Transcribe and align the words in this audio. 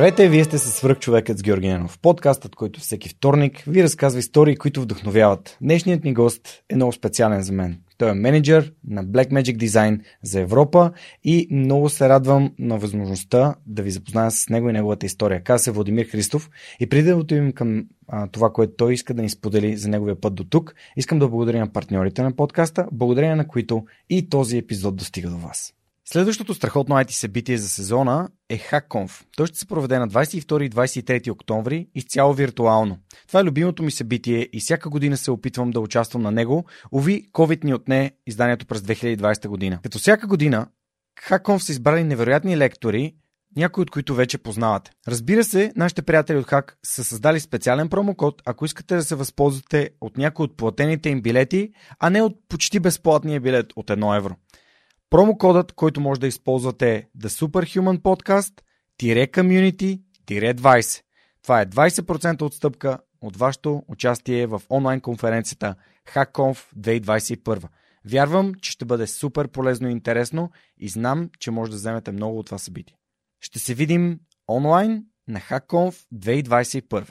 Здравейте, 0.00 0.28
вие 0.28 0.44
сте 0.44 0.58
с 0.58 0.70
свръхчовекът 0.70 1.38
с 1.38 1.42
Георги 1.42 1.68
Ненов. 1.68 1.98
Подкастът, 1.98 2.56
който 2.56 2.80
всеки 2.80 3.08
вторник 3.08 3.62
ви 3.66 3.82
разказва 3.82 4.18
истории, 4.18 4.56
които 4.56 4.82
вдъхновяват. 4.82 5.56
Днешният 5.60 6.04
ни 6.04 6.14
гост 6.14 6.62
е 6.68 6.76
много 6.76 6.92
специален 6.92 7.42
за 7.42 7.52
мен. 7.52 7.80
Той 7.98 8.10
е 8.10 8.14
менеджер 8.14 8.72
на 8.88 9.04
Blackmagic 9.04 9.56
Design 9.56 10.00
за 10.22 10.40
Европа 10.40 10.92
и 11.24 11.48
много 11.50 11.88
се 11.88 12.08
радвам 12.08 12.52
на 12.58 12.78
възможността 12.78 13.54
да 13.66 13.82
ви 13.82 13.90
запозная 13.90 14.30
с 14.30 14.48
него 14.48 14.70
и 14.70 14.72
неговата 14.72 15.06
история. 15.06 15.44
Каза 15.44 15.64
се 15.64 15.70
Владимир 15.70 16.06
Христов 16.06 16.50
и 16.80 16.88
преди 16.88 17.02
да 17.02 17.16
отивим 17.16 17.52
към 17.52 17.84
а, 18.08 18.26
това, 18.26 18.52
което 18.52 18.72
той 18.76 18.94
иска 18.94 19.14
да 19.14 19.22
ни 19.22 19.30
сподели 19.30 19.76
за 19.76 19.88
неговия 19.88 20.20
път 20.20 20.34
до 20.34 20.44
тук, 20.44 20.74
искам 20.96 21.18
да 21.18 21.28
благодаря 21.28 21.58
на 21.58 21.72
партньорите 21.72 22.22
на 22.22 22.36
подкаста, 22.36 22.86
благодарение 22.92 23.36
на 23.36 23.48
които 23.48 23.84
и 24.10 24.28
този 24.28 24.58
епизод 24.58 24.96
достига 24.96 25.30
до 25.30 25.36
вас. 25.36 25.74
Следващото 26.12 26.54
страхотно 26.54 26.94
IT 26.94 27.10
събитие 27.10 27.58
за 27.58 27.68
сезона 27.68 28.28
е 28.48 28.58
HackConf. 28.58 29.24
Той 29.36 29.46
ще 29.46 29.58
се 29.58 29.66
проведе 29.66 29.98
на 29.98 30.08
22 30.08 30.62
и 30.62 30.70
23 30.70 31.30
октомври 31.30 31.88
изцяло 31.94 32.34
виртуално. 32.34 32.98
Това 33.28 33.40
е 33.40 33.44
любимото 33.44 33.82
ми 33.82 33.90
събитие 33.90 34.48
и 34.52 34.60
всяка 34.60 34.90
година 34.90 35.16
се 35.16 35.30
опитвам 35.30 35.70
да 35.70 35.80
участвам 35.80 36.22
на 36.22 36.30
него. 36.30 36.64
Ови, 36.92 37.30
COVID 37.32 37.64
ни 37.64 37.74
отне 37.74 38.12
изданието 38.26 38.66
през 38.66 38.80
2020 38.80 39.48
година. 39.48 39.78
Като 39.82 39.98
всяка 39.98 40.26
година, 40.26 40.66
HackConf 41.28 41.58
са 41.58 41.72
избрали 41.72 42.04
невероятни 42.04 42.56
лектори, 42.56 43.14
някои 43.56 43.82
от 43.82 43.90
които 43.90 44.14
вече 44.14 44.38
познавате. 44.38 44.90
Разбира 45.08 45.44
се, 45.44 45.72
нашите 45.76 46.02
приятели 46.02 46.38
от 46.38 46.46
Hack 46.46 46.72
са 46.86 47.04
създали 47.04 47.40
специален 47.40 47.88
промокод, 47.88 48.42
ако 48.44 48.64
искате 48.64 48.96
да 48.96 49.02
се 49.02 49.14
възползвате 49.14 49.90
от 50.00 50.16
някои 50.16 50.44
от 50.44 50.56
платените 50.56 51.08
им 51.08 51.22
билети, 51.22 51.72
а 51.98 52.10
не 52.10 52.22
от 52.22 52.36
почти 52.48 52.80
безплатния 52.80 53.40
билет 53.40 53.66
от 53.76 53.86
1 53.86 54.16
евро. 54.16 54.36
Промокодът, 55.10 55.72
който 55.72 56.00
може 56.00 56.20
да 56.20 56.26
използвате 56.26 56.94
е 56.94 57.06
The 57.18 57.28
Superhuman 57.28 57.98
Podcast 57.98 58.52
Community 59.30 60.00
20. 60.26 61.02
Това 61.42 61.60
е 61.60 61.66
20% 61.66 62.42
отстъпка 62.42 62.98
от 63.20 63.36
вашето 63.36 63.82
участие 63.88 64.46
в 64.46 64.62
онлайн 64.70 65.00
конференцията 65.00 65.74
HackConf 66.14 66.74
2021. 66.76 67.68
Вярвам, 68.04 68.54
че 68.54 68.70
ще 68.70 68.84
бъде 68.84 69.06
супер 69.06 69.48
полезно 69.48 69.88
и 69.88 69.92
интересно 69.92 70.50
и 70.78 70.88
знам, 70.88 71.30
че 71.38 71.50
може 71.50 71.70
да 71.70 71.76
вземете 71.76 72.12
много 72.12 72.38
от 72.38 72.46
това 72.46 72.58
събитие. 72.58 72.96
Ще 73.40 73.58
се 73.58 73.74
видим 73.74 74.20
онлайн 74.48 75.04
на 75.28 75.40
HackConf 75.40 76.06
2021. 76.14 77.10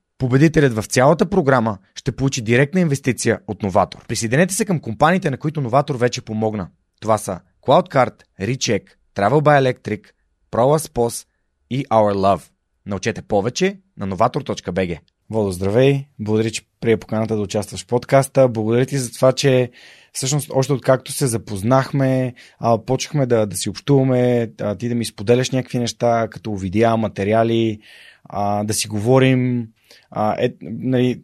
Победителят 0.21 0.73
в 0.73 0.83
цялата 0.85 1.29
програма 1.29 1.77
ще 1.95 2.11
получи 2.11 2.41
директна 2.41 2.81
инвестиция 2.81 3.39
от 3.47 3.63
Новатор. 3.63 4.05
Присъединете 4.07 4.53
се 4.53 4.65
към 4.65 4.79
компаниите, 4.79 5.29
на 5.29 5.37
които 5.37 5.61
Новатор 5.61 5.95
вече 5.95 6.21
помогна. 6.21 6.67
Това 6.99 7.17
са 7.17 7.39
CloudCard, 7.67 8.13
Recheck, 8.41 8.83
Travel 9.15 9.41
by 9.41 9.73
Electric, 9.73 10.05
ProLaspos 10.51 11.27
и 11.69 11.85
Our 11.85 12.13
Love. 12.13 12.43
Научете 12.85 13.21
повече 13.21 13.79
на 13.97 14.07
novator.bg. 14.07 14.99
Воло, 15.29 15.51
здравей! 15.51 16.05
Благодаря, 16.19 16.51
че 16.51 16.61
прие 16.81 16.97
поканата 16.97 17.35
да 17.35 17.41
участваш 17.41 17.83
в 17.83 17.87
подкаста. 17.87 18.47
Благодаря 18.47 18.85
ти 18.85 18.97
за 18.97 19.11
това, 19.11 19.33
че 19.33 19.71
всъщност 20.13 20.51
още 20.53 20.73
откакто 20.73 21.11
се 21.11 21.27
запознахме, 21.27 22.33
а, 22.59 22.85
почнахме 22.85 23.25
да, 23.25 23.45
да 23.45 23.57
си 23.57 23.69
общуваме, 23.69 24.51
а, 24.61 24.75
ти 24.75 24.89
да 24.89 24.95
ми 24.95 25.05
споделяш 25.05 25.51
някакви 25.51 25.79
неща, 25.79 26.27
като 26.31 26.55
видеа, 26.55 26.97
материали, 26.97 27.79
а, 28.23 28.63
да 28.63 28.73
си 28.73 28.87
говорим. 28.87 29.67
А, 30.11 30.35
е, 30.39 30.53
нали, 30.61 31.21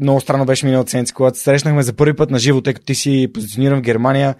много 0.00 0.20
странно 0.20 0.46
беше 0.46 0.66
миналата 0.66 0.90
седмица, 0.90 1.14
когато 1.14 1.38
срещнахме 1.38 1.82
за 1.82 1.92
първи 1.92 2.16
път 2.16 2.30
на 2.30 2.38
живо, 2.38 2.60
тъй 2.60 2.74
като 2.74 2.86
ти 2.86 2.94
си 2.94 3.30
позициониран 3.34 3.78
в 3.78 3.82
Германия. 3.82 4.34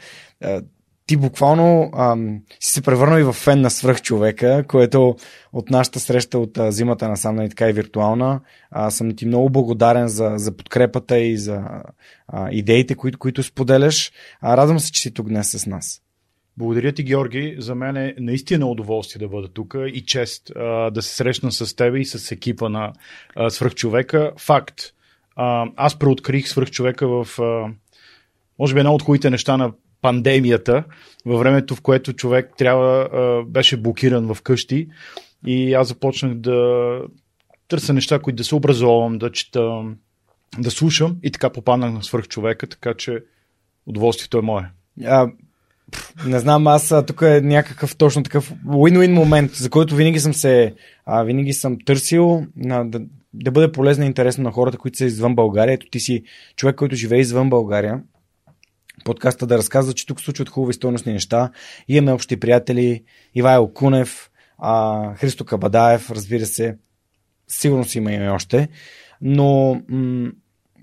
Ти 1.07 1.17
буквално 1.17 1.91
ам, 1.99 2.41
си 2.61 2.73
се 2.73 2.83
превърнал 2.83 3.19
и 3.19 3.23
в 3.23 3.33
фен 3.33 3.61
на 3.61 3.71
свръхчовека, 3.71 4.65
което 4.69 5.17
от 5.53 5.71
нашата 5.71 6.01
среща 6.01 6.39
от 6.39 6.59
а, 6.59 6.73
зимата 6.73 7.09
насам, 7.09 7.37
нали, 7.37 7.49
така 7.49 7.69
и 7.69 7.73
виртуална. 7.73 8.41
А, 8.71 8.91
съм 8.91 9.17
ти 9.17 9.27
много 9.27 9.51
благодарен 9.51 10.09
за, 10.09 10.33
за 10.37 10.57
подкрепата 10.57 11.19
и 11.19 11.39
за 11.39 11.63
а, 12.29 12.51
идеите, 12.51 12.95
които, 12.95 13.19
които 13.19 13.43
споделяш. 13.43 14.13
А, 14.41 14.57
радвам 14.57 14.81
се, 14.81 14.93
че 14.93 15.03
си 15.03 15.15
тук 15.15 15.29
днес 15.29 15.51
с 15.51 15.67
нас. 15.67 16.03
Благодаря 16.59 16.93
ти, 16.93 17.03
Георги. 17.03 17.57
За 17.59 17.75
мен 17.75 17.97
е 17.97 18.15
наистина 18.19 18.67
удоволствие 18.67 19.21
да 19.21 19.29
бъда 19.29 19.49
тук 19.49 19.77
и 19.93 20.05
чест 20.05 20.53
а, 20.57 20.91
да 20.91 21.03
се 21.03 21.17
срещна 21.17 21.53
с 21.53 21.77
теб 21.77 21.97
и 21.97 22.05
с 22.05 22.33
екипа 22.33 22.69
на 22.69 22.93
а, 23.37 23.51
Свръхчовека. 23.51 24.33
Факт. 24.39 24.81
А, 25.37 25.67
аз 25.77 25.99
преоткрих 25.99 26.49
Свръхчовека 26.49 27.09
в, 27.09 27.41
а, 27.41 27.69
може 28.59 28.75
би, 28.75 28.81
една 28.81 28.93
от 28.93 29.03
хубавите 29.03 29.31
неща 29.31 29.57
на 29.57 29.73
пандемията, 30.03 30.85
във 31.27 31.41
времето, 31.41 31.75
в 31.75 31.81
което 31.81 32.13
човек 32.13 32.53
трябва, 32.59 33.09
а, 33.13 33.45
беше 33.45 33.77
блокиран 33.77 34.35
в 34.35 34.43
къщи 34.43 34.89
и 35.47 35.75
аз 35.75 35.89
започнах 35.89 36.35
да 36.35 37.01
търся 37.69 37.93
неща, 37.93 38.19
които 38.19 38.37
да 38.37 38.45
се 38.45 38.55
образовам, 38.55 39.19
да 39.19 39.33
чета, 39.33 39.83
да 40.59 40.71
слушам 40.71 41.17
и 41.23 41.31
така 41.31 41.51
попаднах 41.51 41.93
на 41.93 42.03
свръхчовека, 42.03 42.67
така 42.67 42.95
че 42.95 43.25
удоволствието 43.87 44.39
е 44.39 44.43
мое. 44.43 44.71
А, 45.05 45.29
не 46.27 46.39
знам, 46.39 46.67
аз 46.67 46.95
тук 47.07 47.23
е 47.23 47.41
някакъв 47.41 47.97
точно 47.97 48.23
такъв 48.23 48.53
win-win 48.67 49.13
момент, 49.13 49.55
за 49.55 49.71
който 49.71 49.95
винаги 49.95 50.21
съм 50.21 50.35
се, 50.35 50.75
а, 51.07 51.23
винаги 51.23 51.53
съм 51.53 51.77
търсил 51.85 52.47
на, 52.57 52.91
да, 52.91 53.01
да 53.35 53.51
бъде 53.51 53.73
полезно 53.73 54.05
и 54.05 54.07
интересно 54.07 54.45
на 54.45 54.53
хората, 54.53 54.79
които 54.79 54.99
са 54.99 55.05
извън 55.05 55.35
България. 55.35 55.75
Ето 55.75 55.87
ти 55.91 56.01
си 56.01 56.23
човек, 56.57 56.77
който 56.77 56.97
живее 56.97 57.21
извън 57.21 57.51
България. 57.51 58.03
Подкаста 59.05 59.47
да 59.47 59.59
разказва, 59.59 59.93
че 59.93 60.07
тук 60.07 60.21
случват 60.21 60.49
хубави 60.49 60.75
стойностни 60.75 61.13
неща. 61.13 61.51
Имаме 61.89 62.13
общи 62.13 62.41
приятели, 62.41 63.03
Ивайло 63.35 63.73
Кунев, 63.73 64.31
а, 64.59 65.15
Христо 65.15 65.45
Кабадаев, 65.45 66.11
разбира 66.11 66.47
се. 66.47 66.77
Сигурно 67.49 67.85
си 67.85 67.99
има 67.99 68.13
и 68.13 68.29
още. 68.29 68.69
Но 69.21 69.81
м- 69.89 70.31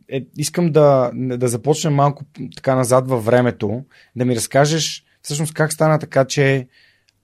е, 0.09 0.25
искам 0.37 0.71
да, 0.71 1.11
да 1.13 1.47
започнем 1.47 1.93
малко 1.93 2.23
така 2.55 2.75
назад 2.75 3.07
във 3.07 3.25
времето, 3.25 3.83
да 4.15 4.25
ми 4.25 4.35
разкажеш 4.35 5.02
всъщност 5.23 5.53
как 5.53 5.73
стана 5.73 5.99
така, 5.99 6.25
че 6.25 6.67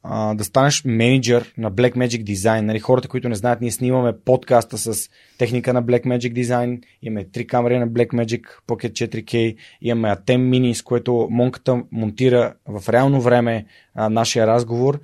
а, 0.04 0.34
да 0.34 0.44
станеш 0.44 0.84
менеджер 0.86 1.54
на 1.58 1.72
Blackmagic 1.72 2.24
Design. 2.24 2.62
Нали, 2.62 2.80
хората, 2.80 3.08
които 3.08 3.30
не 3.30 3.36
знаят, 3.36 3.62
ние 3.62 3.72
снимаме 3.72 4.20
подкаста 4.26 4.78
с 4.78 5.10
техника 5.38 5.74
на 5.74 5.84
Blackmagic 5.84 6.34
Design, 6.34 6.84
имаме 7.02 7.30
три 7.30 7.48
камери 7.48 7.80
на 7.80 7.88
Blackmagic 7.88 8.44
Pocket 8.68 8.92
4K, 8.92 9.58
имаме 9.82 10.16
ATEM 10.16 10.50
Mini, 10.50 10.74
с 10.74 10.82
което 10.82 11.28
Монката 11.32 11.84
монтира 11.92 12.54
в 12.68 12.90
реално 12.90 13.22
време 13.22 13.66
а, 13.96 14.10
нашия 14.10 14.48
разговор 14.48 15.00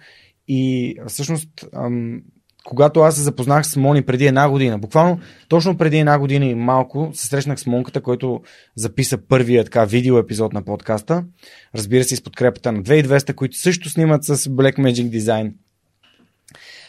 и 0.47 0.95
всъщност 1.07 1.65
ам, 1.73 2.21
когато 2.65 2.99
аз 2.99 3.15
се 3.15 3.21
запознах 3.21 3.65
с 3.65 3.75
Мони 3.75 4.01
преди 4.01 4.25
една 4.25 4.49
година, 4.49 4.79
буквално 4.79 5.19
точно 5.47 5.77
преди 5.77 5.97
една 5.97 6.19
година 6.19 6.45
и 6.45 6.55
малко 6.55 7.09
се 7.13 7.27
срещнах 7.27 7.59
с 7.59 7.65
Монката, 7.65 8.01
който 8.01 8.41
записа 8.75 9.17
първия 9.17 9.63
така 9.63 9.85
видео 9.85 10.17
епизод 10.17 10.53
на 10.53 10.61
подкаста. 10.65 11.23
Разбира 11.75 12.03
се, 12.03 12.15
с 12.15 12.23
подкрепата 12.23 12.71
на 12.71 12.83
2200, 12.83 13.35
които 13.35 13.57
също 13.57 13.89
снимат 13.89 14.23
с 14.23 14.37
Black 14.37 14.79
Magic 14.79 15.19
Design. 15.19 15.53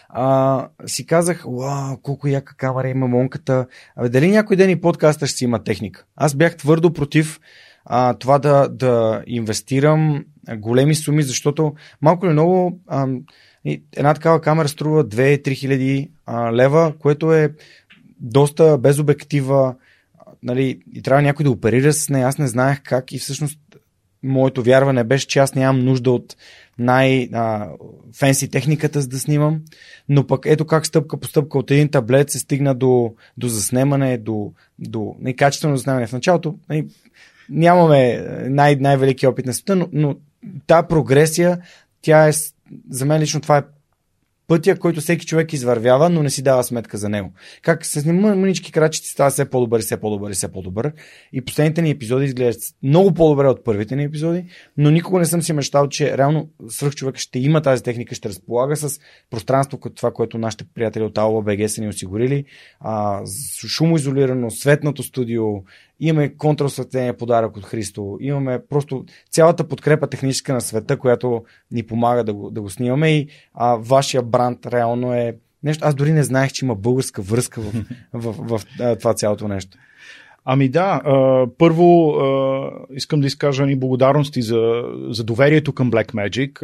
а, 0.08 0.68
си 0.86 1.06
казах, 1.06 1.44
вау, 1.48 1.96
колко 2.02 2.28
яка 2.28 2.56
камера 2.56 2.88
има 2.88 3.06
монката. 3.06 3.66
Абе, 3.96 4.08
дали 4.08 4.30
някой 4.30 4.56
ден 4.56 4.70
и 4.70 4.80
подкаста 4.80 5.26
ще 5.26 5.36
си 5.36 5.44
има 5.44 5.64
техника? 5.64 6.04
Аз 6.16 6.34
бях 6.34 6.56
твърдо 6.56 6.92
против 6.92 7.40
а, 7.84 8.14
това 8.14 8.38
да, 8.38 8.68
да 8.68 9.22
инвестирам 9.26 10.24
големи 10.56 10.94
суми, 10.94 11.22
защото 11.22 11.74
малко 12.02 12.26
ли 12.26 12.30
много 12.30 12.80
а, 13.66 13.78
една 13.96 14.14
такава 14.14 14.40
камера 14.40 14.68
струва 14.68 15.04
2-3 15.04 15.54
хиляди 15.54 16.10
лева, 16.52 16.92
което 16.98 17.32
е 17.32 17.52
доста 18.20 18.78
без 18.78 18.98
обектива, 18.98 19.74
нали, 20.42 20.80
и 20.94 21.02
трябва 21.02 21.22
някой 21.22 21.44
да 21.44 21.50
оперира 21.50 21.92
с 21.92 22.08
нея. 22.08 22.26
Аз 22.26 22.38
не 22.38 22.46
знаех 22.46 22.82
как 22.82 23.12
и 23.12 23.18
всъщност 23.18 23.60
моето 24.22 24.62
вярване 24.62 25.04
беше, 25.04 25.26
че 25.26 25.38
аз 25.38 25.54
нямам 25.54 25.84
нужда 25.84 26.10
от 26.10 26.36
най-фенси 26.78 28.48
техниката, 28.48 29.00
за 29.00 29.08
да 29.08 29.18
снимам. 29.18 29.60
Но 30.08 30.26
пък 30.26 30.46
ето 30.46 30.66
как 30.66 30.86
стъпка 30.86 31.20
по 31.20 31.26
стъпка 31.28 31.58
от 31.58 31.70
един 31.70 31.88
таблет 31.88 32.30
се 32.30 32.38
стигна 32.38 32.74
до, 32.74 33.14
до 33.36 33.48
заснемане, 33.48 34.18
до, 34.18 34.52
до 34.78 35.16
некачествено 35.20 35.76
заснемане. 35.76 36.06
В 36.06 36.12
началото 36.12 36.58
нали, 36.68 36.86
нямаме 37.48 38.24
най- 38.48 38.76
най-велики 38.76 39.26
опит 39.26 39.46
на 39.46 39.54
света, 39.54 39.76
но, 39.76 39.88
но 39.92 40.16
тази 40.66 40.86
прогресия, 40.88 41.58
тя 42.02 42.28
е, 42.28 42.32
за 42.90 43.04
мен 43.04 43.20
лично 43.20 43.40
това 43.40 43.58
е 43.58 43.62
пътя, 44.48 44.78
който 44.78 45.00
всеки 45.00 45.26
човек 45.26 45.52
извървява, 45.52 46.10
но 46.10 46.22
не 46.22 46.30
си 46.30 46.42
дава 46.42 46.64
сметка 46.64 46.98
за 46.98 47.08
него. 47.08 47.32
Как 47.62 47.86
с 47.86 48.06
мънички 48.06 48.72
крачици 48.72 49.10
става 49.10 49.30
все 49.30 49.50
по-добър, 49.50 49.80
все 49.80 49.96
по-добър, 49.96 50.32
все 50.32 50.52
по-добър. 50.52 50.92
И 51.32 51.44
последните 51.44 51.82
ни 51.82 51.90
епизоди 51.90 52.24
изглеждат 52.24 52.62
много 52.82 53.14
по-добре 53.14 53.48
от 53.48 53.64
първите 53.64 53.96
ни 53.96 54.04
епизоди, 54.04 54.44
но 54.76 54.90
никога 54.90 55.18
не 55.18 55.24
съм 55.24 55.42
си 55.42 55.52
мечтал, 55.52 55.88
че 55.88 56.18
реално 56.18 56.48
свръх 56.68 56.94
човек 56.94 57.16
ще 57.16 57.38
има 57.38 57.62
тази 57.62 57.82
техника, 57.82 58.14
ще 58.14 58.28
разполага 58.28 58.76
с 58.76 59.00
пространство, 59.30 59.80
като 59.80 59.94
това, 59.94 60.12
което 60.12 60.38
нашите 60.38 60.64
приятели 60.74 61.04
от 61.04 61.18
Алба 61.18 61.68
са 61.68 61.80
ни 61.80 61.88
осигурили, 61.88 62.44
а, 62.80 63.22
шумоизолирано, 63.66 64.50
светното 64.50 65.02
студио, 65.02 65.44
имаме 66.00 66.36
контрасветление 66.36 67.12
подарък 67.12 67.56
от 67.56 67.64
Христо, 67.64 68.16
имаме 68.20 68.60
просто 68.68 69.04
цялата 69.30 69.68
подкрепа 69.68 70.06
техническа 70.06 70.52
на 70.52 70.60
света, 70.60 70.98
която 70.98 71.44
ни 71.70 71.82
помага 71.82 72.24
да 72.24 72.34
го, 72.34 72.50
да 72.50 72.62
го 72.62 72.70
снимаме 72.70 73.16
и 73.16 73.28
а, 73.54 73.76
вашия 73.76 74.22
бранд 74.22 74.66
реално 74.66 75.14
е 75.14 75.36
нещо. 75.62 75.86
Аз 75.86 75.94
дори 75.94 76.12
не 76.12 76.22
знаех, 76.22 76.52
че 76.52 76.64
има 76.64 76.74
българска 76.74 77.22
връзка 77.22 77.60
в, 77.60 77.72
в, 78.12 78.32
в, 78.32 78.64
в 78.78 78.96
това 78.96 79.14
цялото 79.14 79.48
нещо. 79.48 79.78
Ами 80.48 80.68
да, 80.68 81.00
първо 81.58 82.14
искам 82.90 83.20
да 83.20 83.26
изкажа 83.26 83.66
ни 83.66 83.78
благодарности 83.78 84.42
за, 84.42 84.82
за 85.08 85.24
доверието 85.24 85.72
към 85.72 85.90
Blackmagic. 85.90 86.60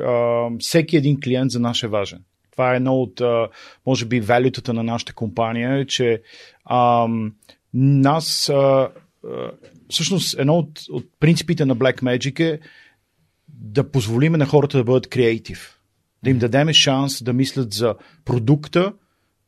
Всеки 0.61 0.97
един 0.97 1.21
клиент 1.21 1.51
за 1.51 1.61
нас 1.61 1.83
е 1.83 1.89
важен. 1.89 2.21
Това 2.53 2.73
е 2.73 2.77
едно 2.77 2.95
от, 2.95 3.23
може 3.87 4.07
би, 4.07 4.21
валютата 4.21 4.73
на 4.73 4.83
нашата 4.83 5.15
компания, 5.15 5.87
че 5.87 6.23
нас 7.75 8.53
всъщност 9.91 10.39
едно 10.39 10.55
от, 10.55 10.81
от 10.91 11.05
принципите 11.21 11.65
на 11.65 11.77
Black 11.77 12.03
Magic 12.03 12.41
е 12.41 12.61
да 13.49 13.91
позволиме 13.91 14.39
на 14.39 14.47
хората 14.47 14.79
да 14.79 14.85
бъдат 14.85 15.09
креатив. 15.09 15.79
Да 16.25 16.31
им 16.31 16.39
дадем 16.39 16.73
шанс 16.73 17.23
да 17.23 17.33
мислят 17.33 17.73
за 17.73 17.95
продукта, 18.25 18.93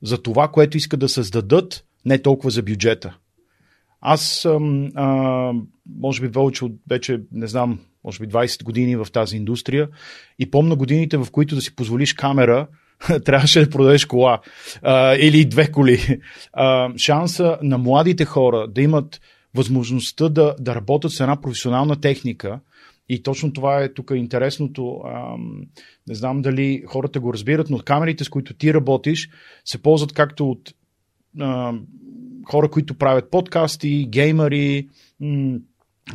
за 0.03 0.23
това, 0.23 0.49
което 0.49 0.77
искат 0.77 1.01
да 1.01 1.09
създадат, 1.09 1.85
не 2.05 2.23
толкова 2.23 2.51
за 2.51 2.63
бюджета. 2.63 3.17
Аз 4.01 4.23
съм, 4.23 4.91
а, 4.95 5.53
може 5.99 6.29
би, 6.29 6.39
от 6.39 6.73
вече, 6.89 7.21
не 7.33 7.47
знам, 7.47 7.79
може 8.05 8.21
би 8.21 8.29
20 8.29 8.65
години 8.65 8.97
в 8.97 9.07
тази 9.13 9.37
индустрия 9.37 9.89
и 10.39 10.51
помня 10.51 10.77
годините, 10.77 11.17
в 11.17 11.27
които 11.33 11.55
да 11.55 11.61
си 11.61 11.77
позволиш 11.77 12.13
камера, 12.13 12.67
трябваше 13.25 13.65
да 13.65 13.71
продадеш 13.71 14.05
кола 14.05 14.41
а, 14.83 15.15
или 15.15 15.45
две 15.45 15.71
коли. 15.71 16.21
А, 16.53 16.99
шанса 16.99 17.59
на 17.63 17.79
младите 17.79 18.25
хора 18.25 18.69
да 18.69 18.83
имат 18.83 19.21
възможността 19.55 20.29
да, 20.29 20.55
да 20.61 20.75
работят 20.75 21.13
с 21.13 21.21
една 21.21 21.41
професионална 21.41 22.01
техника. 22.01 22.61
И 23.09 23.23
точно 23.23 23.53
това 23.53 23.83
е 23.83 23.95
тук 23.95 24.13
интересното. 24.15 25.01
Ам, 25.07 25.63
не 26.09 26.15
знам 26.15 26.43
дали 26.43 26.85
хората 26.87 27.21
го 27.21 27.33
разбират, 27.33 27.71
но 27.71 27.79
камерите, 27.79 28.25
с 28.25 28.29
които 28.29 28.55
ти 28.55 28.75
работиш, 28.75 29.31
се 29.65 29.83
ползват 29.83 30.13
както 30.13 30.51
от 30.51 30.75
ам, 31.41 31.87
хора, 32.51 32.71
които 32.71 32.95
правят 32.95 33.31
подкасти, 33.31 34.07
геймери, 34.09 34.89
м- 35.21 35.59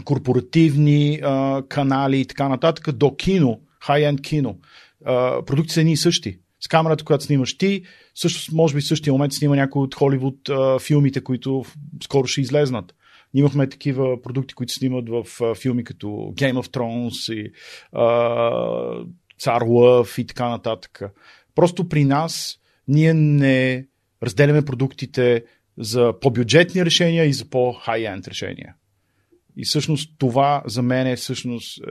корпоративни 0.05 1.19
а, 1.23 1.63
канали 1.69 2.19
и 2.19 2.25
така 2.25 2.49
нататък, 2.49 2.91
до 2.91 3.15
кино, 3.15 3.59
хай-енд 3.79 4.21
кино. 4.21 4.57
А, 5.05 5.45
продукти 5.45 5.73
са 5.73 5.81
и 5.81 5.97
същи. 5.97 6.39
С 6.59 6.67
камерата, 6.67 7.03
която 7.03 7.23
снимаш 7.23 7.57
ти, 7.57 7.83
също 8.15 8.55
може 8.55 8.75
би 8.75 8.81
в 8.81 8.87
същия 8.87 9.13
момент 9.13 9.33
снима 9.33 9.55
някой 9.55 9.81
от 9.81 9.95
Холивуд 9.95 10.49
а, 10.49 10.79
филмите, 10.79 11.21
които 11.21 11.65
скоро 12.03 12.27
ще 12.27 12.41
излезнат. 12.41 12.93
Имахме 13.33 13.69
такива 13.69 14.21
продукти, 14.21 14.53
които 14.53 14.73
снимат 14.73 15.09
в 15.09 15.41
а, 15.41 15.55
филми 15.55 15.83
като 15.83 16.07
Game 16.07 16.53
of 16.53 16.67
Thrones 16.67 17.33
и 17.33 17.51
а, 17.93 19.05
Цар 19.39 19.61
Лъв 19.61 20.17
и 20.17 20.25
така 20.25 20.49
нататък. 20.49 21.01
Просто 21.55 21.89
при 21.89 22.03
нас 22.03 22.59
ние 22.87 23.13
не 23.13 23.87
разделяме 24.23 24.65
продуктите 24.65 25.43
за 25.77 26.13
по-бюджетни 26.21 26.85
решения 26.85 27.25
и 27.25 27.33
за 27.33 27.49
по-хай-енд 27.49 28.27
решения. 28.27 28.75
И 29.57 29.65
всъщност 29.65 30.15
това 30.17 30.63
за 30.65 30.81
мен 30.81 31.07
е 31.07 31.15
всъщност, 31.15 31.83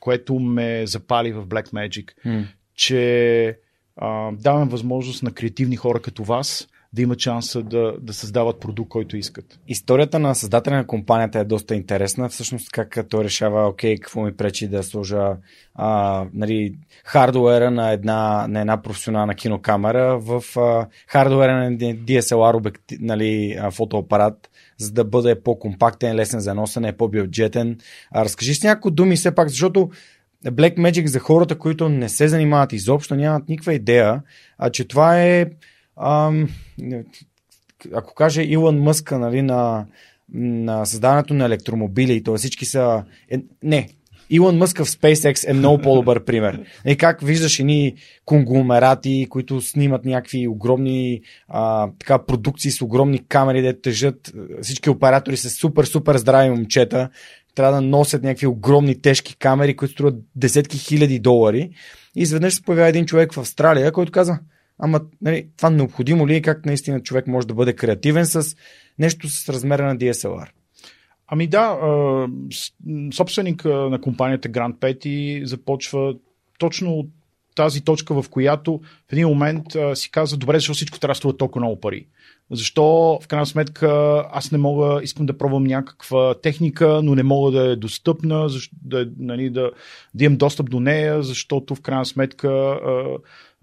което 0.00 0.38
ме 0.38 0.86
запали 0.86 1.32
в 1.32 1.46
Black 1.46 1.72
Magic, 1.72 2.10
mm. 2.26 2.46
че 2.74 3.58
а, 3.96 4.32
давам 4.32 4.68
възможност 4.68 5.22
на 5.22 5.32
креативни 5.32 5.76
хора 5.76 6.02
като 6.02 6.24
вас 6.24 6.68
да 6.92 7.02
имат 7.02 7.20
шанса 7.20 7.62
да, 7.62 7.94
да 8.00 8.12
създават 8.12 8.60
продукт, 8.60 8.88
който 8.88 9.16
искат. 9.16 9.58
Историята 9.68 10.18
на 10.18 10.34
създателя 10.34 10.76
на 10.76 10.86
компанията 10.86 11.38
е 11.38 11.44
доста 11.44 11.74
интересна. 11.74 12.28
Всъщност 12.28 12.70
как 12.70 12.98
той 13.08 13.24
решава, 13.24 13.68
окей, 13.68 13.96
какво 13.96 14.22
ми 14.22 14.36
пречи 14.36 14.68
да 14.68 14.82
сложа 14.82 15.36
а, 15.74 16.24
нали, 16.34 16.74
хардуера 17.04 17.70
на 17.70 17.90
една, 17.90 18.46
на 18.48 18.60
една 18.60 18.82
професионална 18.82 19.34
кинокамера 19.34 20.18
в 20.18 20.44
а, 20.56 20.86
хардуера 21.06 21.70
на 21.70 21.76
DSLR 21.76 22.56
обекти, 22.56 22.96
нали, 23.00 23.58
фотоапарат, 23.70 24.50
за 24.78 24.92
да 24.92 25.04
бъде 25.04 25.42
по-компактен, 25.42 26.16
лесен 26.16 26.40
за 26.40 26.54
носене, 26.54 26.96
по-бюджетен. 26.96 27.78
А, 28.10 28.24
разкажи 28.24 28.54
с 28.54 28.62
някои 28.62 28.92
думи 28.92 29.16
все 29.16 29.34
пак, 29.34 29.48
защото 29.48 29.90
Black 30.46 30.76
Magic 30.76 31.06
за 31.06 31.18
хората, 31.18 31.58
които 31.58 31.88
не 31.88 32.08
се 32.08 32.28
занимават 32.28 32.72
изобщо, 32.72 33.14
нямат 33.14 33.48
никаква 33.48 33.74
идея, 33.74 34.22
а 34.58 34.70
че 34.70 34.88
това 34.88 35.22
е 35.22 35.46
ам, 36.00 36.48
ако 37.94 38.14
каже 38.14 38.42
Илон 38.42 38.82
Мъска 38.82 39.18
нали, 39.18 39.42
на, 39.42 39.86
на 40.34 40.84
създаването 40.84 41.34
на 41.34 41.44
електромобили, 41.44 42.22
то 42.22 42.36
всички 42.36 42.66
са... 42.66 43.04
Е, 43.30 43.40
не, 43.62 43.88
Илон 44.30 44.56
Мъск 44.56 44.78
в 44.78 44.84
SpaceX 44.84 45.50
е 45.50 45.52
много 45.52 45.82
по-добър 45.82 46.24
пример. 46.24 46.64
И 46.86 46.96
как 46.96 47.20
виждаш 47.20 47.58
едни 47.58 47.94
конгломерати, 48.24 49.26
които 49.30 49.60
снимат 49.60 50.04
някакви 50.04 50.48
огромни 50.48 51.20
а, 51.48 51.88
така, 51.98 52.18
продукции 52.18 52.70
с 52.70 52.82
огромни 52.82 53.26
камери, 53.28 53.62
де 53.62 53.80
тежат 53.80 54.32
всички 54.62 54.90
оператори 54.90 55.36
са 55.36 55.50
супер, 55.50 55.84
супер 55.84 56.16
здрави 56.16 56.50
момчета, 56.50 57.08
трябва 57.54 57.74
да 57.74 57.80
носят 57.80 58.22
някакви 58.22 58.46
огромни 58.46 59.00
тежки 59.00 59.36
камери, 59.36 59.76
които 59.76 59.92
струват 59.92 60.14
десетки 60.36 60.78
хиляди 60.78 61.18
долари. 61.18 61.70
И 62.16 62.22
изведнъж 62.22 62.54
се 62.54 62.62
появява 62.62 62.88
един 62.88 63.06
човек 63.06 63.32
в 63.32 63.38
Австралия, 63.38 63.92
който 63.92 64.12
каза, 64.12 64.38
ама 64.80 65.00
нали, 65.20 65.46
това 65.56 65.70
необходимо 65.70 66.28
ли 66.28 66.34
е 66.34 66.42
как 66.42 66.66
наистина 66.66 67.02
човек 67.02 67.26
може 67.26 67.46
да 67.46 67.54
бъде 67.54 67.72
креативен 67.72 68.26
с 68.26 68.56
нещо 68.98 69.28
с 69.28 69.48
размера 69.48 69.86
на 69.86 69.96
DSLR? 69.96 70.48
Ами 71.28 71.46
да, 71.46 71.78
собственик 73.12 73.64
на 73.64 74.00
компанията 74.00 74.48
Grand 74.48 74.74
Petty 74.74 75.44
започва 75.44 76.14
точно 76.58 76.92
от 76.92 77.06
тази 77.54 77.84
точка, 77.84 78.22
в 78.22 78.28
която 78.30 78.80
в 79.08 79.12
един 79.12 79.28
момент 79.28 79.64
си 79.94 80.10
казва, 80.10 80.38
добре, 80.38 80.56
защо 80.56 80.74
всичко 80.74 80.98
трябва 80.98 81.30
да 81.30 81.36
толкова 81.36 81.60
много 81.60 81.80
пари? 81.80 82.06
Защо 82.50 83.18
в 83.22 83.28
крайна 83.28 83.46
сметка 83.46 84.24
аз 84.32 84.52
не 84.52 84.58
мога, 84.58 85.00
искам 85.02 85.26
да 85.26 85.38
пробвам 85.38 85.64
някаква 85.64 86.34
техника, 86.34 87.00
но 87.02 87.14
не 87.14 87.22
мога 87.22 87.50
да 87.50 87.70
е 87.70 87.76
достъпна, 87.76 88.48
защо, 88.48 88.76
да, 88.82 89.08
нали, 89.18 89.50
да, 89.50 89.70
да 90.14 90.24
имам 90.24 90.38
достъп 90.38 90.70
до 90.70 90.80
нея, 90.80 91.22
защото 91.22 91.74
в 91.74 91.80
крайна 91.80 92.04
сметка 92.04 92.78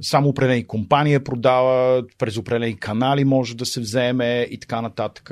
само 0.01 0.30
определени 0.30 0.68
компания 0.68 1.24
продава, 1.24 2.04
през 2.18 2.38
определени 2.38 2.80
канали 2.80 3.25
може 3.25 3.56
да 3.56 3.66
се 3.66 3.80
вземе 3.80 4.48
и 4.51 4.60
така 4.60 4.82
нататък. 4.82 5.32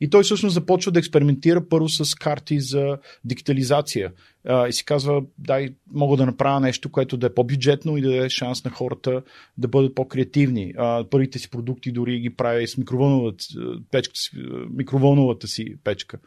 И 0.00 0.10
той 0.10 0.22
всъщност 0.22 0.54
започва 0.54 0.92
да 0.92 0.98
експериментира 0.98 1.68
първо 1.68 1.88
с 1.88 2.14
карти 2.14 2.60
за 2.60 2.98
дигитализация. 3.24 4.12
А, 4.48 4.68
и 4.68 4.72
си 4.72 4.84
казва, 4.84 5.22
дай, 5.38 5.68
мога 5.92 6.16
да 6.16 6.26
направя 6.26 6.60
нещо, 6.60 6.90
което 6.90 7.16
да 7.16 7.26
е 7.26 7.34
по-бюджетно 7.34 7.96
и 7.96 8.00
да 8.00 8.10
даде 8.10 8.28
шанс 8.28 8.64
на 8.64 8.70
хората 8.70 9.22
да 9.58 9.68
бъдат 9.68 9.94
по-креативни. 9.94 10.72
А, 10.76 11.04
първите 11.10 11.38
си 11.38 11.50
продукти 11.50 11.92
дори 11.92 12.20
ги 12.20 12.30
прави 12.30 12.68
с 12.68 12.76
микровълновата, 12.78 13.44
печката 13.90 14.20
си, 14.20 14.30
микровълновата 14.70 15.48
си 15.48 15.76
печка. 15.84 16.18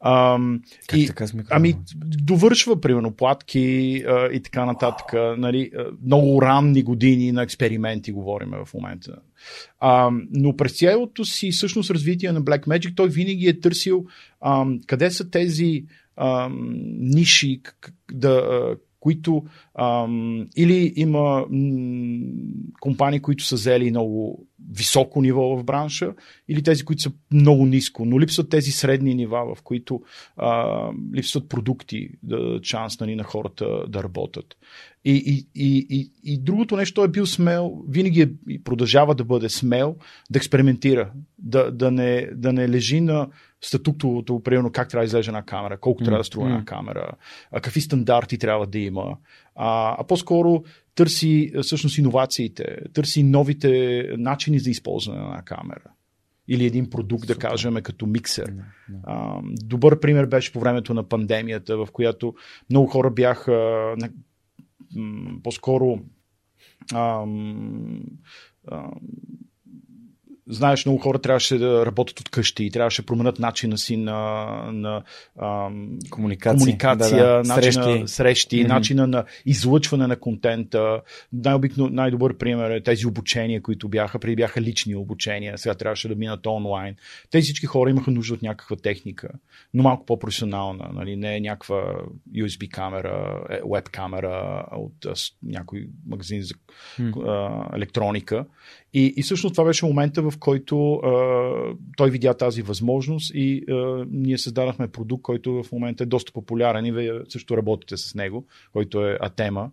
А, 0.00 0.38
как 0.86 1.00
и, 1.00 1.06
така 1.06 1.26
с 1.26 1.34
ами, 1.50 1.74
довършва, 2.04 2.80
примерно, 2.80 3.10
платки 3.10 4.02
а, 4.08 4.28
и 4.32 4.42
така 4.42 4.64
нататък. 4.64 5.06
Wow. 5.12 5.36
Нали, 5.36 5.70
много 6.04 6.42
ранни 6.42 6.82
години 6.82 7.32
на 7.32 7.42
експерименти 7.42 8.12
говорим 8.12 8.50
в 8.64 8.74
момента. 8.74 9.16
А, 9.80 10.10
но 10.30 10.56
през 10.56 10.78
цялото 10.78 11.24
си 11.24 11.50
всъщност 11.50 11.90
развитие 11.90 12.32
на 12.32 12.42
Black 12.42 12.66
Magic 12.66 12.96
той 12.96 13.08
винаги 13.08 13.48
е 13.48 13.60
търсил 13.60 14.06
а, 14.40 14.66
къде 14.86 15.10
са 15.10 15.30
тези 15.30 15.84
а, 16.16 16.50
ниши, 16.98 17.60
да, 18.12 18.76
които 19.00 19.44
а, 19.74 20.08
или 20.56 20.92
има 20.96 21.46
м, 21.50 22.18
компании, 22.80 23.20
които 23.20 23.44
са 23.44 23.54
взели 23.54 23.90
много 23.90 24.46
високо 24.70 25.22
ниво 25.22 25.56
в 25.56 25.64
бранша, 25.64 26.14
или 26.48 26.62
тези, 26.62 26.84
които 26.84 27.02
са 27.02 27.12
много 27.32 27.66
ниско, 27.66 28.04
но 28.04 28.20
липсват 28.20 28.48
тези 28.48 28.70
средни 28.70 29.14
нива, 29.14 29.54
в 29.54 29.62
които 29.62 30.02
а, 30.36 30.90
липсват 31.14 31.48
продукти, 31.48 32.08
да 32.22 32.60
шанс 32.62 33.00
нали, 33.00 33.16
на 33.16 33.22
хората 33.22 33.84
да 33.88 34.02
работят. 34.02 34.56
И, 35.04 35.12
и, 35.12 35.48
и, 35.54 35.86
и, 35.90 36.10
и 36.32 36.38
другото 36.38 36.76
нещо 36.76 37.04
е 37.04 37.08
бил 37.08 37.26
смел, 37.26 37.82
винаги 37.88 38.22
е, 38.22 38.28
продължава 38.64 39.14
да 39.14 39.24
бъде 39.24 39.48
смел, 39.48 39.96
да 40.30 40.36
експериментира, 40.36 41.12
да, 41.38 41.70
да, 41.70 41.90
не, 41.90 42.28
да 42.34 42.52
не 42.52 42.68
лежи 42.68 43.00
на 43.00 43.28
статуктовото, 43.60 44.40
примерно 44.40 44.72
как 44.72 44.88
трябва 44.88 45.02
да 45.02 45.06
излезе 45.06 45.30
една 45.30 45.42
камера, 45.42 45.78
колко 45.78 46.02
mm. 46.02 46.04
трябва 46.04 46.18
да 46.18 46.24
струва 46.24 46.48
една 46.48 46.64
камера, 46.64 47.12
а, 47.52 47.60
какви 47.60 47.80
стандарти 47.80 48.38
трябва 48.38 48.66
да 48.66 48.78
има, 48.78 49.16
а, 49.54 49.96
а 49.98 50.04
по-скоро 50.04 50.64
търси 50.94 51.52
всъщност 51.62 51.98
иновациите, 51.98 52.76
търси 52.92 53.22
новите 53.22 54.02
начини 54.18 54.58
за 54.58 54.70
използване 54.70 55.20
на 55.20 55.26
една 55.26 55.42
камера 55.42 55.90
или 56.48 56.64
един 56.66 56.90
продукт, 56.90 57.22
Супер. 57.22 57.34
да 57.34 57.40
кажем, 57.40 57.74
като 57.74 58.06
миксер. 58.06 58.48
Не, 58.48 58.54
не. 58.88 58.98
А, 59.04 59.40
добър 59.44 60.00
пример 60.00 60.26
беше 60.26 60.52
по 60.52 60.60
времето 60.60 60.94
на 60.94 61.08
пандемията, 61.08 61.76
в 61.76 61.88
която 61.92 62.34
много 62.70 62.86
хора 62.86 63.10
бяха 63.10 63.52
по-скоро 65.42 66.00
ам, 66.92 68.20
ам, 68.66 69.00
знаеш, 70.48 70.86
много 70.86 70.98
хора 70.98 71.18
трябваше 71.18 71.58
да 71.58 71.86
работят 71.86 72.20
от 72.20 72.28
къщи 72.28 72.64
и 72.64 72.70
трябваше 72.70 73.02
да 73.02 73.06
променят 73.06 73.38
начина 73.38 73.78
си 73.78 73.96
на, 73.96 74.44
на 74.72 75.02
ам, 75.42 75.98
комуникация, 76.10 76.58
комуникация 76.58 77.26
да, 77.26 77.42
да. 77.42 77.54
начина, 77.54 77.72
срещи, 77.72 78.02
срещи 78.06 78.56
mm-hmm. 78.56 78.68
начина 78.68 79.06
на 79.06 79.24
излъчване 79.46 80.06
на 80.06 80.16
контента. 80.16 81.00
Най-обикно, 81.32 81.88
най-добър 81.88 82.36
пример 82.36 82.70
е 82.70 82.82
тези 82.82 83.06
обучения, 83.06 83.62
които 83.62 83.88
бяха, 83.88 84.18
преди 84.18 84.36
бяха 84.36 84.60
лични 84.60 84.96
обучения, 84.96 85.58
сега 85.58 85.74
трябваше 85.74 86.08
да 86.08 86.14
минат 86.14 86.46
онлайн. 86.46 86.96
Тези 87.30 87.44
всички 87.44 87.66
хора 87.66 87.90
имаха 87.90 88.10
нужда 88.10 88.34
от 88.34 88.42
някаква 88.42 88.76
техника, 88.76 89.28
но 89.74 89.82
малко 89.82 90.06
по-професионална, 90.06 90.90
нали? 90.94 91.16
не 91.16 91.36
е 91.36 91.40
някаква 91.40 91.94
USB 92.36 92.68
камера, 92.68 93.44
веб 93.72 93.88
камера 93.88 94.66
от 94.72 95.06
а, 95.06 95.14
някой 95.42 95.88
магазин 96.06 96.42
за 96.42 96.54
mm. 97.00 97.28
а, 97.28 97.76
електроника. 97.76 98.44
И, 98.94 99.14
и 99.16 99.22
всъщност 99.22 99.54
това 99.54 99.64
беше 99.64 99.86
момента, 99.86 100.22
в 100.22 100.38
който 100.38 100.94
а, 100.94 101.10
той 101.96 102.10
видя 102.10 102.34
тази 102.34 102.62
възможност 102.62 103.32
и 103.34 103.64
а, 103.70 104.06
ние 104.10 104.38
създадахме 104.38 104.88
продукт, 104.88 105.22
който 105.22 105.62
в 105.62 105.72
момента 105.72 106.04
е 106.04 106.06
доста 106.06 106.32
популярен 106.32 106.86
и 106.86 106.92
вие 106.92 107.12
също 107.28 107.56
работите 107.56 107.96
с 107.96 108.14
него, 108.14 108.46
който 108.72 109.06
е 109.06 109.18
Атема. 109.20 109.70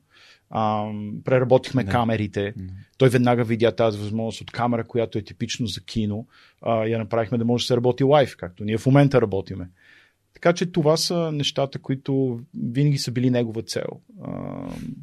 А, 0.50 0.92
преработихме 1.24 1.84
да. 1.84 1.92
камерите. 1.92 2.54
Да. 2.58 2.74
Той 2.98 3.10
веднага 3.10 3.44
видя 3.44 3.72
тази 3.72 4.00
възможност 4.00 4.42
от 4.42 4.52
камера, 4.52 4.84
която 4.84 5.18
е 5.18 5.22
типично 5.22 5.68
за 5.68 5.82
кино. 5.82 6.28
А, 6.62 6.86
я 6.86 6.98
направихме 6.98 7.38
да 7.38 7.46
може 7.46 7.64
да 7.64 7.68
се 7.68 7.76
работи 7.76 8.04
лайв, 8.04 8.36
както 8.38 8.64
ние 8.64 8.78
в 8.78 8.86
момента 8.86 9.22
работиме. 9.22 9.70
Така 10.34 10.54
че 10.54 10.72
това 10.72 10.98
са 10.98 11.32
нещата, 11.32 11.80
които 11.80 12.40
винаги 12.72 12.98
са 12.98 13.12
били 13.12 13.30
негова 13.30 13.62
цел. 13.62 13.88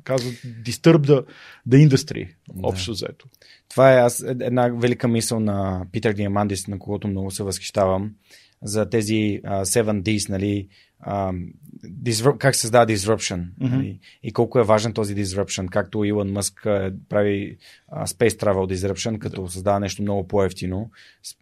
Казват 0.05 0.35
Disturb 0.35 1.07
the, 1.07 1.25
the 1.69 1.89
industry, 1.89 2.29
да. 2.55 2.67
общо 2.69 2.91
взето. 2.91 3.27
Това 3.69 3.93
е 3.93 3.97
аз, 3.97 4.25
една 4.29 4.69
велика 4.69 5.09
мисъл 5.09 5.41
на 5.41 5.87
Питър 5.93 6.13
Диамандис, 6.13 6.69
на 6.69 6.79
когото 6.79 7.09
много 7.09 7.31
се 7.31 7.43
възхищавам, 7.43 8.15
за 8.63 8.91
тези 8.91 9.13
uh, 9.15 9.63
7Ds, 9.63 10.29
нали, 10.29 10.69
uh, 11.09 11.47
disrupt, 11.85 12.39
как 12.39 12.55
се 12.55 12.61
създава 12.61 12.87
disruption 12.87 13.37
mm-hmm. 13.39 13.71
нали, 13.71 13.99
и 14.23 14.33
колко 14.33 14.59
е 14.59 14.65
важен 14.65 14.93
този 14.93 15.17
disruption, 15.17 15.69
както 15.69 16.05
Илон 16.05 16.33
Мъск 16.33 16.61
прави 17.09 17.57
uh, 17.93 18.07
Space 18.07 18.43
Travel 18.43 18.75
disruption, 18.75 19.19
като 19.19 19.43
да. 19.43 19.51
създава 19.51 19.81
нещо 19.81 20.03
много 20.03 20.29
по-ефтино, 20.29 20.91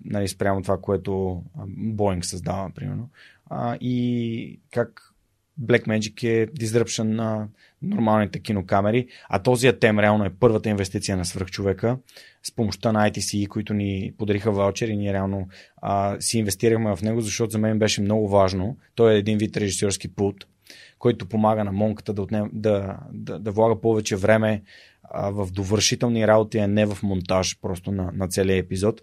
нали, 0.04 0.28
спрямо 0.28 0.62
това, 0.62 0.80
което 0.80 1.42
Boeing 1.78 2.22
създава, 2.22 2.70
примерно 2.74 3.08
а, 3.50 3.76
и 3.80 4.60
как 4.72 5.12
Blackmagic 5.62 6.24
е 6.24 6.46
disruption 6.46 7.02
на 7.02 7.48
нормалните 7.82 8.38
кинокамери, 8.38 9.06
а 9.28 9.42
този 9.42 9.68
атем 9.68 9.98
реално 9.98 10.24
е 10.24 10.34
първата 10.40 10.68
инвестиция 10.68 11.16
на 11.16 11.24
свръхчовека 11.24 11.98
с 12.42 12.54
помощта 12.54 12.92
на 12.92 13.10
ITC, 13.10 13.48
които 13.48 13.74
ни 13.74 14.12
подариха 14.18 14.52
ваучер 14.52 14.88
и 14.88 14.96
ние 14.96 15.12
реално 15.12 15.48
а, 15.76 16.16
си 16.20 16.38
инвестирахме 16.38 16.96
в 16.96 17.02
него, 17.02 17.20
защото 17.20 17.50
за 17.50 17.58
мен 17.58 17.78
беше 17.78 18.00
много 18.00 18.28
важно. 18.28 18.76
Той 18.94 19.14
е 19.14 19.18
един 19.18 19.38
вид 19.38 19.56
режисьорски 19.56 20.14
пулт, 20.14 20.36
който 20.98 21.28
помага 21.28 21.64
на 21.64 21.72
монката 21.72 22.12
да, 22.12 22.22
отнем, 22.22 22.50
да, 22.52 22.96
да, 23.12 23.38
да 23.38 23.50
влага 23.50 23.80
повече 23.80 24.16
време 24.16 24.62
а, 25.02 25.30
в 25.30 25.48
довършителни 25.52 26.26
работи, 26.26 26.58
а 26.58 26.68
не 26.68 26.86
в 26.86 27.02
монтаж 27.02 27.58
просто 27.60 27.92
на, 27.92 28.10
на 28.14 28.28
целия 28.28 28.56
епизод. 28.56 29.02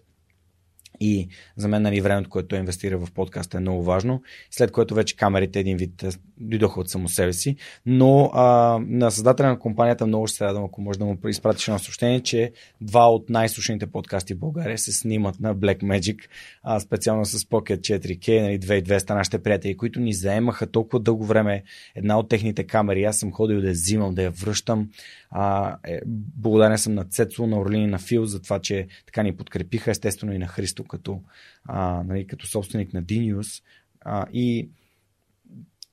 И 1.00 1.28
за 1.56 1.68
мен 1.68 1.82
нали, 1.82 2.00
времето, 2.00 2.30
което 2.30 2.48
той 2.48 2.58
инвестира 2.58 2.98
в 2.98 3.12
подкаста 3.12 3.56
е 3.56 3.60
много 3.60 3.82
важно, 3.82 4.22
след 4.50 4.72
което 4.72 4.94
вече 4.94 5.16
камерите 5.16 5.60
един 5.60 5.76
вид 5.76 6.02
е, 6.02 6.08
дойдоха 6.38 6.80
от 6.80 6.90
само 6.90 7.08
себе 7.08 7.32
си. 7.32 7.56
Но 7.86 8.30
а, 8.34 8.78
на 8.86 9.10
създателя 9.10 9.46
на 9.46 9.58
компанията 9.58 10.06
много 10.06 10.26
ще 10.26 10.36
се 10.36 10.44
радвам, 10.44 10.64
ако 10.64 10.80
може 10.80 10.98
да 10.98 11.04
му 11.04 11.18
изпратиш 11.26 11.68
едно 11.68 11.78
съобщение, 11.78 12.20
че 12.20 12.52
два 12.80 13.10
от 13.10 13.30
най-слушаните 13.30 13.86
подкасти 13.86 14.34
в 14.34 14.38
България 14.38 14.78
се 14.78 14.92
снимат 14.92 15.40
на 15.40 15.56
Black 15.56 15.82
Magic, 15.82 16.18
а, 16.62 16.80
специално 16.80 17.24
с 17.24 17.38
Pocket 17.38 17.78
4K, 17.78 18.42
нали, 18.42 18.60
2200 18.60 19.14
нашите 19.14 19.38
приятели, 19.38 19.76
които 19.76 20.00
ни 20.00 20.12
заемаха 20.12 20.66
толкова 20.66 21.00
дълго 21.00 21.24
време 21.24 21.62
една 21.94 22.18
от 22.18 22.28
техните 22.28 22.64
камери. 22.64 23.04
Аз 23.04 23.18
съм 23.18 23.32
ходил 23.32 23.60
да 23.60 23.66
я 23.66 23.72
взимам, 23.72 24.14
да 24.14 24.22
я 24.22 24.30
връщам. 24.30 24.88
А, 25.36 25.76
е, 25.84 26.00
благодарен 26.06 26.78
съм 26.78 26.94
на 26.94 27.04
Цецо, 27.04 27.46
на 27.46 27.58
Орлини, 27.58 27.86
на 27.86 27.98
Фил 27.98 28.26
за 28.26 28.42
това, 28.42 28.58
че 28.58 28.86
така 29.06 29.22
ни 29.22 29.36
подкрепиха, 29.36 29.90
естествено 29.90 30.32
и 30.32 30.38
на 30.38 30.46
Христо 30.46 30.84
като, 30.84 31.20
а, 31.64 32.02
нали, 32.02 32.26
като 32.26 32.46
собственик 32.46 32.92
на 32.92 33.02
Dinius. 33.02 33.62
А, 34.00 34.26
и 34.32 34.68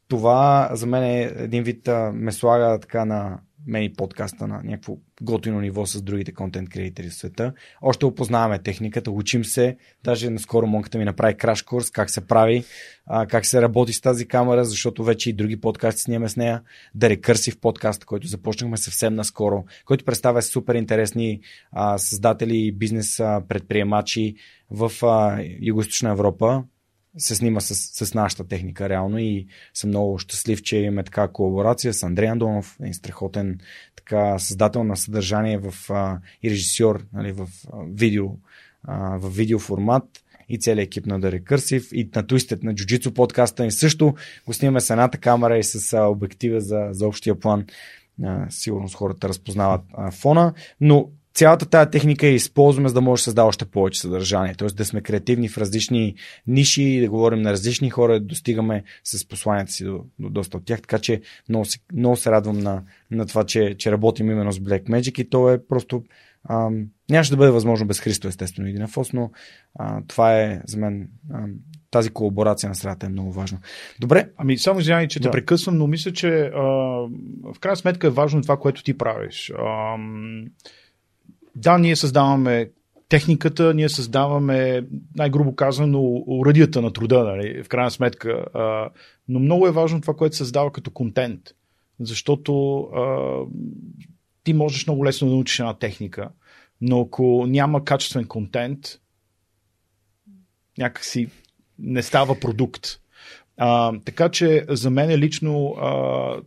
това 0.08 0.70
за 0.74 0.86
мен 0.86 1.04
е 1.04 1.22
един 1.22 1.64
вид 1.64 1.88
а, 1.88 2.12
ме 2.14 2.32
слага 2.32 2.80
така 2.80 3.06
на 3.06 3.40
мен 3.68 3.84
и 3.84 3.94
подкаста 3.94 4.48
на 4.48 4.62
някакво 4.64 4.98
готино 5.22 5.62
ниво 5.62 5.86
с 5.86 6.02
другите 6.02 6.32
контент 6.32 6.70
креатори 6.70 7.10
в 7.10 7.14
света. 7.14 7.54
Още 7.82 8.06
опознаваме 8.06 8.60
техниката, 8.60 9.12
учим 9.12 9.46
се. 9.46 9.78
Даже 10.04 10.30
наскоро 10.30 10.68
монката 10.68 10.98
ми 10.98 11.06
направи 11.06 11.38
краш 11.38 11.62
курс, 11.62 11.90
как 11.90 12.10
се 12.10 12.22
прави, 12.22 12.64
а, 13.06 13.26
как 13.26 13.46
се 13.46 13.62
работи 13.62 13.94
с 13.94 14.02
тази 14.02 14.28
камера, 14.28 14.66
защото 14.66 15.04
вече 15.04 15.30
и 15.30 15.34
други 15.34 15.62
подкасти 15.62 16.02
снимаме 16.02 16.30
с 16.30 16.36
нея. 16.36 16.62
Да 16.96 17.10
рекърсив 17.10 17.60
подкаст, 17.60 18.06
който 18.06 18.28
започнахме 18.28 18.78
съвсем 18.78 19.16
наскоро, 19.16 19.66
който 19.86 20.06
представя 20.06 20.42
супер 20.42 20.76
интересни 20.76 21.40
а, 21.72 21.98
създатели 21.98 22.58
и 22.58 22.72
бизнес 22.72 23.20
а, 23.20 23.42
предприемачи 23.50 24.36
в 24.72 24.92
а, 25.02 25.38
Юго-Источна 25.62 26.12
Европа 26.12 26.64
се 27.18 27.36
снима 27.36 27.60
с, 27.60 28.06
с 28.06 28.14
нашата 28.14 28.48
техника 28.48 28.90
реално 28.90 29.18
и 29.18 29.48
съм 29.74 29.90
много 29.90 30.18
щастлив, 30.18 30.62
че 30.62 30.78
имаме 30.78 31.04
така 31.04 31.28
колаборация 31.28 31.94
с 31.94 32.04
Андрей 32.04 32.30
Андонов, 32.30 32.78
един 32.80 32.94
страхотен 32.94 33.60
така, 33.96 34.40
създател 34.40 34.84
на 34.84 34.98
съдържание 34.98 35.58
в, 35.58 35.74
а, 35.90 36.20
и 36.44 36.50
режисьор 36.50 37.06
нали, 37.14 37.32
в, 37.32 37.48
а, 37.74 37.78
видео, 37.94 38.28
а, 38.84 39.18
в 39.18 39.30
видео 39.30 39.60
формат 39.60 40.04
и 40.50 40.60
целият 40.60 40.88
екип 40.88 41.06
на 41.06 41.20
The 41.20 41.42
Recursive 41.42 41.94
и 41.94 42.10
на 42.16 42.24
Twisted, 42.24 42.64
на 42.64 42.74
Jiu-Jitsu 42.74 43.14
подкаста 43.14 43.66
и 43.66 43.72
също 43.72 44.16
го 44.46 44.54
снимаме 44.54 44.82
с 44.82 44.90
едната 44.90 45.18
камера 45.18 45.58
и 45.58 45.64
с 45.64 45.94
а, 45.94 46.06
обектива 46.06 46.62
за, 46.62 46.88
за 46.92 47.08
общия 47.08 47.40
план. 47.40 47.66
А, 48.24 48.46
сигурно 48.50 48.88
хората 48.96 49.30
разпознават 49.30 49.82
а, 49.94 50.12
фона, 50.12 50.54
но 50.82 51.10
цялата 51.34 51.66
тази 51.66 51.92
техника 51.92 52.28
я 52.28 52.34
използваме, 52.34 52.90
за 52.90 52.94
да 52.94 53.02
може 53.02 53.20
да 53.20 53.24
създава 53.24 53.48
още 53.48 53.66
повече 53.66 54.02
съдържание. 54.02 54.56
Тоест 54.56 54.78
да 54.78 54.86
сме 54.86 55.02
креативни 55.02 55.50
в 55.50 55.58
различни 55.58 56.16
ниши, 56.48 57.00
да 57.02 57.10
говорим 57.10 57.42
на 57.42 57.52
различни 57.52 57.90
хора, 57.90 58.14
да 58.14 58.26
достигаме 58.26 58.84
с 59.04 59.28
посланията 59.28 59.72
си 59.72 59.86
до, 59.86 60.04
до 60.20 60.30
доста 60.30 60.58
от 60.58 60.66
тях. 60.66 60.82
Така 60.82 61.00
че 61.00 61.22
много 61.50 61.66
се, 61.66 61.80
много 61.94 62.16
се 62.16 62.32
радвам 62.32 62.60
на, 62.60 62.84
на 63.12 63.26
това, 63.26 63.44
че, 63.44 63.76
че 63.78 63.92
работим 63.92 64.32
именно 64.32 64.52
с 64.52 64.60
Black 64.60 64.84
Magic 64.84 65.22
и 65.22 65.30
то 65.30 65.50
е 65.50 65.68
просто 65.68 66.04
ам, 66.50 66.88
Нямаше 67.12 67.32
да 67.32 67.38
бъде 67.38 67.52
възможно 67.52 67.88
без 67.88 68.00
Христо, 68.00 68.28
естествено, 68.28 68.68
и 68.68 68.74
Динефос, 68.74 69.14
но 69.14 69.32
а, 69.80 70.02
това 70.08 70.42
е 70.42 70.62
за 70.68 70.78
мен 70.78 71.10
а, 71.34 71.46
тази 71.92 72.10
колаборация 72.10 72.70
на 72.70 72.76
средата 72.76 73.06
е 73.06 73.10
много 73.10 73.32
важна. 73.32 73.60
Добре. 74.00 74.30
Ами 74.38 74.58
само 74.58 74.80
извинявай, 74.80 75.08
че 75.08 75.20
да. 75.20 75.24
те 75.24 75.32
прекъсвам, 75.32 75.78
но 75.78 75.88
мисля, 75.88 76.14
че 76.14 76.30
а, 76.30 76.62
в 77.44 77.60
крайна 77.60 77.76
сметка 77.76 78.08
е 78.08 78.10
важно 78.10 78.42
това, 78.42 78.58
което 78.58 78.84
ти 78.84 78.98
правиш. 78.98 79.52
А, 79.58 79.98
да, 81.56 81.78
ние 81.78 81.96
създаваме 81.96 82.70
техниката, 83.10 83.74
ние 83.74 83.90
създаваме, 83.90 84.86
най-грубо 85.16 85.56
казано, 85.56 86.24
уръдията 86.28 86.82
на 86.82 86.94
труда, 86.94 87.24
нали, 87.24 87.64
в 87.64 87.70
крайна 87.70 87.92
сметка. 87.92 88.46
А, 88.54 88.90
но 89.28 89.40
много 89.40 89.68
е 89.68 89.72
важно 89.72 90.02
това, 90.02 90.14
което 90.14 90.36
създава 90.36 90.72
като 90.72 90.92
контент. 90.92 91.42
Защото 92.00 92.80
а, 92.80 93.38
ти 94.44 94.54
можеш 94.54 94.88
много 94.88 95.06
лесно 95.06 95.28
да 95.28 95.34
научиш 95.34 95.60
една 95.60 95.74
техника, 95.74 96.30
но 96.82 97.02
ако 97.02 97.46
няма 97.48 97.86
качествен 97.86 98.26
контент, 98.26 98.80
някакси 100.78 101.28
не 101.80 102.04
става 102.04 102.40
продукт. 102.40 102.88
А, 103.58 103.94
така 104.06 104.30
че 104.30 104.66
за 104.70 104.90
мен 104.90 105.20
лично 105.20 105.76
а, 105.82 106.42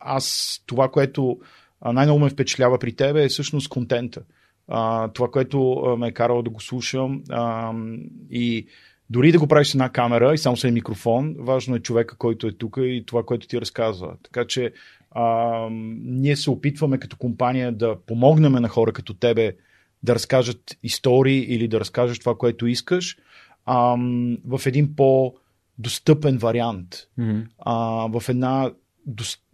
аз 0.00 0.58
това, 0.66 0.90
което 0.90 1.38
най-много 1.92 2.20
ме 2.20 2.30
впечатлява 2.30 2.78
при 2.78 2.92
тебе 2.92 3.24
е 3.24 3.28
всъщност 3.28 3.68
контента. 3.68 4.22
А, 4.68 5.08
това, 5.08 5.30
което 5.30 5.82
ме 5.98 6.08
е 6.08 6.12
карало 6.12 6.42
да 6.42 6.50
го 6.50 6.60
слушам 6.60 7.22
а, 7.30 7.72
и 8.30 8.66
дори 9.10 9.32
да 9.32 9.38
го 9.38 9.46
правиш 9.46 9.68
с 9.68 9.74
една 9.74 9.88
камера 9.88 10.34
и 10.34 10.38
само 10.38 10.56
с 10.56 10.64
един 10.64 10.74
микрофон, 10.74 11.36
важно 11.38 11.76
е 11.76 11.80
човека, 11.80 12.16
който 12.16 12.46
е 12.46 12.52
тук 12.52 12.76
и 12.80 13.04
това, 13.06 13.22
което 13.22 13.46
ти 13.46 13.60
разказва. 13.60 14.16
Така 14.22 14.44
че 14.46 14.72
а, 15.10 15.68
ние 16.04 16.36
се 16.36 16.50
опитваме 16.50 16.98
като 16.98 17.16
компания 17.16 17.72
да 17.72 17.96
помогнем 18.06 18.52
на 18.52 18.68
хора 18.68 18.92
като 18.92 19.14
тебе 19.14 19.52
да 20.02 20.14
разкажат 20.14 20.78
истории 20.82 21.38
или 21.38 21.68
да 21.68 21.80
разкажеш 21.80 22.18
това, 22.18 22.34
което 22.34 22.66
искаш 22.66 23.16
а, 23.66 23.96
в 24.44 24.66
един 24.66 24.96
по-достъпен 24.96 26.38
вариант, 26.38 26.94
mm-hmm. 27.18 27.46
а, 27.58 27.74
в 28.20 28.28
една, 28.28 28.72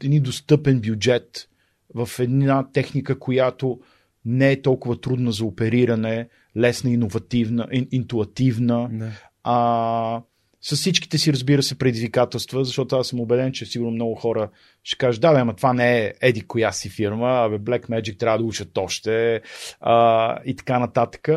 един 0.04 0.22
достъпен 0.22 0.80
бюджет, 0.80 1.48
в 1.94 2.08
една 2.18 2.72
техника, 2.72 3.18
която 3.18 3.80
не 4.24 4.52
е 4.52 4.62
толкова 4.62 5.00
трудна 5.00 5.32
за 5.32 5.44
опериране, 5.44 6.28
лесна, 6.56 6.90
иновативна, 6.90 7.68
ин, 7.72 7.88
интуативна. 7.90 8.88
Не. 8.92 9.10
А, 9.44 10.22
с 10.60 10.76
всичките 10.76 11.18
си, 11.18 11.32
разбира 11.32 11.62
се, 11.62 11.78
предизвикателства, 11.78 12.64
защото 12.64 12.96
аз 12.96 13.08
съм 13.08 13.20
убеден, 13.20 13.52
че 13.52 13.66
сигурно 13.66 13.92
много 13.92 14.14
хора 14.14 14.50
ще 14.82 14.96
кажат, 14.96 15.20
да, 15.20 15.32
бе, 15.32 15.40
ама 15.40 15.54
това 15.54 15.72
не 15.72 15.98
е 15.98 16.12
еди 16.20 16.40
коя 16.40 16.72
си 16.72 16.88
фирма, 16.88 17.28
абе 17.28 17.58
Black 17.58 17.88
Magic 17.88 18.18
трябва 18.18 18.38
да 18.38 18.44
учат 18.44 18.78
още 18.78 19.40
а, 19.80 20.38
и 20.44 20.56
така 20.56 20.78
нататък. 20.78 21.28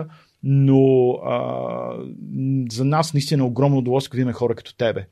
Но 0.44 1.12
а, 1.12 1.98
за 2.72 2.86
нас 2.86 3.14
наистина 3.14 3.44
е 3.44 3.48
огромно 3.48 3.78
удоволствие, 3.78 4.18
да 4.18 4.22
имаме 4.22 4.34
хора 4.34 4.56
като 4.56 4.76
тебе. 4.76 5.08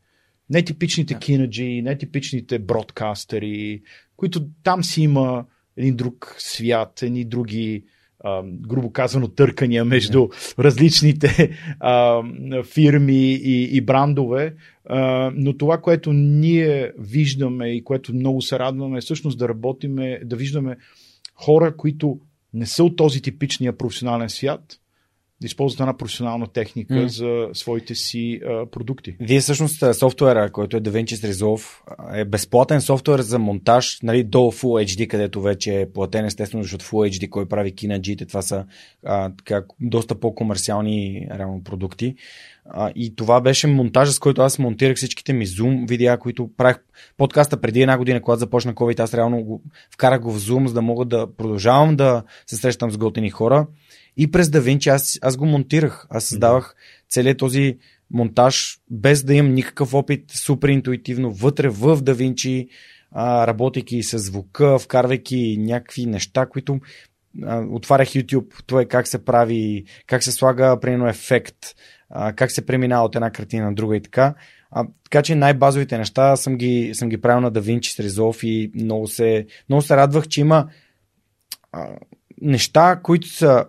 Не 0.50 0.62
типичните 0.64 1.14
yeah. 1.14 1.20
кинаджи, 1.20 1.82
не 1.82 1.98
типичните 1.98 2.60
бродкастери, 2.60 3.82
които 4.22 4.48
там 4.64 4.84
си 4.84 5.02
има 5.02 5.46
един 5.78 5.96
друг 5.96 6.36
свят, 6.38 7.02
едни 7.02 7.26
други, 7.26 7.84
грубо 8.44 8.92
казано, 8.92 9.28
търкания 9.28 9.86
между 9.86 10.28
различните 10.60 11.58
а, 11.80 12.24
фирми 12.64 13.34
и, 13.34 13.78
и 13.78 13.82
брандове. 13.82 14.56
А, 14.86 15.32
но 15.36 15.58
това, 15.58 15.82
което 15.82 16.14
ние 16.14 16.92
виждаме 17.00 17.70
и 17.70 17.84
което 17.84 18.14
много 18.14 18.42
се 18.42 18.60
радваме, 18.60 18.98
е 18.98 19.02
всъщност 19.02 19.40
да 19.40 19.50
работиме, 19.50 20.20
да 20.26 20.36
виждаме 20.36 20.78
хора, 21.36 21.78
които 21.78 22.20
не 22.54 22.66
са 22.66 22.84
от 22.84 22.96
този 22.96 23.22
типичния 23.22 23.78
професионален 23.78 24.30
свят, 24.30 24.62
да 25.42 25.46
използват 25.46 25.80
една 25.80 25.98
професионална 25.98 26.48
техника 26.48 26.94
mm. 26.94 27.06
за 27.06 27.50
своите 27.54 27.96
си 27.96 28.40
а, 28.46 28.66
продукти. 28.66 29.16
Вие 29.20 29.40
всъщност 29.40 29.96
софтуера, 29.96 30.52
който 30.52 30.78
е 30.78 30.82
DaVinci 30.82 31.32
Resolve, 31.32 31.66
е 32.14 32.26
безплатен 32.26 32.82
софтуер 32.82 33.20
за 33.20 33.40
монтаж 33.40 34.00
нали, 34.04 34.24
до 34.24 34.38
Full 34.38 34.86
HD, 34.86 35.08
където 35.08 35.42
вече 35.42 35.82
е 35.82 35.92
платен 35.92 36.26
естествено, 36.26 36.64
защото 36.64 36.86
Full 36.86 37.10
HD, 37.10 37.30
кой 37.30 37.48
прави 37.48 37.76
кинаджите, 37.76 38.26
това 38.26 38.42
са 38.42 38.66
а, 39.06 39.32
така, 39.38 39.64
доста 39.80 40.16
по-комерциални 40.16 41.28
реално 41.38 41.64
продукти. 41.64 42.16
А, 42.66 42.92
и 42.96 43.16
това 43.16 43.42
беше 43.42 43.68
монтажа, 43.68 44.12
с 44.12 44.20
който 44.20 44.42
аз 44.42 44.60
монтирах 44.60 44.98
всичките 44.98 45.34
ми 45.34 45.48
Zoom 45.48 45.88
видеа, 45.88 46.18
които 46.18 46.50
правих 46.58 46.78
подкаста 47.18 47.62
преди 47.62 47.82
една 47.82 47.98
година, 47.98 48.22
когато 48.22 48.40
започна 48.40 48.74
COVID. 48.74 49.00
Аз 49.00 49.14
реално 49.14 49.44
го, 49.44 49.62
вкарах 49.94 50.22
го 50.22 50.32
в 50.32 50.40
Zoom, 50.40 50.68
за 50.68 50.74
да 50.74 50.82
мога 50.82 51.06
да 51.06 51.28
продължавам 51.38 51.96
да 51.96 52.24
се 52.48 52.56
срещам 52.56 52.92
с 52.92 52.98
готини 52.98 53.30
хора 53.30 53.68
и 54.18 54.32
през 54.32 54.48
DaVinci 54.48 54.88
аз, 54.88 55.20
аз 55.22 55.38
го 55.38 55.46
монтирах. 55.46 56.08
Аз 56.10 56.24
създавах 56.24 56.76
целият 57.10 57.38
този 57.38 57.78
монтаж 58.12 58.80
без 58.92 59.24
да 59.24 59.34
имам 59.34 59.54
никакъв 59.54 59.94
опит, 59.94 60.32
супер 60.32 60.70
интуитивно, 60.70 61.32
вътре 61.32 61.70
в 61.70 61.98
DaVinci, 61.98 62.68
а, 63.12 63.48
работейки 63.48 64.04
с 64.04 64.20
звука, 64.20 64.80
вкарвайки 64.80 65.58
някакви 65.60 66.06
неща, 66.06 66.46
които 66.46 66.80
а, 67.44 67.66
отварях 67.72 68.08
YouTube, 68.08 68.64
това 68.66 68.82
е 68.82 68.86
как 68.86 69.08
се 69.08 69.26
прави, 69.26 69.86
как 70.08 70.24
се 70.24 70.32
слага, 70.32 70.80
примерно, 70.82 71.08
ефект, 71.08 71.58
а, 72.10 72.34
как 72.34 72.52
се 72.52 72.66
преминава 72.66 73.06
от 73.06 73.16
една 73.16 73.32
картина 73.32 73.66
на 73.66 73.74
друга 73.74 73.96
и 73.96 74.02
така. 74.02 74.36
А, 74.72 74.88
така 75.04 75.22
че 75.22 75.36
най-базовите 75.36 75.98
неща 75.98 76.36
съм 76.36 76.58
ги, 76.58 76.92
съм 76.94 77.10
ги 77.10 77.22
правил 77.22 77.42
на 77.42 77.52
DaVinci 77.52 77.86
с 77.86 78.10
Resolve 78.10 78.46
и 78.46 78.72
много 78.84 79.08
се, 79.08 79.46
много 79.70 79.82
се 79.82 79.98
радвах, 79.98 80.28
че 80.28 80.42
има 80.42 80.68
а, 81.72 81.88
неща, 82.42 83.00
които 83.04 83.28
са 83.28 83.66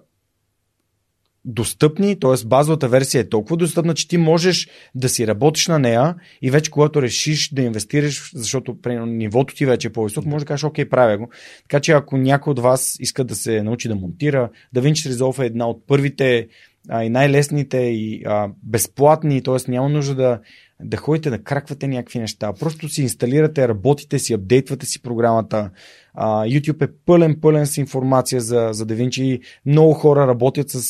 достъпни, 1.45 2.21
т.е. 2.21 2.47
базовата 2.47 2.89
версия 2.89 3.21
е 3.21 3.29
толкова 3.29 3.57
достъпна, 3.57 3.95
че 3.95 4.09
ти 4.09 4.17
можеш 4.17 4.69
да 4.95 5.09
си 5.09 5.27
работиш 5.27 5.67
на 5.69 5.79
нея 5.79 6.15
и 6.43 6.51
вече 6.51 6.71
когато 6.71 7.03
решиш 7.03 7.55
да 7.55 7.63
инвестираш, 7.63 8.31
защото 8.35 8.81
при 8.81 9.07
нивото 9.07 9.55
ти 9.55 9.67
вече 9.67 9.89
е 9.89 9.93
по-високо, 9.93 10.29
може 10.29 10.45
да 10.45 10.49
кажеш, 10.49 10.65
окей, 10.65 10.89
правя 10.89 11.19
го. 11.19 11.29
Така 11.63 11.81
че 11.81 11.93
ако 11.93 12.17
някой 12.17 12.51
от 12.51 12.59
вас 12.59 12.97
иска 13.01 13.25
да 13.25 13.35
се 13.35 13.63
научи 13.63 13.89
да 13.89 13.95
монтира, 13.95 14.51
DaVinci 14.77 15.11
Resolve 15.11 15.43
е 15.43 15.47
една 15.47 15.69
от 15.69 15.87
първите 15.87 16.49
а, 16.89 17.05
и 17.05 17.09
най-лесните 17.09 17.79
и 17.79 18.23
а, 18.27 18.49
безплатни, 18.63 19.43
т.е. 19.43 19.71
няма 19.71 19.89
нужда 19.89 20.15
да, 20.15 20.41
да 20.81 20.97
ходите 20.97 21.31
да 21.31 21.43
краквате 21.43 21.89
някакви 21.89 22.19
неща. 22.19 22.53
Просто 22.53 22.89
си 22.89 23.03
инсталирате, 23.03 23.69
работите 23.69 24.19
си, 24.19 24.33
апдейтвате 24.33 24.87
си 24.87 25.03
програмата. 25.03 25.71
YouTube 26.19 26.85
е 26.85 26.93
пълен, 27.07 27.41
пълен 27.41 27.67
с 27.67 27.77
информация 27.77 28.41
за, 28.41 28.69
за 28.73 28.87
DaVinci. 28.87 29.41
Много 29.67 29.93
хора 29.93 30.27
работят 30.27 30.71
с, 30.71 30.81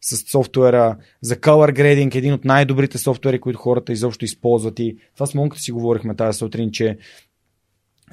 с 0.00 0.30
софтуера 0.30 0.96
за 1.20 1.36
color 1.36 1.72
grading, 1.72 2.14
един 2.14 2.34
от 2.34 2.44
най-добрите 2.44 2.98
софтуери, 2.98 3.40
които 3.40 3.58
хората 3.58 3.92
изобщо 3.92 4.24
използват. 4.24 4.78
И 4.78 4.96
това 5.14 5.26
с 5.26 5.34
Монката 5.34 5.62
си 5.62 5.72
говорихме 5.72 6.16
тази 6.16 6.38
сутрин, 6.38 6.70
че 6.70 6.96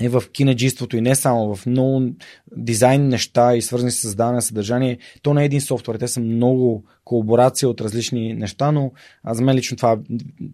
е 0.02 0.10
в 0.10 0.24
кинаджиството 0.32 0.98
и 0.98 1.02
не 1.02 1.16
само, 1.16 1.56
в 1.56 1.66
много 1.66 2.10
дизайн 2.58 3.08
неща 3.08 3.56
и 3.56 3.62
свързани 3.62 3.92
с 3.92 4.02
създаване 4.02 4.36
на 4.36 4.42
съдържание. 4.42 4.98
То 5.22 5.34
не 5.34 5.42
е 5.42 5.46
един 5.46 5.62
софтуер, 5.62 5.96
те 5.96 6.08
са 6.08 6.20
много 6.20 6.84
колаборация 7.10 7.70
от 7.70 7.82
различни 7.82 8.34
неща, 8.34 8.72
но 8.72 8.92
аз 9.24 9.38
за 9.38 9.44
мен 9.44 9.56
лично 9.56 9.78
това, 9.78 10.00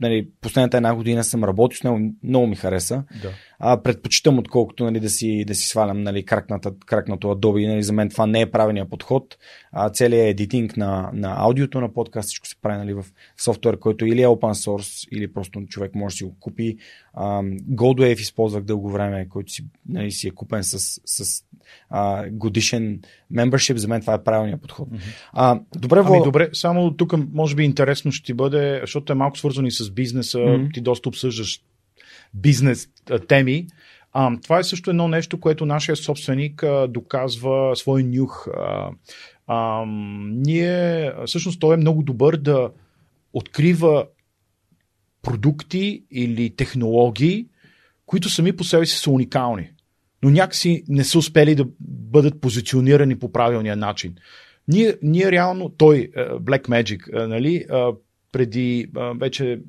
нали, 0.02 0.28
последната 0.42 0.78
една 0.78 0.96
година 0.96 1.24
съм 1.24 1.44
работил 1.44 1.78
с 1.78 1.84
него, 1.84 2.00
много 2.24 2.48
ми 2.48 2.56
хареса. 2.56 3.04
Да. 3.22 3.32
А, 3.60 3.84
предпочитам 3.84 4.40
отколкото 4.40 4.84
нали, 4.84 5.00
да, 5.00 5.10
си, 5.10 5.46
да 5.48 5.56
си 5.56 5.68
свалям 5.68 6.04
нали, 6.04 6.26
кракната, 6.26 6.74
кракнато 6.86 7.28
Adobe. 7.28 7.68
Нали, 7.68 7.84
за 7.84 7.94
мен 7.94 8.10
това 8.10 8.26
не 8.26 8.42
е 8.42 8.52
правилният 8.52 8.90
подход. 8.90 9.38
А, 9.72 9.90
целият 9.90 10.28
едитинг 10.28 10.78
на, 10.78 11.10
на 11.14 11.36
аудиото 11.38 11.82
на 11.82 11.94
подкаст, 11.94 12.28
всичко 12.28 12.48
се 12.48 12.56
прави 12.62 12.78
нали, 12.78 12.94
в 12.94 13.06
софтуер, 13.38 13.80
който 13.80 14.06
или 14.06 14.22
е 14.22 14.28
open 14.28 14.54
source, 14.54 15.08
или 15.12 15.34
просто 15.34 15.66
човек 15.66 15.96
може 15.96 16.14
да 16.14 16.18
си 16.18 16.24
го 16.24 16.36
купи. 16.40 16.78
А, 17.14 17.42
Goldwave 17.72 18.20
използвах 18.20 18.64
дълго 18.64 18.90
време, 18.90 19.30
който 19.30 19.52
си, 19.52 19.66
нали, 19.90 20.12
си 20.12 20.28
е 20.28 20.32
купен 20.32 20.64
с, 20.64 21.02
с 21.06 21.44
а, 21.90 22.30
годишен 22.30 23.02
membership. 23.36 23.76
За 23.76 23.88
мен 23.88 24.02
това 24.02 24.14
е 24.14 24.24
правилният 24.24 24.62
подход. 24.62 24.90
Mm-hmm. 24.90 25.30
А, 25.34 25.60
добре, 25.76 26.04
ами, 26.06 26.24
добре, 26.24 26.50
само 26.54 26.92
тук 26.92 27.14
може 27.34 27.56
би 27.56 27.64
интересно 27.64 28.12
ще 28.12 28.26
ти 28.26 28.34
бъде, 28.34 28.78
защото 28.82 29.14
е 29.14 29.16
малко 29.16 29.38
свързано 29.38 29.68
и 29.68 29.72
с 29.72 29.92
бизнеса, 29.92 30.38
mm-hmm. 30.38 30.74
ти 30.74 30.82
доста 30.82 31.10
обсъждаш 31.10 31.62
бизнес 32.34 32.88
теми. 33.28 33.68
А, 34.14 34.38
това 34.44 34.60
е 34.60 34.64
също 34.64 34.90
едно 34.90 35.08
нещо, 35.08 35.40
което 35.40 35.66
нашия 35.66 35.96
собственик 35.96 36.64
а, 36.64 36.88
доказва 36.88 37.76
свой 37.76 38.04
нюх. 38.04 38.48
А, 38.48 38.90
а, 39.48 39.86
ние, 40.26 41.12
всъщност, 41.26 41.60
той 41.60 41.74
е 41.74 41.78
много 41.78 42.04
добър 42.04 42.38
да 42.38 42.70
открива 43.34 44.06
продукти 45.22 46.04
или 46.12 46.56
технологии, 46.56 47.48
които 48.06 48.30
сами 48.30 48.56
по 48.56 48.64
себе 48.64 48.86
си 48.86 48.98
са 48.98 49.12
уникални, 49.12 49.70
но 50.26 50.32
някакси 50.32 50.84
не 50.88 51.04
са 51.04 51.18
успели 51.18 51.56
да 51.56 51.66
бъдат 51.80 52.42
позиционирани 52.42 53.20
по 53.20 53.32
правилния 53.32 53.76
начин. 53.76 54.16
Ние, 54.68 54.96
ние 55.02 55.32
реално, 55.32 55.70
той, 55.70 56.12
Black 56.18 56.68
Magic, 56.68 57.28
нали, 57.28 57.66
преди 58.32 58.88
вече 59.20 59.60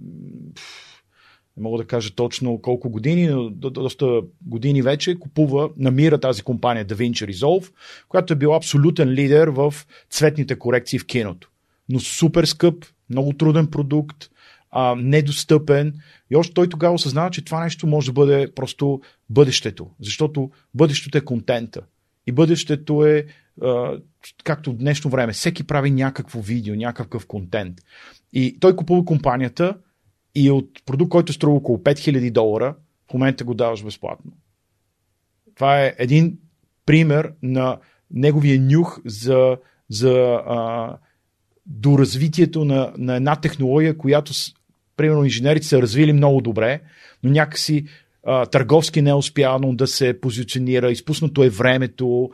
не 1.56 1.62
мога 1.62 1.78
да 1.78 1.86
кажа 1.86 2.10
точно 2.14 2.62
колко 2.62 2.90
години, 2.90 3.26
но 3.26 3.50
до, 3.50 3.70
доста 3.70 4.20
години 4.46 4.82
вече 4.82 5.18
купува, 5.18 5.70
намира 5.76 6.18
тази 6.18 6.42
компания 6.42 6.86
DaVinci 6.86 7.32
Resolve, 7.32 7.72
която 8.08 8.32
е 8.32 8.36
била 8.36 8.56
абсолютен 8.56 9.08
лидер 9.08 9.48
в 9.48 9.74
цветните 10.10 10.58
корекции 10.58 10.98
в 10.98 11.06
киното. 11.06 11.50
Но 11.88 12.00
супер 12.00 12.44
скъп, 12.44 12.84
много 13.10 13.32
труден 13.32 13.66
продукт, 13.66 14.30
а, 14.78 14.96
недостъпен. 14.96 15.94
И 16.30 16.36
още 16.36 16.54
той 16.54 16.68
тогава 16.68 16.94
осъзнава, 16.94 17.30
че 17.30 17.44
това 17.44 17.62
нещо 17.64 17.86
може 17.86 18.06
да 18.06 18.12
бъде 18.12 18.52
просто 18.54 19.00
бъдещето. 19.30 19.90
Защото 20.00 20.50
бъдещето 20.74 21.18
е 21.18 21.24
контента. 21.24 21.80
И 22.26 22.32
бъдещето 22.32 23.06
е, 23.06 23.26
а, 23.62 23.98
както 24.44 24.72
днешно 24.72 25.10
време, 25.10 25.32
всеки 25.32 25.64
прави 25.64 25.90
някакво 25.90 26.40
видео, 26.40 26.74
някакъв 26.74 27.26
контент. 27.26 27.78
И 28.32 28.56
той 28.60 28.76
купува 28.76 29.04
компанията 29.04 29.76
и 30.34 30.50
от 30.50 30.70
продукт, 30.86 31.10
който 31.10 31.32
струва 31.32 31.56
около 31.56 31.78
5000 31.78 32.30
долара, 32.30 32.74
в 33.10 33.14
момента 33.14 33.44
го 33.44 33.54
даваш 33.54 33.84
безплатно. 33.84 34.32
Това 35.54 35.82
е 35.82 35.94
един 35.98 36.38
пример 36.86 37.32
на 37.42 37.78
неговия 38.10 38.60
нюх 38.60 39.00
за, 39.04 39.56
за 39.88 40.12
а, 40.46 40.96
до 41.66 41.98
развитието 41.98 42.64
на, 42.64 42.92
на 42.98 43.16
една 43.16 43.36
технология, 43.36 43.98
която, 43.98 44.32
примерно, 44.96 45.24
инженерите 45.24 45.66
са 45.66 45.82
развили 45.82 46.12
много 46.12 46.40
добре, 46.40 46.80
но 47.22 47.30
някакси 47.30 47.84
търговски 48.50 49.02
не 49.02 49.10
е 49.10 49.14
успяно 49.14 49.76
да 49.76 49.86
се 49.86 50.20
позиционира, 50.20 50.92
изпуснато 50.92 51.44
е 51.44 51.48
времето, 51.48 52.30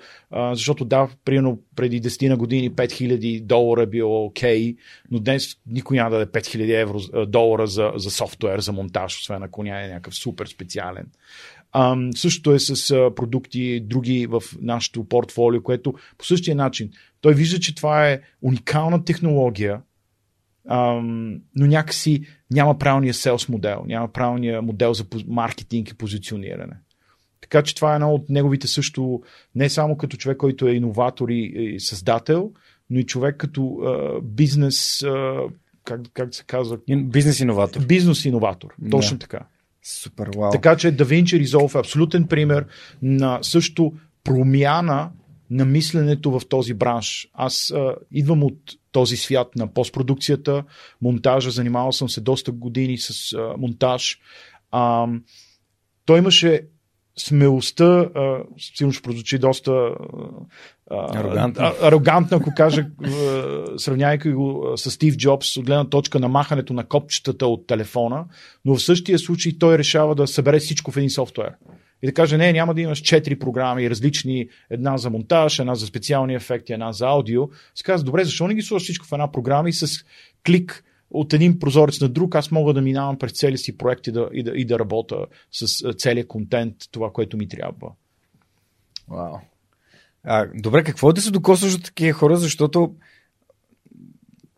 защото 0.52 0.84
да, 0.84 1.08
примерно 1.24 1.58
преди 1.76 2.02
10 2.02 2.28
на 2.28 2.36
години 2.36 2.70
5000 2.70 3.42
долара 3.42 3.82
е 3.82 3.86
било 3.86 4.24
окей, 4.24 4.60
okay, 4.60 4.76
но 5.10 5.18
днес 5.18 5.56
никой 5.66 5.96
няма 5.96 6.10
да 6.10 6.18
даде 6.18 6.40
5000 6.40 6.80
евро, 6.80 7.26
долара 7.26 7.66
за, 7.66 7.92
за 7.96 8.10
софтуер, 8.10 8.60
за 8.60 8.72
монтаж, 8.72 9.20
освен 9.20 9.42
ако 9.42 9.62
няма 9.62 9.80
е 9.80 9.88
някакъв 9.88 10.14
супер 10.14 10.46
специален. 10.46 11.06
А, 11.72 11.96
същото 12.14 12.52
е 12.52 12.58
с 12.58 13.10
продукти, 13.16 13.80
други 13.80 14.26
в 14.26 14.42
нашото 14.60 15.04
портфолио, 15.04 15.62
което 15.62 15.94
по 16.18 16.24
същия 16.24 16.56
начин. 16.56 16.90
Той 17.20 17.34
вижда, 17.34 17.60
че 17.60 17.74
това 17.74 18.08
е 18.08 18.20
уникална 18.42 19.04
технология, 19.04 19.80
ам, 20.68 21.40
но 21.56 21.66
някакси 21.66 22.22
няма 22.50 22.78
правилния 22.78 23.14
селс 23.14 23.48
модел, 23.48 23.82
няма 23.86 24.08
правилния 24.08 24.62
модел 24.62 24.94
за 24.94 25.04
маркетинг 25.26 25.90
и 25.90 25.96
позициониране. 25.96 26.76
Така 27.40 27.62
че 27.62 27.74
това 27.74 27.92
е 27.92 27.94
едно 27.94 28.14
от 28.14 28.28
неговите 28.28 28.66
също, 28.68 29.22
не 29.54 29.68
само 29.68 29.96
като 29.96 30.16
човек, 30.16 30.36
който 30.36 30.66
е 30.66 30.72
иноватор 30.72 31.28
и, 31.28 31.76
създател, 31.78 32.52
но 32.90 32.98
и 32.98 33.06
човек 33.06 33.36
като 33.36 33.78
а, 33.84 34.20
бизнес, 34.22 35.02
а, 35.02 35.36
как, 35.84 36.00
как 36.14 36.34
се 36.34 36.44
казва? 36.44 36.78
Бизнес 36.96 37.40
иноватор. 37.40 37.86
Бизнес 37.86 38.24
иноватор, 38.24 38.74
точно 38.90 39.16
да. 39.16 39.20
така. 39.20 39.46
Супер, 39.82 40.30
вау. 40.36 40.50
Така 40.50 40.76
че 40.76 40.96
DaVinci 40.96 41.44
Resolve 41.44 41.74
е 41.74 41.78
абсолютен 41.78 42.26
пример 42.26 42.66
на 43.02 43.38
също 43.42 43.92
промяна 44.24 45.10
на 45.50 45.64
мисленето 45.64 46.38
в 46.38 46.48
този 46.48 46.74
бранш. 46.74 47.28
Аз 47.32 47.70
а, 47.70 47.94
идвам 48.12 48.42
от 48.42 48.58
този 48.92 49.16
свят 49.16 49.48
на 49.56 49.74
постпродукцията, 49.74 50.64
монтажа, 51.02 51.50
занимавал 51.50 51.92
съм 51.92 52.08
се 52.08 52.20
доста 52.20 52.52
години 52.52 52.98
с 52.98 53.32
а, 53.32 53.54
монтаж. 53.58 54.18
А, 54.70 55.06
той 56.06 56.18
имаше 56.18 56.62
смелостта, 57.18 57.84
а, 57.84 58.38
сигурно 58.58 58.92
ще 58.92 59.02
прозвучи 59.02 59.38
доста 59.38 59.70
а, 60.90 61.18
арогантно. 61.18 61.64
А, 61.64 61.88
арогантно, 61.88 62.36
ако 62.36 62.50
кажа, 62.56 62.86
сравнявайки 63.76 64.32
го 64.32 64.72
с 64.76 64.90
Стив 64.90 65.16
Джобс 65.16 65.56
от 65.56 65.64
гледна 65.64 65.84
точка 65.84 66.20
на 66.20 66.28
махането 66.28 66.72
на 66.72 66.84
копчетата 66.84 67.46
от 67.46 67.66
телефона, 67.66 68.24
но 68.64 68.74
в 68.74 68.82
същия 68.82 69.18
случай 69.18 69.52
той 69.58 69.78
решава 69.78 70.14
да 70.14 70.26
събере 70.26 70.58
всичко 70.58 70.90
в 70.90 70.96
един 70.96 71.10
софтуер 71.10 71.52
и 72.02 72.06
да 72.06 72.14
каже, 72.14 72.38
не, 72.38 72.52
няма 72.52 72.74
да 72.74 72.80
имаш 72.80 72.98
четири 72.98 73.38
програми, 73.38 73.90
различни, 73.90 74.48
една 74.70 74.98
за 74.98 75.10
монтаж, 75.10 75.58
една 75.58 75.74
за 75.74 75.86
специални 75.86 76.34
ефекти, 76.34 76.72
една 76.72 76.92
за 76.92 77.06
аудио. 77.06 77.48
Се 77.74 77.84
казва, 77.84 78.04
добре, 78.04 78.24
защо 78.24 78.48
не 78.48 78.54
ги 78.54 78.62
сложиш 78.62 78.84
всичко 78.84 79.06
в 79.06 79.12
една 79.12 79.32
програма 79.32 79.68
и 79.68 79.72
с 79.72 80.04
клик 80.46 80.84
от 81.10 81.32
един 81.32 81.58
прозорец 81.58 82.00
на 82.00 82.08
друг, 82.08 82.34
аз 82.34 82.50
мога 82.50 82.72
да 82.72 82.82
минавам 82.82 83.18
през 83.18 83.32
цели 83.32 83.58
си 83.58 83.78
проекти 83.78 84.10
и 84.10 84.12
да, 84.12 84.28
и 84.32 84.42
да, 84.42 84.50
и 84.50 84.64
да 84.64 84.78
работя 84.78 85.26
с 85.50 85.92
целият 85.94 86.28
контент, 86.28 86.74
това, 86.90 87.12
което 87.12 87.36
ми 87.36 87.48
трябва. 87.48 87.92
Вау. 89.08 89.34
А, 90.24 90.46
добре, 90.54 90.84
какво 90.84 91.10
е 91.10 91.12
да 91.12 91.20
се 91.20 91.30
докосваш 91.30 91.74
от 91.74 91.84
такива 91.84 92.12
хора, 92.12 92.36
защото 92.36 92.94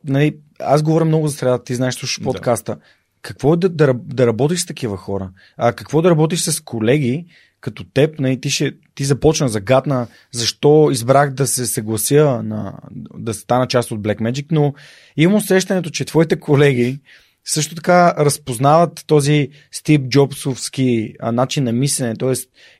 нали, 0.04 0.36
аз 0.60 0.82
говоря 0.82 1.04
много 1.04 1.28
за 1.28 1.36
средата, 1.36 1.64
ти 1.64 1.74
знаеш, 1.74 1.94
слушаш 1.94 2.24
подкаста. 2.24 2.74
Да 2.74 2.80
какво 3.24 3.54
е 3.54 3.56
да, 3.56 3.68
да, 3.68 3.94
да 3.94 4.26
работиш 4.26 4.60
с 4.60 4.66
такива 4.66 4.96
хора? 4.96 5.30
А 5.56 5.72
какво 5.72 6.02
да 6.02 6.10
работиш 6.10 6.40
с 6.40 6.60
колеги, 6.60 7.26
като 7.60 7.84
теб, 7.84 8.20
не, 8.20 8.40
ти, 8.40 8.50
ще, 8.50 8.72
ти 8.94 9.04
започна 9.04 9.48
загадна 9.48 10.06
защо 10.32 10.88
избрах 10.92 11.32
да 11.32 11.46
се 11.46 11.66
съглася 11.66 12.42
на, 12.42 12.78
да 13.18 13.34
стана 13.34 13.66
част 13.66 13.90
от 13.90 14.00
Black 14.00 14.20
Magic, 14.20 14.46
но 14.50 14.74
имам 15.16 15.36
усещането, 15.36 15.90
че 15.90 16.04
твоите 16.04 16.40
колеги 16.40 17.00
също 17.44 17.74
така 17.74 18.14
разпознават 18.18 19.04
този 19.06 19.48
Стив 19.72 20.00
Джобсовски 20.00 21.14
начин 21.32 21.64
на 21.64 21.72
мислене, 21.72 22.16
т.е. 22.16 22.32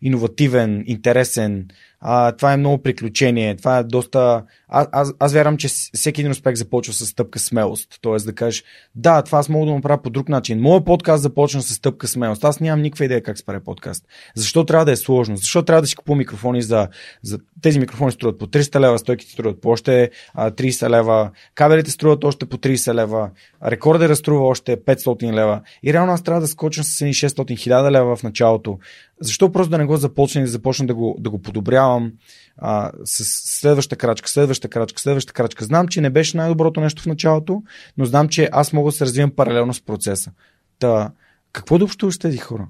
иновативен, 0.02 0.85
интересен, 0.87 1.68
а, 2.06 2.32
това 2.32 2.52
е 2.52 2.56
много 2.56 2.82
приключение. 2.82 3.56
Това 3.56 3.78
е 3.78 3.84
доста. 3.84 4.42
А, 4.68 4.86
аз, 4.92 5.12
аз 5.18 5.32
вярвам, 5.32 5.56
че 5.56 5.68
всеки 5.68 6.20
един 6.20 6.30
успех 6.30 6.54
започва 6.54 6.92
с 6.92 7.06
стъпка 7.06 7.38
смелост. 7.38 7.98
Тоест 8.00 8.26
да 8.26 8.34
кажеш, 8.34 8.64
да, 8.94 9.22
това 9.22 9.38
аз 9.38 9.48
мога 9.48 9.66
да 9.66 9.74
направя 9.74 10.02
по 10.02 10.10
друг 10.10 10.28
начин. 10.28 10.60
Моят 10.60 10.84
подкаст 10.84 11.22
започна 11.22 11.62
с 11.62 11.74
стъпка 11.74 12.08
смелост. 12.08 12.44
Аз 12.44 12.60
нямам 12.60 12.82
никаква 12.82 13.04
идея 13.04 13.22
как 13.22 13.36
прави 13.46 13.64
подкаст. 13.64 14.04
Защо 14.34 14.64
трябва 14.64 14.84
да 14.84 14.92
е 14.92 14.96
сложно? 14.96 15.36
Защо 15.36 15.62
трябва 15.62 15.80
да 15.80 15.86
си 15.86 15.96
купувам 15.96 16.18
микрофони 16.18 16.62
за, 16.62 16.88
за. 17.22 17.38
Тези 17.64 17.81
микрофони 17.81 18.12
струват 18.12 18.38
по 18.38 18.46
300 18.46 18.81
лева, 18.81 18.98
стойките 18.98 19.33
струват 19.33 19.61
по 19.61 19.68
още 19.68 20.11
30 20.37 20.90
лева, 20.90 21.31
кабелите 21.55 21.90
струват 21.90 22.24
още 22.24 22.46
по 22.46 22.57
30 22.57 22.94
лева, 22.94 23.31
рекордера 23.64 24.16
струва 24.16 24.46
още 24.46 24.77
500 24.77 25.33
лева. 25.33 25.61
И 25.83 25.92
реално 25.92 26.12
аз 26.12 26.22
трябва 26.22 26.40
да 26.40 26.46
скоча 26.46 26.85
с 26.85 27.05
600 27.05 27.59
хиляда 27.59 27.90
лева 27.90 28.16
в 28.16 28.22
началото. 28.22 28.79
Защо 29.20 29.53
просто 29.53 29.70
да 29.70 29.79
не 29.79 29.85
го 29.85 29.96
започна 29.96 30.40
и 30.40 30.44
да 30.44 30.50
започна 30.50 30.87
да 30.87 30.94
го, 30.94 31.16
да 31.18 31.31
го 31.31 31.42
подобрявам 31.42 32.12
а, 32.57 32.90
с 33.05 33.24
следваща 33.61 33.96
крачка, 33.96 34.29
следваща 34.29 34.68
крачка, 34.68 35.00
следваща 35.00 35.33
крачка. 35.33 35.64
Знам, 35.64 35.88
че 35.88 36.00
не 36.00 36.11
беше 36.11 36.37
най-доброто 36.37 36.81
нещо 36.81 37.03
в 37.03 37.07
началото, 37.07 37.62
но 37.96 38.05
знам, 38.05 38.29
че 38.29 38.48
аз 38.53 38.72
мога 38.72 38.90
да 38.90 38.96
се 38.96 39.05
развивам 39.05 39.31
паралелно 39.31 39.74
с 39.74 39.81
процеса. 39.81 40.31
Та, 40.79 41.12
какво 41.53 41.79
да 41.79 41.85
общуваш 41.85 42.18
тези 42.18 42.38
хора? 42.38 42.68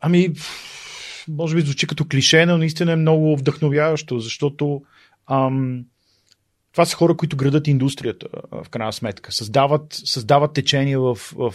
Ами, 0.00 0.32
може 1.28 1.56
би 1.56 1.62
звучи 1.62 1.86
като 1.86 2.04
клише, 2.04 2.46
но 2.46 2.58
наистина 2.58 2.92
е 2.92 2.96
много 2.96 3.36
вдъхновяващо, 3.36 4.18
защото 4.18 4.82
ам, 5.30 5.84
това 6.74 6.84
са 6.84 6.96
хора, 6.96 7.16
които 7.16 7.36
градат 7.36 7.68
индустрията, 7.68 8.26
в 8.52 8.68
крайна 8.70 8.92
сметка. 8.92 9.32
Създават, 9.32 9.86
създават 9.90 10.52
течение 10.52 10.98
в, 10.98 11.14
в, 11.14 11.54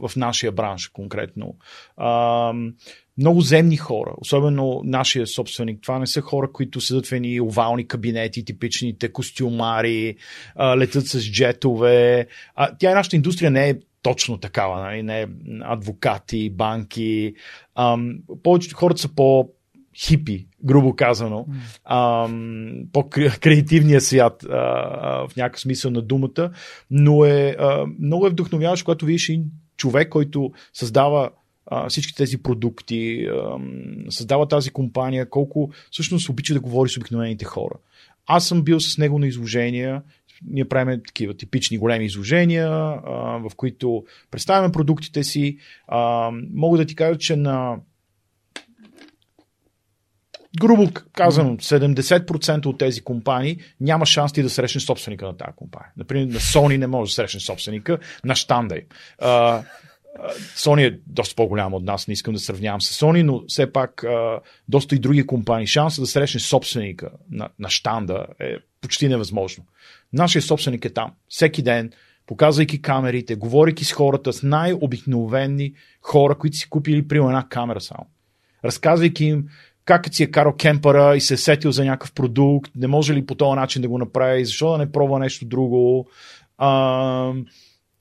в, 0.00 0.16
нашия 0.16 0.52
бранш 0.52 0.88
конкретно. 0.88 1.56
А, 1.96 2.52
много 3.18 3.40
земни 3.40 3.76
хора, 3.76 4.14
особено 4.18 4.80
нашия 4.84 5.26
собственик. 5.26 5.82
Това 5.82 5.98
не 5.98 6.06
са 6.06 6.20
хора, 6.20 6.52
които 6.52 6.80
седат 6.80 7.06
в 7.06 7.12
едни 7.12 7.40
овални 7.40 7.86
кабинети, 7.86 8.44
типичните 8.44 9.12
костюмари, 9.12 10.16
а, 10.56 10.76
летят 10.76 11.06
с 11.06 11.32
джетове. 11.32 12.26
А, 12.54 12.76
тя 12.78 12.94
нашата 12.94 13.16
индустрия 13.16 13.50
не 13.50 13.68
е 13.68 13.74
точно 14.02 14.38
такава, 14.38 14.80
нали? 14.80 15.02
не 15.02 15.26
адвокати, 15.62 16.50
банки. 16.50 17.34
Ам, 17.74 18.18
повечето 18.42 18.76
хората 18.76 19.00
са 19.00 19.14
по 19.14 19.48
хипи, 19.96 20.46
грубо 20.64 20.96
казано, 20.96 21.46
mm. 21.90 22.86
по-креативния 22.92 24.00
свят 24.00 24.44
а, 24.44 24.56
а, 24.56 25.28
в 25.28 25.36
някакъв 25.36 25.60
смисъл 25.60 25.90
на 25.90 26.02
думата, 26.02 26.50
но 26.90 27.24
е 27.24 27.56
а, 27.58 27.86
много 28.00 28.26
е 28.26 28.30
вдъхновяващо, 28.30 28.84
когато 28.84 29.06
видиш 29.06 29.28
един 29.28 29.44
човек, 29.76 30.08
който 30.08 30.52
създава 30.72 31.30
а, 31.66 31.88
всички 31.88 32.14
тези 32.14 32.42
продукти, 32.42 33.26
а, 33.26 33.58
създава 34.10 34.48
тази 34.48 34.70
компания, 34.70 35.30
колко 35.30 35.70
всъщност 35.90 36.28
обича 36.28 36.54
да 36.54 36.60
говори 36.60 36.90
с 36.90 36.96
обикновените 36.96 37.44
хора. 37.44 37.74
Аз 38.26 38.46
съм 38.46 38.62
бил 38.62 38.80
с 38.80 38.98
него 38.98 39.18
на 39.18 39.26
изложения, 39.26 40.02
ние 40.46 40.68
правим 40.68 41.00
такива 41.06 41.36
типични 41.36 41.78
големи 41.78 42.04
изложения, 42.04 42.68
а, 42.68 43.38
в 43.48 43.50
които 43.56 44.04
представяме 44.30 44.72
продуктите 44.72 45.24
си. 45.24 45.58
А, 45.88 46.30
мога 46.54 46.78
да 46.78 46.86
ти 46.86 46.94
кажа, 46.94 47.18
че 47.18 47.36
на 47.36 47.76
грубо 50.60 50.90
казано, 51.12 51.56
70% 51.56 52.66
от 52.66 52.78
тези 52.78 53.00
компании 53.00 53.58
няма 53.80 54.06
шанс 54.06 54.32
ти 54.32 54.42
да 54.42 54.50
срещнеш 54.50 54.84
собственика 54.84 55.26
на 55.26 55.36
тази 55.36 55.52
компания. 55.56 55.92
Например, 55.96 56.26
на 56.26 56.40
Sony 56.40 56.76
не 56.76 56.86
може 56.86 57.10
да 57.10 57.14
срещнеш 57.14 57.42
собственика 57.42 57.98
на 58.24 58.34
щанда 58.34 58.76
им. 58.76 58.84
Sony 60.56 60.88
е 60.88 60.98
доста 61.06 61.34
по-голяма 61.34 61.76
от 61.76 61.84
нас, 61.84 62.08
не 62.08 62.12
искам 62.12 62.34
да 62.34 62.40
сравнявам 62.40 62.80
с 62.80 63.00
Sony, 63.00 63.22
но 63.22 63.42
все 63.48 63.72
пак 63.72 64.04
доста 64.68 64.94
и 64.94 64.98
други 64.98 65.26
компании. 65.26 65.66
Шанса 65.66 66.00
да 66.00 66.06
срещнеш 66.06 66.42
собственика 66.42 67.10
на, 67.30 67.48
на 67.58 67.70
щанда 67.70 68.26
е 68.40 68.56
почти 68.80 69.08
невъзможно. 69.08 69.64
Нашия 70.12 70.42
собственик 70.42 70.84
е 70.84 70.92
там. 70.92 71.12
Всеки 71.28 71.62
ден 71.62 71.92
показвайки 72.26 72.82
камерите, 72.82 73.34
говорейки 73.34 73.84
с 73.84 73.92
хората, 73.92 74.32
с 74.32 74.42
най-обикновени 74.42 75.72
хора, 76.02 76.38
които 76.38 76.56
си 76.56 76.68
купили 76.70 77.08
при 77.08 77.16
една 77.16 77.46
камера 77.48 77.80
само. 77.80 78.06
Разказвайки 78.64 79.24
им 79.24 79.48
как 79.84 80.14
си 80.14 80.22
е 80.22 80.30
карал 80.30 80.56
кемпера 80.56 81.16
и 81.16 81.20
се 81.20 81.34
е 81.34 81.36
сетил 81.36 81.72
за 81.72 81.84
някакъв 81.84 82.12
продукт, 82.12 82.72
не 82.76 82.86
може 82.86 83.14
ли 83.14 83.26
по 83.26 83.34
този 83.34 83.56
начин 83.56 83.82
да 83.82 83.88
го 83.88 83.98
направи, 83.98 84.44
защо 84.44 84.72
да 84.72 84.78
не 84.78 84.92
пробва 84.92 85.18
нещо 85.18 85.44
друго. 85.44 86.08
А, 86.58 87.32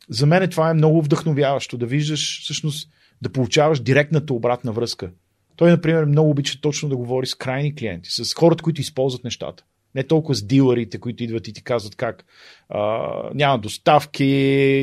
за 0.10 0.26
мен 0.26 0.50
това 0.50 0.70
е 0.70 0.74
много 0.74 1.02
вдъхновяващо, 1.02 1.78
да 1.78 1.86
виждаш, 1.86 2.42
всъщност, 2.44 2.90
да 3.22 3.32
получаваш 3.32 3.80
директната 3.80 4.34
обратна 4.34 4.72
връзка. 4.72 5.12
Той, 5.56 5.70
например, 5.70 6.06
много 6.06 6.30
обича 6.30 6.62
точно 6.62 6.90
да 6.90 6.98
говори 6.98 7.28
с 7.28 7.36
крайни 7.36 7.76
клиенти, 7.76 8.10
с 8.12 8.34
хората, 8.34 8.64
които 8.64 8.82
използват 8.82 9.24
нещата. 9.24 9.64
Не 10.00 10.04
толкова 10.04 10.36
с 10.36 10.44
дилърите, 10.44 10.98
които 11.00 11.24
идват 11.24 11.48
и 11.48 11.54
ти 11.54 11.64
казват 11.64 11.96
как 11.96 12.26
а, 12.70 13.00
няма 13.34 13.60
доставки, 13.60 14.26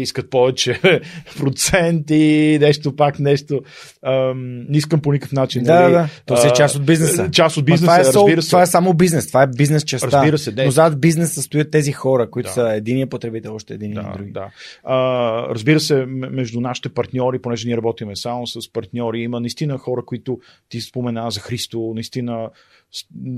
искат 0.03 0.31
повече 0.31 0.81
проценти, 1.39 2.59
нещо 2.61 2.97
пак, 2.97 3.19
нещо. 3.19 3.61
А, 4.03 4.33
не 4.37 4.77
искам 4.79 5.01
по 5.01 5.13
никакъв 5.13 5.33
начин. 5.33 5.63
Да, 5.63 5.81
нали, 5.81 5.93
да, 5.93 6.09
то 6.27 6.37
си 6.37 6.47
е 6.47 6.51
част 6.51 6.77
от 6.77 6.87
бизнеса. 6.87 7.31
Част 7.31 7.57
от 7.57 7.65
бизнеса, 7.65 7.85
това, 7.85 7.97
е, 7.97 8.05
разбира 8.05 8.43
се. 8.43 8.49
това 8.49 8.63
е 8.63 8.67
само 8.67 8.95
бизнес, 8.95 9.27
това 9.29 9.43
е 9.43 9.47
бизнес 9.47 9.85
частта. 9.85 10.07
Разбира 10.13 10.39
се, 10.39 10.65
Но 10.65 10.71
зад 10.71 11.01
бизнеса 11.01 11.43
стоят 11.43 11.71
тези 11.71 11.93
хора, 11.93 12.31
които 12.31 12.47
Да. 12.49 12.53
са 12.53 12.73
единия 12.73 13.07
потребител, 13.07 13.55
още 13.55 13.75
един 13.75 13.93
Да, 13.93 14.01
и 14.01 14.19
други. 14.19 14.31
да. 14.33 14.49
А, 14.85 15.49
разбира 15.49 15.81
се, 15.81 16.05
между 16.07 16.61
нашите 16.61 16.89
партньори, 16.89 17.39
понеже 17.39 17.69
ние 17.69 17.77
работиме 17.77 18.17
само 18.17 18.47
с 18.47 18.73
партньори, 18.73 19.21
има 19.21 19.41
наистина 19.41 19.79
хора, 19.79 20.03
които 20.07 20.39
ти 20.69 20.81
спомена 20.81 21.31
за 21.31 21.41
Христо, 21.41 21.93
наистина 21.95 22.49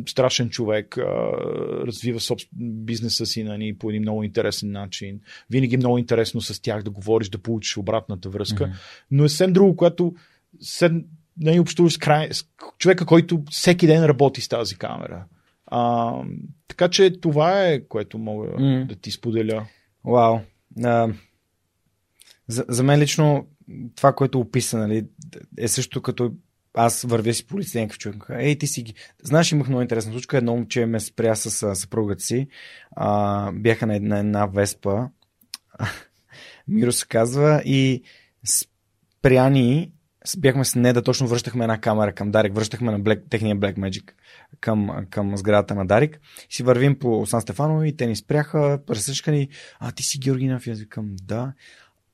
страшен 0.06 0.50
човек, 0.50 0.98
развива 1.86 2.20
бизнеса 2.60 3.26
си 3.26 3.44
нали, 3.44 3.78
по 3.78 3.90
един 3.90 4.02
много 4.02 4.22
интересен 4.22 4.72
начин. 4.72 5.20
Винаги 5.50 5.74
е 5.74 5.78
много 5.78 5.98
интересно 5.98 6.40
с 6.40 6.62
тях 6.62 6.82
да 6.82 6.90
говориш, 6.90 7.28
да 7.28 7.38
получиш 7.38 7.76
обратната 7.76 8.28
връзка. 8.28 8.66
Мгм. 8.66 8.76
Но 9.10 9.24
е 9.24 9.28
съвсем 9.28 9.52
друго, 9.52 9.76
което 9.76 10.14
се, 10.60 10.90
нали, 11.40 11.60
общуваш 11.60 11.92
с, 11.92 11.98
край, 11.98 12.28
с 12.32 12.44
човека, 12.78 13.06
който 13.06 13.42
всеки 13.50 13.86
ден 13.86 14.04
работи 14.04 14.40
с 14.40 14.48
тази 14.48 14.76
камера. 14.76 15.24
А, 15.66 16.12
така 16.68 16.88
че 16.88 17.20
това 17.20 17.66
е, 17.66 17.80
което 17.80 18.18
мога 18.18 18.48
М. 18.58 18.86
да 18.88 18.94
ти 18.94 19.10
споделя. 19.10 19.66
Вау. 20.04 20.38
А, 20.84 21.08
за, 22.48 22.64
за 22.68 22.82
мен 22.82 23.00
лично 23.00 23.46
това, 23.96 24.12
което 24.12 24.40
описа, 24.40 24.78
нали, 24.78 25.06
е 25.58 25.68
също 25.68 26.02
като 26.02 26.32
аз 26.78 27.02
вървя 27.02 27.34
си 27.34 27.46
по 27.46 27.54
улицата 27.54 27.78
и 27.78 27.80
някакъв 27.80 27.98
човек. 27.98 28.24
Ей, 28.30 28.58
ти 28.58 28.66
си 28.66 28.82
ги. 28.82 28.94
Знаеш, 29.22 29.52
имах 29.52 29.68
много 29.68 29.82
интересна 29.82 30.12
случка. 30.12 30.36
Едно 30.36 30.56
момче 30.56 30.86
ме 30.86 31.00
спря 31.00 31.34
с 31.34 31.74
съпругата 31.74 32.22
си. 32.22 32.48
А, 32.96 33.52
бяха 33.52 33.86
на 33.86 33.96
една, 33.96 34.18
една 34.18 34.46
веспа. 34.46 35.08
Миро 36.68 36.92
се 36.92 37.06
казва. 37.06 37.62
И 37.64 38.02
спряни 38.44 39.92
бяхме 40.38 40.64
с 40.64 40.74
Неда, 40.74 41.02
точно 41.02 41.26
връщахме 41.26 41.64
една 41.64 41.80
камера 41.80 42.12
към 42.12 42.30
Дарик, 42.30 42.54
връщахме 42.54 42.92
на 42.92 43.00
Black, 43.00 43.30
техния 43.30 43.56
Black 43.56 43.74
Magic 43.74 44.10
към, 44.60 45.06
към 45.10 45.36
сградата 45.36 45.74
на 45.74 45.86
Дарик. 45.86 46.20
Си 46.50 46.62
вървим 46.62 46.98
по 46.98 47.26
Сан 47.26 47.40
Стефано 47.40 47.84
и 47.84 47.96
те 47.96 48.06
ни 48.06 48.16
спряха, 48.16 48.80
пресъчка 48.86 49.30
ни, 49.30 49.48
а 49.80 49.92
ти 49.92 50.02
си 50.02 50.18
Георги 50.18 50.46
аз 50.46 50.64
викам, 50.64 51.16
да. 51.22 51.52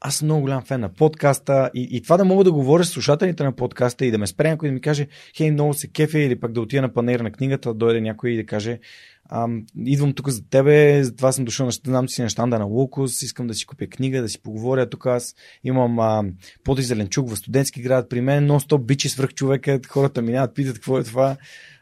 Аз 0.07 0.17
съм 0.17 0.27
много 0.27 0.40
голям 0.40 0.62
фен 0.62 0.81
на 0.81 0.88
подкаста 0.88 1.71
и, 1.75 1.88
и 1.90 2.03
това 2.03 2.17
да 2.17 2.25
мога 2.25 2.45
да 2.45 2.53
говоря 2.53 2.85
с 2.85 2.88
слушателите 2.88 3.45
на 3.45 3.53
подкаста 3.53 4.07
и 4.07 4.11
да 4.11 4.19
ме 4.19 4.27
спре 4.27 4.49
някой 4.49 4.69
да 4.69 4.73
ми 4.73 4.81
каже, 4.81 5.07
хей, 5.37 5.51
много 5.51 5.75
се 5.75 5.88
кефе 5.88 6.19
или 6.19 6.40
пък 6.40 6.53
да 6.53 6.61
отида 6.61 6.83
на 6.83 6.93
панер 6.93 7.21
на 7.21 7.33
книгата, 7.33 7.69
да 7.69 7.75
дойде 7.75 8.01
някой 8.01 8.31
и 8.31 8.37
да 8.37 8.47
каже, 8.47 8.79
Ам, 9.31 9.67
идвам 9.87 10.12
тук 10.12 10.29
за 10.29 10.49
тебе, 10.49 11.05
затова 11.05 11.33
съм 11.33 11.45
дошъл, 11.45 11.67
на, 11.67 11.73
знам, 11.73 12.09
си 12.09 12.23
на 12.23 12.29
щанда 12.29 12.59
на 12.59 12.64
Лукус, 12.64 13.23
искам 13.23 13.47
да 13.47 13.55
си 13.55 13.67
купя 13.67 13.87
книга, 13.87 14.23
да 14.23 14.29
си 14.29 14.43
поговоря. 14.43 14.90
Тук 14.90 15.07
аз 15.07 15.35
имам 15.64 15.99
а, 15.99 16.25
поди 16.64 16.83
в 16.83 17.37
студентски 17.37 17.83
град 17.83 18.09
при 18.09 18.21
мен, 18.21 18.47
но 18.47 18.61
стоп 18.61 18.87
бичи 18.87 19.09
свръх 19.09 19.35
човека, 19.35 19.81
хората 19.88 20.23
минават, 20.23 20.55
питат 20.55 20.75
какво 20.75 20.99
е 20.99 21.05
това. 21.05 21.37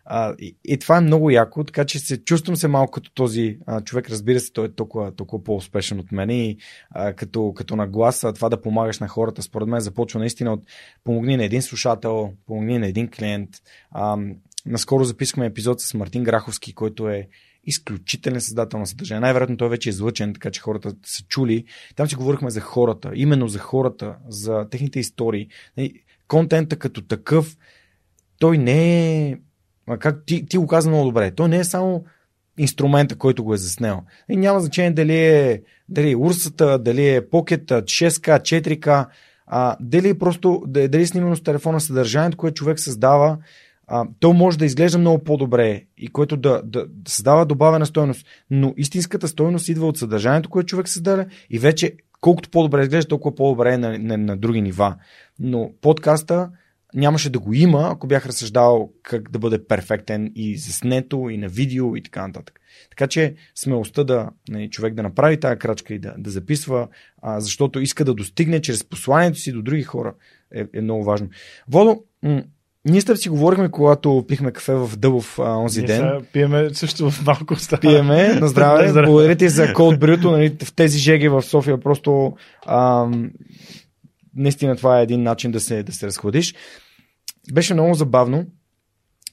А, 0.05 0.35
и, 0.38 0.57
и 0.65 0.79
това 0.79 0.97
е 0.97 1.01
много 1.01 1.31
яко, 1.31 1.65
така 1.65 1.85
че 1.85 1.99
се 1.99 2.25
чувствам 2.25 2.57
се 2.57 2.69
малко 2.69 2.91
като 2.91 3.11
този 3.15 3.59
а, 3.67 3.81
човек, 3.81 4.11
разбира 4.11 4.41
се, 4.41 4.53
той 4.53 4.67
е 4.67 4.73
толкова, 4.73 5.17
толкова 5.17 5.45
по-успешен 5.45 6.01
от 6.01 6.12
мен 6.12 6.31
и 6.31 6.57
а, 6.91 7.12
като, 7.12 7.53
като 7.57 7.77
нагласа 7.77 8.33
това 8.33 8.49
да 8.49 8.62
помагаш 8.62 8.99
на 8.99 9.09
хората, 9.09 9.43
според 9.43 9.69
мен 9.69 9.81
започва 9.81 10.21
наистина 10.21 10.53
от 10.53 10.62
помогни 11.05 11.37
на 11.37 11.45
един 11.45 11.62
слушател, 11.62 12.33
помогни 12.47 12.79
на 12.79 12.87
един 12.87 13.09
клиент. 13.09 13.51
А, 13.91 14.19
наскоро 14.67 15.05
записахме 15.05 15.47
епизод 15.47 15.81
с 15.81 15.95
Мартин 15.95 16.25
Граховски, 16.25 16.75
който 16.75 17.09
е 17.09 17.29
изключителен 17.65 18.41
създател 18.41 18.79
на 18.79 18.87
съдържание. 18.87 19.21
Най-вероятно 19.21 19.57
той 19.57 19.69
вече 19.69 19.88
е 19.88 19.91
излъчен, 19.91 20.35
така 20.35 20.51
че 20.51 20.61
хората 20.61 20.95
са 21.05 21.25
чули. 21.25 21.65
Там 21.97 22.09
си 22.09 22.15
говорихме 22.15 22.51
за 22.51 22.61
хората, 22.61 23.12
именно 23.15 23.49
за 23.49 23.59
хората, 23.59 24.17
за 24.29 24.69
техните 24.71 25.01
истории. 25.01 25.49
Нали, 25.77 26.03
Контента 26.29 26.77
като 26.77 27.03
такъв, 27.03 27.57
той 28.38 28.59
не 28.59 29.29
е 29.29 29.38
как 29.99 30.23
ти, 30.27 30.47
ти 30.47 30.57
го 30.57 30.66
каза 30.66 30.88
много 30.88 31.05
добре, 31.05 31.31
той 31.31 31.49
не 31.49 31.59
е 31.59 31.64
само 31.64 32.05
инструмента, 32.59 33.16
който 33.16 33.45
го 33.45 33.55
е 33.55 33.57
заснел. 33.57 34.03
И 34.29 34.37
няма 34.37 34.61
значение 34.61 34.90
дали 34.90 35.16
е, 35.16 35.62
дали 35.88 36.11
е 36.11 36.16
урсата, 36.16 36.79
дали 36.79 37.09
е 37.09 37.29
покета, 37.29 37.83
6К, 37.83 38.40
4К, 38.40 39.07
а, 39.47 39.77
дали 39.81 40.18
просто, 40.18 40.62
дали 40.66 41.03
е 41.03 41.07
снимано 41.07 41.37
с 41.37 41.42
телефона 41.42 41.81
съдържанието, 41.81 42.37
което 42.37 42.55
човек 42.55 42.81
създава, 42.81 43.38
а, 43.87 44.07
то 44.21 44.33
може 44.33 44.59
да 44.59 44.64
изглежда 44.64 44.99
много 44.99 45.25
по-добре 45.25 45.83
и 45.99 46.09
което 46.09 46.37
да, 46.37 46.62
да, 46.64 46.87
да 46.87 47.11
създава 47.11 47.47
добавена 47.47 47.87
стойност. 47.87 48.27
Но 48.51 48.75
истинската 48.77 49.29
стойност 49.29 49.68
идва 49.68 49.87
от 49.87 49.99
съдържанието, 49.99 50.51
което 50.51 50.66
човек 50.66 50.88
създаде 50.88 51.27
и 51.51 51.59
вече 51.59 51.92
колкото 52.21 52.51
по-добре 52.51 52.83
изглежда, 52.83 53.09
толкова 53.09 53.35
по-добре 53.35 53.75
е 53.75 53.79
на, 53.79 53.99
на, 53.99 54.18
на 54.18 54.37
други 54.37 54.62
нива. 54.62 54.95
Но 55.40 55.71
подкаста 55.81 56.51
нямаше 56.94 57.31
да 57.31 57.38
го 57.38 57.55
има, 57.55 57.88
ако 57.92 58.07
бях 58.07 58.26
разсъждавал 58.26 58.92
как 59.02 59.31
да 59.31 59.38
бъде 59.38 59.66
перфектен 59.66 60.33
и 60.35 60.57
заснето, 60.59 61.28
и 61.31 61.37
на 61.37 61.48
видео, 61.48 61.96
и 61.96 62.02
така 62.02 62.26
нататък. 62.26 62.61
Така 62.90 63.07
че 63.07 63.35
смелостта 63.55 64.05
да 64.05 64.28
нали, 64.48 64.70
човек 64.70 64.94
да 64.94 65.02
направи 65.02 65.40
тази 65.40 65.59
крачка 65.59 65.94
и 65.94 65.98
да, 65.98 66.14
да 66.18 66.31
записва, 66.31 66.88
а, 67.22 67.40
защото 67.40 67.81
иска 67.81 68.05
да 68.05 68.14
достигне 68.14 68.61
чрез 68.61 68.85
посланието 68.85 69.38
си 69.38 69.52
до 69.52 69.62
други 69.62 69.83
хора, 69.83 70.14
е, 70.55 70.66
е 70.74 70.81
много 70.81 71.05
важно. 71.05 71.28
Водо, 71.68 72.02
м- 72.22 72.42
ние 72.85 73.00
с 73.00 73.16
си 73.16 73.28
говорихме, 73.28 73.70
когато 73.70 74.24
пихме 74.28 74.52
кафе 74.52 74.74
в 74.74 74.90
Дъбов 74.96 75.38
а, 75.38 75.57
онзи 75.57 75.81
Ние 75.81 75.87
ден. 75.87 76.26
пиеме 76.33 76.74
също 76.74 77.11
в 77.11 77.26
малко 77.26 77.57
става. 77.57 77.81
Пиеме, 77.81 78.35
на 78.35 78.48
здраве. 78.48 78.92
Благодаря 79.07 79.37
ти 79.37 79.48
за 79.48 79.66
Cold 79.66 79.98
Brew, 79.98 80.31
нали, 80.31 80.57
в 80.64 80.74
тези 80.74 80.98
жеги 80.98 81.28
в 81.28 81.42
София 81.42 81.81
просто 81.81 82.37
ам, 82.66 83.31
наистина 84.37 84.76
това 84.76 85.00
е 85.00 85.02
един 85.02 85.22
начин 85.22 85.50
да 85.50 85.61
се, 85.61 85.83
да 85.83 85.92
се 85.92 86.07
разходиш. 86.07 86.55
Беше 87.52 87.74
много 87.74 87.94
забавно, 87.94 88.46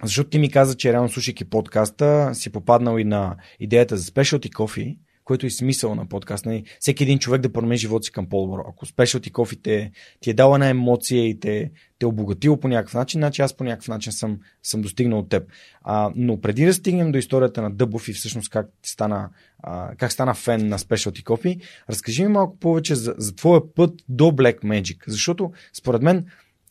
защото 0.04 0.30
ти 0.30 0.40
ми 0.40 0.52
каза, 0.52 0.78
че 0.78 0.94
реално 0.94 1.10
слушайки 1.10 1.46
подкаста 1.46 2.30
си 2.34 2.52
попаднал 2.52 3.00
и 3.00 3.04
на 3.04 3.36
идеята 3.60 3.98
за 3.98 4.12
specialty 4.12 4.50
coffee, 4.50 4.98
което 5.24 5.46
е 5.46 5.50
смисъл 5.50 5.96
на 5.96 6.06
подкаста. 6.06 6.50
Нали, 6.50 6.64
Всеки 6.80 7.04
един 7.04 7.20
човек 7.20 7.42
да 7.42 7.54
промени 7.54 7.78
живота 7.78 8.04
си 8.04 8.12
към 8.12 8.30
по-добро. 8.30 8.64
Ако 8.70 8.86
specialty 8.86 9.32
coffee 9.32 9.64
те, 9.64 9.92
ти 10.20 10.30
е 10.30 10.34
дала 10.34 10.56
една 10.56 10.70
емоция 10.70 11.28
и 11.28 11.40
те, 11.40 11.72
те 12.00 12.04
е 12.04 12.06
обогатило 12.06 12.60
по 12.60 12.68
някакъв 12.68 12.94
начин, 12.94 13.20
значи 13.20 13.42
аз 13.42 13.54
по 13.54 13.64
някакъв 13.64 13.88
начин 13.88 14.12
съм, 14.12 14.40
съм 14.64 14.82
достигнал 14.82 15.20
от 15.20 15.30
теб. 15.30 15.50
А, 15.82 16.12
но 16.16 16.42
преди 16.42 16.66
да 16.66 16.74
стигнем 16.74 17.12
до 17.12 17.18
историята 17.18 17.62
на 17.62 17.72
Дъбов 17.72 18.08
и 18.08 18.14
всъщност 18.14 18.50
как 18.50 18.70
стана, 18.84 19.30
а, 19.64 19.96
как 19.96 20.12
стана 20.12 20.34
фен 20.34 20.68
на 20.68 20.80
Specialty 20.80 21.24
Coffee, 21.24 21.62
разкажи 21.90 22.24
ми 22.24 22.28
малко 22.28 22.60
повече 22.60 22.96
за, 22.96 23.16
за 23.18 23.36
твоя 23.36 23.74
път 23.76 23.94
до 24.10 24.24
Black 24.24 24.60
Magic, 24.60 25.04
защото 25.08 25.52
според 25.74 26.02
мен 26.02 26.26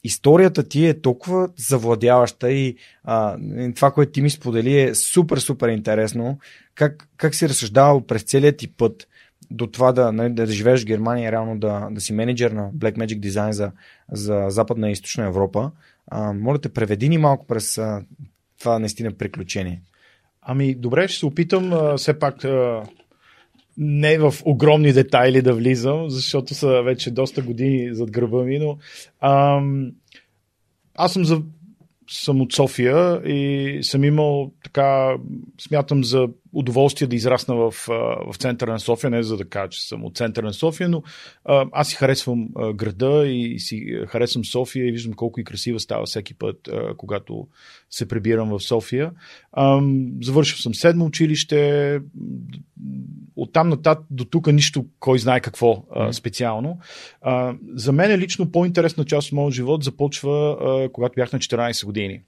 историята 0.09 0.69
ти 0.69 0.87
е 0.87 1.01
толкова 1.01 1.49
завладяваща 1.57 2.53
и 2.53 2.77
а, 3.05 3.37
това, 3.75 3.91
което 3.91 4.13
ти 4.13 4.23
ми 4.23 4.31
сподели 4.31 4.81
е 4.81 4.95
супер, 4.95 5.39
супер 5.39 5.69
интересно. 5.69 6.39
Как, 6.75 7.09
как 7.17 7.35
си 7.35 7.49
разсъждавал 7.49 8.01
през 8.01 8.23
целият 8.23 8.57
ти 8.57 8.73
път 8.73 9.09
до 9.51 9.67
това 9.67 9.93
да, 9.93 10.13
нали, 10.13 10.35
да 10.35 10.47
живееш 10.47 10.83
в 10.83 10.87
Германия, 10.87 11.33
реално 11.33 11.59
да, 11.59 11.89
да 11.91 12.01
си 12.01 12.13
менеджер 12.13 12.51
на 12.51 12.73
Black 12.73 12.97
Magic 12.97 13.21
Design 13.21 13.51
за, 13.51 13.73
за 14.13 14.47
Западна 14.49 14.89
и 14.89 14.93
Източна 14.93 15.27
Европа. 15.27 15.71
А, 16.07 16.33
моля 16.33 16.59
те, 16.59 16.69
преведи 16.69 17.09
ни 17.09 17.19
малко 17.19 17.47
през 17.47 17.79
а, 17.79 18.03
това 18.59 18.79
наистина 18.79 19.13
приключение. 19.13 19.83
Ами, 20.43 20.75
добре, 20.75 21.09
ще 21.09 21.19
се 21.19 21.27
опитам 21.27 21.73
а, 21.73 21.97
все 21.97 22.19
пак 22.19 22.45
а, 22.45 22.83
не 23.79 24.19
в 24.19 24.35
огромни 24.45 24.93
детайли 24.93 25.43
да 25.43 25.55
влизам, 25.55 26.11
защото 26.11 26.55
са 26.55 26.83
вече 26.83 27.11
доста 27.11 27.43
години 27.43 27.95
зад 27.95 28.11
гърба 28.11 28.43
ми, 28.43 28.59
но 28.59 28.79
ам, 29.21 29.93
аз 30.95 31.13
съм, 31.13 31.25
за, 31.25 31.43
съм 32.11 32.41
от 32.41 32.53
София 32.53 33.23
и 33.27 33.79
съм 33.83 34.05
имал 34.05 34.53
така, 34.65 35.17
смятам 35.61 36.05
за 36.05 36.29
удоволствие 36.53 37.09
да 37.09 37.17
израсна 37.17 37.55
в, 37.55 37.75
в 38.27 38.37
центъра 38.39 38.73
на 38.73 38.81
София, 38.81 39.11
не 39.11 39.23
за 39.23 39.37
да 39.37 39.45
кажа, 39.45 39.69
че 39.69 39.89
съм 39.89 40.05
от 40.05 40.17
центъра 40.17 40.47
на 40.47 40.53
София, 40.53 40.89
но 40.89 41.03
а, 41.45 41.67
аз 41.73 41.89
си 41.89 41.97
харесвам 41.97 42.49
а, 42.57 42.73
града 42.73 43.27
и 43.29 43.59
си 43.59 43.87
харесвам 44.07 44.45
София 44.45 44.89
и 44.89 44.93
виждам 44.93 45.13
колко 45.15 45.41
и 45.41 45.45
красива 45.45 45.81
става 45.81 46.07
всеки 46.07 46.35
път, 46.35 46.69
а, 46.69 46.95
когато 46.97 47.47
се 47.91 48.09
прибирам 48.09 48.49
в 48.49 48.61
София. 48.61 49.11
А, 49.53 49.83
завършил 50.23 50.57
съм 50.57 50.75
седмо 50.75 51.05
училище, 51.05 52.01
оттам 53.37 53.69
натат 53.69 53.99
до 54.11 54.25
тук 54.25 54.47
нищо, 54.53 54.87
кой 55.01 55.19
знае 55.19 55.41
какво 55.41 55.85
а, 55.91 56.13
специално. 56.13 56.79
А, 57.21 57.55
за 57.75 57.93
мен 57.93 58.19
лично 58.19 58.53
по-интересна 58.53 59.05
част 59.05 59.29
от 59.29 59.33
моят 59.33 59.55
живот 59.55 59.85
започва, 59.85 60.57
а, 60.61 60.93
когато 60.93 61.15
бях 61.17 61.33
на 61.33 61.39
14 61.39 61.87
години. 61.87 62.23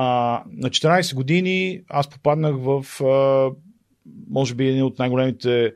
А, 0.00 0.42
на 0.52 0.70
14 0.70 1.14
години 1.14 1.80
аз 1.88 2.08
попаднах 2.08 2.54
в, 2.56 2.84
а, 3.04 3.50
може 4.30 4.54
би, 4.54 4.68
един 4.68 4.82
от 4.82 4.98
най-големите 4.98 5.72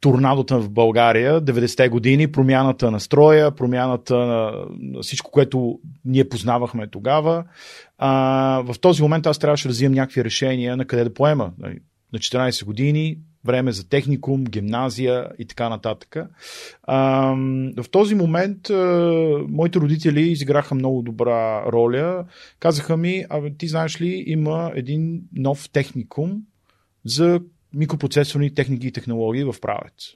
торнадота 0.00 0.58
в 0.58 0.70
България, 0.70 1.40
90-те 1.42 1.88
години, 1.88 2.32
промяната 2.32 2.90
на 2.90 3.00
строя, 3.00 3.50
промяната 3.50 4.16
на, 4.16 4.52
на 4.78 5.02
всичко, 5.02 5.30
което 5.30 5.78
ние 6.04 6.28
познавахме 6.28 6.86
тогава. 6.86 7.44
А, 7.98 8.62
в 8.66 8.78
този 8.80 9.02
момент 9.02 9.26
аз 9.26 9.38
трябваше 9.38 9.68
да 9.68 9.72
взимам 9.72 9.94
някакви 9.94 10.24
решения 10.24 10.76
на 10.76 10.84
къде 10.84 11.04
да 11.04 11.14
поема. 11.14 11.52
Нали, 11.58 11.78
на 12.12 12.18
14 12.18 12.64
години 12.64 13.18
време 13.44 13.72
за 13.72 13.88
техникум, 13.88 14.44
гимназия 14.44 15.28
и 15.38 15.44
така 15.44 15.68
нататък. 15.68 16.16
А, 16.82 17.32
в 17.76 17.84
този 17.90 18.14
момент 18.14 18.70
а, 18.70 19.44
моите 19.48 19.78
родители 19.78 20.20
изиграха 20.20 20.74
много 20.74 21.02
добра 21.02 21.64
роля. 21.72 22.24
Казаха 22.60 22.96
ми, 22.96 23.24
а 23.30 23.50
ти 23.58 23.68
знаеш 23.68 24.00
ли, 24.00 24.24
има 24.26 24.72
един 24.74 25.22
нов 25.32 25.70
техникум 25.70 26.42
за 27.04 27.40
микропроцесорни 27.74 28.54
техники 28.54 28.86
и 28.86 28.92
технологии 28.92 29.44
в 29.44 29.54
правец. 29.60 30.14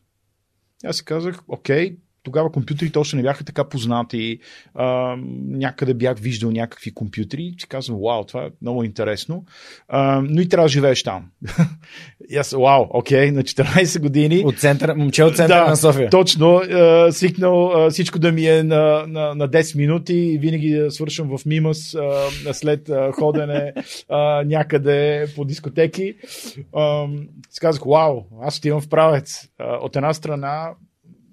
Аз 0.85 0.97
си 0.97 1.05
казах, 1.05 1.43
окей, 1.49 1.97
тогава 2.23 2.53
компютрите 2.53 2.99
още 2.99 3.17
не 3.17 3.23
бяха 3.23 3.45
така 3.45 3.65
познати. 3.65 4.39
А, 4.75 5.17
някъде 5.49 5.95
бях 5.95 6.19
виждал 6.19 6.51
някакви 6.51 6.95
компютри 6.95 7.43
и 7.43 7.57
казвам, 7.69 8.01
вау, 8.01 8.25
това 8.25 8.45
е 8.45 8.51
много 8.63 8.85
интересно. 8.85 9.45
А, 9.89 10.23
но 10.25 10.41
и 10.41 10.49
трябва 10.49 10.65
да 10.65 10.69
живееш 10.69 11.03
там. 11.03 11.31
и 12.31 12.37
аз, 12.37 12.51
вау, 12.51 12.87
окей, 12.91 13.31
на 13.31 13.43
14 13.43 14.01
години. 14.01 14.43
От 14.45 14.59
центъра, 14.59 14.95
момче 14.95 15.25
от 15.25 15.37
центъра 15.37 15.65
да, 15.65 15.71
на 15.71 15.77
София. 15.77 16.11
Точно, 16.11 16.57
а, 16.57 17.13
свикнал 17.13 17.73
а, 17.73 17.91
всичко 17.91 18.19
да 18.19 18.33
ми 18.33 18.47
е 18.47 18.63
на, 18.63 19.05
на, 19.07 19.35
на 19.35 19.49
10 19.49 19.77
минути 19.77 20.15
и 20.15 20.39
винаги 20.39 20.87
свършвам 20.91 21.39
в 21.39 21.47
Мимас 21.47 21.95
а, 21.95 22.55
след 22.55 22.89
а, 22.89 23.13
ходене 23.13 23.73
а, 24.09 24.45
някъде 24.45 25.27
по 25.37 25.45
дискотеки. 25.45 26.15
А, 26.75 27.07
си 27.51 27.61
казах, 27.61 27.83
вау, 27.87 28.23
аз 28.43 28.59
отивам 28.59 28.81
в 28.81 28.89
правец. 28.89 29.49
А, 29.59 29.77
от 29.77 29.97
една 29.97 30.15
страна, 30.15 30.71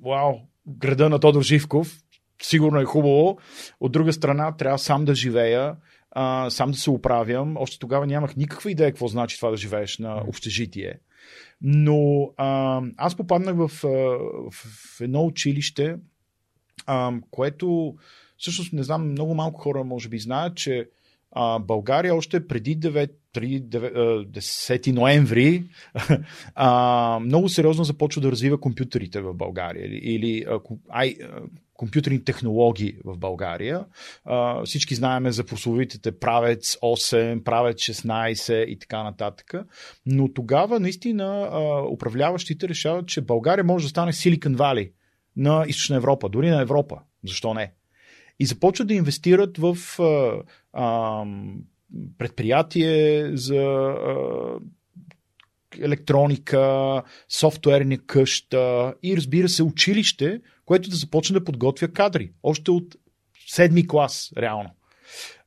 вау, 0.05 0.48
града 0.69 1.09
на 1.09 1.19
Тодор 1.19 1.41
Живков, 1.41 1.97
сигурно 2.41 2.79
е 2.79 2.85
хубаво. 2.85 3.37
От 3.79 3.91
друга 3.91 4.13
страна, 4.13 4.55
трябва 4.55 4.79
сам 4.79 5.05
да 5.05 5.15
живея, 5.15 5.75
а, 6.11 6.49
сам 6.49 6.71
да 6.71 6.77
се 6.77 6.89
оправям. 6.89 7.57
Още 7.57 7.79
тогава 7.79 8.07
нямах 8.07 8.35
никаква 8.35 8.71
идея 8.71 8.91
какво 8.91 9.07
значи 9.07 9.37
това 9.37 9.49
да 9.49 9.57
живееш 9.57 9.97
на 9.97 10.23
общежитие. 10.27 10.93
Но 11.61 12.29
а, 12.37 12.81
аз 12.97 13.15
попаднах 13.15 13.55
в, 13.55 13.67
в, 13.67 14.51
в 14.51 15.01
едно 15.01 15.25
училище, 15.25 15.95
а, 16.85 17.13
което 17.31 17.95
всъщност 18.37 18.73
не 18.73 18.83
знам, 18.83 19.11
много 19.11 19.35
малко 19.35 19.61
хора 19.61 19.83
може 19.83 20.09
би 20.09 20.19
знаят, 20.19 20.55
че 20.55 20.89
а, 21.31 21.59
България 21.59 22.15
още 22.15 22.47
преди 22.47 22.79
9, 22.79 23.11
преди 23.33 23.63
9, 23.63 24.25
10 24.25 24.91
ноември 24.91 25.63
а, 26.55 27.19
много 27.19 27.49
сериозно 27.49 27.83
започва 27.83 28.21
да 28.21 28.31
развива 28.31 28.59
компютрите 28.59 29.21
в 29.21 29.33
България 29.33 29.85
или, 29.85 29.97
или 29.97 30.45
ай, 30.89 31.15
компютърни 31.79 32.23
технологии 32.23 32.95
в 33.05 33.17
България. 33.17 33.85
А, 34.25 34.65
всички 34.65 34.95
знаеме 34.95 35.31
за 35.31 35.43
прословитите 35.43 36.19
правец 36.19 36.75
8, 36.75 37.43
правец 37.43 37.77
16 37.77 38.65
и 38.65 38.79
така 38.79 39.03
нататък. 39.03 39.53
Но 40.05 40.33
тогава 40.33 40.79
наистина 40.79 41.49
а, 41.51 41.83
управляващите 41.91 42.69
решават, 42.69 43.07
че 43.07 43.21
България 43.21 43.63
може 43.63 43.85
да 43.85 43.89
стане 43.89 44.13
Silicon 44.13 44.55
Valley 44.55 44.91
на 45.37 45.65
Източна 45.67 45.95
Европа, 45.95 46.29
дори 46.29 46.49
на 46.49 46.61
Европа. 46.61 46.99
Защо 47.23 47.53
не? 47.53 47.73
И 48.39 48.45
започват 48.45 48.87
да 48.87 48.93
инвестират 48.93 49.57
в 49.57 49.77
а, 49.99 50.41
а, 50.73 51.25
предприятие 52.17 53.31
за 53.37 53.55
а, 53.55 54.59
електроника, 55.79 57.01
софтуерни 57.29 57.97
къща 58.05 58.93
и 59.03 59.17
разбира 59.17 59.49
се 59.49 59.63
училище, 59.63 60.41
което 60.65 60.89
да 60.89 60.95
започне 60.95 61.33
да 61.33 61.43
подготвя 61.43 61.87
кадри. 61.87 62.31
Още 62.43 62.71
от 62.71 62.95
седми 63.47 63.87
клас, 63.87 64.31
реално. 64.37 64.69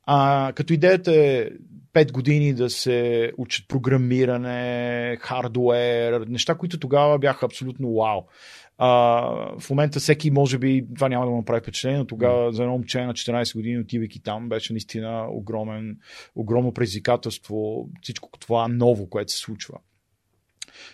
А, 0.05 0.51
като 0.55 0.73
идеята 0.73 1.15
е 1.15 1.49
5 1.93 2.11
години 2.11 2.53
да 2.53 2.69
се 2.69 3.31
учат 3.37 3.67
програмиране, 3.67 5.17
хардуер, 5.19 6.25
неща, 6.27 6.55
които 6.55 6.79
тогава 6.79 7.19
бяха 7.19 7.45
абсолютно 7.45 7.93
вау. 7.93 8.21
А, 8.77 8.87
в 9.59 9.69
момента 9.69 9.99
всеки, 9.99 10.31
може 10.31 10.57
би, 10.57 10.85
това 10.95 11.09
няма 11.09 11.25
да 11.25 11.31
му 11.31 11.37
направи 11.37 11.61
впечатление, 11.61 11.97
но 11.97 12.05
тогава 12.05 12.51
за 12.51 12.63
едно 12.63 12.73
момче 12.73 13.01
на 13.01 13.13
14 13.13 13.55
години, 13.55 13.79
отивайки 13.79 14.23
там, 14.23 14.49
беше 14.49 14.73
наистина 14.73 15.27
огромен, 15.29 15.97
огромно 16.35 16.73
предизвикателство, 16.73 17.89
всичко 18.01 18.29
това 18.39 18.67
ново, 18.67 19.09
което 19.09 19.31
се 19.31 19.37
случва. 19.37 19.77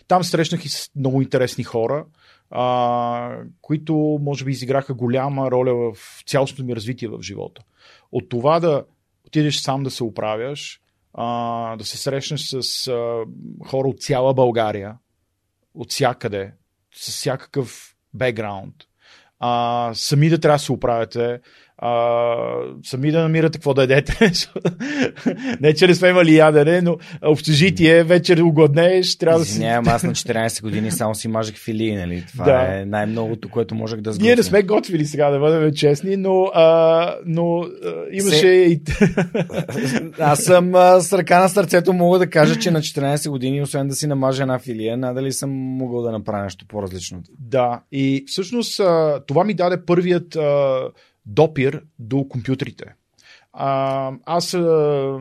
Там 0.07 0.23
срещнах 0.23 0.65
и 0.65 0.69
с 0.69 0.89
много 0.95 1.21
интересни 1.21 1.63
хора, 1.63 2.05
а, 2.49 3.37
които 3.61 4.19
може 4.21 4.45
би 4.45 4.51
изиграха 4.51 4.93
голяма 4.93 5.51
роля 5.51 5.73
в 5.73 6.23
цялостното 6.25 6.65
ми 6.65 6.75
развитие 6.75 7.07
в 7.07 7.21
живота. 7.21 7.61
От 8.11 8.29
това 8.29 8.59
да 8.59 8.85
отидеш 9.27 9.59
сам 9.59 9.83
да 9.83 9.91
се 9.91 10.03
оправяш, 10.03 10.81
а, 11.13 11.75
да 11.75 11.85
се 11.85 11.97
срещнеш 11.97 12.41
с 12.41 12.87
а, 12.87 13.23
хора 13.65 13.87
от 13.87 14.01
цяла 14.01 14.33
България, 14.33 14.95
от 15.73 15.91
всякъде, 15.91 16.53
с 16.99 17.11
всякакъв 17.11 17.95
бекграунд. 18.13 18.75
А, 19.39 19.91
сами 19.93 20.29
да 20.29 20.39
трябва 20.39 20.55
да 20.55 20.63
се 20.63 20.71
оправяте, 20.71 21.39
а, 21.81 22.35
сами 22.83 23.11
да 23.11 23.21
намирате 23.21 23.57
какво 23.57 23.73
да 23.73 23.83
едете. 23.83 24.13
не, 25.61 25.73
че 25.73 25.87
не 25.87 25.95
сме 25.95 26.09
имали 26.09 26.35
ядене, 26.35 26.81
но 26.81 26.97
общежитие, 27.21 28.03
вечер 28.03 28.37
угоднееш, 28.37 29.17
трябва 29.17 29.41
Извинявам, 29.41 29.83
да 29.83 29.89
си... 29.89 29.95
аз 29.95 30.03
на 30.03 30.11
14 30.49 30.61
години 30.61 30.91
само 30.91 31.15
си 31.15 31.27
мажех 31.27 31.55
филии, 31.55 31.95
нали? 31.95 32.23
Това 32.27 32.45
да. 32.45 32.81
е 32.81 32.85
най-многото, 32.85 33.49
което 33.49 33.75
можех 33.75 34.01
да 34.01 34.11
сготвя. 34.13 34.25
Ние 34.25 34.35
не 34.35 34.43
сме 34.43 34.63
готвили 34.63 35.05
сега, 35.05 35.29
да 35.29 35.39
бъдем 35.39 35.73
честни, 35.73 36.17
но, 36.17 36.43
а, 36.53 37.15
но 37.25 37.59
а, 37.59 37.69
имаше 38.11 38.37
Се... 38.37 38.47
и... 38.47 38.81
аз 40.19 40.39
съм 40.39 40.75
а, 40.75 40.99
с 41.01 41.13
ръка 41.13 41.39
на 41.39 41.49
сърцето, 41.49 41.93
мога 41.93 42.19
да 42.19 42.29
кажа, 42.29 42.59
че 42.59 42.71
на 42.71 42.79
14 42.79 43.29
години, 43.29 43.61
освен 43.61 43.87
да 43.87 43.95
си 43.95 44.07
намажа 44.07 44.43
една 44.43 44.59
филия, 44.59 44.97
надали 44.97 45.31
съм 45.31 45.49
могъл 45.51 46.01
да 46.01 46.11
направя 46.11 46.43
нещо 46.43 46.65
по-различно. 46.67 47.21
Да, 47.39 47.81
и 47.91 48.23
всъщност 48.27 48.79
а, 48.79 49.21
това 49.27 49.43
ми 49.43 49.53
даде 49.53 49.85
първият 49.85 50.35
а, 50.35 50.79
допир 51.29 51.81
до 51.99 52.27
компютрите. 52.29 52.85
А, 53.53 54.11
аз 54.25 54.53
а, 54.53 55.19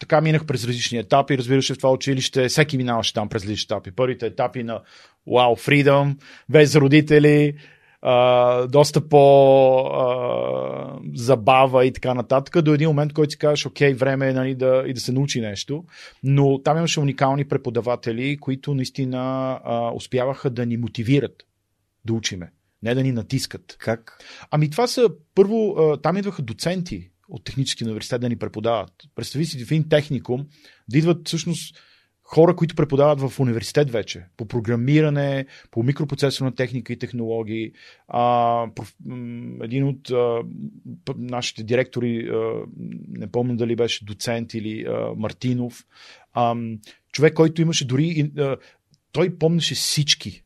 така 0.00 0.20
минах 0.20 0.46
през 0.46 0.64
различни 0.64 0.98
етапи. 0.98 1.38
Разбира 1.38 1.62
се, 1.62 1.74
в 1.74 1.78
това 1.78 1.92
училище 1.92 2.48
всеки 2.48 2.76
минаваше 2.76 3.12
там 3.12 3.28
през 3.28 3.42
различни 3.42 3.64
етапи. 3.64 3.90
Първите 3.90 4.26
етапи 4.26 4.62
на 4.62 4.80
Wow, 5.28 5.68
Freedom, 5.68 6.16
без 6.48 6.76
родители, 6.76 7.54
а, 8.02 8.66
доста 8.66 9.08
по 9.08 9.78
а, 9.78 10.98
забава 11.14 11.86
и 11.86 11.92
така 11.92 12.14
нататък, 12.14 12.62
до 12.62 12.74
един 12.74 12.88
момент, 12.88 13.12
който 13.12 13.30
си 13.30 13.38
кажеш, 13.38 13.66
окей, 13.66 13.94
време 13.94 14.28
е 14.28 14.32
нали, 14.32 14.54
да, 14.54 14.84
и 14.86 14.94
да 14.94 15.00
се 15.00 15.12
научи 15.12 15.40
нещо. 15.40 15.84
Но 16.22 16.62
там 16.62 16.76
имаше 16.76 17.00
уникални 17.00 17.48
преподаватели, 17.48 18.36
които 18.36 18.74
наистина 18.74 19.18
а, 19.64 19.90
успяваха 19.94 20.50
да 20.50 20.66
ни 20.66 20.76
мотивират 20.76 21.42
да 22.04 22.12
учиме 22.12 22.50
не 22.86 22.94
да 22.94 23.02
ни 23.02 23.12
натискат. 23.12 23.76
Как? 23.78 24.24
Ами 24.50 24.70
това 24.70 24.86
са, 24.86 25.10
първо, 25.34 25.76
там 26.02 26.16
идваха 26.16 26.42
доценти 26.42 27.10
от 27.28 27.44
технически 27.44 27.84
университет 27.84 28.20
да 28.20 28.28
ни 28.28 28.36
преподават. 28.36 28.92
Представи 29.14 29.46
си 29.46 29.64
в 29.64 29.70
един 29.70 29.88
техникум 29.88 30.46
да 30.88 30.98
идват 30.98 31.28
всъщност 31.28 31.76
хора, 32.26 32.56
които 32.56 32.74
преподават 32.74 33.20
в 33.20 33.40
университет 33.40 33.90
вече, 33.90 34.24
по 34.36 34.48
програмиране, 34.48 35.46
по 35.70 35.82
микропроцесорна 35.82 36.54
техника 36.54 36.92
и 36.92 36.98
технологии. 36.98 37.72
А, 38.08 38.66
един 39.62 39.84
от 39.84 40.10
а, 40.10 40.42
нашите 41.16 41.62
директори, 41.62 42.28
а, 42.28 42.64
не 43.08 43.26
помня 43.26 43.56
дали 43.56 43.76
беше 43.76 44.04
доцент 44.04 44.54
или 44.54 44.84
а, 44.88 45.14
Мартинов, 45.16 45.86
а, 46.32 46.56
човек, 47.12 47.34
който 47.34 47.62
имаше 47.62 47.86
дори. 47.86 48.32
А, 48.38 48.56
той 49.12 49.38
помнеше 49.38 49.74
всички 49.74 50.42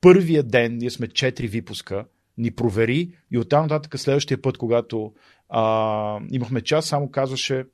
първия 0.00 0.42
ден, 0.42 0.76
ние 0.76 0.90
сме 0.90 1.06
4 1.06 1.48
випуска, 1.48 2.04
ни 2.38 2.50
провери 2.50 3.12
и 3.30 3.38
оттам 3.38 3.62
нататък 3.62 4.00
следващия 4.00 4.42
път, 4.42 4.58
когато 4.58 5.12
а, 5.48 6.20
имахме 6.32 6.60
час, 6.60 6.86
само 6.86 7.10
казваше 7.10 7.64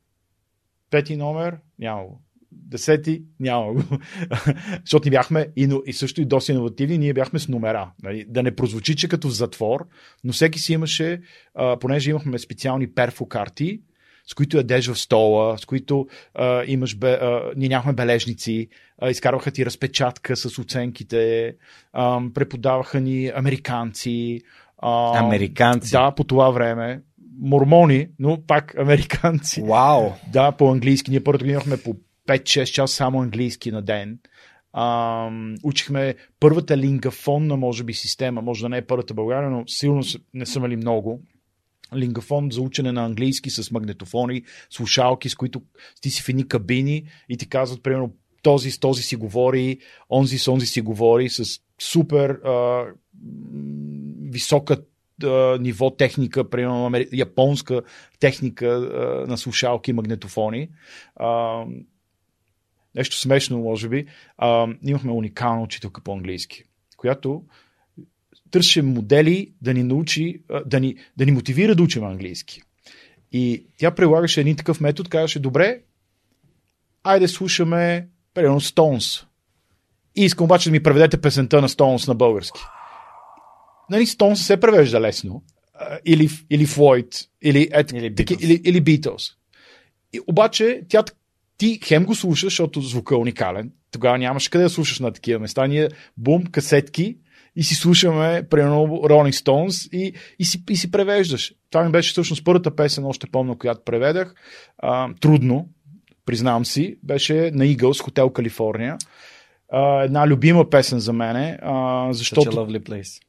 пети 0.91 1.17
номер, 1.17 1.57
няма 1.79 2.05
десети, 2.53 3.23
няма 3.41 3.73
го. 3.73 3.83
Защото 4.81 5.09
ни 5.09 5.11
бяхме 5.11 5.49
и, 5.57 5.81
и 5.87 5.93
също 5.93 6.21
и 6.21 6.25
доста 6.25 6.53
иновативни, 6.53 6.99
ние 6.99 7.13
бяхме 7.13 7.39
с 7.39 7.49
номера. 7.49 7.93
Нали? 8.03 8.25
Да 8.29 8.43
не 8.43 8.57
прозвучи, 8.57 8.97
че 8.97 9.09
като 9.09 9.29
в 9.29 9.35
затвор, 9.35 9.89
но 10.25 10.33
всеки 10.33 10.59
си 10.59 10.73
имаше, 10.73 11.21
а, 11.55 11.79
понеже 11.79 12.11
имахме 12.11 12.39
специални 12.39 12.95
перфокарти, 12.95 13.81
с 14.27 14.35
които 14.35 14.57
ядеш 14.57 14.87
в 14.87 14.99
стола, 14.99 15.59
с 15.59 15.67
които 15.67 16.07
а, 16.35 16.65
имаш, 16.67 16.97
бе, 16.97 17.13
а, 17.13 17.53
ние 17.57 17.69
нямахме 17.69 17.93
бележници, 17.93 18.69
а, 18.99 19.11
изкарваха 19.11 19.51
ти 19.51 19.67
разпечатка 19.67 20.37
с 20.37 20.59
оценките, 20.59 21.55
а, 21.93 22.21
преподаваха 22.35 23.01
ни 23.01 23.33
американци. 23.35 24.41
А, 24.79 25.19
американци? 25.19 25.91
Да, 25.91 26.11
по 26.11 26.25
това 26.25 26.51
време. 26.51 27.01
Мормони, 27.41 28.09
но 28.19 28.39
пак 28.47 28.79
американци. 28.79 29.63
Вау! 29.63 30.11
Да, 30.33 30.53
по-английски. 30.53 31.11
Ние 31.11 31.25
първото 31.25 31.47
имахме 31.47 31.77
по 31.77 31.97
5-6 32.29 32.65
часа 32.65 32.95
само 32.95 33.23
английски 33.23 33.71
на 33.71 33.83
ден. 33.83 34.19
А, 34.73 35.29
учихме 35.65 36.15
първата 36.41 36.77
лингафонна, 36.77 37.57
може 37.57 37.85
би, 37.85 37.95
система. 37.95 38.43
Може 38.43 38.63
да 38.63 38.69
не 38.69 38.77
е 38.77 38.87
първата 38.87 39.15
България, 39.15 39.51
но 39.51 39.65
силно 39.67 40.03
не 40.35 40.47
са 40.47 40.59
имали 40.59 40.77
много 40.77 41.21
лингафон 41.97 42.51
за 42.51 42.61
учене 42.61 42.93
на 42.93 43.05
английски 43.05 43.51
с 43.51 43.71
магнетофони, 43.71 44.43
слушалки, 44.71 45.29
с 45.29 45.35
които 45.35 45.63
ти 46.01 46.11
си 46.11 46.23
в 46.23 46.29
едни 46.29 46.49
кабини 46.49 47.05
и 47.29 47.37
ти 47.37 47.49
казват, 47.49 47.83
примерно, 47.83 48.15
този 48.43 48.71
с 48.71 48.79
този 48.79 49.03
си 49.03 49.17
говори, 49.17 49.79
онзи 50.11 50.39
с 50.39 50.49
онзи 50.49 50.67
си 50.67 50.81
говори, 50.81 51.29
с 51.29 51.45
супер 51.79 52.31
а, 52.31 52.87
висока 54.23 54.77
а, 55.25 55.59
ниво 55.61 55.91
техника, 55.91 56.51
примерно 56.51 56.93
японска 57.13 57.83
техника 58.21 58.67
а, 58.67 59.31
на 59.31 59.39
слушалки 59.39 59.91
и 59.91 59.95
магнетофони. 59.95 60.69
А, 61.17 61.63
нещо 62.95 63.19
смешно, 63.19 63.59
може 63.59 63.89
би. 63.89 64.07
А, 64.39 64.69
имахме 64.87 65.13
уникална 65.13 65.63
учителка 65.63 66.01
по 66.01 66.13
английски, 66.13 66.65
която 66.97 67.43
търсеше 68.51 68.83
модели 68.83 69.53
да 69.63 69.75
ни 69.75 69.83
научи, 69.83 70.43
да 70.67 70.81
ни, 70.81 70.97
да 71.17 71.27
ни 71.27 71.33
мотивира 71.33 71.75
да 71.75 71.83
учим 71.83 72.05
английски. 72.05 72.63
И 73.33 73.67
тя 73.79 73.91
прилагаше 73.91 74.41
един 74.41 74.57
такъв 74.57 74.81
метод, 74.81 75.09
казваше, 75.09 75.39
добре, 75.39 75.81
айде 77.05 77.29
слушаме, 77.29 78.09
примерно, 78.35 78.61
Stones. 78.61 79.25
И 80.17 80.25
искам 80.25 80.45
обаче 80.45 80.69
да 80.69 80.73
ми 80.73 80.83
преведете 80.83 81.21
песента 81.21 81.61
на 81.61 81.69
Stones 81.69 82.09
на 82.09 82.15
български. 82.15 82.61
Нали, 83.91 84.07
Stones 84.07 84.35
се 84.35 84.61
превежда 84.61 85.01
лесно. 85.01 85.43
Или, 86.05 86.29
или 86.51 86.67
Floyd, 86.67 87.27
или, 87.43 87.69
ет, 87.73 87.93
или, 87.93 88.15
таки, 88.15 88.37
или, 88.41 88.61
или 88.65 88.83
Beatles. 88.83 89.33
И, 90.13 90.21
обаче, 90.27 90.83
тя, 90.89 91.05
ти 91.57 91.81
хем 91.85 92.05
го 92.05 92.15
слушаш, 92.15 92.45
защото 92.47 92.81
звука 92.81 93.15
е 93.15 93.19
уникален. 93.19 93.73
Тогава 93.91 94.19
нямаш 94.19 94.49
къде 94.49 94.65
да 94.65 94.71
слушаш 94.71 95.01
на 95.01 95.13
такива 95.13 95.41
места. 95.41 95.67
Ние 95.67 95.89
бум, 96.17 96.47
касетки, 96.47 97.17
и 97.57 97.63
си 97.63 97.75
слушаме, 97.75 98.43
примерно, 98.51 98.87
Rolling 98.87 99.45
Stones 99.45 99.89
и, 99.93 100.13
и, 100.39 100.45
си, 100.45 100.63
и 100.71 100.77
си 100.77 100.91
превеждаш. 100.91 101.55
Това 101.71 101.85
ми 101.85 101.93
беше 101.93 102.11
всъщност 102.11 102.45
първата 102.45 102.77
песен, 102.77 103.05
още 103.05 103.27
помня, 103.27 103.59
която 103.59 103.85
преведах. 103.85 104.35
А, 104.79 105.15
трудно, 105.21 105.69
признавам 106.27 106.65
си, 106.65 106.97
беше 107.03 107.35
на 107.35 107.65
Eagles, 107.65 108.03
Хотел 108.03 108.31
Калифорния. 108.31 108.97
А, 109.73 110.03
една 110.03 110.27
любима 110.27 110.71
песен 110.71 110.99
за 110.99 111.13
мене, 111.13 111.59
а, 111.63 112.09
защото... 112.13 112.51
Such 112.51 112.55
a 112.55 112.57
lovely 112.57 112.89
place. 112.89 113.23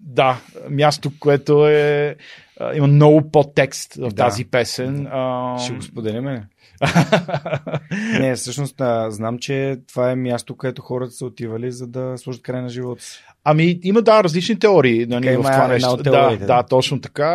Да, 0.00 0.40
място, 0.70 1.12
което 1.20 1.68
е... 1.68 2.16
А, 2.60 2.74
има 2.76 2.86
много 2.86 3.30
подтекст 3.30 3.94
в 3.94 3.98
Да. 4.08 4.10
тази 4.10 4.44
песен. 4.44 5.06
А, 5.10 5.58
Ще 5.58 5.72
го 5.74 5.82
споделим 5.82 6.28
ли? 6.28 6.42
Не, 8.20 8.34
всъщност 8.36 8.80
а, 8.80 9.10
знам, 9.10 9.38
че 9.38 9.76
това 9.88 10.10
е 10.10 10.16
място, 10.16 10.56
където 10.56 10.82
хората 10.82 11.10
са 11.12 11.26
отивали, 11.26 11.72
за 11.72 11.86
да 11.86 12.18
сложат 12.18 12.42
край 12.42 12.62
на 12.62 12.68
живота 12.68 13.02
си. 13.02 13.24
Ами, 13.46 13.78
има 13.82 14.02
да, 14.02 14.24
различни 14.24 14.58
теории 14.58 15.06
нали, 15.06 15.26
Така, 15.26 15.38
в 15.38 15.42
това 15.42 15.68
нещо. 15.68 15.96
Да, 15.96 16.36
да, 16.36 16.62
точно 16.62 17.00
така. 17.00 17.26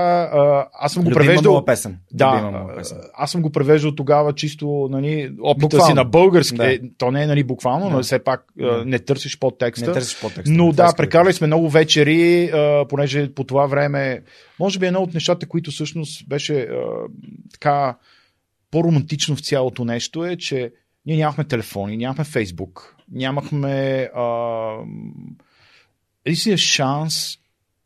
Аз 0.73 0.93
съм 0.93 1.03
го 1.03 1.09
Любима 1.09 1.25
превеждал. 1.25 1.65
песен. 1.65 1.97
Да, 2.13 2.65
песен. 2.77 2.97
аз 3.13 3.31
съм 3.31 3.41
го 3.41 3.49
превеждал 3.49 3.95
тогава 3.95 4.33
чисто 4.33 4.87
нали, 4.91 5.31
опита 5.41 5.59
Буквално. 5.61 5.85
си 5.85 5.93
на 5.93 6.03
български. 6.05 6.57
Да. 6.57 6.73
Е, 6.73 6.79
то 6.97 7.11
не 7.11 7.23
е 7.23 7.27
нали, 7.27 7.43
буквално, 7.43 7.89
Да. 7.89 7.95
но 7.95 8.03
все 8.03 8.19
пак 8.19 8.45
Да. 8.57 8.83
не 8.85 8.99
търсиш 8.99 9.39
подтекста. 9.39 9.87
Не 9.87 9.93
търсиш 9.93 10.21
подтекста. 10.21 10.51
Но 10.53 10.71
да, 10.71 10.93
прекарали 10.97 11.33
сме 11.33 11.47
много 11.47 11.69
вечери, 11.69 12.51
понеже 12.89 13.33
по 13.33 13.43
това 13.43 13.65
време, 13.65 14.21
може 14.59 14.79
би 14.79 14.85
едно 14.85 14.99
от 14.99 15.13
нещата, 15.13 15.47
които 15.47 15.71
всъщност 15.71 16.29
беше 16.29 16.67
така 17.53 17.97
по-романтично 18.71 19.35
в 19.35 19.41
цялото 19.41 19.85
нещо 19.85 20.25
е, 20.25 20.35
че 20.35 20.71
ние 21.05 21.17
нямахме 21.17 21.43
телефони, 21.43 21.97
нямахме 21.97 22.23
Фейсбук, 22.23 22.95
нямахме 23.11 24.09
а, 24.15 24.23
единственият 26.29 26.59
шанс 26.59 27.37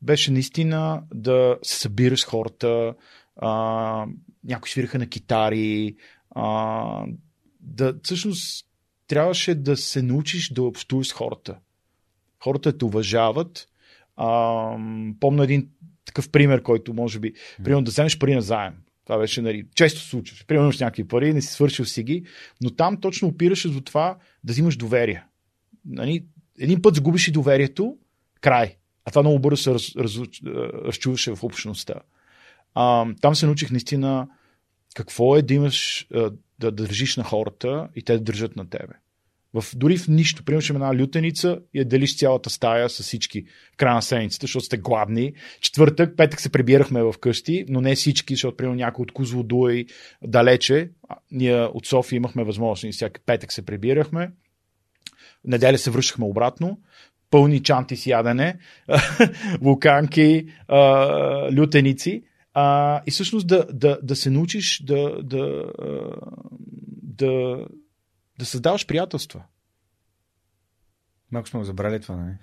беше 0.01 0.31
наистина 0.31 1.03
да 1.13 1.57
се 1.63 1.79
събираш 1.79 2.21
с 2.21 2.23
хората, 2.23 2.93
а, 3.35 4.05
някои 4.43 4.69
свираха 4.69 4.99
на 4.99 5.07
китари, 5.07 5.95
а, 6.35 7.05
да 7.59 7.95
всъщност 8.03 8.67
трябваше 9.07 9.55
да 9.55 9.77
се 9.77 10.01
научиш 10.01 10.49
да 10.49 10.63
общуваш 10.63 11.07
с 11.07 11.11
хората. 11.11 11.57
Хората 12.43 12.77
те 12.77 12.85
уважават. 12.85 13.67
А, 14.15 14.27
помня 15.19 15.43
един 15.43 15.69
такъв 16.05 16.29
пример, 16.29 16.61
който 16.61 16.93
може 16.93 17.19
би, 17.19 17.33
примерно 17.63 17.83
да 17.83 17.91
вземеш 17.91 18.17
пари 18.17 18.35
на 18.35 18.41
заем. 18.41 18.73
Това 19.05 19.17
беше, 19.17 19.41
нали, 19.41 19.65
често 19.75 19.99
се 19.99 20.09
случваше. 20.09 20.47
Примерно 20.47 20.65
имаш 20.65 20.79
някакви 20.79 21.07
пари, 21.07 21.33
не 21.33 21.41
си 21.41 21.53
свършил 21.53 21.85
си 21.85 22.03
ги, 22.03 22.25
но 22.61 22.69
там 22.69 23.01
точно 23.01 23.27
опираше 23.27 23.69
до 23.69 23.81
това 23.81 24.17
да 24.43 24.53
взимаш 24.53 24.75
доверие. 24.75 25.25
Нали, 25.85 26.25
един 26.59 26.81
път 26.81 26.95
загубиш 26.95 27.27
и 27.27 27.31
доверието, 27.31 27.97
край. 28.43 28.75
А 29.05 29.11
това 29.11 29.21
много 29.21 29.39
бързо 29.39 29.63
се 29.63 29.73
раз, 29.73 29.95
раз, 29.95 30.19
разчуваше 30.85 31.35
в 31.35 31.43
общността. 31.43 31.93
А, 32.75 33.05
там 33.21 33.35
се 33.35 33.45
научих 33.45 33.71
наистина 33.71 34.27
какво 34.95 35.37
е 35.37 35.41
да 35.41 35.53
имаш, 35.53 36.07
да 36.59 36.71
държиш 36.71 37.17
на 37.17 37.23
хората 37.23 37.87
и 37.95 38.03
те 38.03 38.13
да 38.13 38.23
държат 38.23 38.55
на 38.55 38.69
тебе. 38.69 38.93
В, 39.53 39.65
дори 39.75 39.97
в 39.97 40.07
нищо. 40.07 40.43
Има 40.51 40.59
една 40.59 41.01
лютеница 41.01 41.59
и 41.73 41.79
я 41.79 41.85
делиш 41.85 42.17
цялата 42.17 42.49
стая 42.49 42.89
с 42.89 43.03
всички 43.03 43.45
в 43.73 43.77
края 43.77 43.95
на 43.95 44.01
седмицата, 44.01 44.43
защото 44.43 44.65
сте 44.65 44.77
гладни. 44.77 45.33
Четвъртък, 45.61 46.17
петък 46.17 46.41
се 46.41 46.51
прибирахме 46.51 47.03
в 47.03 47.13
къщи, 47.19 47.65
но 47.69 47.81
не 47.81 47.95
всички, 47.95 48.33
защото 48.33 48.57
примерно 48.57 48.75
някой 48.75 49.03
от 49.03 49.11
Козлодуй 49.11 49.85
далече. 50.23 50.89
Ние 51.31 51.63
от 51.63 51.85
София 51.85 52.17
имахме 52.17 52.43
възможност 52.43 52.83
и 52.83 52.91
всяка 52.91 53.21
петък 53.25 53.53
се 53.53 53.65
прибирахме. 53.65 54.31
Неделя 55.45 55.77
се 55.77 55.91
връщахме 55.91 56.25
обратно. 56.25 56.79
Пълни 57.33 57.63
чанти 57.63 57.95
с 57.95 58.07
ядене, 58.07 58.59
вулканки, 59.61 60.47
а, 60.67 60.79
лютеници. 61.57 62.23
А, 62.53 63.01
и 63.07 63.11
всъщност 63.11 63.47
да, 63.47 63.65
да, 63.73 63.99
да 64.03 64.15
се 64.15 64.29
научиш 64.29 64.83
да, 64.83 65.23
да, 65.23 65.71
а, 65.81 66.11
да, 67.03 67.65
да 68.39 68.45
създаваш 68.45 68.87
приятелства. 68.87 69.43
Малко 71.31 71.49
сме 71.49 71.59
го 71.59 71.65
забрали 71.65 72.01
това, 72.01 72.15
нали? 72.15 72.35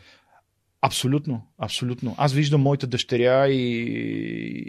Абсолютно, 0.82 1.46
абсолютно. 1.58 2.14
Аз 2.18 2.32
виждам 2.32 2.60
моята 2.60 2.86
дъщеря 2.86 3.48
и, 3.48 3.62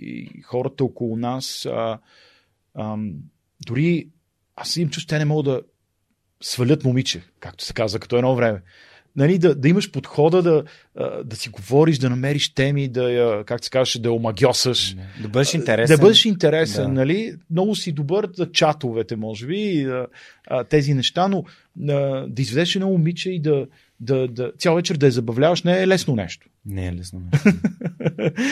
и 0.02 0.42
хората 0.42 0.84
около 0.84 1.18
нас. 1.18 1.66
А, 1.66 2.00
ам, 2.80 3.14
дори 3.68 4.10
аз 4.56 4.78
им 4.78 4.90
чувствам, 4.90 5.16
те 5.16 5.20
не 5.20 5.26
могат 5.26 5.46
да 5.46 5.62
свалят 6.42 6.84
момиче, 6.84 7.24
както 7.40 7.64
се 7.64 7.74
казва, 7.74 8.00
като 8.00 8.18
едно 8.18 8.36
време. 8.36 8.62
Нали, 9.16 9.38
да, 9.38 9.56
да 9.56 9.68
имаш 9.68 9.92
подхода 9.92 10.42
да, 10.42 10.64
да 11.24 11.36
си 11.36 11.50
говориш, 11.50 11.98
да 11.98 12.10
намериш 12.10 12.54
теми, 12.54 12.88
да 12.88 13.12
я, 13.12 13.44
как 13.44 13.64
се 13.64 13.70
казваше, 13.70 14.02
да 14.02 14.10
я 14.10 14.14
омагьосаш. 14.14 14.96
Да 15.22 15.28
бъдеш 15.28 15.54
интересен. 15.54 15.96
Да 15.98 16.02
бъдеш 16.02 16.26
интересен, 16.26 16.84
Да. 16.84 16.92
нали? 16.92 17.36
Много 17.50 17.76
си 17.76 17.92
добър 17.92 18.30
за 18.34 18.52
чатовете, 18.52 19.16
може 19.16 19.48
би, 19.48 19.88
тези 20.70 20.94
неща, 20.94 21.28
но 21.28 21.44
да 22.28 22.42
изведеш 22.42 22.76
едно 22.76 22.90
момиче 22.90 23.32
и 23.32 23.40
да, 23.40 23.68
да, 24.02 24.28
да 24.28 24.52
цял 24.60 24.76
вечер 24.76 24.98
да 24.98 25.06
я 25.06 25.12
забавляваш 25.12 25.64
не 25.64 25.82
е 25.82 25.88
лесно 25.88 26.16
нещо. 26.16 26.48
Не 26.66 26.88
е 26.88 26.94
лесно. 26.94 27.22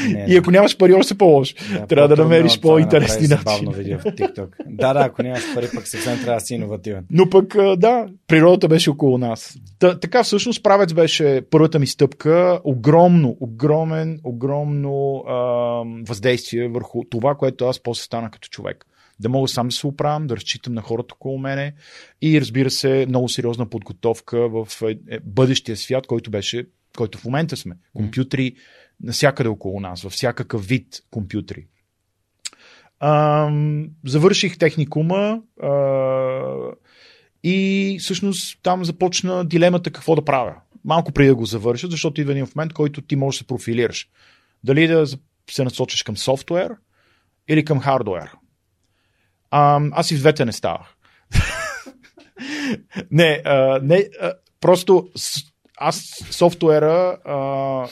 Не, 0.10 0.14
не. 0.14 0.26
И 0.34 0.38
ако 0.38 0.52
нямаш 0.52 0.78
пари, 0.78 0.94
още 0.94 1.18
по-лошо. 1.18 1.56
Да, 1.74 1.88
Трябва 1.88 2.16
да 2.16 2.24
намериш 2.24 2.60
по-интересни 2.60 3.26
забавно 3.26 3.72
начини. 3.72 3.76
видео 3.76 4.00
в 4.00 4.04
TikTok. 4.04 4.48
Да, 4.68 4.94
да, 4.94 5.00
ако 5.00 5.24
нямаш 5.24 5.54
пари, 5.56 5.68
пък 5.76 5.88
съвсем 5.88 6.20
трябва 6.20 6.34
да 6.34 6.46
си 6.46 6.54
иновативен. 6.54 7.06
Но 7.12 7.30
пък, 7.30 7.56
да, 7.78 8.08
природата 8.28 8.68
беше 8.68 8.90
около 8.90 9.18
нас. 9.18 9.58
Та, 9.80 10.00
така 10.00 10.24
всъщност 10.24 10.64
правец 10.64 10.94
беше 10.94 11.42
първата 11.50 11.80
ми 11.80 11.88
стъпка. 11.88 12.60
Огромно, 12.64 13.38
огромен, 13.40 14.20
огромно 14.24 15.24
а, 15.28 15.34
въздействие 16.08 16.68
върху 16.68 17.04
това, 17.10 17.36
което 17.36 17.66
аз 17.66 17.84
после 17.84 18.04
стана 18.04 18.32
като 18.32 18.50
човек. 18.50 18.86
Да 19.20 19.30
мога 19.30 19.48
сам 19.48 19.68
да 19.68 19.76
се 19.76 19.88
оправям, 19.88 20.28
да 20.28 20.36
разчитам 20.36 20.74
на 20.74 20.82
хората 20.82 21.14
около 21.14 21.38
мене 21.38 21.74
и 22.22 22.42
разбира 22.42 22.70
се, 22.70 23.06
много 23.10 23.30
сериозна 23.30 23.70
подготовка 23.70 24.50
в 24.50 24.68
е, 24.82 24.92
е, 24.92 25.20
бъдещия 25.20 25.78
свят, 25.78 26.08
който 26.08 26.32
беше, 26.32 26.68
който 26.98 27.18
в 27.18 27.26
момента 27.26 27.58
сме. 27.58 27.76
Компютри 27.94 28.56
насякъде 29.04 29.50
около 29.50 29.80
нас, 29.80 30.02
във 30.02 30.14
всякакъв 30.14 30.66
вид 30.66 31.04
компютри. 31.12 31.66
Ам, 33.00 33.90
завърших 34.06 34.58
техникума 34.58 35.42
а, 35.62 35.72
И 37.44 37.98
всъщност 38.00 38.60
там 38.64 38.86
започна 38.86 39.46
дилемата 39.46 39.92
какво 39.92 40.16
да 40.16 40.26
правя. 40.26 40.56
Малко 40.86 41.12
преди 41.12 41.28
да 41.28 41.36
го 41.36 41.46
завърша, 41.46 41.88
защото 41.88 42.22
идва 42.22 42.34
един 42.34 42.48
момент, 42.56 42.74
който 42.74 43.02
ти 43.02 43.16
можеш 43.16 43.38
да 43.38 43.44
се 43.44 43.48
профилираш. 43.48 44.10
Дали 44.64 44.88
да 44.88 45.06
се 45.52 45.64
насочиш 45.64 46.04
към 46.04 46.18
софтуер 46.18 46.72
или 47.48 47.66
към 47.66 47.80
хардуер. 47.80 48.32
А, 49.52 49.82
аз 49.92 50.12
и 50.12 50.16
в 50.16 50.20
двете 50.20 50.46
не 50.46 50.52
ставах. 50.52 50.96
не, 53.12 53.42
а, 53.46 53.80
не 53.84 54.10
а, 54.22 54.34
просто 54.62 55.10
аз 55.78 56.24
софтуера 56.32 57.18
а, 57.26 57.88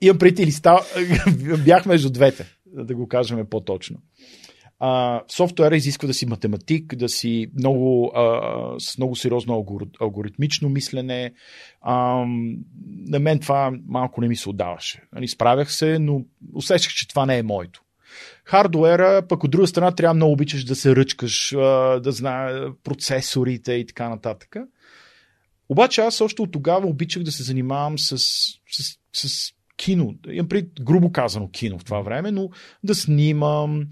имам 0.00 0.18
преди 0.18 0.42
или 0.42 0.52
става, 0.52 0.80
бях 1.64 1.86
между 1.86 2.10
двете, 2.10 2.46
да 2.66 2.94
го 2.94 3.08
кажем 3.08 3.46
по-точно. 3.50 3.96
А, 4.84 5.22
софтуера 5.28 5.76
изисква 5.76 6.06
да 6.06 6.14
си 6.14 6.26
математик, 6.26 6.94
да 6.96 7.08
си 7.08 7.46
много, 7.58 8.12
а, 8.14 8.74
с 8.78 8.98
много 8.98 9.16
сериозно 9.16 9.66
алгоритмично 10.00 10.68
мислене. 10.68 11.32
А, 11.80 12.24
на 13.08 13.18
мен 13.18 13.38
това 13.38 13.72
малко 13.86 14.20
не 14.20 14.28
ми 14.28 14.36
се 14.36 14.48
отдаваше. 14.48 15.02
Нали, 15.12 15.28
справях 15.28 15.72
се, 15.72 15.98
но 15.98 16.24
усещах, 16.54 16.92
че 16.92 17.08
това 17.08 17.26
не 17.26 17.38
е 17.38 17.42
моето. 17.42 17.81
Хардуера, 18.44 19.22
пък 19.28 19.44
от 19.44 19.50
друга 19.50 19.66
страна 19.66 19.90
трябва 19.90 20.14
много 20.14 20.32
обичаш 20.32 20.64
да 20.64 20.76
се 20.76 20.96
ръчкаш, 20.96 21.50
да 22.00 22.12
знае 22.12 22.52
процесорите 22.84 23.72
и 23.72 23.86
така 23.86 24.08
нататък. 24.08 24.56
Обаче 25.68 26.00
аз 26.00 26.20
още 26.20 26.42
от 26.42 26.52
тогава 26.52 26.86
обичах 26.86 27.22
да 27.22 27.32
се 27.32 27.42
занимавам 27.42 27.98
с, 27.98 28.18
с, 28.18 28.98
с 29.12 29.52
кино. 29.76 30.14
Имам 30.30 30.48
пред, 30.48 30.68
грубо 30.80 31.12
казано 31.12 31.50
кино 31.50 31.78
в 31.78 31.84
това 31.84 32.00
време, 32.00 32.30
но 32.30 32.50
да 32.84 32.94
снимам, 32.94 33.86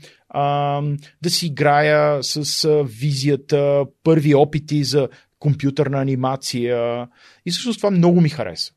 да 1.23 1.31
си 1.31 1.47
играя 1.47 2.23
с 2.23 2.69
визията, 2.85 3.85
първи 4.03 4.35
опити 4.35 4.85
за 4.85 5.09
компютърна 5.39 6.01
анимация. 6.01 7.09
И 7.47 7.51
всъщност 7.51 7.79
това 7.79 7.91
много 7.91 8.21
ми 8.21 8.29
хареса. 8.29 8.73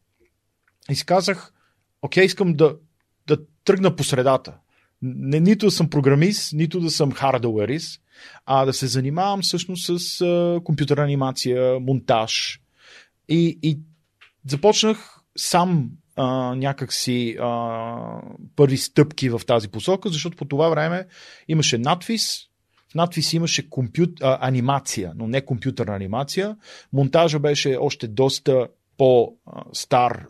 И 0.91 0.95
си 0.95 1.05
казах, 1.05 1.53
окей, 2.01 2.26
искам 2.26 2.53
да, 2.53 2.76
да 3.28 3.38
тръгна 3.63 3.95
по 3.95 4.03
средата. 4.03 4.57
Не, 5.04 5.39
нито 5.39 5.66
да 5.66 5.72
съм 5.72 5.89
програмист, 5.89 6.54
нито 6.54 6.80
да 6.80 6.91
съм 6.91 7.12
хардуерист, 7.12 8.01
а 8.45 8.66
да 8.66 8.74
се 8.74 8.88
занимавам 8.88 9.41
всъщност 9.41 9.99
с 9.99 10.22
а, 10.22 10.60
компютърна 10.64 11.04
анимация, 11.04 11.80
монтаж. 11.80 12.62
И, 13.30 13.60
и 13.64 13.80
започнах 14.47 15.20
сам 15.38 15.89
а, 16.16 16.56
някакси 16.56 17.38
а, 17.39 18.22
първи 18.56 18.78
стъпки 18.78 19.30
в 19.30 19.41
тази 19.47 19.70
посока, 19.70 20.10
защото 20.10 20.38
по 20.38 20.45
това 20.45 20.70
време 20.70 21.08
имаше 21.47 21.78
надвис, 21.78 22.39
в 22.91 22.95
надвис 22.95 23.34
имаше 23.34 23.70
компют, 23.70 24.22
а, 24.22 24.38
анимация, 24.41 25.14
но 25.16 25.28
не 25.28 25.45
компютърна 25.45 25.95
анимация. 25.95 26.58
Монтажа 26.93 27.39
беше 27.39 27.78
още 27.80 28.08
доста 28.08 28.68
по-стар, 28.97 30.28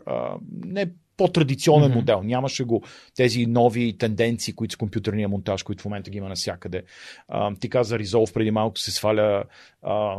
не 0.64 0.90
по-традиционен 1.16 1.90
mm-hmm. 1.90 1.94
модел. 1.94 2.22
Нямаше 2.22 2.64
го 2.64 2.82
тези 3.16 3.46
нови 3.46 3.98
тенденции, 3.98 4.54
които 4.54 4.72
с 4.72 4.76
компютърния 4.76 5.28
монтаж, 5.28 5.62
които 5.62 5.82
в 5.82 5.84
момента 5.84 6.10
ги 6.10 6.18
има 6.18 6.28
навсякъде. 6.28 6.82
А, 7.28 7.54
ти 7.54 7.68
каза 7.68 7.98
Resolve 7.98 8.34
преди 8.34 8.50
малко 8.50 8.78
се 8.78 8.90
сваля 8.90 9.44
а, 9.82 10.18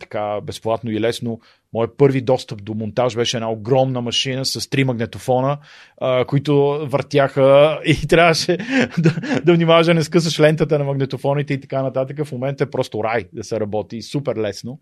така 0.00 0.40
безплатно 0.40 0.90
и 0.90 1.00
лесно. 1.00 1.40
Моят 1.72 1.96
първи 1.96 2.20
достъп 2.20 2.64
до 2.64 2.74
монтаж 2.74 3.16
беше 3.16 3.36
една 3.36 3.50
огромна 3.50 4.00
машина 4.00 4.44
с 4.44 4.70
три 4.70 4.84
магнетофона, 4.84 5.58
а, 6.00 6.24
които 6.24 6.86
въртяха 6.90 7.80
и 7.84 7.94
трябваше 8.08 8.56
да, 8.98 9.40
да 9.44 9.54
внимаваш 9.54 9.86
да 9.86 9.94
не 9.94 10.02
скъсаш 10.02 10.40
лентата 10.40 10.78
на 10.78 10.84
магнетофоните 10.84 11.54
и 11.54 11.60
така 11.60 11.82
нататък. 11.82 12.24
В 12.24 12.32
момента 12.32 12.64
е 12.64 12.70
просто 12.70 13.04
рай 13.04 13.24
да 13.32 13.44
се 13.44 13.60
работи, 13.60 14.02
супер 14.02 14.36
лесно. 14.36 14.80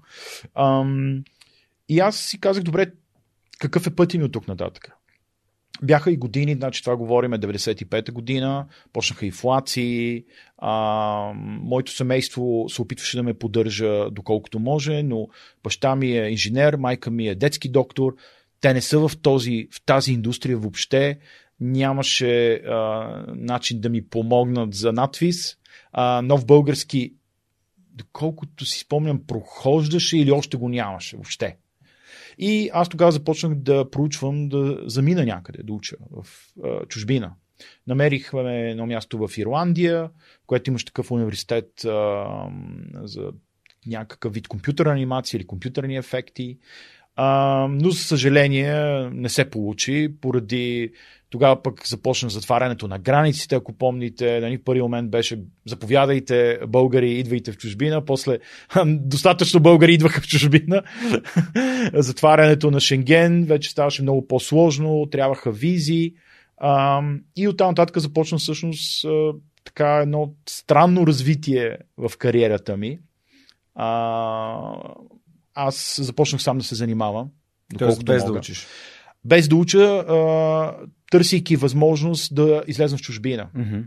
Ам, 0.55 1.23
и 1.89 2.01
аз 2.01 2.17
си 2.17 2.41
казах, 2.41 2.63
добре, 2.63 2.87
какъв 3.59 3.87
е 3.87 3.95
пътя 3.95 4.19
ми 4.19 4.25
от 4.25 4.33
тук 4.33 4.49
нататък? 4.49 5.00
Бяха 5.83 6.13
и 6.13 6.17
години, 6.17 6.55
значи 6.55 6.83
това 6.83 6.97
говориме 6.97 7.39
95-та 7.39 8.13
година, 8.13 8.67
почнаха 8.93 9.27
инфлации, 9.27 10.25
а, 10.59 11.33
моето 11.37 11.93
семейство 11.93 12.67
се 12.69 12.83
опитваше 12.83 13.17
да 13.17 13.23
ме 13.23 13.35
поддържа 13.35 14.11
доколкото 14.11 14.59
може, 14.59 15.03
но 15.03 15.29
баща 15.63 15.97
ми 15.97 16.19
е 16.19 16.31
инженер, 16.31 16.75
майка 16.75 17.11
ми 17.11 17.29
е 17.29 17.35
детски 17.35 17.69
доктор, 17.69 18.15
те 18.61 18.75
не 18.75 18.81
са 18.81 19.09
в, 19.09 19.11
този, 19.23 19.69
в 19.73 19.85
тази 19.85 20.13
индустрия 20.13 20.59
въобще, 20.59 21.19
нямаше 21.61 22.53
а, 22.53 22.77
начин 23.37 23.81
да 23.81 23.89
ми 23.89 24.09
помогнат 24.09 24.75
за 24.75 24.93
надвис. 24.93 25.57
А, 25.93 26.23
нов 26.23 26.47
български, 26.47 27.15
доколкото 27.79 28.65
си 28.65 28.79
спомням, 28.79 29.27
прохождаше 29.27 30.19
или 30.19 30.33
още 30.33 30.57
го 30.57 30.69
нямаше 30.69 31.17
въобще. 31.17 31.57
И 32.43 32.71
аз 32.73 32.89
тогава 32.89 33.13
започнах 33.13 33.55
да 33.55 33.91
проучвам, 33.91 34.49
да 34.49 34.79
замина 34.87 35.25
някъде, 35.25 35.63
да 35.63 35.73
уча 35.73 35.97
в 36.11 36.27
а, 36.65 36.87
чужбина. 36.87 37.33
Намерихме 37.87 38.71
едно 38.71 38.87
място 38.87 39.29
в 39.29 39.39
Ирландия, 39.39 40.11
което 40.47 40.71
имаш 40.71 40.85
такъв 40.85 41.11
университет 41.11 41.85
а, 41.85 42.25
за 43.03 43.33
някакъв 43.87 44.35
вид 44.35 44.49
компютърна 44.49 44.93
анимация 44.93 45.39
или 45.39 45.47
компютърни 45.47 45.97
ефекти. 45.97 46.59
А, 47.23 47.67
но, 47.71 47.91
за 47.91 48.03
съжаление, 48.03 48.75
не 49.13 49.29
се 49.29 49.51
получи, 49.51 50.09
поради 50.21 50.93
тогава 51.31 51.63
пък 51.63 51.87
започна 51.87 52.31
затварянето 52.31 52.89
на 52.89 52.99
границите, 52.99 53.55
ако 53.55 53.73
помните. 53.73 54.41
Нали, 54.41 54.59
първи 54.59 54.83
момент 54.83 55.11
беше 55.11 55.39
заповядайте, 55.67 56.59
българи, 56.69 57.19
идвайте 57.19 57.53
в 57.53 57.57
чужбина. 57.57 58.05
После 58.05 58.39
достатъчно 58.87 59.61
българи 59.61 59.95
идваха 59.95 60.21
в 60.21 60.27
чужбина. 60.27 60.83
Затварянето 61.95 62.71
на 62.71 62.81
Шенген 62.81 63.45
вече 63.45 63.71
ставаше 63.71 64.03
много 64.03 64.29
по-сложно, 64.29 65.07
трябваха 65.11 65.53
визи. 65.53 66.15
А, 66.57 67.03
и 67.37 67.49
оттам 67.49 67.69
нататък 67.69 67.99
започна 67.99 68.39
всъщност 68.39 69.07
така 69.65 69.97
едно 69.97 70.35
странно 70.49 71.07
развитие 71.07 71.77
в 71.97 72.13
кариерата 72.19 72.77
ми. 72.77 72.99
А, 73.75 74.73
аз 75.55 76.01
започнах 76.03 76.43
сам 76.43 76.59
да 76.59 76.65
се 76.65 76.75
занимавам. 76.75 77.31
Тоест 77.79 78.05
без 78.05 78.23
мога. 78.23 78.33
да 78.33 78.39
учиш. 78.39 78.67
Без 79.25 79.49
да 79.49 79.57
уча, 79.57 79.85
а, 79.85 80.77
търсейки 81.11 81.57
възможност 81.57 82.35
да 82.35 82.63
излезна 82.67 82.99
в 82.99 83.01
чужбина. 83.01 83.49
Mm-hmm. 83.57 83.85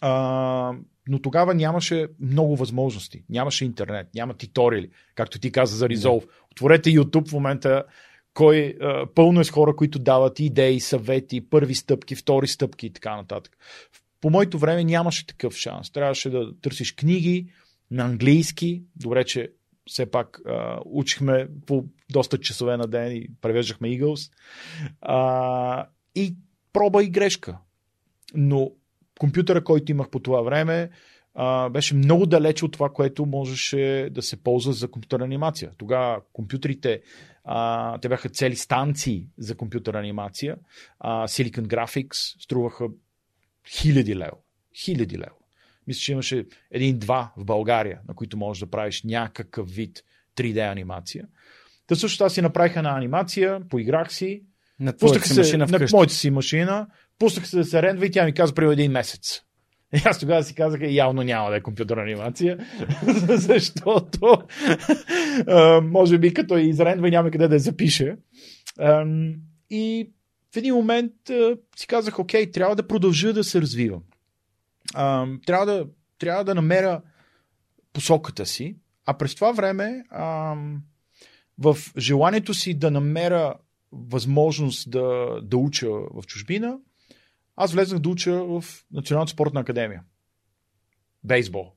А, 0.00 0.72
но 1.08 1.22
тогава 1.22 1.54
нямаше 1.54 2.06
много 2.20 2.56
възможности. 2.56 3.24
Нямаше 3.28 3.64
интернет, 3.64 4.08
няма 4.14 4.34
титорили, 4.34 4.90
както 5.14 5.38
ти 5.38 5.52
каза 5.52 5.76
за 5.76 5.88
Resolve. 5.88 6.28
Отворете 6.52 6.90
YouTube 6.90 7.28
в 7.28 7.32
момента, 7.32 7.84
кой 8.34 8.76
а, 8.80 9.06
пълно 9.14 9.40
е 9.40 9.44
с 9.44 9.50
хора, 9.50 9.76
които 9.76 9.98
дават 9.98 10.40
идеи, 10.40 10.80
съвети, 10.80 11.48
първи 11.50 11.74
стъпки, 11.74 12.14
втори 12.14 12.48
стъпки 12.48 12.86
и 12.86 12.92
така 12.92 13.16
нататък. 13.16 13.56
По 14.20 14.30
моето 14.30 14.58
време 14.58 14.84
нямаше 14.84 15.26
такъв 15.26 15.54
шанс. 15.54 15.90
Трябваше 15.90 16.30
да 16.30 16.60
търсиш 16.60 16.92
книги 16.92 17.46
на 17.90 18.04
английски. 18.04 18.82
Добре, 18.96 19.24
че 19.24 19.48
все 19.86 20.10
пак 20.10 20.40
а, 20.46 20.80
учихме 20.86 21.48
по 21.66 21.84
доста 22.12 22.38
часове 22.38 22.76
на 22.76 22.86
ден 22.86 23.16
и 23.16 23.28
превеждахме 23.40 23.88
Eagles. 23.88 24.32
А, 25.00 25.86
и 26.14 26.36
проба 26.72 27.04
и 27.04 27.08
грешка. 27.08 27.58
Но 28.34 28.70
компютъра, 29.18 29.64
който 29.64 29.92
имах 29.92 30.10
по 30.10 30.20
това 30.20 30.42
време, 30.42 30.90
а, 31.34 31.68
беше 31.68 31.94
много 31.94 32.26
далеч 32.26 32.62
от 32.62 32.72
това, 32.72 32.88
което 32.88 33.26
можеше 33.26 34.08
да 34.10 34.22
се 34.22 34.42
ползва 34.42 34.72
за 34.72 34.90
компютърна 34.90 35.24
анимация. 35.24 35.70
Тогава 35.78 36.20
компютрите, 36.32 37.02
а, 37.44 37.98
те 37.98 38.08
бяха 38.08 38.28
цели 38.28 38.56
станции 38.56 39.26
за 39.38 39.56
компютърна 39.56 40.00
анимация. 40.00 40.56
А, 40.98 41.26
Silicon 41.26 41.66
Graphics 41.66 42.42
струваха 42.42 42.86
хиляди 43.68 44.16
лева. 44.16 44.36
Хиляди 44.84 45.18
лева. 45.18 45.41
Мисля, 45.86 46.00
че 46.00 46.12
имаше 46.12 46.46
един-два 46.70 47.32
в 47.36 47.44
България, 47.44 48.00
на 48.08 48.14
които 48.14 48.36
можеш 48.36 48.60
да 48.60 48.70
правиш 48.70 49.02
някакъв 49.02 49.70
вид 49.70 50.02
3D 50.36 50.72
анимация. 50.72 51.24
Та 51.86 51.94
също 51.94 52.24
аз 52.24 52.34
си 52.34 52.42
направих 52.42 52.76
една 52.76 52.96
анимация, 52.96 53.60
поиграх 53.68 54.12
си, 54.12 54.42
на 54.80 54.92
твоята 54.92 55.28
си 55.28 55.38
машина 55.38 55.66
На 55.66 55.86
моята 55.92 56.14
си 56.14 56.30
машина, 56.30 56.86
пуснах 57.18 57.48
се 57.48 57.56
да 57.56 57.64
се 57.64 57.82
рендва 57.82 58.06
и 58.06 58.10
тя 58.10 58.24
ми 58.24 58.32
каза 58.32 58.54
преди 58.54 58.72
един 58.72 58.92
месец. 58.92 59.42
И 59.94 60.02
аз 60.04 60.18
тогава 60.18 60.42
си 60.42 60.54
казах, 60.54 60.80
явно 60.82 61.22
няма 61.22 61.50
да 61.50 61.56
е 61.56 61.60
компютърна 61.60 62.02
анимация, 62.02 62.58
защото 63.28 64.42
може 65.82 66.18
би 66.18 66.34
като 66.34 66.56
я 66.56 66.68
изрендва 66.68 67.10
няма 67.10 67.30
къде 67.30 67.48
да 67.48 67.54
я 67.54 67.60
запише. 67.60 68.16
И 69.70 70.10
в 70.54 70.56
един 70.56 70.74
момент 70.74 71.12
си 71.76 71.86
казах, 71.86 72.18
окей, 72.18 72.50
трябва 72.50 72.76
да 72.76 72.86
продължа 72.86 73.32
да 73.32 73.44
се 73.44 73.60
развивам 73.60 74.02
а, 74.94 75.26
трябва, 75.46 75.66
да, 75.66 75.86
трябва 76.18 76.44
да 76.44 76.54
намеря 76.54 77.02
посоката 77.92 78.46
си, 78.46 78.76
а 79.06 79.18
през 79.18 79.34
това 79.34 79.52
време 79.52 80.04
а, 80.10 80.56
в 81.58 81.76
желанието 81.98 82.54
си 82.54 82.74
да 82.74 82.90
намеря 82.90 83.54
възможност 83.92 84.90
да, 84.90 85.38
да 85.42 85.56
уча 85.56 85.88
в 85.90 86.22
чужбина, 86.26 86.78
аз 87.56 87.72
влезнах 87.72 88.00
да 88.00 88.08
уча 88.08 88.44
в 88.44 88.64
Националната 88.92 89.32
спортна 89.32 89.60
академия. 89.60 90.02
Бейсбол. 91.24 91.72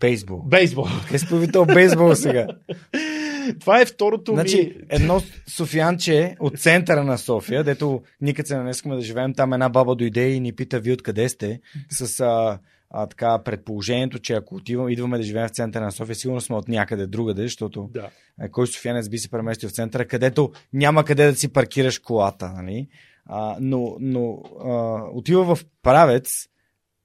Бейсбол. 0.00 0.42
Бейсбол. 0.42 0.86
Къде 1.06 1.18
си 1.18 1.28
повитал 1.28 1.66
бейсбол 1.66 2.14
сега? 2.14 2.46
Това 3.60 3.80
е 3.80 3.86
второто 3.86 4.32
Значи, 4.32 4.56
ми... 4.56 4.84
едно 4.88 5.20
софиянче 5.56 6.36
от 6.40 6.58
центъра 6.58 7.04
на 7.04 7.18
София, 7.18 7.64
дето 7.64 8.02
никъде 8.20 8.46
се 8.48 8.56
нанескаме 8.56 8.94
да 8.94 9.02
живеем, 9.02 9.34
там 9.34 9.52
една 9.52 9.68
баба 9.68 9.94
дойде 9.94 10.30
и 10.30 10.40
ни 10.40 10.52
пита, 10.52 10.80
вие 10.80 10.92
откъде 10.92 11.28
сте, 11.28 11.60
с 11.90 12.20
а, 12.20 12.58
а, 12.90 13.06
така 13.06 13.42
предположението, 13.44 14.18
че 14.18 14.32
ако 14.32 14.54
отивам, 14.54 14.88
идваме 14.88 15.16
да 15.18 15.22
живеем 15.22 15.48
в 15.48 15.50
центъра 15.50 15.84
на 15.84 15.92
София, 15.92 16.14
сигурно 16.14 16.40
сме 16.40 16.56
от 16.56 16.68
някъде 16.68 17.06
другаде, 17.06 17.42
защото 17.42 17.90
Да. 17.92 18.10
кой 18.50 18.66
софиянец 18.66 19.08
би 19.08 19.18
се 19.18 19.30
преместил 19.30 19.68
в 19.68 19.72
центъра, 19.72 20.06
където 20.06 20.52
няма 20.72 21.04
къде 21.04 21.26
да 21.26 21.34
си 21.34 21.52
паркираш 21.52 21.98
колата, 21.98 22.52
нали? 22.56 22.88
А, 23.26 23.56
но 23.60 23.96
но 24.00 24.42
а, 24.64 25.02
отива 25.12 25.54
в 25.54 25.64
правец 25.82 26.48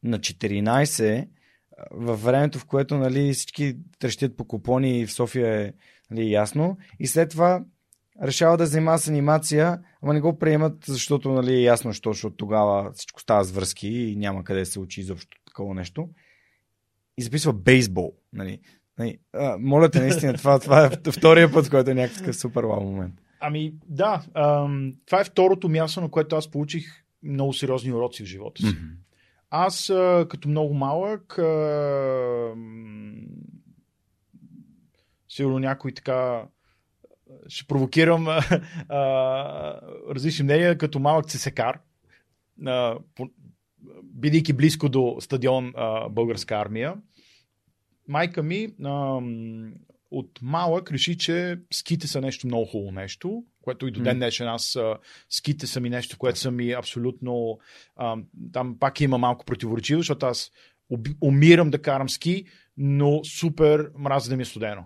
на 0.04 0.20
14, 0.20 1.28
а, 1.78 1.84
във 1.92 2.24
времето, 2.24 2.60
в 2.60 2.66
което 2.66 2.98
нали, 2.98 3.34
всички 3.34 3.76
трещят 4.00 4.38
по 4.38 4.46
купони 4.46 5.00
и 5.00 5.06
в 5.06 5.12
София 5.12 5.62
е 5.62 5.74
нали, 6.12 6.32
ясно. 6.32 6.78
И 6.99 7.08
след 7.08 7.30
това 7.30 7.64
решава 8.24 8.58
да 8.58 8.66
занимава 8.66 8.99
с 8.99 9.08
анимация, 9.08 9.80
ама 10.01 10.14
не 10.14 10.22
го 10.22 10.39
приемат, 10.39 10.86
защото 10.86 11.32
нали, 11.32 11.53
е 11.53 11.62
ясно, 11.62 11.93
що, 11.93 12.14
защото 12.14 12.36
тогава 12.36 12.91
всичко 12.91 13.22
става 13.22 13.43
с 13.43 13.51
връзки 13.51 13.88
и 13.88 14.16
няма 14.16 14.43
къде 14.43 14.60
да 14.60 14.66
се 14.66 14.80
учи 14.80 15.01
изобщо 15.01 15.38
такова 15.45 15.74
нещо. 15.74 16.10
И 17.18 17.22
записва 17.24 17.53
бейсбол. 17.53 18.14
Нали. 18.34 18.60
Нали, 18.99 19.20
а, 19.34 19.58
моля 19.60 19.89
те, 19.89 19.99
наистина, 19.99 20.34
това, 20.34 20.60
това 20.60 20.86
е 20.86 21.12
втория 21.12 21.51
път, 21.51 21.70
който 21.70 21.91
е 21.91 21.93
някакъв 21.93 22.36
супер 22.36 22.64
вау 22.64 22.84
момент. 22.84 23.14
Ами 23.39 23.74
да, 23.88 24.24
ам, 24.34 24.93
това 25.05 25.22
е 25.22 25.24
второто 25.24 25.70
място, 25.70 26.01
на 26.01 26.10
което 26.10 26.36
аз 26.36 26.51
получих 26.51 26.86
много 27.24 27.53
сериозни 27.53 27.93
уроци 27.93 28.24
в 28.24 28.26
живота 28.26 28.62
си. 28.62 28.76
Аз 29.49 29.89
а, 29.89 30.26
като 30.30 30.49
много 30.49 30.74
малък, 30.74 31.38
а, 31.38 32.53
сигурно 35.38 35.60
някой 35.60 35.92
така 35.92 36.44
ще 37.48 37.68
провокирам 37.68 38.28
а, 38.28 38.42
а, 38.90 39.82
различни 40.10 40.44
мнения, 40.44 40.78
като 40.78 41.00
малък 41.00 41.26
цесекар, 41.26 41.80
а, 42.66 42.98
по- 43.16 43.30
бидейки 44.04 44.54
близко 44.54 44.90
до 44.90 45.18
стадион 45.20 45.74
а, 45.76 46.10
Българска 46.10 46.56
армия. 46.56 46.94
Майка 48.08 48.44
ми 48.44 48.68
а, 48.84 49.20
от 50.12 50.40
малък 50.42 50.92
реши, 50.92 51.18
че 51.18 51.60
ските 51.72 52.08
са 52.08 52.22
нещо 52.22 52.48
много 52.48 52.66
хубаво 52.66 52.92
нещо, 52.92 53.44
което 53.62 53.88
и 53.88 53.92
до 53.92 54.02
ден 54.02 54.18
днешен 54.18 54.48
аз 54.48 54.76
а, 54.76 54.98
ските 55.30 55.68
са 55.68 55.80
ми 55.80 55.90
нещо, 55.90 56.18
което 56.18 56.40
са 56.40 56.52
ми 56.52 56.72
абсолютно 56.72 57.60
а, 57.96 58.18
там 58.54 58.80
пак 58.80 59.02
има 59.02 59.18
малко 59.18 59.46
противоречиво, 59.46 60.00
защото 60.00 60.26
аз 60.26 60.52
умирам 61.22 61.70
да 61.70 61.82
карам 61.82 62.10
ски, 62.10 62.46
но 62.78 63.24
супер 63.24 63.92
мразя 63.98 64.30
да 64.30 64.36
ми 64.36 64.42
е 64.42 64.46
студено. 64.46 64.84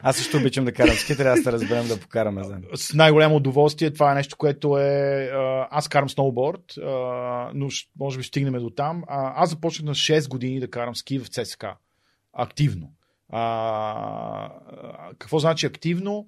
Аз 0.00 0.16
също 0.16 0.36
обичам 0.36 0.64
да 0.64 0.72
карам 0.72 0.94
ски, 0.94 1.16
трябва 1.16 1.36
да 1.36 1.42
се 1.42 1.52
разберем 1.52 1.88
да 1.88 2.00
покараме 2.00 2.44
заедно. 2.44 2.68
С 2.74 2.94
най-голямо 2.94 3.36
удоволствие. 3.36 3.90
Това 3.90 4.12
е 4.12 4.14
нещо, 4.14 4.36
което 4.36 4.78
е... 4.78 5.30
Аз 5.70 5.88
карам 5.88 6.10
сноуборд, 6.10 6.60
но 7.54 7.68
може 8.00 8.18
би 8.18 8.24
стигнем 8.24 8.62
до 8.62 8.70
там. 8.70 9.02
Аз 9.08 9.50
започнах 9.50 9.86
на 9.86 9.94
6 9.94 10.28
години 10.28 10.60
да 10.60 10.70
карам 10.70 10.96
ски 10.96 11.18
в 11.18 11.28
ЦСК. 11.28 11.64
Активно. 12.32 12.92
А, 13.32 14.50
какво 15.18 15.38
значи 15.38 15.66
активно? 15.66 16.26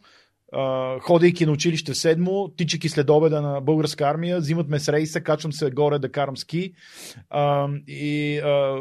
Ходейки 1.01 1.47
на 1.47 1.53
училище 1.53 1.93
в 1.93 1.97
седмо, 1.97 2.49
тичайки 2.49 2.89
след 2.89 3.11
обеда 3.11 3.43
на 3.43 3.61
българска 3.61 4.05
армия, 4.05 4.39
взимат 4.39 4.69
ме 4.69 4.81
с 4.81 4.93
рейса, 4.93 5.21
качвам 5.21 5.53
се 5.53 5.71
горе 5.71 5.99
да 5.99 6.13
карам 6.13 6.37
ски. 6.37 6.73
А, 7.31 7.69
и 7.87 8.39
а, 8.39 8.77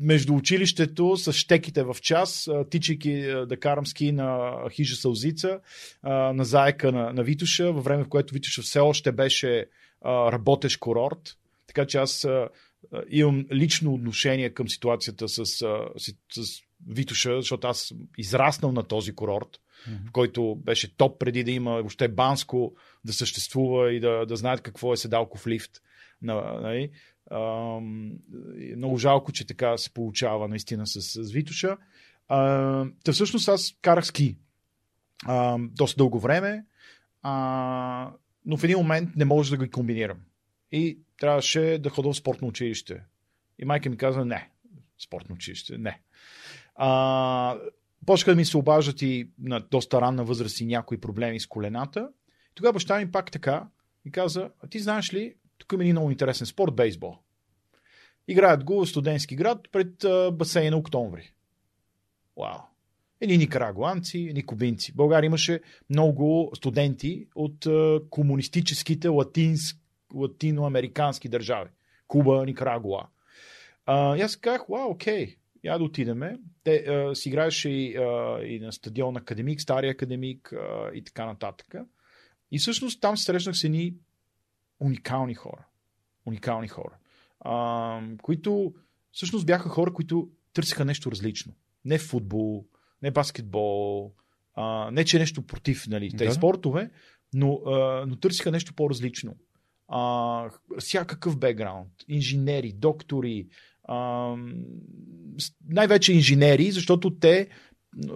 между 0.00 0.34
училището 0.34 1.16
с 1.16 1.32
щеките 1.32 1.82
в 1.82 1.96
час, 2.02 2.50
тичайки 2.70 3.22
да 3.46 3.56
карам 3.60 3.86
ски 3.86 4.12
на 4.12 4.52
хижа 4.70 4.96
Сълзица, 4.96 5.58
а, 6.02 6.32
на 6.32 6.44
заека 6.44 6.92
на, 6.92 7.12
на 7.12 7.22
Витуша, 7.22 7.72
във 7.72 7.84
време 7.84 8.04
в 8.04 8.08
което 8.08 8.34
Витуша 8.34 8.62
все 8.62 8.80
още 8.80 9.12
беше 9.12 9.66
а, 10.02 10.32
работещ 10.32 10.80
курорт. 10.80 11.36
Така 11.66 11.86
че 11.86 11.98
аз 11.98 12.24
а, 12.24 12.48
имам 13.10 13.46
лично 13.52 13.94
отношение 13.94 14.50
към 14.50 14.68
ситуацията 14.68 15.28
с, 15.28 15.38
а, 15.38 15.44
с, 15.96 16.14
с 16.30 16.60
Витуша, 16.88 17.36
защото 17.40 17.66
аз 17.66 17.94
израснал 18.18 18.72
на 18.72 18.82
този 18.82 19.12
курорт, 19.12 19.60
в 20.08 20.12
който 20.12 20.54
беше 20.54 20.96
топ 20.96 21.18
преди 21.18 21.44
да 21.44 21.50
има 21.50 21.70
въобще 21.70 22.08
Банско 22.08 22.74
да 23.04 23.12
съществува 23.12 23.92
и 23.92 24.00
да, 24.00 24.26
да 24.26 24.36
знаят 24.36 24.60
какво 24.60 24.92
е 24.92 24.96
седалков 24.96 25.46
лифт. 25.46 25.82
На, 26.22 26.60
нали? 26.60 26.90
Е 27.30 28.76
много 28.76 28.98
жалко, 28.98 29.32
че 29.32 29.46
така 29.46 29.78
се 29.78 29.94
получава 29.94 30.48
наистина 30.48 30.86
с, 30.86 31.00
с 31.00 31.32
Витуша. 31.32 31.76
А, 32.28 32.84
та 33.04 33.12
всъщност 33.12 33.48
аз 33.48 33.74
карах 33.82 34.06
ски 34.06 34.36
а, 35.24 35.58
доста 35.58 35.96
дълго 35.96 36.20
време, 36.20 36.64
а, 37.22 38.12
но 38.44 38.56
в 38.56 38.64
един 38.64 38.78
момент 38.78 39.16
не 39.16 39.24
може 39.24 39.56
да 39.56 39.64
ги 39.64 39.70
комбинирам. 39.70 40.18
И 40.72 40.98
трябваше 41.18 41.78
да 41.80 41.90
ходя 41.90 42.12
в 42.12 42.16
спортно 42.16 42.48
училище. 42.48 43.02
И 43.58 43.64
майка 43.64 43.90
ми 43.90 43.96
каза, 43.96 44.24
не, 44.24 44.50
спортно 45.04 45.34
училище, 45.34 45.78
не. 45.78 46.00
А, 46.74 47.56
почнаха 48.06 48.30
да 48.30 48.36
ми 48.36 48.44
се 48.44 48.56
обаждат 48.56 49.02
и 49.02 49.30
на 49.38 49.60
доста 49.60 50.00
ранна 50.00 50.24
възраст 50.24 50.60
и 50.60 50.66
някои 50.66 51.00
проблеми 51.00 51.40
с 51.40 51.46
колената. 51.46 52.08
Тогава 52.54 52.72
баща 52.72 52.98
ми 52.98 53.12
пак 53.12 53.30
така 53.30 53.68
и 54.04 54.10
каза, 54.10 54.50
а 54.60 54.66
ти 54.66 54.78
знаеш 54.78 55.14
ли, 55.14 55.34
тук 55.58 55.72
има 55.72 55.82
един 55.82 55.94
много 55.94 56.10
интересен 56.10 56.46
спорт, 56.46 56.74
бейсбол. 56.74 57.18
Играят 58.28 58.64
го 58.64 58.84
в 58.84 58.88
студентски 58.88 59.36
град 59.36 59.58
пред 59.72 60.04
басейна 60.32 60.76
Октомври. 60.76 61.32
Вау! 62.36 62.58
Едни 63.20 63.38
никарагуанци, 63.38 64.18
едни 64.18 64.46
кубинци. 64.46 64.92
България 64.94 65.26
имаше 65.26 65.60
много 65.90 66.50
студенти 66.56 67.28
от 67.34 67.66
комунистическите 68.10 69.08
латинс, 69.08 69.60
латиноамерикански 70.14 71.28
държави. 71.28 71.70
Куба, 72.08 72.46
Никарагуа. 72.46 73.08
А, 73.86 74.16
и 74.16 74.20
аз 74.20 74.36
казах, 74.36 74.66
вау, 74.68 74.90
окей, 74.90 75.36
я 75.66 75.78
да 75.78 75.84
отидеме. 75.84 76.38
Те 76.64 76.74
а, 76.76 77.14
си 77.14 77.28
играеше 77.28 77.68
и, 77.68 77.96
а, 77.96 78.40
и 78.42 78.60
на 78.60 78.72
стадион 78.72 79.16
Академик, 79.16 79.60
Стария 79.60 79.90
Академик 79.90 80.52
а, 80.52 80.90
и 80.94 81.04
така 81.04 81.26
нататък. 81.26 81.74
И 82.50 82.58
всъщност 82.58 83.00
там 83.00 83.16
срещнах 83.16 83.56
с 83.56 83.64
едни 83.64 83.94
уникални 84.80 85.34
хора. 85.34 85.66
Уникални 86.26 86.68
хора. 86.68 86.96
А, 87.40 88.00
които 88.22 88.74
всъщност 89.12 89.46
бяха 89.46 89.68
хора, 89.68 89.92
които 89.92 90.28
търсиха 90.52 90.84
нещо 90.84 91.10
различно. 91.10 91.52
Не 91.84 91.98
футбол, 91.98 92.64
не 93.02 93.10
баскетбол, 93.10 94.12
а, 94.54 94.90
не 94.90 95.04
че 95.04 95.18
нещо 95.18 95.42
против 95.46 95.86
нали, 95.86 96.10
тези 96.10 96.28
Да. 96.28 96.34
спортове, 96.34 96.90
но, 97.34 97.60
а, 97.66 98.04
но 98.06 98.16
търсиха 98.16 98.50
нещо 98.50 98.74
по-различно. 98.74 99.36
А, 99.88 100.50
всякакъв 100.78 101.38
бекграунд, 101.38 101.92
инженери, 102.08 102.72
доктори, 102.72 103.48
най-вече 105.68 106.12
инженери, 106.12 106.70
защото 106.70 107.18
те, 107.18 107.48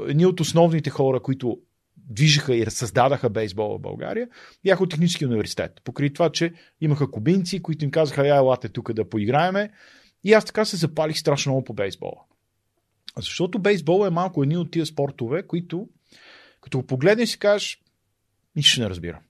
едни 0.07 0.27
от 0.27 0.41
основните 0.41 0.91
хора, 0.91 1.21
които 1.21 1.59
движиха 1.97 2.55
и 2.55 2.71
създадаха 2.71 3.31
бейсбола 3.31 3.79
в 3.79 3.81
България, 3.81 4.29
бяха 4.65 4.83
от 4.83 4.91
технически 4.91 5.27
университет. 5.27 5.81
Покри 5.85 6.13
това, 6.13 6.33
че 6.33 6.53
имаха 6.81 7.11
кубинци, 7.11 7.63
които 7.63 7.85
им 7.85 7.91
казаха, 7.91 8.27
я 8.27 8.37
елате 8.37 8.69
тук 8.69 8.93
да 8.93 9.09
поиграеме. 9.09 9.71
И 10.25 10.33
аз 10.33 10.45
така 10.45 10.65
се 10.65 10.77
запалих 10.77 11.19
страшно 11.19 11.53
много 11.53 11.65
по 11.65 11.73
бейсбола. 11.73 12.21
Защото 13.19 13.59
бейсбол 13.59 14.07
е 14.07 14.11
малко 14.11 14.43
едни 14.43 14.57
от 14.57 14.71
тия 14.71 14.87
спортове, 14.87 15.47
които 15.47 15.89
като 16.61 16.79
го 16.79 16.87
погледнеш 16.87 17.29
си 17.29 17.39
кажеш, 17.39 17.83
нищо 18.57 18.81
не 18.81 18.91
разбирам. 18.91 19.21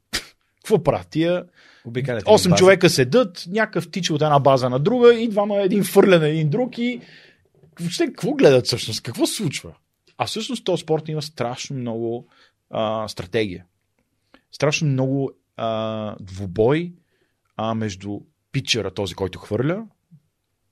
Какво 0.71 0.83
правят 0.83 1.09
тия? 1.09 1.45
Обикалят. 1.85 2.25
8 2.25 2.57
човека 2.57 2.91
седат, 2.91 3.45
някакъв 3.49 3.91
тича 3.91 4.15
от 4.15 4.23
една 4.23 4.39
база 4.39 4.71
на 4.71 4.79
друга 4.79 5.15
и 5.15 5.29
двама 5.29 5.57
един 5.57 5.85
фърля 5.85 6.19
на 6.19 6.29
един 6.29 6.51
друг 6.51 6.79
и 6.79 7.01
въобще 7.81 8.07
какво 8.07 8.33
гледат 8.33 8.67
всъщност? 8.67 9.03
Какво 9.03 9.27
се 9.27 9.35
случва? 9.35 9.75
А 10.19 10.27
всъщност 10.27 10.65
този 10.65 10.81
спорт 10.81 11.09
има 11.09 11.23
страшно 11.23 11.77
много 11.77 12.29
а, 12.71 13.09
стратегия. 13.09 13.65
Страшно 14.53 14.89
много 14.89 15.31
а, 15.57 16.17
двубой 16.21 16.93
а, 17.57 17.75
между 17.75 18.21
питчера, 18.53 18.91
този, 18.91 19.15
който 19.15 19.39
хвърля, 19.39 19.87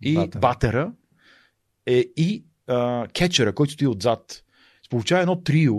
и 0.02 0.14
Батера. 0.14 0.40
батера, 0.40 0.92
е, 1.86 2.04
и 2.16 2.44
а, 2.66 3.06
кетчера, 3.08 3.54
който 3.54 3.72
стои 3.72 3.86
отзад. 3.86 4.44
Получава 4.90 5.22
едно 5.22 5.42
трио, 5.42 5.74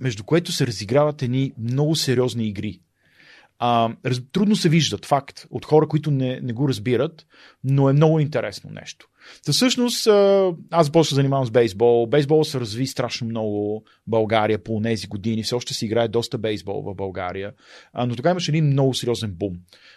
между 0.00 0.24
което 0.24 0.52
се 0.52 0.66
разиграват 0.66 1.22
едни 1.22 1.52
много 1.58 1.96
сериозни 1.96 2.48
игри. 2.48 2.80
А, 3.58 3.90
раз, 4.06 4.20
трудно 4.32 4.56
се 4.56 4.68
виждат, 4.68 5.06
факт, 5.06 5.46
от 5.50 5.64
хора, 5.64 5.88
които 5.88 6.10
не, 6.10 6.40
не 6.40 6.52
го 6.52 6.68
разбират, 6.68 7.26
но 7.64 7.88
е 7.88 7.92
много 7.92 8.20
интересно 8.20 8.70
нещо. 8.70 9.08
Та 9.44 9.52
всъщност 9.52 10.06
аз 10.70 10.90
да 10.90 11.04
се 11.04 11.14
занимавам 11.14 11.46
с 11.46 11.50
бейсбол. 11.50 12.06
Бейсбол 12.06 12.44
се 12.44 12.60
разви 12.60 12.86
страшно 12.86 13.26
много 13.26 13.84
в 13.86 14.10
България 14.10 14.64
по 14.64 14.80
тези 14.82 15.06
години. 15.06 15.42
Все 15.42 15.54
още 15.54 15.74
се 15.74 15.86
играе 15.86 16.08
доста 16.08 16.38
бейсбол 16.38 16.82
в 16.82 16.94
България. 16.94 17.52
Но 18.06 18.16
тогава 18.16 18.32
имаше 18.32 18.50
един 18.50 18.66
много 18.66 18.94
сериозен 18.94 19.32
бум. 19.34 19.56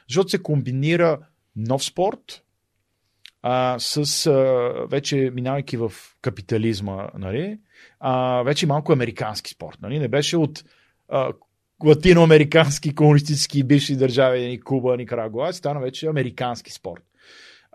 Защото 0.10 0.30
се 0.30 0.44
комбинира 0.44 1.20
нов 1.56 1.84
спорт, 1.84 2.44
а, 3.42 3.76
с 3.80 4.26
а, 4.28 4.34
вече 4.90 5.32
минавайки 5.34 5.78
в 5.78 5.92
капитализма, 6.22 7.10
нали, 7.18 7.60
а, 8.00 8.44
вече 8.44 8.68
малко 8.68 8.94
американски 8.94 9.52
спорт. 9.52 9.78
Нали, 9.82 10.00
не 10.00 10.08
беше 10.08 10.38
от 10.38 10.64
а, 11.10 11.34
латиноамерикански 11.86 12.96
комунистически 12.96 13.64
бивши 13.64 13.96
държави, 13.96 14.48
ни 14.48 14.60
Куба, 14.60 14.98
Никарагуа, 14.98 15.54
стана 15.54 15.80
вече 15.80 16.08
американски 16.08 16.72
спорт. 16.72 17.04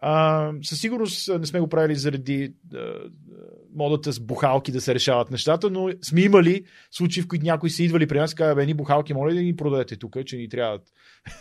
А, 0.06 0.52
със 0.62 0.80
сигурност 0.80 1.30
не 1.40 1.46
сме 1.46 1.60
го 1.60 1.68
правили 1.68 1.94
заради 1.94 2.52
а, 2.74 2.78
модата 3.74 4.12
с 4.12 4.20
бухалки 4.20 4.72
да 4.72 4.80
се 4.80 4.94
решават 4.94 5.30
нещата, 5.30 5.70
но 5.70 5.90
сме 6.02 6.20
имали 6.20 6.64
случаи, 6.90 7.22
в 7.22 7.28
които 7.28 7.44
някои 7.44 7.70
са 7.70 7.82
идвали 7.82 8.06
при 8.06 8.18
нас 8.18 8.32
и 8.32 8.34
казва, 8.34 8.54
бе, 8.54 8.66
ни 8.66 8.74
бухалки, 8.74 9.14
моля 9.14 9.34
да 9.34 9.40
ни 9.40 9.56
продадете 9.56 9.96
тук, 9.96 10.16
че 10.26 10.36
ни 10.36 10.48
трябват 10.48 10.82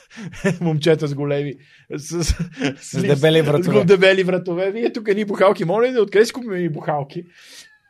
момчета 0.62 1.08
с 1.08 1.16
големи, 1.16 1.54
с, 1.98 2.24
с, 2.24 2.36
с 2.76 3.02
дебели 3.02 3.42
вратове. 3.42 3.82
С 3.82 3.86
дебели 3.86 4.24
вратове. 4.24 4.72
Вие 4.72 4.94
тук 4.94 5.16
ни 5.16 5.26
бухалки, 5.26 5.66
моля 5.66 5.92
да 5.92 6.02
откъде 6.02 6.26
си 6.26 6.34
купим 6.34 6.52
ни 6.52 6.70
бухалки? 6.70 7.24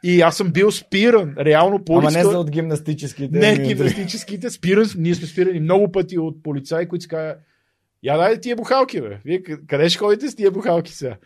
И 0.03 0.21
аз 0.21 0.37
съм 0.37 0.51
бил 0.51 0.71
спиран, 0.71 1.35
реално 1.39 1.83
по 1.85 1.97
Ама 1.97 2.11
не 2.11 2.23
за 2.23 2.39
от 2.39 2.51
гимнастическите. 2.51 3.39
Не, 3.39 3.67
гимнастическите. 3.67 4.49
Спиран, 4.49 4.85
ние 4.97 5.15
сме 5.15 5.27
спирани 5.27 5.59
много 5.59 5.91
пъти 5.91 6.19
от 6.19 6.43
полицаи, 6.43 6.87
които 6.87 7.07
казват, 7.09 7.37
я 8.03 8.17
дай 8.17 8.39
тия 8.39 8.55
бухалки, 8.55 9.01
бе. 9.01 9.19
Вие 9.25 9.43
къде 9.43 9.89
ще 9.89 9.99
ходите 9.99 10.29
с 10.29 10.35
тия 10.35 10.51
бухалки 10.51 10.91
сега? 10.91 11.17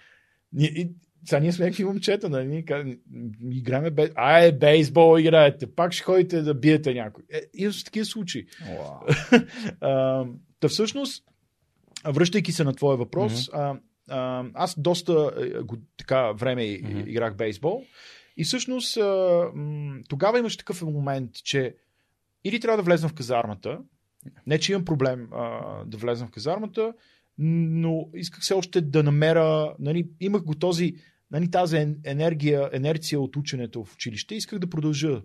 И, 0.60 0.92
сега 1.26 1.40
ние 1.40 1.52
сме 1.52 1.66
някакви 1.66 1.84
момчета, 1.84 2.30
нали? 2.30 2.48
Ние 2.48 2.66
играме 3.52 3.92
бе... 3.92 4.10
Ай, 4.16 4.52
бейсбол 4.52 5.20
играете, 5.20 5.76
пак 5.76 5.94
ще 5.94 6.04
ходите 6.04 6.42
да 6.42 6.54
биете 6.54 6.94
някой. 6.94 7.24
Е, 7.34 7.42
и 7.54 7.70
в 7.70 7.84
такива 7.86 8.06
случаи. 8.06 8.46
Wow. 8.46 10.28
та 10.60 10.68
всъщност, 10.68 11.24
връщайки 12.06 12.52
се 12.52 12.64
на 12.64 12.74
твоя 12.74 12.98
въпрос, 12.98 13.34
mm-hmm. 13.34 13.80
а, 14.08 14.18
а, 14.18 14.46
аз 14.54 14.80
доста 14.80 15.32
е, 15.42 15.52
така 15.98 16.32
време 16.32 16.62
mm-hmm. 16.62 17.08
играх 17.08 17.36
бейсбол 17.36 17.84
и 18.38 18.44
всъщност 18.44 18.98
а, 18.98 19.46
м- 19.56 20.00
тогава 20.10 20.40
имаше 20.40 20.58
такъв 20.58 20.82
момент, 20.82 21.32
че 21.34 21.76
или 22.44 22.60
трябва 22.60 22.78
да 22.78 22.84
влезна 22.84 23.10
в 23.10 23.14
казармата, 23.14 23.80
не, 24.48 24.60
че 24.60 24.72
имам 24.72 24.86
проблем 24.86 25.28
а, 25.34 25.62
да 25.86 25.98
влезна 25.98 26.28
в 26.28 26.32
казармата, 26.32 26.94
но 27.38 28.10
исках 28.14 28.46
се 28.46 28.54
още 28.54 28.82
да 28.82 29.04
намеря, 29.04 29.76
нали, 29.80 30.10
имах 30.20 30.44
го 30.44 30.56
този, 30.56 30.96
нали, 31.32 31.52
тази 31.52 31.96
енергия, 32.06 32.70
енерция 32.74 33.20
от 33.20 33.36
ученето 33.36 33.86
в 33.86 33.94
училище, 33.94 34.36
исках 34.36 34.60
да 34.60 34.70
продължа. 34.70 35.22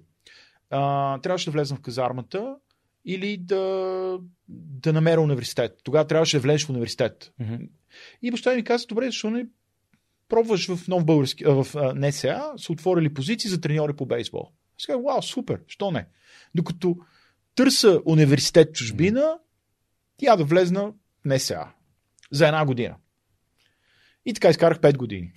А, 0.70 1.18
трябваше 1.18 1.45
да 1.45 1.51
влезна 1.51 1.76
в 1.76 1.80
казармата 1.80 2.57
или 3.05 3.36
да, 3.36 4.18
да 4.49 4.93
намеря 4.93 5.20
университет. 5.20 5.80
Тогава 5.84 6.07
трябваше 6.07 6.36
да 6.36 6.40
влезеш 6.40 6.66
в 6.66 6.70
университет. 6.70 7.32
Mm-hmm. 7.40 7.68
И 8.22 8.30
баща 8.30 8.55
ми 8.55 8.64
каза, 8.64 8.86
добре, 8.86 9.07
защо 9.07 9.30
не 9.30 9.47
пробваш 10.28 10.74
в 10.74 10.88
нов 10.88 11.05
български, 11.05 11.45
в 11.45 11.66
НСА, 11.95 12.53
са 12.57 12.72
отворили 12.72 13.14
позиции 13.14 13.51
за 13.51 13.61
треньори 13.61 13.93
по 13.93 14.07
бейсбол. 14.07 14.49
Сега, 14.78 14.97
вау, 14.97 15.22
супер, 15.22 15.61
що 15.66 15.90
не? 15.90 16.07
Докато 16.55 16.97
търса 17.55 18.01
университет 18.05 18.75
чужбина, 18.75 19.39
тя 20.17 20.37
да 20.37 20.45
влезна 20.45 20.83
в 20.83 20.95
НСА 21.25 21.67
за 22.31 22.47
една 22.47 22.67
година. 22.67 22.95
И 24.27 24.35
така 24.35 24.49
изкарах 24.49 24.79
5 24.79 24.97
години. 24.97 25.33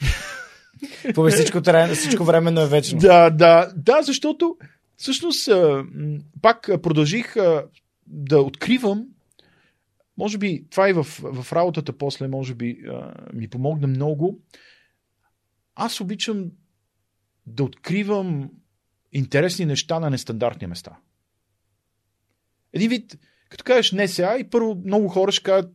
По 1.16 1.30
всичко, 1.30 1.62
всичко 1.94 2.24
времено 2.24 2.62
е 2.62 2.68
вечно. 2.68 3.00
Да, 3.00 3.30
да, 3.30 3.74
да, 3.76 4.02
защото 4.02 4.58
всъщност 4.98 5.50
пак 6.42 6.70
продължих 6.82 7.36
да 8.08 8.42
откривам 8.42 9.06
може 10.18 10.38
би 10.38 10.66
това 10.70 10.90
и 10.90 10.94
в, 10.94 11.04
в 11.24 11.54
работата 11.54 11.98
после, 11.98 12.28
може 12.28 12.56
би 12.56 12.84
ми 13.34 13.48
помогна 13.48 13.88
много. 13.88 14.40
Аз 15.76 16.02
обичам 16.02 16.52
да 17.48 17.64
откривам 17.64 18.50
интересни 19.12 19.66
неща 19.66 20.00
на 20.00 20.10
нестандартни 20.10 20.68
места. 20.68 20.98
Един 22.76 22.90
вид, 22.90 23.18
като 23.50 23.64
кажеш 23.64 23.92
не 23.92 24.08
сега, 24.08 24.38
и 24.38 24.50
първо 24.50 24.82
много 24.86 25.08
хора 25.08 25.32
ще 25.32 25.44
кажат 25.44 25.72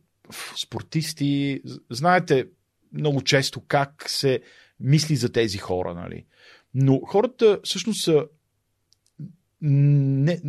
спортисти, 0.61 1.61
знаете 1.89 2.45
много 2.93 3.21
често 3.21 3.61
как 3.67 4.03
се 4.07 4.41
мисли 4.79 5.15
за 5.15 5.31
тези 5.31 5.57
хора, 5.57 5.93
нали? 5.93 6.25
Но 6.73 6.99
хората 6.99 7.59
всъщност 7.63 8.03
са 8.03 8.25
не, 9.61 10.41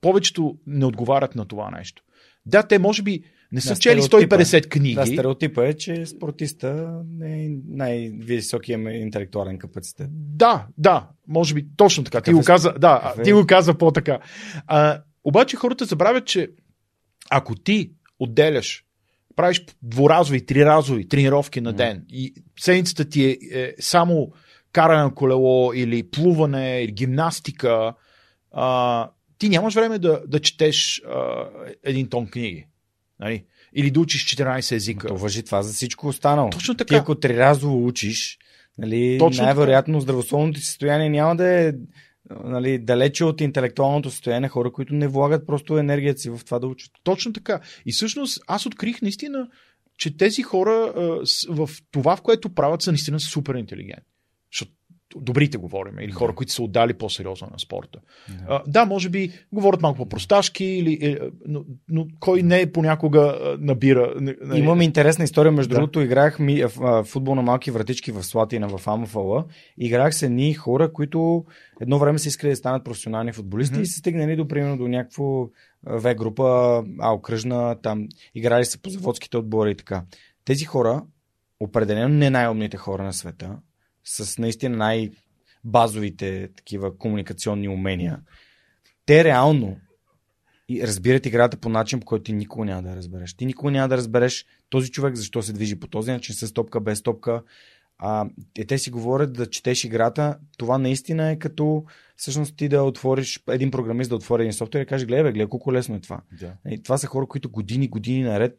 повечето 0.00 0.58
не 0.66 0.86
отговарят 0.86 1.34
на 1.34 1.44
това 1.44 1.70
нещо. 1.70 2.02
Да, 2.46 2.62
те 2.62 2.78
може 2.78 3.02
би 3.02 3.22
не 3.52 3.60
са 3.60 3.74
да, 3.74 3.80
чели 3.80 4.00
150 4.00 4.68
книги. 4.68 4.94
Да, 4.94 5.06
стереотипа 5.06 5.66
е, 5.66 5.74
че 5.74 6.06
спортиста 6.06 7.00
не 7.08 7.44
е 7.44 7.48
най-високия 7.68 8.78
интелектуален 8.78 9.58
капацитет. 9.58 10.08
Да, 10.12 10.66
да, 10.78 11.08
може 11.28 11.54
би 11.54 11.66
точно 11.76 12.04
така. 12.04 12.20
Ти 12.20 12.32
го, 12.32 12.40
е 12.40 12.44
каза, 12.44 12.72
да, 12.72 13.14
е? 13.18 13.22
ти 13.22 13.32
го 13.32 13.46
каза 13.46 13.74
по-така. 13.74 14.18
А, 14.66 15.00
обаче 15.28 15.56
хората 15.56 15.84
забравят, 15.84 16.26
че 16.26 16.50
ако 17.30 17.54
ти 17.54 17.90
отделяш, 18.18 18.84
правиш 19.36 19.64
дворазови, 19.82 20.46
триразови 20.46 21.08
тренировки 21.08 21.60
на 21.60 21.72
ден 21.72 22.04
и 22.08 22.34
седмицата 22.60 23.04
ти 23.04 23.24
е, 23.24 23.38
е 23.52 23.74
само 23.80 24.32
каране 24.72 25.02
на 25.02 25.14
колело 25.14 25.72
или 25.72 26.10
плуване, 26.10 26.82
или 26.82 26.92
гимнастика, 26.92 27.94
а, 28.52 29.10
ти 29.38 29.48
нямаш 29.48 29.74
време 29.74 29.98
да, 29.98 30.22
да 30.26 30.40
четеш 30.40 31.02
а, 31.06 31.44
един 31.84 32.08
тон 32.08 32.26
книги. 32.26 32.66
Нали? 33.20 33.44
Или 33.74 33.90
да 33.90 34.00
учиш 34.00 34.26
14 34.26 34.72
езика. 34.72 35.08
То 35.08 35.16
въжи 35.16 35.42
това 35.42 35.62
за 35.62 35.72
всичко 35.72 36.08
останало. 36.08 36.50
Точно 36.50 36.74
така. 36.74 36.88
Ти 36.88 36.94
ако 36.94 37.14
триразово 37.14 37.86
учиш, 37.86 38.38
нали, 38.78 39.16
Точно 39.18 39.44
най-вероятно 39.44 39.94
така. 39.94 40.02
здравословното 40.02 40.60
ти 40.60 40.66
състояние 40.66 41.08
няма 41.08 41.36
да 41.36 41.48
е 41.48 41.72
нали, 42.44 42.78
далече 42.78 43.24
от 43.24 43.40
интелектуалното 43.40 44.10
състояние 44.10 44.48
хора, 44.48 44.72
които 44.72 44.94
не 44.94 45.08
влагат 45.08 45.46
просто 45.46 45.78
енергията 45.78 46.20
си 46.20 46.30
в 46.30 46.40
това 46.44 46.58
да 46.58 46.66
учат. 46.66 46.90
Точно 47.02 47.32
така. 47.32 47.60
И 47.86 47.92
всъщност 47.92 48.40
аз 48.46 48.66
открих 48.66 49.02
наистина, 49.02 49.48
че 49.98 50.16
тези 50.16 50.42
хора 50.42 50.92
в 51.48 51.70
това, 51.90 52.16
в 52.16 52.22
което 52.22 52.54
правят, 52.54 52.82
са 52.82 52.92
наистина 52.92 53.20
супер 53.20 53.54
интелигентни. 53.54 54.12
Добрите 55.16 55.58
говорим, 55.58 55.98
или 56.00 56.12
хора, 56.12 56.34
които 56.34 56.52
са 56.52 56.62
отдали 56.62 56.94
по-сериозно 56.94 57.48
на 57.52 57.58
спорта. 57.58 57.98
Да, 58.28 58.44
а, 58.48 58.62
да 58.66 58.84
може 58.84 59.08
би 59.08 59.32
говорят 59.52 59.82
малко 59.82 59.96
по-просташки, 59.96 60.64
или, 60.64 60.98
е, 61.02 61.18
но, 61.46 61.64
но 61.88 62.06
кой 62.20 62.42
не 62.42 62.60
е 62.60 62.72
понякога 62.72 63.56
набира. 63.58 64.14
Не, 64.20 64.58
Имам 64.58 64.82
интересна 64.82 65.24
история. 65.24 65.52
Между 65.52 65.70
да. 65.70 65.74
другото, 65.74 66.00
играх 66.00 66.38
ми, 66.38 66.64
в, 66.64 67.04
футбол 67.04 67.34
на 67.34 67.42
малки 67.42 67.70
вратички 67.70 68.12
в 68.12 68.22
Слатина, 68.22 68.68
в 68.78 68.88
Амфала. 68.88 69.44
Играх 69.78 70.14
се 70.14 70.28
ни 70.28 70.54
хора, 70.54 70.92
които 70.92 71.44
едно 71.80 71.98
време 71.98 72.18
са 72.18 72.28
искали 72.28 72.50
да 72.50 72.56
станат 72.56 72.84
професионални 72.84 73.32
футболисти 73.32 73.76
mm-hmm. 73.76 73.82
и 73.82 73.86
са 73.86 73.98
стигнали 73.98 74.36
до, 74.36 74.48
примерно, 74.48 74.76
до 74.76 74.88
някакво 74.88 75.48
В 75.82 76.14
група, 76.14 76.44
а 77.00 77.12
окръжна, 77.12 77.76
там 77.82 78.08
играли 78.34 78.64
се 78.64 78.82
по 78.82 78.90
заводските 78.90 79.36
отбори 79.36 79.70
и 79.70 79.74
така. 79.74 80.02
Тези 80.44 80.64
хора, 80.64 81.02
определено 81.60 82.08
не 82.08 82.30
най-умните 82.30 82.76
хора 82.76 83.04
на 83.04 83.12
света, 83.12 83.56
с 84.08 84.38
наистина 84.38 84.76
най-базовите 84.76 86.48
такива 86.56 86.98
комуникационни 86.98 87.68
умения, 87.68 88.20
те 89.06 89.24
реално 89.24 89.76
и 90.68 90.86
разбират 90.86 91.26
играта 91.26 91.56
по 91.56 91.68
начин, 91.68 92.00
по 92.00 92.06
който 92.06 92.22
ти 92.22 92.32
никога 92.32 92.64
няма 92.64 92.82
да 92.82 92.96
разбереш. 92.96 93.34
Ти 93.34 93.46
никога 93.46 93.70
няма 93.72 93.88
да 93.88 93.96
разбереш 93.96 94.46
този 94.68 94.90
човек 94.90 95.14
защо 95.14 95.42
се 95.42 95.52
движи 95.52 95.80
по 95.80 95.86
този 95.86 96.10
начин, 96.10 96.34
с 96.34 96.52
топка, 96.52 96.80
без 96.80 97.02
топка. 97.02 97.42
А, 97.98 98.28
те, 98.54 98.64
те 98.64 98.78
си 98.78 98.90
говорят 98.90 99.32
да 99.32 99.50
четеш 99.50 99.84
играта. 99.84 100.38
Това 100.58 100.78
наистина 100.78 101.30
е 101.30 101.38
като 101.38 101.84
всъщност 102.16 102.56
ти 102.56 102.68
да 102.68 102.82
отвориш, 102.82 103.42
един 103.50 103.70
програмист 103.70 104.10
да 104.10 104.16
отвори 104.16 104.42
един 104.42 104.52
софтуер 104.52 104.82
и 104.82 104.86
каже, 104.86 105.06
гледай, 105.06 105.32
гледай, 105.32 105.48
колко 105.48 105.72
лесно 105.72 105.94
е 105.94 106.00
това. 106.00 106.20
Да. 106.40 106.54
И 106.68 106.82
това 106.82 106.98
са 106.98 107.06
хора, 107.06 107.26
които 107.26 107.50
години, 107.50 107.88
години 107.88 108.22
наред 108.22 108.58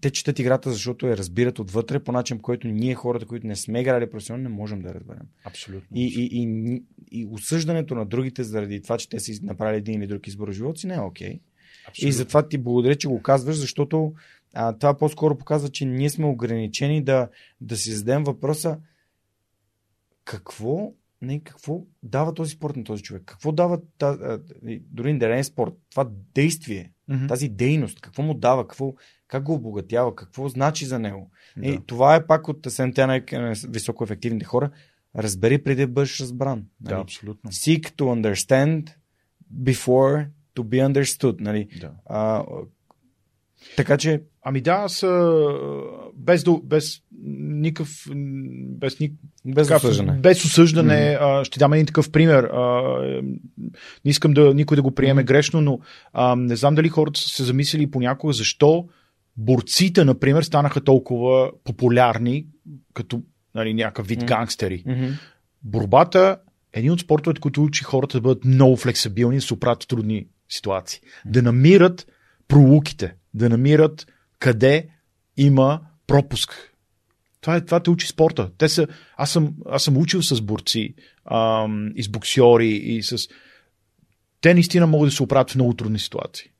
те 0.00 0.10
четат 0.10 0.38
играта, 0.38 0.72
защото 0.72 1.06
я 1.06 1.16
разбират 1.16 1.58
отвътре 1.58 2.04
по 2.04 2.12
начин, 2.12 2.38
който 2.38 2.68
ние, 2.68 2.94
хората, 2.94 3.26
които 3.26 3.46
не 3.46 3.56
сме 3.56 3.80
играли 3.80 4.10
професионално, 4.10 4.48
не 4.48 4.54
можем 4.54 4.82
да 4.82 4.94
разберем. 4.94 5.26
Абсолютно. 5.44 5.96
И, 5.96 6.04
и, 6.04 6.42
и, 6.42 6.82
и 7.10 7.26
осъждането 7.30 7.94
на 7.94 8.06
другите 8.06 8.44
заради 8.44 8.82
това, 8.82 8.98
че 8.98 9.08
те 9.08 9.20
са 9.20 9.32
направили 9.42 9.78
един 9.78 10.02
или 10.02 10.06
друг 10.06 10.26
избор 10.26 10.48
в 10.48 10.52
живота 10.52 10.80
си, 10.80 10.86
не 10.86 10.94
е 10.94 11.00
окей. 11.00 11.40
Okay. 11.90 12.06
И 12.06 12.12
затова 12.12 12.48
ти 12.48 12.58
благодаря, 12.58 12.96
че 12.96 13.08
го 13.08 13.22
казваш, 13.22 13.56
защото 13.56 14.14
а, 14.54 14.78
това 14.78 14.96
по-скоро 14.96 15.38
показва, 15.38 15.68
че 15.68 15.84
ние 15.84 16.10
сме 16.10 16.26
ограничени 16.26 17.04
да, 17.04 17.28
да 17.60 17.76
си 17.76 17.92
зададем 17.92 18.24
въпроса 18.24 18.78
какво, 20.24 20.92
не, 21.22 21.40
какво 21.40 21.82
дава 22.02 22.34
този 22.34 22.50
спорт 22.50 22.76
на 22.76 22.84
този 22.84 23.02
човек? 23.02 23.22
Какво 23.26 23.52
дава 23.52 23.80
та, 23.98 24.38
дори 24.90 25.18
да 25.18 25.28
не 25.28 25.38
е 25.38 25.44
спорт? 25.44 25.74
Това 25.90 26.10
действие, 26.34 26.92
mm-hmm. 27.10 27.28
тази 27.28 27.48
дейност, 27.48 28.00
какво 28.00 28.22
му 28.22 28.34
дава, 28.34 28.68
какво, 28.68 28.94
как 29.28 29.42
го 29.42 29.54
обогатява, 29.54 30.16
какво 30.16 30.48
значи 30.48 30.86
за 30.86 30.98
него. 30.98 31.30
Да. 31.56 31.68
И 31.68 31.80
това 31.86 32.14
е 32.14 32.26
пак 32.26 32.48
от 32.48 32.66
седемте 32.68 33.06
най-високо 33.06 34.04
ефективните 34.04 34.44
хора. 34.44 34.70
Разбери 35.18 35.62
преди 35.62 35.82
да 35.82 35.92
бъдеш 35.92 36.20
разбран. 36.20 36.64
Нали? 36.80 36.94
Да, 36.94 37.00
абсолютно. 37.00 37.50
Seek 37.50 37.90
to 37.90 38.02
understand 38.02 38.90
before 39.62 40.28
to 40.56 40.62
be 40.62 40.92
understood. 40.92 41.40
Нали? 41.40 41.68
Да. 41.80 41.92
А, 42.06 42.44
Така 43.76 43.96
че 43.96 44.22
Ами 44.48 44.60
да, 44.60 44.72
аз 44.72 45.04
без, 46.14 46.44
без 46.64 47.00
никакъв. 47.32 48.06
Без, 48.78 49.00
ник, 49.00 49.12
без 49.46 49.68
така, 49.68 49.76
осъждане. 49.76 50.12
Без 50.12 50.44
осъждане. 50.44 51.18
а, 51.20 51.44
ще 51.44 51.58
дам 51.58 51.72
един 51.72 51.86
такъв 51.86 52.10
пример. 52.10 52.44
А, 52.44 52.82
не 54.04 54.10
искам 54.10 54.34
да 54.34 54.54
никой 54.54 54.76
да 54.76 54.82
го 54.82 54.90
приеме 54.90 55.24
грешно, 55.24 55.60
но 55.60 55.80
а, 56.12 56.36
не 56.36 56.56
знам 56.56 56.74
дали 56.74 56.88
хората 56.88 57.20
са 57.20 57.28
се 57.28 57.44
замислили 57.44 57.90
понякога 57.90 58.32
защо 58.32 58.88
борците, 59.36 60.04
например, 60.04 60.42
станаха 60.42 60.80
толкова 60.80 61.50
популярни, 61.64 62.46
като 62.94 63.22
нали, 63.54 63.74
някакъв 63.74 64.06
вид 64.06 64.18
Мгм. 64.18 64.26
гангстери. 64.26 64.84
Мгм. 64.86 65.06
Борбата 65.62 66.38
е 66.72 66.78
един 66.78 66.92
от 66.92 67.00
спортовете, 67.00 67.40
които 67.40 67.64
учи 67.64 67.84
хората 67.84 68.18
да 68.18 68.22
бъдат 68.22 68.44
много 68.44 68.76
флексибилни, 68.76 69.36
да 69.36 69.42
се 69.42 69.54
оправят 69.54 69.88
трудни 69.88 70.26
ситуации. 70.48 71.00
Да 71.24 71.42
намират 71.42 72.06
пролуките, 72.48 73.14
да 73.36 73.48
намират 73.48 74.06
къде 74.38 74.88
има 75.36 75.80
пропуск. 76.06 76.72
Това, 77.40 77.56
е, 77.56 77.64
това 77.64 77.80
те 77.80 77.90
учи 77.90 78.06
спорта. 78.06 78.50
Те 78.58 78.68
са, 78.68 78.86
аз, 79.16 79.30
съм, 79.30 79.54
аз 79.66 79.82
съм 79.82 79.96
учил 79.96 80.22
с 80.22 80.42
борци, 80.42 80.94
ам, 81.30 81.92
и 81.96 82.02
с 82.02 82.08
боксьори, 82.08 82.68
и 82.68 83.02
с... 83.02 83.28
Те 84.40 84.54
наистина 84.54 84.86
могат 84.86 85.08
да 85.08 85.12
се 85.16 85.22
оправят 85.22 85.50
в 85.50 85.54
много 85.54 85.74
трудни 85.74 85.98
ситуации. 85.98 86.50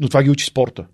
Но 0.00 0.08
това 0.08 0.22
ги 0.22 0.30
учи 0.30 0.44
спорта. 0.44 0.86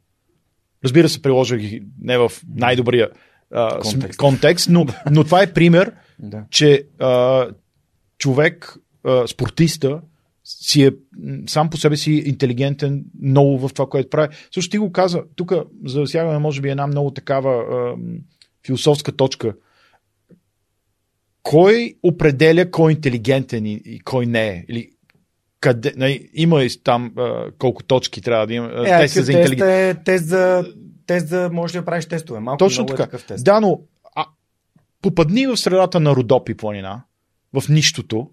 Разбира 0.84 1.08
се, 1.08 1.22
приложа 1.22 1.56
ги 1.56 1.82
не 2.00 2.18
в 2.18 2.32
най-добрия 2.56 3.08
а, 3.52 3.68
Контекст. 3.70 3.90
контекст, 3.92 4.18
контекст 4.18 4.68
но, 4.68 4.86
но 5.10 5.24
това 5.24 5.42
е 5.42 5.52
пример, 5.52 5.92
Да. 6.18 6.44
че 6.50 6.86
а, 6.98 7.46
човек, 8.18 8.76
а, 9.04 9.26
спортиста, 9.26 10.00
си 10.44 10.82
е 10.82 10.90
сам 11.46 11.70
по 11.70 11.76
себе 11.76 11.96
си 11.96 12.12
интелигентен 12.12 13.04
много 13.22 13.68
в 13.68 13.72
това, 13.74 13.88
което 13.88 14.10
прави. 14.10 14.34
Също 14.54 14.70
ти 14.70 14.78
го 14.78 14.92
каза, 14.92 15.22
тук 15.36 15.52
засягаме 15.84 16.38
може 16.38 16.60
би 16.60 16.68
една 16.68 16.86
много 16.86 17.10
такава 17.10 17.54
а, 17.54 17.94
философска 18.66 19.12
точка. 19.12 19.54
Кой 21.42 21.94
определя 22.02 22.70
кой 22.70 22.92
е 22.92 22.94
интелигентен 22.94 23.66
и, 23.66 23.82
и 23.84 24.00
кой 24.00 24.26
не 24.26 24.48
е? 24.48 24.64
Или 24.68 24.90
къде, 25.60 25.92
нали, 25.96 26.28
има 26.34 26.64
и 26.64 26.68
там 26.84 27.12
а, 27.16 27.50
колко 27.58 27.82
точки 27.82 28.20
трябва 28.20 28.46
да 28.46 28.54
има. 28.54 28.66
Е, 28.66 29.00
тест 29.00 29.14
за 29.14 29.20
тест 29.20 29.28
интелигент. 29.28 29.70
е 29.70 30.02
тест 30.04 30.26
за, 30.26 30.64
тест 31.06 31.28
за 31.28 31.50
можеш 31.52 31.76
да 31.76 31.84
правиш 31.84 32.06
тестове. 32.06 32.40
Малко 32.40 32.58
Точно 32.58 32.82
много 32.82 32.90
така. 32.90 33.02
Е 33.02 33.06
такъв 33.06 33.26
тест. 33.26 33.44
Да, 33.44 33.60
но 33.60 33.80
а, 34.14 34.26
попадни 35.02 35.46
в 35.46 35.56
средата 35.56 36.00
на 36.00 36.16
Родопи 36.16 36.54
планина, 36.54 37.02
в 37.52 37.68
нищото, 37.68 38.30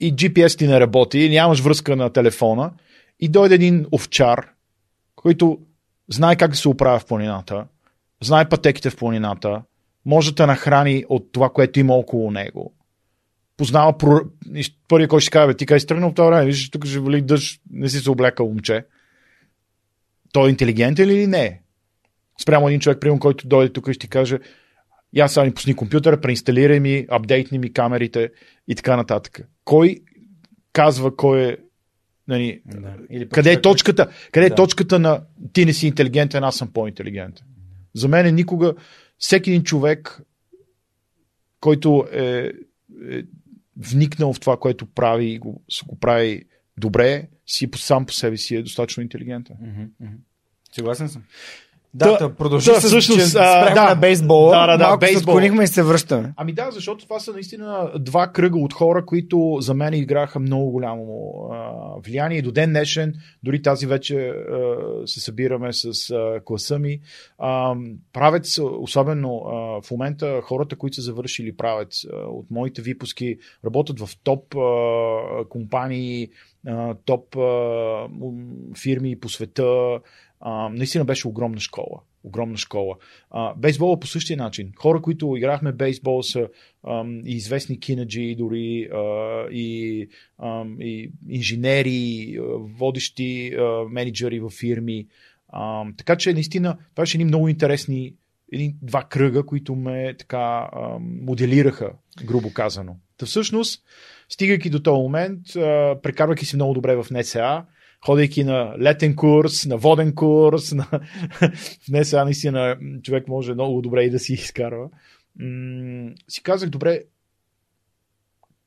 и 0.00 0.14
GPS 0.14 0.58
ти 0.58 0.66
не 0.66 0.80
работи, 0.80 1.28
нямаш 1.28 1.60
връзка 1.60 1.96
на 1.96 2.10
телефона, 2.10 2.72
и 3.20 3.28
дойде 3.28 3.54
един 3.54 3.86
овчар, 3.92 4.48
който 5.16 5.58
знае 6.08 6.36
как 6.36 6.50
да 6.50 6.56
се 6.56 6.68
оправя 6.68 6.98
в 6.98 7.06
планината, 7.06 7.66
знае 8.22 8.48
пътеките 8.48 8.90
в 8.90 8.96
планината, 8.96 9.62
може 10.04 10.34
да 10.34 10.46
нахрани 10.46 11.04
от 11.08 11.32
това, 11.32 11.50
което 11.50 11.80
има 11.80 11.94
около 11.94 12.30
него. 12.30 12.74
Познава 13.56 13.98
про... 13.98 14.20
първият, 14.88 15.10
който 15.10 15.20
ще 15.20 15.30
каже, 15.30 15.54
ти 15.56 15.66
къде 15.66 15.80
си 15.80 15.86
тръгнал 15.86 16.10
в 16.10 16.14
това 16.14 16.26
време? 16.26 16.44
Виж, 16.44 16.70
тук 16.70 16.86
ще 16.86 16.98
вали 16.98 17.22
дъжд, 17.22 17.60
не 17.70 17.88
си 17.88 17.98
се 17.98 18.10
облекал, 18.10 18.48
момче. 18.48 18.84
Той 20.32 20.48
е 20.48 20.50
интелигентен 20.50 21.08
или 21.08 21.26
не? 21.26 21.62
Спрямо 22.42 22.68
един 22.68 22.80
човек, 22.80 23.00
примерно, 23.00 23.20
който 23.20 23.48
дойде 23.48 23.72
тук 23.72 23.88
и 23.88 23.92
ще 23.92 24.00
ти 24.00 24.08
каже, 24.08 24.38
я 25.12 25.28
сега 25.28 25.44
ми 25.44 25.54
пусни 25.54 25.76
компютъра, 25.76 26.20
преинсталирай 26.20 26.80
ми, 26.80 27.06
апдейтни 27.08 27.58
ми 27.58 27.72
камерите 27.72 28.30
и 28.68 28.74
така 28.74 28.96
нататък. 28.96 29.40
Кой 29.64 30.00
казва 30.72 31.16
кой 31.16 31.42
е 31.42 31.56
нали, 32.28 32.62
Да. 32.66 32.96
Или 33.10 33.28
къде 33.28 33.52
е 33.52 33.60
точката? 33.60 34.10
Къде 34.32 34.46
е 34.46 34.50
Да. 34.50 34.54
точката 34.54 34.98
на 34.98 35.22
ти 35.52 35.64
не 35.64 35.72
си 35.72 35.86
интелигентен, 35.86 36.44
аз 36.44 36.56
съм 36.56 36.72
по-интелигентен? 36.72 37.46
За 37.94 38.08
мен 38.08 38.26
е 38.26 38.32
никога 38.32 38.74
всеки 39.18 39.50
един 39.50 39.62
човек, 39.62 40.20
който 41.60 42.08
е, 42.12 42.52
е 43.10 43.22
вникнал 43.76 44.32
в 44.32 44.40
това, 44.40 44.56
което 44.56 44.86
прави 44.86 45.26
и 45.26 45.38
го, 45.38 45.62
го 45.86 45.98
прави 45.98 46.44
добре, 46.78 47.28
си 47.46 47.68
сам 47.76 48.06
по 48.06 48.12
себе 48.12 48.36
си 48.36 48.56
е 48.56 48.62
достатъчно 48.62 49.02
интелигентен. 49.02 49.56
Мгм. 49.60 50.14
Съгласен 50.72 51.08
съм. 51.08 51.22
Да, 51.96 52.16
да 52.18 52.34
продължи 52.34 52.66
та, 52.66 52.80
с 52.80 52.86
всъщност, 52.86 53.32
че 53.32 53.38
а, 53.38 53.74
да. 53.74 53.88
на 53.88 53.94
бейсбола. 53.94 54.50
Да, 54.50 54.66
да, 54.66 54.76
да, 54.76 54.84
малко 54.84 55.06
се 55.06 55.12
бейсбол. 55.12 55.34
отклонихме 55.34 55.64
и 55.64 55.66
се 55.66 55.82
връщаме. 55.82 56.32
Ами 56.36 56.52
да, 56.52 56.70
защото 56.70 57.04
това 57.04 57.20
са 57.20 57.32
наистина 57.32 57.90
два 57.98 58.26
кръга 58.26 58.58
от 58.58 58.72
хора, 58.72 59.06
които 59.06 59.56
за 59.60 59.74
мен 59.74 59.94
играха 59.94 60.40
много 60.40 60.70
голямо 60.70 61.32
а, 61.52 61.70
влияние. 62.04 62.38
И 62.38 62.42
до 62.42 62.52
ден 62.52 62.70
днешен, 62.70 63.14
дори 63.42 63.62
тази 63.62 63.86
вече 63.86 64.28
а, 64.28 65.06
се 65.06 65.20
събираме 65.20 65.72
с 65.72 66.10
а, 66.10 66.40
класа 66.44 66.78
ми. 66.78 67.00
А, 67.38 67.74
правец, 68.12 68.58
особено 68.58 69.42
а, 69.46 69.82
в 69.82 69.90
момента 69.90 70.40
хората, 70.42 70.76
които 70.76 70.94
са 70.94 71.02
завършили 71.02 71.56
правец 71.56 72.04
а, 72.04 72.16
от 72.16 72.50
моите 72.50 72.82
випуски, 72.82 73.38
работят 73.64 74.00
в 74.00 74.08
топ 74.24 74.54
а, 74.56 75.44
компании, 75.48 76.28
топ 77.04 77.36
а, 77.36 78.08
фирми 78.82 79.20
по 79.20 79.28
света. 79.28 79.98
А, 80.40 80.68
наистина 80.68 81.04
беше 81.04 81.28
огромна 81.28 81.60
школа. 81.60 82.00
Огромна 82.24 82.56
школа. 82.56 82.96
А, 83.30 83.54
бейсбола 83.54 84.00
по 84.00 84.06
същия 84.06 84.36
начин. 84.36 84.72
Хора, 84.76 85.02
които 85.02 85.36
играхме 85.36 85.72
бейсбол 85.72 86.22
са 86.22 86.48
ам, 86.88 87.20
и 87.26 87.32
известни 87.36 87.80
кинаджи, 87.80 88.36
дори 88.38 88.88
а, 88.92 88.98
и, 89.50 90.08
ам, 90.42 90.76
и 90.80 91.12
инженери, 91.28 92.36
а, 92.38 92.42
водещи 92.58 93.54
а, 93.54 93.84
менеджери 93.90 94.40
във 94.40 94.52
фирми. 94.52 95.06
Ам, 95.52 95.94
така 95.96 96.16
че 96.16 96.32
наистина 96.32 96.76
това 96.94 97.02
беше 97.02 97.16
едни 97.16 97.24
много 97.24 97.48
интересни 97.48 98.14
едни 98.52 98.76
два 98.82 99.04
кръга, 99.04 99.46
които 99.46 99.74
ме 99.74 100.14
така 100.18 100.68
ам, 100.72 101.18
моделираха, 101.22 101.92
грубо 102.24 102.52
казано. 102.52 102.96
Та 103.18 103.26
всъщност, 103.26 103.82
стигайки 104.28 104.70
до 104.70 104.82
този 104.82 105.02
момент, 105.02 105.56
а, 105.56 105.98
прекарвайки 106.02 106.46
си 106.46 106.56
много 106.56 106.74
добре 106.74 106.96
в 106.96 107.06
НСА, 107.10 107.64
ходейки 108.06 108.44
на 108.44 108.74
летен 108.78 109.16
курс, 109.16 109.66
на 109.66 109.76
воден 109.76 110.14
курс, 110.14 110.72
на... 110.72 110.84
в 111.80 111.88
НСА 111.88 112.24
наистина 112.24 112.78
човек 113.02 113.28
може 113.28 113.54
много 113.54 113.82
добре 113.82 114.02
и 114.02 114.10
да 114.10 114.18
си 114.18 114.32
изкарва. 114.32 114.88
М- 115.38 116.12
си 116.28 116.42
казах, 116.42 116.70
добре, 116.70 117.02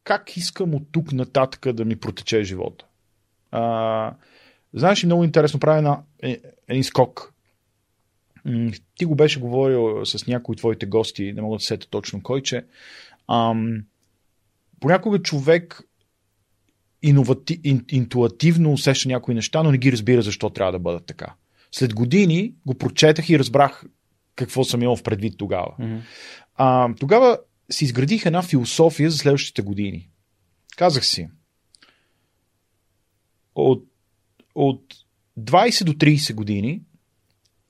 как 0.04 0.38
искам 0.38 0.76
от 0.76 0.84
тук 0.92 1.12
нататък 1.12 1.74
да 1.74 1.86
ми 1.86 1.96
протече 1.96 2.44
живота? 2.44 2.86
А, 3.52 4.14
знаеш 4.74 5.04
много 5.04 5.24
интересно, 5.24 5.60
правя 5.60 5.82
на 5.82 6.02
е, 6.24 6.42
един 6.68 6.84
скок. 6.84 7.34
М, 8.46 8.72
Ти 8.96 9.06
го 9.06 9.16
беше 9.16 9.40
говорил 9.40 10.06
с 10.06 10.28
някои 10.28 10.54
от 10.54 10.58
твоите 10.58 10.86
гости, 10.86 11.34
не 11.34 11.42
мога 11.42 11.56
да 11.56 11.60
се 11.60 11.68
сета 11.68 11.88
точно 11.90 12.24
кой, 12.24 12.42
че 12.42 12.66
ам, 13.28 13.84
понякога 14.80 15.22
човек 15.22 15.89
иновати, 17.02 17.60
ин, 17.64 17.86
интуативно 17.90 18.72
усеща 18.72 19.10
някои 19.10 19.36
неща, 19.36 19.64
но 19.64 19.72
не 19.72 19.78
ги 19.78 19.92
разбира 19.92 20.22
защо 20.22 20.50
трябва 20.50 20.72
да 20.72 20.80
бъдат 20.80 21.06
така. 21.06 21.34
След 21.72 21.94
години 21.94 22.54
го 22.66 22.76
прочетах 22.76 23.30
и 23.30 23.40
разбрах 23.40 23.84
какво 24.36 24.64
съм 24.64 24.82
имал 24.82 24.96
в 24.96 25.04
предвид 25.04 25.34
тогава. 25.38 25.76
Мгм. 25.80 25.98
А, 26.56 26.94
тогава 27.00 27.40
си 27.72 27.86
изградих 27.86 28.26
една 28.26 28.42
философия 28.42 29.12
за 29.12 29.18
следващите 29.18 29.62
години. 29.62 30.10
Казах 30.78 31.06
си, 31.06 31.28
от, 33.56 33.86
от 34.56 34.96
20 35.40 35.84
до 35.84 35.94
30 35.94 36.34
години 36.34 36.82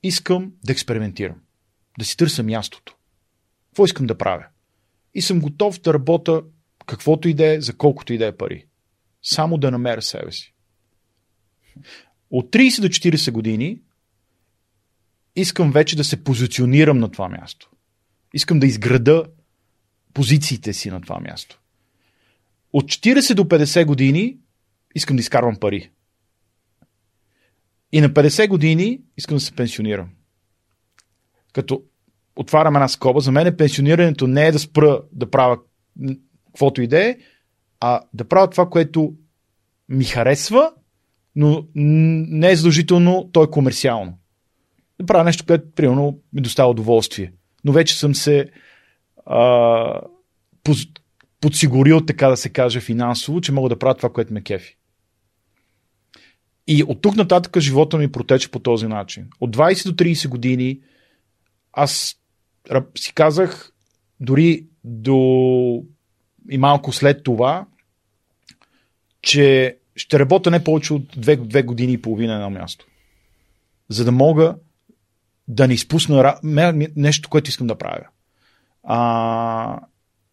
искам 0.03 0.51
да 0.65 0.71
експериментирам, 0.71 1.35
да 1.99 2.05
си 2.05 2.17
търся 2.17 2.43
мястото. 2.43 2.95
Какво 3.69 3.85
искам 3.85 4.05
да 4.05 4.17
правя? 4.17 4.45
И 5.13 5.21
съм 5.21 5.39
готов 5.39 5.79
да 5.79 5.93
работя 5.93 6.43
каквото 6.85 7.29
и 7.29 7.33
да 7.33 7.53
е, 7.53 7.61
за 7.61 7.73
колкото 7.73 8.13
и 8.13 8.17
да 8.17 8.25
е 8.25 8.37
пари. 8.37 8.65
Само 9.23 9.57
да 9.57 9.71
намеря 9.71 10.01
себе 10.01 10.31
си. 10.31 10.53
От 12.31 12.51
30 12.51 12.81
до 12.81 12.87
40 12.87 13.31
години 13.31 13.79
искам 15.35 15.71
вече 15.71 15.95
да 15.95 16.03
се 16.03 16.23
позиционирам 16.23 16.97
на 16.97 17.11
това 17.11 17.29
място. 17.29 17.69
Искам 18.33 18.59
да 18.59 18.67
изграда 18.67 19.25
позициите 20.13 20.73
си 20.73 20.89
на 20.89 21.01
това 21.01 21.19
място. 21.19 21.61
От 22.73 22.85
40 22.85 23.33
до 23.33 23.43
50 23.43 23.85
години 23.85 24.37
искам 24.95 25.15
да 25.15 25.19
изкарвам 25.19 25.55
пари. 25.55 25.91
И 27.91 28.01
на 28.01 28.09
50 28.09 28.47
години 28.47 29.01
искам 29.17 29.37
да 29.37 29.41
се 29.41 29.55
пенсионирам. 29.55 30.09
Като 31.53 31.83
отварям 32.35 32.75
една 32.75 32.87
скоба, 32.87 33.19
за 33.19 33.31
мен 33.31 33.57
пенсионирането 33.57 34.27
не 34.27 34.47
е 34.47 34.51
да 34.51 34.59
спра 34.59 35.01
да 35.11 35.29
правя 35.29 35.57
каквото 36.45 36.81
и 36.81 36.87
да 36.87 37.05
е, 37.09 37.17
а 37.79 38.01
да 38.13 38.27
правя 38.27 38.49
това, 38.49 38.69
което 38.69 39.13
ми 39.89 40.03
харесва, 40.03 40.71
но 41.35 41.67
не 41.75 42.51
е 42.51 42.55
задължително, 42.55 43.29
то 43.31 43.43
е 43.43 43.49
комерциално. 43.49 44.17
Да 44.99 45.05
правя 45.05 45.23
нещо, 45.23 45.45
което, 45.47 45.71
примерно, 45.75 46.19
ми 46.33 46.41
доставя 46.41 46.69
удоволствие. 46.69 47.33
Но 47.65 47.71
вече 47.71 47.99
съм 47.99 48.15
се 48.15 48.49
а, 49.25 50.01
подсигурил, 51.41 52.05
така 52.05 52.27
да 52.27 52.37
се 52.37 52.49
каже, 52.49 52.79
финансово, 52.79 53.41
че 53.41 53.51
мога 53.51 53.69
да 53.69 53.79
правя 53.79 53.95
това, 53.95 54.09
което 54.09 54.33
ме 54.33 54.41
кефи. 54.41 54.77
И 56.67 56.83
от 56.83 57.01
тук 57.01 57.15
нататък 57.15 57.59
живота 57.59 57.97
ми 57.97 58.11
протече 58.11 58.51
по 58.51 58.59
този 58.59 58.87
начин. 58.87 59.27
От 59.39 59.57
20 59.57 59.91
до 59.91 60.03
30 60.03 60.27
години 60.27 60.79
аз 61.73 62.15
си 62.97 63.13
казах, 63.13 63.71
дори 64.19 64.65
до 64.83 65.83
и 66.49 66.57
малко 66.57 66.91
след 66.91 67.23
това, 67.23 67.65
че 69.29 69.77
ще 69.95 70.19
работя 70.19 70.51
не 70.51 70.63
повече 70.63 70.93
от 70.93 71.07
две, 71.17 71.35
две 71.35 71.63
години 71.63 71.93
и 71.93 72.01
половина 72.01 72.39
на 72.39 72.49
място. 72.49 72.85
За 73.89 74.05
да 74.05 74.11
мога 74.11 74.55
да 75.47 75.67
не 75.67 75.73
изпусна 75.73 76.35
нещо, 76.95 77.29
което 77.29 77.49
искам 77.49 77.67
да 77.67 77.77
правя. 77.77 78.05
А, 78.83 79.79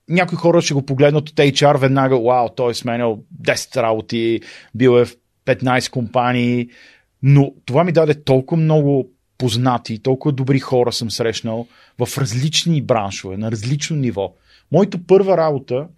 някои 0.09 0.39
хора 0.39 0.63
ще 0.63 0.75
го 0.75 0.87
погледнат 0.87 1.29
от 1.29 1.37
HR 1.37 1.79
веднага, 1.79 2.21
вау, 2.21 2.49
той 2.49 2.71
е 2.71 2.75
сменял 2.75 3.23
10 3.43 3.83
работи, 3.83 4.41
бил 4.75 4.99
е 4.99 5.05
в 5.05 5.17
15 5.47 5.91
компании, 5.91 6.69
но 7.23 7.53
това 7.65 7.85
ми 7.85 7.93
даде 7.93 8.23
толкова 8.23 8.63
много 8.63 9.11
познати, 9.39 10.03
толкова 10.03 10.33
добри 10.33 10.59
хора 10.59 10.93
съм 10.93 11.11
срещнал 11.11 11.67
в 11.99 12.19
различни 12.19 12.83
браншове, 12.83 13.37
на 13.37 13.51
различно 13.51 13.97
ниво. 13.97 14.35
Моята 14.73 14.99
първа 15.07 15.37
работа 15.37 15.89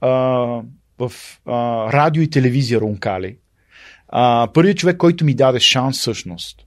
а, 0.00 0.62
в 0.98 1.12
а, 1.46 1.52
радио 1.92 2.22
и 2.22 2.30
телевизия 2.30 2.80
Рункали, 2.80 3.36
а, 4.08 4.48
първият 4.54 4.78
човек, 4.78 4.96
който 4.96 5.24
ми 5.24 5.34
даде 5.34 5.60
шанс 5.60 5.98
всъщност, 5.98 6.66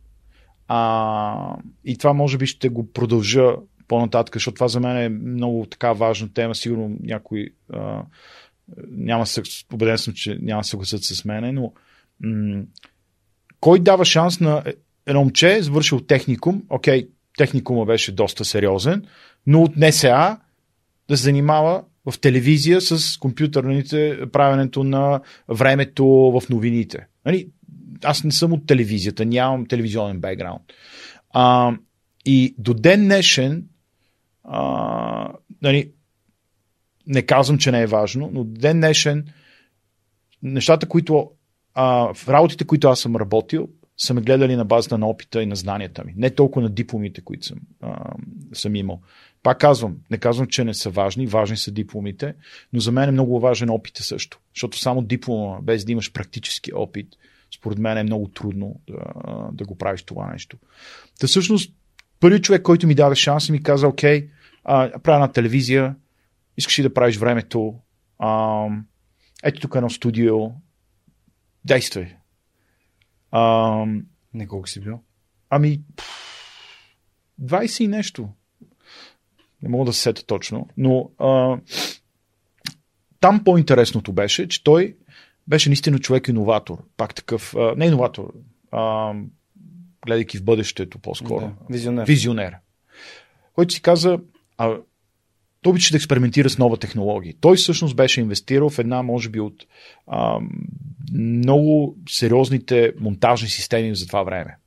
а, 0.68 1.56
и 1.86 1.98
това 1.98 2.14
може 2.14 2.38
би 2.38 2.46
ще 2.46 2.70
го 2.70 2.92
продължа 2.92 3.56
по-нататък, 3.88 4.36
защото 4.36 4.56
това 4.56 4.68
за 4.68 4.80
мен 4.80 4.98
е 4.98 5.10
много 5.10 5.66
така 5.66 5.94
важна 5.94 6.34
тема. 6.34 6.56
Сигурно 6.56 6.98
някой 7.04 7.50
а, 7.74 8.04
няма 8.88 9.26
се, 9.26 9.42
убеден 9.74 9.98
съм, 9.98 10.14
че 10.14 10.38
няма 10.42 10.64
се 10.64 10.70
съгласят 10.70 11.04
с 11.04 11.26
мене, 11.26 11.52
но 11.52 11.74
м- 12.24 12.64
кой 13.60 13.80
дава 13.80 14.06
шанс 14.06 14.40
на 14.40 14.64
едно 15.06 15.22
момче, 15.22 15.62
завършил 15.62 16.00
техникум, 16.00 16.64
окей, 16.70 17.10
техникума 17.38 17.86
беше 17.86 18.12
доста 18.12 18.46
сериозен, 18.46 19.06
но 19.48 19.62
от 19.64 19.78
НСА 19.78 20.38
да 21.08 21.18
се 21.18 21.24
занимава 21.24 21.84
в 22.12 22.20
телевизия 22.20 22.82
с 22.82 23.18
компютърните, 23.18 24.20
правенето 24.32 24.84
на 24.84 25.22
времето 25.47 26.05
в 26.07 26.49
новините. 26.49 27.07
Нали, 27.26 27.49
аз 28.03 28.24
не 28.24 28.32
съм 28.32 28.53
от 28.53 28.68
телевизията, 28.68 29.26
нямам 29.26 29.66
телевизионен 29.66 30.20
бекграунд. 30.20 30.64
А, 31.34 31.74
и 32.26 32.55
до 32.57 32.74
ден 32.74 33.03
днешен, 33.03 33.66
а, 34.43 35.34
нали, 35.62 35.91
не 37.07 37.22
казвам, 37.22 37.57
че 37.57 37.72
не 37.72 37.82
е 37.82 37.88
важно, 37.88 38.30
но 38.34 38.43
до 38.43 38.60
ден 38.60 38.80
днешен 38.80 39.26
нещата, 40.43 40.88
които 40.88 41.32
а, 41.74 42.14
в 42.14 42.30
работите, 42.30 42.66
които 42.66 42.88
аз 42.88 42.99
съм 42.99 43.16
работил, 43.16 43.68
са 43.97 44.14
ме 44.14 44.22
гледали 44.22 44.55
на 44.55 44.66
базата 44.66 44.97
на 44.97 45.07
опита 45.07 45.43
и 45.43 45.45
на 45.45 45.55
знанията 45.55 46.03
ми. 46.03 46.14
Не 46.18 46.30
толкова 46.30 46.62
на 46.62 46.70
дипломите, 46.70 47.22
които 47.22 47.45
съм, 47.45 47.60
а, 47.82 48.14
съм 48.53 48.76
имал. 48.76 49.01
Пак 49.44 49.60
казвам, 49.60 49.98
не 50.12 50.18
казвам, 50.18 50.48
че 50.48 50.64
не 50.64 50.74
са 50.74 50.90
важни, 50.90 51.28
важни 51.28 51.58
са 51.58 51.72
дипломите, 51.72 52.36
но 52.74 52.80
за 52.80 52.92
мен 52.92 53.10
е 53.10 53.12
много 53.12 53.40
важен 53.40 53.70
опит 53.70 53.98
също. 53.98 54.40
Защото 54.56 54.80
само 54.80 55.02
диплома, 55.02 55.62
без 55.62 55.86
да 55.86 55.92
имаш 55.92 56.12
практически 56.12 56.74
опит, 56.74 57.08
според 57.56 57.78
мен 57.78 57.98
е 57.98 58.04
много 58.04 58.28
трудно 58.28 58.82
да, 58.88 58.98
да 59.54 59.66
го 59.66 59.78
правиш 59.78 60.04
това 60.04 60.32
нещо. 60.32 60.58
Та 61.20 61.28
всъщност, 61.28 61.74
първият 62.20 62.44
човек, 62.44 62.62
който 62.62 62.88
ми 62.88 62.96
даде 62.96 63.16
шанс 63.16 63.50
и 63.50 63.52
ми 63.52 63.64
каза, 63.64 63.88
окей, 63.88 64.30
а, 64.64 65.00
правя 65.00 65.20
на 65.20 65.32
телевизия, 65.32 65.96
искаш 66.58 66.80
ли 66.80 66.84
да 66.84 66.94
правиш 66.94 67.18
времето, 67.18 67.76
а, 68.20 68.66
ето 69.44 69.62
тук 69.62 69.76
едно 69.76 69.90
студио, 69.90 70.52
действай. 71.66 72.16
А, 73.32 73.86
не 74.34 74.48
колко 74.48 74.70
си 74.70 74.82
бил? 74.82 75.00
Ами, 75.50 75.82
20 77.42 77.84
и 77.84 77.88
нещо. 77.88 78.30
Не 79.64 79.70
мога 79.70 79.86
да 79.86 79.93
се 79.93 80.01
сета 80.01 80.26
точно. 80.26 80.68
Но 80.78 81.10
а, 81.18 81.57
там 83.20 83.43
по-интересното 83.43 84.14
беше, 84.14 84.47
че 84.47 84.64
той 84.64 84.95
беше 85.47 85.70
наистина 85.70 85.99
човек-иноватор. 85.99 86.78
Пак 86.97 87.16
такъв, 87.16 87.55
а, 87.55 87.74
не 87.78 87.86
иноватор, 87.86 88.34
а, 88.72 89.14
гледайки 90.05 90.38
в 90.38 90.43
бъдещето 90.43 90.99
по-скоро. 90.99 91.45
Да, 91.45 91.53
визионер. 91.70 92.05
Визионер. 92.07 92.55
Който 93.53 93.74
си 93.74 93.82
каза, 93.82 94.20
а, 94.57 94.78
той 95.62 95.72
обича 95.72 95.91
да 95.91 95.97
експериментира 95.97 96.49
с 96.49 96.57
нова 96.57 96.78
технология. 96.78 97.34
Той 97.41 97.55
всъщност 97.55 97.95
беше 97.95 98.22
инвестирал 98.22 98.70
в 98.70 98.80
една, 98.80 99.03
може 99.03 99.30
би, 99.30 99.39
от 99.39 99.66
а, 100.07 100.39
много 101.14 101.97
сериозните 102.10 102.93
монтажни 102.99 103.49
системи 103.49 103.95
за 103.95 104.07
това 104.07 104.24
време, 104.24 104.57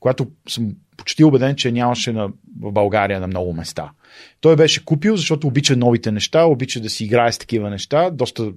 която 0.00 0.30
съм 0.48 0.76
почти 0.96 1.24
убеден, 1.24 1.56
че 1.56 1.72
нямаше 1.72 2.12
на, 2.12 2.28
в 2.60 2.72
България 2.72 3.20
на 3.20 3.26
много 3.26 3.52
места. 3.52 3.92
Той 4.40 4.56
беше 4.56 4.84
купил, 4.84 5.16
защото 5.16 5.46
обича 5.46 5.76
новите 5.76 6.12
неща, 6.12 6.44
обича 6.44 6.80
да 6.80 6.90
си 6.90 7.04
играе 7.04 7.32
с 7.32 7.38
такива 7.38 7.70
неща, 7.70 8.10
доста 8.10 8.52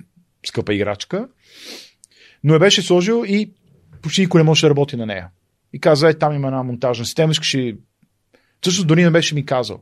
скъпа 0.46 0.74
играчка, 0.74 1.28
но 2.44 2.54
я 2.54 2.60
беше 2.60 2.82
сложил 2.82 3.24
и 3.28 3.52
почти 4.02 4.22
никой 4.22 4.40
не 4.40 4.44
може 4.44 4.62
да 4.62 4.70
работи 4.70 4.96
на 4.96 5.06
нея. 5.06 5.30
И 5.74 5.80
каза, 5.80 6.10
е, 6.10 6.14
там 6.14 6.34
има 6.34 6.48
една 6.48 6.64
монтажна 6.64 7.06
система, 7.06 7.32
искаш 7.32 7.56
ли... 7.56 7.78
Също 8.66 8.86
дори 8.86 9.04
не 9.04 9.12
беше 9.12 9.36
ми 9.36 9.46
казал. 9.46 9.82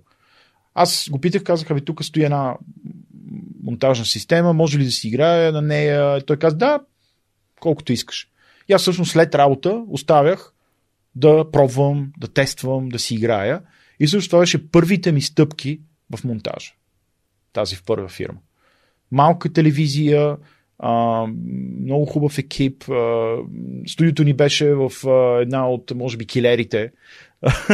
Аз 0.74 1.10
го 1.10 1.20
питах, 1.22 1.44
казах, 1.44 1.68
ви 1.68 1.86
тук 1.86 2.04
стои 2.04 2.24
една 2.24 2.56
монтажна 3.64 4.06
система, 4.06 4.54
може 4.54 4.80
ли 4.80 4.86
да 4.86 4.92
си 4.92 5.08
играе 5.08 5.52
на 5.52 5.62
нея? 5.62 6.22
Той 6.22 6.38
каза, 6.38 6.58
да, 6.58 6.80
колкото 7.60 7.94
искаш. 7.94 8.28
И 8.70 8.74
аз 8.74 8.82
всъщност 8.82 9.12
след 9.12 9.36
работа 9.36 9.84
оставях 9.88 10.54
да 11.16 11.52
пробвам, 11.52 12.12
да 12.18 12.28
тествам, 12.28 12.90
да 12.90 13.00
си 13.00 13.16
играя. 13.16 13.62
И 14.00 14.08
също 14.08 14.30
това 14.30 14.40
беше 14.40 14.72
първите 14.72 15.12
ми 15.12 15.22
стъпки 15.22 15.80
в 16.18 16.24
монтажа. 16.24 16.72
Тази 17.54 17.76
в 17.76 17.84
първа 17.84 18.08
фирма. 18.08 18.40
Малка 19.12 19.54
телевизия, 19.54 20.38
а, 20.80 21.26
много 21.82 22.06
хубав 22.06 22.38
екип. 22.38 22.90
А, 22.90 23.38
студиото 23.88 24.24
ни 24.24 24.34
беше 24.34 24.74
в 24.74 24.92
а, 25.08 25.42
една 25.42 25.70
от, 25.70 25.92
може 25.96 26.18
би, 26.18 26.26
килерите, 26.26 26.92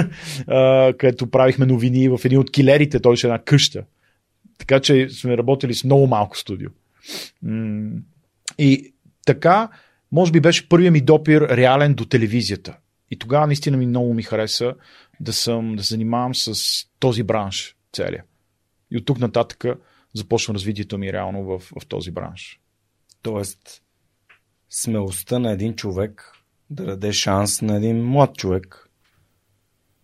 където 0.98 1.32
правихме 1.32 1.66
новини 1.66 2.10
в 2.10 2.20
един 2.26 2.40
от 2.40 2.52
килерите, 2.52 3.00
той 3.00 3.14
беше 3.14 3.28
една 3.28 3.40
къща. 3.40 3.84
Така 4.58 4.80
че 4.80 5.10
сме 5.10 5.38
работили 5.38 5.74
с 5.74 5.84
много 5.84 6.08
малко 6.08 6.38
студио. 6.38 6.70
И 8.58 8.94
така, 9.26 9.70
може 10.12 10.32
би 10.32 10.40
беше 10.40 10.70
първият 10.70 10.94
ми 10.94 11.02
допир 11.02 11.42
реален 11.42 11.94
до 11.94 12.06
телевизията. 12.06 12.78
И 13.12 13.16
тогава 13.20 13.48
наистина 13.48 13.78
ми 13.78 13.86
много 13.86 14.14
ми 14.14 14.24
хареса 14.24 14.74
да 15.20 15.34
съм, 15.34 15.76
да 15.76 15.84
се 15.84 15.90
занимавам 15.90 16.36
с 16.36 16.56
този 17.00 17.24
бранш 17.24 17.76
целия. 17.94 18.24
И 18.92 18.98
от 18.98 19.06
тук 19.06 19.20
нататък 19.20 19.66
започна 20.14 20.54
развитието 20.54 20.98
ми 20.98 21.14
реално 21.14 21.44
в, 21.44 21.60
в 21.60 21.88
този 21.88 22.12
бранш. 22.12 22.60
Тоест, 23.22 23.82
смелостта 24.70 25.40
на 25.40 25.52
един 25.52 25.76
човек 25.76 26.34
да 26.70 26.86
даде 26.86 27.14
шанс 27.14 27.62
на 27.62 27.76
един 27.76 28.06
млад 28.06 28.38
човек 28.38 28.90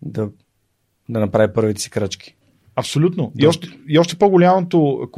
да, 0.02 0.28
да 1.08 1.20
направи 1.20 1.52
първите 1.52 1.80
си 1.80 1.90
крачки. 1.90 2.36
Абсолютно. 2.76 3.32
И 3.38 3.46
още, 3.46 3.68
и 3.88 3.98
още 3.98 4.16
по-голямото 4.16 5.10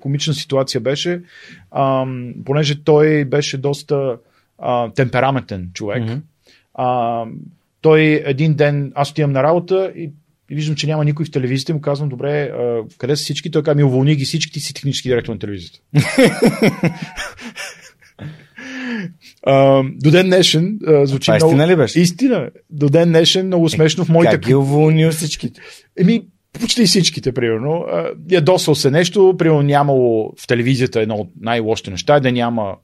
комична 0.00 0.34
ситуация 0.34 0.80
беше, 0.80 1.22
ам, 1.70 2.34
понеже 2.44 2.84
той 2.84 3.24
беше 3.24 3.58
доста 3.58 4.18
а, 4.58 4.92
темпераментен 4.92 5.70
човек. 5.74 6.02
Mm-hmm. 6.02 6.20
А, 6.74 7.26
той 7.80 8.22
един 8.24 8.54
ден, 8.54 8.92
аз 8.94 9.10
отивам 9.10 9.32
на 9.32 9.42
работа 9.42 9.92
и, 9.96 10.10
и 10.50 10.54
виждам, 10.54 10.76
че 10.76 10.86
няма 10.86 11.04
никой 11.04 11.26
в 11.26 11.30
телевизията 11.30 11.74
му 11.74 11.80
казвам, 11.80 12.08
добре, 12.08 12.42
а, 12.42 12.82
къде 12.98 13.16
са 13.16 13.22
всички? 13.22 13.50
Той 13.50 13.62
казва, 13.62 13.74
ми 13.74 13.84
уволни 13.84 14.16
ги 14.16 14.24
всички, 14.24 14.52
ти 14.52 14.60
си 14.60 14.74
технически 14.74 15.08
директор 15.08 15.32
на 15.32 15.38
телевизията. 15.38 15.78
Uh, 19.46 19.94
до 20.02 20.10
ден 20.10 20.26
днешен 20.26 20.78
uh, 20.78 21.04
звучи 21.04 21.30
много... 21.30 21.46
Истина 21.46 21.68
ли 21.68 21.76
беше? 21.76 22.00
Истина. 22.00 22.50
До 22.70 22.88
ден 22.88 23.08
днешен 23.08 23.46
много 23.46 23.66
е, 23.66 23.68
смешно 23.68 24.04
в 24.04 24.08
моите... 24.08 24.30
Как 24.30 24.46
ги 24.46 24.54
уволнил 24.54 25.10
всичките? 25.10 25.60
Еми, 26.00 26.22
почти 26.60 26.84
всичките, 26.84 27.32
примерно. 27.32 27.84
Ядосал 28.30 28.74
се 28.74 28.90
нещо, 28.90 29.34
примерно 29.38 29.62
нямало 29.62 30.32
в 30.38 30.46
телевизията 30.46 31.00
едно 31.00 31.14
от 31.14 31.30
най-лошите 31.40 31.90
неща, 31.90 32.20
да 32.20 32.32
няма 32.32 32.74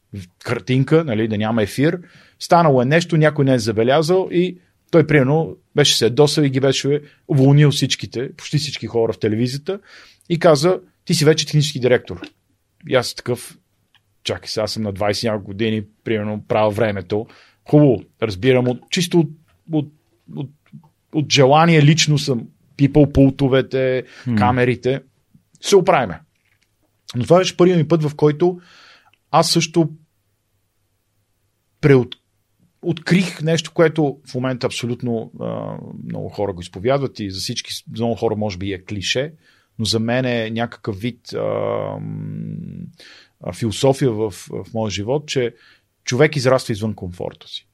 картинка, 0.44 1.04
нали, 1.04 1.28
да 1.28 1.38
няма 1.38 1.62
ефир. 1.62 1.98
Станало 2.38 2.82
е 2.82 2.84
нещо, 2.84 3.16
някой 3.16 3.44
не 3.44 3.54
е 3.54 3.58
забелязал 3.58 4.28
и 4.32 4.58
той, 4.90 5.06
примерно, 5.06 5.56
беше 5.76 5.96
се 5.96 6.04
ядосал 6.04 6.42
и 6.42 6.50
ги 6.50 6.60
беше 6.60 7.02
уволнил 7.28 7.70
всичките, 7.70 8.32
почти 8.36 8.58
всички 8.58 8.86
хора 8.86 9.12
в 9.12 9.18
телевизията 9.18 9.80
и 10.28 10.38
каза, 10.38 10.80
ти 11.04 11.14
си 11.14 11.24
вече 11.24 11.46
технически 11.46 11.80
директор. 11.80 12.20
И 12.88 12.94
аз 12.94 13.14
такъв, 13.14 13.58
чакай 14.24 14.48
сега 14.48 14.66
съм 14.66 14.82
на 14.82 14.92
20 14.92 15.28
няколко 15.28 15.46
години, 15.46 15.82
примерно 16.04 16.44
правя 16.48 16.70
времето. 16.70 17.26
Хубаво, 17.68 18.02
разбирам, 18.22 18.68
от, 18.68 18.90
чисто 18.90 19.20
от, 19.20 19.30
от, 19.72 19.92
от, 20.36 20.50
от 21.12 21.32
желание 21.32 21.82
лично 21.82 22.18
съм 22.18 22.46
пипал 22.76 23.12
пултовете, 23.12 24.04
hmm. 24.26 24.38
камерите. 24.38 25.02
Се 25.60 25.76
оправиме. 25.76 26.20
Но 27.16 27.24
това 27.24 27.38
беше 27.38 27.56
първият 27.56 27.78
ми 27.78 27.88
път, 27.88 28.02
в 28.02 28.14
който 28.14 28.60
аз 29.30 29.50
също 29.50 29.90
преот... 31.80 32.16
открих 32.82 33.42
нещо, 33.42 33.72
което 33.74 34.18
в 34.26 34.34
момента 34.34 34.66
абсолютно 34.66 35.32
а, 35.40 35.76
много 36.04 36.28
хора 36.28 36.52
го 36.52 36.60
изповядват 36.60 37.20
и 37.20 37.30
за 37.30 37.40
всички, 37.40 37.72
за 37.96 38.04
много 38.04 38.14
хора 38.14 38.36
може 38.36 38.58
би 38.58 38.72
е 38.72 38.84
клише, 38.84 39.32
но 39.78 39.84
за 39.84 40.00
мен 40.00 40.24
е 40.24 40.50
някакъв 40.50 41.00
вид 41.00 41.32
а, 41.32 41.38
а, 43.40 43.52
философия 43.52 44.12
в, 44.12 44.30
в 44.30 44.66
моя 44.74 44.90
живот, 44.90 45.28
че 45.28 45.54
човек 46.04 46.36
израства 46.36 46.72
извън 46.72 46.94
комфорта 46.94 47.48
си. 47.48 47.68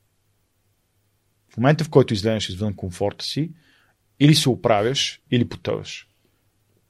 В 1.53 1.57
момента, 1.57 1.85
в 1.85 1.91
който 1.91 2.15
излезеш 2.15 2.49
извън 2.49 2.75
комфорта 2.75 3.25
си, 3.25 3.51
или 4.21 4.35
се 4.35 4.49
оправяш, 4.49 5.21
или 5.31 5.49
потъваш. 5.49 6.09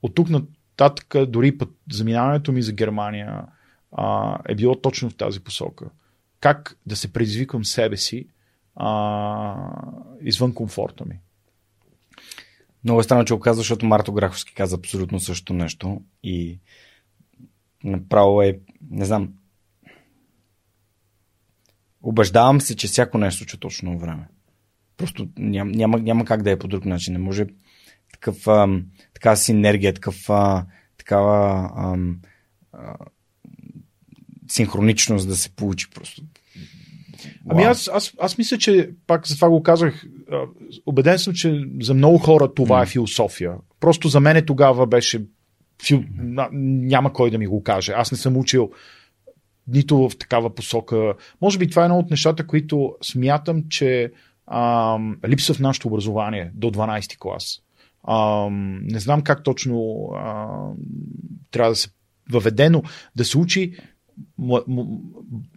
От 0.02 0.14
тук 0.14 0.28
нататък, 0.30 1.14
дори 1.26 1.58
път 1.58 1.68
заминаването 1.92 2.52
ми 2.52 2.62
за 2.62 2.72
Германия 2.72 3.44
а, 3.92 4.38
е 4.48 4.54
било 4.54 4.80
точно 4.80 5.10
в 5.10 5.16
тази 5.16 5.40
посока. 5.40 5.90
Как 6.42 6.78
да 6.86 6.96
се 6.96 7.12
предизвикам 7.12 7.64
себе 7.64 7.96
си 7.96 8.26
а, 8.76 9.56
извън 10.20 10.54
комфорта 10.54 11.04
ми. 11.04 11.18
Много 12.84 13.00
е 13.00 13.02
странно, 13.02 13.24
че 13.24 13.34
го 13.34 13.40
казва, 13.40 13.60
защото 13.60 13.86
Марто 13.86 14.12
Граховски 14.12 14.54
каза 14.54 14.76
абсолютно 14.76 15.20
също 15.20 15.52
нещо 15.52 16.02
и 16.22 16.58
направо 17.84 18.42
е, 18.42 18.60
не 18.90 19.04
знам, 19.04 19.32
убеждавам 22.02 22.60
се, 22.60 22.76
че 22.76 22.86
всяко 22.86 23.18
нещо 23.18 23.38
случва 23.38 23.58
точно 23.58 23.98
време. 23.98 24.28
Просто 24.96 25.28
ням, 25.38 25.68
няма, 25.68 25.98
няма 25.98 26.24
как 26.24 26.42
да 26.42 26.50
е 26.50 26.58
по 26.58 26.68
друг 26.68 26.84
начин. 26.84 27.12
Не 27.12 27.18
може 27.18 27.46
такъв, 28.12 28.48
а, 28.48 28.80
такава 29.14 29.36
синергия, 29.36 29.94
такъв, 29.94 30.30
а, 30.30 30.66
такава 30.98 31.70
а, 31.76 31.96
а, 32.72 32.96
синхроничност 34.52 35.28
да 35.28 35.36
се 35.36 35.50
получи 35.50 35.90
просто. 35.90 36.22
Ами 37.48 37.62
аз, 37.62 37.90
аз, 37.92 38.12
аз 38.20 38.38
мисля, 38.38 38.58
че 38.58 38.90
пак 39.06 39.26
за 39.26 39.34
това 39.34 39.48
го 39.48 39.62
казах, 39.62 40.06
убеден 40.86 41.18
съм, 41.18 41.34
че 41.34 41.64
за 41.80 41.94
много 41.94 42.18
хора 42.18 42.54
това 42.54 42.80
mm. 42.80 42.82
е 42.82 42.86
философия. 42.86 43.54
Просто 43.80 44.08
за 44.08 44.20
мен 44.20 44.46
тогава 44.46 44.86
беше 44.86 45.24
фил... 45.82 46.04
няма 46.52 47.12
кой 47.12 47.30
да 47.30 47.38
ми 47.38 47.46
го 47.46 47.62
каже. 47.62 47.92
Аз 47.92 48.12
не 48.12 48.18
съм 48.18 48.36
учил 48.36 48.70
нито 49.68 50.08
в 50.08 50.18
такава 50.18 50.54
посока. 50.54 51.14
Може 51.40 51.58
би 51.58 51.70
това 51.70 51.82
е 51.82 51.84
едно 51.84 51.98
от 51.98 52.10
нещата, 52.10 52.46
които 52.46 52.94
смятам, 53.02 53.64
че 53.68 54.12
а, 54.46 54.98
липса 55.28 55.54
в 55.54 55.60
нашето 55.60 55.88
образование 55.88 56.50
до 56.54 56.70
12 56.70 57.18
клас. 57.18 57.58
А, 58.04 58.48
не 58.82 59.00
знам 59.00 59.22
как 59.22 59.42
точно 59.42 60.08
а, 60.16 60.46
трябва 61.50 61.72
да 61.72 61.76
се 61.76 61.88
въведе, 62.30 62.70
но 62.70 62.82
да 63.16 63.24
се 63.24 63.38
учи 63.38 63.76
м- 64.42 64.62
м- 64.68 64.84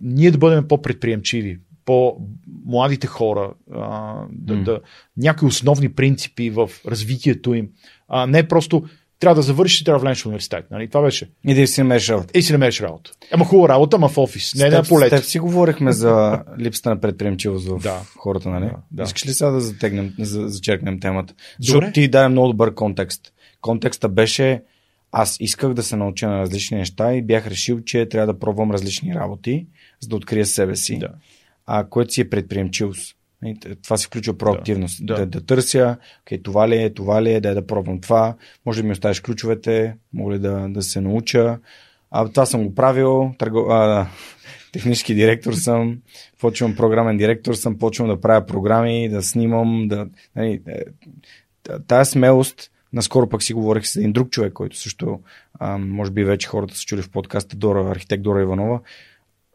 ние 0.01 0.31
да 0.31 0.37
бъдем 0.37 0.67
по-предприемчиви, 0.67 1.59
по-младите 1.85 3.07
хора, 3.07 3.53
а, 3.71 4.13
да, 4.31 4.53
mm. 4.53 4.63
да, 4.63 4.79
някои 5.17 5.47
основни 5.47 5.89
принципи 5.89 6.49
в 6.49 6.69
развитието 6.87 7.53
им. 7.53 7.69
А, 8.07 8.27
не 8.27 8.47
просто 8.47 8.83
трябва 9.19 9.35
да 9.35 9.41
завършиш 9.41 9.81
и 9.81 9.83
трябва 9.83 9.99
да 9.99 10.03
влезеш 10.03 10.23
в 10.23 10.25
университет. 10.25 10.65
Нали? 10.71 10.87
Това 10.87 11.01
беше. 11.01 11.29
И 11.47 11.53
да 11.53 11.67
си 11.67 11.81
намериш 11.81 12.09
работа. 12.09 12.39
И 12.39 12.41
си 12.41 12.51
намериш 12.51 12.81
работа. 12.81 13.11
Ема 13.31 13.45
хубава 13.45 13.69
работа, 13.69 13.95
ама 13.95 14.09
в 14.09 14.17
офис. 14.17 14.55
Не 14.55 14.69
на 14.69 14.83
полет. 14.83 15.23
С 15.23 15.27
си 15.27 15.39
говорихме 15.39 15.91
за 15.91 16.43
липсата 16.59 16.89
на 16.89 17.01
предприемчивост 17.01 17.67
в 17.67 17.79
да. 17.79 18.01
хората, 18.17 18.49
нали? 18.49 18.65
Да, 18.65 18.77
да. 18.91 19.03
Искаш 19.03 19.25
ли 19.25 19.33
сега 19.33 19.49
да 19.49 19.61
затегнем, 19.61 20.13
за, 20.19 20.47
зачеркнем 20.47 20.99
темата? 20.99 21.33
Защото 21.59 21.91
ти 21.91 22.07
даде 22.07 22.27
много 22.27 22.47
добър 22.47 22.73
контекст. 22.73 23.33
Контекста 23.61 24.09
беше 24.09 24.61
аз 25.17 25.37
исках 25.39 25.73
да 25.73 25.83
се 25.83 25.95
науча 25.95 26.29
на 26.29 26.39
различни 26.39 26.77
неща 26.77 27.13
и 27.13 27.21
бях 27.21 27.47
решил, 27.47 27.81
че 27.81 28.09
трябва 28.09 28.33
да 28.33 28.39
пробвам 28.39 28.71
различни 28.71 29.15
работи, 29.15 29.67
за 29.99 30.09
да 30.09 30.15
открия 30.15 30.45
себе 30.45 30.75
си. 30.75 30.97
Да. 30.97 31.09
А 31.65 31.85
което 31.89 32.13
си 32.13 32.21
е 32.21 32.29
предприемчивост. 32.29 33.15
Това 33.83 33.97
се 33.97 34.07
включва 34.07 34.37
проактивност. 34.37 35.05
Да, 35.05 35.13
да. 35.13 35.19
да, 35.19 35.25
да 35.25 35.45
търся, 35.45 35.97
okay, 36.25 36.43
това 36.43 36.69
ли 36.69 36.83
е, 36.83 36.93
това 36.93 37.23
ли 37.23 37.33
е, 37.33 37.41
да, 37.41 37.53
да 37.53 37.67
пробвам 37.67 38.01
това. 38.01 38.35
Може 38.65 38.81
да 38.81 38.87
ми 38.87 38.91
оставиш 38.91 39.19
ключовете, 39.19 39.95
мога 40.13 40.33
ли 40.33 40.39
да, 40.39 40.67
да 40.69 40.81
се 40.81 41.01
науча. 41.01 41.59
А, 42.11 42.29
това 42.29 42.45
съм 42.45 42.63
го 42.63 42.75
правил. 42.75 43.33
Търго... 43.37 43.71
А, 43.71 44.07
технически 44.71 45.15
директор 45.15 45.53
съм, 45.53 45.97
почвам 46.39 46.75
програмен 46.75 47.17
директор 47.17 47.53
съм, 47.53 47.77
почвам 47.77 48.07
да 48.07 48.21
правя 48.21 48.45
програми, 48.45 49.09
да 49.09 49.21
снимам. 49.21 49.87
Да, 49.87 50.07
нали, 50.35 50.61
е, 50.67 50.81
тая 51.87 52.05
смелост, 52.05 52.71
наскоро 52.95 53.29
пък 53.29 53.43
си 53.43 53.53
говорих 53.53 53.87
с 53.87 53.95
един 53.95 54.13
друг 54.13 54.29
човек, 54.29 54.53
който 54.53 54.77
също, 54.77 55.21
а, 55.53 55.77
може 55.77 56.11
би 56.11 56.23
вече 56.23 56.47
хората 56.47 56.75
са 56.75 56.81
чули 56.81 57.01
в 57.01 57.09
подкаста 57.09 57.57
Дора, 57.57 57.91
архитект 57.91 58.23
Дора 58.23 58.41
Иванова. 58.41 58.81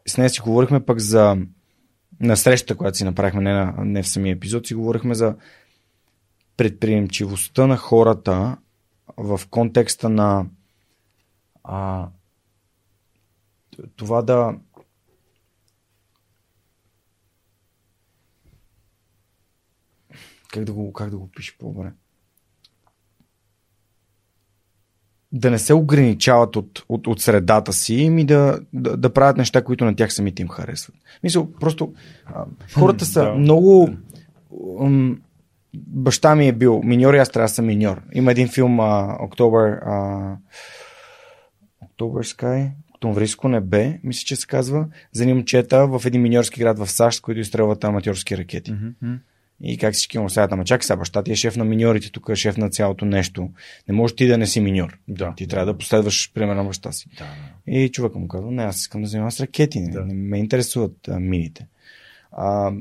С 0.07 0.17
нея 0.17 0.29
си 0.29 0.41
говорихме 0.41 0.85
пък 0.85 0.99
за 0.99 1.37
на 2.19 2.37
срещата, 2.37 2.77
която 2.77 2.97
си 2.97 3.03
направихме, 3.03 3.41
не, 3.41 3.53
на, 3.53 3.73
не 3.77 4.03
в 4.03 4.07
самия 4.07 4.35
епизод, 4.35 4.67
си 4.67 4.73
говорихме 4.73 5.15
за 5.15 5.35
предприемчивостта 6.57 7.67
на 7.67 7.77
хората 7.77 8.57
в 9.17 9.41
контекста 9.49 10.09
на 10.09 10.45
а, 11.63 12.09
това 13.95 14.21
да 14.21 14.55
как 20.51 20.63
да 20.63 20.73
го, 20.73 20.93
как 20.93 21.09
да 21.09 21.17
го 21.17 21.31
пише 21.31 21.57
по-добре? 21.57 21.91
Да 25.31 25.51
не 25.51 25.59
се 25.59 25.73
ограничават 25.73 26.55
от, 26.55 26.85
от, 26.89 27.07
от 27.07 27.21
средата 27.21 27.73
си, 27.73 28.09
ми 28.09 28.25
да, 28.25 28.59
да, 28.73 28.97
да 28.97 29.13
правят 29.13 29.37
неща, 29.37 29.63
които 29.63 29.85
на 29.85 29.95
тях 29.95 30.13
самите 30.13 30.41
им 30.41 30.49
харесват. 30.49 30.95
Мисля, 31.23 31.47
просто 31.59 31.93
а, 32.25 32.45
хората 32.73 33.05
са 33.05 33.23
да. 33.23 33.33
много... 33.33 33.89
М, 34.79 35.15
баща 35.73 36.35
ми 36.35 36.47
е 36.47 36.53
бил 36.53 36.81
миньор 36.83 37.13
и 37.13 37.17
аз 37.17 37.29
трябва 37.29 37.47
да 37.47 37.53
съм 37.53 37.65
миньор. 37.65 38.01
Има 38.13 38.31
един 38.31 38.47
филм 38.47 38.79
Октобър 39.19 39.79
Октобър 41.81 42.25
Sky, 42.25 42.71
Октомвриско 42.93 43.47
небе, 43.47 43.99
мисля, 44.03 44.23
че 44.25 44.35
се 44.35 44.47
казва, 44.47 44.87
за 45.11 45.27
момчета 45.27 45.87
в 45.87 46.01
един 46.05 46.21
миньорски 46.21 46.59
град 46.59 46.79
в 46.79 46.91
САЩ, 46.91 47.21
които 47.21 47.39
изстрелват 47.39 47.83
аматьорски 47.83 48.37
ракети. 48.37 48.71
Mm-hmm. 48.71 49.17
И 49.63 49.77
как 49.77 49.93
всички 49.93 50.19
му 50.19 50.29
седят, 50.29 50.51
ама 50.51 50.63
чакай 50.63 50.83
сега, 50.83 50.97
баща 50.97 51.23
ти 51.23 51.31
е 51.31 51.35
шеф 51.35 51.55
на 51.55 51.65
миньорите, 51.65 52.11
тук 52.11 52.29
е 52.29 52.35
шеф 52.35 52.57
на 52.57 52.69
цялото 52.69 53.05
нещо. 53.05 53.49
Не 53.87 53.93
можеш 53.93 54.15
ти 54.15 54.27
да 54.27 54.37
не 54.37 54.47
си 54.47 54.61
миньор. 54.61 54.97
Да. 55.07 55.33
Ти 55.37 55.47
трябва 55.47 55.65
да 55.65 55.77
последваш 55.77 56.31
примерно 56.33 56.65
баща 56.65 56.91
си. 56.91 57.09
Да. 57.17 57.25
И 57.73 57.89
човек 57.89 58.15
му 58.15 58.27
казва, 58.27 58.51
не, 58.51 58.63
аз 58.63 58.79
искам 58.79 59.01
да 59.01 59.07
занимавам 59.07 59.31
с 59.31 59.39
ракети, 59.39 59.79
не, 59.79 59.91
да. 59.91 60.05
не 60.05 60.13
ме 60.13 60.37
интересуват 60.37 61.07
а, 61.07 61.19
мините. 61.19 61.67
А, 62.31 62.71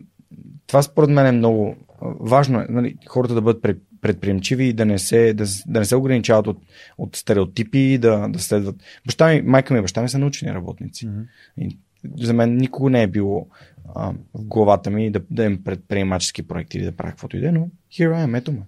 това 0.66 0.82
според 0.82 1.10
мен 1.10 1.26
е 1.26 1.32
много 1.32 1.76
важно, 2.20 2.66
нали, 2.68 2.96
хората 3.08 3.34
да 3.34 3.42
бъдат 3.42 3.62
пред, 3.62 3.78
предприемчиви 4.00 4.64
и 4.64 4.72
да 4.72 4.86
не 4.86 4.98
се, 4.98 5.34
да, 5.34 5.44
да 5.66 5.78
не 5.78 5.84
се 5.84 5.96
ограничават 5.96 6.46
от, 6.46 6.58
от 6.98 7.16
стереотипи, 7.16 7.98
да, 7.98 8.28
да 8.28 8.38
следват. 8.38 8.76
Баща 9.06 9.28
ми, 9.28 9.42
майка 9.42 9.74
ми 9.74 9.78
и 9.78 9.82
баща 9.82 10.02
ми 10.02 10.08
са 10.08 10.18
научени 10.18 10.54
работници. 10.54 11.06
Mm-hmm. 11.06 11.26
И 11.58 11.78
за 12.18 12.32
мен 12.32 12.56
никога 12.56 12.90
не 12.90 13.02
е 13.02 13.06
било 13.06 13.48
а, 13.94 14.12
в 14.34 14.44
главата 14.44 14.90
ми 14.90 15.10
да, 15.10 15.20
да 15.30 15.44
им 15.44 15.64
предприемачески 15.64 16.42
проекти 16.42 16.78
или 16.78 16.84
да 16.84 16.92
правя 16.92 17.10
каквото 17.10 17.36
и 17.36 17.40
да 17.40 17.48
е, 17.48 17.52
но 17.52 17.68
here 17.92 18.12
I 18.12 18.26
am, 18.26 18.38
ето 18.38 18.52
ме. 18.52 18.62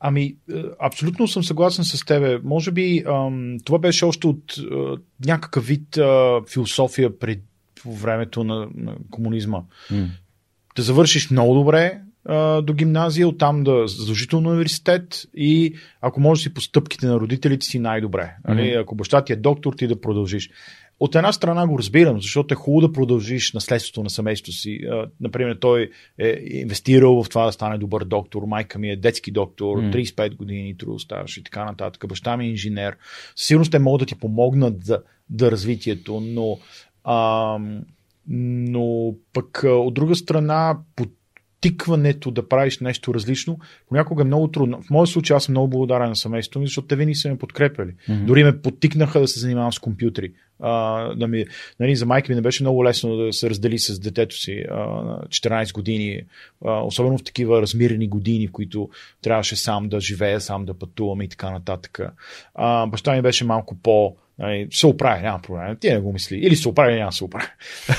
Ами, 0.00 0.36
е, 0.52 0.62
абсолютно 0.80 1.28
съм 1.28 1.44
съгласен 1.44 1.84
с 1.84 2.04
тебе. 2.04 2.40
Може 2.44 2.70
би 2.70 3.04
ам, 3.06 3.56
това 3.64 3.78
беше 3.78 4.04
още 4.04 4.26
от 4.26 4.54
а, 4.58 4.62
е, 4.62 4.96
някакъв 5.26 5.66
вид 5.66 5.96
а, 5.96 6.40
философия 6.52 7.18
пред 7.18 7.40
по 7.82 7.92
времето 7.92 8.44
на, 8.44 8.68
на 8.74 8.96
комунизма. 9.10 9.62
Mm. 9.92 10.06
Да 10.76 10.82
завършиш 10.82 11.30
много 11.30 11.54
добре 11.54 12.00
а, 12.24 12.62
до 12.62 12.74
гимназия, 12.74 13.28
оттам 13.28 13.64
да 13.64 13.86
задължително 13.86 14.48
университет 14.48 15.22
и 15.34 15.74
ако 16.00 16.20
можеш 16.20 16.42
си 16.42 16.54
по 16.54 16.60
стъпките 16.60 17.06
на 17.06 17.20
родителите 17.20 17.66
си 17.66 17.78
най-добре. 17.78 18.34
Mm. 18.48 18.82
Ако 18.82 18.94
баща 18.94 19.24
ти 19.24 19.32
е 19.32 19.36
доктор, 19.36 19.72
ти 19.72 19.86
да 19.86 20.00
продължиш. 20.00 20.50
От 21.00 21.14
една 21.14 21.32
страна 21.32 21.66
го 21.66 21.78
разбирам, 21.78 22.20
защото 22.20 22.54
е 22.54 22.56
хубаво 22.56 22.80
да 22.80 22.92
продължиш 22.92 23.52
наследството 23.52 24.02
на 24.02 24.10
семейството 24.10 24.52
си. 24.52 24.80
Например, 25.20 25.54
той 25.60 25.90
е 26.18 26.38
инвестирал 26.50 27.22
в 27.22 27.28
това 27.28 27.46
да 27.46 27.52
стане 27.52 27.78
добър 27.78 28.04
доктор. 28.04 28.42
Майка 28.42 28.78
ми 28.78 28.90
е 28.90 28.96
детски 28.96 29.30
доктор, 29.30 29.78
35 29.78 30.36
години 30.36 30.76
трудо 30.78 30.98
ставаш 30.98 31.36
и 31.36 31.44
така 31.44 31.64
нататък. 31.64 32.08
Баща 32.08 32.36
ми 32.36 32.44
е 32.46 32.50
инженер. 32.50 32.96
Със 33.36 33.46
сигурност 33.46 33.70
те 33.70 33.78
могат 33.78 34.00
да 34.00 34.06
ти 34.06 34.14
помогнат 34.14 34.84
за, 34.84 35.02
да 35.30 35.50
развитието, 35.50 36.20
но, 36.20 36.58
а, 37.04 37.58
но 38.28 39.14
пък 39.32 39.64
от 39.64 39.94
друга 39.94 40.16
страна, 40.16 40.78
под 40.96 41.08
тикването 41.60 42.30
да 42.30 42.48
правиш 42.48 42.80
нещо 42.80 43.14
различно, 43.14 43.58
понякога 43.88 44.22
е 44.22 44.26
много 44.26 44.48
трудно. 44.48 44.82
В 44.82 44.90
моя 44.90 45.06
случай 45.06 45.36
аз 45.36 45.44
съм 45.44 45.52
много 45.52 45.68
благодарен 45.68 46.08
на 46.08 46.16
семейството 46.16 46.60
ми, 46.60 46.66
защото 46.66 46.86
те 46.86 46.96
винаги 46.96 47.14
са 47.14 47.28
ме 47.28 47.38
подкрепили. 47.38 47.94
Mm-hmm. 48.08 48.24
Дори 48.24 48.44
ме 48.44 48.60
подтикнаха 48.60 49.20
да 49.20 49.28
се 49.28 49.40
занимавам 49.40 49.72
с 49.72 49.78
компютри. 49.78 50.32
А, 50.60 51.02
да 51.14 51.28
ми, 51.28 51.44
нали, 51.80 51.96
за 51.96 52.06
майка 52.06 52.32
ми 52.32 52.34
не 52.34 52.42
беше 52.42 52.62
много 52.62 52.84
лесно 52.84 53.16
да 53.16 53.32
се 53.32 53.50
раздели 53.50 53.78
с 53.78 53.98
детето 53.98 54.36
си 54.36 54.64
а, 54.70 54.74
на 54.76 55.22
14 55.28 55.72
години, 55.72 56.22
а, 56.64 56.80
особено 56.80 57.18
в 57.18 57.24
такива 57.24 57.62
размирени 57.62 58.08
години, 58.08 58.48
в 58.48 58.52
които 58.52 58.88
трябваше 59.22 59.56
сам 59.56 59.88
да 59.88 60.00
живея, 60.00 60.40
сам 60.40 60.64
да 60.64 60.74
пътувам 60.74 61.22
и 61.22 61.28
така 61.28 61.50
нататък. 61.50 62.00
А, 62.54 62.86
баща 62.86 63.14
ми 63.14 63.22
беше 63.22 63.44
малко 63.44 63.76
по- 63.82 64.16
Нали, 64.38 64.68
се 64.70 64.86
оправи, 64.86 65.22
няма 65.22 65.38
проблем. 65.42 65.76
Ти 65.80 65.90
не 65.90 66.00
го 66.00 66.12
мисли. 66.12 66.36
Или 66.36 66.56
се 66.56 66.68
оправи, 66.68 66.94
няма 66.94 67.12
се 67.12 67.24
оправи. 67.24 67.46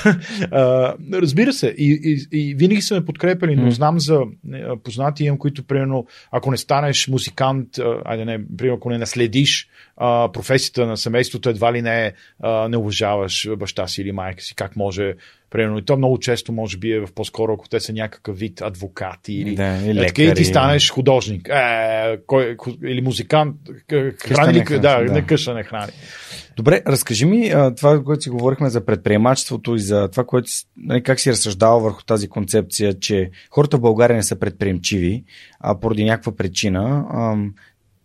а, 0.50 0.94
разбира 1.12 1.52
се, 1.52 1.74
и, 1.78 2.00
и, 2.32 2.38
и 2.40 2.54
винаги 2.54 2.82
са 2.82 2.94
ме 2.94 3.04
подкрепили, 3.04 3.56
но 3.56 3.70
знам 3.70 4.00
за 4.00 4.20
познати 4.84 5.24
имам, 5.24 5.38
които, 5.38 5.64
примерно, 5.64 6.06
ако 6.30 6.50
не 6.50 6.56
станеш 6.56 7.08
музикант, 7.08 7.68
айде 8.04 8.24
не, 8.24 8.40
примерно, 8.56 8.76
ако 8.76 8.90
не 8.90 8.98
наследиш 8.98 9.68
а, 10.00 10.32
професията 10.32 10.86
на 10.86 10.96
семейството, 10.96 11.48
едва 11.48 11.72
ли 11.72 11.82
не, 11.82 12.12
а, 12.42 12.68
не 12.68 12.76
уважаваш 12.76 13.48
баща 13.58 13.86
си 13.86 14.02
или 14.02 14.12
майка 14.12 14.42
си, 14.42 14.54
как 14.54 14.76
може 14.76 15.14
Примерно, 15.50 15.78
и 15.78 15.84
то 15.84 15.96
много 15.96 16.18
често 16.18 16.52
може 16.52 16.78
би 16.78 16.92
е 16.92 17.00
в 17.00 17.08
по-скоро, 17.14 17.52
ако 17.52 17.68
те 17.68 17.80
са 17.80 17.92
някакъв 17.92 18.38
вид 18.38 18.60
адвокати 18.62 19.32
или, 19.32 19.54
да, 19.54 19.80
и, 19.86 19.94
лекари, 19.94 20.28
и 20.28 20.34
ти 20.34 20.44
станеш 20.44 20.90
художник. 20.90 21.48
Е, 21.48 22.18
кой, 22.26 22.56
или 22.84 23.00
музикант, 23.00 23.56
хранник, 24.28 24.70
да, 24.70 24.78
да, 24.78 25.12
не 25.12 25.26
къща 25.26 25.54
не 25.54 25.62
храни. 25.62 25.92
Добре, 26.56 26.82
разкажи 26.86 27.24
ми 27.24 27.52
това, 27.76 28.04
което 28.04 28.22
си 28.22 28.30
говорихме 28.30 28.70
за 28.70 28.84
предприемачеството 28.84 29.74
и 29.74 29.80
за 29.80 30.08
това, 30.08 30.24
което, 30.24 30.50
нали, 30.76 31.02
как 31.02 31.20
си 31.20 31.30
разсъждава 31.30 31.80
върху 31.80 32.02
тази 32.02 32.28
концепция, 32.28 32.98
че 32.98 33.30
хората 33.50 33.76
в 33.76 33.80
България 33.80 34.16
не 34.16 34.22
са 34.22 34.36
предприемчиви, 34.36 35.24
а 35.60 35.80
поради 35.80 36.04
някаква 36.04 36.36
причина 36.36 37.04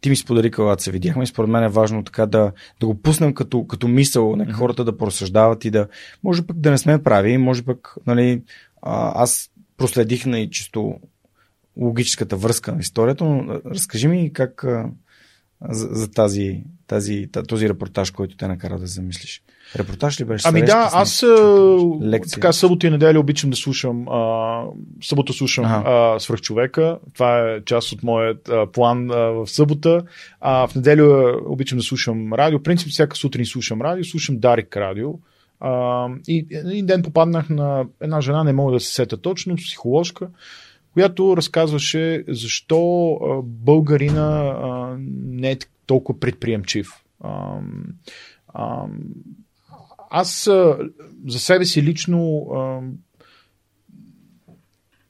ти 0.06 0.10
ми 0.10 0.16
сподели, 0.16 0.52
когато 0.52 0.84
се 0.84 0.92
видяхме 0.92 1.24
и 1.24 1.28
според 1.28 1.50
мен 1.50 1.64
е 1.64 1.70
важно 1.70 2.04
така 2.04 2.26
да, 2.26 2.52
да 2.80 2.86
го 2.86 3.02
пуснем 3.02 3.34
като, 3.34 3.68
като 3.68 3.88
мисъл, 3.88 4.36
нека 4.36 4.54
хората 4.54 4.84
да 4.84 4.98
просъждават 4.98 5.66
и 5.66 5.72
да, 5.72 5.88
може 6.24 6.48
пък 6.48 6.60
да 6.60 6.72
не 6.72 6.78
сме 6.78 7.04
прави, 7.04 7.38
може 7.38 7.64
пък, 7.64 7.96
нали, 8.08 8.44
а, 8.82 9.24
аз 9.24 9.52
проследих 9.78 10.26
на 10.26 10.40
и 10.40 10.50
чисто 10.50 11.00
логическата 11.78 12.38
връзка 12.38 12.72
на 12.72 12.80
историята, 12.80 13.24
но 13.24 13.62
разкажи 13.66 14.08
ми 14.08 14.34
как, 14.34 14.66
за, 15.70 15.88
за 15.92 16.12
тази, 16.12 16.64
тази, 16.88 17.28
този 17.48 17.70
репортаж, 17.70 18.12
който 18.12 18.38
те 18.38 18.48
накара 18.48 18.80
да 18.80 18.88
замислиш. 18.88 19.44
Репортаж 19.76 20.22
ли 20.22 20.26
беше? 20.26 20.48
Ами 20.48 20.62
да, 20.62 20.90
аз 20.94 21.24
лекция. 22.02 22.34
така 22.34 22.54
събота 22.54 22.88
и 22.88 22.90
неделя 22.90 23.20
обичам 23.20 23.50
да 23.50 23.56
слушам, 23.56 24.08
а, 24.08 24.64
събота 25.04 25.34
слушам 25.34 25.66
ага. 25.66 26.20
свръхчовека. 26.20 27.00
Това 27.14 27.40
е 27.40 27.62
част 27.66 27.92
от 27.92 28.04
моят 28.04 28.50
а, 28.50 28.72
план 28.72 29.12
а, 29.12 29.16
в 29.16 29.48
събота. 29.48 30.02
А 30.42 30.68
в 30.68 30.76
неделя 30.76 31.40
обичам 31.46 31.78
да 31.78 31.84
слушам 31.84 32.34
радио. 32.34 32.60
В 32.60 32.64
принцип, 32.64 32.90
всяка 32.90 33.18
сутрин 33.18 33.46
слушам 33.46 33.82
радио, 33.82 34.04
слушам 34.04 34.40
Дарик 34.40 34.78
радио. 34.78 35.14
А, 35.60 36.08
и 36.28 36.48
един 36.52 36.86
ден 36.86 37.04
попаднах 37.04 37.50
на 37.50 37.86
една 38.02 38.22
жена, 38.22 38.44
не 38.44 38.54
мога 38.54 38.72
да 38.72 38.80
се 38.80 38.94
сета 38.94 39.18
точно, 39.18 39.56
психоложка, 39.56 40.28
която 40.94 41.38
разказваше 41.38 42.24
защо 42.28 43.20
българина 43.44 44.54
не 45.26 45.52
е 45.52 45.58
толкова 45.86 46.20
предприемчив. 46.20 46.88
Аз 50.18 50.44
за 51.28 51.40
себе 51.40 51.66
си 51.66 51.84
лично 51.84 52.46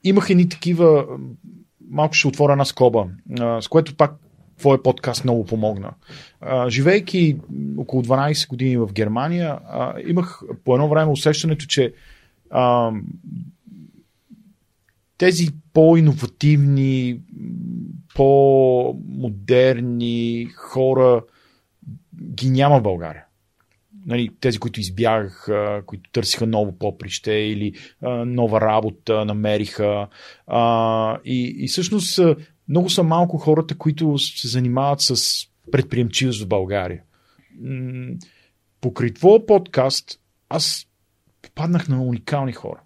имах 0.04 0.30
едни 0.30 0.48
такива, 0.48 1.06
малко 1.90 2.14
ще 2.14 2.28
отворя 2.28 2.52
една 2.52 2.64
скоба, 2.64 3.06
с 3.60 3.68
което 3.68 3.96
пак 3.96 4.14
твой 4.58 4.82
подкаст 4.82 5.24
много 5.24 5.44
помогна. 5.44 5.90
живейки 6.68 7.38
около 7.78 8.02
12 8.02 8.48
години 8.48 8.76
в 8.76 8.88
Германия, 8.92 9.58
имах 10.06 10.42
по 10.64 10.74
едно 10.74 10.88
време 10.88 11.12
усещането, 11.12 11.66
че 11.66 11.94
тези 15.18 15.48
по-инновативни, 15.72 17.20
по-модерни 18.14 19.28
хора 20.54 21.22
ги 22.34 22.50
няма 22.50 22.80
в 22.80 22.82
България. 22.82 23.25
Нали, 24.06 24.30
тези, 24.40 24.58
които 24.58 24.80
избягаха, 24.80 25.82
които 25.86 26.10
търсиха 26.10 26.46
ново 26.46 26.78
поприще 26.78 27.32
или 27.32 27.72
а, 28.02 28.10
нова 28.24 28.60
работа 28.60 29.24
намериха. 29.24 30.08
А, 30.46 31.18
и, 31.24 31.54
и 31.58 31.68
всъщност 31.68 32.20
много 32.68 32.90
са 32.90 33.02
малко 33.02 33.38
хората, 33.38 33.78
които 33.78 34.18
се 34.18 34.48
занимават 34.48 35.00
с 35.00 35.42
предприемчивост 35.72 36.42
в 36.42 36.48
България. 36.48 37.02
Покрай 38.80 39.14
твоя 39.14 39.46
подкаст 39.46 40.20
аз 40.48 40.86
попаднах 41.42 41.88
на 41.88 42.02
уникални 42.02 42.52
хора, 42.52 42.80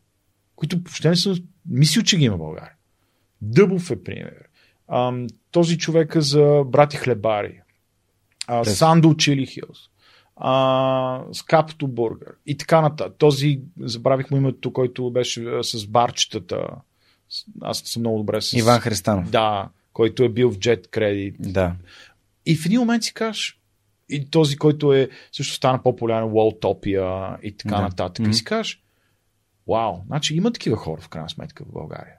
които 0.56 0.76
въобще 0.76 1.09
не 1.09 1.16
са 1.16 1.36
мислил, 1.68 2.02
че 2.02 2.18
ги 2.18 2.24
има 2.24 2.36
в 2.36 2.38
България. 2.38 2.72
Дъбов 3.42 3.90
е 3.90 4.02
пример. 4.02 4.34
А, 4.88 5.26
този 5.51 5.78
човек 5.78 6.14
е 6.14 6.20
за 6.20 6.62
брати 6.66 6.97
хлебари. 6.97 7.60
А, 8.47 8.64
Сандо 8.64 9.14
Чили 9.14 9.47
Хилс. 9.47 9.89
Скапто 11.32 11.88
Бургер. 11.88 12.32
И 12.46 12.56
така 12.56 12.80
нататък. 12.80 13.16
Този, 13.18 13.60
забравих 13.80 14.30
му 14.30 14.36
името, 14.36 14.72
който 14.72 15.10
беше 15.10 15.62
с 15.62 15.86
барчетата. 15.86 16.68
Аз 17.60 17.78
съм 17.78 18.02
много 18.02 18.18
добре 18.18 18.40
с... 18.40 18.52
Иван 18.52 18.80
Христанов. 18.80 19.30
Да, 19.30 19.68
който 19.92 20.22
е 20.22 20.28
бил 20.28 20.50
в 20.50 20.58
Jet 20.58 20.86
Credit. 20.86 21.34
Да. 21.38 21.72
И 22.46 22.56
в 22.56 22.66
един 22.66 22.80
момент 22.80 23.04
си 23.04 23.14
кажеш, 23.14 23.60
и 24.08 24.30
този, 24.30 24.56
който 24.56 24.92
е 24.92 25.08
също 25.32 25.54
стана 25.54 25.82
по-популярен, 25.82 26.28
Walltopia 26.28 27.40
и 27.40 27.56
така 27.56 27.76
да. 27.76 27.82
нататък. 27.82 28.26
Mm-hmm. 28.26 28.30
И 28.30 28.34
си 28.34 28.44
кажеш, 28.44 28.82
Вау, 29.68 30.02
значи 30.06 30.34
има 30.34 30.52
такива 30.52 30.76
хора 30.76 31.00
в 31.00 31.08
крайна 31.08 31.30
сметка 31.30 31.64
в 31.64 31.72
България. 31.72 32.14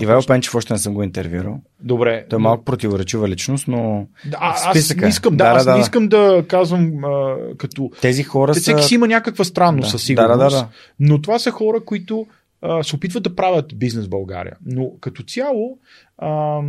Ивайло 0.00 0.18
просто... 0.18 0.28
Пенчев 0.28 0.54
още 0.54 0.72
не 0.72 0.78
съм 0.78 0.94
го 0.94 1.02
интервюрал. 1.02 1.60
Добре. 1.80 2.26
Той 2.30 2.38
е 2.38 2.42
малко 2.42 2.64
противоречива 2.64 3.28
личност, 3.28 3.68
но. 3.68 4.06
Да, 4.24 4.38
аз 4.40 4.94
не 4.96 5.08
искам 5.08 5.36
да, 5.36 5.44
да, 5.44 5.50
аз 5.50 5.64
да, 5.64 5.74
не 5.74 5.80
искам 5.80 6.08
да 6.08 6.44
казвам 6.48 7.04
а, 7.04 7.36
като. 7.58 7.90
Тези 8.00 8.22
хора. 8.22 8.52
Те, 8.52 8.60
са... 8.60 8.62
Всеки 8.62 8.82
си 8.82 8.94
има 8.94 9.08
някаква 9.08 9.44
странност, 9.44 9.86
да, 9.86 9.90
със 9.90 10.02
сигурност. 10.02 10.38
Да, 10.38 10.44
да, 10.44 10.50
да. 10.50 10.68
Но 11.00 11.22
това 11.22 11.38
са 11.38 11.50
хора, 11.50 11.84
които 11.84 12.26
а, 12.62 12.82
се 12.82 12.96
опитват 12.96 13.22
да 13.22 13.34
правят 13.34 13.78
бизнес 13.78 14.06
в 14.06 14.10
България. 14.10 14.56
Но 14.66 14.90
като 15.00 15.22
цяло. 15.22 15.78
А, 16.18 16.60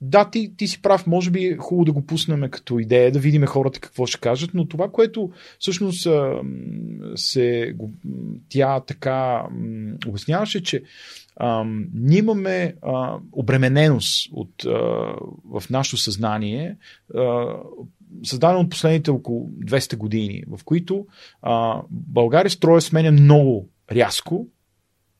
да, 0.00 0.30
ти, 0.30 0.52
ти 0.56 0.68
си 0.68 0.82
прав, 0.82 1.06
може 1.06 1.30
би 1.30 1.44
е 1.44 1.56
хубаво 1.56 1.84
да 1.84 1.92
го 1.92 2.06
пуснем 2.06 2.50
като 2.50 2.78
идея, 2.78 3.12
да 3.12 3.18
видим 3.18 3.46
хората 3.46 3.80
какво 3.80 4.06
ще 4.06 4.20
кажат, 4.20 4.50
но 4.54 4.68
това, 4.68 4.88
което 4.90 5.30
всъщност 5.58 6.08
се, 7.14 7.74
тя 8.48 8.80
така 8.80 9.42
обясняваше, 10.06 10.62
че 10.62 10.82
а, 11.36 11.64
ние 11.94 12.18
имаме 12.18 12.74
а, 12.82 13.18
обремененост 13.32 14.30
от, 14.32 14.64
а, 14.64 14.70
в 15.44 15.62
нашето 15.70 15.96
съзнание, 15.96 16.76
а, 17.14 17.46
създадено 18.24 18.60
от 18.60 18.70
последните 18.70 19.10
около 19.10 19.50
200 19.50 19.96
години, 19.96 20.44
в 20.48 20.64
които 20.64 21.06
а, 21.42 21.82
България 21.90 22.50
строя 22.50 22.80
сменя 22.80 23.12
много 23.12 23.68
рязко 23.92 24.46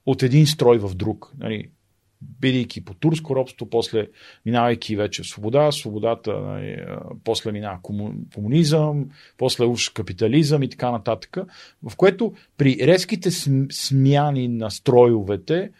от 0.06 0.22
един 0.22 0.46
строй 0.46 0.78
в 0.78 0.94
друг. 0.94 1.32
Нали, 1.38 1.68
бидейки 2.40 2.84
по 2.84 2.94
турско 2.94 3.36
робство, 3.36 3.70
после 3.70 4.08
минавайки 4.46 4.96
вече 4.96 5.22
в 5.22 5.26
свобода, 5.26 5.72
свободата, 5.72 6.40
нали, 6.40 6.84
после 7.24 7.52
минава 7.52 7.78
комунизъм, 8.34 9.08
после 9.38 9.64
уж 9.64 9.88
капитализъм 9.88 10.62
и 10.62 10.68
така 10.68 10.90
нататък, 10.90 11.36
в 11.82 11.96
което 11.96 12.34
при 12.56 12.78
резките 12.82 13.30
смяни 13.70 14.48
на 14.48 14.70
строевете 14.70 15.70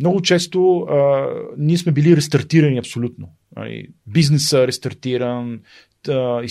много 0.00 0.22
често 0.22 0.80
а, 0.80 1.28
ние 1.58 1.78
сме 1.78 1.92
били 1.92 2.16
рестартирани 2.16 2.78
абсолютно. 2.78 3.28
Нали, 3.56 3.88
бизнеса 4.06 4.62
е 4.62 4.66
рестартиран, 4.66 5.60
а, 6.08 6.42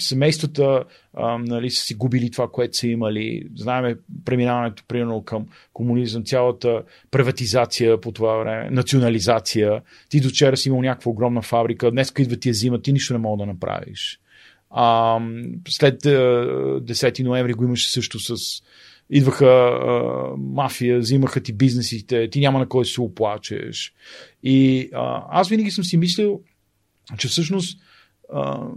семействата 0.00 0.84
а, 1.14 1.38
нали, 1.38 1.70
са 1.70 1.82
си 1.82 1.94
губили 1.94 2.30
това, 2.30 2.48
което 2.48 2.76
са 2.76 2.88
имали. 2.88 3.48
Знаеме 3.56 3.96
преминаването, 4.24 4.82
примерно, 4.88 5.22
към 5.22 5.46
комунизъм, 5.72 6.24
цялата 6.24 6.82
приватизация 7.10 8.00
по 8.00 8.12
това 8.12 8.36
време, 8.36 8.70
национализация. 8.70 9.82
Ти 10.08 10.20
до 10.20 10.28
вчера 10.28 10.56
си 10.56 10.68
имал 10.68 10.82
някаква 10.82 11.10
огромна 11.10 11.42
фабрика, 11.42 11.90
днес 11.90 12.12
идва 12.18 12.36
ти 12.36 12.48
е 12.48 12.52
зима, 12.52 12.82
ти 12.82 12.92
нищо 12.92 13.12
не 13.12 13.18
мога 13.18 13.44
да 13.44 13.52
направиш. 13.52 14.20
А, 14.70 15.20
след 15.68 16.02
10 16.02 17.22
ноември 17.22 17.52
го 17.52 17.64
имаше 17.64 17.92
също 17.92 18.18
с 18.18 18.62
идваха 19.10 19.46
а, 19.46 20.36
мафия, 20.36 20.98
взимаха 20.98 21.40
ти 21.40 21.52
бизнесите, 21.52 22.30
ти 22.30 22.40
няма 22.40 22.58
на 22.58 22.68
кой 22.68 22.84
да 22.84 22.88
се 22.88 23.00
оплачеш. 23.00 23.94
И 24.42 24.88
а, 24.94 25.24
аз 25.30 25.48
винаги 25.48 25.70
съм 25.70 25.84
си 25.84 25.96
мислил, 25.96 26.40
че 27.18 27.28
всъщност 27.28 27.80
а, 28.32 28.68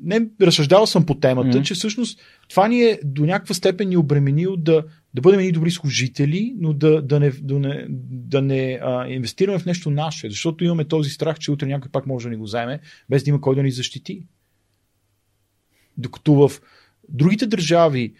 не 0.00 0.26
разсъждавал 0.40 0.86
съм 0.86 1.06
по 1.06 1.14
темата, 1.14 1.58
mm-hmm. 1.58 1.62
че 1.62 1.74
всъщност 1.74 2.20
това 2.48 2.68
ни 2.68 2.82
е 2.82 2.98
до 3.04 3.26
някаква 3.26 3.54
степен 3.54 3.88
ни 3.88 3.96
обременил 3.96 4.56
да, 4.56 4.84
да 5.14 5.20
бъдем 5.20 5.40
едни 5.40 5.52
добри 5.52 5.70
служители, 5.70 6.54
но 6.58 6.72
да, 6.72 7.02
да 7.02 7.20
не, 7.20 7.30
да 7.30 7.58
не, 7.58 7.86
да 8.10 8.42
не 8.42 8.78
а, 8.82 9.08
инвестираме 9.08 9.58
в 9.58 9.66
нещо 9.66 9.90
наше, 9.90 10.30
защото 10.30 10.64
имаме 10.64 10.84
този 10.84 11.10
страх, 11.10 11.38
че 11.38 11.52
утре 11.52 11.66
някой 11.66 11.90
пак 11.90 12.06
може 12.06 12.24
да 12.24 12.30
ни 12.30 12.36
го 12.36 12.44
вземе, 12.44 12.80
без 13.08 13.24
да 13.24 13.30
има 13.30 13.40
кой 13.40 13.54
да 13.54 13.62
ни 13.62 13.70
защити. 13.70 14.26
Докато 15.96 16.34
в 16.34 16.60
другите 17.08 17.46
държави, 17.46 18.14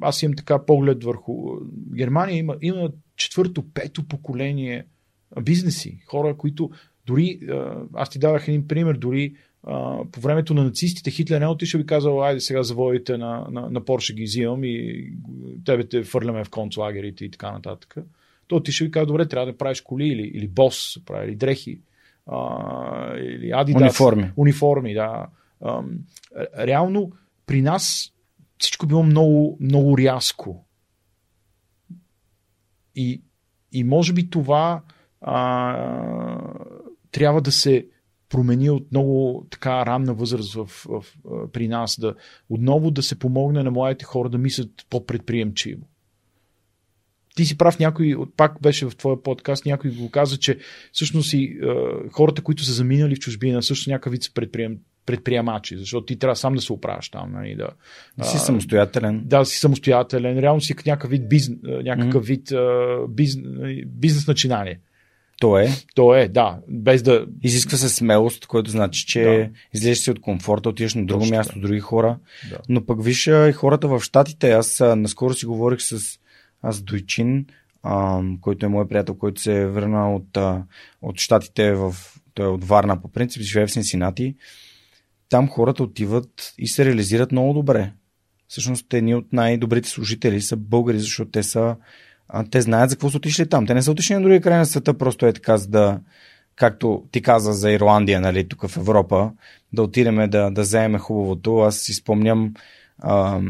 аз 0.00 0.22
имам 0.22 0.36
така 0.36 0.64
поглед 0.64 1.04
върху 1.04 1.56
Германия, 1.96 2.38
има, 2.38 2.56
има 2.60 2.90
четвърто, 3.16 3.64
пето 3.74 4.08
поколение 4.08 4.86
бизнеси, 5.42 5.98
хора, 6.06 6.36
които 6.36 6.70
Дори, 7.06 7.40
аз 7.94 8.10
ти 8.10 8.18
дадах 8.18 8.48
един 8.48 8.68
пример, 8.68 8.94
дори 8.94 9.34
по 10.12 10.20
времето 10.20 10.54
на 10.54 10.64
нацистите 10.64 11.10
Хитлер 11.10 11.40
не 11.40 11.46
отишъл 11.46 11.78
и 11.78 11.86
казал, 11.86 12.22
айде 12.22 12.40
сега 12.40 12.62
заводите 12.62 13.16
на, 13.16 13.46
на, 13.50 13.70
на 13.70 13.84
Порше 13.84 14.14
ги 14.14 14.22
взимам 14.22 14.64
и 14.64 15.08
тебе 15.64 15.88
те 15.88 16.02
фърляме 16.02 16.44
в 16.44 16.50
концлагерите 16.50 17.24
и 17.24 17.30
така 17.30 17.52
нататък. 17.52 17.96
Той 18.46 18.56
отишъл 18.56 18.84
и 18.86 18.90
каза, 18.90 19.06
добре, 19.06 19.28
трябва 19.28 19.52
да 19.52 19.58
правиш 19.58 19.80
коли 19.80 20.06
или, 20.06 20.22
или 20.34 20.48
бос, 20.48 20.98
прави, 21.06 21.28
или 21.28 21.36
дрехи, 21.36 21.80
а, 22.26 23.16
или 23.16 23.50
Adidas. 23.50 23.76
Униформи. 23.76 24.30
Униформи, 24.36 24.94
да. 24.94 25.26
А, 25.60 25.82
реално 26.58 27.12
при 27.46 27.62
нас 27.62 28.13
всичко 28.58 28.86
било 28.86 29.02
много, 29.02 29.56
много 29.60 29.98
рязко. 29.98 30.66
И, 32.94 33.22
и 33.72 33.84
може 33.84 34.12
би 34.12 34.30
това 34.30 34.82
а, 35.20 35.76
трябва 37.10 37.40
да 37.40 37.52
се 37.52 37.86
промени 38.28 38.70
от 38.70 38.90
много 38.90 39.46
така 39.50 39.86
ранна 39.86 40.14
възраст 40.14 40.54
в, 40.54 40.64
в, 40.64 40.86
в, 40.88 41.04
при 41.52 41.68
нас, 41.68 42.00
да 42.00 42.14
отново 42.48 42.90
да 42.90 43.02
се 43.02 43.18
помогне 43.18 43.62
на 43.62 43.70
младите 43.70 44.04
хора 44.04 44.28
да 44.28 44.38
мислят 44.38 44.70
по-предприемчиво. 44.90 45.86
Ти 47.36 47.44
си 47.44 47.58
прав, 47.58 47.78
някой, 47.78 48.16
пак 48.36 48.60
беше 48.62 48.86
в 48.86 48.96
твоя 48.96 49.22
подкаст, 49.22 49.66
някой 49.66 49.90
го 49.90 50.10
каза, 50.10 50.38
че 50.38 50.58
всъщност 50.92 51.32
и 51.32 51.44
е, 51.44 51.58
хората, 52.12 52.42
които 52.42 52.64
са 52.64 52.72
заминали 52.72 53.16
в 53.16 53.18
чужбина, 53.18 53.62
също 53.62 53.90
някакъв 53.90 54.12
вид 54.12 54.22
са 54.22 54.34
предприем, 54.34 54.78
предприемачи, 55.06 55.76
защото 55.76 56.06
ти 56.06 56.18
трябва 56.18 56.36
сам 56.36 56.54
да 56.54 56.60
се 56.60 56.72
оправяш 56.72 57.08
там. 57.08 57.32
Нали, 57.32 57.54
да, 57.54 57.68
да 58.18 58.24
си 58.24 58.38
самостоятелен. 58.38 59.22
Да, 59.24 59.44
си 59.44 59.58
самостоятелен. 59.58 60.38
Реално 60.38 60.60
си 60.60 60.74
някакъв 60.86 61.10
вид, 61.10 61.28
бизнес, 61.28 61.58
някакъв 61.62 62.26
вид 62.26 62.52
бизнес, 63.08 63.44
бизнес 63.86 64.26
начинание. 64.26 64.80
То 65.40 65.58
е. 65.58 65.68
То 65.94 66.14
е, 66.14 66.28
да. 66.28 66.58
Без 66.68 67.02
да. 67.02 67.26
Изисква 67.42 67.78
се 67.78 67.88
смелост, 67.88 68.46
което 68.46 68.70
значи, 68.70 69.06
че 69.06 69.22
да. 69.22 69.50
излезеш 69.74 69.98
си 69.98 70.10
от 70.10 70.20
комфорта, 70.20 70.68
отиваш 70.68 70.94
на 70.94 71.06
друго 71.06 71.20
Точно, 71.20 71.36
място, 71.36 71.60
други 71.60 71.80
хора. 71.80 72.18
Да. 72.50 72.58
Но 72.68 72.86
пък 72.86 73.04
виж 73.04 73.26
и 73.26 73.52
хората 73.52 73.88
в 73.88 74.00
Штатите. 74.00 74.52
Аз 74.52 74.80
наскоро 74.80 75.34
си 75.34 75.46
говорих 75.46 75.80
с 75.80 76.18
аз 76.62 76.82
Дойчин, 76.82 77.46
а, 77.82 78.22
който 78.40 78.66
е 78.66 78.68
мой 78.68 78.88
приятел, 78.88 79.14
който 79.14 79.40
се 79.40 79.60
е 79.60 79.66
върнал 79.66 80.16
от, 80.16 80.38
от 81.02 81.18
Штатите 81.18 81.72
в. 81.72 81.94
Той 82.34 82.46
е 82.46 82.48
от 82.48 82.64
Варна 82.64 83.02
по 83.02 83.08
принцип, 83.08 83.42
живее 83.42 83.66
в 83.66 83.72
Синсинати. 83.72 84.34
Там 85.34 85.48
хората 85.48 85.82
отиват 85.82 86.54
и 86.58 86.68
се 86.68 86.84
реализират 86.84 87.32
много 87.32 87.52
добре. 87.52 87.92
Всъщност, 88.48 88.94
едни 88.94 89.14
от 89.14 89.32
най-добрите 89.32 89.88
служители 89.88 90.40
са 90.40 90.56
българи, 90.56 90.98
защото 90.98 91.30
те 91.30 91.42
са 91.42 91.76
те 92.50 92.60
знаят 92.60 92.90
за 92.90 92.96
какво 92.96 93.10
са 93.10 93.16
отишли 93.16 93.48
там. 93.48 93.66
Те 93.66 93.74
не 93.74 93.82
са 93.82 93.90
отишли 93.90 94.14
на 94.14 94.20
другия 94.20 94.40
край 94.40 94.58
на 94.58 94.66
света, 94.66 94.98
просто 94.98 95.26
е 95.26 95.32
така, 95.32 95.56
за 95.56 95.68
да, 95.68 96.00
както 96.56 97.04
ти 97.10 97.22
каза 97.22 97.52
за 97.52 97.70
Ирландия, 97.70 98.20
нали, 98.20 98.48
тук 98.48 98.68
в 98.68 98.76
Европа, 98.76 99.32
да 99.72 99.82
отидеме 99.82 100.28
да, 100.28 100.50
да 100.50 100.62
вземем 100.62 101.00
хубавото. 101.00 101.58
Аз 101.58 101.76
си 101.76 101.92
спомням 101.92 102.54
а, 102.98 103.40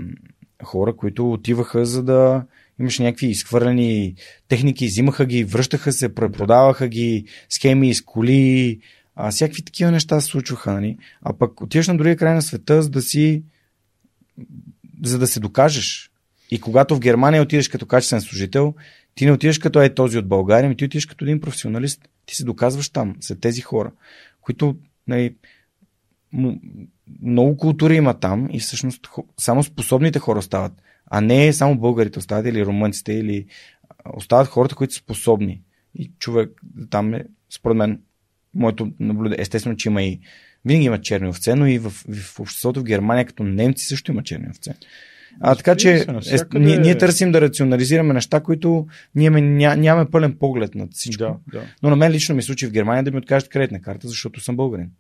хора, 0.65 0.97
които 0.97 1.33
отиваха 1.33 1.87
за 1.87 2.03
да 2.03 2.45
имаше 2.81 3.03
някакви 3.03 3.27
изхвърлени 3.27 4.15
техники, 4.49 4.87
взимаха 4.87 5.27
ги, 5.27 5.45
връщаха 5.45 5.93
се, 5.93 6.15
препродаваха 6.15 6.89
ги, 6.89 7.25
схеми 7.49 7.95
с 7.95 8.03
коли, 8.03 8.81
а, 9.17 9.31
всякакви 9.31 9.63
такива 9.65 9.91
неща 9.91 10.21
се 10.21 10.27
случваха. 10.27 10.73
Нали? 10.73 10.99
А 11.23 11.33
пък 11.33 11.61
отиваш 11.61 11.89
на 11.89 11.97
другия 11.97 12.17
край 12.17 12.35
на 12.35 12.43
света, 12.43 12.83
за 12.83 12.91
да 12.91 13.03
си 13.03 13.43
за 15.05 15.19
да 15.19 15.27
се 15.27 15.41
докажеш. 15.41 16.11
И 16.51 16.61
когато 16.61 16.97
в 16.97 17.01
Германия 17.01 17.43
отидеш 17.43 17.69
като 17.69 17.87
качествен 17.87 18.21
служител, 18.21 18.75
ти 19.15 19.27
не 19.27 19.33
отидеш 19.33 19.59
като 19.59 19.83
е 19.83 19.95
този 19.95 20.19
от 20.19 20.29
България, 20.29 20.69
ми 20.69 20.77
ти 20.77 20.85
отидеш 20.85 21.07
като 21.07 21.25
един 21.25 21.41
професионалист. 21.41 22.09
Ти 22.27 22.35
се 22.35 22.45
доказваш 22.45 22.89
там, 22.89 23.17
за 23.21 23.41
тези 23.41 23.61
хора, 23.61 23.93
които 24.41 24.77
нали, 25.09 25.35
много 27.23 27.57
култури 27.57 27.97
има 27.97 28.21
там 28.21 28.49
и 28.53 28.61
всъщност 28.61 29.09
само 29.37 29.63
способните 29.63 30.19
хора 30.19 30.39
остават, 30.39 30.73
а 31.07 31.21
не 31.21 31.53
само 31.53 31.79
българите 31.79 32.19
остават 32.19 32.47
или 32.47 32.67
румънците, 32.67 33.13
или 33.13 33.47
остават 34.15 34.49
хората, 34.49 34.75
които 34.75 34.95
са 34.95 35.01
способни. 35.01 35.63
И 35.95 36.13
човек 36.19 36.63
там 36.91 37.15
е, 37.15 37.25
според 37.51 37.77
мен, 37.77 38.01
моето 38.55 38.91
наблюдение, 39.01 39.43
естествено, 39.43 39.77
че 39.77 39.89
има 39.89 40.03
и 40.03 40.21
винаги 40.65 40.87
има 40.87 41.01
черни 41.01 41.29
овце, 41.29 41.55
но 41.55 41.67
и 41.67 41.79
в, 41.79 41.91
в 41.91 42.41
обществото 42.41 42.81
в 42.81 42.85
Германия, 42.85 43.25
като 43.25 43.43
немци, 43.43 43.87
също 43.87 44.13
има 44.13 44.23
черни 44.23 44.47
овце. 44.51 44.75
А, 45.41 45.55
така 45.55 45.77
че 45.77 45.95
е, 45.95 46.59
ние, 46.59 46.79
ние 46.79 46.99
търсим 46.99 47.33
да 47.33 47.41
рационализираме 47.41 48.15
неща, 48.15 48.41
които 48.41 48.87
ние 49.15 49.31
ня, 49.31 49.77
нямаме 49.77 50.11
пълен 50.11 50.37
поглед 50.41 50.75
над 50.75 50.89
всичко. 50.93 51.25
Да, 51.25 51.37
да. 51.53 51.65
Но 51.83 51.91
на 51.91 51.97
мен 51.97 52.13
лично 52.13 52.35
ми 52.35 52.43
случи 52.43 52.67
в 52.67 52.71
Германия 52.71 53.03
да 53.03 53.11
ми 53.11 53.19
откажат 53.19 53.49
кредитна 53.49 53.81
карта, 53.81 54.09
защото 54.09 54.41
съм 54.41 54.57
българин. 54.57 54.91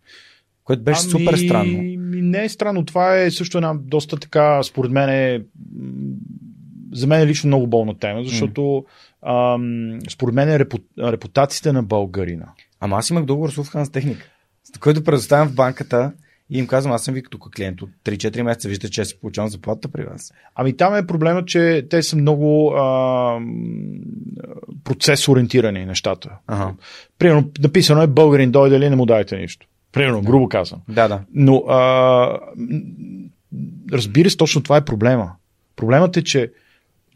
Което 0.64 0.82
беше 0.82 1.00
ами, 1.02 1.10
супер 1.10 1.36
странно. 1.36 1.82
Не 1.98 2.44
е 2.44 2.48
странно. 2.48 2.84
Това 2.84 3.18
е 3.18 3.30
също 3.30 3.58
една 3.58 3.74
доста 3.74 4.16
така, 4.16 4.62
според 4.62 4.92
мен 4.92 5.08
е 5.08 5.40
за 6.92 7.06
мен 7.06 7.20
е 7.20 7.26
лично 7.26 7.48
много 7.48 7.66
болна 7.66 7.98
тема, 7.98 8.24
защото 8.24 8.60
mm. 8.60 8.84
ам, 9.54 9.98
според 10.10 10.34
мен 10.34 10.48
е 10.48 10.58
репутацията 10.98 11.72
на 11.72 11.82
българина. 11.82 12.46
Ама 12.84 12.96
аз 12.96 13.10
имах 13.10 13.24
договор 13.24 13.50
с 13.50 13.58
Уфхан 13.58 13.86
с 13.86 13.90
техника, 13.90 14.26
който 14.80 15.04
предоставям 15.04 15.48
в 15.48 15.54
банката 15.54 16.12
и 16.50 16.58
им 16.58 16.66
казвам, 16.66 16.92
аз 16.92 17.04
съм 17.04 17.14
ви 17.14 17.22
като 17.22 17.38
клиент 17.38 17.82
от 17.82 17.90
3-4 18.04 18.42
месеца, 18.42 18.68
виждате, 18.68 18.92
че 18.92 19.04
си 19.04 19.20
получавам 19.20 19.50
заплата 19.50 19.88
при 19.88 20.04
вас. 20.04 20.32
Ами 20.54 20.76
там 20.76 20.96
е 20.96 21.06
проблема, 21.06 21.44
че 21.44 21.86
те 21.90 22.02
са 22.02 22.16
много 22.16 22.70
а, 22.70 23.40
процес 24.84 25.28
ориентирани 25.28 25.86
нещата. 25.86 26.30
Ага. 26.46 26.74
Примерно, 27.18 27.50
написано 27.60 28.02
е 28.02 28.06
българин 28.06 28.50
дойде 28.50 28.80
ли, 28.80 28.90
не 28.90 28.96
му 28.96 29.06
дайте 29.06 29.38
нищо. 29.38 29.66
Примерно, 29.92 30.20
да. 30.20 30.26
грубо 30.26 30.48
казвам. 30.48 30.80
Да, 30.88 31.08
да. 31.08 31.20
Но 31.34 31.56
а, 31.56 32.38
разбира 33.92 34.30
се, 34.30 34.36
точно 34.36 34.62
това 34.62 34.76
е 34.76 34.84
проблема. 34.84 35.32
Проблемът 35.76 36.16
е, 36.16 36.24
че 36.24 36.52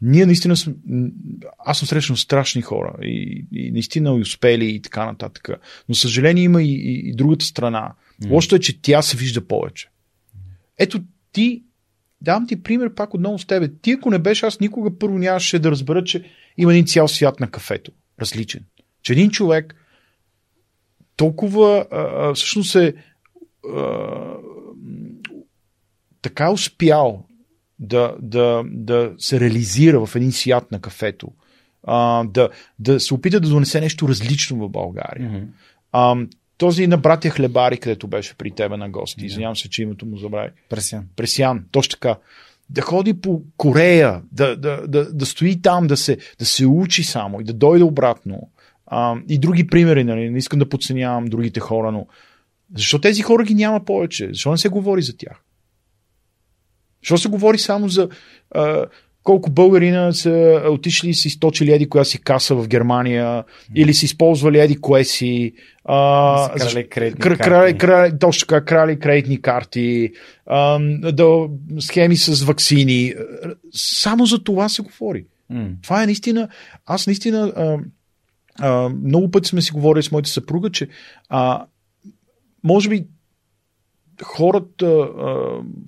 ние 0.01 0.25
наистина 0.25 0.57
сме, 0.57 0.73
аз 1.57 1.79
съм 1.79 1.87
срещнал 1.87 2.17
страшни 2.17 2.61
хора 2.61 2.97
и, 3.01 3.45
и 3.51 3.71
наистина 3.71 4.09
и 4.17 4.21
успели 4.21 4.75
и 4.75 4.81
така 4.81 5.05
нататък. 5.05 5.49
Но 5.89 5.95
съжаление 5.95 6.43
има 6.43 6.63
и, 6.63 6.73
и, 6.73 7.09
и 7.09 7.15
другата 7.15 7.45
страна. 7.45 7.93
Mm. 8.23 8.31
Лошото 8.31 8.55
е, 8.55 8.59
че 8.59 8.81
тя 8.81 9.01
се 9.01 9.17
вижда 9.17 9.47
повече. 9.47 9.89
Ето 10.77 11.03
ти, 11.31 11.63
давам 12.21 12.47
ти 12.47 12.63
пример 12.63 12.93
пак 12.93 13.13
отново 13.13 13.39
с 13.39 13.45
тебе. 13.45 13.71
Ти 13.81 13.91
ако 13.91 14.09
не 14.11 14.19
беше, 14.19 14.45
аз 14.45 14.59
никога 14.59 14.97
първо 14.97 15.17
нямаше 15.17 15.59
да 15.59 15.71
разбера, 15.71 16.03
че 16.03 16.23
има 16.57 16.73
един 16.73 16.85
цял 16.85 17.07
свят 17.07 17.39
на 17.39 17.51
кафето. 17.51 17.91
Различен. 18.21 18.65
Че 19.01 19.13
един 19.13 19.29
човек 19.29 19.75
толкова 21.15 21.85
а, 21.91 22.33
всъщност 22.33 22.75
е 22.75 22.93
а, 23.75 24.33
така 26.21 26.51
успял 26.51 27.25
да, 27.79 28.15
да, 28.21 28.63
да 28.71 29.11
се 29.17 29.39
реализира 29.39 30.05
в 30.05 30.15
един 30.15 30.31
свят 30.31 30.71
на 30.71 30.81
кафето, 30.81 31.27
а, 31.83 32.23
да, 32.23 32.49
да 32.79 32.99
се 32.99 33.13
опита 33.13 33.39
да 33.39 33.49
донесе 33.49 33.81
нещо 33.81 34.07
различно 34.07 34.57
в 34.57 34.69
България. 34.69 35.29
Mm-hmm. 35.29 35.45
А, 35.91 36.15
този 36.57 36.87
на 36.87 36.97
братя 36.97 37.29
Хлебари, 37.29 37.77
където 37.77 38.07
беше 38.07 38.35
при 38.37 38.51
тебе 38.51 38.77
на 38.77 38.89
гости. 38.89 39.25
Извинявам 39.25 39.55
се, 39.55 39.69
че 39.69 39.83
името 39.83 40.05
му 40.05 40.17
забрави. 40.17 40.49
Пресян. 40.69 41.05
Пресян, 41.15 41.65
точно 41.71 41.91
така. 41.91 42.15
Да 42.69 42.81
ходи 42.81 43.13
по 43.21 43.41
Корея, 43.57 44.21
да, 44.31 44.55
да, 44.55 44.87
да, 44.87 45.13
да 45.13 45.25
стои 45.25 45.61
там, 45.61 45.87
да 45.87 45.97
се, 45.97 46.17
да 46.39 46.45
се 46.45 46.65
учи 46.65 47.03
само 47.03 47.41
и 47.41 47.43
да 47.43 47.53
дойде 47.53 47.83
обратно. 47.83 48.49
А, 48.85 49.15
и 49.29 49.39
други 49.39 49.67
примери, 49.67 50.03
нали? 50.03 50.29
не 50.29 50.37
искам 50.37 50.59
да 50.59 50.69
подценявам 50.69 51.25
другите 51.25 51.59
хора, 51.59 51.91
но 51.91 52.07
защо 52.75 53.01
тези 53.01 53.21
хора 53.21 53.43
ги 53.43 53.55
няма 53.55 53.85
повече? 53.85 54.27
Защо 54.27 54.51
не 54.51 54.57
се 54.57 54.69
говори 54.69 55.01
за 55.01 55.17
тях? 55.17 55.41
Защо 57.03 57.17
се 57.17 57.29
говори 57.29 57.57
само 57.57 57.89
за 57.89 58.09
а, 58.51 58.85
колко 59.23 59.51
българина 59.51 60.13
са 60.13 60.63
отишли 60.69 61.09
и 61.09 61.13
си 61.13 61.27
източили 61.27 61.71
еди 61.71 61.89
коя 61.89 62.03
си 62.03 62.21
каса 62.21 62.55
в 62.55 62.67
Германия 62.67 63.25
mm. 63.25 63.43
или 63.75 63.93
си 63.93 64.05
използвали 64.05 64.59
еди 64.59 64.81
кое 64.81 65.03
си 65.03 65.53
а, 65.85 66.49
крали 66.57 66.89
кредитни 66.89 67.25
кр- 67.25 67.43
крали, 67.43 67.77
крали, 67.77 68.19
точно 68.19 68.47
така, 68.47 68.65
крали 68.65 68.99
кредитни 68.99 69.41
карти 69.41 70.11
а, 70.45 70.79
да, 71.13 71.47
схеми 71.79 72.17
с 72.17 72.43
вакцини 72.43 73.13
само 73.73 74.25
за 74.25 74.43
това 74.43 74.69
се 74.69 74.81
говори 74.81 75.25
mm. 75.53 75.73
това 75.83 76.03
е 76.03 76.05
наистина 76.05 76.49
аз 76.85 77.07
наистина 77.07 77.53
а, 77.55 77.77
а, 78.59 78.89
много 78.89 79.31
пъти 79.31 79.49
сме 79.49 79.61
си 79.61 79.71
говорили 79.71 80.03
с 80.03 80.11
моята 80.11 80.29
съпруга, 80.29 80.69
че 80.69 80.87
а, 81.29 81.65
може 82.63 82.89
би 82.89 83.05
хората 84.23 84.85
а, 84.85 85.25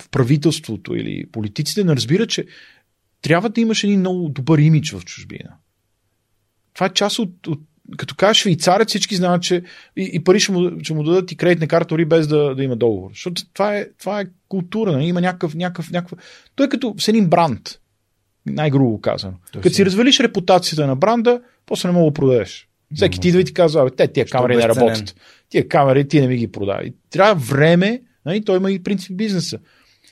в 0.04 0.10
правителството 0.12 0.96
или 0.96 1.26
политиците 1.32 1.84
не 1.84 1.96
разбират, 1.96 2.30
че 2.30 2.46
трябва 3.22 3.50
да 3.50 3.62
имаш 3.62 3.84
един 3.84 4.00
много 4.00 4.30
добър 4.30 4.60
имидж 4.60 4.92
в 4.92 5.06
чужбина. 5.06 5.50
Това 6.74 6.86
е 6.86 6.94
част 6.94 7.20
от, 7.20 7.48
от 7.48 7.60
като 7.98 8.16
кажеш 8.16 8.42
швейцарец, 8.42 8.90
всички 8.90 9.16
знаят, 9.16 9.44
че 9.44 9.64
и, 9.98 10.10
и 10.14 10.24
пари 10.24 10.40
ще 10.40 10.52
му, 10.52 10.72
ще 10.84 10.94
му 10.94 11.04
дадат 11.04 11.32
и 11.32 11.36
кредитна 11.36 11.68
карта, 11.68 11.88
дори 11.88 12.06
без 12.06 12.28
да, 12.28 12.56
да 12.56 12.64
има 12.64 12.76
договор. 12.76 13.10
Защото 13.10 13.42
това 13.54 13.78
е, 13.78 13.88
това 14.00 14.22
е 14.22 14.26
култура, 14.48 14.92
нали? 14.92 15.06
има 15.06 15.22
някакъв, 15.22 15.56
някакъв, 15.56 15.92
някакъв... 15.92 16.20
Той 16.56 16.66
е 16.66 16.70
като 16.70 16.96
с 16.98 17.08
един 17.08 17.30
бранд, 17.30 17.80
най-грубо 18.46 19.02
казано. 19.02 19.34
Като 19.54 19.70
си 19.70 19.86
развалиш 19.86 20.20
репутацията 20.20 20.88
на 20.88 20.96
бранда, 20.96 21.42
после 21.66 21.90
не 21.90 21.94
мога 21.94 22.12
да 22.12 22.14
продадеш. 22.14 22.68
Всеки 22.96 23.20
ти 23.20 23.28
идва 23.28 23.42
и 23.42 23.46
ти 23.46 23.54
казва, 23.54 23.92
те, 23.96 24.08
тия 24.08 24.26
камери 24.26 24.56
не 24.56 24.68
работят. 24.68 25.16
Тия 25.50 25.68
камери 25.68 26.08
ти 26.08 26.22
не 26.22 26.28
ми 26.28 26.38
ги 26.38 26.52
продай. 26.52 26.94
Трябва 27.10 27.36
време, 27.36 28.02
нали, 28.26 28.46
той 28.46 28.58
има 28.58 28.72
и 28.72 28.84
принцип 28.84 29.18
бизнеса. 29.18 29.60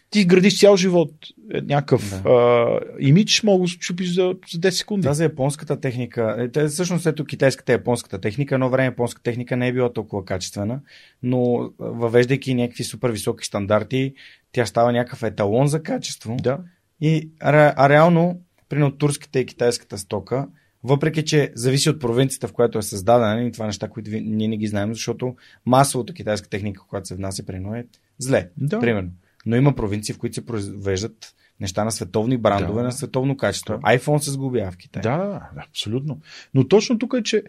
Ти 0.09 0.25
градиш 0.25 0.59
цял 0.59 0.77
живот 0.77 1.11
е, 1.53 1.61
някакъв 1.61 2.21
да. 2.23 2.29
а, 2.29 2.79
имидж, 2.99 3.43
мога 3.43 3.63
да 3.63 3.69
чупиш 3.69 4.13
за, 4.13 4.35
за 4.51 4.59
10 4.59 4.69
секунди. 4.69 5.07
Тази 5.07 5.23
японската 5.23 5.79
техника, 5.79 6.35
е, 6.39 6.49
те, 6.49 6.67
всъщност 6.67 7.05
ето 7.05 7.25
китайската 7.25 7.71
японската 7.71 8.21
техника, 8.21 8.55
едно 8.55 8.69
време 8.69 8.85
японската 8.85 9.23
техника 9.23 9.57
не 9.57 9.67
е 9.67 9.73
била 9.73 9.93
толкова 9.93 10.25
качествена, 10.25 10.79
но 11.23 11.71
въвеждайки 11.79 12.53
някакви 12.53 12.83
супер 12.83 13.09
високи 13.09 13.45
стандарти, 13.45 14.13
тя 14.51 14.65
става 14.65 14.91
някакъв 14.91 15.23
еталон 15.23 15.67
за 15.67 15.83
качество. 15.83 16.37
Да. 16.41 16.59
И, 17.01 17.29
а, 17.39 17.73
а 17.77 17.89
реално, 17.89 18.41
примерно 18.69 18.91
турската 18.91 19.39
и 19.39 19.45
китайската 19.45 19.97
стока, 19.97 20.47
въпреки, 20.83 21.25
че 21.25 21.51
зависи 21.55 21.89
от 21.89 21.99
провинцията, 21.99 22.47
в 22.47 22.53
която 22.53 22.77
е 22.77 22.81
създадена, 22.81 23.43
и 23.43 23.51
това 23.51 23.65
неща, 23.65 23.87
които 23.87 24.11
ние 24.11 24.47
не 24.47 24.57
ги 24.57 24.67
знаем, 24.67 24.93
защото 24.93 25.35
масовото 25.65 26.13
китайска 26.13 26.49
техника, 26.49 26.83
която 26.87 27.07
се 27.07 27.15
внася 27.15 27.45
при 27.45 27.55
е 27.55 27.85
зле. 28.17 28.49
Да. 28.57 28.79
Примерно. 28.79 29.09
Но 29.45 29.55
има 29.55 29.75
провинции, 29.75 30.13
в 30.13 30.17
които 30.17 30.33
се 30.33 30.45
произвеждат 30.45 31.33
неща 31.59 31.83
на 31.83 31.91
световни 31.91 32.37
брандове, 32.37 32.81
да. 32.81 32.83
на 32.83 32.91
световно 32.91 33.37
качество. 33.37 33.73
Да. 33.73 33.79
iPhone 33.79 34.17
се 34.17 34.31
сгубя 34.31 34.71
в 34.71 34.77
Китай. 34.77 35.01
Да, 35.01 35.17
да, 35.17 35.63
абсолютно. 35.69 36.19
Но 36.53 36.67
точно 36.67 36.99
тук 36.99 37.13
е, 37.19 37.23
че 37.23 37.43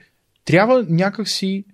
трябва 0.44 0.86
някакси 0.88 1.64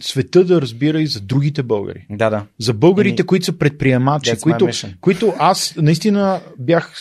света 0.00 0.44
да 0.44 0.62
разбира 0.62 1.00
и 1.00 1.06
за 1.06 1.20
другите 1.20 1.62
българи. 1.62 2.06
Да, 2.10 2.30
да. 2.30 2.46
За 2.58 2.74
българите, 2.74 3.22
Еми... 3.22 3.26
които 3.26 3.44
са 3.44 3.58
предприемачи, 3.58 4.36
които, 4.40 4.68
които 5.00 5.34
аз 5.38 5.74
наистина 5.76 6.40
бях 6.58 6.92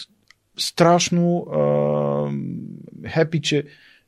страшно 0.57 1.45
хепи, 3.07 3.41
че 3.41 3.64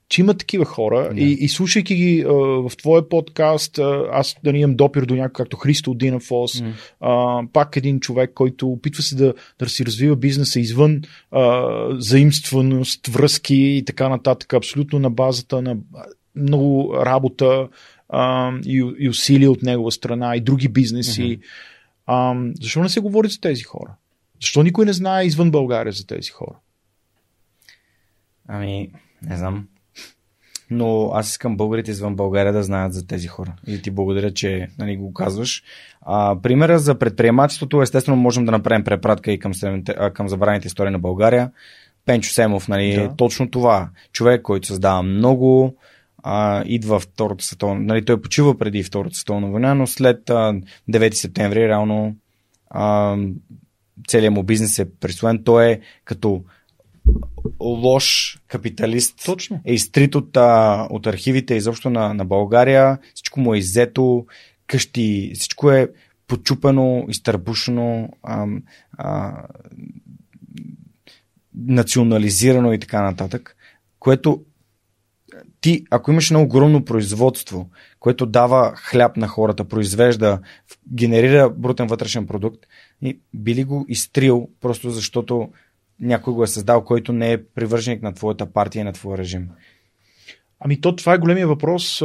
че 0.10 0.22
има 0.22 0.34
такива 0.34 0.66
хора 0.66 1.10
yeah. 1.12 1.20
и, 1.20 1.46
и 1.46 1.50
слушайки 1.50 1.96
ги 1.96 2.26
а, 2.28 2.32
в 2.34 2.72
твоя 2.78 3.10
подкаст, 3.10 3.80
а, 3.80 4.10
аз 4.12 4.36
да 4.44 4.54
не 4.54 4.60
имам 4.60 4.76
допир 4.76 5.06
до 5.06 5.16
някой, 5.16 5.44
както 5.44 5.58
Христо 5.58 5.94
Динафос, 5.94 6.54
mm. 6.54 6.72
а, 7.02 7.42
пак 7.54 7.78
един 7.78 8.00
човек, 8.00 8.32
който 8.34 8.72
опитва 8.72 9.04
се 9.04 9.16
да, 9.16 9.34
да 9.60 9.70
си 9.70 9.86
развива 9.86 10.16
бизнеса 10.16 10.60
извън 10.60 11.02
а, 11.32 11.66
заимственост, 11.98 13.08
връзки 13.08 13.56
и 13.56 13.84
така 13.86 14.10
нататък, 14.10 14.54
абсолютно 14.54 15.00
на 15.00 15.10
базата 15.10 15.62
на 15.62 15.78
много 16.36 16.94
работа 16.96 17.68
а, 18.10 18.52
и, 18.66 18.94
и 19.00 19.10
усилия 19.10 19.52
от 19.52 19.64
негова 19.64 19.92
страна 19.92 20.36
и 20.36 20.42
други 20.42 20.68
бизнеси. 20.68 21.22
Mm-hmm. 21.22 21.42
А, 22.06 22.36
защо 22.62 22.84
не 22.84 22.90
се 22.90 23.00
говори 23.00 23.30
за 23.30 23.42
тези 23.42 23.64
хора? 23.64 23.96
Защо 24.42 24.64
никой 24.64 24.86
не 24.86 24.94
знае 24.94 25.26
извън 25.26 25.52
България 25.52 25.94
за 25.94 26.08
тези 26.08 26.30
хора? 26.30 26.56
Ами, 28.48 28.92
не 29.22 29.38
знам 29.38 29.68
но 30.70 31.12
аз 31.14 31.30
искам 31.30 31.58
българите 31.58 31.92
извън 31.92 32.16
България 32.16 32.54
да 32.54 32.64
знаят 32.64 32.94
за 32.94 33.08
тези 33.08 33.28
хора. 33.28 33.54
И 33.68 33.82
ти 33.82 33.92
благодаря, 33.92 34.32
че 34.32 34.68
нали, 34.80 34.98
го 34.98 35.14
казваш. 35.14 35.64
А, 36.02 36.42
примера 36.42 36.80
за 36.80 36.96
предприемачеството, 36.96 37.82
естествено, 37.82 38.18
можем 38.18 38.46
да 38.46 38.52
направим 38.52 38.84
препратка 38.84 39.32
и 39.32 39.40
към, 39.40 39.52
към 40.14 40.28
забраните 40.28 40.68
истории 40.68 40.92
на 40.92 41.00
България. 41.00 41.52
Пенчо 42.06 42.32
Семов, 42.32 42.68
нали, 42.68 42.94
да. 42.94 43.16
точно 43.16 43.52
това. 43.52 43.90
Човек, 44.12 44.42
който 44.42 44.68
създава 44.68 45.04
много, 45.04 45.76
а, 46.24 46.64
идва 46.66 47.00
Втората 47.00 47.46
световна, 47.46 47.80
нали, 47.80 48.06
той 48.06 48.22
почива 48.22 48.58
преди 48.58 48.84
Втората 48.84 49.16
световна 49.16 49.48
война, 49.48 49.74
но 49.74 49.88
след 49.88 50.30
а, 50.30 50.54
9 50.90 51.14
септември 51.14 51.68
реално 51.68 52.16
а, 52.70 53.18
целият 54.08 54.34
му 54.34 54.44
бизнес 54.44 54.80
е 54.80 54.92
присвоен. 55.00 55.44
Той 55.44 55.66
е 55.66 55.80
като 56.06 56.44
лош 57.60 58.38
капиталист 58.48 59.26
Точно. 59.26 59.62
е 59.66 59.74
изтрит 59.74 60.16
от, 60.16 60.38
а, 60.38 60.88
от 60.90 61.08
архивите 61.08 61.56
изобщо 61.56 61.90
на, 61.90 62.14
на 62.14 62.26
България. 62.26 62.98
Всичко 63.14 63.40
му 63.40 63.54
е 63.54 63.58
иззето, 63.58 64.26
къщи, 64.68 65.32
всичко 65.36 65.72
е 65.72 65.90
почупено, 66.28 67.06
изтърбушено, 67.10 68.10
а, 68.24 68.48
а, 68.98 69.44
национализирано 71.56 72.74
и 72.74 72.80
така 72.80 73.02
нататък, 73.02 73.56
което 74.00 74.44
ти, 75.62 75.86
ако 75.90 76.12
имаш 76.12 76.32
едно 76.32 76.42
огромно 76.42 76.86
производство, 76.86 77.70
което 78.00 78.26
дава 78.26 78.74
хляб 78.76 79.18
на 79.18 79.28
хората, 79.28 79.64
произвежда, 79.64 80.40
генерира 80.94 81.50
брутен 81.50 81.88
вътрешен 81.88 82.28
продукт, 82.28 82.66
и 83.02 83.20
би 83.34 83.56
ли 83.56 83.64
го 83.64 83.86
изтрил 83.88 84.50
просто 84.62 84.90
защото 84.90 85.50
някой 86.00 86.34
го 86.34 86.44
е 86.44 86.48
създал, 86.48 86.84
който 86.84 87.14
не 87.14 87.32
е 87.32 87.44
привърженик 87.44 88.02
на 88.02 88.14
твоята 88.14 88.46
партия 88.46 88.82
и 88.82 88.84
на 88.84 88.94
твоя 88.94 89.18
режим? 89.18 89.50
Ами 90.60 90.82
то 90.82 90.96
това 90.96 91.14
е 91.14 91.18
големия 91.18 91.48
въпрос, 91.48 92.04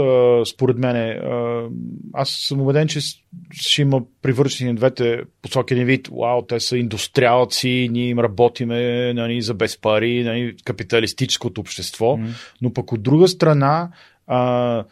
според 0.49 0.79
мен. 0.79 1.21
Аз 2.13 2.31
съм 2.31 2.61
убеден, 2.61 2.89
че 2.89 3.01
ще 3.51 3.83
има 3.83 4.03
привържени 4.23 4.71
на 4.71 4.77
двете 4.77 5.21
посоки 5.43 5.75
един 5.75 5.87
вид. 5.87 6.09
Вау, 6.09 6.43
те 6.43 6.61
са 6.61 6.79
индустриалци, 6.79 7.89
ние 7.93 8.09
им 8.09 8.19
работиме 8.19 9.13
нали, 9.15 9.43
за 9.43 9.55
без 9.55 9.81
пари, 9.81 10.25
нали, 10.25 10.57
капиталистическото 10.65 11.61
общество. 11.61 12.07
Mm. 12.17 12.29
Но 12.63 12.73
пък 12.73 12.93
от 12.93 13.03
друга 13.03 13.29
страна, 13.29 13.91
а, 14.27 14.85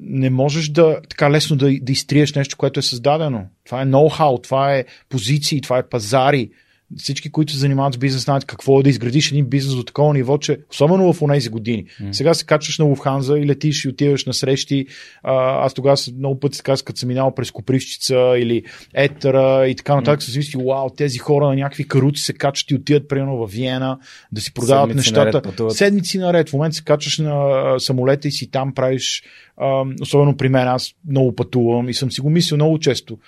не 0.00 0.30
можеш 0.30 0.68
да 0.68 1.00
така 1.08 1.30
лесно 1.30 1.56
да, 1.56 1.70
да 1.80 1.92
изтриеш 1.92 2.34
нещо, 2.34 2.56
което 2.56 2.80
е 2.80 2.82
създадено. 2.82 3.46
Това 3.64 3.82
е 3.82 3.86
ноу-хау, 3.86 4.42
това 4.42 4.74
е 4.74 4.84
позиции, 5.08 5.60
това 5.60 5.78
е 5.78 5.88
пазари, 5.88 6.50
всички, 6.96 7.30
които 7.30 7.52
се 7.52 7.58
занимават 7.58 7.94
с 7.94 7.98
бизнес, 7.98 8.24
знаят 8.24 8.44
какво 8.44 8.80
е 8.80 8.82
да 8.82 8.90
изградиш 8.90 9.30
един 9.30 9.46
бизнес 9.46 9.74
до 9.74 9.82
такова 9.82 10.14
ниво, 10.14 10.38
че 10.38 10.58
особено 10.70 11.12
в 11.12 11.26
тези 11.28 11.48
години. 11.48 11.84
Mm. 11.84 12.12
Сега 12.12 12.34
се 12.34 12.44
качваш 12.44 12.78
на 12.78 12.84
Луфханза 12.84 13.38
и 13.38 13.46
летиш 13.46 13.84
и 13.84 13.88
отиваш 13.88 14.24
на 14.24 14.34
срещи. 14.34 14.86
А, 15.22 15.64
аз 15.64 15.74
тогава 15.74 15.96
много 16.18 16.40
пъти 16.40 16.56
се 16.56 16.62
казах, 16.62 16.84
като 16.84 16.98
съм 16.98 17.08
минал 17.08 17.34
през 17.34 17.50
Копривщица 17.50 18.34
или 18.38 18.62
Етера 18.94 19.68
и 19.68 19.74
така 19.74 19.96
нататък, 19.96 20.20
mm. 20.20 20.30
се 20.30 20.38
мисли, 20.38 20.64
вау, 20.64 20.90
тези 20.90 21.18
хора 21.18 21.46
на 21.46 21.54
някакви 21.54 21.88
каруци 21.88 22.22
се 22.22 22.32
качват 22.32 22.70
и 22.70 22.74
отиват 22.74 23.08
примерно 23.08 23.36
в 23.36 23.50
Виена 23.50 23.98
да 24.32 24.40
си 24.40 24.54
продават 24.54 24.90
Седмици 24.90 24.96
нещата. 24.96 25.42
Наред 25.44 25.76
Седмици 25.76 26.18
наред. 26.18 26.50
В 26.50 26.52
момента 26.52 26.76
се 26.76 26.84
качваш 26.84 27.18
на 27.18 27.74
самолета 27.78 28.28
и 28.28 28.32
си 28.32 28.50
там 28.50 28.74
правиш, 28.74 29.22
а, 29.56 29.84
особено 30.02 30.36
при 30.36 30.48
мен, 30.48 30.68
аз 30.68 30.94
много 31.08 31.34
пътувам 31.34 31.88
и 31.88 31.94
съм 31.94 32.10
си 32.10 32.20
го 32.20 32.30
мислил 32.30 32.56
много 32.56 32.78
често 32.78 33.18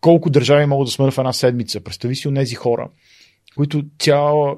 колко 0.00 0.30
държави 0.30 0.66
могат 0.66 0.86
да 0.86 0.92
сменят 0.92 1.14
в 1.14 1.18
една 1.18 1.32
седмица. 1.32 1.80
Представи 1.80 2.16
си 2.16 2.28
от 2.28 2.34
тези 2.34 2.54
хора, 2.54 2.90
които 3.56 3.84
цяла 3.98 4.56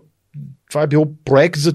това 0.69 0.82
е 0.82 0.86
било 0.86 1.06
проект 1.24 1.59
за 1.60 1.74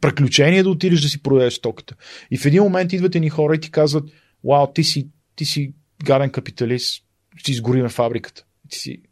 приключение 0.00 0.62
да 0.62 0.70
отидеш 0.70 1.00
да 1.00 1.08
си 1.08 1.22
продадеш 1.22 1.54
стоката. 1.54 1.94
И 2.30 2.38
в 2.38 2.46
един 2.46 2.62
момент 2.62 2.92
идват 2.92 3.14
ни 3.14 3.30
хора 3.30 3.54
и 3.54 3.60
ти 3.60 3.70
казват, 3.70 4.10
вау, 4.44 4.72
ти 4.72 4.84
си, 4.84 5.08
ти 5.36 5.44
си 5.44 5.72
гаден 6.04 6.30
капиталист, 6.30 7.04
ще 7.36 7.52
изгориме 7.52 7.88
фабриката. 7.88 8.44
Ти 8.68 8.78
си... 8.78 9.02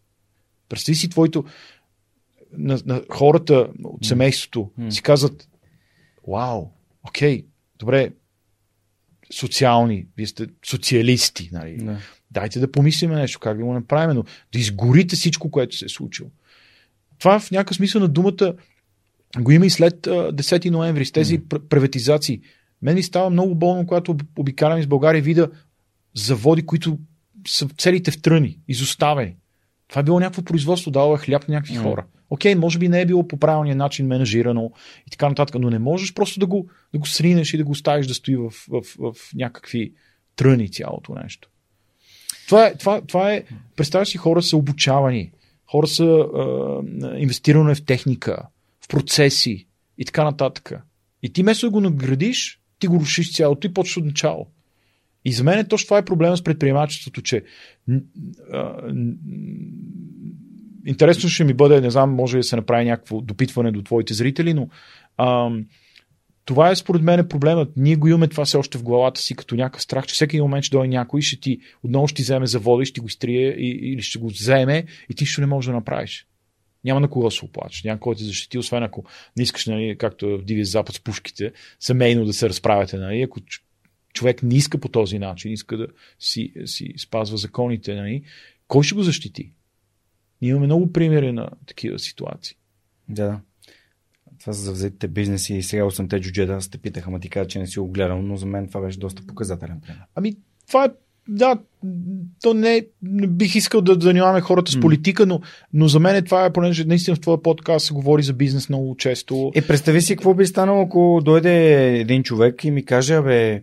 Представи 0.68 0.96
си 0.96 1.08
твоето 1.08 1.44
на, 2.52 2.78
на 2.86 3.02
хората 3.10 3.68
от 3.84 4.04
семейството 4.04 4.70
mm. 4.80 4.90
си 4.90 5.02
казват, 5.02 5.48
вау, 6.28 6.66
окей, 7.08 7.46
добре, 7.78 8.10
социални, 9.32 10.06
вие 10.16 10.26
сте 10.26 10.46
социалисти, 10.64 11.48
нали? 11.52 11.78
Yeah 11.80 11.98
дайте 12.32 12.60
да 12.60 12.72
помислим 12.72 13.10
нещо, 13.10 13.38
как 13.38 13.58
да 13.58 13.64
го 13.64 13.72
направим, 13.72 14.16
но 14.16 14.24
да 14.52 14.58
изгорите 14.58 15.16
всичко, 15.16 15.50
което 15.50 15.76
се 15.76 15.84
е 15.84 15.88
случило. 15.88 16.30
Това 17.18 17.40
в 17.40 17.50
някакъв 17.50 17.76
смисъл 17.76 18.00
на 18.00 18.08
думата 18.08 18.54
го 19.38 19.50
има 19.50 19.66
и 19.66 19.70
след 19.70 20.06
10 20.06 20.70
ноември 20.70 21.06
с 21.06 21.12
тези 21.12 21.40
mm. 21.40 21.68
приватизации. 21.68 22.40
Мен 22.82 22.94
ми 22.94 23.02
става 23.02 23.30
много 23.30 23.54
болно, 23.54 23.86
когато 23.86 24.16
обикалям 24.38 24.78
из 24.78 24.86
България 24.86 25.18
и 25.18 25.22
видя 25.22 25.50
заводи, 26.14 26.66
които 26.66 26.98
са 27.48 27.68
целите 27.78 28.10
в 28.10 28.22
тръни, 28.22 28.58
изоставени. 28.68 29.36
Това 29.88 30.00
е 30.00 30.02
било 30.02 30.20
някакво 30.20 30.42
производство, 30.42 31.14
е 31.14 31.18
хляб 31.18 31.48
на 31.48 31.54
някакви 31.54 31.74
mm. 31.74 31.82
хора. 31.82 32.04
Окей, 32.30 32.54
може 32.54 32.78
би 32.78 32.88
не 32.88 33.00
е 33.00 33.06
било 33.06 33.28
по 33.28 33.36
правилния 33.36 33.76
начин 33.76 34.06
менажирано 34.06 34.72
и 35.06 35.10
така 35.10 35.28
нататък, 35.28 35.56
но 35.60 35.70
не 35.70 35.78
можеш 35.78 36.14
просто 36.14 36.40
да 36.40 36.46
го, 36.46 36.68
да 36.92 36.98
го 36.98 37.06
сринеш 37.06 37.54
и 37.54 37.56
да 37.56 37.64
го 37.64 37.72
оставиш 37.72 38.06
да 38.06 38.14
стои 38.14 38.36
в, 38.36 38.50
в, 38.50 38.82
в, 38.98 39.12
в 39.12 39.34
някакви 39.34 39.92
тръни 40.36 40.70
цялото 40.70 41.14
нещо. 41.14 41.48
Това 42.46 42.66
е, 42.66 42.74
това, 42.74 43.00
това 43.00 43.32
е 43.32 43.44
представяш 43.76 44.08
си, 44.08 44.18
хора 44.18 44.42
са 44.42 44.56
обучавани, 44.56 45.32
хора 45.70 45.86
са 45.86 46.04
е, 46.04 47.22
инвестирани 47.22 47.74
в 47.74 47.84
техника, 47.84 48.46
в 48.84 48.88
процеси 48.88 49.66
и 49.98 50.04
така 50.04 50.24
нататък. 50.24 50.72
И 51.22 51.32
ти 51.32 51.42
вместо 51.42 51.66
да 51.66 51.70
го 51.70 51.80
наградиш, 51.80 52.60
ти 52.78 52.86
го 52.86 53.00
рушиш 53.00 53.36
цялото 53.36 53.66
и 53.66 53.74
почваш 53.74 53.96
от 53.96 54.04
начало. 54.04 54.46
И 55.24 55.32
за 55.32 55.44
мен 55.44 55.58
е 55.58 55.68
точно 55.68 55.86
това 55.86 55.98
е 55.98 56.04
проблема 56.04 56.36
с 56.36 56.44
предприемачеството, 56.44 57.22
че 57.22 57.44
а, 58.52 58.74
интересно 60.86 61.28
ще 61.28 61.44
ми 61.44 61.54
бъде, 61.54 61.80
не 61.80 61.90
знам, 61.90 62.14
може 62.14 62.36
да 62.36 62.42
се 62.42 62.56
направи 62.56 62.84
някакво 62.84 63.20
допитване 63.20 63.72
до 63.72 63.82
твоите 63.82 64.14
зрители, 64.14 64.54
но 64.54 64.68
а, 65.16 65.50
това 66.44 66.70
е 66.70 66.76
според 66.76 67.02
мен 67.02 67.28
проблемът. 67.28 67.72
Ние 67.76 67.96
го 67.96 68.08
имаме 68.08 68.28
това 68.28 68.44
все 68.44 68.56
още 68.56 68.78
в 68.78 68.82
главата 68.82 69.20
си, 69.20 69.36
като 69.36 69.54
някакъв 69.54 69.82
страх, 69.82 70.06
че 70.06 70.14
всеки 70.14 70.40
момент 70.40 70.64
ще 70.64 70.76
дойде 70.76 70.88
някой, 70.88 71.22
ще 71.22 71.40
ти 71.40 71.60
отново 71.82 72.08
ще 72.08 72.16
ти 72.16 72.22
вземе 72.22 72.46
завода 72.46 72.82
и 72.82 72.86
ще 72.86 73.00
го 73.00 73.06
изтрие 73.06 73.48
или 73.58 74.02
ще 74.02 74.18
го 74.18 74.28
вземе 74.28 74.84
и 75.10 75.14
ти 75.14 75.26
ще 75.26 75.40
не 75.40 75.46
можеш 75.46 75.66
да 75.66 75.72
направиш. 75.72 76.26
Няма 76.84 77.00
на 77.00 77.08
кого 77.08 77.24
да 77.24 77.30
се 77.30 77.44
оплачеш. 77.44 77.84
Няма 77.84 78.00
кой 78.00 78.14
да 78.14 78.18
те 78.18 78.24
защити, 78.24 78.58
освен 78.58 78.82
ако 78.82 79.04
не 79.36 79.42
искаш, 79.42 79.66
нали, 79.66 79.96
както 79.98 80.38
в 80.38 80.44
Дивия 80.44 80.64
Запад 80.64 80.94
с 80.94 81.00
пушките, 81.00 81.52
семейно 81.80 82.24
да 82.24 82.32
се 82.32 82.48
разправяте. 82.48 82.96
Нали, 82.96 83.22
ако 83.22 83.40
човек 84.12 84.42
не 84.42 84.54
иска 84.54 84.78
по 84.78 84.88
този 84.88 85.18
начин, 85.18 85.52
иска 85.52 85.76
да 85.76 85.86
си, 86.18 86.52
си 86.64 86.94
спазва 86.98 87.36
законите, 87.36 87.94
нали? 87.94 88.22
кой 88.68 88.84
ще 88.84 88.94
го 88.94 89.02
защити? 89.02 89.52
Ние 90.42 90.50
имаме 90.50 90.66
много 90.66 90.92
примери 90.92 91.32
на 91.32 91.48
такива 91.66 91.98
ситуации. 91.98 92.56
Да. 93.08 93.40
Това 94.42 94.52
са 94.52 94.62
завзетите 94.62 95.08
бизнеси 95.08 95.54
и 95.54 95.62
сега 95.62 95.82
8-те 95.82 96.20
джуджета, 96.20 96.52
аз 96.52 96.68
те 96.68 96.78
питах, 96.78 97.06
ама 97.06 97.20
ти 97.20 97.28
каза, 97.28 97.48
че 97.48 97.58
не 97.58 97.66
си 97.66 97.78
го 97.78 97.88
гледал, 97.88 98.22
но 98.22 98.36
за 98.36 98.46
мен 98.46 98.68
това 98.68 98.80
беше 98.80 98.98
доста 98.98 99.22
показателен 99.26 99.80
пример. 99.80 100.00
Ами, 100.14 100.36
това 100.66 100.84
е 100.84 100.88
да, 101.28 101.58
то 102.42 102.54
не, 102.54 102.86
не 103.02 103.26
бих 103.26 103.54
искал 103.54 103.80
да 103.80 103.96
занимаваме 104.00 104.40
хората 104.40 104.72
с 104.72 104.80
политика, 104.80 105.26
но, 105.26 105.40
но 105.72 105.88
за 105.88 106.00
мен 106.00 106.24
това 106.24 106.44
е, 106.44 106.52
понеже 106.52 106.84
наистина 106.84 107.16
в 107.16 107.20
твоя 107.20 107.42
подкаст 107.42 107.86
се 107.86 107.94
говори 107.94 108.22
за 108.22 108.32
бизнес 108.32 108.68
много 108.68 108.96
често. 108.96 109.52
Е, 109.54 109.62
представи 109.62 110.00
си 110.00 110.16
какво 110.16 110.34
би 110.34 110.46
станало, 110.46 110.82
ако 110.82 111.20
дойде 111.24 111.98
един 111.98 112.22
човек 112.22 112.64
и 112.64 112.70
ми 112.70 112.84
каже, 112.84 113.14
абе, 113.14 113.62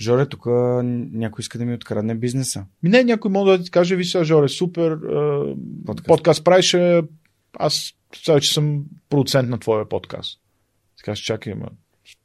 Жоре, 0.00 0.26
тук 0.26 0.46
някой 1.12 1.40
иска 1.40 1.58
да 1.58 1.64
ми 1.64 1.74
открадне 1.74 2.14
бизнеса. 2.14 2.64
Ми 2.82 2.88
не, 2.88 3.04
някой 3.04 3.30
може 3.30 3.58
да 3.58 3.64
ти 3.64 3.70
каже, 3.70 3.96
виж 3.96 4.12
сега, 4.12 4.24
Жоре, 4.24 4.48
супер, 4.48 4.98
подкаст, 5.86 6.06
подкаст 6.06 6.44
правиш, 6.44 6.76
аз 7.58 7.92
сега, 8.24 8.40
че 8.40 8.52
съм 8.52 8.84
продуцент 9.08 9.48
на 9.48 9.58
твоя 9.58 9.88
подкаст. 9.88 10.40
Така 10.96 11.16
ще 11.16 11.24
чакай, 11.24 11.54
ма, 11.54 11.68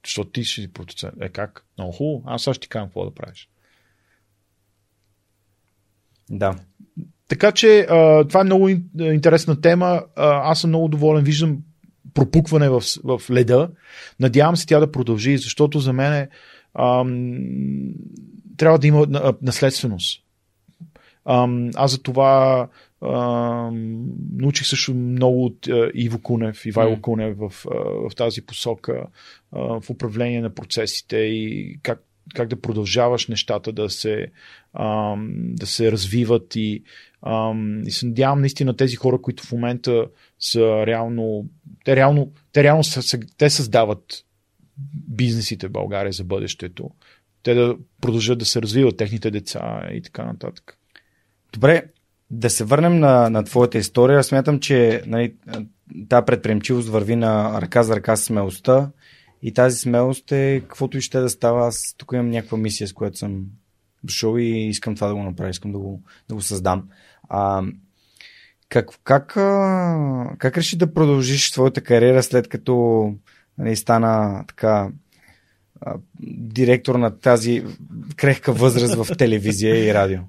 защото 0.06 0.30
ти 0.30 0.44
ще 0.44 0.62
си 0.62 0.74
продуцент. 0.74 1.14
Е, 1.22 1.30
как? 1.30 1.66
Много 1.78 1.92
хубаво. 1.92 2.24
Аз 2.26 2.44
сега 2.44 2.54
ще 2.54 2.62
ти 2.62 2.70
кажа 2.70 2.86
какво 2.86 3.06
да 3.06 3.14
правиш. 3.16 3.50
Да. 6.30 6.56
Така 7.28 7.52
че 7.52 7.80
а, 7.80 8.28
това 8.28 8.42
е 8.42 8.44
много 8.44 8.70
интересна 9.00 9.62
тема. 9.62 10.04
А, 10.16 10.52
аз 10.52 10.62
съм 10.62 10.70
много 10.70 10.88
доволен. 10.88 11.24
Виждам 11.24 11.58
пропукване 12.14 12.70
в, 12.70 12.82
в 13.04 13.22
леда. 13.32 13.70
Надявам 14.20 14.56
се 14.58 14.66
тя 14.66 14.80
да 14.80 14.92
продължи, 14.92 15.38
защото 15.38 15.80
за 15.80 15.94
мен 15.94 16.14
е, 16.14 16.30
трябва 18.58 18.80
да 18.80 18.88
има 18.88 19.08
наследственост. 19.42 20.24
Аз 21.76 21.92
за 21.92 22.04
това 22.04 22.68
а, 23.02 23.72
научих 24.34 24.68
също 24.68 24.94
много 24.94 25.46
от 25.46 25.68
а, 25.68 25.92
Иво 25.94 26.20
Кунев, 26.20 26.66
Ивайло 26.66 26.96
mm. 26.96 27.02
Кунев 27.02 27.38
в, 27.38 27.66
а, 27.66 28.10
в 28.10 28.16
тази 28.16 28.42
посока, 28.42 29.06
а, 29.52 29.82
в 29.82 29.90
управление 29.90 30.42
на 30.42 30.50
процесите 30.50 31.18
и 31.18 31.80
как 31.84 32.04
как 32.36 32.48
да 32.48 32.62
продължаваш 32.62 33.28
нещата 33.28 33.72
да 33.72 33.90
се, 33.90 34.28
ам, 34.74 35.30
да 35.34 35.68
се 35.68 35.92
развиват 35.92 36.56
и, 36.56 36.84
ам, 37.22 37.82
и 37.88 37.92
се 37.92 38.06
надявам 38.06 38.40
наистина 38.40 38.76
тези 38.76 38.96
хора, 38.96 39.22
които 39.22 39.44
в 39.44 39.52
момента 39.52 40.06
са 40.40 40.84
реално, 40.88 41.46
те 41.86 41.96
реално, 41.96 42.32
те 42.52 42.64
реално 42.64 42.84
са, 42.84 43.20
те 43.38 43.50
създават 43.50 44.26
бизнесите 44.94 45.68
в 45.68 45.72
България 45.72 46.12
за 46.12 46.24
бъдещето. 46.24 46.90
Те 47.44 47.54
да 47.54 47.78
продължат 48.02 48.40
да 48.40 48.46
се 48.46 48.62
развиват 48.62 48.98
техните 48.98 49.32
деца 49.32 49.82
и 49.94 50.02
така 50.02 50.26
нататък. 50.26 50.78
Добре, 51.54 51.84
да 52.32 52.50
се 52.50 52.64
върнем 52.64 53.00
на, 53.00 53.30
на 53.30 53.44
твоята 53.44 53.78
история. 53.78 54.24
Смятам, 54.24 54.60
че 54.60 55.04
нали, 55.06 55.36
тази 56.10 56.26
предприемчивост 56.26 56.90
върви 56.90 57.16
на 57.16 57.62
ръка 57.62 57.84
за 57.84 57.96
ръка 57.96 58.16
смелостта 58.16 58.90
и 59.42 59.54
тази 59.54 59.78
смелост 59.78 60.32
е 60.32 60.60
каквото 60.62 60.98
и 60.98 61.02
ще 61.02 61.20
да 61.20 61.30
става. 61.30 61.68
Аз 61.68 61.96
тук 61.98 62.12
имам 62.14 62.30
някаква 62.30 62.58
мисия, 62.58 62.88
с 62.88 62.94
която 62.94 63.18
съм 63.18 63.46
дошъл 64.04 64.38
и 64.38 64.68
искам 64.68 64.96
това 64.96 65.08
да 65.08 65.16
го 65.16 65.24
направя, 65.24 65.50
искам 65.50 65.72
да 65.72 65.80
го, 65.80 66.02
да 66.30 66.36
го 66.36 66.42
създам. 66.42 66.90
А, 67.30 67.64
как, 68.70 68.88
как, 69.04 69.28
как 70.38 70.58
реши 70.58 70.78
да 70.78 70.94
продължиш 70.94 71.52
твоята 71.52 71.82
кариера 71.82 72.24
след 72.24 72.48
като 72.48 73.06
нали, 73.58 73.76
стана 73.76 74.44
така 74.48 74.90
директор 76.38 76.96
на 76.96 77.20
тази 77.20 77.64
крехка 78.16 78.54
възраст 78.54 78.96
в 78.96 79.18
телевизия 79.18 79.86
и 79.86 79.94
радио? 79.94 80.20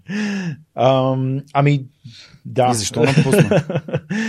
А, 0.74 1.16
ами, 1.53 1.85
да. 2.45 2.69
И 2.70 2.74
защо 2.74 3.03
напусна? 3.03 3.62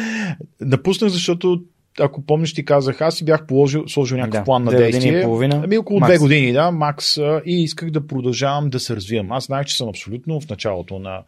Напуснах, 0.62 1.12
защото 1.12 1.64
ако 2.00 2.26
помниш, 2.26 2.54
ти 2.54 2.66
казах, 2.66 3.02
аз 3.02 3.16
си 3.16 3.26
бях 3.26 3.45
положил, 3.45 3.88
сложил 3.88 4.18
някакъв 4.18 4.41
да, 4.41 4.44
план 4.44 4.64
на 4.64 4.72
действие. 4.72 5.20
И 5.20 5.24
половина. 5.24 5.62
Ами 5.64 5.78
около 5.78 6.00
макс. 6.00 6.10
две 6.10 6.18
години, 6.18 6.52
да, 6.52 6.72
макс. 6.72 7.18
И 7.45 7.64
исках 7.64 7.91
да 7.91 8.08
продължавам 8.08 8.70
да 8.70 8.80
се 8.80 8.95
развивам. 8.95 9.32
Аз 9.32 9.45
знаех, 9.45 9.66
че 9.66 9.78
съм 9.78 9.90
абсолютно 9.90 10.41
в 10.41 10.50
началото 10.50 11.00
на, 11.00 11.22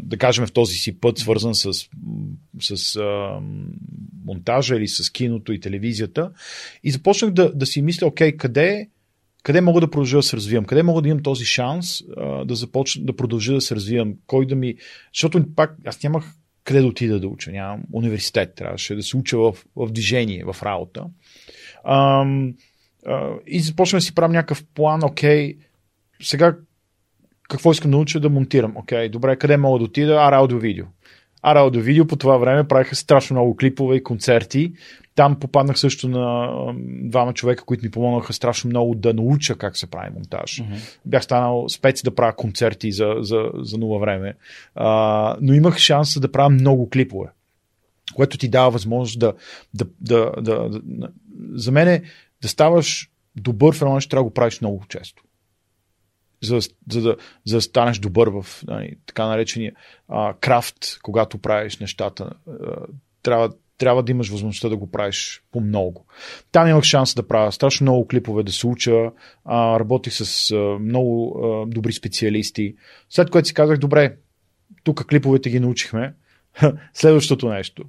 да 0.00 0.16
кажем, 0.18 0.46
в 0.46 0.52
този 0.52 0.74
си 0.74 1.00
път, 1.00 1.18
свързан 1.18 1.54
с, 1.54 1.72
с 2.60 3.00
монтажа 4.24 4.76
или 4.76 4.88
с 4.88 5.10
киното 5.10 5.52
и 5.52 5.60
телевизията. 5.60 6.30
И 6.84 6.90
започнах 6.90 7.30
да, 7.30 7.52
да 7.54 7.66
си 7.66 7.82
мисля, 7.82 8.06
окей, 8.06 8.32
къде 8.32 8.88
къде 9.42 9.60
мога 9.60 9.80
да 9.80 9.90
продължа 9.90 10.16
да 10.16 10.22
се 10.22 10.36
развивам, 10.36 10.64
къде 10.64 10.82
мога 10.82 11.02
да 11.02 11.08
имам 11.08 11.22
този 11.22 11.44
шанс 11.44 12.02
да 12.44 12.54
започна 12.54 13.04
да 13.04 13.16
продължа 13.16 13.54
да 13.54 13.60
се 13.60 13.74
развивам, 13.74 14.14
кой 14.26 14.46
да 14.46 14.56
ми... 14.56 14.74
Защото 15.14 15.54
пак 15.54 15.76
аз 15.84 16.02
нямах 16.02 16.34
къде 16.64 16.80
да 16.80 16.86
отида 16.86 17.20
да 17.20 17.28
уча. 17.28 17.52
Нямам 17.52 17.82
университет, 17.92 18.54
трябваше 18.54 18.94
да 18.94 19.02
се 19.02 19.16
уча 19.16 19.38
в, 19.38 19.54
в 19.76 19.92
движение, 19.92 20.44
в 20.44 20.56
работа. 20.62 21.04
И 23.46 23.60
започвам 23.60 23.98
да 23.98 24.02
си 24.02 24.14
правя 24.14 24.32
някакъв 24.32 24.64
план, 24.74 25.04
окей, 25.04 25.56
сега 26.22 26.56
какво 27.48 27.72
искам 27.72 27.90
да 27.90 27.96
науча 27.96 28.20
да 28.20 28.30
монтирам. 28.30 28.72
Окей, 28.76 29.08
добре, 29.08 29.36
къде 29.36 29.56
мога 29.56 29.78
да 29.78 29.84
отида? 29.84 30.14
А, 30.14 30.36
аудио-видео. 30.36 30.84
А, 31.42 31.58
аудио-видео 31.58 32.06
по 32.06 32.16
това 32.16 32.36
време 32.36 32.68
правиха 32.68 32.96
страшно 32.96 33.34
много 33.34 33.56
клипове 33.56 33.96
и 33.96 34.02
концерти. 34.02 34.72
Там 35.14 35.40
попаднах 35.40 35.78
също 35.78 36.08
на 36.08 36.50
двама 37.02 37.32
човека, 37.32 37.64
които 37.64 37.84
ми 37.84 37.90
помогнаха 37.90 38.32
страшно 38.32 38.70
много 38.70 38.94
да 38.94 39.14
науча 39.14 39.54
как 39.54 39.76
се 39.76 39.90
прави 39.90 40.10
монтаж. 40.14 40.50
Mm-hmm. 40.50 40.98
Бях 41.06 41.24
станал 41.24 41.68
спец 41.68 42.02
да 42.02 42.14
правя 42.14 42.36
концерти 42.36 42.92
за, 42.92 43.14
за, 43.18 43.50
за 43.54 43.78
нула 43.78 43.98
време. 43.98 44.34
А, 44.74 45.36
но 45.40 45.54
имах 45.54 45.78
шанс 45.78 46.20
да 46.20 46.32
правя 46.32 46.50
много 46.50 46.90
клипове, 46.90 47.28
което 48.14 48.38
ти 48.38 48.48
дава 48.48 48.70
възможност 48.70 49.18
да. 49.18 49.32
да, 49.74 49.86
да, 50.00 50.32
да, 50.40 50.68
да 50.68 51.08
за 51.52 51.72
мен 51.72 51.88
е 51.88 52.02
да 52.42 52.48
ставаш 52.48 53.10
добър 53.36 53.74
в 53.74 53.82
едно 53.82 53.94
нещо, 53.94 54.10
трябва 54.10 54.24
да 54.24 54.28
го 54.28 54.34
правиш 54.34 54.60
много 54.60 54.84
често. 54.88 55.22
За, 56.42 56.60
за, 56.90 57.00
да, 57.00 57.16
за 57.44 57.56
да 57.56 57.60
станеш 57.60 57.98
добър 57.98 58.28
в 58.28 58.46
нали, 58.66 58.96
така 59.06 59.26
наречения 59.26 59.72
а, 60.08 60.34
крафт, 60.40 60.78
когато 61.02 61.38
правиш 61.38 61.78
нещата. 61.78 62.30
А, 62.48 62.52
трябва 63.22 63.52
трябва 63.78 64.02
да 64.02 64.12
имаш 64.12 64.28
възможността 64.28 64.68
да 64.68 64.76
го 64.76 64.90
правиш 64.90 65.42
по 65.52 65.60
много. 65.60 66.06
Там 66.52 66.68
имах 66.68 66.84
шанс 66.84 67.14
да 67.14 67.28
правя 67.28 67.52
страшно 67.52 67.84
много 67.84 68.06
клипове, 68.06 68.42
да 68.42 68.52
се 68.52 68.66
уча, 68.66 69.10
а, 69.44 69.80
работих 69.80 70.12
с 70.12 70.50
а, 70.50 70.78
много 70.80 71.40
а, 71.44 71.66
добри 71.66 71.92
специалисти, 71.92 72.74
след 73.10 73.30
което 73.30 73.48
си 73.48 73.54
казах, 73.54 73.78
добре, 73.78 74.16
тук 74.84 75.06
клиповете 75.06 75.50
ги 75.50 75.60
научихме, 75.60 76.14
следващото 76.94 77.48
нещо. 77.48 77.84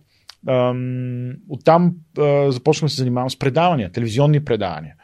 Оттам 1.50 1.96
а, 2.18 2.52
започвам 2.52 2.86
да 2.86 2.90
се 2.90 2.98
занимавам 2.98 3.30
с 3.30 3.40
предавания, 3.40 3.92
телевизионни 3.92 4.46
предавания, 4.46 4.96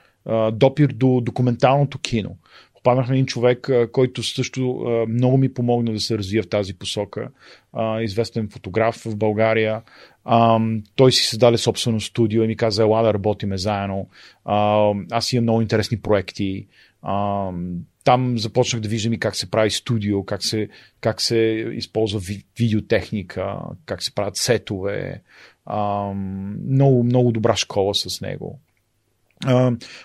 допир 0.51 0.87
до 0.87 1.21
документалното 1.21 1.99
кино. 1.99 2.37
Попаднах 2.83 3.07
на 3.07 3.13
един 3.13 3.25
човек, 3.25 3.69
който 3.91 4.23
също 4.23 4.85
много 5.09 5.37
ми 5.37 5.53
помогна 5.53 5.93
да 5.93 5.99
се 5.99 6.17
развия 6.17 6.43
в 6.43 6.49
тази 6.49 6.73
посока. 6.73 7.29
Известен 8.01 8.49
фотограф 8.49 8.95
в 8.95 9.15
България. 9.15 9.81
Той 10.95 11.11
си 11.11 11.23
създаде 11.23 11.57
собствено 11.57 11.99
студио 11.99 12.43
и 12.43 12.47
ми 12.47 12.55
каза, 12.55 12.83
ела 12.83 13.03
да 13.03 13.13
работиме 13.13 13.57
заедно. 13.57 14.07
Аз 15.11 15.33
имам 15.33 15.43
много 15.43 15.61
интересни 15.61 15.99
проекти. 15.99 16.67
Там 18.03 18.37
започнах 18.37 18.81
да 18.81 18.89
виждам 18.89 19.13
и 19.13 19.19
как 19.19 19.35
се 19.35 19.51
прави 19.51 19.69
студио, 19.69 20.23
как 20.23 20.43
се, 20.43 20.69
как 21.01 21.21
се 21.21 21.37
използва 21.73 22.21
видеотехника, 22.57 23.55
как 23.85 24.03
се 24.03 24.15
правят 24.15 24.37
сетове. 24.37 25.21
Много, 26.69 27.03
много 27.03 27.31
добра 27.31 27.55
школа 27.55 27.95
с 27.95 28.21
него. 28.21 28.59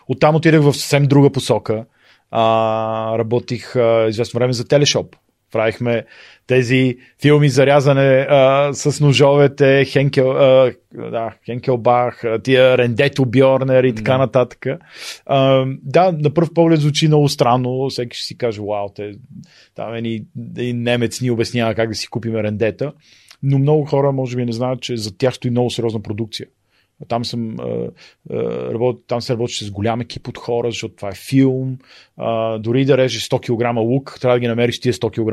Оттам 0.09 0.35
отидах 0.35 0.63
в 0.63 0.75
съвсем 0.75 1.07
друга 1.07 1.31
посока– 1.31 1.85
а, 2.31 3.19
работих 3.19 3.77
а, 3.77 4.07
известно 4.09 4.39
време 4.39 4.53
за 4.53 4.69
Телешоп. 4.69 5.17
Правихме 5.53 6.05
тези 6.47 6.97
филми 7.23 7.49
за 7.49 7.67
рязане 7.67 8.27
а, 8.31 8.71
с 8.73 9.01
ножовете, 9.01 9.85
Хенкел, 9.85 10.31
а, 10.31 10.73
да, 10.95 11.35
Хенкелбах, 11.47 12.23
тия 12.43 12.79
Рендето 12.79 13.25
Бьорнер 13.25 13.85
и 13.85 13.95
така 13.95 14.13
да. 14.13 14.19
нататък. 14.19 14.67
А, 15.27 15.67
да, 15.83 16.13
на 16.13 16.35
първ 16.35 16.49
поглед 16.55 16.81
звучи 16.81 17.07
много 17.07 17.29
странно. 17.29 17.89
Всеки 17.89 18.17
ще 18.17 18.27
си 18.27 18.39
каже, 18.39 18.61
вау, 18.61 18.89
те, 18.95 19.13
там 19.75 19.95
един, 19.95 20.27
един 20.59 20.83
немец 20.83 21.21
ни 21.21 21.31
обяснява 21.31 21.75
как 21.75 21.89
да 21.89 21.95
си 21.95 22.09
купим 22.09 22.37
Рендета. 22.37 22.93
Но 23.43 23.59
много 23.59 23.85
хора 23.85 24.13
може 24.13 24.37
би 24.37 24.45
не 24.45 24.53
знаят, 24.53 24.81
че 24.81 24.97
за 24.97 25.19
тях 25.19 25.35
стои 25.35 25.51
много 25.51 25.71
сериозна 25.71 26.03
продукция. 26.03 26.47
Там, 27.09 27.25
съм, 27.25 27.57
там 29.07 29.21
се 29.21 29.33
работи 29.33 29.65
с 29.65 29.71
голям 29.71 30.01
екип 30.01 30.29
от 30.29 30.39
хора, 30.39 30.71
защото 30.71 30.95
това 30.95 31.09
е 31.09 31.15
филм. 31.15 31.79
Дори 32.59 32.85
да 32.85 32.99
режеш 32.99 33.29
100 33.29 33.41
кг 33.41 33.77
лук, 33.77 34.19
трябва 34.21 34.37
да 34.37 34.41
ги 34.41 34.47
намериш 34.47 34.81
тия 34.81 34.93
100 34.93 35.11
кг. 35.11 35.31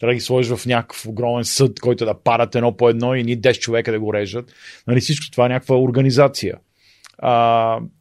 Трябва 0.00 0.12
да 0.12 0.14
ги 0.14 0.20
сложиш 0.20 0.52
в 0.56 0.66
някакъв 0.66 1.06
огромен 1.06 1.44
съд, 1.44 1.80
който 1.80 2.04
да 2.04 2.14
парат 2.14 2.54
едно 2.54 2.76
по 2.76 2.88
едно 2.88 3.14
и 3.14 3.24
ни 3.24 3.38
10 3.38 3.58
човека 3.58 3.92
да 3.92 4.00
го 4.00 4.14
режат. 4.14 4.52
Нали, 4.86 5.00
всичко 5.00 5.30
това 5.30 5.46
е 5.46 5.48
някаква 5.48 5.80
организация. 5.80 6.54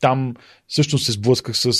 Там 0.02 0.34
също 0.68 0.98
се 0.98 1.11
сблъсках 1.11 1.57
с 1.57 1.72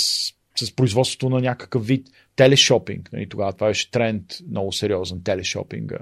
с 0.66 0.76
производството 0.76 1.30
на 1.30 1.42
някакъв 1.42 1.88
вид 1.88 2.08
телешопинг. 2.36 3.10
Нали, 3.14 3.30
тогава 3.30 3.54
това 3.54 3.68
беше 3.68 3.92
тренд 3.92 4.24
много 4.52 4.72
сериозен, 4.72 5.24
телешопинга. 5.24 5.98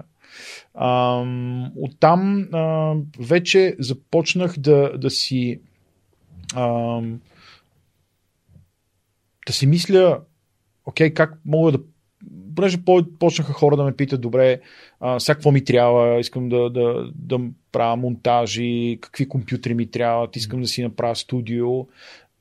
А, 0.74 1.24
оттам 1.76 2.48
а, 2.54 2.94
вече 3.20 3.76
започнах 3.80 4.60
да, 4.60 4.98
да 4.98 5.10
си 5.10 5.62
а, 6.56 7.02
да 9.48 9.54
си 9.54 9.68
мисля, 9.68 10.22
окей, 10.86 11.14
как 11.14 11.40
мога 11.46 11.72
да 11.72 11.80
понеже 12.56 12.78
почнаха 13.20 13.54
хора 13.54 13.78
да 13.78 13.84
ме 13.84 13.96
питат, 13.96 14.22
добре, 14.22 14.60
а, 15.00 15.20
сега 15.20 15.36
какво 15.36 15.52
ми 15.52 15.64
трябва, 15.64 16.20
искам 16.20 16.50
да, 16.50 16.70
да, 16.70 17.12
да 17.16 17.40
правя 17.72 17.96
монтажи, 17.96 18.98
какви 19.02 19.30
компютри 19.30 19.74
ми 19.74 19.92
трябват, 19.92 20.36
искам 20.36 20.62
да 20.62 20.68
си 20.68 20.84
направя 20.84 21.16
студио. 21.16 21.88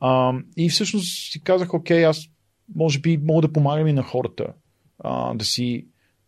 А, 0.01 0.33
и 0.57 0.69
всъщност 0.69 1.33
си 1.33 1.43
казах, 1.43 1.75
окей, 1.75 2.07
аз 2.07 2.29
може 2.75 2.99
би 2.99 3.17
мога 3.17 3.43
да 3.43 3.53
помагам 3.53 3.87
и 3.87 3.93
на 3.93 4.03
хората 4.03 4.47
а, 4.99 5.35
да, 5.35 5.45
си, 5.45 5.87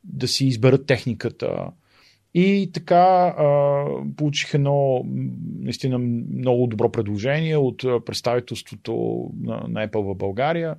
да 0.08 0.28
си 0.28 0.46
изберат 0.46 0.86
техниката. 0.86 1.70
И 2.34 2.70
така 2.72 3.34
а, 3.38 3.84
получих 4.16 4.54
едно 4.54 5.04
наистина 5.58 5.98
много 6.38 6.66
добро 6.66 6.92
предложение 6.92 7.56
от 7.56 7.82
представителството 8.06 9.24
на, 9.42 9.64
на 9.68 9.88
Apple 9.88 10.12
в 10.12 10.14
България. 10.14 10.74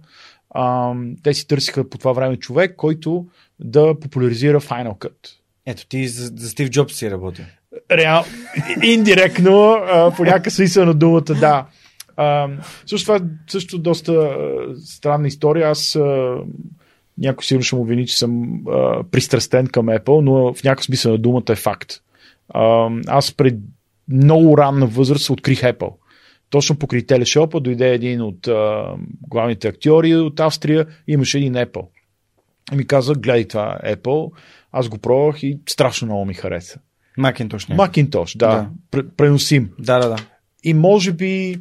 А, 0.50 0.94
те 1.24 1.34
си 1.34 1.48
търсиха 1.48 1.90
по 1.90 1.98
това 1.98 2.12
време 2.12 2.38
човек, 2.38 2.76
който 2.76 3.26
да 3.60 4.00
популяризира 4.00 4.62
Final 4.62 4.98
Cut. 4.98 5.30
Ето 5.66 5.88
ти 5.88 6.08
за, 6.08 6.32
за 6.36 6.50
Стив 6.50 6.70
Джобс 6.70 6.96
си 6.96 7.12
работил. 7.12 7.46
Реал, 7.92 8.24
индиректно, 8.84 9.72
а, 9.72 10.14
по 10.16 10.24
някакъв 10.24 10.54
смисъл 10.54 10.86
на 10.86 10.94
думата, 10.94 11.22
да. 11.22 11.66
А, 12.18 12.50
също 12.86 13.06
това 13.06 13.28
също 13.48 13.80
доста 13.80 14.14
а, 14.14 14.76
странна 14.86 15.28
история. 15.28 15.70
Аз 15.70 15.96
а, 15.96 16.38
някой 17.20 17.44
сигурно 17.44 17.64
ще 17.64 17.76
му 17.76 17.86
вини, 17.86 18.08
че 18.08 18.18
съм 18.18 18.62
а, 18.68 19.04
пристрастен 19.12 19.68
към 19.68 19.86
Apple, 19.86 20.22
но 20.22 20.54
в 20.54 20.64
някакъв 20.64 20.86
смисъл 20.86 21.12
на 21.12 21.18
думата 21.18 21.44
е 21.50 21.56
факт. 21.56 21.94
А, 22.50 22.90
аз 23.08 23.34
пред 23.34 23.56
много 24.08 24.58
ранна 24.58 24.88
възраст 24.88 25.30
открих 25.30 25.62
Apple. 25.62 25.94
Точно 26.50 26.76
покрай 26.76 27.06
телешопа 27.06 27.60
дойде 27.60 27.94
един 27.94 28.22
от 28.22 28.48
а, 28.48 28.94
главните 29.28 29.68
актьори 29.68 30.16
от 30.16 30.40
Австрия, 30.40 30.86
имаше 31.08 31.38
един 31.38 31.54
Apple. 31.54 31.86
И 32.74 32.76
ми 32.76 32.88
каза, 32.88 33.14
гледай 33.14 33.48
това 33.48 33.80
Apple. 33.86 34.32
Аз 34.72 34.90
го 34.90 34.98
пробвах 34.98 35.44
и 35.44 35.60
страшно 35.70 36.06
много 36.06 36.26
ми 36.26 36.34
хареса. 36.34 36.80
Макинтош 37.18 37.68
не. 37.68 37.76
Макинтош, 37.76 38.36
да. 38.38 38.70
да. 38.92 39.04
Преносим. 39.18 39.70
Да, 39.80 40.00
да, 40.00 40.10
да. 40.10 40.18
И 40.64 40.74
може 40.74 41.12
би, 41.12 41.60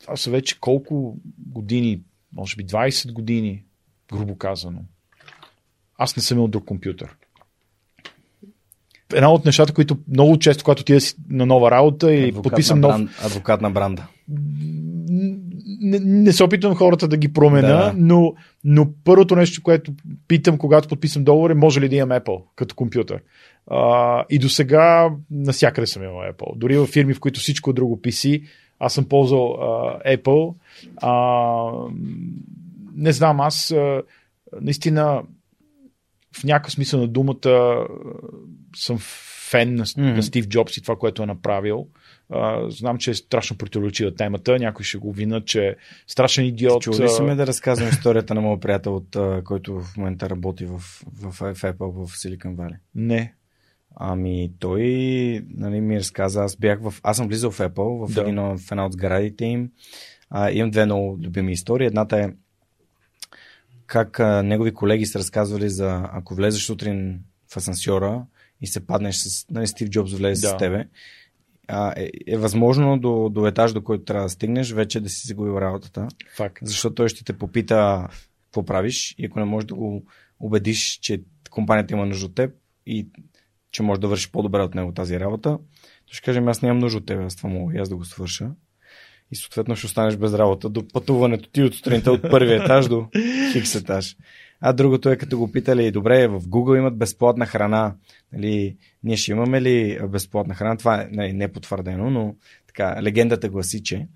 това 0.00 0.16
са 0.16 0.30
вече 0.30 0.60
колко 0.60 1.16
години, 1.38 2.00
може 2.32 2.56
би 2.56 2.66
20 2.66 3.12
години, 3.12 3.64
грубо 4.16 4.36
казано. 4.38 4.80
Аз 5.98 6.16
не 6.16 6.22
съм 6.22 6.38
имал 6.38 6.48
друг 6.48 6.64
компютър. 6.64 7.16
Една 9.14 9.32
от 9.32 9.44
нещата, 9.44 9.72
които 9.72 9.98
много 10.08 10.38
често, 10.38 10.64
когато 10.64 10.84
ти 10.84 11.00
си 11.00 11.14
на 11.28 11.46
нова 11.46 11.70
работа 11.70 12.14
и 12.14 12.28
адвокат 12.28 12.42
подписам 12.42 12.80
нов... 12.80 12.90
Бранд, 12.90 13.10
адвокат 13.24 13.60
на 13.60 13.70
бранда. 13.70 14.06
Не, 15.80 15.98
не 15.98 16.32
се 16.32 16.44
опитвам 16.44 16.74
хората 16.74 17.08
да 17.08 17.16
ги 17.16 17.32
промена, 17.32 17.68
да. 17.68 17.92
но, 17.96 18.34
но 18.64 18.86
първото 19.04 19.36
нещо, 19.36 19.62
което 19.62 19.92
питам, 20.28 20.58
когато 20.58 20.88
подписам 20.88 21.24
договор 21.24 21.50
е 21.50 21.54
може 21.54 21.80
ли 21.80 21.88
да 21.88 21.96
имам 21.96 22.18
Apple 22.18 22.42
като 22.56 22.74
компютър. 22.74 23.20
А, 23.70 24.24
и 24.30 24.38
до 24.38 24.48
сега 24.48 25.10
насякъде 25.30 25.86
съм 25.86 26.02
имал 26.02 26.16
Apple. 26.16 26.56
Дори 26.56 26.78
в 26.78 26.86
фирми, 26.86 27.14
в 27.14 27.20
които 27.20 27.40
всичко 27.40 27.70
е 27.70 27.74
друго 27.74 28.00
PC, 28.00 28.42
аз 28.78 28.94
съм 28.94 29.04
ползвал 29.04 29.52
а, 29.52 29.98
Apple. 30.16 30.54
А, 30.96 31.12
не 32.94 33.12
знам, 33.12 33.40
аз 33.40 33.74
наистина 34.60 35.22
в 36.36 36.44
някакъв 36.44 36.72
смисъл 36.72 37.00
на 37.00 37.08
думата 37.08 37.86
съм 38.76 38.98
фен 39.50 39.74
на, 39.74 39.84
mm-hmm. 39.84 40.16
на 40.16 40.22
Стив 40.22 40.48
Джобс 40.48 40.76
и 40.76 40.82
това, 40.82 40.96
което 40.96 41.22
е 41.22 41.26
направил. 41.26 41.88
А, 42.30 42.70
знам, 42.70 42.98
че 42.98 43.10
е 43.10 43.14
страшно 43.14 43.58
противоречива 43.58 44.14
темата. 44.14 44.58
Някой 44.58 44.84
ще 44.84 44.98
го 44.98 45.12
вина, 45.12 45.40
че 45.44 45.66
е 45.66 45.74
страшен 46.06 46.44
идиот. 46.44 46.82
Чули 46.82 47.04
ли 47.04 47.08
си 47.08 47.22
ме 47.22 47.34
да 47.34 47.46
разказвам 47.46 47.88
историята 47.88 48.34
на 48.34 48.40
моят 48.40 48.60
приятел, 48.60 48.96
от, 48.96 49.16
който 49.44 49.80
в 49.80 49.96
момента 49.96 50.30
работи 50.30 50.66
в, 50.66 50.78
в, 50.78 51.30
в 51.30 51.62
Apple 51.62 52.06
в 52.06 52.08
Silicon 52.08 52.56
Valley? 52.56 52.76
Не. 52.94 53.34
Ами 53.96 54.52
той 54.58 54.82
нали, 55.48 55.80
ми 55.80 55.98
разказа, 55.98 56.42
аз 56.42 56.56
бях 56.56 56.80
в... 56.82 56.94
Аз 57.02 57.16
съм 57.16 57.28
влизал 57.28 57.50
в 57.50 57.58
Apple, 57.58 58.06
в, 58.06 58.14
да. 58.14 58.20
един, 58.20 58.36
в 58.36 58.70
една 58.70 58.86
от 58.86 58.92
сградите 58.92 59.44
им. 59.44 59.70
А, 60.30 60.50
имам 60.50 60.70
две 60.70 60.84
много 60.84 61.18
любими 61.24 61.52
истории. 61.52 61.86
Едната 61.86 62.18
е 62.18 62.32
как 63.86 64.20
а, 64.20 64.42
негови 64.42 64.74
колеги 64.74 65.06
са 65.06 65.18
разказвали 65.18 65.70
за 65.70 66.08
ако 66.12 66.34
влезеш 66.34 66.62
сутрин 66.62 67.20
в 67.52 67.56
асансьора 67.56 68.26
и 68.60 68.66
се 68.66 68.86
паднеш 68.86 69.16
с 69.16 69.50
нали, 69.50 69.66
Стив 69.66 69.88
Джобс 69.88 70.12
влезе 70.12 70.46
да. 70.46 70.48
с 70.48 70.56
тебе, 70.56 70.88
а, 71.68 71.94
е, 71.96 72.10
е 72.26 72.36
възможно 72.36 72.98
до, 72.98 73.28
до 73.28 73.46
етаж, 73.46 73.72
до 73.72 73.84
който 73.84 74.04
трябва 74.04 74.24
да 74.24 74.30
стигнеш, 74.30 74.72
вече 74.72 75.00
да 75.00 75.08
си 75.08 75.26
загубил 75.26 75.60
работата. 75.60 76.08
Факт. 76.36 76.58
Защото 76.62 76.94
той 76.94 77.08
ще 77.08 77.24
те 77.24 77.32
попита 77.32 78.08
какво 78.44 78.64
правиш 78.64 79.14
и 79.18 79.26
ако 79.26 79.38
не 79.38 79.44
можеш 79.44 79.66
да 79.66 79.74
го 79.74 80.04
убедиш, 80.40 80.98
че 81.02 81.22
компанията 81.50 81.94
има 81.94 82.06
нужда 82.06 82.26
от 82.26 82.34
теб 82.34 82.54
и 82.86 83.08
че 83.70 83.82
може 83.82 84.00
да 84.00 84.08
върши 84.08 84.32
по-добре 84.32 84.62
от 84.62 84.74
него 84.74 84.92
тази 84.92 85.20
работа, 85.20 85.58
то 86.06 86.14
ще 86.14 86.24
кажем, 86.24 86.48
аз 86.48 86.62
нямам 86.62 86.78
нужда 86.78 86.98
от 86.98 87.06
теб, 87.06 87.20
аз 87.20 87.36
това 87.36 87.50
мога 87.50 87.74
и 87.74 87.78
аз 87.78 87.88
да 87.88 87.96
го 87.96 88.04
свърша 88.04 88.50
и 89.30 89.36
съответно 89.36 89.76
ще 89.76 89.86
останеш 89.86 90.16
без 90.16 90.34
работа 90.34 90.68
до 90.68 90.88
пътуването 90.88 91.48
ти 91.48 91.62
от 91.62 91.74
сутринта 91.74 92.12
от 92.12 92.22
първия 92.30 92.62
етаж 92.62 92.88
до 92.88 93.06
хикс 93.52 93.74
етаж. 93.74 94.16
А 94.60 94.72
другото 94.72 95.10
е 95.10 95.16
като 95.16 95.38
го 95.38 95.52
питали, 95.52 95.90
добре, 95.90 96.28
в 96.28 96.40
Google 96.40 96.78
имат 96.78 96.96
безплатна 96.96 97.46
храна. 97.46 97.94
Нали, 98.32 98.76
ние 99.02 99.16
ще 99.16 99.32
имаме 99.32 99.62
ли 99.62 99.98
безплатна 100.08 100.54
храна? 100.54 100.76
Това 100.76 101.02
е 101.02 101.08
нали, 101.12 101.32
не 101.32 101.44
е 101.44 101.96
но 101.96 102.34
така, 102.66 103.02
легендата 103.02 103.48
гласи, 103.48 103.82
че. 103.82 104.06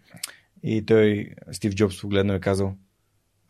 И 0.63 0.87
той, 0.87 1.31
Стив 1.53 1.75
Джобс, 1.75 2.01
погледна 2.01 2.33
и 2.33 2.37
е 2.37 2.41
казал, 2.41 2.75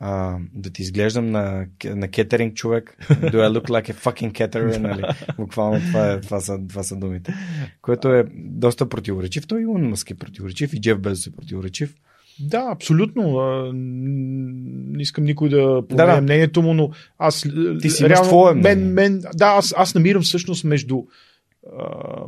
а, 0.00 0.38
да 0.54 0.70
ти 0.70 0.82
изглеждам 0.82 1.30
на, 1.30 1.66
на 1.84 2.08
кетеринг 2.08 2.54
човек. 2.54 2.96
Do 3.10 3.34
I 3.34 3.58
look 3.58 3.68
like 3.68 3.92
a 3.92 3.94
fucking 3.94 4.32
caterer? 4.32 4.78
Нали? 4.78 5.02
Буквално 5.36 5.80
това, 5.80 6.12
е, 6.12 6.20
това, 6.20 6.40
са, 6.40 6.58
това 6.68 6.82
са 6.82 6.96
думите. 6.96 7.34
Което 7.82 8.08
е 8.08 8.24
доста 8.34 8.88
противоречив. 8.88 9.46
Той 9.46 9.62
Илон 9.62 9.88
Мъск 9.88 10.10
е 10.10 10.14
противоречив 10.14 10.74
и 10.74 10.80
Джеф 10.80 10.98
Безос 10.98 11.26
е 11.26 11.36
противоречив. 11.36 11.94
Да, 12.40 12.68
абсолютно. 12.72 13.40
Не 13.72 15.02
искам 15.02 15.24
никой 15.24 15.48
да 15.48 15.82
променя 15.88 16.06
да, 16.06 16.14
да. 16.14 16.22
мнението 16.22 16.62
му, 16.62 16.74
но 16.74 16.90
аз 17.18 17.46
Ти 17.82 17.90
си 17.90 18.08
реално, 18.08 18.28
твое 18.28 18.54
мен, 18.54 18.92
мен, 18.92 19.22
да, 19.34 19.46
аз, 19.46 19.74
аз 19.76 19.94
намирам 19.94 20.22
всъщност 20.22 20.64
между, 20.64 21.02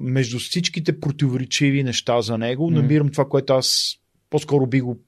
между 0.01 0.39
всичките 0.39 1.01
противоречиви 1.01 1.83
неща 1.83 2.21
за 2.21 2.39
него, 2.39 2.71
mm. 2.71 2.75
намирам 2.75 3.09
това, 3.09 3.25
което 3.25 3.53
аз 3.53 3.97
по-скоро 4.31 4.67
би 4.67 4.81
го 4.81 4.99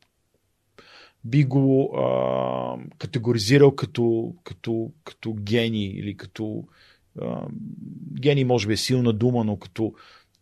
би 1.25 1.45
го 1.45 1.97
а, 1.97 2.77
категоризирал 2.99 3.75
като, 3.75 4.35
като, 4.45 4.91
като 5.05 5.35
гений 5.35 5.87
или 5.87 6.17
като 6.17 6.65
а, 7.21 7.47
гений 8.21 8.45
може 8.45 8.67
би 8.67 8.73
е 8.73 8.77
силна 8.77 9.13
дума, 9.13 9.45
но 9.45 9.57
като 9.57 9.95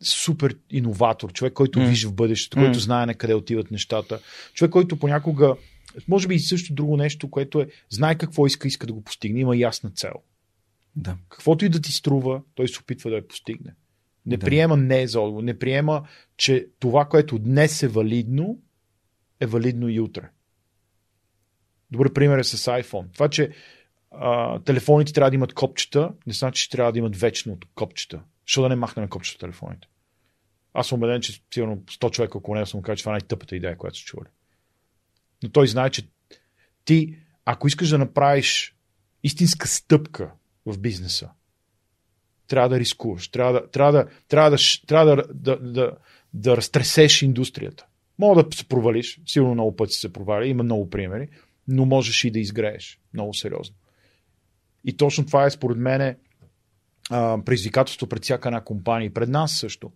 супер 0.02 0.56
иноватор, 0.70 1.32
човек, 1.32 1.52
който 1.52 1.78
mm. 1.78 1.88
вижда 1.88 2.08
в 2.08 2.14
бъдещето, 2.14 2.56
mm. 2.56 2.64
който 2.64 2.78
знае 2.78 3.06
на 3.06 3.14
къде 3.14 3.34
отиват 3.34 3.70
нещата, 3.70 4.20
човек, 4.54 4.70
който 4.70 4.96
понякога, 4.96 5.56
може 6.08 6.28
би 6.28 6.34
и 6.34 6.40
също 6.40 6.74
друго 6.74 6.96
нещо, 6.96 7.30
което 7.30 7.60
е, 7.60 7.68
знае 7.90 8.18
какво 8.18 8.46
иска, 8.46 8.68
иска 8.68 8.86
да 8.86 8.92
го 8.92 9.04
постигне, 9.04 9.40
има 9.40 9.56
ясна 9.56 9.90
цел. 9.90 10.12
Да. 10.96 11.16
Каквото 11.28 11.64
и 11.64 11.68
да 11.68 11.80
ти 11.80 11.92
струва, 11.92 12.42
той 12.54 12.68
се 12.68 12.80
опитва 12.80 13.10
да 13.10 13.16
я 13.16 13.28
постигне. 13.28 13.74
Не 14.26 14.36
да. 14.36 14.46
приема 14.46 14.76
не 14.76 15.06
за 15.06 15.20
отговор, 15.20 15.42
не 15.42 15.58
приема, 15.58 16.02
че 16.36 16.66
това, 16.78 17.04
което 17.04 17.38
днес 17.38 17.82
е 17.82 17.88
валидно, 17.88 18.58
е 19.40 19.46
валидно 19.46 19.88
и 19.88 20.00
утре. 20.00 20.30
Добър 21.92 22.12
пример 22.12 22.38
е 22.38 22.44
с 22.44 22.58
iPhone. 22.58 23.12
Това, 23.14 23.28
че 23.28 23.50
а, 24.10 24.58
телефоните 24.58 25.12
трябва 25.12 25.30
да 25.30 25.34
имат 25.34 25.54
копчета, 25.54 26.12
не 26.26 26.32
значи, 26.32 26.62
че 26.62 26.70
трябва 26.70 26.92
да 26.92 26.98
имат 26.98 27.16
вечно 27.16 27.58
копчета. 27.74 28.22
Защо 28.46 28.62
да 28.62 28.68
не 28.68 28.76
махнем 28.76 29.08
копчета 29.08 29.36
в 29.36 29.40
телефоните? 29.40 29.88
Аз 30.74 30.88
съм 30.88 30.98
убеден, 30.98 31.20
че 31.20 31.42
сигурно 31.54 31.76
100 31.76 32.10
човека 32.10 32.38
около 32.38 32.54
него 32.54 32.66
съм 32.66 32.82
казал, 32.82 32.96
че 32.96 33.02
това 33.02 33.12
е 33.12 33.14
най-тъпата 33.14 33.56
идея, 33.56 33.76
която 33.76 33.98
са 33.98 34.04
чували. 34.04 34.28
Но 35.42 35.48
той 35.48 35.68
знае, 35.68 35.90
че 35.90 36.08
ти, 36.84 37.16
ако 37.44 37.68
искаш 37.68 37.88
да 37.88 37.98
направиш 37.98 38.76
истинска 39.22 39.68
стъпка 39.68 40.30
в 40.66 40.78
бизнеса, 40.78 41.30
трябва 42.46 42.68
да 42.68 42.80
рискуваш, 42.80 43.28
трябва 43.28 43.52
да, 43.52 43.70
трябва 43.70 43.92
да, 43.92 44.08
трябва 44.28 44.50
да, 44.50 44.56
трябва 44.86 45.16
да, 45.16 45.24
да, 45.34 45.58
да, 45.58 45.96
да 46.34 46.56
разтресеш 46.56 47.22
индустрията. 47.22 47.86
Мога 48.18 48.42
да 48.42 48.56
се 48.56 48.68
провалиш, 48.68 49.20
сигурно 49.26 49.54
много 49.54 49.76
пъти 49.76 49.92
се 49.92 50.12
проваля, 50.12 50.46
има 50.46 50.62
много 50.62 50.90
примери, 50.90 51.28
но 51.68 51.84
можеш 51.84 52.24
и 52.24 52.30
да 52.30 52.40
изгрееш 52.40 53.00
много 53.14 53.34
сериозно. 53.34 53.76
И 54.84 54.96
точно 54.96 55.26
това 55.26 55.44
е 55.44 55.50
според 55.50 55.78
мен 55.78 56.16
предизвикателство 57.44 58.06
пред 58.06 58.22
всяка 58.22 58.48
една 58.48 58.60
компания 58.60 59.06
и 59.06 59.14
пред 59.14 59.28
нас 59.28 59.58
също. 59.58 59.92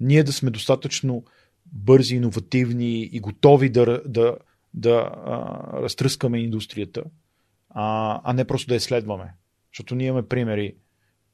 Ние 0.00 0.22
да 0.22 0.32
сме 0.32 0.50
достатъчно 0.50 1.24
бързи, 1.66 2.16
иновативни 2.16 3.02
и 3.02 3.20
готови 3.20 3.68
да, 3.68 4.02
да, 4.06 4.36
да 4.74 5.10
а, 5.24 5.82
разтръскаме 5.82 6.38
индустрията, 6.38 7.04
а, 7.70 8.20
а 8.24 8.32
не 8.32 8.44
просто 8.44 8.68
да 8.68 8.74
я 8.74 8.80
следваме. 8.80 9.34
Защото 9.72 9.94
ние 9.94 10.06
имаме 10.06 10.28
примери. 10.28 10.74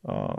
А, 0.05 0.35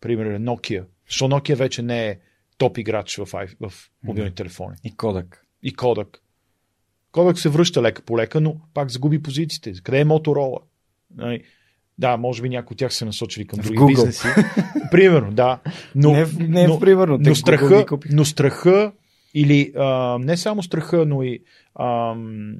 примери 0.00 0.28
Nokia. 0.28 0.84
Защо 1.06 1.28
Nokia 1.28 1.54
вече 1.54 1.82
не 1.82 2.08
е 2.08 2.18
топ 2.58 2.78
играч 2.78 3.16
в, 3.16 3.28
в 3.60 3.72
мобилни 4.02 4.34
телефони. 4.34 4.76
И 4.84 4.92
Kodak. 4.92 5.38
И 5.62 5.76
Kodak. 5.76 6.16
Kodak 7.12 7.34
се 7.34 7.48
връща 7.48 7.82
лека 7.82 8.02
по 8.02 8.18
лека, 8.18 8.40
но 8.40 8.56
пак 8.74 8.90
загуби 8.90 9.22
позициите. 9.22 9.72
Къде 9.82 10.00
е 10.00 10.04
Motorola? 10.04 10.58
Нали? 11.16 11.42
Да, 11.98 12.16
може 12.16 12.42
би 12.42 12.48
някои 12.48 12.74
от 12.74 12.78
тях 12.78 12.94
се 12.94 13.04
насочили 13.04 13.46
към 13.46 13.58
други 13.58 13.78
Google. 13.78 13.86
бизнеси. 13.86 14.26
Примерно, 14.90 15.32
да. 15.32 15.58
Но, 15.94 16.12
Не, 16.12 16.26
не 16.38 16.66
но, 16.66 16.80
примерно. 16.80 17.18
но, 17.20 17.34
страха, 17.34 17.86
но 18.10 18.24
страха 18.24 18.92
или 19.34 19.72
а, 19.76 20.18
не 20.18 20.36
само 20.36 20.62
страха, 20.62 21.06
но 21.06 21.22
и 21.22 21.42
ам, 21.80 22.54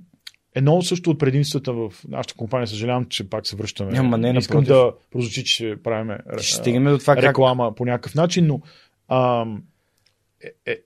едно 0.54 0.82
също 0.82 1.10
от 1.10 1.18
предимствата 1.18 1.72
в 1.72 1.92
нашата 2.08 2.34
компания, 2.34 2.66
съжалявам, 2.66 3.04
че 3.04 3.30
пак 3.30 3.46
се 3.46 3.56
връщаме. 3.56 3.92
Няма, 3.92 4.18
не, 4.18 4.38
искам 4.38 4.60
напротив. 4.60 4.68
да 4.68 4.92
прозвучи, 5.10 5.44
че 5.44 5.54
ще 5.54 5.82
правим 5.82 6.16
Ще 6.38 6.54
стигаме 6.54 6.90
до 6.90 6.98
това 6.98 7.14
как... 7.14 7.24
реклама 7.24 7.74
по 7.74 7.84
някакъв 7.84 8.14
начин, 8.14 8.46
но 8.46 8.60
ам, 9.08 9.62
е, 10.44 10.72
е, 10.72 10.76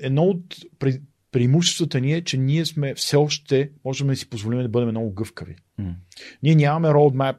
едно 0.00 0.22
от 0.22 0.54
пре- 0.78 1.00
преимуществата 1.32 2.00
ни 2.00 2.12
е, 2.12 2.22
че 2.24 2.36
ние 2.36 2.64
сме 2.64 2.94
все 2.94 3.16
още, 3.16 3.70
можем 3.84 4.06
да 4.06 4.16
си 4.16 4.30
позволим 4.30 4.62
да 4.62 4.68
бъдем 4.68 4.88
много 4.88 5.12
гъвкави. 5.12 5.56
М. 5.78 5.94
Ние 6.42 6.54
нямаме 6.54 6.88
roadmap 6.88 7.36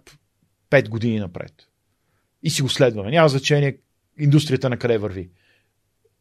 5 0.69 0.89
години 0.89 1.19
напред. 1.19 1.53
И 2.43 2.49
си 2.49 2.61
го 2.61 2.69
следваме. 2.69 3.11
Няма 3.11 3.29
значение 3.29 3.77
индустрията 4.19 4.69
на 4.69 4.77
къде 4.77 4.97
върви. 4.97 5.29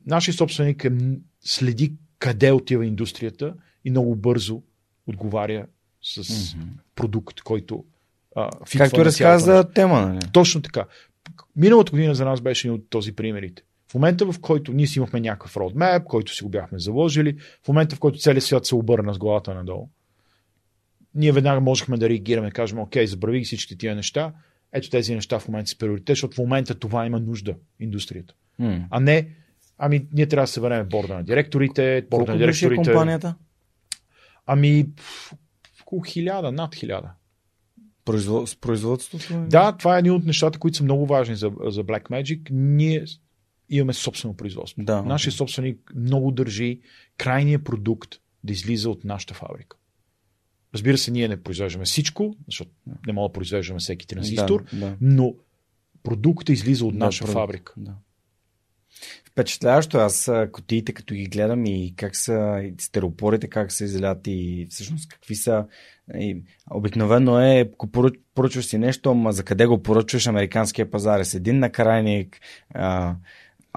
Нашия 0.07 0.35
собственик 0.35 0.85
е, 0.85 0.91
следи 1.41 1.93
къде 2.19 2.53
отива 2.53 2.87
индустрията 2.87 3.55
и 3.85 3.91
много 3.91 4.17
бързо 4.17 4.63
отговаря 5.07 5.67
с 6.03 6.55
Мгм. 6.57 6.69
продукт, 6.95 7.41
който 7.41 7.85
а, 8.37 8.51
Както 8.79 9.05
разказа 9.05 9.65
тема, 9.75 10.01
нали? 10.07 10.21
точно 10.33 10.63
така. 10.63 10.85
Миналата 11.57 11.91
година 11.91 12.15
за 12.15 12.25
нас 12.25 12.41
беше 12.41 12.69
един 12.69 12.75
от 12.81 12.91
този 12.91 13.13
примерите. 13.13 13.63
В 13.91 13.95
момента, 13.95 14.33
в 14.33 14.41
който 14.41 14.73
ние 14.73 14.87
си 14.87 14.99
имахме 14.99 15.21
някакъв 15.21 15.57
родмеп, 15.57 16.05
който 16.05 16.35
си 16.35 16.45
го 16.45 16.51
бяхме 16.51 16.79
заложили, 16.79 17.37
в 17.65 17.69
момента, 17.69 17.97
в 17.97 17.99
който 17.99 18.19
целият 18.19 18.45
свят 18.45 18.67
се 18.67 18.75
обърна 18.75 19.15
с 19.15 19.19
главата 19.19 19.55
надолу, 19.55 19.89
ние 21.15 21.33
веднага 21.33 21.61
можехме 21.61 21.97
да 21.97 22.09
реагираме, 22.09 22.51
кажем, 22.51 22.79
окей, 22.79 23.07
забрави 23.07 23.45
всички 23.45 23.79
тия 23.79 23.95
неща, 23.95 24.33
ето 24.73 24.91
тези 24.91 25.15
неща 25.15 25.39
в 25.39 25.49
момента 25.49 25.71
са 25.71 25.79
приоритет, 25.79 26.17
защото 26.17 26.35
в 26.35 26.39
момента 26.39 26.75
това 26.75 27.07
има 27.07 27.21
нужда 27.21 27.55
индустрията. 27.81 28.35
М. 28.59 28.87
А 28.91 29.01
не, 29.01 29.29
ами 29.79 30.07
ние 30.13 30.27
трябва 30.27 30.45
да 30.45 30.53
се 30.53 30.61
върнем 30.61 30.89
борда 30.89 31.15
на 31.15 31.25
директорите, 31.25 32.07
борда 32.11 32.27
Колко 32.27 32.31
на 32.31 32.37
е 32.37 32.39
директорите. 32.39 32.77
компанията? 32.77 33.35
Ами, 34.47 34.87
около 35.83 36.03
хиляда, 36.03 36.53
над 36.53 36.75
хиляда. 36.75 37.11
Производ... 38.05 38.49
С 38.49 38.57
производството? 38.57 39.45
Да, 39.49 39.73
това 39.73 39.97
е 39.97 39.99
един 39.99 40.13
от 40.13 40.25
нещата, 40.25 40.59
които 40.59 40.77
са 40.77 40.85
много 40.85 41.07
важни 41.07 41.37
за, 41.37 41.53
за 41.67 41.85
Blackmagic. 41.85 42.49
Ние 42.51 43.05
имаме 43.71 43.93
собствено 43.93 44.37
производство. 44.37 44.83
Да. 44.83 45.03
Нашия 45.03 45.33
собственик 45.33 45.93
много 45.97 46.31
държи 46.31 46.81
крайния 47.17 47.65
продукт 47.65 48.15
да 48.45 48.53
излиза 48.53 48.91
от 48.91 49.05
нашата 49.05 49.35
фабрика. 49.35 49.77
Разбира 50.75 50.99
се, 50.99 51.11
ние 51.11 51.29
не 51.29 51.43
произвеждаме 51.43 51.85
всичко, 51.85 52.37
защото 52.47 52.71
не 53.07 53.13
мога 53.13 53.29
да 53.29 53.33
произвеждаме 53.33 53.81
всеки 53.81 54.07
транзистор, 54.07 54.65
Да, 54.73 54.79
да. 54.79 54.97
но 55.01 55.35
продуктът 56.03 56.49
излиза 56.49 56.87
от 56.87 56.99
Да, 56.99 57.05
наша 57.05 57.25
продукт, 57.25 57.41
фабрика. 57.41 57.73
Да. 57.77 57.95
Впечатляващо. 59.31 59.99
Аз 59.99 60.29
а, 60.29 60.49
кутиите, 60.53 60.93
като 60.93 61.15
ги 61.15 61.27
гледам 61.27 61.67
и 61.67 61.95
как 61.97 62.17
са 62.17 62.61
и 62.65 62.75
стеропорите, 62.79 63.49
как 63.49 63.73
се 63.73 63.85
излят 63.85 64.19
и 64.27 64.67
всъщност 64.71 65.09
какви 65.09 65.35
са. 65.35 65.67
И, 66.15 66.43
обикновено 66.71 67.41
е, 67.41 67.71
ако 67.75 67.87
поръч- 67.87 68.21
поръчваш 68.35 68.67
си 68.67 68.79
нещо, 68.79 69.11
ама 69.11 69.33
за 69.33 69.45
къде 69.45 69.67
го 69.67 69.83
поръчваш, 69.83 70.27
американския 70.27 70.91
пазар 70.91 71.21
е 71.21 71.25
с 71.25 71.35
един 71.35 71.59
накрайник, 71.59 72.41
а, 72.75 73.17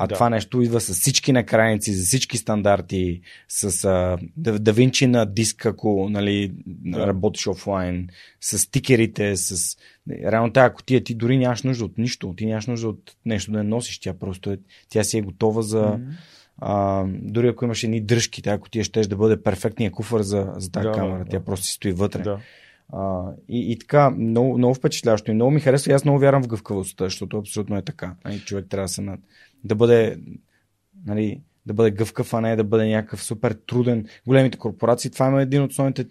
а 0.02 0.08
Да. 0.08 0.16
това 0.16 0.30
нещо 0.30 0.62
идва 0.62 0.82
с 0.82 0.94
всички 0.94 1.32
накрайници, 1.32 1.94
за 1.94 2.06
всички 2.06 2.38
стандарти, 2.38 3.22
с 3.48 3.86
а, 3.86 4.18
да, 4.38 4.74
Винчи 4.74 5.08
на 5.08 5.26
диск, 5.26 5.66
ако 5.66 6.10
нали, 6.10 6.52
Да. 6.66 7.08
работиш 7.08 7.48
офлайн, 7.48 8.08
с 8.42 8.60
стикерите, 8.60 9.36
с... 9.36 9.78
Реално 10.10 10.54
тази 10.54 10.74
котия 10.74 11.04
ти 11.04 11.16
дори 11.16 11.38
нямаш 11.38 11.64
нужда 11.64 11.86
от 11.86 11.98
нищо, 11.98 12.34
ти 12.38 12.46
нямаш 12.46 12.68
нужда 12.68 12.90
от 12.90 13.16
нещо 13.26 13.52
да 13.52 13.58
я 13.58 13.64
носиш, 13.64 14.00
тя 14.00 14.14
просто 14.14 14.52
е, 14.52 14.58
тя 14.90 15.04
си 15.04 15.18
е 15.18 15.22
готова 15.22 15.62
за... 15.62 16.00
А, 16.58 17.06
дори 17.08 17.48
ако 17.48 17.66
имаш 17.66 17.84
едни 17.84 18.02
дръжки, 18.02 18.42
тази 18.42 18.62
котия 18.62 18.84
ще 18.84 19.02
да 19.02 19.16
бъде 19.16 19.44
перфектният 19.44 19.94
куфър 19.94 20.22
за, 20.22 20.54
за 20.58 20.72
тази 20.72 20.88
Да, 20.88 20.92
камера, 20.92 21.20
да, 21.20 21.26
тя 21.26 21.40
да. 21.40 21.46
просто 21.46 21.66
си 21.66 21.74
стои 21.74 21.92
вътре. 21.92 22.22
Да. 22.22 22.40
А, 22.94 23.32
и, 23.50 23.72
и 23.72 23.80
така, 23.80 24.10
много, 24.10 24.58
много 24.58 24.74
впечатляващо 24.74 25.32
и 25.32 25.34
много 25.34 25.52
ми 25.52 25.60
харесва. 25.60 25.92
И 25.92 25.96
аз 25.96 26.06
много 26.06 26.20
вярвам 26.20 26.44
в 26.44 26.48
гъвкавостта, 26.48 27.04
защото 27.04 27.38
абсолютно 27.38 27.78
е 27.78 27.82
така. 27.82 28.16
Нали, 28.26 28.40
човек 28.40 28.66
трябва 28.70 28.86
да 28.86 28.90
се 28.90 29.02
на... 29.02 29.18
да 29.64 29.76
бъде 29.76 30.18
нали, 31.06 31.42
да 31.66 31.74
бъде 31.74 31.92
гъвкав, 31.92 32.34
а 32.34 32.42
не 32.42 32.56
да 32.56 32.64
бъде 32.64 32.90
някакъв 32.90 33.24
супер 33.24 33.58
труден. 33.68 34.06
Големите 34.28 34.58
корпорации, 34.58 35.12
това 35.12 35.40
е 35.40 35.44
един 35.44 35.62
от 35.62 35.72
основните 35.72 36.08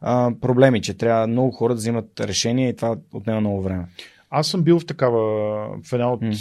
а, 0.00 0.32
проблеми, 0.40 0.82
че 0.82 0.94
трябва 0.94 1.26
много 1.26 1.50
хора 1.50 1.74
да 1.74 1.78
взимат 1.78 2.20
решения 2.20 2.68
и 2.68 2.76
това 2.76 2.96
отнема 3.12 3.40
много 3.40 3.62
време. 3.62 3.86
Аз 4.30 4.48
съм 4.48 4.62
бил 4.62 4.80
в 4.80 4.86
такава, 4.86 5.20
в 5.82 5.92
една 5.92 6.12
от 6.12 6.22
М. 6.22 6.32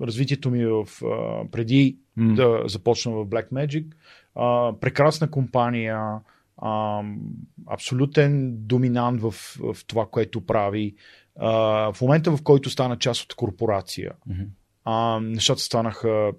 развитието 0.00 0.50
ми 0.50 0.66
в, 0.66 0.86
а, 1.04 1.44
преди 1.50 1.98
М. 2.16 2.34
да 2.34 2.62
започна 2.66 3.12
в 3.12 3.26
Blackmagic. 3.26 3.86
А, 4.34 4.72
прекрасна 4.80 5.30
компания, 5.30 5.98
а, 6.60 7.02
абсолютен 7.66 8.56
доминант 8.58 9.20
в, 9.20 9.30
в 9.60 9.76
това, 9.86 10.06
което 10.06 10.46
прави. 10.46 10.94
А, 11.38 11.50
в 11.92 12.00
момента, 12.00 12.36
в 12.36 12.42
който 12.42 12.70
стана 12.70 12.98
част 12.98 13.22
от 13.22 13.34
корпорация, 13.34 14.12
Мгм. 14.26 14.42
а, 14.84 15.20
нещата 15.20 15.60
станаха. 15.60 16.32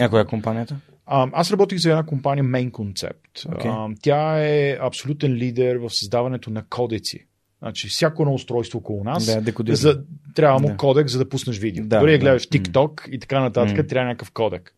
А 0.00 0.08
коя 0.08 0.22
е 0.22 0.26
компанията? 0.26 0.76
А, 1.06 1.28
аз 1.32 1.50
работих 1.50 1.78
за 1.78 1.90
една 1.90 2.06
компания 2.06 2.44
Main 2.44 2.70
Concept. 2.70 3.54
Окей. 3.54 3.70
А, 3.70 3.88
тя 4.02 4.44
е 4.46 4.78
абсолютен 4.80 5.32
лидер 5.32 5.76
в 5.76 5.90
създаването 5.90 6.50
на 6.50 6.64
кодеци. 6.64 7.26
Значи, 7.58 7.88
всяко 7.88 8.22
едно 8.22 8.34
устройство 8.34 8.78
около 8.78 9.04
нас 9.04 9.26
Да, 9.42 9.52
за, 9.68 10.00
трябва 10.34 10.58
му 10.60 10.68
Да. 10.68 10.76
кодек, 10.76 11.08
за 11.08 11.18
да 11.18 11.28
пуснеш 11.28 11.58
видео. 11.58 11.84
Да, 11.86 12.00
Дори 12.00 12.12
да 12.12 12.18
да. 12.18 12.22
гледаш. 12.24 12.42
TikTok 12.44 13.08
и 13.08 13.18
така 13.18 13.40
нататък, 13.40 13.76
М. 13.76 13.84
трябва 13.84 14.08
някакъв 14.08 14.30
кодек. 14.30 14.72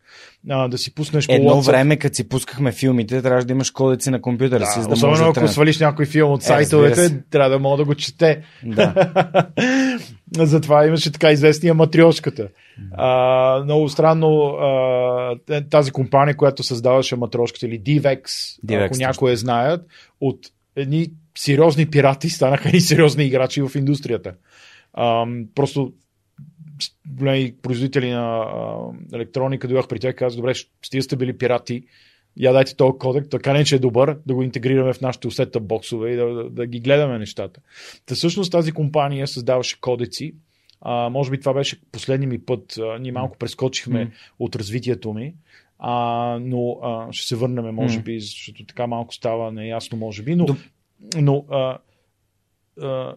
А, 0.48 0.68
да 0.68 0.78
си 0.78 0.94
пуснеш 0.94 1.26
по 1.26 1.32
Едно 1.32 1.50
WhatsApp. 1.50 1.66
време, 1.66 1.96
като 1.96 2.16
си 2.16 2.28
пускахме 2.28 2.72
филмите, 2.72 3.22
трябваше 3.22 3.46
да 3.46 3.52
имаш 3.52 3.70
кодеци 3.70 4.10
на 4.10 4.20
компютъра 4.20 4.66
си, 4.66 4.72
Да, 4.76 4.82
за 4.82 4.88
да 4.88 4.94
особено 4.94 5.16
да 5.16 5.24
ако 5.24 5.32
тръгнеш. 5.32 5.50
свалиш 5.50 5.80
някой 5.80 6.06
филм 6.06 6.32
от 6.32 6.40
Е, 6.40 6.44
сайтовете, 6.44 7.22
трябва 7.30 7.50
да 7.50 7.58
мога 7.58 7.76
да 7.76 7.84
го 7.84 7.94
чете. 7.94 8.42
Да. 8.64 8.94
Затова 10.36 10.86
имаше 10.86 11.12
така 11.12 11.30
известния 11.30 11.74
матрешката. 11.74 12.48
А, 12.92 13.60
много 13.64 13.88
странно 13.88 14.28
а, 14.46 15.36
тази 15.62 15.90
компания, 15.90 16.36
която 16.36 16.62
създаваше 16.62 17.16
матрешката 17.16 17.66
или 17.66 17.80
DVX, 17.80 18.24
DVX, 18.66 18.86
ако 18.86 18.96
някой 18.96 19.30
я 19.30 19.36
знаят, 19.36 19.86
от 20.20 20.38
едни 20.76 21.06
сериозни 21.38 21.90
пирати 21.90 22.28
станаха 22.28 22.68
едни 22.68 22.80
сериозни 22.80 23.24
играчи 23.24 23.62
в 23.62 23.70
индустрията. 23.74 24.34
А, 24.92 25.26
просто 25.54 25.92
големи 27.06 27.54
производители 27.62 28.10
на 28.10 28.38
а, 28.38 28.76
електроника 29.14 29.68
дойдох 29.68 29.88
при 29.88 29.98
тях 29.98 30.12
и 30.12 30.16
казах, 30.16 30.36
добре, 30.36 30.54
стига 30.82 31.02
сте 31.02 31.16
били 31.16 31.38
пирати, 31.38 31.82
я 32.36 32.52
дайте 32.52 32.76
този 32.76 32.98
кодек, 32.98 33.26
така 33.30 33.52
не 33.52 33.64
че 33.64 33.76
е 33.76 33.78
добър, 33.78 34.18
да 34.26 34.34
го 34.34 34.42
интегрираме 34.42 34.92
в 34.92 35.00
нашите 35.00 35.28
усета 35.28 35.60
боксове 35.60 36.10
и 36.10 36.16
да, 36.16 36.34
да, 36.34 36.50
да 36.50 36.66
ги 36.66 36.80
гледаме 36.80 37.18
нещата. 37.18 37.60
Та 38.06 38.14
всъщност 38.14 38.52
тази 38.52 38.72
компания 38.72 39.28
създаваше 39.28 39.80
кодеци. 39.80 40.34
А, 40.80 41.08
може 41.08 41.30
би 41.30 41.40
това 41.40 41.54
беше 41.54 41.80
последния 41.92 42.28
ми 42.28 42.38
път. 42.38 42.78
А, 42.78 42.98
ние 42.98 43.12
малко 43.12 43.38
прескочихме 43.38 44.04
М. 44.04 44.10
от 44.38 44.56
развитието 44.56 45.12
ми. 45.12 45.34
А, 45.78 46.38
но 46.42 46.78
а, 46.82 47.12
ще 47.12 47.26
се 47.26 47.36
върнем, 47.36 47.74
може 47.74 48.00
би, 48.00 48.20
защото 48.20 48.64
така 48.66 48.86
малко 48.86 49.14
става 49.14 49.52
неясно, 49.52 49.98
може 49.98 50.22
би. 50.22 50.34
Но, 50.36 50.46
Доб- 50.46 50.68
но 51.20 51.44
а, 51.50 51.78
а, 52.80 53.16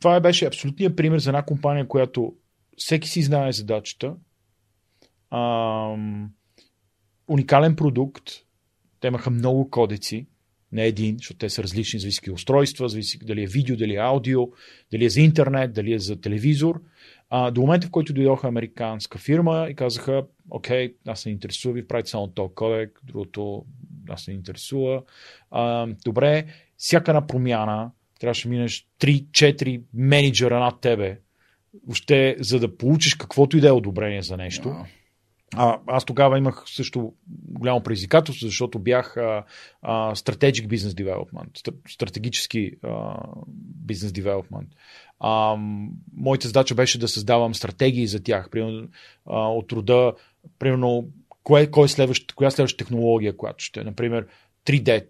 това 0.00 0.20
беше 0.20 0.46
абсолютният 0.46 0.96
пример 0.96 1.18
за 1.18 1.30
една 1.30 1.42
компания, 1.42 1.88
която 1.88 2.34
всеки 2.76 3.08
си 3.08 3.22
знае 3.22 3.52
задачата. 3.52 4.14
А, 5.30 5.96
уникален 7.28 7.76
продукт. 7.76 8.24
Те 9.00 9.08
имаха 9.08 9.30
много 9.30 9.70
кодеци. 9.70 10.26
Не 10.72 10.86
един, 10.86 11.16
защото 11.18 11.38
те 11.38 11.50
са 11.50 11.62
различни, 11.62 12.00
зависи 12.00 12.30
устройства, 12.30 12.88
зависи 12.88 13.18
дали 13.18 13.42
е 13.42 13.46
видео, 13.46 13.76
дали 13.76 13.94
е 13.94 13.98
аудио, 13.98 14.48
дали 14.92 15.04
е 15.04 15.10
за 15.10 15.20
интернет, 15.20 15.72
дали 15.72 15.92
е 15.92 15.98
за 15.98 16.20
телевизор. 16.20 16.82
А, 17.30 17.50
до 17.50 17.60
момента, 17.60 17.86
в 17.86 17.90
който 17.90 18.12
дойдоха 18.12 18.48
американска 18.48 19.18
фирма 19.18 19.66
и 19.70 19.74
казаха, 19.74 20.26
окей, 20.50 20.94
аз 21.06 21.20
се 21.20 21.30
интересува, 21.30 21.74
ви 21.74 21.86
правите 21.86 22.10
само 22.10 22.28
този 22.28 22.54
кодек, 22.54 23.00
другото 23.04 23.64
аз 24.08 24.22
се 24.22 24.32
интересува. 24.32 25.02
А, 25.50 25.86
добре, 26.04 26.46
всяка 26.78 27.10
една 27.10 27.26
промяна, 27.26 27.90
трябваше 28.20 28.48
да 28.48 28.50
минеш 28.50 28.88
3-4 29.00 29.82
менеджера 29.94 30.60
над 30.60 30.80
тебе, 30.80 31.18
въобще, 31.86 32.36
за 32.40 32.60
да 32.60 32.76
получиш 32.76 33.14
каквото 33.14 33.56
и 33.56 33.60
да 33.60 33.68
е 33.68 33.72
одобрение 33.72 34.22
за 34.22 34.36
нещо. 34.36 34.76
А, 35.56 35.78
аз 35.86 36.04
тогава 36.04 36.38
имах 36.38 36.62
също 36.66 37.12
голямо 37.48 37.82
предизвикателство, 37.82 38.46
защото 38.46 38.78
бях 38.78 39.16
а, 39.16 39.44
а, 39.82 40.14
strategic 40.14 40.66
business 40.66 41.04
development, 41.04 41.74
стратегически 41.88 42.72
бизнес 43.86 44.12
development. 44.12 44.66
А, 45.20 45.56
моята 46.16 46.46
задача 46.46 46.74
беше 46.74 46.98
да 46.98 47.08
създавам 47.08 47.54
стратегии 47.54 48.06
за 48.06 48.22
тях, 48.22 48.50
примерно, 48.50 48.88
а, 49.26 49.48
от 49.48 49.72
рода, 49.72 50.12
примерно, 50.58 51.08
кое, 51.42 51.70
кое 51.70 51.84
е 51.84 51.88
следващ, 51.88 52.32
коя 52.32 52.48
е 52.48 52.50
следваща 52.50 52.84
технология, 52.84 53.36
която 53.36 53.64
ще, 53.64 53.84
например, 53.84 54.26
3D, 54.66 55.06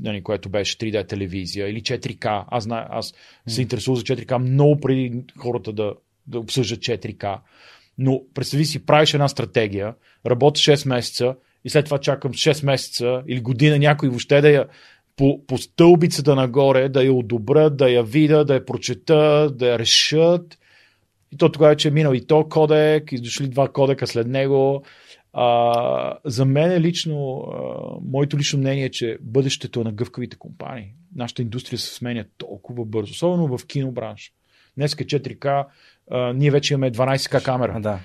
нали, 0.00 0.22
което 0.22 0.48
беше 0.48 0.78
3D 0.78 1.08
телевизия 1.08 1.68
или 1.68 1.82
4K. 1.82 2.44
Аз, 2.48 2.64
знае, 2.64 2.86
аз 2.90 3.14
се 3.46 3.62
интересувах 3.62 3.98
за 3.98 4.04
4K 4.04 4.38
много 4.38 4.80
преди 4.80 5.22
хората 5.38 5.72
да, 5.72 5.94
да 6.26 6.38
обсъждат 6.38 6.80
4K. 6.80 7.38
Но 7.98 8.22
представи 8.34 8.64
си, 8.64 8.86
правиш 8.86 9.14
една 9.14 9.28
стратегия, 9.28 9.94
работиш 10.26 10.64
6 10.64 10.88
месеца 10.88 11.34
и 11.64 11.70
след 11.70 11.84
това 11.84 11.98
чакам 11.98 12.32
6 12.32 12.66
месеца 12.66 13.22
или 13.28 13.40
година 13.40 13.78
някой 13.78 14.08
въобще 14.08 14.40
да 14.40 14.50
я 14.50 14.66
по, 15.16 15.46
по 15.46 15.58
стълбицата 15.58 16.34
нагоре, 16.34 16.88
да 16.88 17.04
я 17.04 17.12
одобрят, 17.12 17.76
да 17.76 17.90
я 17.90 18.02
видят, 18.02 18.46
да 18.46 18.54
я 18.54 18.64
прочетат, 18.64 19.56
да 19.56 19.66
я 19.66 19.78
решат. 19.78 20.58
И 21.32 21.36
то 21.36 21.52
тогава, 21.52 21.76
че 21.76 21.88
е 21.88 21.90
минал 21.90 22.14
и 22.14 22.26
то 22.26 22.48
кодек, 22.48 23.12
и 23.12 23.20
дошли 23.20 23.48
два 23.48 23.68
кодека 23.68 24.06
след 24.06 24.26
него. 24.26 24.82
А, 25.36 26.18
за 26.24 26.44
мен 26.44 26.82
лично, 26.82 27.38
а, 27.38 27.56
моето 28.04 28.38
лично 28.38 28.58
мнение 28.58 28.84
е, 28.84 28.90
че 28.90 29.18
бъдещето 29.20 29.80
е 29.80 29.84
на 29.84 29.92
гъвкавите 29.92 30.36
компании. 30.36 30.94
Нашата 31.16 31.42
индустрия 31.42 31.78
се 31.78 31.94
сменя 31.94 32.24
толкова 32.38 32.84
бързо, 32.84 33.12
особено 33.12 33.58
в 33.58 33.66
кинобранш. 33.66 34.32
Днеска 34.76 35.04
4К, 35.04 35.66
а, 36.10 36.32
ние 36.32 36.50
вече 36.50 36.74
имаме 36.74 36.92
12К 36.92 37.44
камера. 37.44 37.80
Да. 37.80 38.00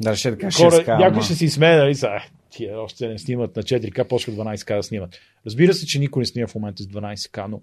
Да, 0.00 0.16
ще 0.16 0.30
така 0.30 0.50
Хора, 0.50 0.98
някой 0.98 1.22
ще 1.22 1.34
си 1.34 1.48
смее, 1.48 1.76
нали, 1.76 1.94
са, 1.94 2.08
тия 2.50 2.80
още 2.80 3.08
не 3.08 3.18
снимат 3.18 3.56
на 3.56 3.62
4К, 3.62 4.08
почва 4.08 4.32
12К 4.32 4.76
да 4.76 4.82
снимат. 4.82 5.18
Разбира 5.46 5.74
се, 5.74 5.86
че 5.86 5.98
никой 5.98 6.20
не 6.20 6.26
снима 6.26 6.46
в 6.46 6.54
момента 6.54 6.82
с 6.82 6.86
12К, 6.86 7.46
но 7.46 7.60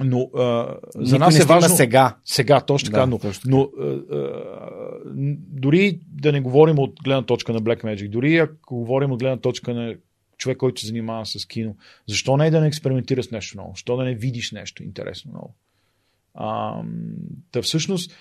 но 0.00 0.30
а, 0.36 0.76
за 0.94 1.18
нас 1.18 1.40
е 1.40 1.44
важно. 1.44 1.76
сега. 1.76 2.16
Сега, 2.24 2.60
точно 2.60 2.86
така. 2.86 3.00
Да, 3.00 3.06
но, 3.06 3.18
точно. 3.18 3.50
но 3.50 3.70
а, 3.80 3.86
а, 3.86 4.70
дори 5.48 6.00
да 6.06 6.32
не 6.32 6.40
говорим 6.40 6.78
от 6.78 6.94
гледна 7.04 7.22
точка 7.22 7.52
на 7.52 7.60
Black 7.62 7.84
Magic, 7.84 8.08
дори 8.08 8.36
ако 8.36 8.76
говорим 8.76 9.12
от 9.12 9.18
гледна 9.18 9.36
точка 9.36 9.74
на 9.74 9.94
човек, 10.38 10.58
който 10.58 10.80
се 10.80 10.86
занимава 10.86 11.26
с 11.26 11.46
кино, 11.46 11.76
защо 12.08 12.36
не 12.36 12.46
е 12.46 12.50
да 12.50 12.60
не 12.60 12.66
експериментира 12.66 13.22
с 13.22 13.30
нещо 13.30 13.56
ново? 13.56 13.72
Защо 13.74 13.96
да 13.96 14.04
не 14.04 14.14
видиш 14.14 14.52
нещо 14.52 14.82
интересно 14.82 15.32
ново? 15.32 15.54
А, 16.34 16.82
да 17.52 17.62
всъщност, 17.62 18.16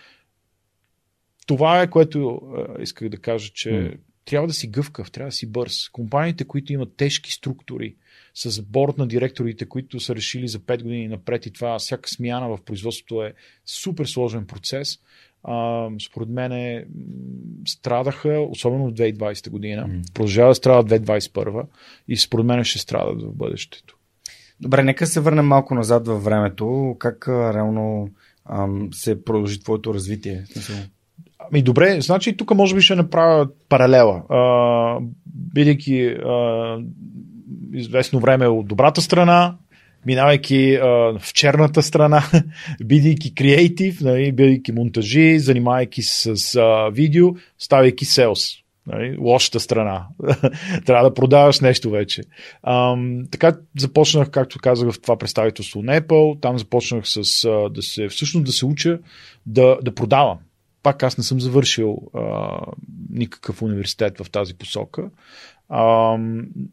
това 1.47 1.81
е 1.81 1.89
което 1.89 2.41
а, 2.55 2.81
исках 2.81 3.09
да 3.09 3.17
кажа, 3.17 3.49
че 3.53 3.69
mm. 3.69 3.97
трябва 4.25 4.47
да 4.47 4.53
си 4.53 4.67
гъвкав, 4.67 5.11
трябва 5.11 5.27
да 5.27 5.35
си 5.35 5.51
бърз. 5.51 5.89
Компаниите, 5.89 6.45
които 6.45 6.73
имат 6.73 6.95
тежки 6.97 7.31
структури, 7.31 7.95
с 8.33 8.61
борт 8.61 8.97
на 8.97 9.07
директорите, 9.07 9.65
които 9.65 9.99
са 9.99 10.15
решили 10.15 10.47
за 10.47 10.59
5 10.59 10.83
години 10.83 11.07
напред 11.07 11.45
и 11.45 11.53
това 11.53 11.79
всяка 11.79 12.09
смяна 12.09 12.49
в 12.49 12.59
производството 12.65 13.23
е 13.23 13.33
супер 13.65 14.05
сложен 14.05 14.45
процес. 14.45 14.99
А, 15.43 15.87
според 16.05 16.29
мен 16.29 16.85
страдаха, 17.67 18.47
особено 18.49 18.89
в 18.89 18.93
2020 18.93 19.49
година. 19.49 19.87
Mm. 19.87 20.13
Продължава 20.13 20.49
да 20.49 20.55
страдат 20.55 21.01
2021 21.01 21.65
и 22.07 22.17
според 22.17 22.45
мен 22.45 22.63
ще 22.63 22.79
страдат 22.79 23.21
в 23.21 23.35
бъдещето. 23.35 23.97
Добре, 24.59 24.83
нека 24.83 25.07
се 25.07 25.19
върнем 25.19 25.45
малко 25.45 25.75
назад 25.75 26.07
във 26.07 26.23
времето. 26.23 26.95
Как 26.99 27.27
а, 27.27 27.53
реално 27.53 28.09
ам, 28.45 28.89
се 28.93 29.23
продължи 29.23 29.59
твоето 29.59 29.93
развитие? 29.93 30.43
Ами 31.51 31.61
добре, 31.61 32.01
значи 32.01 32.37
тук 32.37 32.55
може 32.55 32.75
би 32.75 32.81
ще 32.81 32.95
направя 32.95 33.47
паралела. 33.69 34.23
бидейки 35.25 36.15
известно 37.73 38.19
време 38.19 38.47
от 38.47 38.67
добрата 38.67 39.01
страна, 39.01 39.55
минавайки 40.05 40.75
а, 40.75 40.87
в 41.19 41.33
черната 41.33 41.81
страна, 41.81 42.23
бидейки 42.83 43.35
креатив, 43.35 44.01
нали, 44.01 44.31
бидейки 44.31 44.71
монтажи, 44.71 45.39
занимавайки 45.39 46.01
се 46.01 46.35
с 46.35 46.55
а, 46.55 46.89
видео, 46.89 47.29
ставайки 47.57 48.05
селс. 48.05 48.61
Нали, 48.87 49.17
лошата 49.17 49.59
страна. 49.59 50.07
Трябва 50.85 51.09
да 51.09 51.13
продаваш 51.13 51.59
нещо 51.59 51.89
вече. 51.89 52.23
Ам, 52.63 53.23
така 53.31 53.57
започнах, 53.77 54.29
както 54.29 54.59
казах, 54.59 54.91
в 54.91 55.01
това 55.01 55.17
представителство 55.17 55.83
на 55.83 56.01
Apple. 56.01 56.41
Там 56.41 56.57
започнах 56.57 57.03
с 57.05 57.45
а, 57.45 57.69
да 57.69 57.81
се, 57.81 58.07
всъщност 58.07 58.45
да 58.45 58.51
се 58.51 58.65
уча 58.65 58.99
да, 59.45 59.77
да 59.83 59.95
продавам. 59.95 60.37
Пак 60.83 61.03
аз 61.03 61.17
не 61.17 61.23
съм 61.23 61.41
завършил 61.41 61.97
а, 62.13 62.49
никакъв 63.09 63.61
университет 63.61 64.17
в 64.17 64.31
тази 64.31 64.53
посока. 64.53 65.09
А, 65.73 66.17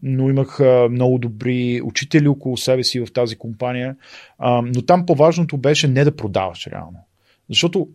но 0.03 0.29
имах 0.29 0.61
а, 0.61 0.89
много 0.91 1.19
добри 1.19 1.81
учители 1.85 2.29
около 2.29 2.57
себе 2.57 2.85
си 2.85 3.01
в 3.01 3.13
тази 3.13 3.37
компания. 3.37 3.97
А, 4.39 4.63
но 4.63 4.83
там 4.83 5.07
по-важното 5.07 5.59
беше 5.59 5.89
не 5.89 6.05
да 6.05 6.17
продаваш 6.17 6.67
реално. 6.67 6.99
Защото 7.49 7.89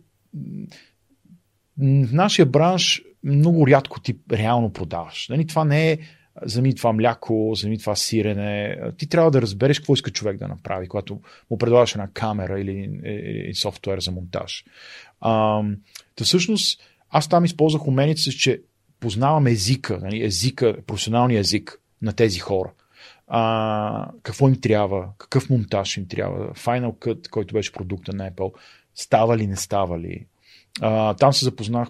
в 1.78 2.12
нашия 2.12 2.46
бранш 2.46 3.02
много 3.24 3.66
рядко 3.66 4.00
ти 4.00 4.16
реално 4.32 4.72
продаваш. 4.72 5.28
Нали, 5.28 5.46
това 5.46 5.64
не 5.64 5.90
е 5.90 5.98
вземи 6.42 6.74
това 6.74 6.92
мляко, 6.92 7.50
вземи 7.50 7.78
това 7.78 7.96
сирене. 7.96 8.78
Ти 8.98 9.08
трябва 9.08 9.30
да 9.30 9.42
разбереш 9.42 9.78
какво 9.78 9.94
иска 9.94 10.10
човек 10.10 10.36
да 10.36 10.48
направи, 10.48 10.88
когато 10.88 11.20
му 11.50 11.58
предлагаш 11.58 11.92
една 11.92 12.08
камера 12.12 12.60
или, 12.60 13.00
или 13.04 13.54
софтуер 13.54 14.00
за 14.00 14.10
монтаж. 14.10 14.64
А, 15.20 15.62
всъщност, 16.22 16.82
аз 17.10 17.28
там 17.28 17.44
използвах 17.44 17.88
умените 17.88 18.20
си, 18.20 18.30
че 18.30 18.60
познавам 19.04 19.46
езика, 19.46 19.98
нали, 20.02 20.24
езика, 20.24 20.76
професионалния 20.86 21.40
език 21.40 21.80
на 22.02 22.12
тези 22.12 22.38
хора. 22.38 22.72
А, 23.28 24.10
какво 24.22 24.48
им 24.48 24.60
трябва, 24.60 25.08
какъв 25.18 25.50
монтаж 25.50 25.96
им 25.96 26.08
трябва, 26.08 26.54
Final 26.54 26.92
Cut, 26.92 27.28
който 27.28 27.54
беше 27.54 27.72
продукта 27.72 28.12
на 28.12 28.30
Apple, 28.30 28.52
става 28.94 29.38
ли, 29.38 29.46
не 29.46 29.56
става 29.56 29.98
ли. 29.98 30.26
А, 30.80 31.14
там 31.14 31.32
се 31.32 31.44
запознах 31.44 31.88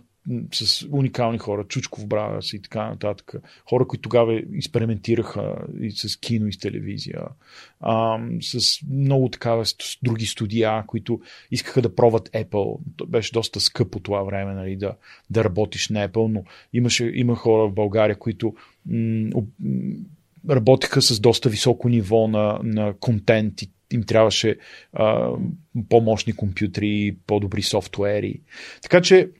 с 0.52 0.86
уникални 0.90 1.38
хора, 1.38 1.64
Чучков 1.64 2.06
Брадърс 2.06 2.52
и 2.52 2.62
така 2.62 2.88
нататък. 2.88 3.34
Хора, 3.70 3.86
които 3.86 4.02
тогава 4.02 4.42
експериментираха 4.56 5.56
и 5.80 5.90
с 5.90 6.16
кино 6.16 6.48
и 6.48 6.52
с 6.52 6.58
телевизия. 6.58 7.22
А, 7.80 8.18
с 8.40 8.82
много 8.90 9.28
такава 9.28 9.66
с 9.66 9.74
други 10.02 10.26
студия, 10.26 10.84
които 10.86 11.20
искаха 11.50 11.82
да 11.82 11.94
пробват 11.94 12.30
Apple. 12.30 12.78
То 12.96 13.06
беше 13.06 13.32
доста 13.32 13.60
скъпо 13.60 14.00
това 14.00 14.22
време 14.22 14.54
нали, 14.54 14.76
да, 14.76 14.92
да 15.30 15.44
работиш 15.44 15.88
на 15.88 16.08
Apple, 16.08 16.32
но 16.32 16.44
имаше, 16.72 17.12
има 17.14 17.34
хора 17.34 17.68
в 17.68 17.74
България, 17.74 18.18
които 18.18 18.54
м- 18.86 19.42
работеха 20.50 21.02
с 21.02 21.20
доста 21.20 21.48
високо 21.48 21.88
ниво 21.88 22.28
на, 22.28 22.60
на 22.62 22.94
контент 23.00 23.62
и 23.62 23.70
им 23.92 24.02
трябваше 24.02 24.56
а, 24.92 25.30
по-мощни 25.88 26.32
компютри, 26.32 27.16
по-добри 27.26 27.62
софтуери. 27.62 28.40
Така 28.82 29.00
че 29.00 29.30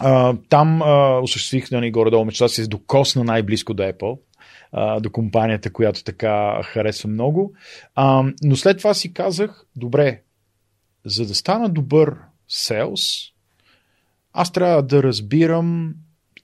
а, 0.00 0.36
там 0.48 0.82
а, 0.82 1.20
осъществих 1.22 1.70
нали, 1.70 1.90
горе-долу 1.90 2.24
мечта 2.24 2.48
си 2.48 2.68
докосна 2.68 3.24
най-близко 3.24 3.74
до 3.74 3.82
Apple, 3.82 4.18
а, 4.72 5.00
до 5.00 5.10
компанията, 5.10 5.72
която 5.72 6.04
така 6.04 6.62
харесва 6.64 7.10
много. 7.10 7.52
А, 7.94 8.24
но 8.42 8.56
след 8.56 8.78
това 8.78 8.94
си 8.94 9.12
казах, 9.12 9.64
добре, 9.76 10.22
за 11.04 11.26
да 11.26 11.34
стана 11.34 11.68
добър 11.68 12.16
селс, 12.48 13.02
аз 14.32 14.52
трябва 14.52 14.82
да 14.82 15.02
разбирам 15.02 15.94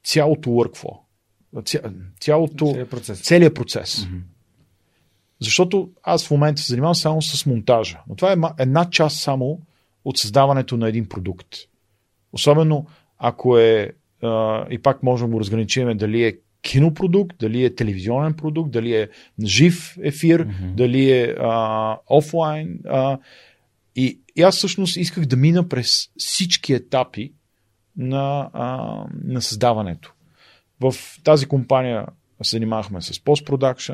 цялото 0.05 0.51
workflow. 0.51 0.99
Цялото, 2.20 2.66
целият 2.66 2.91
процес. 2.91 3.23
Целият 3.23 3.55
процес. 3.55 3.97
Mm-hmm. 3.97 4.20
Защото 5.41 5.91
аз 6.03 6.27
в 6.27 6.31
момента 6.31 6.62
се 6.62 6.69
занимавам 6.69 6.95
само 6.95 7.23
с 7.23 7.47
монтажа. 7.47 8.01
Но 8.09 8.16
това 8.16 8.33
е 8.33 8.62
една 8.62 8.91
част 8.91 9.20
само 9.20 9.61
от 10.05 10.19
създаването 10.19 10.77
на 10.77 10.89
един 10.89 11.09
продукт. 11.09 11.49
Особено 12.33 12.87
ако 13.19 13.59
е, 13.59 13.93
а, 14.23 14.66
и 14.70 14.78
пак 14.78 15.03
можем 15.03 15.28
да 15.28 15.32
го 15.32 15.40
разграничим 15.40 15.97
дали 15.97 16.24
е 16.24 16.39
кинопродукт, 16.62 17.36
дали 17.39 17.65
е 17.65 17.74
телевизионен 17.74 18.35
продукт, 18.35 18.70
дали 18.70 18.95
е 18.95 19.09
жив 19.45 19.97
ефир, 20.03 20.47
mm-hmm. 20.47 20.74
дали 20.74 21.11
е 21.11 21.35
а, 21.39 21.97
офлайн. 22.11 22.78
А, 22.89 23.19
и, 23.97 24.20
и 24.36 24.43
аз 24.43 24.57
всъщност 24.57 24.97
исках 24.97 25.27
да 25.27 25.36
мина 25.36 25.69
през 25.69 26.09
всички 26.19 26.73
етапи 26.73 27.32
на, 27.97 28.51
а, 28.53 29.05
на 29.24 29.43
създаването. 29.43 30.12
В 30.81 30.95
тази 31.24 31.47
компания 31.47 32.07
се 32.43 32.57
занимавахме 32.57 33.03
с 33.03 33.24
постпродакшн, 33.24 33.93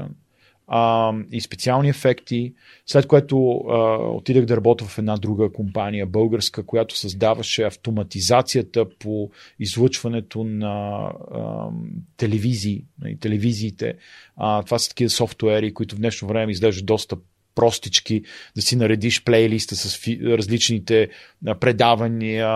а, 0.66 1.12
и 1.32 1.40
специални 1.40 1.88
ефекти, 1.88 2.54
след 2.86 3.06
което 3.06 3.56
а, 3.56 3.96
отидах 3.96 4.44
да 4.44 4.56
работя 4.56 4.84
в 4.84 4.98
една 4.98 5.16
друга 5.16 5.52
компания, 5.52 6.06
българска, 6.06 6.66
която 6.66 6.96
създаваше 6.96 7.62
автоматизацията 7.62 8.88
по 8.98 9.30
излъчването 9.60 10.44
на 10.44 11.10
а, 11.32 11.68
телевизии, 12.16 12.84
на 13.00 13.18
телевизиите. 13.18 13.94
А, 14.36 14.62
това 14.62 14.78
са 14.78 14.88
такива 14.88 15.10
софтуери, 15.10 15.74
които 15.74 15.96
в 15.96 15.98
днешно 15.98 16.28
време 16.28 16.52
изглеждат 16.52 16.86
доста 16.86 17.16
простички, 17.54 18.22
да 18.56 18.62
си 18.62 18.76
наредиш 18.76 19.24
плейлиста 19.24 19.76
с 19.76 19.96
фи, 19.96 20.20
различните 20.24 21.08
предавания, 21.60 22.48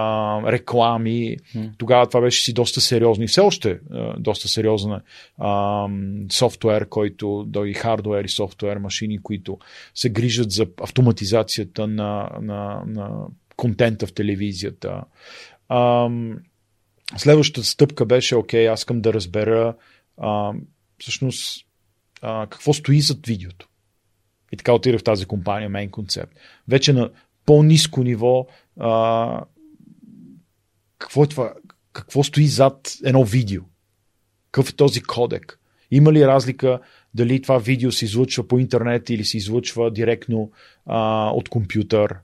реклами. 0.53 1.37
Mm. 1.57 1.71
Тогава 1.79 2.07
това 2.07 2.21
беше 2.21 2.43
си 2.43 2.53
доста 2.53 2.81
сериозно 2.81 3.25
и 3.25 3.29
все 3.29 3.41
още 3.41 3.79
доста 4.19 4.49
сериозна 4.49 5.01
а, 5.39 5.87
софтуер, 6.33 6.89
който, 6.89 7.45
да 7.49 7.69
и 7.69 7.75
хардуер 7.75 8.25
и 8.25 8.29
софтуер 8.29 8.77
машини, 8.77 9.23
които 9.23 9.59
се 9.95 10.09
грижат 10.09 10.51
за 10.51 10.67
автоматизацията 10.83 11.87
на, 11.87 12.31
на, 12.41 12.83
на 12.87 13.27
контента 13.57 14.07
в 14.07 14.13
телевизията. 14.13 15.05
А, 15.69 16.11
следващата 17.17 17.67
стъпка 17.67 18.07
беше, 18.07 18.37
окей, 18.37 18.69
аз 18.69 18.81
искам 18.81 19.01
да 19.01 19.13
разбера 19.13 19.75
а, 20.17 20.53
всъщност 20.99 21.67
а, 22.23 22.47
какво 22.47 22.73
стои 22.73 23.01
зад 23.01 23.27
видеото. 23.27 23.68
И 24.53 24.57
така 24.57 24.73
отидах 24.73 25.01
в 25.01 25.05
тази 25.05 25.27
компания 25.27 25.71
Main 25.71 25.91
Concept. 25.91 26.31
Вече 26.69 26.93
на 26.93 27.11
по-низко 27.47 28.03
ниво 28.03 28.47
а, 28.81 29.45
какво 30.99 31.25
е 31.25 31.27
това? 31.27 31.55
Какво 31.93 32.25
стои 32.25 32.47
зад 32.47 32.95
едно 33.05 33.25
видео? 33.25 33.63
Какъв 34.51 34.71
е 34.71 34.77
този 34.77 35.03
кодек? 35.03 35.61
Има 35.91 36.13
ли 36.13 36.27
разлика 36.27 36.81
дали 37.15 37.43
това 37.43 37.59
видео 37.59 37.93
се 37.93 38.05
излъчва 38.05 38.49
по 38.49 38.59
интернет 38.59 39.11
или 39.11 39.25
се 39.25 39.37
излъчва 39.37 39.91
директно 39.91 40.51
а, 40.87 41.31
от 41.31 41.49
компютър? 41.49 42.17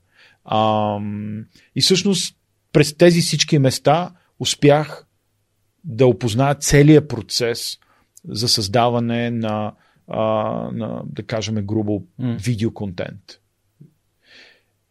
А, 0.44 0.98
и 1.76 1.80
всъщност 1.80 2.36
през 2.72 2.96
тези 2.96 3.20
всички 3.20 3.59
места 3.59 4.10
успях 4.38 5.06
да 5.84 6.06
опозная 6.06 6.55
целият 6.55 7.09
процес 7.09 7.78
за 8.28 8.48
създаване 8.48 9.30
на 9.30 9.72
а, 10.09 10.22
на, 10.72 11.02
да 11.06 11.22
кажем 11.22 11.55
грубо, 11.55 12.06
mm. 12.20 12.44
видеоконтент. 12.44 13.40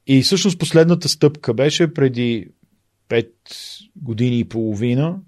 И 0.08 0.22
всъщност 0.22 0.60
последната 0.60 1.10
стъпка 1.10 1.54
беше 1.54 1.94
преди 1.94 2.48
5 3.10 3.30
години 3.96 4.40
и 4.40 4.50
половина. 4.50 5.20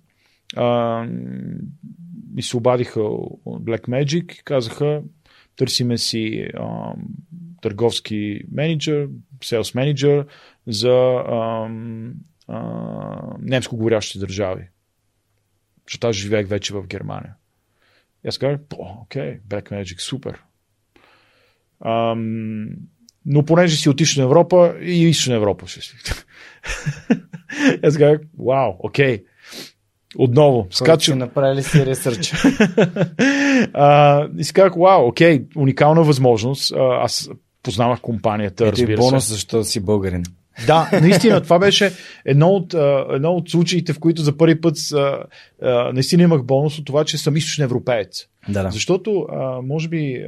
А, 0.56 1.02
ми 2.34 2.42
се 2.42 2.58
обадиха 2.58 3.02
от 3.02 3.64
Blackmagic 3.64 4.34
и 4.34 4.44
казаха, 4.44 5.02
търсиме 5.56 5.98
си 5.98 6.48
а, 6.54 6.94
търговски 7.62 8.42
менеджер, 8.52 9.10
селс 9.44 9.74
менеджер 9.74 10.26
за 10.68 11.24
а, 11.28 11.70
а, 12.48 13.38
немско 13.40 13.78
говорящи 13.78 14.20
държави. 14.20 14.68
Защото 15.88 16.08
аз 16.08 16.16
живеех 16.16 16.48
вече 16.48 16.74
в 16.74 16.88
Германия. 16.88 17.34
И 18.26 18.28
аз 18.28 18.38
казах, 18.38 18.60
окей, 19.02 19.40
Black 19.50 19.72
Magic, 19.72 20.00
супер. 20.00 20.42
Ам, 21.86 22.68
но 23.26 23.46
понеже 23.46 23.78
си 23.78 23.90
от 23.90 24.02
Източна 24.02 24.24
Европа, 24.24 24.76
и 24.82 25.10
Източна 25.10 25.36
Европа 25.36 25.68
ще 25.68 25.82
си. 25.82 25.96
аз 27.84 27.98
казах, 27.98 28.20
вау, 28.40 28.74
окей. 28.80 29.24
Отново, 30.18 30.68
скачам. 30.72 31.18
направили 31.18 31.64
си 31.64 31.86
ресърч. 31.86 32.34
и 34.38 34.44
си 34.44 34.54
казах, 34.54 34.74
вау, 34.78 35.08
окей, 35.08 35.46
уникална 35.56 36.04
възможност. 36.04 36.74
аз 36.78 37.30
познавах 37.64 38.02
компанията, 38.02 38.64
Ето 38.64 38.72
разбира 38.72 38.98
бонус, 38.98 39.26
се. 39.26 39.34
защото 39.34 39.64
си 39.64 39.80
българин. 39.80 40.24
Да, 40.68 40.90
наистина, 41.02 41.42
това 41.42 41.60
беше 41.60 41.92
едно 42.26 42.50
от, 42.50 42.74
едно 43.14 43.32
от 43.32 43.50
случаите, 43.50 43.94
в 43.94 44.00
които 44.00 44.22
за 44.22 44.38
първи 44.38 44.62
път 44.62 44.78
наистина 45.94 46.24
имах 46.24 46.44
бонус 46.44 46.80
от 46.80 46.86
това, 46.86 47.06
че 47.06 47.18
съм 47.18 47.38
източен 47.38 47.64
европеец. 47.66 48.28
Да, 48.50 48.64
да. 48.64 48.72
Защото, 48.72 49.28
може 49.64 49.90
би, 49.90 50.26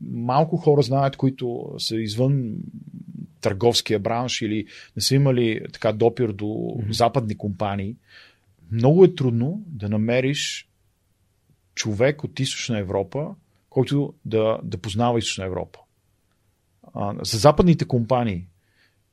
малко 0.00 0.56
хора 0.56 0.82
знаят, 0.82 1.16
които 1.16 1.74
са 1.78 1.96
извън 1.96 2.54
търговския 3.40 3.98
бранш 3.98 4.42
или 4.42 4.66
не 4.96 5.02
са 5.02 5.14
имали 5.14 5.60
така 5.72 5.92
допир 5.92 6.28
до 6.28 6.44
mm-hmm. 6.44 6.92
западни 6.92 7.38
компании. 7.38 7.96
Много 8.72 9.04
е 9.04 9.14
трудно 9.14 9.62
да 9.66 9.88
намериш 9.88 10.68
човек 11.74 12.24
от 12.24 12.40
източна 12.40 12.78
Европа, 12.78 13.26
който 13.70 14.14
да, 14.24 14.58
да 14.62 14.78
познава 14.78 15.18
източна 15.18 15.44
Европа. 15.44 15.78
за 17.22 17.38
западните 17.38 17.84
компании 17.84 18.46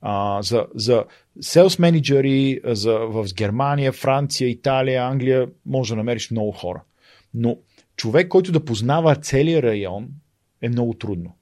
а, 0.07 0.41
за, 0.41 0.68
за 0.76 1.06
селс 1.41 1.80
менеджери 1.80 2.61
за, 2.65 2.94
в 2.94 3.26
Германия, 3.34 3.91
Франция, 3.91 4.49
Италия, 4.49 5.03
Англия 5.03 5.49
може 5.65 5.94
да 5.94 5.95
намериш 5.95 6.32
много 6.32 6.52
хора. 6.52 6.84
Но 7.34 7.57
човек, 7.95 8.27
който 8.27 8.52
да 8.52 8.65
познава 8.65 9.15
целият 9.15 9.64
район, 9.64 10.07
е 10.61 10.69
много 10.69 10.94
трудно. 10.94 11.36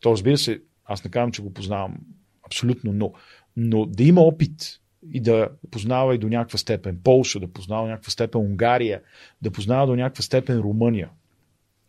То 0.00 0.10
разбира 0.10 0.38
се, 0.38 0.62
аз 0.84 1.04
не 1.04 1.10
казвам, 1.10 1.32
че 1.32 1.42
го 1.42 1.54
познавам 1.54 1.96
абсолютно, 2.46 2.92
но, 2.92 3.12
но 3.56 3.86
да 3.86 4.02
има 4.02 4.20
опит 4.20 4.80
и 5.12 5.20
да 5.20 5.48
познава 5.70 6.14
и 6.14 6.18
до 6.18 6.28
някаква 6.28 6.58
степен 6.58 7.00
Полша, 7.04 7.40
да 7.40 7.52
познава 7.52 7.82
до 7.82 7.90
някаква 7.90 8.10
степен 8.10 8.40
Унгария, 8.40 9.02
да 9.42 9.50
познава 9.50 9.86
до 9.86 9.96
някаква 9.96 10.22
степен 10.22 10.58
Румъния, 10.58 11.10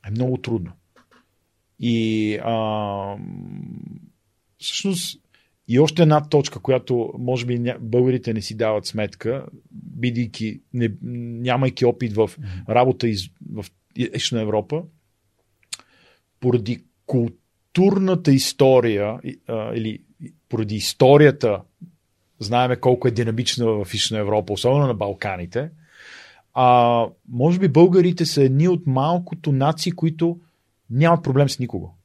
е 0.07 0.11
много 0.11 0.37
трудно. 0.37 0.71
И 1.79 2.35
а, 2.43 3.17
всъщност 4.57 5.24
и 5.67 5.79
още 5.79 6.01
една 6.01 6.29
точка, 6.29 6.59
която 6.59 7.13
може 7.19 7.45
би 7.45 7.73
българите 7.79 8.33
не 8.33 8.41
си 8.41 8.57
дават 8.57 8.85
сметка, 8.85 9.45
бидейки, 9.71 10.61
не, 10.73 10.89
нямайки 11.01 11.85
опит 11.85 12.13
в 12.13 12.29
работа 12.69 13.07
из, 13.07 13.29
в 13.53 13.65
Източна 13.95 14.41
Европа, 14.41 14.83
поради 16.39 16.83
културната 17.05 18.31
история 18.31 19.19
а, 19.47 19.73
или 19.73 19.99
поради 20.49 20.75
историята, 20.75 21.61
знаеме 22.39 22.75
колко 22.75 23.07
е 23.07 23.11
динамична 23.11 23.65
в 23.65 23.93
Източна 23.93 24.19
Европа, 24.19 24.53
особено 24.53 24.87
на 24.87 24.93
Балканите, 24.93 25.69
а, 26.53 27.07
може 27.29 27.59
би 27.59 27.67
българите 27.67 28.25
са 28.25 28.43
едни 28.43 28.67
от 28.67 28.87
малкото 28.87 29.51
нации, 29.51 29.91
които 29.91 30.39
нямат 30.89 31.23
проблем 31.23 31.49
с 31.49 31.59
никого 31.59 31.95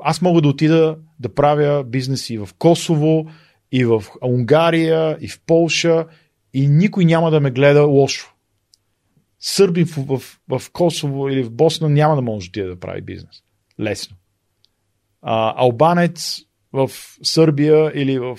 аз 0.00 0.22
мога 0.22 0.40
да 0.40 0.48
отида 0.48 0.98
да 1.20 1.34
правя 1.34 1.84
бизнес 1.84 2.30
и 2.30 2.38
в 2.38 2.48
Косово, 2.58 3.30
и 3.72 3.84
в 3.84 4.04
Унгария, 4.22 5.18
и 5.20 5.28
в 5.28 5.40
Полша, 5.46 6.06
и 6.52 6.68
никой 6.68 7.04
няма 7.04 7.30
да 7.30 7.40
ме 7.40 7.50
гледа 7.50 7.82
лошо. 7.82 8.34
Сърби 9.38 9.84
в, 9.84 9.96
в, 9.96 10.22
в 10.58 10.70
Косово 10.72 11.28
или 11.28 11.42
в 11.42 11.50
Босна 11.50 11.88
няма 11.88 12.16
да 12.16 12.22
може 12.22 12.46
да 12.46 12.50
отида 12.50 12.68
да 12.68 12.80
прави 12.80 13.02
бизнес. 13.02 13.42
Лесно. 13.80 14.16
А, 15.22 15.62
албанец 15.62 16.40
в 16.72 16.90
Сърбия 17.22 17.92
или 17.94 18.18
в 18.18 18.38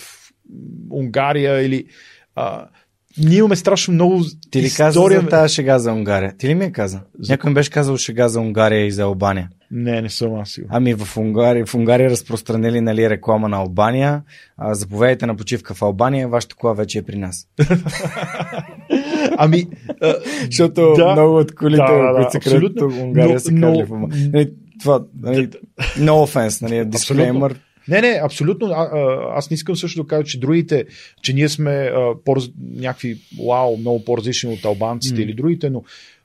Унгария 0.92 1.62
или 1.62 1.88
а, 2.36 2.68
ние 3.20 3.38
имаме 3.38 3.56
страшно 3.56 3.94
много 3.94 4.24
Ти 4.52 4.62
ли 4.62 4.66
история... 4.66 5.18
каза 5.18 5.26
за 5.26 5.30
тази 5.30 5.54
шега 5.54 5.80
за 5.80 5.92
Унгария? 5.92 6.34
Ти 6.38 6.48
ли 6.48 6.56
ми 6.56 6.66
е 6.66 6.72
каза? 6.72 7.00
За... 7.20 7.34
Някой 7.34 7.50
ми 7.50 7.54
беше 7.54 7.70
казал 7.70 7.98
шега 7.98 8.28
за 8.28 8.40
Унгария 8.40 8.86
и 8.86 8.92
за 8.92 9.04
Албания. 9.04 9.50
Не, 9.72 10.02
не 10.02 10.10
съм 10.10 10.36
аз 10.36 10.50
сигурен. 10.50 10.76
Ами 10.76 10.94
в 10.94 11.18
Унгария, 11.18 11.66
в 11.66 11.76
Унгария 11.76 12.10
разпространили 12.10 12.82
нали, 12.82 13.10
реклама 13.10 13.50
на 13.50 13.58
Албания. 13.58 14.22
А, 14.58 14.74
заповядайте 14.74 15.26
на 15.26 15.36
почивка 15.36 15.74
в 15.74 15.82
Албания, 15.82 16.28
вашата 16.28 16.56
кола 16.56 16.74
вече 16.74 16.98
е 16.98 17.02
при 17.02 17.18
нас. 17.18 17.48
ами, 19.38 19.68
а, 20.02 20.16
защото 20.52 20.94
да, 20.98 21.12
много 21.12 21.38
от 21.38 21.56
колите, 21.56 21.84
да, 21.84 21.94
да, 21.94 22.16
които 22.16 22.32
се 22.32 22.40
крадат 22.40 22.82
в 22.82 23.02
Унгария, 23.02 23.34
но, 23.34 23.40
се 23.40 23.52
но, 23.52 23.86
в 23.86 24.08
нали, 24.34 24.52
това, 24.80 25.04
нали, 25.22 25.48
no 25.80 26.12
offense, 26.12 26.62
нали, 26.62 26.86
дисклеймър. 26.86 27.56
Не, 27.88 28.02
не, 28.02 28.20
абсолютно. 28.24 28.68
А, 28.68 28.72
а, 28.72 29.38
аз 29.38 29.50
не 29.50 29.56
искам 29.56 29.76
също 29.76 30.04
да 30.04 30.08
кажа, 30.08 30.24
че 30.24 30.40
другите, 30.40 30.86
че 31.22 31.34
ние 31.34 31.50
сме 31.50 31.72
а, 31.72 32.14
някакви, 32.74 33.18
вау, 33.48 33.78
много 33.78 34.04
по-различни 34.06 34.54
от 34.54 34.66
албанците 34.66 35.22
mm. 35.22 35.24
или 35.24 35.34
другите, 35.34 35.70
но 35.70 35.84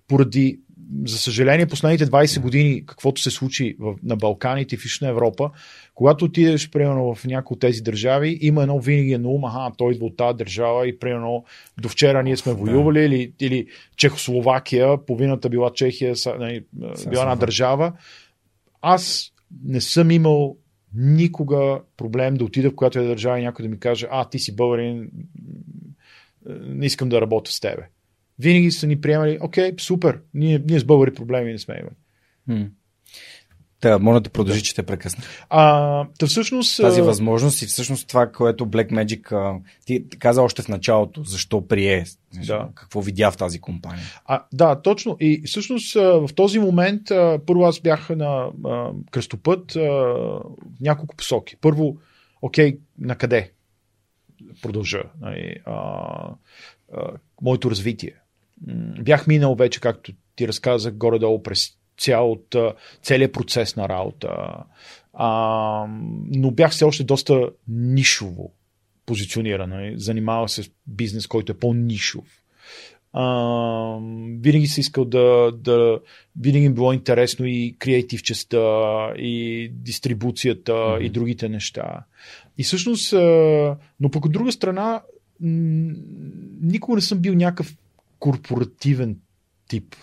поради 0.08 0.58
за 1.06 1.18
съжаление, 1.18 1.66
последните 1.66 2.06
20 2.06 2.40
години, 2.40 2.86
каквото 2.86 3.20
се 3.22 3.30
случи 3.30 3.76
в, 3.80 3.94
на 4.02 4.16
Балканите 4.16 4.76
в 4.76 4.84
Ищна 4.84 5.08
Европа, 5.08 5.50
когато 5.94 6.24
отидеш, 6.24 6.70
примерно, 6.70 7.14
в 7.14 7.24
някои 7.24 7.54
от 7.54 7.60
тези 7.60 7.82
държави, 7.82 8.38
има 8.40 8.62
едно 8.62 8.80
винаги 8.80 9.12
е 9.12 9.18
на 9.18 9.28
ум, 9.28 9.44
аха, 9.44 9.72
той 9.78 9.92
идва 9.92 10.06
от 10.06 10.16
тази 10.16 10.36
държава 10.36 10.88
и, 10.88 10.98
примерно, 10.98 11.44
до 11.80 11.88
вчера 11.88 12.22
ние 12.22 12.36
сме 12.36 12.52
воювали, 12.52 12.98
да. 12.98 13.04
или, 13.04 13.32
или 13.40 13.66
Чехословакия, 13.96 15.04
половината 15.06 15.48
била 15.48 15.70
Чехия, 15.74 16.16
са, 16.16 16.34
не, 16.38 16.60
била 17.08 17.22
една 17.22 17.36
държава. 17.36 17.92
Аз 18.82 19.32
не 19.64 19.80
съм 19.80 20.10
имал 20.10 20.56
никога 20.94 21.80
проблем 21.96 22.34
да 22.34 22.44
отида 22.44 22.70
в 22.70 22.74
която 22.74 22.98
е 22.98 23.06
държава 23.06 23.40
и 23.40 23.42
някой 23.42 23.62
да 23.62 23.68
ми 23.68 23.78
каже, 23.78 24.08
а, 24.10 24.28
ти 24.28 24.38
си 24.38 24.56
българин, 24.56 25.10
не 26.46 26.86
искам 26.86 27.08
да 27.08 27.20
работя 27.20 27.52
с 27.52 27.60
тебе 27.60 27.88
винаги 28.38 28.70
са 28.70 28.86
ни 28.86 29.00
приемали, 29.00 29.38
окей, 29.40 29.72
супер, 29.80 30.20
ние, 30.34 30.62
ние 30.68 30.78
с 30.78 30.84
българи 30.84 31.14
проблеми 31.14 31.52
не 31.52 31.58
сме 31.58 31.74
имали. 31.80 31.94
Та, 33.82 33.98
моля 33.98 34.20
да 34.20 34.30
продължи, 34.30 34.62
че 34.62 34.74
те 34.74 34.82
прекъсна. 34.82 35.24
А, 35.50 36.04
та 36.18 36.26
всъщност... 36.26 36.76
Тази 36.76 37.00
възможност 37.00 37.62
и 37.62 37.66
всъщност 37.66 38.08
това, 38.08 38.32
което 38.32 38.66
Blackmagic 38.66 39.32
а, 39.32 39.60
ти, 39.86 40.08
каза 40.18 40.42
още 40.42 40.62
в 40.62 40.68
началото, 40.68 41.24
защо 41.24 41.68
прие, 41.68 42.04
Да. 42.46 42.68
какво 42.74 43.00
видя 43.00 43.30
в 43.30 43.36
тази 43.36 43.60
компания. 43.60 44.04
А, 44.24 44.44
да, 44.52 44.82
точно. 44.82 45.16
И 45.20 45.42
всъщност 45.46 45.94
в 45.94 46.30
този 46.34 46.58
момент 46.58 47.10
а, 47.10 47.38
първо 47.46 47.64
аз 47.64 47.80
бях 47.80 48.10
на 48.10 48.48
а, 48.64 48.90
кръстопът 49.10 49.76
а, 49.76 50.14
няколко 50.80 51.16
посоки. 51.16 51.56
Първо, 51.60 51.96
окей, 52.42 52.78
на 52.98 53.16
къде 53.16 53.52
продължа 54.62 55.02
нали, 55.20 55.56
а, 55.64 55.72
а, 56.96 57.10
моето 57.42 57.70
развитие. 57.70 58.14
Бях 59.00 59.26
минал 59.26 59.54
вече, 59.54 59.80
както 59.80 60.12
ти 60.36 60.48
разказах, 60.48 60.94
горе-долу 60.94 61.42
през 61.42 61.81
цялот, 61.98 62.54
а, 62.54 62.74
целият 63.02 63.32
процес 63.32 63.76
на 63.76 63.88
работа. 63.88 64.54
А, 65.12 65.86
но 66.28 66.50
бях 66.50 66.70
все 66.70 66.84
още 66.84 67.04
доста 67.04 67.50
нишово 67.68 68.52
позициониран. 69.06 69.70
нали. 69.70 69.94
Занимавах 69.96 70.50
се 70.50 70.62
с 70.62 70.70
бизнес, 70.86 71.26
който 71.26 71.52
е 71.52 71.58
по-нишов. 71.58 72.24
А, 73.12 73.98
винаги 74.40 74.66
си 74.66 74.80
искал 74.80 75.04
да, 75.04 75.52
да. 75.52 76.00
Винаги 76.40 76.68
ми 76.68 76.74
било 76.74 76.92
интересно 76.92 77.46
и 77.46 77.76
креатив 77.78 78.22
частта, 78.22 78.58
и 79.16 79.68
дистрибуцията, 79.74 80.72
mm-hmm. 80.72 81.00
и 81.00 81.08
другите 81.08 81.48
неща. 81.48 82.04
И 82.58 82.62
всъщност, 82.62 83.12
но 84.00 84.10
пък 84.12 84.24
от 84.24 84.32
друга 84.32 84.52
страна, 84.52 85.02
никога 86.60 86.94
не 86.94 87.00
съм 87.00 87.18
бил 87.18 87.34
някакъв 87.34 87.76
корпоративен 88.18 89.16
тип. 89.68 89.96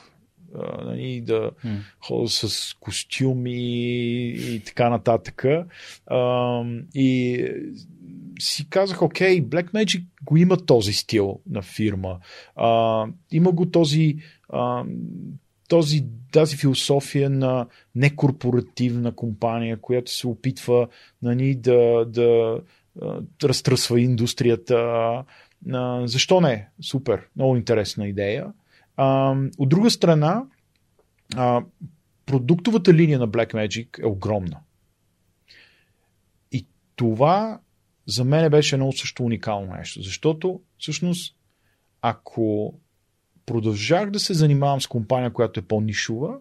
А, 0.56 0.84
нали, 0.86 1.22
да 1.22 1.52
М. 1.64 1.78
ходя 2.00 2.30
с 2.30 2.74
костюми 2.80 4.30
и 4.30 4.62
така 4.66 4.90
нататък. 4.90 5.46
А, 6.08 6.64
и 6.94 7.46
си 8.40 8.70
казах, 8.70 9.02
окей, 9.02 9.44
Blackmagic 9.44 10.04
го 10.24 10.38
има 10.38 10.58
този 10.58 10.94
стил 10.94 11.40
на 11.50 11.62
фирма. 11.62 12.20
А, 12.56 13.06
има 13.32 13.52
го 13.52 13.66
този, 13.66 14.16
а, 14.50 14.84
този, 15.68 16.06
тази 16.32 16.58
философия 16.58 17.30
на 17.30 17.68
некорпоративна 17.96 19.12
компания, 19.12 19.78
която 19.78 20.12
се 20.12 20.28
опитва 20.28 20.88
нали, 21.22 21.56
да, 21.56 22.06
да, 22.06 22.60
а, 23.02 23.22
разтръсва 23.44 24.02
индустрията. 24.02 24.76
А, 25.72 26.08
защо 26.08 26.42
не? 26.42 26.68
Супер. 26.82 27.22
Много 27.36 27.56
интересна 27.56 28.08
идея. 28.08 28.46
А, 29.02 29.36
от 29.58 29.70
друга 29.70 29.90
страна, 29.90 30.44
а, 31.36 31.64
продуктовата 32.26 32.94
линия 32.94 33.20
на 33.20 33.30
Blackmagic 33.30 34.04
е 34.04 34.06
огромна. 34.06 34.60
И 36.52 36.68
това 36.96 37.60
за 38.06 38.24
мен 38.24 38.52
беше 38.52 38.76
едно 38.76 38.92
също 38.92 39.24
уникално 39.24 39.74
нещо, 39.74 40.02
защото 40.02 40.62
всъщност 40.78 41.36
ако 42.02 42.74
продължах 43.46 44.10
да 44.12 44.20
се 44.20 44.34
занимавам 44.34 44.82
с 44.82 44.88
компания, 44.88 45.34
която 45.34 45.60
е 45.60 45.64
по-нишова, 45.64 46.40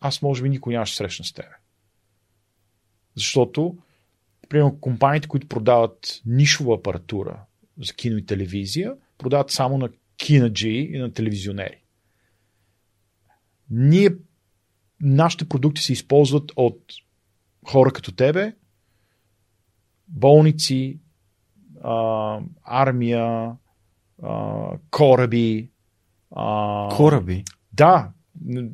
аз 0.00 0.22
може 0.22 0.42
би 0.42 0.48
никой 0.48 0.72
нямаше 0.74 0.96
срещна 0.96 1.24
с 1.24 1.32
тебе. 1.32 1.54
Защото, 3.14 3.76
примерно, 4.48 4.80
компаниите, 4.80 5.28
които 5.28 5.48
продават 5.48 6.22
нишова 6.26 6.74
апаратура 6.74 7.40
за 7.78 7.94
кино 7.94 8.18
и 8.18 8.26
телевизия, 8.26 8.94
продават 9.18 9.50
само 9.50 9.78
на 9.78 9.88
кинаджи 10.16 10.90
и 10.92 10.98
на 10.98 11.12
телевизионери. 11.12 11.82
Ние, 13.70 14.10
нашите 15.00 15.48
продукти 15.48 15.82
се 15.82 15.92
използват 15.92 16.52
от 16.56 16.80
хора 17.68 17.90
като 17.90 18.12
тебе, 18.12 18.52
болници, 20.08 20.98
а, 21.84 22.38
армия, 22.64 23.52
а, 24.22 24.68
кораби. 24.90 25.70
А, 26.36 26.88
Кораби. 26.96 27.44
Да, 27.72 28.10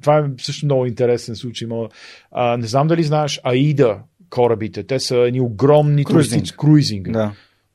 това 0.01 0.19
е 0.19 0.25
също 0.39 0.67
много 0.67 0.87
интересен 0.87 1.37
случай. 1.37 1.67
Има, 1.67 1.89
а, 2.31 2.57
не 2.57 2.67
знам 2.67 2.87
дали 2.87 3.03
знаеш 3.05 3.41
Аида 3.45 4.01
корабите. 4.31 4.85
Те 4.85 5.01
са 5.01 5.17
едни 5.17 5.41
огромни 5.41 6.05
Круизинг. 6.05 6.09
туристически 6.31 6.57
круизинг. 6.57 7.11
Да. 7.11 7.33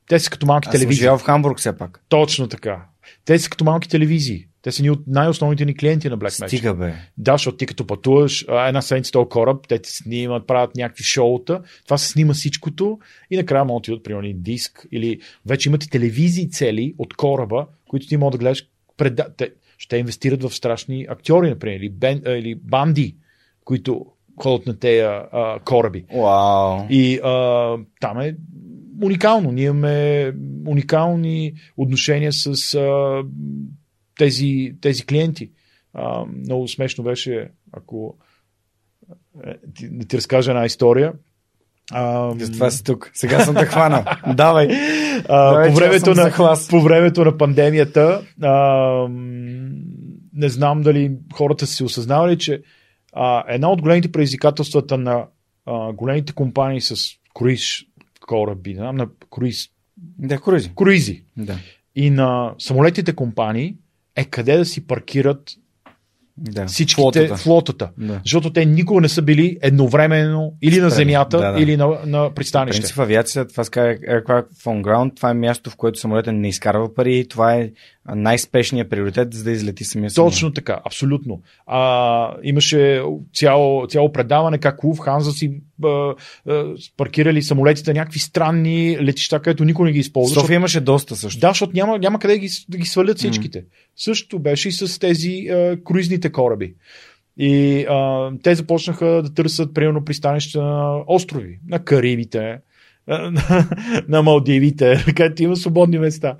Те 0.08 0.18
са 0.18 0.30
като 0.30 0.46
малки 0.46 0.68
Аз 0.68 0.72
телевизии. 0.72 1.00
живял 1.00 1.18
в 1.18 1.22
Хамбург 1.22 1.58
все 1.58 1.76
пак. 1.78 2.04
Точно 2.08 2.48
така. 2.48 2.87
Те 3.24 3.38
са 3.38 3.50
като 3.50 3.64
малки 3.64 3.88
телевизии. 3.88 4.44
Те 4.62 4.72
са 4.72 4.82
ни 4.82 4.90
от 4.90 5.00
най-основните 5.06 5.64
ни 5.64 5.76
клиенти 5.76 6.08
на 6.08 6.18
Black 6.18 6.44
Magic. 6.44 6.46
Стига 6.46 6.74
бе. 6.74 6.94
Да, 7.18 7.32
защото 7.34 7.56
ти 7.56 7.66
като 7.66 7.86
пътуваш 7.86 8.46
една 8.48 8.82
седмица 8.82 9.12
този 9.12 9.28
кораб, 9.28 9.68
те 9.68 9.78
ти 9.78 9.90
снимат, 9.90 10.46
правят 10.46 10.76
някакви 10.76 11.04
шоута, 11.04 11.62
това 11.84 11.98
се 11.98 12.08
снима 12.08 12.34
всичкото 12.34 12.98
и 13.30 13.36
накрая 13.36 13.64
могат 13.64 13.86
да 13.86 14.02
примерно, 14.02 14.32
диск 14.34 14.86
или 14.92 15.20
вече 15.46 15.68
имате 15.68 15.90
телевизии 15.90 16.50
цели 16.50 16.94
от 16.98 17.14
кораба, 17.14 17.66
които 17.88 18.06
ти 18.06 18.16
можеш 18.16 18.32
да 18.32 18.38
гледаш 18.38 18.66
пред... 18.96 19.20
Те, 19.36 19.50
ще 19.78 19.96
инвестират 19.96 20.42
в 20.42 20.54
страшни 20.54 21.06
актьори, 21.08 21.48
например, 21.48 21.76
или, 21.76 21.90
бен, 21.90 22.22
или 22.26 22.54
банди, 22.54 23.16
които 23.64 24.06
ходят 24.42 24.66
на 24.66 24.78
тези 24.78 25.00
а, 25.00 25.58
кораби. 25.64 26.04
Вау. 26.14 26.86
И 26.90 27.20
а, 27.24 27.76
там 28.00 28.20
е 28.20 28.36
уникално. 29.02 29.52
Ние 29.52 29.64
имаме 29.64 30.32
уникални 30.66 31.52
отношения 31.76 32.32
с 32.32 32.74
а, 32.74 33.22
тези, 34.18 34.74
тези 34.80 35.06
клиенти. 35.06 35.50
А, 35.94 36.24
много 36.24 36.68
смешно 36.68 37.04
беше, 37.04 37.48
ако 37.72 38.16
ти, 39.74 39.88
да 39.88 40.06
ти 40.06 40.16
разкажа 40.16 40.50
една 40.50 40.66
история. 40.66 41.12
А, 41.92 42.34
Затова 42.38 42.70
си 42.70 42.84
тук. 42.84 43.10
Сега 43.14 43.44
съм 43.44 43.54
те 43.54 43.66
хванал. 43.66 44.04
Давай. 44.34 44.68
а, 45.28 45.50
Давай, 45.50 45.68
по, 45.68 45.74
времето 45.74 46.14
на, 46.14 46.56
по 46.70 46.80
времето 46.80 47.24
на 47.24 47.38
пандемията, 47.38 48.22
а, 48.42 49.08
не 50.34 50.48
знам 50.48 50.82
дали 50.82 51.12
хората 51.34 51.66
си 51.66 51.84
осъзнавали, 51.84 52.38
че 52.38 52.62
а, 53.12 53.44
една 53.48 53.70
от 53.70 53.82
големите 53.82 54.12
предизвикателствата 54.12 54.98
на 54.98 55.26
а, 55.66 55.92
големите 55.92 56.32
компании 56.32 56.80
с 56.80 56.94
круиз 57.34 57.62
кораби, 58.28 58.74
знам, 58.74 58.96
на 58.96 59.08
круиз, 59.30 59.68
Да, 60.18 60.38
круизи. 60.38 60.70
круизи 60.74 61.24
Да. 61.36 61.58
и 61.94 62.10
на 62.10 62.54
самолетите 62.58 63.12
компании 63.12 63.76
е 64.16 64.24
къде 64.24 64.56
да 64.56 64.64
си 64.64 64.86
паркират 64.86 65.50
Да. 66.40 66.66
всичките 66.66 67.02
Флотата. 67.02 67.36
флотата. 67.36 67.90
Да. 67.98 68.20
Защото 68.24 68.52
те 68.52 68.64
никога 68.64 69.00
не 69.00 69.08
са 69.08 69.22
били 69.22 69.56
едновременно 69.62 70.52
или 70.62 70.80
на 70.80 70.90
земята, 70.90 71.38
Да, 71.38 71.52
да. 71.52 71.60
или 71.62 71.76
на, 71.76 71.88
на 72.06 72.30
В 72.30 72.34
пристанище. 72.34 72.80
принцип, 72.80 72.98
авиацията, 72.98 73.50
това 73.50 73.64
се 73.64 73.70
казва 73.70 73.94
Aircraft 73.94 74.46
on 74.64 74.82
Ground, 74.82 75.16
това 75.16 75.30
е 75.30 75.34
място, 75.34 75.70
в 75.70 75.76
което 75.76 75.98
самолета 75.98 76.32
не 76.32 76.48
изкарва 76.48 76.94
пари 76.94 77.16
и 77.18 77.28
това 77.28 77.54
е 77.54 77.70
най-спешният 78.14 78.90
приоритет, 78.90 79.34
за 79.34 79.44
да 79.44 79.50
излети 79.50 79.84
самия 79.84 80.10
самолет. 80.10 80.32
Точно 80.32 80.52
така, 80.52 80.80
абсолютно. 80.86 81.40
А, 81.66 82.34
имаше 82.42 83.02
цяло, 83.34 83.86
цяло 83.86 84.12
предаване 84.12 84.58
как 84.58 84.84
Луфханза 84.84 85.30
си 85.32 85.52
а, 85.84 86.14
а, 86.48 86.64
паркирали 86.96 87.42
самолетите 87.42 87.94
някакви 87.94 88.18
странни 88.18 88.98
летища, 89.02 89.40
където 89.40 89.64
никой 89.64 89.86
не 89.86 89.92
ги 89.92 89.98
използва. 89.98 90.40
София 90.40 90.56
имаше 90.56 90.80
доста 90.80 91.16
също. 91.16 91.40
Да, 91.40 91.48
защото 91.48 91.72
няма, 91.74 91.98
няма 91.98 92.18
къде 92.18 92.38
ги, 92.38 92.48
да 92.68 92.78
ги 92.78 92.86
свалят 92.86 93.18
всичките. 93.18 93.64
Същото 93.98 94.38
беше 94.38 94.68
и 94.68 94.72
с 94.72 94.98
тези 94.98 95.48
а, 95.48 95.76
круизните 95.84 96.32
кораби. 96.32 96.74
И 97.36 97.84
а, 97.88 98.30
те 98.42 98.54
започнаха 98.54 99.06
да 99.06 99.34
търсят, 99.34 99.74
примерно, 99.74 100.04
пристанища 100.04 100.62
на 100.62 101.02
острови, 101.06 101.58
на 101.68 101.84
Карибите, 101.84 102.58
на, 103.08 103.68
на 104.08 104.22
Малдивите, 104.22 105.04
където 105.16 105.42
има 105.42 105.56
свободни 105.56 105.98
места. 105.98 106.36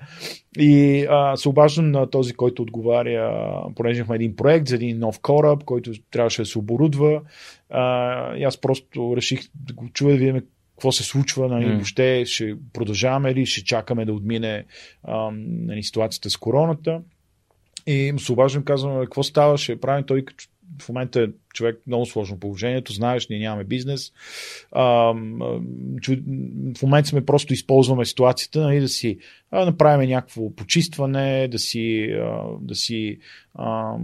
И 0.59 1.07
а, 1.11 1.37
се 1.37 1.49
обаждам 1.49 1.91
на 1.91 2.11
този, 2.11 2.33
който 2.33 2.63
отговаря, 2.63 3.63
понеже 3.77 3.99
имахме 3.99 4.17
един 4.17 4.37
проект 4.37 4.69
за 4.69 4.75
един 4.75 4.99
нов 4.99 5.21
кораб, 5.21 5.65
който 5.65 5.93
трябваше 6.11 6.43
да 6.43 6.47
се 6.47 6.59
оборудва. 6.59 7.21
А, 7.71 8.37
и 8.37 8.45
аз 8.45 8.61
просто 8.61 9.17
реших 9.17 9.41
да 9.55 9.75
го 9.75 9.89
чуя 9.93 10.13
да 10.13 10.19
видим 10.19 10.43
какво 10.79 10.93
се 10.93 11.05
случва, 11.05 11.49
нали, 11.49 11.67
М. 11.67 11.75
въобще 11.75 12.25
ще 12.27 12.55
продължаваме 12.73 13.35
ли, 13.35 13.47
ще 13.47 13.65
чакаме 13.65 14.05
да 14.05 14.13
отмине 14.13 14.65
а, 15.03 15.31
нали, 15.35 15.83
ситуацията 15.83 16.31
с 16.31 16.37
короната. 16.37 17.01
И 17.89 18.13
му 18.13 18.19
се 18.19 18.33
обаждам, 18.33 18.65
казвам, 18.65 19.01
какво 19.01 19.23
става, 19.23 19.59
ще 19.59 19.81
правим 19.81 20.05
той 20.05 20.25
в 20.83 20.89
момента 20.89 21.23
е 21.23 21.27
човек 21.55 21.81
много 21.87 22.07
сложно 22.07 22.41
положението, 22.41 22.93
знаеш, 22.93 23.29
ние 23.29 23.39
нямаме 23.39 23.65
бизнес. 23.65 24.13
А, 24.73 24.83
в 26.79 26.83
момента 26.83 27.09
сме 27.09 27.25
просто 27.25 27.53
използваме 27.53 28.05
ситуацията 28.05 28.61
нали, 28.61 28.81
да 28.81 28.89
си 28.89 29.19
а, 29.51 29.65
направим 29.65 30.11
някакво 30.11 30.55
почистване, 30.55 31.49
да 31.49 31.59
си, 31.59 32.11
а, 32.23 32.43
да 32.61 32.75
си 32.75 33.19
а, 33.55 33.95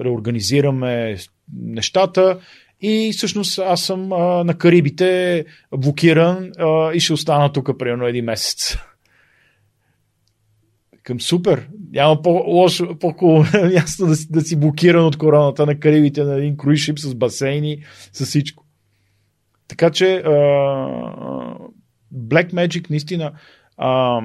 реорганизираме 0.00 1.16
нещата. 1.56 2.40
И 2.80 3.12
всъщност 3.16 3.58
аз 3.58 3.82
съм 3.82 4.12
а, 4.12 4.44
на 4.44 4.58
Карибите 4.58 5.44
блокиран 5.76 6.52
а, 6.58 6.92
и 6.92 7.00
ще 7.00 7.12
остана 7.12 7.52
тук 7.52 7.78
примерно 7.78 8.06
един 8.06 8.24
месец. 8.24 8.76
Към 11.08 11.20
супер. 11.20 11.68
Няма 11.90 12.22
по-лошо, 12.22 12.98
по-хубаво 12.98 13.44
място 13.74 14.06
да, 14.06 14.16
си- 14.16 14.26
да 14.30 14.40
си 14.40 14.56
блокиран 14.56 15.04
от 15.04 15.16
короната 15.16 15.66
на 15.66 15.80
Карибите 15.80 16.24
на 16.24 16.34
един 16.34 16.56
круиз 16.56 16.80
шип 16.80 16.98
с 16.98 17.14
басейни, 17.14 17.84
с 18.12 18.26
всичко. 18.26 18.64
Така 19.68 19.90
че 19.90 20.16
а, 20.16 20.30
Black 22.14 22.52
Magic 22.52 22.90
наистина 22.90 23.32
а, 23.76 24.20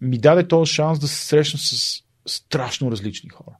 ми 0.00 0.18
даде 0.18 0.48
този 0.48 0.72
шанс 0.72 0.98
да 0.98 1.08
се 1.08 1.26
срещна 1.26 1.58
с 1.58 2.02
страшно 2.26 2.90
различни 2.90 3.30
хора. 3.30 3.56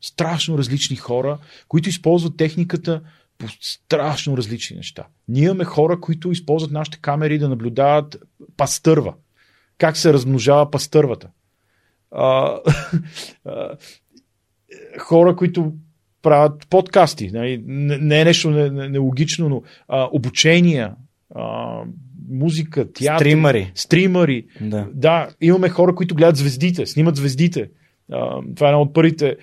Страшно 0.00 0.58
различни 0.58 0.96
хора, 0.96 1.38
които 1.68 1.88
използват 1.88 2.36
техниката 2.36 3.02
по 3.38 3.46
страшно 3.60 4.36
различни 4.36 4.76
неща. 4.76 5.06
Ние 5.28 5.44
имаме 5.44 5.64
хора, 5.64 6.00
които 6.00 6.32
използват 6.32 6.72
нашите 6.72 6.98
камери 6.98 7.38
да 7.38 7.48
наблюдават 7.48 8.16
пастърва. 8.56 9.14
Как 9.78 9.96
се 9.96 10.12
размножава 10.12 10.70
пастървата. 10.70 11.28
А, 12.10 12.58
хора, 14.98 15.36
които 15.36 15.72
правят 16.22 16.66
подкасти. 16.70 17.30
Нали? 17.32 17.62
Не, 17.66 18.20
е 18.20 18.24
нещо 18.24 18.50
нелогично, 18.70 19.48
но 19.48 19.62
а, 19.88 20.08
обучения, 20.12 20.94
а, 21.34 21.80
музика, 22.30 22.92
театър. 22.92 23.24
Стримари. 23.24 23.72
Стримари. 23.74 24.46
Да. 24.60 24.86
да, 24.94 25.28
имаме 25.40 25.68
хора, 25.68 25.94
които 25.94 26.14
гледат 26.14 26.36
звездите, 26.36 26.86
снимат 26.86 27.16
звездите. 27.16 27.70
А, 28.12 28.40
това 28.56 28.66
е 28.66 28.70
една 28.70 28.80
от 28.80 28.94
първите 28.94 29.36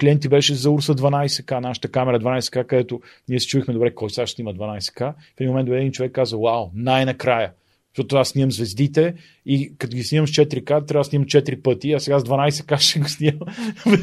клиенти 0.00 0.28
беше 0.28 0.54
за 0.54 0.70
Урса 0.70 0.94
12К, 0.94 1.60
нашата 1.60 1.88
камера 1.88 2.20
12К, 2.20 2.66
където 2.66 3.00
ние 3.28 3.40
се 3.40 3.46
чуихме 3.46 3.74
добре 3.74 3.94
кой 3.94 4.10
сега 4.10 4.26
ще 4.26 4.34
снима 4.34 4.52
12К. 4.52 5.12
В 5.12 5.40
един 5.40 5.50
момент 5.50 5.68
един 5.68 5.92
човек 5.92 6.12
каза, 6.12 6.36
вау, 6.36 6.70
най-накрая. 6.74 7.52
Защото 7.96 8.16
аз 8.16 8.28
снимам 8.28 8.52
звездите 8.52 9.14
и 9.46 9.72
като 9.78 9.96
ги 9.96 10.04
снимам 10.04 10.28
с 10.28 10.30
4К, 10.30 10.66
трябва 10.66 11.00
да 11.00 11.04
снимам 11.04 11.26
4 11.26 11.62
пъти, 11.62 11.92
а 11.92 12.00
сега 12.00 12.18
с 12.18 12.24
12К 12.24 12.78
ще 12.78 13.00
го 13.00 13.08
снимам 13.08 13.48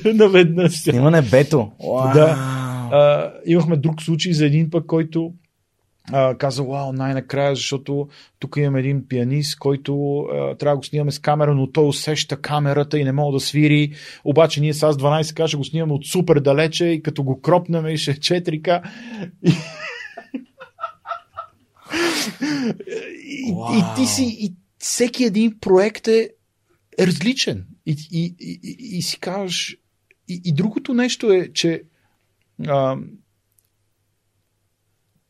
наведнъж. 0.18 0.82
Снимане 0.82 1.22
бето. 1.22 1.72
Да. 2.14 2.36
А, 2.92 3.32
имахме 3.46 3.78
друг 3.78 4.02
случай 4.02 4.34
за 4.34 4.46
един 4.46 4.70
пък, 4.70 4.86
който 4.86 5.34
а, 6.12 6.36
каза, 6.38 6.64
вау, 6.64 6.94
най-накрая, 6.94 7.56
защото 7.56 8.08
тук 8.40 8.58
имам 8.58 8.76
един 8.76 9.08
пианист, 9.08 9.60
който 9.60 10.20
а, 10.20 10.56
трябва 10.56 10.76
да 10.76 10.78
го 10.78 10.84
снимаме 10.84 11.12
с 11.12 11.20
камера, 11.20 11.54
но 11.54 11.72
той 11.72 11.88
усеща 11.88 12.42
камерата 12.42 13.00
и 13.00 13.04
не 13.04 13.12
мога 13.12 13.34
да 13.34 13.40
свири. 13.40 13.92
Обаче 14.24 14.62
ние 14.62 14.74
с 14.74 14.82
12К 14.82 15.48
ще 15.48 15.58
го 15.58 15.64
снимаме 15.64 15.94
от 15.94 16.06
супер 16.06 16.40
далече 16.40 16.86
и 16.86 17.04
като 17.04 17.24
го 17.24 17.42
кропнем 17.42 17.88
и 17.88 17.98
ще 17.98 18.14
4К. 18.14 18.82
И... 19.44 19.52
и, 23.26 23.50
и 23.50 23.96
ти 23.96 24.06
си, 24.06 24.38
и 24.40 24.56
всеки 24.78 25.24
един 25.24 25.60
проект 25.60 26.08
е, 26.08 26.30
различен. 27.00 27.68
И, 27.86 27.96
и, 28.12 28.36
и, 28.40 28.60
и, 28.64 28.98
и 28.98 29.02
си 29.02 29.20
казваш. 29.20 29.78
И, 30.28 30.42
и 30.46 30.54
другото 30.54 30.94
нещо 30.94 31.32
е, 31.32 31.50
че 31.54 31.84
а, 32.68 32.98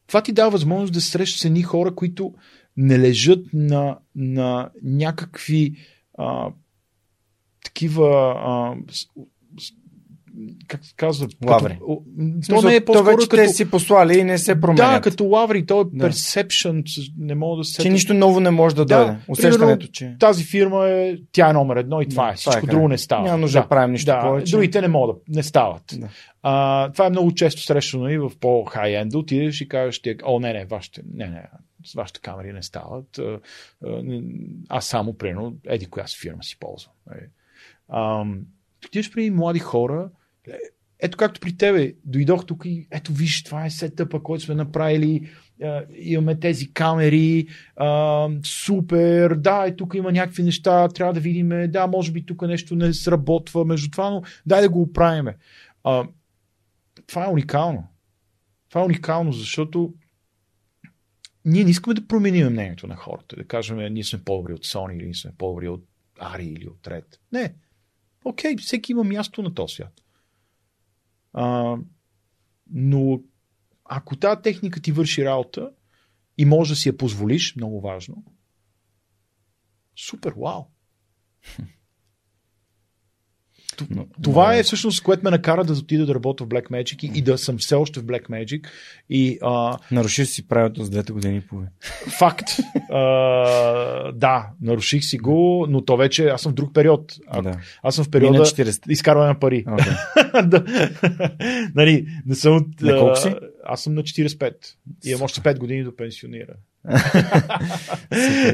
това 0.08 0.24
ти 0.24 0.32
дава 0.32 0.50
възможност 0.50 0.94
да 0.94 1.02
срещаш 1.02 1.42
с 1.42 1.46
едни 1.46 1.64
хора, 1.64 1.96
които 1.96 2.34
не 2.78 3.00
лежат 3.00 3.46
на, 3.54 3.98
на 4.16 4.70
някакви 4.84 5.76
а, 6.18 6.52
такива 7.64 8.34
а, 8.38 8.76
как 10.68 10.86
се 10.86 10.94
казва? 10.98 11.28
Лаври. 11.46 11.74
Като, 11.74 12.62
то 12.62 12.68
не 12.68 12.76
е 12.76 12.86
по-скоро 12.86 13.06
то 13.06 13.12
вече 13.12 13.30
като... 13.30 13.36
те 13.36 13.48
си 13.48 13.72
послали 13.72 14.20
и 14.20 14.24
не 14.24 14.38
се 14.38 14.62
променят. 14.62 14.92
Да, 14.92 15.02
като 15.02 15.26
лаври, 15.26 15.66
то 15.66 15.82
е 15.82 15.84
да. 15.84 16.10
perception, 16.10 17.12
не 17.18 17.36
мога 17.36 17.58
да 17.58 17.64
се... 17.64 17.82
Че 17.82 17.90
нищо 17.90 18.14
ново 18.14 18.40
не 18.40 18.52
може 18.52 18.76
да, 18.76 18.86
Да, 18.86 19.06
дойде. 19.06 19.20
Усещането, 19.28 19.88
че... 19.88 20.16
Тази 20.20 20.44
фирма 20.44 20.88
е, 20.88 21.18
тя 21.32 21.50
е 21.50 21.54
номер 21.54 21.76
едно 21.76 22.02
и 22.02 22.10
това 22.10 22.26
Да, 22.26 22.32
е. 22.32 22.36
Всичко 22.36 22.52
това 22.52 22.70
е 22.70 22.72
друго 22.72 22.88
не 22.88 22.98
става. 22.98 23.24
Няма 23.24 23.38
нужда 23.38 23.62
да 23.62 23.68
правим 23.68 23.92
нищо 23.92 24.06
да, 24.06 24.22
повече. 24.22 24.52
Другите 24.52 24.82
не 24.82 24.88
могат 24.88 25.16
да, 25.28 25.38
не 25.38 25.44
стават. 25.44 25.84
Да. 25.94 26.10
А, 26.44 26.92
това 26.92 27.06
е 27.06 27.10
много 27.10 27.34
често 27.34 27.62
срещано 27.62 28.10
и 28.10 28.18
в 28.18 28.32
по-хай-енд. 28.40 29.16
Отидеш 29.16 29.62
и 29.62 29.68
кажеш, 29.68 30.02
ти, 30.02 30.16
о, 30.24 30.40
не, 30.40 30.54
не, 30.54 30.66
вашите, 30.66 31.02
не, 31.14 31.28
не, 31.28 31.44
с 31.86 31.94
вашите 31.94 32.20
камери 32.20 32.54
не 32.54 32.64
стават. 32.64 33.20
Аз 34.70 34.86
само, 34.86 35.18
примерно, 35.18 35.56
еди 35.68 35.86
коя 35.86 36.08
си 36.08 36.20
фирма 36.20 36.44
си 36.44 36.60
ползвам. 36.60 36.94
Нали. 37.08 37.28
Отидеш 38.86 39.12
при 39.12 39.30
млади 39.30 39.60
хора, 39.60 40.10
е, 40.10 40.21
ето 41.02 41.18
както 41.18 41.40
при 41.40 41.58
тебе, 41.58 41.94
дойдох 42.06 42.46
тук 42.46 42.66
и 42.66 42.88
ето 42.92 43.14
виж, 43.14 43.44
това 43.44 43.66
е 43.66 43.70
сетъпа, 43.70 44.24
който 44.24 44.44
сме 44.44 44.56
направили, 44.56 45.30
имаме 45.96 46.40
тези 46.40 46.74
камери, 46.74 47.48
а, 47.76 48.30
супер, 48.46 49.36
да, 49.36 49.68
и 49.68 49.76
тук 49.76 49.94
има 49.96 50.12
някакви 50.12 50.44
неща, 50.44 50.90
трябва 50.90 51.14
да 51.14 51.20
видим, 51.20 51.72
да, 51.72 51.88
може 51.88 52.12
би 52.12 52.26
тук 52.26 52.42
нещо 52.42 52.76
не 52.76 52.94
сработва 52.94 53.66
между 53.66 53.92
това, 53.92 54.10
но 54.10 54.24
дай 54.46 54.62
да 54.62 54.70
го 54.70 54.82
оправиме. 54.82 55.38
А, 55.84 56.08
това 57.08 57.26
е 57.26 57.30
уникално. 57.30 57.88
Това 58.70 58.82
е 58.82 58.86
уникално, 58.86 59.32
защото 59.32 59.94
ние 61.46 61.64
не 61.64 61.70
искаме 61.70 61.94
да 61.94 62.08
променим 62.08 62.50
мнението 62.50 62.88
на 62.88 62.96
хората, 62.96 63.36
да 63.36 63.44
кажем, 63.44 63.94
ние 63.94 64.04
сме 64.04 64.24
по-добри 64.24 64.54
от 64.54 64.66
Sony 64.66 64.94
или 64.94 65.06
ние 65.06 65.14
сме 65.14 65.32
по-добри 65.38 65.68
от 65.68 65.84
Ари 66.20 66.46
или 66.46 66.68
от 66.68 66.88
Red. 66.88 67.18
Не. 67.32 67.54
Окей, 68.26 68.56
всеки 68.58 68.92
има 68.92 69.04
място 69.04 69.42
на 69.42 69.54
този 69.54 69.76
свят. 69.76 70.02
А, 71.34 71.78
но 72.70 73.22
ако 73.86 74.16
тази 74.16 74.42
техника 74.42 74.82
ти 74.82 74.92
върши 74.92 75.26
работа 75.26 75.72
и 76.38 76.46
може 76.46 76.72
да 76.72 76.76
си 76.76 76.90
я 76.90 76.98
позволиш, 76.98 77.56
много 77.56 77.82
важно, 77.82 78.24
супер, 79.96 80.34
вау. 80.38 80.64
Но- 83.90 84.06
Това 84.24 84.48
но- 84.48 84.60
е 84.60 84.64
всъщност, 84.64 85.04
което 85.04 85.24
ме 85.24 85.30
накара 85.30 85.64
да 85.64 85.74
отида 85.74 86.06
да 86.06 86.16
работя 86.16 86.44
в 86.44 86.48
Blackmagic 86.48 87.04
и, 87.04 87.18
и 87.18 87.22
да 87.22 87.38
съм 87.38 87.58
все 87.58 87.76
още 87.76 88.00
в 88.00 88.04
Blackmagic. 88.04 88.68
И 89.10 89.38
а, 89.42 89.78
Нарушиш 89.92 90.28
си 90.28 90.48
правилото 90.48 90.84
с 90.84 90.90
двете 90.90 91.14
години 91.14 91.38
и 91.38 91.42
половина. 91.42 91.72
факт. 92.20 92.46
а, 92.92 94.12
да, 94.12 94.50
наруших 94.62 95.04
си 95.04 95.18
го, 95.18 95.66
но 95.70 95.82
то 95.82 95.98
вече 95.98 96.28
аз 96.28 96.42
съм 96.42 96.52
в 96.52 96.56
друг 96.56 96.74
период. 96.74 97.14
А, 97.28 97.42
Да. 97.42 97.58
Аз 97.84 97.96
съм 97.96 98.06
в 98.06 98.10
периода 98.12 98.40
на 98.40 98.46
40. 98.46 98.92
изкарване 98.92 99.28
на 99.28 99.40
пари. 99.40 99.66
Okay. 99.66 100.42
да. 100.48 100.64
нали, 101.76 102.08
не 102.26 102.36
съм 102.36 102.56
от... 102.56 102.82
На 102.82 102.98
колко 103.00 103.16
си? 103.16 103.36
Аз 103.66 103.82
съм 103.84 103.94
на 103.94 104.02
45. 104.04 104.54
И 105.06 105.10
имам 105.10 105.22
още 105.22 105.42
5 105.42 105.58
години 105.58 105.84
до 105.84 105.96
пенсионира. 105.96 106.54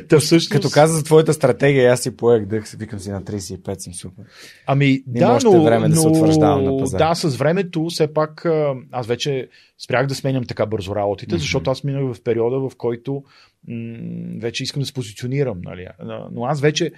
Та 0.09 0.19
всъщност, 0.19 0.49
Като 0.49 0.69
каза 0.69 0.93
за 0.93 1.03
твоята 1.03 1.33
стратегия, 1.33 1.93
аз 1.93 2.01
си 2.01 2.17
поех 2.17 2.45
дъх, 2.45 2.71
викам 2.71 2.99
си 2.99 3.11
на 3.11 3.21
35 3.23 3.77
съм 3.77 3.93
супер. 3.93 4.25
Ами, 4.65 4.85
Има 4.87 5.03
да, 5.07 5.39
но, 5.43 5.63
време 5.63 5.89
да 5.89 5.95
се 5.95 6.07
но, 6.07 6.13
утвърждавам 6.13 6.63
на 6.63 6.77
пазара. 6.77 7.09
Да, 7.09 7.15
с 7.15 7.35
времето, 7.35 7.85
все 7.89 8.13
пак, 8.13 8.45
аз 8.91 9.07
вече 9.07 9.49
спрях 9.83 10.07
да 10.07 10.15
сменям 10.15 10.45
така 10.45 10.65
бързо 10.65 10.95
работите, 10.95 11.35
Мгм. 11.35 11.39
защото 11.39 11.71
аз 11.71 11.83
минах 11.83 12.13
в 12.13 12.23
периода, 12.23 12.69
в 12.69 12.71
който 12.77 13.23
м- 13.67 13.97
вече 14.39 14.63
искам 14.63 14.79
да 14.79 14.85
се 14.85 14.93
позиционирам. 14.93 15.61
Нали? 15.63 15.87
Но 16.31 16.45
аз 16.45 16.61
вече 16.61 16.91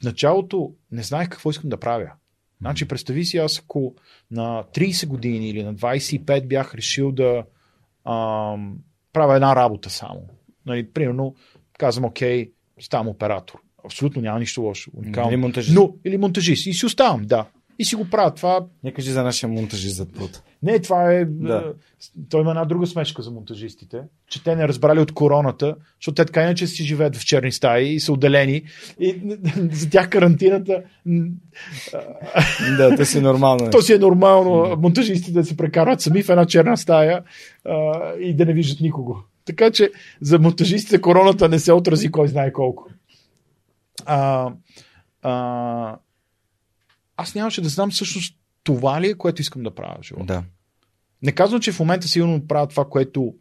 в 0.00 0.04
началото 0.04 0.72
не 0.92 1.02
знаех 1.02 1.28
какво 1.28 1.50
искам 1.50 1.70
да 1.70 1.76
правя. 1.76 2.10
Значи, 2.60 2.88
представи 2.88 3.24
си, 3.24 3.38
аз 3.38 3.58
ако 3.58 3.94
на 4.30 4.64
30 4.74 5.06
години 5.06 5.48
или 5.48 5.62
на 5.62 5.74
25 5.74 6.46
бях 6.46 6.74
решил 6.74 7.12
да 7.12 7.44
ам, 8.04 8.76
правя 9.12 9.34
една 9.34 9.56
работа 9.56 9.90
само. 9.90 10.20
Нали, 10.66 10.90
примерно, 10.90 11.34
казвам, 11.78 12.04
окей, 12.04 12.50
ставам 12.80 13.08
оператор. 13.08 13.58
Абсолютно 13.84 14.22
няма 14.22 14.38
нищо 14.38 14.62
лошо. 14.62 14.90
Уникално. 14.94 15.30
Или 15.30 15.36
монтажист. 15.36 15.74
Но, 15.74 15.94
или 16.04 16.16
монтажист. 16.16 16.66
И 16.66 16.72
си 16.72 16.86
оставам, 16.86 17.22
да. 17.24 17.46
И 17.78 17.84
си 17.84 17.96
го 17.96 18.10
правя. 18.10 18.34
Това 18.34 18.66
Не 18.84 18.92
кажи 18.92 19.10
за 19.10 19.22
нашия 19.22 19.48
монтажист 19.48 19.96
зад 19.96 20.12
пулта. 20.12 20.42
не, 20.62 20.78
това 20.78 21.12
е. 21.12 21.24
Да. 21.24 21.48
Да. 21.48 21.72
Той 22.30 22.40
има 22.40 22.50
една 22.50 22.64
друга 22.64 22.86
смешка 22.86 23.22
за 23.22 23.30
монтажистите, 23.30 24.00
че 24.30 24.44
те 24.44 24.56
не 24.56 24.68
разбрали 24.68 25.00
от 25.00 25.12
короната, 25.12 25.76
защото 26.00 26.14
те 26.14 26.24
така 26.24 26.42
иначе 26.42 26.66
си 26.66 26.84
живеят 26.84 27.16
в 27.16 27.24
черни 27.24 27.52
стаи 27.52 27.94
и 27.94 28.00
са 28.00 28.12
отделени. 28.12 28.62
И 29.00 29.38
за 29.72 29.90
тях 29.90 30.10
карантината. 30.10 30.82
Да, 32.76 32.96
те 32.96 33.04
си 33.04 33.20
нормално. 33.20 33.70
То 33.70 33.82
си 33.82 33.92
е 33.92 33.98
нормално 33.98 34.76
монтажистите 34.76 35.32
да 35.32 35.44
се 35.44 35.56
прекарват 35.56 36.00
сами 36.00 36.22
в 36.22 36.28
една 36.28 36.46
черна 36.46 36.76
стая 36.76 37.22
и 38.20 38.36
да 38.36 38.46
не 38.46 38.52
виждат 38.52 38.80
никого. 38.80 39.16
Така 39.44 39.70
че 39.70 39.90
за 40.20 40.38
монтажистите 40.38 41.00
короната 41.00 41.48
не 41.48 41.58
се 41.58 41.72
отрази 41.72 42.10
кой 42.10 42.28
знае 42.28 42.52
колко. 42.52 42.90
А, 44.06 44.52
а, 45.22 45.96
аз 47.16 47.34
нямаше 47.34 47.60
да 47.60 47.68
знам 47.68 47.90
всъщност 47.90 48.38
това 48.64 49.00
ли 49.00 49.08
е, 49.08 49.14
което 49.14 49.42
искам 49.42 49.62
да 49.62 49.74
правя 49.74 49.98
в 50.02 50.06
живота. 50.06 50.26
Да. 50.26 50.44
Не 51.22 51.32
казвам, 51.32 51.60
че 51.60 51.72
в 51.72 51.80
момента 51.80 52.08
сигурно 52.08 52.46
правя 52.46 52.66
това, 52.66 52.88
което 52.88 53.34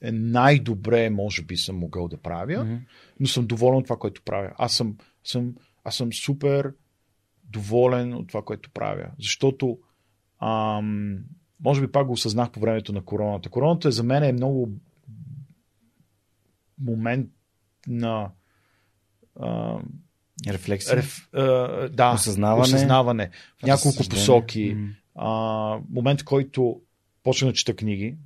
е 0.00 0.12
най-добре, 0.12 1.10
може 1.10 1.42
би, 1.42 1.56
съм 1.56 1.76
могъл 1.76 2.08
да 2.08 2.16
правя, 2.16 2.64
Мгм. 2.64 2.76
но 3.20 3.26
съм 3.26 3.46
доволен 3.46 3.78
от 3.78 3.84
това, 3.84 3.96
което 3.96 4.22
правя. 4.22 4.52
Аз 4.58 4.72
съм, 4.76 4.96
съм, 5.24 5.54
аз 5.84 5.96
съм 5.96 6.12
супер 6.12 6.72
доволен 7.44 8.14
от 8.14 8.28
това, 8.28 8.42
което 8.42 8.70
правя. 8.70 9.10
Защото, 9.18 9.78
ам, 10.40 11.18
може 11.60 11.80
би 11.80 11.92
пак 11.92 12.06
го 12.06 12.12
осъзнах 12.12 12.50
по 12.50 12.60
времето 12.60 12.92
на 12.92 13.04
короната. 13.04 13.48
Короната 13.48 13.92
за 13.92 14.02
мен 14.02 14.22
е 14.22 14.32
много 14.32 14.70
момент 16.80 17.30
на 17.86 18.30
ам, 19.40 19.82
Рефлексия. 20.48 20.96
реф, 20.96 21.28
а, 21.32 21.42
да, 21.88 22.12
Осъзнаване. 22.14 22.62
осъзнаване 22.62 23.30
в 23.58 23.62
няколко 23.62 23.88
разсъждение. 23.88 24.20
посоки. 24.20 24.74
М. 24.78 24.88
А, 25.14 25.28
момент, 25.90 26.20
в 26.20 26.24
който 26.24 26.80
почна 27.22 27.48
да 27.48 27.54
чета 27.54 27.76
книги. 27.76 28.16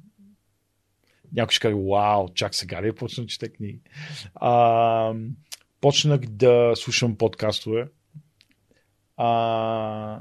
някой 1.32 1.52
ще 1.52 1.60
каже, 1.62 1.74
вау, 1.74 2.28
чак 2.34 2.54
сега 2.54 2.82
ли 2.82 2.88
е 2.88 2.92
почна 2.92 3.24
да 3.24 3.28
чете 3.28 3.48
книги? 3.48 3.80
А, 4.34 5.14
почнах 5.80 6.20
да 6.20 6.72
слушам 6.76 7.16
подкастове. 7.16 7.88
А, 9.16 10.20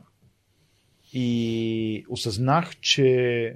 и 1.13 2.05
осъзнах, 2.09 2.79
че 2.79 3.55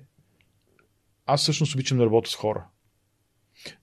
аз 1.25 1.41
всъщност 1.41 1.75
обичам 1.75 1.97
да 1.97 2.05
работя 2.05 2.29
с 2.29 2.35
хора. 2.35 2.65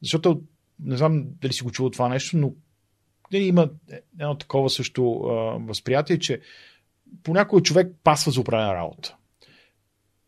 Защото, 0.03 0.43
не 0.81 0.97
знам 0.97 1.25
дали 1.41 1.53
си 1.53 1.63
го 1.63 1.71
чувал 1.71 1.91
това 1.91 2.09
нещо, 2.09 2.37
но 2.37 2.53
нали, 3.33 3.45
има 3.45 3.71
едно 4.19 4.39
такова 4.39 4.71
също 4.71 5.13
а, 5.13 5.33
възприятие, 5.59 6.19
че 6.19 6.41
понякога 7.23 7.63
човек 7.63 7.93
пасва 8.05 8.33
за 8.33 8.41
управлена 8.41 8.75
работа. 8.75 9.17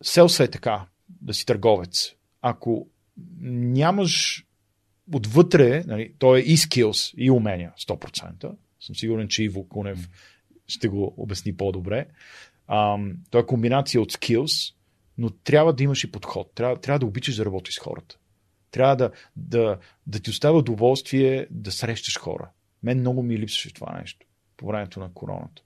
Селса 0.02 0.44
е 0.44 0.50
така, 0.50 0.86
да 1.08 1.34
си 1.34 1.46
търговец. 1.46 2.14
Ако 2.40 2.88
нямаш 3.40 4.46
отвътре, 5.14 5.84
нали, 5.86 6.14
то 6.18 6.36
е 6.36 6.40
и 6.40 6.56
skills, 6.56 7.14
и 7.16 7.30
умения, 7.30 7.72
100%. 7.80 8.56
Съм 8.80 8.96
сигурен, 8.96 9.28
че 9.28 9.42
Иво 9.42 9.68
Кунев 9.68 10.08
ще 10.66 10.88
го 10.88 11.14
обясни 11.16 11.56
по-добре. 11.56 12.06
Um, 12.72 13.16
то 13.30 13.38
е 13.38 13.46
комбинация 13.46 14.00
от 14.00 14.12
skills, 14.12 14.74
но 15.18 15.30
трябва 15.30 15.72
да 15.72 15.82
имаш 15.82 16.04
и 16.04 16.12
подход. 16.12 16.52
Трябва, 16.54 16.76
трябва 16.76 16.98
да 16.98 17.06
обичаш 17.06 17.36
да 17.36 17.44
работиш 17.44 17.74
с 17.74 17.78
хората. 17.78 18.18
Трябва 18.70 18.96
да, 18.96 19.10
да, 19.36 19.78
да 20.06 20.20
ти 20.20 20.30
оставя 20.30 20.58
удоволствие 20.58 21.46
да 21.50 21.72
срещаш 21.72 22.18
хора. 22.18 22.50
Мен 22.82 22.98
много 22.98 23.22
ми 23.22 23.38
липсваше 23.38 23.74
това 23.74 23.98
нещо 23.98 24.26
по 24.56 24.66
времето 24.66 25.00
на 25.00 25.12
короната. 25.14 25.62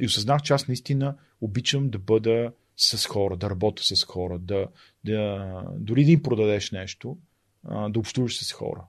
И 0.00 0.06
осъзнах, 0.06 0.42
че 0.42 0.52
аз 0.52 0.68
наистина 0.68 1.16
обичам 1.40 1.90
да 1.90 1.98
бъда 1.98 2.52
с 2.76 3.06
хора, 3.06 3.36
да 3.36 3.50
работя 3.50 3.82
с 3.82 4.04
хора, 4.04 4.38
да, 4.38 4.66
да 5.04 5.64
дори 5.76 6.04
да 6.04 6.10
им 6.10 6.22
продадеш 6.22 6.70
нещо, 6.70 7.18
да 7.64 7.98
общуваш 7.98 8.44
с 8.44 8.52
хора. 8.52 8.84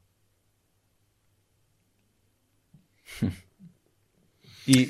И, 4.68 4.89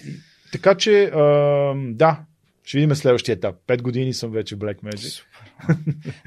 така 0.52 0.78
че, 0.78 1.04
а, 1.04 1.74
да, 1.76 2.26
ще 2.72 2.78
видим 2.78 2.96
следващия 2.96 3.34
етап. 3.34 3.56
Пет 3.68 3.82
години 3.82 4.14
съм 4.14 4.32
вече 4.32 4.58
Black 4.58 4.82
Magic. 4.84 5.24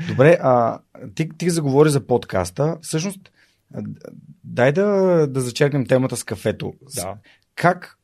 Добре, 0.09 0.39
а, 0.43 0.79
ти, 1.15 1.29
ти 1.39 1.51
заговори 1.51 1.91
за 1.91 2.07
подкаста. 2.07 2.79
Всъщност, 2.83 3.33
дай 4.45 4.73
да, 4.73 4.83
да 5.31 5.41
зачеркнем 5.41 5.87
темата 5.87 6.16
с 6.16 6.25
кафето. 6.25 6.73
Да. 6.95 7.16
Как, 7.55 7.99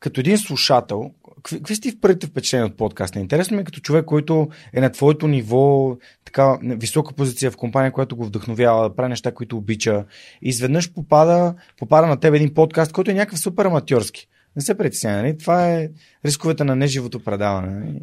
като 0.00 0.20
един 0.20 0.38
слушател, 0.38 1.10
какви, 1.36 1.56
какви 1.56 1.74
сте 1.74 1.96
първите 2.00 2.26
впечатления 2.26 2.66
от 2.66 2.76
подкаста? 2.76 3.18
Интересно 3.18 3.56
ми 3.56 3.60
е 3.60 3.64
като 3.64 3.80
човек, 3.80 4.04
който 4.04 4.48
е 4.72 4.80
на 4.80 4.92
твоето 4.92 5.28
ниво, 5.28 5.96
така 6.24 6.58
висока 6.62 7.14
позиция 7.14 7.50
в 7.50 7.56
компания, 7.56 7.92
която 7.92 8.16
го 8.16 8.24
вдъхновява 8.24 8.88
да 8.88 8.96
прави 8.96 9.08
неща, 9.08 9.32
които 9.32 9.56
обича. 9.56 10.04
И 10.42 10.48
изведнъж 10.48 10.92
попада, 10.92 11.54
попада 11.78 12.06
на 12.06 12.20
теб 12.20 12.34
един 12.34 12.54
подкаст, 12.54 12.92
който 12.92 13.10
е 13.10 13.14
някакъв 13.14 13.38
супер 13.38 13.64
аматьорски. 13.64 14.28
Не 14.56 14.62
се 14.62 14.78
притеснява, 14.78 15.22
нали? 15.22 15.38
Това 15.38 15.72
е 15.72 15.90
рисковете 16.24 16.64
на 16.64 16.76
неживото 16.76 17.24
предаване. 17.24 17.74
Нали? 17.80 18.00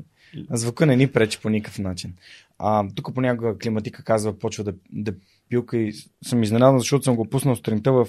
Звука 0.52 0.86
не 0.86 0.96
ни 0.96 1.08
пречи 1.08 1.40
по 1.42 1.50
никакъв 1.50 1.80
начин. 1.80 2.14
А, 2.60 2.86
тук 2.96 3.14
понякога 3.16 3.58
климатика 3.58 4.04
казва, 4.04 4.40
почва 4.40 4.64
да, 4.64 4.74
да 4.92 5.14
пилка 5.50 5.78
и 5.78 5.94
съм 6.24 6.44
изненадан, 6.44 6.80
защото 6.80 7.04
съм 7.04 7.16
го 7.16 7.30
пуснал 7.30 7.56
сутринта 7.56 7.92
в, 7.92 8.06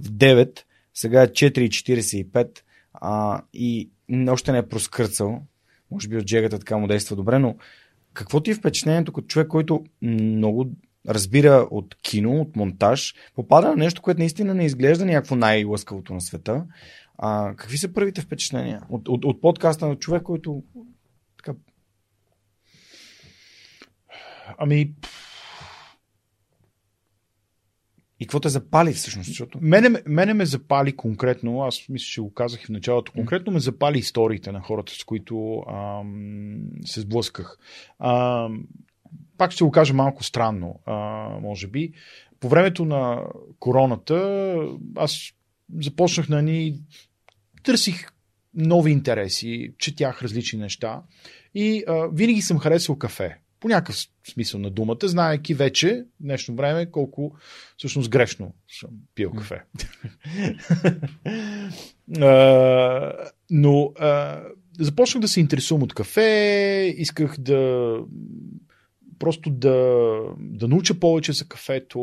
в 0.00 0.10
9, 0.10 0.60
сега 0.94 1.22
е 1.22 1.28
4.45 1.28 2.58
а, 2.94 3.42
и 3.54 3.90
още 4.28 4.52
не 4.52 4.58
е 4.58 4.68
проскърцал. 4.68 5.42
Може 5.90 6.08
би 6.08 6.16
от 6.16 6.24
джегата 6.24 6.58
така 6.58 6.76
му 6.76 6.86
действа 6.86 7.16
добре, 7.16 7.38
но 7.38 7.56
какво 8.12 8.40
ти 8.40 8.50
е 8.50 8.54
впечатлението 8.54 9.12
като 9.12 9.26
човек, 9.26 9.48
който 9.48 9.84
много 10.02 10.70
разбира 11.08 11.68
от 11.70 11.94
кино, 12.02 12.40
от 12.40 12.56
монтаж, 12.56 13.14
попада 13.34 13.68
на 13.68 13.76
нещо, 13.76 14.02
което 14.02 14.18
наистина 14.18 14.54
не 14.54 14.64
изглежда 14.64 15.06
някакво 15.06 15.36
най-лъскавото 15.36 16.14
на 16.14 16.20
света. 16.20 16.64
А, 17.18 17.54
какви 17.56 17.78
са 17.78 17.92
първите 17.92 18.20
впечатления 18.20 18.82
от, 18.90 19.08
от, 19.08 19.24
от 19.24 19.40
подкаста 19.40 19.88
на 19.88 19.96
човек, 19.96 20.22
който 20.22 20.62
така... 21.36 21.54
Ами, 24.58 24.94
и 28.20 28.26
какво 28.26 28.40
те 28.40 28.48
запали 28.48 28.92
всъщност? 28.92 29.26
Защото... 29.26 29.58
Мене, 29.60 30.02
мене 30.06 30.34
ме 30.34 30.46
запали 30.46 30.96
конкретно, 30.96 31.62
аз 31.62 31.88
мисля, 31.88 32.04
че 32.04 32.20
го 32.20 32.34
казах 32.34 32.62
и 32.62 32.66
в 32.66 32.68
началото, 32.68 33.12
конкретно 33.12 33.52
ме 33.52 33.60
запали 33.60 33.98
историите 33.98 34.52
на 34.52 34.60
хората, 34.60 34.92
с 34.92 35.04
които 35.04 35.64
ам, 35.68 36.60
се 36.84 37.00
сблъсках. 37.00 37.58
Ам, 37.98 38.64
пак 39.38 39.50
ще 39.50 39.64
го 39.64 39.70
кажа 39.70 39.94
малко 39.94 40.24
странно, 40.24 40.80
а, 40.86 40.94
може 41.42 41.66
би. 41.68 41.92
По 42.40 42.48
времето 42.48 42.84
на 42.84 43.22
короната 43.58 44.54
аз 44.96 45.32
започнах 45.80 46.28
на 46.28 46.42
ни 46.42 46.80
търсих 47.68 48.12
нови 48.54 48.90
интереси, 48.90 49.72
четях 49.78 50.22
различни 50.22 50.58
неща 50.58 51.02
и 51.54 51.84
а, 51.88 52.08
винаги 52.12 52.42
съм 52.42 52.58
харесвал 52.58 52.98
кафе 52.98 53.38
по 53.60 53.68
някакъв 53.68 53.96
смисъл 54.32 54.60
на 54.60 54.70
думата, 54.70 54.98
знаеки 55.02 55.54
вече 55.54 56.04
в 56.20 56.22
днешно 56.22 56.54
време 56.54 56.90
колко 56.90 57.36
всъщност 57.76 58.10
грешно 58.10 58.54
съм 58.80 58.90
пил 59.14 59.30
кафе. 59.30 59.62
а, 62.20 63.12
но 63.50 63.92
а, 63.98 64.42
започнах 64.80 65.20
да 65.20 65.28
се 65.28 65.40
интересувам 65.40 65.82
от 65.82 65.94
кафе, 65.94 66.94
исках 66.98 67.38
да 67.38 67.92
просто 69.18 69.50
да, 69.50 70.18
да 70.38 70.68
науча 70.68 70.94
повече 70.94 71.32
за 71.32 71.48
кафето 71.48 71.98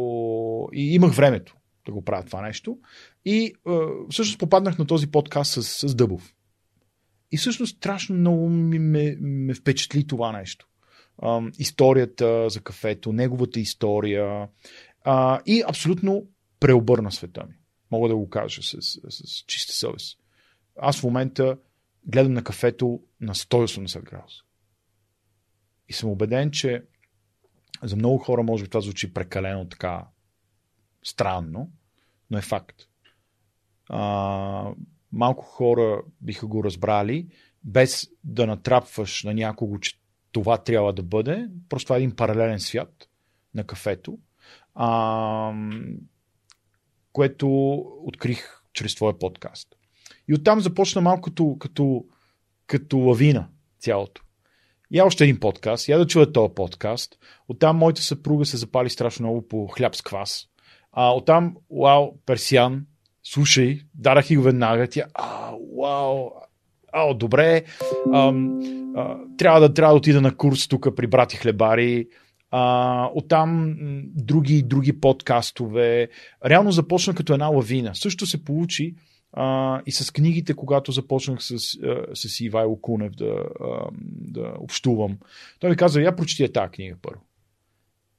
и 0.74 0.96
имах 0.96 1.14
времето 1.14 1.56
да 1.86 1.92
го 1.92 2.06
правя 2.06 2.24
това 2.24 2.42
нещо. 2.42 2.78
И 3.26 3.54
а, 3.68 3.88
всъщност 4.10 4.40
попаднах 4.40 4.78
на 4.78 4.88
този 4.88 5.12
подкаст 5.12 5.54
с, 5.54 5.88
с 5.88 5.96
Дъбов. 5.96 6.34
И 7.32 7.38
всъщност 7.38 7.78
страшно 7.78 8.16
много 8.16 8.50
ми 8.50 8.80
ме, 8.80 9.18
ме 9.20 9.54
впечатли 9.54 10.08
това 10.08 10.32
нещо 10.32 10.68
историята 11.58 12.50
за 12.50 12.62
кафето, 12.62 13.14
неговата 13.14 13.60
история 13.60 14.48
а, 15.04 15.42
и 15.46 15.64
абсолютно 15.68 16.28
преобърна 16.60 17.12
света 17.12 17.46
ми. 17.50 17.56
Мога 17.92 18.10
да 18.10 18.16
го 18.16 18.30
кажа 18.30 18.64
с, 18.64 18.82
с, 18.82 19.00
с 19.10 19.44
чиста 19.48 19.74
съвест. 19.74 20.20
Аз 20.80 21.00
в 21.00 21.04
момента 21.04 21.58
гледам 22.06 22.34
на 22.34 22.44
кафето 22.44 23.00
на 23.22 23.36
180 23.36 24.04
градуса. 24.04 24.44
И 25.90 25.94
съм 25.94 26.10
убеден, 26.10 26.52
че 26.52 26.84
за 27.84 27.96
много 27.96 28.18
хора 28.18 28.44
може 28.44 28.64
би 28.64 28.70
това 28.70 28.82
звучи 28.82 29.14
прекалено 29.14 29.70
така 29.70 30.08
странно, 31.06 31.72
но 32.32 32.38
е 32.38 32.42
факт. 32.42 32.76
А, 33.90 34.72
малко 35.12 35.44
хора 35.44 36.02
биха 36.22 36.48
го 36.48 36.64
разбрали, 36.64 37.28
без 37.64 38.08
да 38.24 38.48
натрапваш 38.48 39.24
на 39.24 39.34
някого, 39.34 39.80
че 39.80 40.00
това 40.32 40.58
трябва 40.58 40.94
да 40.94 41.04
бъде. 41.04 41.48
Просто 41.70 41.94
е 41.94 41.98
един 41.98 42.16
паралелен 42.16 42.60
свят 42.60 43.10
на 43.54 43.64
кафето, 43.64 44.20
а, 44.74 45.54
което 47.12 47.76
открих 48.04 48.62
чрез 48.74 48.96
твоя 48.96 49.20
подкаст. 49.20 49.76
И 50.28 50.34
оттам 50.34 50.60
започна 50.60 51.02
малко 51.02 51.22
като, 51.22 51.58
като, 51.60 52.06
като 52.68 52.98
лавина 52.98 53.50
цялото. 53.80 54.22
Я 54.92 55.06
още 55.06 55.24
един 55.24 55.40
подкаст, 55.40 55.88
я 55.88 55.98
да 55.98 56.08
чуя 56.08 56.32
този 56.32 56.54
подкаст. 56.56 57.18
Оттам 57.48 57.78
моята 57.78 58.02
съпруга 58.02 58.46
се 58.46 58.58
запали 58.58 58.90
страшно 58.90 59.24
много 59.24 59.48
по 59.48 59.68
хляб 59.68 59.96
с 59.96 60.02
квас. 60.02 60.48
А, 60.96 61.16
оттам, 61.16 61.56
вау, 61.82 62.12
персиан, 62.26 62.86
слушай, 63.24 63.80
дарах 63.96 64.30
и 64.30 64.38
го 64.38 64.44
веднага. 64.44 64.88
Тя, 64.88 65.06
а, 65.14 65.52
вау, 65.82 66.30
а, 66.94 67.14
добре, 67.14 67.64
а, 68.14 68.34
а, 68.96 69.18
трябва, 69.38 69.60
да, 69.60 69.74
трябва 69.74 69.94
да 69.94 69.98
отида 69.98 70.22
на 70.22 70.36
курс 70.36 70.68
тук 70.68 70.96
при 70.96 71.08
брати 71.08 71.38
хлебари, 71.38 72.08
а, 72.52 73.10
оттам 73.16 73.76
други, 74.06 74.64
други 74.64 75.00
подкастове. 75.00 76.10
Реално 76.46 76.72
започна 76.72 77.16
като 77.16 77.34
една 77.34 77.48
лавина. 77.48 77.96
Също 77.96 78.26
се 78.26 78.44
получи 78.44 78.96
а, 79.34 79.82
и 79.86 79.92
с 79.92 80.12
книгите, 80.12 80.54
когато 80.54 80.92
започнах 80.92 81.44
с, 81.44 81.58
с 82.14 82.40
Ивайло 82.40 82.82
Кунев 82.82 83.12
да, 83.12 83.46
да 84.08 84.54
общувам. 84.60 85.18
Той 85.60 85.70
ми 85.70 85.76
каза, 85.76 86.02
я 86.02 86.16
прочети 86.16 86.54
тази 86.54 86.72
книга 86.72 86.96
първо. 87.02 87.22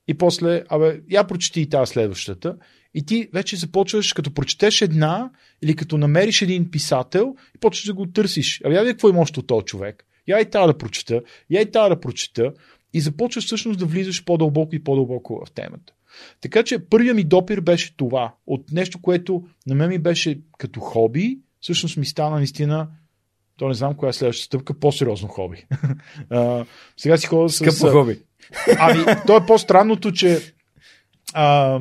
И 0.09 0.15
после, 0.15 0.65
абе, 0.69 1.01
я 1.11 1.27
прочети 1.27 1.61
и 1.61 1.69
тази 1.69 1.93
следващата. 1.93 2.57
И 2.95 3.07
ти 3.07 3.29
вече 3.33 3.57
започваш, 3.57 4.13
като 4.13 4.35
прочетеш 4.35 4.83
една 4.83 5.31
или 5.63 5.77
като 5.77 5.99
намериш 5.99 6.43
един 6.43 6.71
писател 6.71 7.35
и 7.57 7.59
почваш 7.59 7.85
да 7.85 7.95
го 7.95 8.07
търсиш. 8.07 8.61
Абе, 8.65 8.75
я 8.75 8.83
ви 8.83 8.91
какво 8.91 9.09
има 9.09 9.21
още 9.21 9.41
от 9.41 9.47
този 9.47 9.65
човек. 9.65 10.05
Я 10.29 10.41
и 10.41 10.51
тази 10.51 10.67
да 10.67 10.79
прочета, 10.79 11.23
я 11.51 11.61
и 11.61 11.71
тази 11.71 11.89
да 11.89 12.01
прочета. 12.01 12.53
И 12.93 13.01
започваш 13.01 13.45
всъщност 13.45 13.79
да 13.79 13.87
влизаш 13.87 14.25
по-дълбоко 14.25 14.75
и 14.75 14.85
по-дълбоко 14.85 15.43
в 15.47 15.51
темата. 15.51 15.93
Така 16.41 16.63
че 16.63 16.79
първият 16.79 17.17
ми 17.17 17.25
допир 17.25 17.61
беше 17.61 17.97
това. 17.97 18.35
От 18.47 18.73
нещо, 18.73 19.03
което 19.03 19.43
на 19.67 19.75
мен 19.75 19.89
ми 19.89 19.99
беше 19.99 20.41
като 20.59 20.81
хоби, 20.81 21.39
всъщност 21.61 21.97
ми 21.97 22.07
стана 22.07 22.37
наистина 22.37 22.89
то 23.57 23.69
не 23.69 23.75
знам 23.75 23.95
коя 23.95 24.11
е 24.11 24.13
следващата 24.13 24.47
стъпка, 24.47 24.75
по-сериозно 24.75 25.29
хоби. 25.29 25.67
а, 26.31 26.65
сега 26.97 27.17
си 27.17 27.27
ходя 27.27 27.49
с... 27.49 27.57
Скъпо 27.57 27.93
хоби. 27.93 28.19
Ами, 28.79 29.05
то 29.27 29.37
е 29.37 29.47
по-странното, 29.47 30.13
че 30.13 30.55
А, 31.35 31.81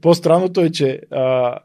по-странното 0.00 0.60
е, 0.60 0.70
че 0.70 1.00
а, 1.10 1.58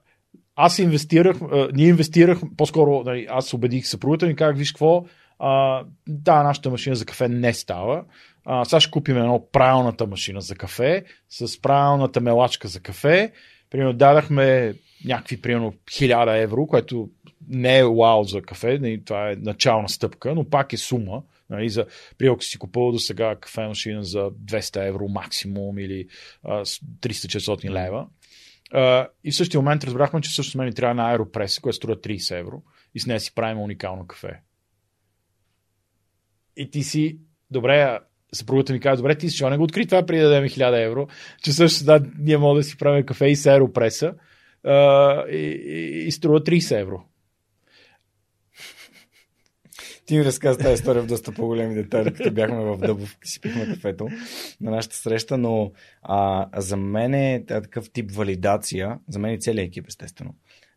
аз 0.55 0.79
инвестирах, 0.79 1.37
а, 1.41 1.69
ние 1.73 1.87
инвестирах, 1.87 2.39
по-скоро 2.57 3.03
нали, 3.05 3.27
аз 3.29 3.53
убедих 3.53 3.87
съпругата 3.87 4.25
ми, 4.25 4.35
как 4.35 4.57
виж 4.57 4.71
какво, 4.71 5.05
а, 5.39 5.83
да, 6.07 6.43
нашата 6.43 6.69
машина 6.69 6.95
за 6.95 7.05
кафе 7.05 7.29
не 7.29 7.53
става. 7.53 8.03
А, 8.45 8.65
сега 8.65 8.79
ще 8.79 8.91
купим 8.91 9.17
едно 9.17 9.47
правилната 9.51 10.07
машина 10.07 10.41
за 10.41 10.55
кафе, 10.55 11.03
с 11.29 11.61
правилната 11.61 12.21
мелачка 12.21 12.67
за 12.67 12.79
кафе. 12.79 13.31
Примерно 13.69 13.93
дадахме 13.93 14.73
някакви, 15.05 15.41
примерно, 15.41 15.73
1000 15.85 16.43
евро, 16.43 16.67
което 16.67 17.09
не 17.49 17.77
е 17.77 17.83
вау 17.83 18.23
за 18.23 18.41
кафе, 18.41 18.79
нали, 18.81 19.03
това 19.05 19.31
е 19.31 19.35
начална 19.35 19.89
стъпка, 19.89 20.35
но 20.35 20.49
пак 20.49 20.73
е 20.73 20.77
сума. 20.77 21.21
Нали, 21.49 21.69
за, 21.69 21.85
приемок 22.17 22.43
си 22.43 22.57
купувал 22.57 22.91
до 22.91 22.99
сега 22.99 23.35
кафе 23.35 23.67
машина 23.67 24.03
за 24.03 24.19
200 24.19 24.87
евро 24.87 25.07
максимум 25.07 25.79
или 25.79 26.07
300-400 26.45 27.69
лева. 27.69 28.07
А, 28.71 29.07
и 29.23 29.31
в 29.31 29.35
същия 29.35 29.61
момент 29.61 29.83
разбрахме, 29.83 30.21
че 30.21 30.35
също 30.35 30.57
мен 30.57 30.73
трябва 30.73 30.95
на 30.95 31.11
аеропрес, 31.11 31.59
която 31.59 31.75
струва 31.75 31.95
30 31.95 32.39
евро 32.39 32.61
и 32.95 32.99
с 32.99 33.05
нея 33.05 33.19
си 33.19 33.35
правим 33.35 33.59
уникално 33.59 34.07
кафе. 34.07 34.41
И 36.57 36.69
ти 36.69 36.83
си, 36.83 37.19
добре, 37.51 37.99
съпругата 38.33 38.73
ми 38.73 38.79
казва, 38.79 38.97
добре, 38.97 39.17
ти 39.17 39.29
си, 39.29 39.45
не 39.45 39.57
го 39.57 39.63
откри 39.63 39.85
това 39.85 40.05
преди 40.05 40.21
да 40.21 40.29
дадем 40.29 40.49
1000 40.49 40.85
евро, 40.85 41.07
че 41.43 41.51
също 41.51 41.85
да, 41.85 42.01
ние 42.19 42.37
можем 42.37 42.59
да 42.59 42.63
си 42.63 42.77
правим 42.77 43.05
кафе 43.05 43.27
и 43.27 43.35
с 43.35 43.45
аеропреса 43.45 44.13
а, 44.63 45.23
и, 45.29 45.37
и, 45.37 46.07
и 46.07 46.11
струва 46.11 46.41
30 46.41 46.79
евро. 46.79 47.03
Ти 50.07 50.17
ми 50.17 50.25
разказа 50.25 50.59
тази 50.59 50.73
история 50.73 51.03
в 51.03 51.07
доста 51.07 51.31
по-големи 51.31 51.75
детайли, 51.75 52.13
като 52.13 52.31
бяхме 52.31 52.59
в 52.59 52.77
Дъбов 52.77 53.17
си 53.23 53.41
пихме 53.41 53.65
кафето 53.65 54.07
на 54.61 54.71
нашата 54.71 54.95
среща, 54.95 55.37
но 55.37 55.71
а, 56.01 56.49
за 56.61 56.77
мен 56.77 57.13
е 57.13 57.43
такъв 57.47 57.91
тип 57.91 58.11
валидация, 58.11 58.99
за 59.07 59.19
мен 59.19 59.33
и 59.33 59.39
целият 59.39 59.67
екип 59.67 59.87
естествено, 59.87 60.35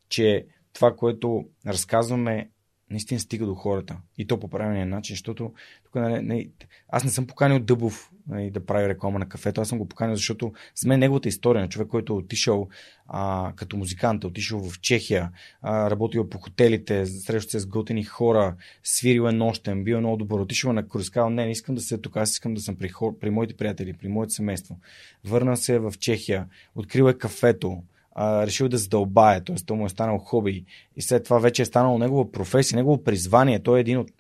че 0.09 0.47
това, 0.73 0.97
което 0.97 1.45
разказваме 1.67 2.51
наистина 2.91 3.21
стига 3.21 3.47
до 3.47 3.55
хората. 3.55 3.97
И 4.19 4.27
то 4.27 4.41
по 4.41 4.49
правилния 4.49 4.87
начин, 4.87 5.15
защото 5.15 5.53
тук, 5.85 5.95
не, 5.95 6.09
нали, 6.09 6.23
не, 6.23 6.49
аз 6.89 7.05
не 7.05 7.11
съм 7.11 7.27
поканил 7.27 7.59
Дъбов 7.59 8.11
не, 8.31 8.37
нали, 8.37 8.51
да 8.51 8.67
прави 8.67 8.89
реклама 8.89 9.19
на 9.19 9.29
кафето, 9.29 9.61
аз 9.61 9.69
съм 9.69 9.79
го 9.79 9.89
поканил, 9.89 10.17
защото 10.17 10.53
за 10.75 10.89
мен 10.89 11.01
неговата 11.01 11.29
история 11.29 11.63
на 11.63 11.69
човек, 11.69 11.89
който 11.89 12.13
е 12.13 12.17
отишъл 12.17 12.69
а, 13.09 13.53
като 13.57 13.77
музикант, 13.77 14.25
е 14.25 14.27
отишъл 14.27 14.71
в 14.71 14.81
Чехия, 14.81 15.31
а, 15.63 15.91
работил 15.91 16.29
по 16.29 16.39
хотелите, 16.39 17.07
срещал 17.07 17.51
се 17.51 17.61
с 17.61 17.67
готини 17.67 18.05
хора, 18.05 18.55
свирил 18.85 19.29
е 19.29 19.33
нощен, 19.33 19.85
бил 19.85 20.01
много 20.01 20.17
добър, 20.17 20.41
отишъл 20.41 20.73
на 20.73 20.89
круиз, 20.89 21.11
казал, 21.11 21.31
не, 21.31 21.45
не 21.45 21.51
искам 21.51 21.75
да 21.75 21.81
се 21.81 21.99
тук, 21.99 22.17
аз 22.17 22.31
искам 22.31 22.55
да 22.55 22.61
съм 22.61 22.77
при, 22.77 22.89
хор, 22.89 23.19
при 23.19 23.31
моите 23.31 23.55
приятели, 23.55 23.93
при 23.93 24.09
моето 24.09 24.33
семейство. 24.33 24.79
Върна 25.25 25.57
се 25.57 25.79
в 25.79 25.95
Чехия, 26.01 26.47
открил 26.75 27.05
е 27.05 27.15
кафето, 27.15 27.83
а, 28.15 28.47
решил 28.47 28.69
да 28.69 28.79
задълбае, 28.79 29.45
т.е. 29.45 29.57
то 29.67 29.77
му 29.77 29.87
е 29.87 29.89
станал 29.89 30.19
хоби 30.19 30.65
и 30.97 31.03
след 31.03 31.25
това 31.25 31.39
вече 31.39 31.63
е 31.63 31.65
станало 31.65 31.99
негова 31.99 32.33
професия, 32.33 32.77
негово 32.77 33.05
призвание. 33.05 33.63
Той 33.63 33.79
е 33.79 33.81
един 33.81 33.99
от, 33.99 34.11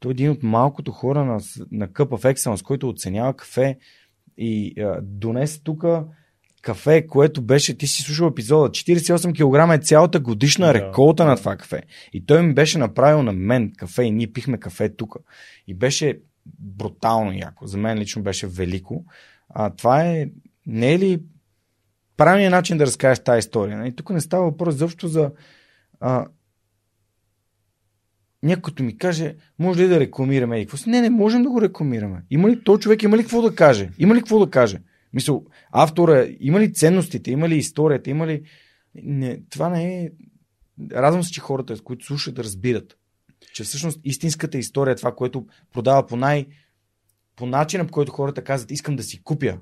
той 0.00 0.10
е 0.10 0.12
един 0.12 0.30
от 0.30 0.42
малкото 0.42 0.92
хора 0.92 1.24
на, 1.24 1.40
на 1.72 1.88
Cup 1.88 2.08
of 2.08 2.34
Excellence, 2.34 2.62
който 2.62 2.88
оценява 2.88 3.34
кафе 3.34 3.78
и 4.38 4.80
а, 4.80 5.00
донес 5.02 5.60
тук 5.62 5.84
кафе, 6.66 7.06
което 7.06 7.42
беше, 7.42 7.78
ти 7.78 7.86
си 7.86 8.02
слушал 8.02 8.26
епизода, 8.26 8.70
48 8.70 9.32
кг 9.32 9.82
е 9.82 9.84
цялата 9.84 10.20
годишна 10.20 10.74
реколта 10.74 11.24
да. 11.24 11.30
на 11.30 11.36
това 11.36 11.56
кафе. 11.56 11.82
И 12.12 12.26
той 12.26 12.42
ми 12.42 12.54
беше 12.54 12.78
направил 12.78 13.22
на 13.22 13.32
мен 13.32 13.72
кафе 13.76 14.02
и 14.02 14.10
ние 14.10 14.32
пихме 14.32 14.58
кафе 14.58 14.88
тук. 14.88 15.16
И 15.66 15.74
беше 15.74 16.18
брутално 16.58 17.32
яко. 17.32 17.66
За 17.66 17.78
мен 17.78 17.98
лично 17.98 18.22
беше 18.22 18.46
велико. 18.46 19.04
А, 19.48 19.70
това 19.70 20.04
е, 20.04 20.28
не 20.66 20.92
е 20.92 20.98
ли 20.98 21.20
правилният 22.16 22.50
начин 22.50 22.78
да 22.78 22.86
разкажеш 22.86 23.24
тази 23.24 23.38
история. 23.38 23.74
И 23.74 23.78
нали? 23.78 23.96
тук 23.96 24.10
не 24.10 24.20
става 24.20 24.44
въпрос 24.44 24.74
защо 24.74 25.08
за 25.08 25.30
а, 26.00 26.26
някой 28.42 28.84
ми 28.84 28.98
каже, 28.98 29.34
може 29.58 29.82
ли 29.82 29.88
да 29.88 30.00
рекламираме? 30.00 30.60
И 30.60 30.66
Не, 30.86 31.00
не 31.00 31.10
можем 31.10 31.42
да 31.42 31.50
го 31.50 31.62
рекламираме. 31.62 32.22
Има 32.30 32.50
ли 32.50 32.64
то 32.64 32.78
човек, 32.78 33.02
има 33.02 33.16
ли 33.16 33.22
какво 33.22 33.42
да 33.42 33.54
каже? 33.54 33.90
Има 33.98 34.14
ли 34.14 34.18
какво 34.18 34.38
да 34.38 34.50
каже? 34.50 34.78
Мисъл, 35.12 35.44
автора, 35.72 36.26
има 36.40 36.60
ли 36.60 36.72
ценностите, 36.72 37.30
има 37.30 37.48
ли 37.48 37.56
историята, 37.56 38.10
има 38.10 38.26
ли... 38.26 38.42
Не, 38.94 39.40
това 39.50 39.68
не 39.68 40.02
е... 40.02 40.10
Радвам 40.92 41.24
се, 41.24 41.32
че 41.32 41.40
хората, 41.40 41.82
които 41.82 42.06
слушат, 42.06 42.34
да 42.34 42.44
разбират, 42.44 42.96
че 43.54 43.64
всъщност 43.64 44.00
истинската 44.04 44.58
история 44.58 44.92
е 44.92 44.96
това, 44.96 45.14
което 45.14 45.46
продава 45.72 46.06
по 46.06 46.16
най... 46.16 46.46
по 47.36 47.46
начина, 47.46 47.86
по 47.86 47.92
който 47.92 48.12
хората 48.12 48.44
казват, 48.44 48.70
искам 48.70 48.96
да 48.96 49.02
си 49.02 49.22
купя 49.22 49.58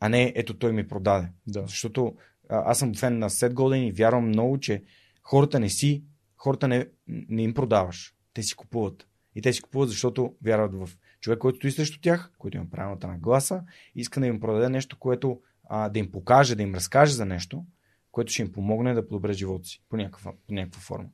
а 0.00 0.08
не 0.08 0.32
ето 0.36 0.54
той 0.54 0.72
ми 0.72 0.88
продаде. 0.88 1.28
Да. 1.46 1.64
Защото 1.66 2.14
а, 2.48 2.62
аз 2.70 2.78
съм 2.78 2.94
фен 2.94 3.18
на 3.18 3.30
Сет 3.30 3.54
Голден 3.54 3.86
и 3.86 3.92
вярвам 3.92 4.28
много, 4.28 4.58
че 4.58 4.82
хората 5.22 5.60
не 5.60 5.68
си, 5.68 6.02
хората 6.38 6.68
не, 6.68 6.86
не 7.08 7.42
им 7.42 7.54
продаваш. 7.54 8.14
Те 8.34 8.42
си 8.42 8.54
купуват. 8.54 9.08
И 9.34 9.42
те 9.42 9.52
си 9.52 9.62
купуват, 9.62 9.88
защото 9.88 10.34
вярват 10.44 10.74
в 10.74 10.96
човек, 11.20 11.38
който 11.38 11.56
стои 11.56 11.70
срещу 11.70 12.00
тях, 12.00 12.30
който 12.38 12.56
има 12.56 12.66
правилната 12.70 13.08
на 13.08 13.18
гласа, 13.18 13.62
иска 13.94 14.20
да 14.20 14.26
им 14.26 14.40
продаде 14.40 14.68
нещо, 14.68 14.98
което 14.98 15.40
а, 15.68 15.88
да 15.88 15.98
им 15.98 16.12
покаже, 16.12 16.54
да 16.54 16.62
им 16.62 16.74
разкаже 16.74 17.12
за 17.12 17.26
нещо, 17.26 17.64
което 18.12 18.32
ще 18.32 18.42
им 18.42 18.52
помогне 18.52 18.94
да 18.94 19.08
подобре 19.08 19.32
живота 19.32 19.64
си 19.64 19.82
по 19.88 19.96
някаква, 19.96 20.32
по 20.46 20.54
някаква 20.54 20.80
форма. 20.80 21.08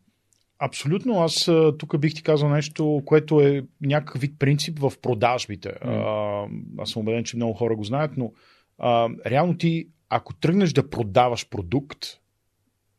Абсолютно. 0.59 1.23
Аз 1.23 1.51
тук 1.79 1.99
бих 1.99 2.15
ти 2.15 2.23
казал 2.23 2.49
нещо, 2.49 3.03
което 3.05 3.41
е 3.41 3.67
някакъв 3.81 4.21
вид 4.21 4.39
принцип 4.39 4.79
в 4.79 4.93
продажбите. 5.03 5.69
Mm. 5.69 5.79
А, 5.83 6.83
аз 6.83 6.91
съм 6.91 7.03
убеден, 7.03 7.25
че 7.25 7.37
много 7.37 7.55
хора 7.55 7.77
го 7.77 7.85
знаят, 7.85 8.17
но 8.17 8.33
а, 8.79 9.09
реално 9.27 9.59
ти, 9.59 9.89
ако 10.09 10.35
тръгнеш 10.35 10.73
да 10.73 10.91
продаваш 10.91 11.49
продукт, 11.49 11.99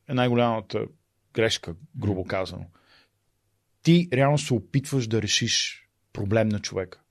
е 0.10 0.14
най-голямата 0.14 0.86
грешка, 1.36 1.76
грубо 1.98 2.24
казано. 2.24 2.66
Ти 3.84 4.10
реално 4.14 4.38
се 4.38 4.54
опитваш 4.54 5.08
да 5.08 5.22
решиш 5.22 5.88
проблем 6.14 6.50
на 6.50 6.60
човека. 6.60 7.02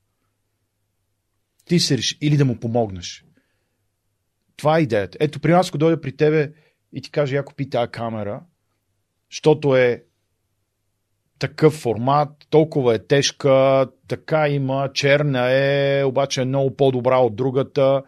Ти 1.65 1.79
се 1.79 1.97
реши, 1.97 2.17
или 2.21 2.37
да 2.37 2.45
му 2.45 2.59
помогнеш. 2.59 3.25
Това 4.57 4.77
е 4.77 4.81
идеята. 4.81 5.17
Ето, 5.21 5.39
при 5.39 5.51
нас, 5.51 5.69
ако 5.69 5.77
дойде 5.77 6.01
при 6.01 6.15
тебе 6.15 6.53
и 6.93 7.01
ти 7.01 7.11
каже, 7.11 7.35
я 7.35 7.45
купи 7.45 7.69
тази 7.69 7.91
камера, 7.91 8.43
защото 9.31 9.75
е 9.75 10.03
такъв 11.39 11.73
формат, 11.73 12.29
толкова 12.49 12.95
е 12.95 13.07
тежка, 13.07 13.87
така 14.07 14.49
има, 14.49 14.91
черна 14.93 15.51
е, 15.51 16.03
обаче 16.03 16.41
е 16.41 16.45
много 16.45 16.75
по-добра 16.75 17.17
от 17.17 17.35
другата 17.35 18.03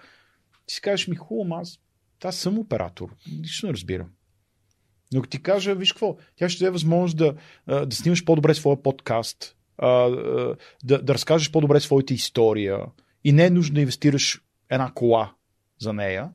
ти 0.68 0.73
си 0.73 0.81
кажеш 0.81 1.07
ми 1.07 1.15
хубаво, 1.15 1.61
аз 1.61 1.80
аз 2.23 2.35
съм 2.35 2.60
оператор, 2.60 3.15
нищо 3.39 3.65
не 3.65 3.73
разбирам. 3.73 4.10
Но 5.14 5.20
ако 5.20 5.28
ти 5.28 5.42
кажа, 5.42 5.76
виж 5.76 5.92
какво, 5.92 6.18
тя 6.36 6.50
ще 6.50 6.64
даде 6.64 6.72
възможност 6.72 7.18
да, 7.18 7.36
да 7.86 7.96
снимаш 7.96 8.26
по-добре 8.26 8.54
своя 8.54 8.84
подкаст, 8.84 9.56
да, 9.82 10.58
да 10.84 11.14
разкажеш 11.14 11.52
по-добре 11.52 11.80
своята 11.80 12.14
история 12.14 12.80
и 13.24 13.32
не 13.32 13.46
е 13.46 13.50
нужно 13.50 13.76
да 13.76 13.82
инвестираш 13.82 14.42
една 14.70 14.92
кола 14.94 15.34
за 15.80 15.94
нея. 15.94 16.30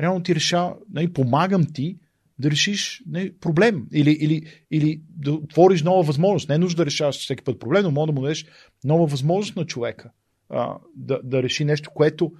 Реално 0.00 0.22
ти 0.22 0.34
решава, 0.34 0.76
нали, 0.90 1.12
помагам 1.12 1.66
ти 1.72 1.98
да 2.38 2.50
решиш 2.50 3.02
нали, 3.06 3.38
проблем 3.38 3.86
или, 3.92 4.10
или, 4.10 4.64
или 4.70 5.00
да 5.08 5.32
отвориш 5.32 5.82
нова 5.82 6.02
възможност. 6.02 6.48
Не 6.48 6.54
е 6.54 6.58
нужно 6.58 6.76
да 6.76 6.86
решаваш 6.86 7.18
всеки 7.18 7.44
път 7.44 7.60
проблем, 7.60 7.82
но 7.82 7.90
може 7.90 8.06
да 8.06 8.12
му 8.12 8.20
дадеш 8.20 8.46
нова 8.84 9.06
възможност 9.06 9.56
на 9.56 9.66
човека 9.66 10.10
а, 10.48 10.76
да, 10.96 11.20
да 11.24 11.42
реши 11.42 11.64
нещо, 11.64 11.90
което 11.94 12.32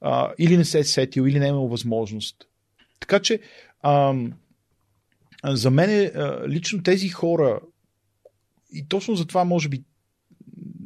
а, 0.00 0.32
или 0.38 0.56
не 0.56 0.64
се 0.64 0.78
е 0.78 0.84
сетил, 0.84 1.22
или 1.22 1.38
не 1.38 1.46
е 1.46 1.48
имал 1.48 1.68
възможност. 1.68 2.36
Така 3.00 3.20
че 3.20 3.40
за 5.44 5.70
мен 5.70 5.90
е, 5.90 6.12
лично 6.48 6.82
тези 6.82 7.08
хора, 7.08 7.60
и 8.72 8.88
точно 8.88 9.14
за 9.14 9.26
това 9.26 9.44
може 9.44 9.68
би 9.68 9.84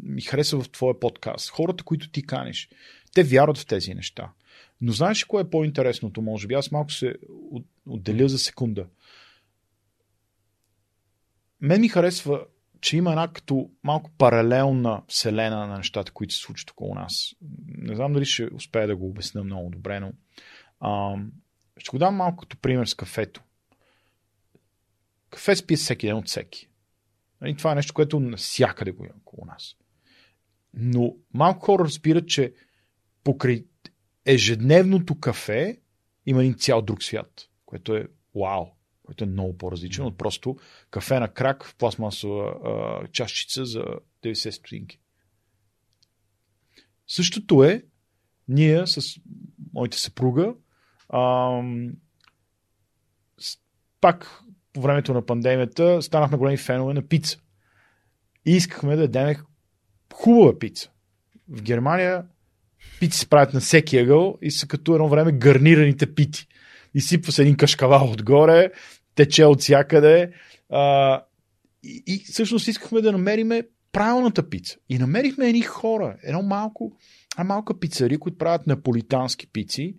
ми 0.02 0.22
хареса 0.22 0.60
в 0.60 0.70
твоя 0.70 1.00
подкаст, 1.00 1.50
хората, 1.50 1.84
които 1.84 2.10
ти 2.10 2.26
каниш, 2.26 2.68
те 3.14 3.22
вярват 3.22 3.58
в 3.58 3.66
тези 3.66 3.94
неща. 3.94 4.32
Но 4.80 4.92
знаеш 4.92 5.22
ли 5.22 5.28
кое 5.28 5.42
е 5.42 5.50
по-интересното, 5.50 6.22
може 6.22 6.46
би? 6.46 6.54
Аз 6.54 6.70
малко 6.70 6.92
се 6.92 7.14
отделя 7.86 8.28
за 8.28 8.38
секунда. 8.38 8.86
Мен 11.60 11.80
ми 11.80 11.88
харесва 11.88 12.46
че 12.80 12.96
има 12.96 13.10
една 13.10 13.28
като 13.28 13.70
малко 13.84 14.10
паралелна 14.18 15.02
вселена 15.08 15.66
на 15.66 15.76
нещата, 15.76 16.12
които 16.12 16.34
се 16.34 16.40
случват 16.40 16.70
около 16.70 16.94
нас. 16.94 17.34
Не 17.66 17.94
знам 17.96 18.12
дали 18.12 18.24
ще 18.24 18.48
успея 18.54 18.86
да 18.86 18.96
го 18.96 19.08
обясня 19.08 19.44
много 19.44 19.70
добре, 19.70 20.00
но 20.00 20.12
а, 20.80 21.16
ще 21.78 21.90
го 21.90 21.98
дам 21.98 22.14
малко 22.14 22.36
като 22.36 22.56
пример 22.56 22.86
с 22.86 22.94
кафето. 22.94 23.42
Кафе 25.30 25.56
спи 25.56 25.76
всеки 25.76 26.06
ден 26.06 26.16
от 26.16 26.26
всеки. 26.26 26.64
И 26.64 26.68
нали, 27.40 27.56
това 27.56 27.72
е 27.72 27.74
нещо, 27.74 27.94
което 27.94 28.20
навсякъде 28.20 28.90
го 28.90 29.04
има 29.04 29.14
около 29.16 29.46
нас. 29.46 29.76
Но 30.74 31.16
малко 31.34 31.66
хора 31.66 31.84
разбират, 31.84 32.28
че 32.28 32.54
покрай 33.24 33.64
ежедневното 34.24 35.20
кафе 35.20 35.80
има 36.26 36.40
един 36.40 36.54
цял 36.54 36.82
друг 36.82 37.02
свят, 37.02 37.48
което 37.66 37.96
е 37.96 38.08
вау 38.34 38.76
който 39.06 39.24
е 39.24 39.26
много 39.26 39.58
по-различен 39.58 40.04
от 40.04 40.18
просто 40.18 40.56
кафе 40.90 41.20
на 41.20 41.28
крак 41.28 41.64
в 41.64 41.76
пластмасова 41.76 42.44
а, 42.64 43.08
чашчица 43.08 43.66
за 43.66 43.84
90 44.24 44.50
стотинки. 44.50 45.00
Същото 47.06 47.64
е 47.64 47.84
ние 48.48 48.86
с 48.86 49.20
моите 49.72 49.98
съпруга 49.98 50.54
пак 54.00 54.42
по 54.72 54.80
времето 54.80 55.14
на 55.14 55.26
пандемията 55.26 56.02
станахме 56.02 56.38
големи 56.38 56.56
фенове 56.56 56.94
на 56.94 57.02
пица. 57.02 57.38
И 58.46 58.52
искахме 58.52 58.96
да 58.96 59.02
ядем 59.02 59.36
хубава 60.14 60.58
пица. 60.58 60.90
В 61.48 61.62
Германия 61.62 62.24
пици 63.00 63.18
се 63.18 63.28
правят 63.28 63.54
на 63.54 63.60
всеки 63.60 63.98
ъгъл 63.98 64.38
и 64.42 64.50
са 64.50 64.66
като 64.66 64.94
едно 64.94 65.08
време 65.08 65.32
гарнираните 65.32 66.14
пити. 66.14 66.46
Изсипва 66.94 67.32
се 67.32 67.42
един 67.42 67.56
кашкавал 67.56 68.10
отгоре, 68.10 68.70
тече 69.14 69.44
от 69.44 69.60
всякъде. 69.60 70.32
А, 70.70 71.22
и, 71.82 72.02
и 72.06 72.18
всъщност 72.18 72.68
искахме 72.68 73.00
да 73.00 73.12
намериме 73.12 73.62
правилната 73.92 74.48
пица. 74.48 74.76
И 74.88 74.98
намерихме 74.98 75.48
едни 75.48 75.62
хора, 75.62 76.16
едно 76.22 76.42
малко, 76.42 76.96
една 77.34 77.44
малка 77.44 77.80
пицари, 77.80 78.18
които 78.18 78.38
правят 78.38 78.66
наполитански 78.66 79.46
пици. 79.46 79.96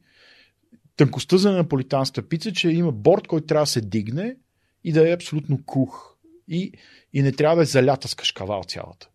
Тънкостта 0.98 1.38
за 1.38 1.52
наполитанска 1.52 2.30
пица, 2.30 2.54
че 2.54 2.70
има 2.70 2.92
борт, 2.92 3.28
който 3.28 3.48
трябва 3.48 3.64
да 3.64 3.72
се 3.72 3.82
дигне 3.82 4.36
и 4.84 4.92
да 4.92 5.10
е 5.10 5.14
абсолютно 5.14 5.64
кух. 5.66 6.18
И, 6.48 6.74
и 7.14 7.22
не 7.22 7.32
трябва 7.32 7.56
да 7.56 7.62
е 7.62 7.66
залята 7.66 8.08
с 8.08 8.16
кашкавал 8.16 8.64
цялата. 8.64 9.10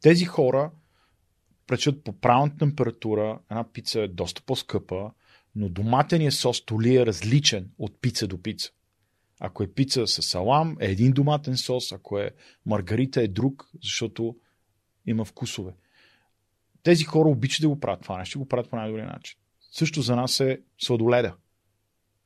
Тези 0.00 0.24
хора 0.24 0.70
пречат 1.66 2.04
по 2.04 2.12
правилната 2.12 2.56
температура. 2.56 3.40
Една 3.50 3.72
пица 3.72 4.00
е 4.00 4.08
доста 4.08 4.42
по-скъпа, 4.42 5.10
но 5.54 5.68
доматеният 5.68 6.34
сос 6.34 6.64
толи 6.64 6.96
е 6.96 7.06
различен 7.06 7.70
от 7.78 8.00
пица 8.00 8.26
до 8.26 8.42
пица. 8.42 8.70
Ако 9.40 9.62
е 9.62 9.72
пица 9.72 10.06
с 10.06 10.22
салам, 10.22 10.76
е 10.80 10.86
един 10.86 11.12
доматен 11.12 11.56
сос, 11.56 11.92
ако 11.92 12.18
е 12.18 12.30
маргарита, 12.66 13.22
е 13.22 13.28
друг, 13.28 13.70
защото 13.82 14.36
има 15.06 15.24
вкусове. 15.24 15.72
Тези 16.82 17.04
хора 17.04 17.28
обичат 17.28 17.62
да 17.62 17.68
го 17.68 17.80
правят 17.80 18.02
това 18.02 18.18
нещо, 18.18 18.38
го 18.38 18.48
правят 18.48 18.70
по 18.70 18.76
най-добрия 18.76 19.06
начин. 19.06 19.38
Също 19.70 20.02
за 20.02 20.16
нас 20.16 20.40
е 20.40 20.60
сладоледа. 20.78 21.34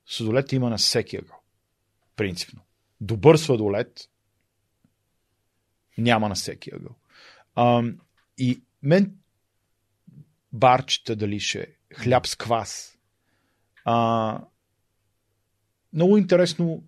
Сладолед 0.06 0.52
има 0.52 0.70
на 0.70 0.78
всеки 0.78 1.16
ъгъл. 1.16 1.36
Принципно. 2.16 2.60
Добър 3.00 3.36
сладолед 3.36 4.08
няма 5.98 6.28
на 6.28 6.34
всеки 6.34 6.70
ъгъл. 6.74 6.94
А, 7.54 7.82
и 8.38 8.62
мен 8.82 9.16
барчета 10.52 11.16
дали 11.16 11.40
ще 11.40 11.60
е, 11.60 11.94
хляб 11.94 12.26
с 12.26 12.36
квас. 12.36 12.98
А, 13.84 14.44
много 15.92 16.16
интересно 16.16 16.82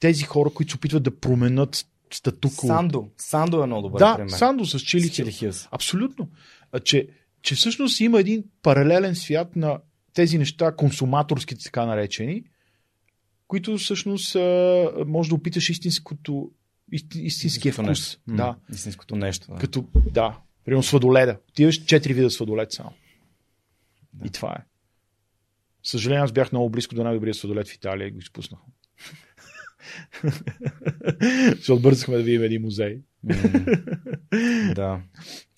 тези 0.00 0.24
хора, 0.24 0.50
които 0.50 0.70
се 0.70 0.76
опитват 0.76 1.02
да 1.02 1.20
променят 1.20 1.86
статуко. 2.12 2.66
Сандо. 2.66 3.10
Сандо 3.16 3.62
е 3.62 3.66
много 3.66 3.82
добър 3.82 3.98
да, 3.98 4.16
пример. 4.16 4.30
Сандо 4.30 4.66
с 4.66 4.80
чили. 4.80 5.02
С 5.02 5.10
чили 5.10 5.32
хилс. 5.32 5.68
Абсолютно. 5.70 6.28
А, 6.72 6.80
че, 6.80 7.08
че 7.42 7.54
всъщност 7.54 8.00
има 8.00 8.20
един 8.20 8.44
паралелен 8.62 9.14
свят 9.14 9.56
на 9.56 9.80
тези 10.14 10.38
неща, 10.38 10.76
консуматорските 10.76 11.64
така 11.64 11.86
наречени, 11.86 12.44
които 13.48 13.78
всъщност 13.78 14.36
може 15.06 15.28
да 15.28 15.34
опиташ 15.34 15.70
истинското, 15.70 16.50
истинския 16.92 17.26
Истинското 17.26 17.72
вкус. 17.72 17.86
нещо. 17.88 18.20
Да. 18.28 18.56
Истинското 18.72 19.16
нещо. 19.16 19.46
Да. 19.52 19.58
Като, 19.58 19.84
да, 19.94 20.38
примерно 20.64 20.82
сладоледа. 20.82 21.38
Ти 21.54 21.62
имаш 21.62 21.84
четири 21.84 22.14
вида 22.14 22.30
сладолед 22.30 22.72
само. 22.72 22.92
И 24.24 24.30
това 24.30 24.52
е. 24.52 24.64
Съжаление, 25.82 26.22
аз 26.22 26.32
бях 26.32 26.52
много 26.52 26.70
близко 26.70 26.94
до 26.94 27.04
най-добрия 27.04 27.34
сладолед 27.34 27.68
в 27.68 27.74
Италия 27.74 28.08
и 28.08 28.10
го 28.10 28.18
изпуснах. 28.18 28.60
Защото 31.56 31.82
бързахме 31.82 32.16
да 32.16 32.22
видим 32.22 32.42
един 32.42 32.62
музей. 32.62 33.00
Да. 34.74 35.02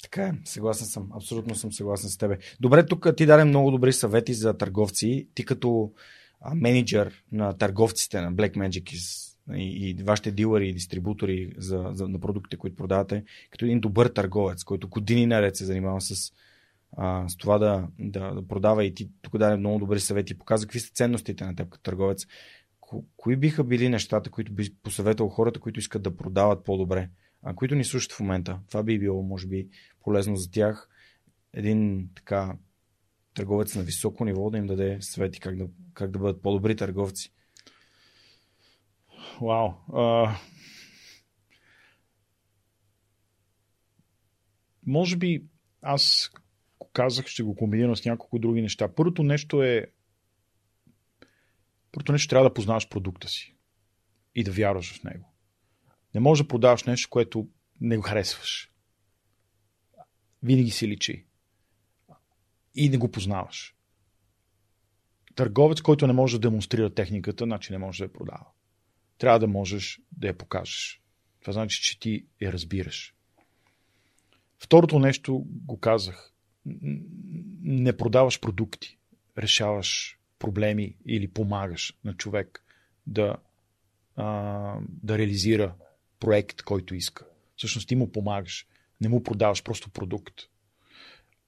Така 0.03 0.23
е, 0.23 0.33
съгласен 0.45 0.87
съм. 0.87 1.09
Абсолютно 1.15 1.55
съм 1.55 1.73
съгласен 1.73 2.11
с 2.11 2.17
тебе. 2.17 2.39
Добре, 2.61 2.87
тук 2.87 3.17
ти 3.17 3.27
даде 3.27 3.45
много 3.45 3.71
добри 3.71 3.93
съвети 3.93 4.35
за 4.35 4.59
търговци. 4.59 5.29
Ти 5.35 5.45
като 5.45 5.93
а, 6.41 6.55
менеджер 6.55 7.25
на 7.33 7.53
търговците 7.53 8.21
на 8.21 8.33
Black 8.33 8.57
Magic 8.57 8.93
и, 9.55 9.91
и 9.91 10.03
вашите 10.03 10.31
дилъри 10.31 10.69
и 10.69 10.73
дистрибутори 10.73 11.53
за, 11.59 11.91
за, 11.93 12.09
на 12.09 12.21
продуктите, 12.21 12.57
които 12.57 12.77
продавате, 12.77 13.25
като 13.51 13.65
един 13.65 13.81
добър 13.81 14.07
търговец, 14.07 14.65
който 14.65 14.89
години 14.89 15.27
наред 15.27 15.57
се 15.57 15.65
занимава 15.65 16.01
с, 16.01 16.33
а, 16.97 17.29
с 17.29 17.37
това 17.37 17.59
да, 17.59 17.89
да, 17.99 18.35
да 18.35 18.49
продава 18.49 18.85
и 18.85 18.95
ти 18.95 19.11
тук 19.23 19.39
даде 19.39 19.57
много 19.57 19.79
добри 19.79 20.01
съвети 20.01 20.33
и 20.33 20.39
показва 20.39 20.67
какви 20.67 20.81
са 20.81 20.93
ценностите 20.93 21.45
на 21.45 21.57
теб 21.57 21.69
като 21.69 21.83
търговец. 21.83 22.27
Ко, 22.81 23.05
кои 23.17 23.37
биха 23.37 23.65
били 23.65 23.89
нещата, 23.89 24.31
които 24.31 24.53
би 24.53 24.75
посъветвал 24.83 25.29
хората, 25.29 25.61
които 25.61 25.81
искат 25.81 26.03
да 26.03 26.17
продават 26.17 26.65
по-добре, 26.65 27.09
а 27.45 27.55
които 27.55 27.75
ни 27.75 27.85
слушат 27.85 28.13
в 28.13 28.21
момента? 28.21 28.61
Това 28.69 28.83
би 28.83 28.99
било, 28.99 29.23
може 29.23 29.47
би, 29.47 29.69
полезно 30.01 30.37
за 30.37 30.51
тях. 30.51 30.89
Един 31.53 32.09
така 32.15 32.57
търговец 33.35 33.75
на 33.75 33.83
високо 33.83 34.25
ниво 34.25 34.51
да 34.51 34.59
им 34.59 34.67
даде 34.67 34.99
съвети 35.01 35.41
как 35.41 35.57
да, 35.57 35.67
как 35.95 36.11
да 36.11 36.19
бъдат 36.19 36.43
по-добри 36.43 36.77
търговци. 36.77 37.33
Вау. 39.41 39.71
Може 44.87 45.17
би 45.17 45.45
аз 45.83 46.31
казах, 46.93 47.27
ще 47.27 47.43
го 47.43 47.57
комбинирам 47.57 47.97
с 47.97 48.05
няколко 48.05 48.39
други 48.39 48.63
неща. 48.63 48.95
Първото 48.95 49.23
нещо 49.23 49.63
е 49.63 49.87
Първото 51.93 52.13
нещо 52.13 52.29
трябва 52.29 52.49
да 52.49 52.55
познаваш 52.55 52.89
продукта 52.89 53.29
си 53.29 53.55
и 54.35 54.45
да 54.45 54.53
вярваш 54.53 55.01
в 55.01 55.05
него. 55.05 55.34
Не 56.15 56.21
можеш 56.21 56.45
да 56.45 56.49
продаваш 56.49 56.85
нещо, 56.85 57.11
което 57.11 57.49
не 57.81 57.97
го 57.97 58.03
харесваш. 58.03 58.71
Винаги 60.43 60.71
си 60.71 60.89
личи. 60.89 61.27
И 62.75 62.89
не 62.89 62.99
го 62.99 63.11
познаваш. 63.11 63.75
Търговец, 65.35 65.81
който 65.81 66.07
не 66.07 66.13
може 66.13 66.39
да 66.39 66.49
демонстрира 66.49 66.95
техниката, 66.95 67.45
значи 67.45 67.73
не 67.73 67.79
може 67.79 67.99
да 67.99 68.05
я 68.05 68.13
продава. 68.13 68.47
Трябва 69.19 69.39
да 69.39 69.47
можеш 69.47 70.01
да 70.13 70.27
я 70.27 70.39
покажеш. 70.39 71.03
Това 71.41 71.53
значи, 71.53 71.83
че 71.83 72.01
ти 72.01 72.27
я 72.41 72.53
разбираш. 72.53 73.15
Второто 74.59 74.99
нещо 74.99 75.45
го 75.47 75.81
казах. 75.81 76.33
Не 77.63 77.97
продаваш 77.97 78.41
продукти. 78.41 78.99
Решаваш 79.39 80.19
проблеми 80.39 80.97
или 81.07 81.29
помагаш 81.29 81.99
на 82.05 82.15
човек 82.15 82.65
да, 83.07 83.37
а, 84.17 84.79
да 85.03 85.19
реализира 85.19 85.75
проект, 86.21 86.63
който 86.63 86.95
иска. 86.95 87.27
Всъщност 87.57 87.89
ти 87.89 87.97
му 87.97 88.13
помагаш. 88.13 88.67
Не 89.01 89.09
му 89.09 89.23
продаваш 89.23 89.63
просто 89.63 89.91
продукт. 89.91 90.35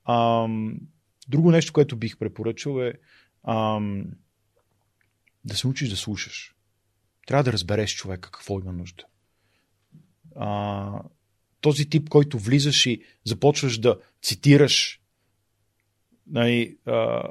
Ам, 0.08 0.80
друго 1.28 1.50
нещо, 1.50 1.72
което 1.72 1.96
бих 1.96 2.18
препоръчал 2.18 2.80
е 2.80 2.92
ам, 3.48 4.04
да 5.44 5.56
се 5.56 5.66
учиш 5.66 5.88
да 5.88 5.96
слушаш. 5.96 6.54
Трябва 7.26 7.44
да 7.44 7.52
разбереш 7.52 7.94
човека 7.94 8.30
какво 8.30 8.60
има 8.60 8.72
нужда. 8.72 9.04
А, 10.36 11.02
този 11.60 11.88
тип, 11.88 12.08
който 12.08 12.38
влизаш 12.38 12.86
и 12.86 13.02
започваш 13.24 13.78
да 13.78 13.98
цитираш 14.22 15.00
нали, 16.26 16.78
а, 16.86 17.22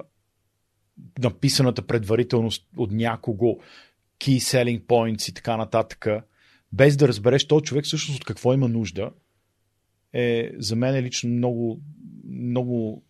написаната 1.19 1.87
предварителност 1.87 2.67
от 2.77 2.91
някого, 2.91 3.59
key 4.19 4.37
selling 4.37 4.81
points 4.81 5.29
и 5.29 5.33
така 5.33 5.57
нататък, 5.57 6.07
без 6.75 6.97
да 6.97 7.07
разбереш 7.07 7.47
този 7.47 7.63
човек 7.63 7.85
всъщност 7.85 8.19
от 8.19 8.25
какво 8.25 8.53
има 8.53 8.67
нужда, 8.67 9.11
е 10.13 10.51
за 10.57 10.75
мен 10.75 10.95
е 10.95 11.03
лично 11.03 11.29
много, 11.29 11.81
много 12.29 13.03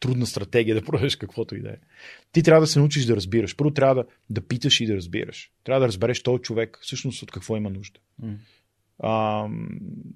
трудна 0.00 0.26
стратегия 0.26 0.74
да 0.80 0.84
продадеш 0.84 1.16
каквото 1.16 1.56
и 1.56 1.62
да 1.62 1.70
е. 1.70 1.76
Ти 2.32 2.42
трябва 2.42 2.60
да 2.60 2.66
се 2.66 2.78
научиш 2.78 3.04
да 3.04 3.16
разбираш. 3.16 3.56
Първо 3.56 3.70
трябва 3.70 3.94
да, 3.94 4.04
да 4.30 4.40
питаш 4.40 4.80
и 4.80 4.86
да 4.86 4.96
разбираш. 4.96 5.52
Трябва 5.64 5.80
да 5.80 5.88
разбереш 5.88 6.22
този 6.22 6.42
човек 6.42 6.78
всъщност 6.82 7.22
от 7.22 7.30
какво 7.30 7.56
има 7.56 7.70
нужда. 7.70 8.00
М. 8.18 8.34
А, 8.98 9.48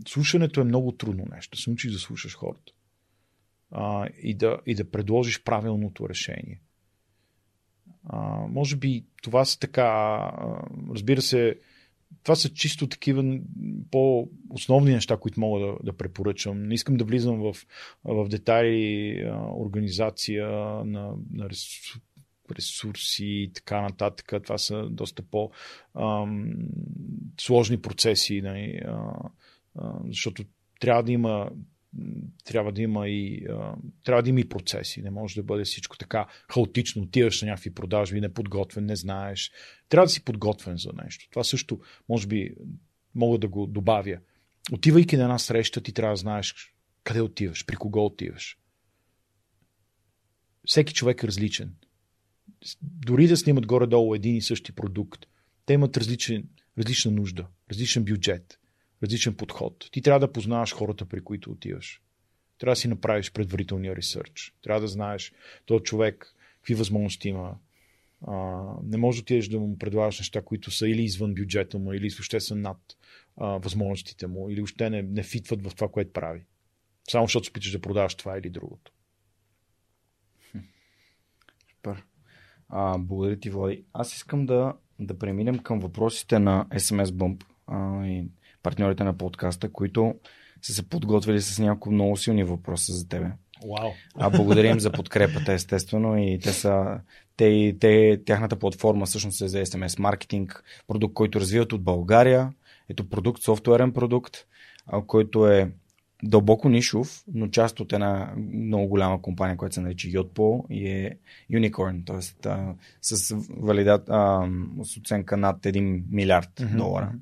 слушането 0.09 0.61
е 0.61 0.65
много 0.65 0.93
трудно 0.93 1.25
нещо. 1.35 1.57
Да 1.57 1.63
се 1.63 1.71
научиш 1.71 1.93
да 1.93 1.99
слушаш 1.99 2.37
хората. 2.37 2.73
А, 3.71 4.09
и, 4.23 4.35
да, 4.35 4.59
и 4.67 4.75
да 4.75 4.91
предложиш 4.91 5.43
правилното 5.43 6.09
решение. 6.09 6.61
А, 8.05 8.19
може 8.49 8.77
би 8.77 9.05
това 9.23 9.45
са 9.45 9.59
така. 9.59 9.83
а, 9.83 10.63
Разбира 10.95 11.23
се, 11.23 11.57
това 12.23 12.37
са 12.37 12.49
чисто 12.49 12.89
такива 12.89 13.39
по-основни 13.91 14.93
неща, 14.93 15.17
които 15.17 15.41
мога 15.41 15.67
да, 15.67 15.77
да 15.83 15.93
препоръчам. 15.97 16.69
Не 16.69 16.75
искам 16.75 16.97
да 16.97 17.05
влизам 17.05 17.39
в, 17.39 17.57
в 18.05 18.29
детайли, 18.29 19.23
организация 19.55 20.49
на, 20.85 21.13
на 21.33 21.49
ресурси, 22.57 23.25
и 23.25 23.51
така 23.55 23.81
нататък. 23.81 24.33
Това 24.43 24.59
са 24.59 24.89
доста 24.91 25.23
по-сложни 25.23 25.53
процеси, 27.81 28.43
нали, 28.43 28.81
защото 30.09 30.45
трябва 30.81 31.03
да 31.03 31.13
има 31.13 31.51
трябва 32.45 32.73
да 32.73 32.83
има 32.83 33.09
и 33.09 33.47
а, 33.51 33.77
трябва 34.05 34.23
да 34.23 34.31
има 34.31 34.41
и 34.41 34.49
процеси. 34.49 35.03
Не 35.03 35.11
може 35.11 35.35
да 35.35 35.43
бъде 35.43 35.65
всичко 35.65 35.99
така 35.99 36.27
хаотично. 36.53 37.03
Отиваш 37.03 37.43
на 37.43 37.49
някакви 37.49 37.75
продажби, 37.75 38.21
неподготвен, 38.21 38.87
не 38.87 38.97
знаеш. 38.97 39.53
Трябва 39.89 40.07
да 40.07 40.11
си 40.11 40.25
подготвен 40.25 40.77
за 40.77 40.91
нещо. 41.05 41.29
Това 41.31 41.45
също, 41.45 41.81
може 42.09 42.27
би, 42.27 42.55
мога 43.15 43.39
да 43.39 43.49
го 43.49 43.67
добавя. 43.67 44.19
Отивайки 44.73 45.17
на 45.17 45.23
една 45.23 45.39
среща, 45.39 45.81
ти 45.81 45.93
трябва 45.93 46.13
да 46.13 46.17
знаеш 46.17 46.73
къде 47.05 47.21
отиваш, 47.21 47.67
при 47.67 47.77
кого 47.77 48.07
отиваш. 48.07 48.59
всеки 50.67 50.95
човек 50.95 51.23
е 51.23 51.27
различен. 51.27 51.75
Дори 52.83 53.29
да 53.29 53.37
снимат 53.37 53.67
горе-долу 53.67 54.15
един 54.15 54.37
и 54.37 54.43
същи 54.43 54.73
продукт, 54.73 55.27
те 55.67 55.73
имат 55.73 55.97
различен, 55.97 56.49
различна 56.79 57.11
нужда, 57.11 57.47
различен 57.71 58.05
бюджет, 58.05 58.59
различен 59.03 59.35
подход. 59.35 59.89
Ти 59.93 60.03
трябва 60.03 60.21
да 60.21 60.33
познаваш 60.33 60.75
хората, 60.75 61.05
при 61.05 61.25
които 61.25 61.51
отиваш. 61.51 62.03
Трябва 62.59 62.73
да 62.73 62.77
си 62.77 62.89
направиш 62.89 63.33
предварителния 63.33 63.97
ресърч. 63.97 64.55
Трябва 64.63 64.81
да 64.81 64.89
знаеш 64.89 65.33
този 65.67 65.83
човек 65.83 66.35
какви 66.57 66.75
възможности 66.75 67.29
има. 67.29 67.57
А, 68.27 68.65
не 68.83 68.97
може 68.97 69.19
да 69.19 69.23
отидеш 69.23 69.49
да 69.49 69.59
му 69.59 69.79
предлагаш 69.79 70.19
неща, 70.19 70.43
които 70.43 70.71
са 70.71 70.89
или 70.89 71.03
извън 71.03 71.35
бюджета 71.35 71.79
му, 71.79 71.93
или 71.93 72.11
въобще 72.11 72.41
са 72.41 72.57
над 72.57 72.79
а, 73.37 73.47
възможностите 73.47 74.27
му, 74.27 74.51
или 74.51 74.61
въобще 74.61 74.91
не, 74.91 75.03
не 75.03 75.23
фитват 75.23 75.63
в 75.63 75.75
това, 75.75 75.89
което 75.89 76.13
прави. 76.13 76.45
Само 77.11 77.27
защото 77.27 77.47
спиташ 77.47 77.73
да 77.73 77.81
продаваш 77.81 78.15
това 78.15 78.39
или 78.39 78.51
другото. 78.51 78.93
Супер. 81.87 82.05
А, 82.69 82.99
благодаря 82.99 83.41
ти, 83.41 83.51
Влади. 83.51 83.85
Аз 83.93 84.15
искам 84.15 84.47
да, 84.47 84.75
да 84.99 85.19
преминем 85.19 85.59
към 85.59 85.81
въпросите 85.81 86.39
на 86.39 86.67
SMS 86.71 87.05
Bump 87.05 87.45
а, 87.67 88.07
и 88.07 88.25
партньорите 88.67 89.05
на 89.05 89.19
подкаста, 89.19 89.73
които 89.73 90.15
са 90.63 90.73
се 90.75 90.89
подготвили 90.89 91.41
с 91.41 91.59
няколко 91.59 91.91
много 91.91 92.17
силни 92.17 92.45
въпроса 92.45 92.93
за 92.93 93.09
тебе. 93.09 93.27
Вау. 93.69 93.91
А 94.15 94.31
благодарим 94.31 94.81
за 94.81 94.93
подкрепата, 94.93 95.53
естествено. 95.53 96.19
И 96.19 96.39
те 96.43 96.53
са. 96.53 97.01
Те, 97.37 97.77
те, 97.81 98.21
тяхната 98.27 98.57
платформа 98.57 99.07
всъщност 99.07 99.41
е 99.41 99.49
за 99.49 99.59
SMS 99.59 99.99
маркетинг, 99.99 100.65
продукт, 100.89 101.15
който 101.15 101.41
развиват 101.41 101.73
от 101.73 101.83
България. 101.83 102.53
Ето 102.89 103.09
продукт, 103.09 103.43
софтуерен 103.43 103.93
продукт, 103.93 104.37
който 105.07 105.47
е 105.47 105.71
дълбоко 106.23 106.69
нишов, 106.69 107.25
но 107.35 107.49
част 107.49 107.81
от 107.81 107.93
една 107.93 108.33
много 108.37 108.89
голяма 108.89 109.23
компания, 109.23 109.57
която 109.57 109.75
се 109.75 109.81
нарича 109.81 110.09
Yotpo 110.09 110.69
и 110.71 110.89
е 110.89 111.19
Unicorn, 111.53 112.07
т.е. 112.07 112.51
с, 113.01 113.37
валидат, 113.51 114.09
а, 114.09 114.49
с 114.83 114.97
оценка 114.97 115.37
над 115.37 115.63
1 115.63 116.03
милиард 116.11 116.51
mm-hmm. 116.57 116.77
долара. 116.77 117.13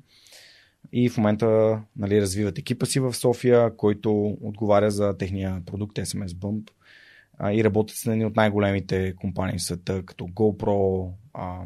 И 0.91 1.09
в 1.09 1.17
момента 1.17 1.81
нали, 1.95 2.21
развиват 2.21 2.57
екипа 2.57 2.85
си 2.85 2.99
в 2.99 3.13
София, 3.13 3.77
който 3.77 4.37
отговаря 4.41 4.91
за 4.91 5.17
техния 5.17 5.61
продукт 5.65 5.97
SMS 5.97 6.27
Bump 6.27 6.69
а, 7.37 7.53
и 7.53 7.63
работят 7.63 7.97
с 7.97 8.05
едни 8.05 8.25
от 8.25 8.35
най-големите 8.35 9.15
компании 9.15 9.57
в 9.57 9.63
света, 9.63 10.03
като 10.05 10.25
GoPro, 10.25 11.11
а, 11.33 11.61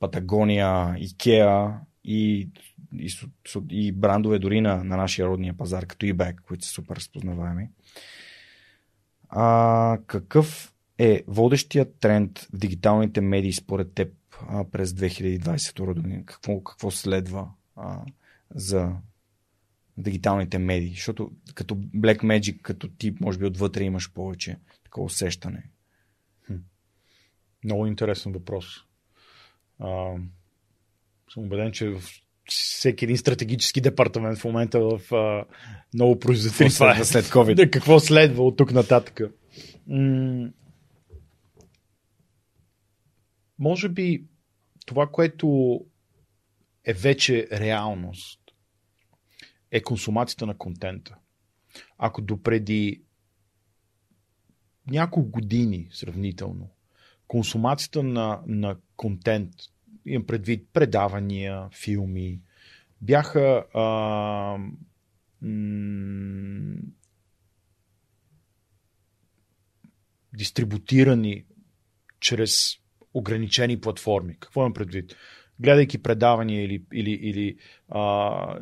Patagonia, 0.00 1.06
IKEA 1.06 1.74
и 2.04 2.48
и, 2.98 3.10
и 3.70 3.92
брандове 3.92 4.38
дори 4.38 4.60
на, 4.60 4.84
на 4.84 4.96
нашия 4.96 5.26
родния 5.26 5.54
пазар, 5.54 5.86
като 5.86 6.06
eBay, 6.06 6.36
които 6.36 6.64
са 6.64 6.70
супер 6.70 6.96
разпознаваеми. 6.96 7.68
А, 9.28 9.98
какъв 10.06 10.72
е 10.98 11.22
водещият 11.26 11.96
тренд 12.00 12.38
в 12.38 12.56
дигиталните 12.56 13.20
медии 13.20 13.52
според 13.52 13.94
теб 13.94 14.12
а, 14.48 14.64
през 14.64 14.90
2022 14.90 15.94
година? 15.94 16.22
Какво, 16.24 16.60
какво 16.60 16.90
следва 16.90 17.48
а, 17.76 18.02
за 18.54 18.92
дигиталните 19.98 20.58
медии? 20.58 20.90
Защото 20.90 21.30
като 21.54 21.74
Black 21.74 22.22
Magic, 22.22 22.60
като 22.60 22.88
тип, 22.88 23.20
може 23.20 23.38
би 23.38 23.46
отвътре 23.46 23.84
имаш 23.84 24.12
повече 24.12 24.58
такова 24.84 25.04
усещане. 25.04 25.62
Хм. 26.46 26.54
Много 27.64 27.86
интересен 27.86 28.32
въпрос. 28.32 28.66
А, 29.78 30.14
съм 31.32 31.44
убеден, 31.44 31.72
че 31.72 31.88
в 31.88 32.02
всеки 32.48 33.04
един 33.04 33.18
стратегически 33.18 33.80
департамент 33.80 34.38
в 34.38 34.44
момента 34.44 34.80
в 34.80 35.14
а, 35.14 35.44
много 35.94 36.18
производители. 36.18 36.68
Какво 36.68 36.76
следва 36.76 37.04
след 37.04 37.24
COVID? 37.24 37.54
Да, 37.56 37.70
какво 37.70 38.00
следва 38.00 38.44
от 38.44 38.56
тук 38.56 38.72
нататък? 38.72 39.20
М- 39.86 40.50
може 43.58 43.88
би 43.88 44.24
това, 44.86 45.06
което 45.06 45.80
е 46.86 46.92
вече 46.92 47.48
реалност, 47.52 48.40
е 49.70 49.82
консумацията 49.82 50.46
на 50.46 50.58
контента. 50.58 51.16
Ако 51.98 52.22
допреди 52.22 53.02
няколко 54.86 55.30
години 55.30 55.88
сравнително, 55.92 56.70
консумацията 57.26 58.02
на, 58.02 58.42
на 58.46 58.76
контент, 58.96 59.52
имам 60.06 60.26
предвид 60.26 60.68
предавания, 60.72 61.68
филми, 61.72 62.40
бяха 63.00 63.66
а, 63.74 63.82
м- 65.42 66.76
дистрибутирани 70.32 71.44
чрез 72.20 72.76
ограничени 73.14 73.80
платформи. 73.80 74.36
Какво 74.40 74.60
имам 74.60 74.74
предвид? 74.74 75.16
Гледайки 75.60 76.02
предавания 76.02 76.64
или, 76.64 76.82
или, 76.92 77.10
или 77.10 77.56
а, 77.88 78.00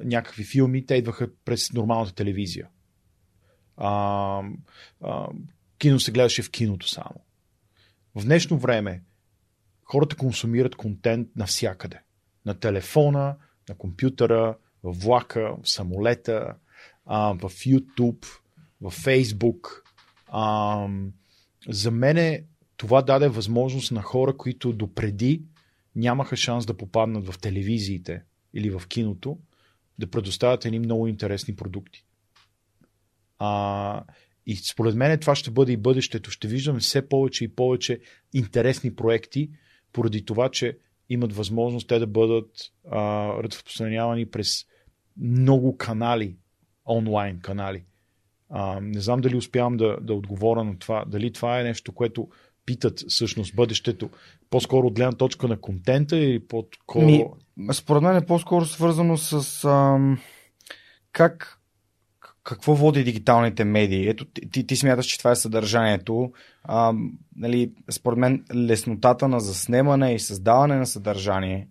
някакви 0.04 0.44
филми, 0.44 0.86
те 0.86 0.94
идваха 0.94 1.28
през 1.44 1.72
нормалната 1.72 2.14
телевизия. 2.14 2.68
А, 3.76 4.42
а, 5.02 5.28
кино 5.78 6.00
се 6.00 6.12
гледаше 6.12 6.42
в 6.42 6.50
киното 6.50 6.88
само. 6.88 7.20
В 8.14 8.24
днешно 8.24 8.58
време 8.58 9.02
хората 9.84 10.16
консумират 10.16 10.76
контент 10.76 11.28
навсякъде. 11.36 12.00
На 12.46 12.54
телефона, 12.54 13.36
на 13.68 13.74
компютъра, 13.74 14.56
в 14.82 14.92
влака, 14.92 15.56
в 15.62 15.68
самолета, 15.68 16.54
а, 17.06 17.32
в 17.32 17.50
YouTube, 17.50 18.26
в 18.80 18.90
Facebook. 18.90 19.82
А, 20.26 20.88
за 21.68 21.90
мен 21.90 22.44
това 22.76 23.02
даде 23.02 23.28
възможност 23.28 23.92
на 23.92 24.02
хора, 24.02 24.36
които 24.36 24.72
допреди 24.72 25.42
нямаха 25.96 26.36
шанс 26.36 26.66
да 26.66 26.76
попаднат 26.76 27.26
в 27.26 27.38
телевизиите 27.38 28.22
или 28.54 28.70
в 28.70 28.82
киното, 28.88 29.38
да 29.98 30.10
предоставят 30.10 30.64
едни 30.64 30.78
много 30.78 31.06
интересни 31.06 31.56
продукти. 31.56 32.04
А, 33.38 34.04
и 34.46 34.56
според 34.56 34.94
мен 34.94 35.18
това 35.18 35.34
ще 35.34 35.50
бъде 35.50 35.72
и 35.72 35.76
бъдещето. 35.76 36.30
Ще 36.30 36.48
виждаме 36.48 36.80
все 36.80 37.08
повече 37.08 37.44
и 37.44 37.54
повече 37.54 38.00
интересни 38.32 38.94
проекти, 38.94 39.50
поради 39.92 40.24
това, 40.24 40.48
че 40.48 40.78
имат 41.08 41.32
възможност 41.32 41.88
те 41.88 41.98
да 41.98 42.06
бъдат 42.06 42.50
а, 42.90 43.28
разпространявани 43.42 44.26
през 44.26 44.64
много 45.16 45.76
канали, 45.76 46.36
онлайн 46.86 47.40
канали. 47.40 47.84
А, 48.50 48.80
не 48.80 49.00
знам 49.00 49.20
дали 49.20 49.36
успявам 49.36 49.76
да, 49.76 49.96
да 50.00 50.14
отговоря 50.14 50.64
на 50.64 50.78
това, 50.78 51.04
дали 51.04 51.32
това 51.32 51.60
е 51.60 51.64
нещо, 51.64 51.92
което 51.92 52.28
питат 52.66 53.04
всъщност 53.08 53.56
бъдещето, 53.56 54.10
по-скоро 54.50 54.86
от 54.86 54.94
гледна 54.94 55.12
точка 55.12 55.48
на 55.48 55.60
контента 55.60 56.16
или 56.16 56.46
по-скоро... 56.46 57.06
Ми, 57.06 57.24
според 57.72 58.02
мен 58.02 58.16
е 58.16 58.26
по-скоро 58.26 58.64
свързано 58.64 59.16
с 59.16 59.64
ам, 59.64 60.18
как 61.12 61.58
какво 62.44 62.74
води 62.74 63.04
дигиталните 63.04 63.64
медии? 63.64 64.08
Ето, 64.08 64.24
ти, 64.24 64.66
ти 64.66 64.76
смяташ, 64.76 65.06
че 65.06 65.18
това 65.18 65.30
е 65.30 65.36
съдържанието. 65.36 66.32
А, 66.64 66.94
нали, 67.36 67.72
според 67.90 68.18
мен 68.18 68.44
леснотата 68.54 69.28
на 69.28 69.40
заснемане 69.40 70.14
и 70.14 70.18
създаване 70.18 70.76
на 70.76 70.86
съдържание, 70.86 71.68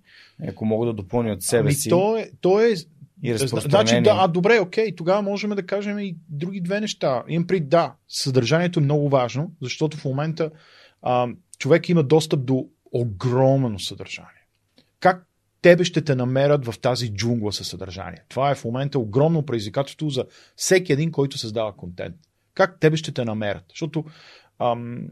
ако 0.48 0.66
мога 0.66 0.86
да 0.86 0.94
допълня 0.94 1.34
от 1.34 1.44
себе 1.44 1.60
ами, 1.60 1.74
си. 1.74 1.90
То 1.90 2.18
е, 2.18 2.30
то 2.42 2.60
е 2.60 2.74
и 3.26 3.38
Значи, 3.38 4.02
да, 4.02 4.18
а, 4.20 4.28
добре, 4.28 4.60
окей, 4.60 4.96
тогава 4.96 5.22
можем 5.22 5.50
да 5.50 5.66
кажем 5.66 6.00
и 6.00 6.18
други 6.30 6.62
две 6.62 6.82
неща. 6.82 7.24
Имам 7.28 7.48
при 7.48 7.60
да, 7.60 7.94
съдържанието 8.08 8.80
е 8.80 8.84
много 8.84 9.10
важно, 9.10 9.52
защото 9.62 9.98
в 9.98 10.06
момента 10.06 10.52
а, 11.04 11.28
човек 11.60 11.90
има 11.90 12.04
достъп 12.04 12.46
до 12.46 12.68
огромно 12.92 13.80
съдържание. 13.80 14.48
Как 15.00 15.28
тебе 15.62 15.84
ще 15.84 16.02
те 16.02 16.16
намерят 16.16 16.66
в 16.66 16.80
тази 16.80 17.14
джунгла 17.14 17.54
със 17.54 17.68
съдържание. 17.68 18.24
Това 18.30 18.52
е 18.52 18.56
в 18.56 18.66
момента 18.66 19.00
огромно 19.00 19.46
предизвикателство 19.46 20.10
за 20.10 20.26
всеки 20.56 20.94
един, 20.94 21.12
който 21.12 21.38
създава 21.38 21.76
контент. 21.76 22.16
Как 22.54 22.80
тебе 22.80 22.98
ще 22.98 23.12
те 23.12 23.26
намерят? 23.26 23.64
Защото 23.70 24.06
ам, 24.60 25.08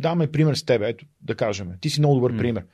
даваме 0.00 0.32
пример 0.32 0.54
с 0.54 0.64
тебе, 0.64 0.88
ето 0.88 1.06
да 1.20 1.34
кажем. 1.34 1.72
Ти 1.80 1.90
си 1.90 2.00
много 2.00 2.14
добър 2.14 2.32
mm. 2.32 2.38
пример. 2.38 2.64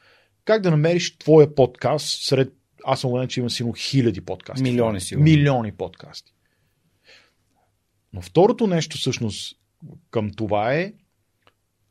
Как 0.45 0.63
да 0.63 0.71
намериш 0.71 1.19
твоя 1.19 1.55
подкаст 1.55 2.23
сред 2.23 2.53
аз 2.85 3.01
съм 3.01 3.11
уверен, 3.11 3.29
че 3.29 3.41
има 3.41 3.51
сигурно 3.51 3.75
хиляди 3.75 4.21
подкасти. 4.21 4.63
Милиони 4.63 5.01
си. 5.01 5.17
Милиони 5.17 5.73
подкасти. 5.73 6.35
Но 8.13 8.21
второто 8.21 8.67
нещо 8.67 8.97
всъщност 8.97 9.59
към 10.11 10.31
това 10.31 10.75
е 10.75 10.93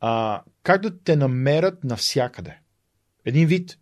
а, 0.00 0.42
как 0.62 0.82
да 0.82 1.02
те 1.02 1.16
намерят 1.16 1.84
навсякъде. 1.84 2.58
Един 3.24 3.46
вид 3.46 3.78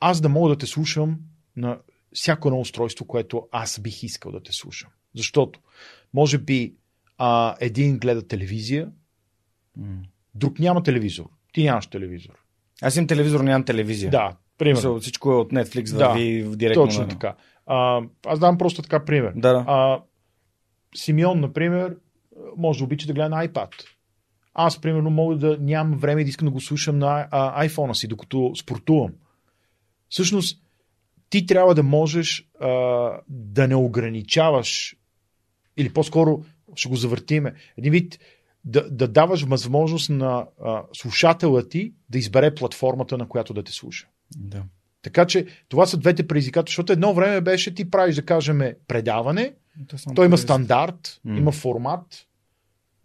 аз 0.00 0.20
да 0.20 0.28
мога 0.28 0.48
да 0.48 0.58
те 0.58 0.66
слушам 0.66 1.18
на 1.56 1.78
всяко 2.14 2.48
едно 2.48 2.60
устройство, 2.60 3.06
което 3.06 3.48
аз 3.52 3.80
бих 3.80 4.02
искал 4.02 4.32
да 4.32 4.42
те 4.42 4.52
слушам. 4.52 4.90
Защото, 5.14 5.60
може 6.14 6.38
би, 6.38 6.74
а, 7.18 7.56
един 7.60 7.98
гледа 7.98 8.28
телевизия, 8.28 8.90
друг 10.34 10.58
няма 10.58 10.82
телевизор. 10.82 11.24
Ти 11.52 11.64
нямаш 11.64 11.86
телевизор. 11.86 12.42
Аз 12.82 12.96
имам 12.96 13.06
телевизор, 13.06 13.40
нямам 13.40 13.64
телевизия. 13.64 14.10
Да, 14.10 14.36
примерно. 14.58 15.00
Всичко 15.00 15.32
е 15.32 15.36
от 15.36 15.52
Netflix, 15.52 15.96
да, 15.96 16.12
ви 16.12 16.42
в 16.42 16.56
директно. 16.56 16.84
Точно 16.84 17.02
на... 17.02 17.08
така. 17.08 17.34
А, 17.66 18.02
аз 18.26 18.38
давам 18.38 18.58
просто 18.58 18.82
така 18.82 19.04
пример. 19.04 19.32
Да, 19.36 19.52
да. 19.52 19.64
А, 19.68 20.02
Симеон, 20.94 21.40
например, 21.40 21.96
може 22.56 22.78
да 22.78 22.84
обича 22.84 23.06
да 23.06 23.12
гледа 23.12 23.28
на 23.28 23.48
iPad. 23.48 23.70
Аз, 24.58 24.80
примерно, 24.80 25.10
мога 25.10 25.36
да 25.36 25.58
нямам 25.60 25.98
време 25.98 26.24
да 26.24 26.30
искам 26.30 26.46
да 26.46 26.52
го 26.52 26.60
слушам 26.60 26.98
на 26.98 27.28
а, 27.30 27.68
iPhone-а 27.68 27.94
си, 27.94 28.08
докато 28.08 28.52
спортувам. 28.56 29.10
Всъщност, 30.08 30.62
ти 31.30 31.46
трябва 31.46 31.74
да 31.74 31.82
можеш 31.82 32.48
а, 32.60 32.70
да 33.28 33.68
не 33.68 33.74
ограничаваш, 33.74 34.96
или 35.76 35.92
по-скоро 35.92 36.44
ще 36.74 36.88
го 36.88 36.96
завъртиме, 36.96 37.54
един 37.76 37.92
вид 37.92 38.18
да, 38.64 38.90
да 38.90 39.08
даваш 39.08 39.42
възможност 39.42 40.10
на 40.10 40.46
а, 40.64 40.82
слушателя 40.92 41.68
ти 41.68 41.92
да 42.08 42.18
избере 42.18 42.54
платформата, 42.54 43.18
на 43.18 43.28
която 43.28 43.54
да 43.54 43.62
те 43.62 43.72
слуша. 43.72 44.08
Да. 44.36 44.62
Така 45.02 45.26
че 45.26 45.46
това 45.68 45.86
са 45.86 45.96
двете 45.96 46.26
предизвикателства, 46.26 46.80
защото 46.80 46.92
едно 46.92 47.14
време 47.14 47.40
беше 47.40 47.74
ти 47.74 47.90
правиш, 47.90 48.16
да 48.16 48.24
кажем, 48.24 48.60
предаване, 48.88 49.54
той 50.14 50.26
има 50.26 50.38
стандарт, 50.38 51.20
mm. 51.26 51.38
има 51.38 51.52
формат, 51.52 52.26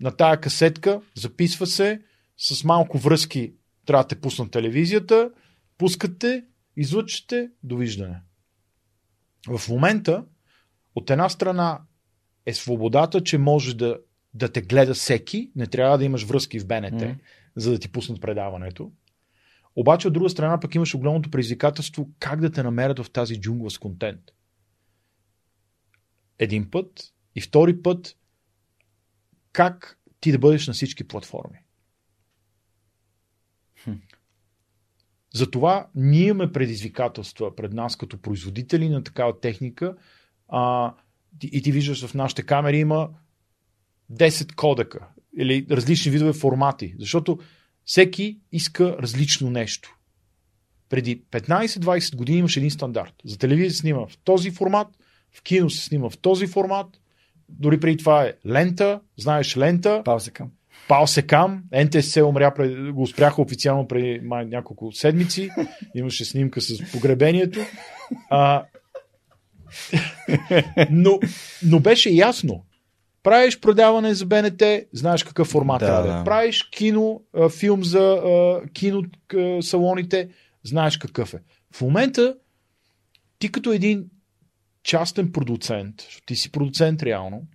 на 0.02 0.12
тая 0.12 0.42
касетка 0.42 1.02
записва 1.16 1.68
се, 1.68 2.02
с 2.38 2.64
малко 2.64 2.98
връзки 2.98 3.54
трябва 3.86 4.04
да 4.04 4.08
те 4.08 4.22
пуснат 4.22 4.52
телевизията, 4.52 5.32
пускате, 5.78 6.46
излъчите, 6.76 7.50
довиждане. 7.64 8.22
В 9.50 9.70
момента, 9.70 10.26
от 10.96 11.10
една 11.10 11.30
страна 11.30 11.82
е 12.46 12.54
свободата, 12.54 13.24
че 13.24 13.38
може 13.38 13.78
да, 13.78 14.00
да 14.34 14.52
те 14.52 14.62
гледа 14.62 14.94
всеки, 14.94 15.52
не 15.56 15.68
трябва 15.68 15.98
да 15.98 16.06
имаш 16.06 16.24
връзки 16.24 16.60
в 16.60 16.68
БНТ, 16.68 17.02
mm. 17.02 17.16
за 17.56 17.72
да 17.72 17.80
ти 17.80 17.92
пуснат 17.92 18.22
предаването. 18.22 18.92
Обаче 19.76 20.08
от 20.08 20.14
друга 20.14 20.30
страна 20.30 20.60
пък 20.60 20.76
имаш 20.76 20.96
огромното 20.96 21.32
предизвикателство 21.32 22.10
как 22.20 22.42
да 22.42 22.52
те 22.52 22.64
намерят 22.64 23.00
в 23.00 23.12
тази 23.12 23.42
джунгла 23.42 23.72
с 23.72 23.78
контент. 23.78 24.22
Един 26.40 26.72
път 26.72 27.14
и 27.36 27.42
втори 27.42 27.82
път 27.82 28.18
как 29.54 30.00
ти 30.20 30.32
да 30.32 30.40
бъдеш 30.40 30.68
на 30.68 30.74
всички 30.74 31.08
платформи. 31.08 31.58
Хм. 33.84 33.92
Затова 35.34 35.88
ние 35.96 36.28
имаме 36.28 36.52
предизвикателства 36.52 37.56
пред 37.56 37.74
нас 37.74 37.96
като 37.96 38.22
производители 38.22 38.90
на 38.90 39.04
такава 39.04 39.40
техника 39.40 39.96
а, 40.48 40.94
и 41.44 41.62
ти 41.62 41.72
виждаш 41.72 42.06
в 42.06 42.14
нашите 42.14 42.44
камери 42.44 42.78
има 42.78 43.10
10 44.12 44.56
кодека 44.56 45.08
или 45.38 45.68
различни 45.72 46.12
видове 46.12 46.34
формати, 46.34 46.96
защото 47.00 47.40
всеки 47.86 48.40
иска 48.52 48.98
различно 49.00 49.50
нещо. 49.50 49.98
Преди 50.90 51.24
15-20 51.24 52.16
години 52.16 52.38
имаше 52.38 52.60
един 52.60 52.72
стандарт. 52.72 53.14
За 53.26 53.38
телевизия 53.38 53.72
се 53.72 53.78
снима 53.78 54.00
в 54.08 54.18
този 54.24 54.52
формат, 54.52 54.88
в 55.32 55.42
кино 55.42 55.70
се 55.70 55.86
снима 55.86 56.10
в 56.10 56.18
този 56.18 56.48
формат, 56.48 57.02
дори 57.60 57.80
преди 57.80 57.98
това 57.98 58.24
е 58.24 58.34
лента, 58.48 59.00
знаеш 59.18 59.58
лента. 59.58 60.02
Паусекам. 60.06 60.52
Паусекам. 60.88 61.64
НТС 61.86 62.18
умря, 62.18 62.54
пред, 62.54 62.92
го 62.92 63.08
спряха 63.08 63.42
официално 63.42 63.88
преди 63.88 64.20
май, 64.24 64.46
няколко 64.46 64.92
седмици. 64.92 65.50
Имаше 65.96 66.26
снимка 66.26 66.62
с 66.62 66.92
погребението. 66.92 67.60
А, 68.30 68.64
но, 70.90 71.20
но 71.66 71.80
беше 71.80 72.10
ясно. 72.10 72.64
Правиш 73.24 73.60
предаване 73.60 74.14
за 74.14 74.26
БНТ, 74.26 74.64
знаеш 74.94 75.24
какъв 75.24 75.48
формат 75.48 75.80
да, 75.80 75.86
е. 75.86 75.90
Да. 75.90 76.24
Правиш 76.26 76.64
кино, 76.64 77.22
филм 77.60 77.84
за 77.84 78.22
кино 78.74 79.04
салоните, 79.62 80.30
знаеш 80.64 80.98
какъв 80.98 81.34
е. 81.34 81.38
В 81.76 81.82
момента 81.82 82.36
ти 83.40 83.52
като 83.52 83.72
един 83.72 84.06
частен 84.84 85.32
продуцент, 85.32 85.96
ти 86.26 86.36
си 86.36 86.52
продуцент 86.52 87.04
реално, 87.04 87.48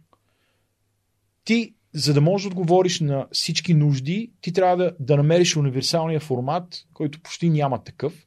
ти, 1.45 1.75
за 1.95 2.15
да 2.15 2.21
можеш 2.21 2.43
да 2.43 2.49
отговориш 2.49 3.01
на 3.01 3.27
всички 3.33 3.75
нужди, 3.75 4.33
ти 4.41 4.53
трябва 4.53 4.77
да, 4.77 4.97
да 5.01 5.17
намериш 5.17 5.57
универсалния 5.57 6.21
формат, 6.21 6.87
който 6.93 7.23
почти 7.23 7.51
няма 7.51 7.85
такъв, 7.85 8.27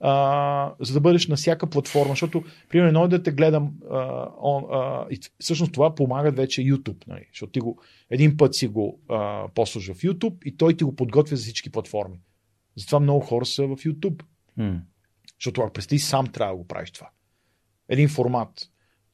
а, 0.00 0.74
за 0.80 0.94
да 0.94 1.00
бъдеш 1.00 1.26
на 1.26 1.36
всяка 1.36 1.70
платформа, 1.70 2.12
защото, 2.12 2.44
примерно, 2.68 3.08
да 3.08 3.22
те 3.22 3.32
гледам, 3.32 3.74
а, 3.90 4.28
он, 4.42 4.64
а, 4.72 5.06
и 5.10 5.20
всъщност 5.40 5.72
това 5.72 5.94
помага 5.94 6.30
вече 6.30 6.62
YouTube, 6.62 7.08
нали? 7.08 7.26
защото 7.32 7.52
ти 7.52 7.60
го, 7.60 7.78
един 8.10 8.36
път 8.36 8.54
си 8.54 8.66
го 8.66 9.00
а, 9.08 9.48
послужа 9.54 9.94
в 9.94 9.98
YouTube 9.98 10.44
и 10.44 10.56
той 10.56 10.76
ти 10.76 10.84
го 10.84 10.96
подготвя 10.96 11.36
за 11.36 11.42
всички 11.42 11.70
платформи. 11.70 12.16
Затова 12.76 13.00
много 13.00 13.20
хора 13.20 13.46
са 13.46 13.62
в 13.62 13.76
YouTube. 13.76 14.22
Mm. 14.58 14.80
Защото 15.38 15.60
ако 15.60 15.72
представи 15.72 15.98
сам 15.98 16.26
трябва 16.26 16.54
да 16.54 16.58
го 16.58 16.66
правиш 16.66 16.90
това 16.90 17.10
един 17.88 18.08
формат. 18.08 18.50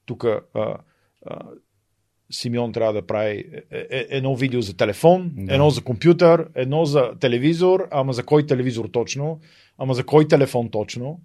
Тук 0.07 0.25
Симеон 2.31 2.73
трябва 2.73 2.93
да 2.93 3.07
прави 3.07 3.45
е, 3.71 3.77
е, 3.91 4.07
едно 4.09 4.37
видео 4.37 4.61
за 4.61 4.77
телефон, 4.77 5.33
да. 5.37 5.55
едно 5.55 5.71
за 5.71 5.83
компютър, 5.83 6.49
едно 6.55 6.85
за 6.85 7.11
телевизор, 7.21 7.89
ама 7.91 8.13
за 8.13 8.23
кой 8.27 8.47
телевизор 8.47 8.89
точно, 8.93 9.41
ама 9.79 9.95
за 9.95 10.05
кой 10.05 10.29
телефон 10.29 10.71
точно. 10.71 11.21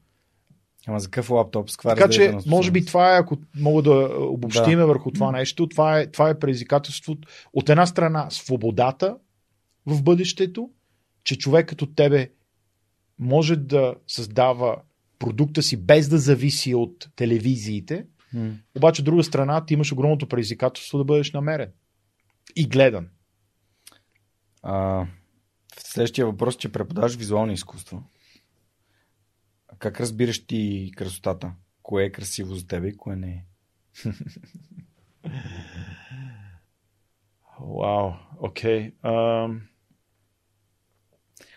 Ама 0.88 1.00
за 1.00 1.10
какъв 1.10 1.30
лаптоп? 1.30 1.70
С 1.70 1.78
така 1.78 2.10
че, 2.10 2.38
може 2.48 2.72
би 2.72 2.86
това 2.86 3.16
е, 3.16 3.20
ако 3.20 3.38
мога 3.60 3.82
да 3.82 4.10
обобщиме 4.20 4.76
да. 4.76 4.88
върху 4.88 5.12
това 5.12 5.32
нещо, 5.32 5.68
това 5.68 6.00
е, 6.00 6.08
това 6.08 6.30
е 6.30 6.40
предизвикателство. 6.40 7.16
От 7.54 7.70
една 7.70 7.86
страна, 7.86 8.28
свободата 8.30 9.18
в 9.86 10.04
бъдещето, 10.04 10.70
че 11.24 11.38
човек 11.38 11.70
като 11.70 11.86
тебе 11.86 12.30
може 13.20 13.56
да 13.56 13.96
създава 14.08 14.76
продукта 15.20 15.64
си 15.64 15.78
без 15.78 16.10
да 16.10 16.18
зависи 16.18 16.76
от 16.76 17.10
телевизиите. 17.16 18.06
Mm. 18.36 18.56
Обаче, 18.78 19.02
от 19.02 19.06
друга 19.06 19.24
страна, 19.24 19.66
ти 19.66 19.74
имаш 19.74 19.92
огромното 19.92 20.28
предизвикателство 20.28 20.98
да 20.98 21.04
бъдеш 21.04 21.32
намерен 21.32 21.72
и 22.56 22.68
гледан. 22.68 23.10
А, 24.64 25.08
следващия 25.78 26.26
въпрос, 26.26 26.58
че 26.58 26.72
преподаваш 26.72 27.16
визуално 27.16 27.52
изкуство. 27.52 28.04
Как 29.80 30.00
разбираш 30.00 30.46
ти 30.46 30.92
красотата? 30.96 31.54
Кое 31.84 32.04
е 32.04 32.12
красиво 32.12 32.56
за 32.56 32.68
теб 32.68 32.86
и 32.86 32.98
кое 32.98 33.16
не 33.16 33.30
е? 33.32 33.46
Вау, 37.60 38.14
окей. 38.40 38.92
Okay. 38.92 39.60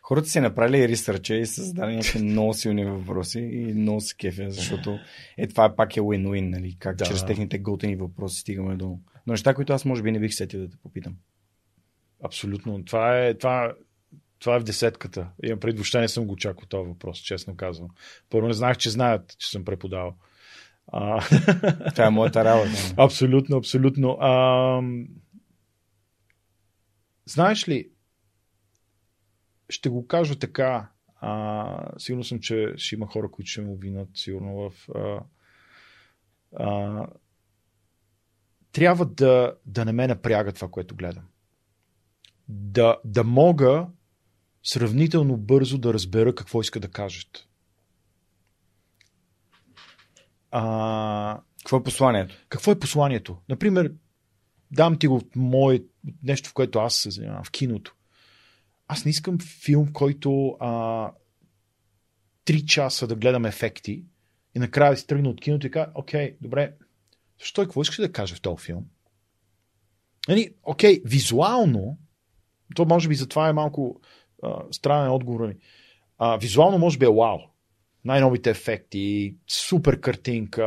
Хората 0.08 0.28
си 0.28 0.40
направили 0.40 0.88
ресърча 0.88 1.34
и 1.34 1.46
създали 1.46 1.96
някакви 1.96 2.22
много 2.22 2.54
силни 2.54 2.84
въпроси 2.84 3.38
и 3.40 3.74
много 3.74 4.00
се 4.00 4.16
кефя, 4.16 4.50
защото 4.50 4.98
е, 5.36 5.46
това 5.46 5.64
е 5.64 5.76
пак 5.76 5.96
е 5.96 6.00
win-win, 6.00 6.48
нали? 6.48 6.76
Как 6.78 6.96
да. 6.96 7.04
чрез 7.04 7.26
техните 7.26 7.58
готини 7.58 7.96
въпроси 7.96 8.40
стигаме 8.40 8.76
до... 8.76 8.98
Но 9.26 9.32
неща, 9.32 9.54
които 9.54 9.72
аз 9.72 9.84
може 9.84 10.02
би 10.02 10.12
не 10.12 10.20
бих 10.20 10.34
сетил 10.34 10.60
да 10.60 10.70
те 10.70 10.76
попитам. 10.76 11.16
Абсолютно. 12.24 12.84
Това 12.84 13.18
е, 13.18 13.34
това, 13.34 13.74
това 14.38 14.56
е 14.56 14.60
в 14.60 14.64
десетката. 14.64 15.28
Имам 15.44 15.60
пред 15.60 15.76
въобще 15.76 16.00
не 16.00 16.08
съм 16.08 16.26
го 16.26 16.32
очаквал 16.32 16.66
този 16.68 16.88
въпрос, 16.88 17.18
честно 17.18 17.56
казвам. 17.56 17.88
Първо 18.30 18.48
не 18.48 18.54
знаех, 18.54 18.76
че 18.76 18.90
знаят, 18.90 19.38
че 19.38 19.50
съм 19.50 19.64
преподавал. 19.64 20.16
А... 20.92 21.20
Това 21.94 22.06
е 22.06 22.10
моята 22.10 22.44
работа. 22.44 22.94
абсолютно, 22.96 23.56
абсолютно. 23.56 24.18
А... 24.20 24.82
Знаеш 27.26 27.68
ли, 27.68 27.88
ще 29.68 29.88
го 29.88 30.06
кажа 30.06 30.38
така. 30.38 30.90
А, 31.20 31.98
сигурно 31.98 32.24
съм, 32.24 32.40
че 32.40 32.72
ще 32.76 32.94
има 32.94 33.06
хора, 33.06 33.30
които 33.30 33.50
ще 33.50 33.60
му 33.60 33.76
винат 33.76 34.08
сигурно 34.14 34.56
в. 34.56 34.88
А, 34.94 35.20
а, 36.56 37.06
трябва 38.72 39.06
да, 39.06 39.54
да 39.66 39.84
не 39.84 39.92
ме 39.92 40.06
напряга 40.06 40.52
това, 40.52 40.68
което 40.68 40.96
гледам. 40.96 41.24
Да, 42.48 42.96
да 43.04 43.24
мога 43.24 43.86
сравнително 44.62 45.36
бързо 45.36 45.78
да 45.78 45.94
разбера 45.94 46.34
какво 46.34 46.60
иска 46.60 46.80
да 46.80 46.88
кажат. 46.88 47.48
А, 50.50 51.40
какво 51.58 51.76
е 51.76 51.82
посланието? 51.82 52.34
Какво 52.48 52.72
е 52.72 52.78
посланието? 52.78 53.38
Например, 53.48 53.92
дам 54.70 54.98
ти 54.98 55.06
го 55.06 55.22
мое 55.36 55.82
нещо, 56.22 56.50
в 56.50 56.54
което 56.54 56.78
аз 56.78 56.94
се 56.94 57.10
занимавам, 57.10 57.44
в 57.44 57.50
киното 57.50 57.94
аз 58.88 59.04
не 59.04 59.10
искам 59.10 59.38
филм, 59.38 59.92
който 59.92 60.56
а, 60.60 61.12
три 62.44 62.66
часа 62.66 63.06
да 63.06 63.16
гледам 63.16 63.44
ефекти 63.44 64.04
и 64.54 64.58
накрая 64.58 64.90
да 64.90 64.96
си 64.96 65.06
тръгна 65.06 65.28
от 65.28 65.40
киното 65.40 65.66
и 65.66 65.70
кажа, 65.70 65.90
окей, 65.94 66.36
добре, 66.40 66.74
защо 67.40 67.62
и 67.62 67.64
какво 67.64 67.82
искаш 67.82 67.96
да 67.96 68.12
кажа 68.12 68.34
в 68.34 68.40
този 68.40 68.64
филм? 68.64 68.84
Нали, 70.28 70.54
окей, 70.62 71.02
визуално, 71.04 71.98
то 72.74 72.84
може 72.84 73.08
би 73.08 73.14
затова 73.14 73.48
е 73.48 73.52
малко 73.52 74.00
а, 74.42 74.62
странен 74.70 75.10
отговор 75.10 75.46
ми. 75.46 75.54
А, 76.18 76.36
визуално 76.36 76.78
може 76.78 76.98
би 76.98 77.04
е 77.04 77.08
вау. 77.08 77.38
Най-новите 78.04 78.50
ефекти, 78.50 79.36
супер 79.48 80.00
картинка, 80.00 80.62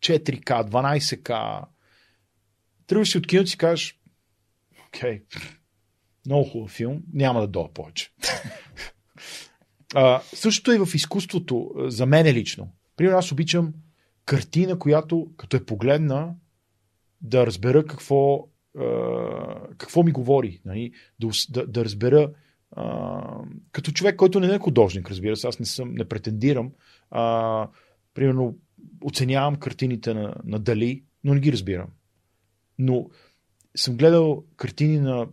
4К, 0.00 0.70
12К. 0.70 1.64
Тръгваш 2.86 3.10
си 3.10 3.18
от 3.18 3.26
киното 3.26 3.44
и 3.44 3.48
си 3.48 3.58
кажеш, 3.58 4.00
окей, 4.86 5.22
много 6.26 6.44
хубав 6.44 6.70
филм. 6.70 7.02
Няма 7.12 7.40
да 7.40 7.46
дойда 7.46 7.72
повече. 7.74 8.12
а, 9.94 10.20
същото 10.22 10.72
е 10.72 10.86
в 10.86 10.94
изкуството, 10.94 11.70
за 11.76 12.06
мен 12.06 12.26
лично. 12.26 12.68
Примерно 12.96 13.18
аз 13.18 13.32
обичам 13.32 13.74
картина, 14.24 14.78
която 14.78 15.28
като 15.36 15.56
е 15.56 15.64
погледна, 15.64 16.34
да 17.20 17.46
разбера 17.46 17.86
какво 17.86 18.48
а, 18.78 19.68
какво 19.78 20.02
ми 20.02 20.12
говори, 20.12 20.60
нали? 20.64 20.92
да, 21.20 21.28
да, 21.50 21.66
да 21.66 21.84
разбера 21.84 22.30
а, 22.70 23.20
като 23.72 23.92
човек, 23.92 24.16
който 24.16 24.40
не 24.40 24.54
е 24.54 24.58
художник, 24.58 25.10
разбира 25.10 25.36
се, 25.36 25.46
аз 25.46 25.58
не, 25.58 25.66
съм, 25.66 25.94
не 25.94 26.04
претендирам. 26.04 26.72
А, 27.10 27.68
примерно, 28.14 28.58
оценявам 29.04 29.56
картините 29.56 30.14
на, 30.14 30.34
на 30.44 30.58
Дали, 30.58 31.04
но 31.24 31.34
не 31.34 31.40
ги 31.40 31.52
разбирам. 31.52 31.88
Но 32.78 33.10
съм 33.76 33.96
гледал 33.96 34.44
картини 34.56 34.98
на 34.98 35.28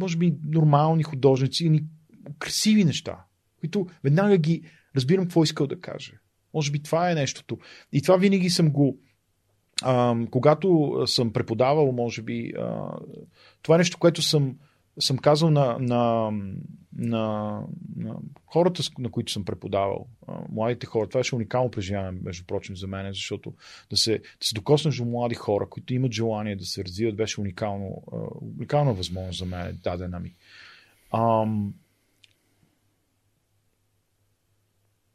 може 0.00 0.16
би 0.16 0.34
нормални 0.44 1.02
художници, 1.02 1.68
ни 1.70 1.84
красиви 2.38 2.84
неща, 2.84 3.24
които 3.60 3.86
веднага 4.04 4.38
ги 4.38 4.62
разбирам 4.96 5.24
какво 5.24 5.42
искал 5.42 5.66
да 5.66 5.80
каже. 5.80 6.12
Може 6.54 6.70
би 6.70 6.82
това 6.82 7.10
е 7.10 7.14
нещото. 7.14 7.58
И 7.92 8.02
това 8.02 8.16
винаги 8.16 8.50
съм 8.50 8.70
го. 8.70 8.98
А, 9.82 10.16
когато 10.30 10.92
съм 11.06 11.32
преподавал, 11.32 11.92
може 11.92 12.22
би, 12.22 12.52
а, 12.58 12.90
това 13.62 13.74
е 13.74 13.78
нещо, 13.78 13.98
което 13.98 14.22
съм 14.22 14.56
съм 14.98 15.18
казал 15.18 15.50
на, 15.50 15.78
на, 15.78 16.30
на, 16.96 17.62
на 17.96 18.16
хората, 18.46 18.82
на 18.98 19.10
които 19.10 19.32
съм 19.32 19.44
преподавал, 19.44 20.06
младите 20.48 20.86
хора, 20.86 21.08
това 21.08 21.20
беше 21.20 21.34
уникално 21.34 21.70
преживяване, 21.70 22.20
между 22.22 22.44
прочим, 22.44 22.76
за 22.76 22.86
мен, 22.86 23.12
защото 23.12 23.54
да 23.90 23.96
се, 23.96 24.18
да 24.18 24.46
се 24.46 24.54
докоснеш 24.54 24.96
до 24.96 25.04
млади 25.04 25.34
хора, 25.34 25.68
които 25.68 25.94
имат 25.94 26.12
желание 26.12 26.56
да 26.56 26.64
се 26.64 26.84
развиват, 26.84 27.16
беше 27.16 27.40
уникално, 27.40 28.02
уникална 28.58 28.92
възможност 28.92 29.38
за 29.38 29.44
мен, 29.44 29.80
дадена 29.82 30.20
ми. 30.20 30.34
Ам... 31.12 31.74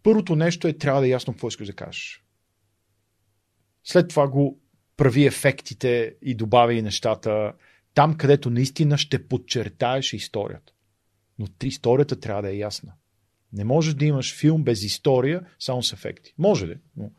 Първото 0.03 0.35
нещо 0.35 0.67
е, 0.67 0.73
трябва 0.73 1.01
да 1.01 1.07
е 1.07 1.09
ясно 1.09 1.33
какво 1.33 1.47
искаш 1.47 1.67
да 1.67 1.73
кажеш. 1.73 2.23
След 3.83 4.07
това 4.07 4.27
го 4.27 4.59
прави 4.97 5.25
ефектите 5.25 6.15
и 6.21 6.35
добави 6.35 6.81
нещата, 6.81 7.53
там, 7.93 8.17
където 8.17 8.49
наистина 8.49 8.97
ще 8.97 9.27
подчертаеш 9.27 10.13
историята. 10.13 10.73
Но 11.39 11.47
историята 11.63 12.19
трябва 12.19 12.41
да 12.41 12.49
е 12.49 12.57
ясна. 12.57 12.93
Не 13.53 13.63
можеш 13.63 13.93
да 13.93 14.05
имаш 14.05 14.39
филм 14.39 14.63
без 14.63 14.83
история, 14.83 15.41
само 15.59 15.83
с 15.83 15.93
ефекти. 15.93 16.33
Може 16.37 16.67
ли? 16.67 16.77
Но, 16.97 17.11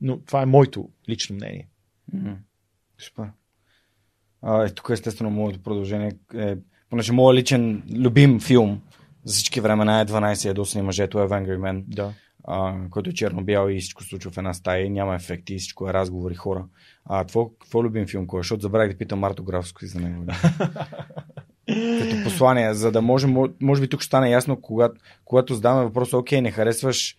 но 0.00 0.20
това 0.20 0.42
е 0.42 0.46
моето 0.46 0.88
лично 1.08 1.36
мнение. 1.36 1.68
Mm-hmm. 2.14 2.36
Супер. 2.98 3.24
А, 4.42 4.64
е, 4.64 4.70
тук 4.70 4.90
естествено 4.92 5.30
моето 5.30 5.62
продължение 5.62 6.12
е, 6.34 6.56
понеже 6.90 7.12
моят 7.12 7.38
личен 7.38 7.82
любим 7.94 8.40
филм 8.40 8.82
за 9.24 9.34
всички 9.34 9.60
времена 9.60 10.00
е 10.00 10.06
12 10.06 10.44
ядосани 10.44 10.84
мъжето 10.84 11.18
е 11.18 11.26
Angry 11.26 11.58
Man. 11.58 11.84
Да 11.86 12.14
а, 12.52 12.74
който 12.90 13.10
е 13.10 13.12
черно-бял 13.12 13.68
и 13.68 13.80
всичко 13.80 14.04
случва 14.04 14.30
в 14.30 14.38
една 14.38 14.54
стая 14.54 14.84
и 14.84 14.90
няма 14.90 15.14
ефекти, 15.14 15.54
и 15.54 15.58
всичко 15.58 15.88
е 15.88 15.92
разговори 15.92 16.34
хора. 16.34 16.64
А 17.04 17.24
твой, 17.24 17.46
твой 17.68 17.84
любим 17.84 18.06
филм 18.06 18.26
кой 18.26 18.40
е? 18.40 18.42
Защото 18.42 18.62
забравих 18.62 18.92
да 18.92 18.98
питам 18.98 19.18
Марто 19.18 19.44
Графско 19.44 19.86
за 19.86 20.00
него. 20.00 20.24
Като 22.00 22.24
послание, 22.24 22.74
за 22.74 22.92
да 22.92 23.02
може, 23.02 23.26
може 23.60 23.80
би 23.80 23.88
тук 23.88 24.00
ще 24.00 24.06
стане 24.06 24.30
ясно, 24.30 24.60
когато, 24.60 25.00
когато 25.24 25.54
задаваме 25.54 25.84
въпроса, 25.84 26.18
окей, 26.18 26.40
не 26.40 26.50
харесваш 26.50 27.16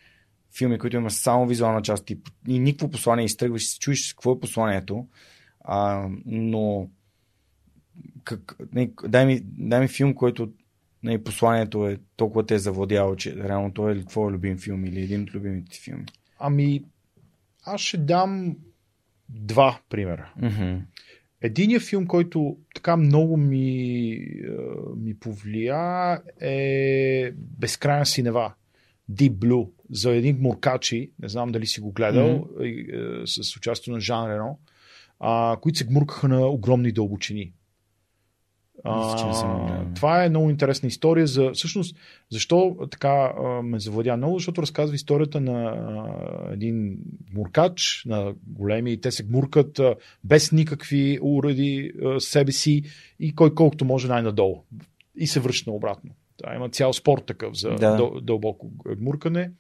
филми, 0.58 0.80
които 0.80 0.98
имаш 0.98 1.14
само 1.14 1.48
визуална 1.48 1.82
част 1.82 2.10
и, 2.10 2.20
и 2.48 2.60
никакво 2.60 2.90
послание, 2.90 3.26
изтръгваш, 3.26 3.68
се 3.68 3.80
чуеш 3.80 4.14
какво 4.14 4.32
е 4.32 4.40
посланието, 4.40 5.08
а, 5.60 6.08
но 6.26 6.90
как, 8.24 8.56
не, 8.74 8.92
дай, 9.08 9.26
ми, 9.26 9.42
дай 9.44 9.80
ми 9.80 9.88
филм, 9.88 10.14
който 10.14 10.50
не, 11.04 11.24
посланието 11.24 11.88
е 11.88 12.00
толкова 12.16 12.46
те 12.46 12.56
е 12.56 12.60
завладяло, 12.60 13.16
че 13.16 13.36
реално 13.36 13.74
той 13.74 13.92
е 13.92 14.06
твой 14.06 14.32
любим 14.32 14.58
филм 14.58 14.86
или 14.86 15.02
един 15.02 15.24
от 15.24 15.34
любимите 15.34 15.80
филми? 15.80 16.06
Ами, 16.40 16.84
аз 17.64 17.82
ще 17.82 17.98
дам 17.98 18.56
два 19.30 19.80
примера. 19.90 20.34
Mm-hmm. 20.42 20.82
Единият 21.42 21.84
филм, 21.84 22.08
който 22.08 22.58
така 22.76 22.98
много 22.98 23.38
ми, 23.38 24.18
ми 24.98 25.20
повлия 25.20 26.22
е 26.42 27.32
Безкрайна 27.32 28.06
синева. 28.06 28.54
Deep 29.12 29.32
Blue. 29.32 29.70
За 29.90 30.12
един 30.12 30.38
муркачи, 30.42 31.12
не 31.20 31.30
знам 31.30 31.52
дали 31.52 31.68
си 31.68 31.82
го 31.82 31.92
гледал, 31.92 32.28
mm-hmm. 32.28 33.26
с 33.26 33.58
участието 33.58 33.92
на 33.92 34.00
Жан 34.00 34.32
Рено, 34.32 34.60
а, 35.20 35.58
които 35.62 35.78
се 35.78 35.86
гмуркаха 35.86 36.28
на 36.28 36.48
огромни 36.48 36.92
дълбочини. 36.92 37.54
А, 38.84 39.86
това 39.96 40.26
е 40.26 40.30
много 40.30 40.50
интересна 40.50 40.88
история 40.88 41.28
за 41.28 41.52
всъщност 41.54 41.96
защо 42.30 42.78
така 42.92 43.34
а, 43.38 43.62
ме 43.62 43.80
завладя 43.80 44.18
много, 44.18 44.40
защото 44.40 44.62
разказва 44.62 44.96
историята 44.96 45.42
на 45.42 45.64
а, 45.64 46.54
един 46.54 46.98
муркач, 47.34 48.04
на 48.06 48.34
големи, 48.48 49.02
те 49.02 49.12
се 49.12 49.24
гмуркат 49.24 49.80
а, 49.80 49.96
без 50.24 50.52
никакви 50.52 51.20
уреди 51.22 51.92
а, 52.06 52.20
себе 52.20 52.52
си 52.52 52.84
и 53.20 53.36
кой 53.36 53.56
колкото 53.56 53.86
може 53.86 54.08
най-надолу. 54.08 54.64
И 55.16 55.28
се 55.28 55.40
връща 55.40 55.72
обратно. 55.72 56.12
Да, 56.44 56.56
има 56.56 56.70
цял 56.70 56.94
спорт 56.94 57.26
такъв 57.26 57.58
за 57.58 57.70
да. 57.70 57.96
дъл, 57.96 58.20
дълбоко 58.22 58.72
гмуркане. 58.98 59.52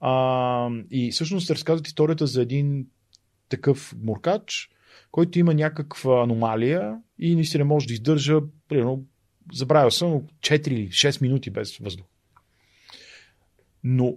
А, 0.00 0.68
и 0.90 1.10
всъщност 1.10 1.50
разказват 1.50 1.86
историята 1.86 2.26
за 2.26 2.42
един 2.42 2.86
такъв 3.48 3.94
муркач, 4.02 4.70
който 5.12 5.38
има 5.38 5.54
някаква 5.54 6.22
аномалия 6.22 6.98
и 7.18 7.34
наистина 7.34 7.64
може 7.64 7.86
да 7.86 7.92
издържа, 7.92 8.40
примерно, 8.68 9.04
забравя 9.52 9.90
съм, 9.90 10.22
4 10.40 10.68
или 10.68 10.88
6 10.88 11.22
минути 11.22 11.50
без 11.50 11.76
въздух. 11.76 12.06
Но 13.84 14.16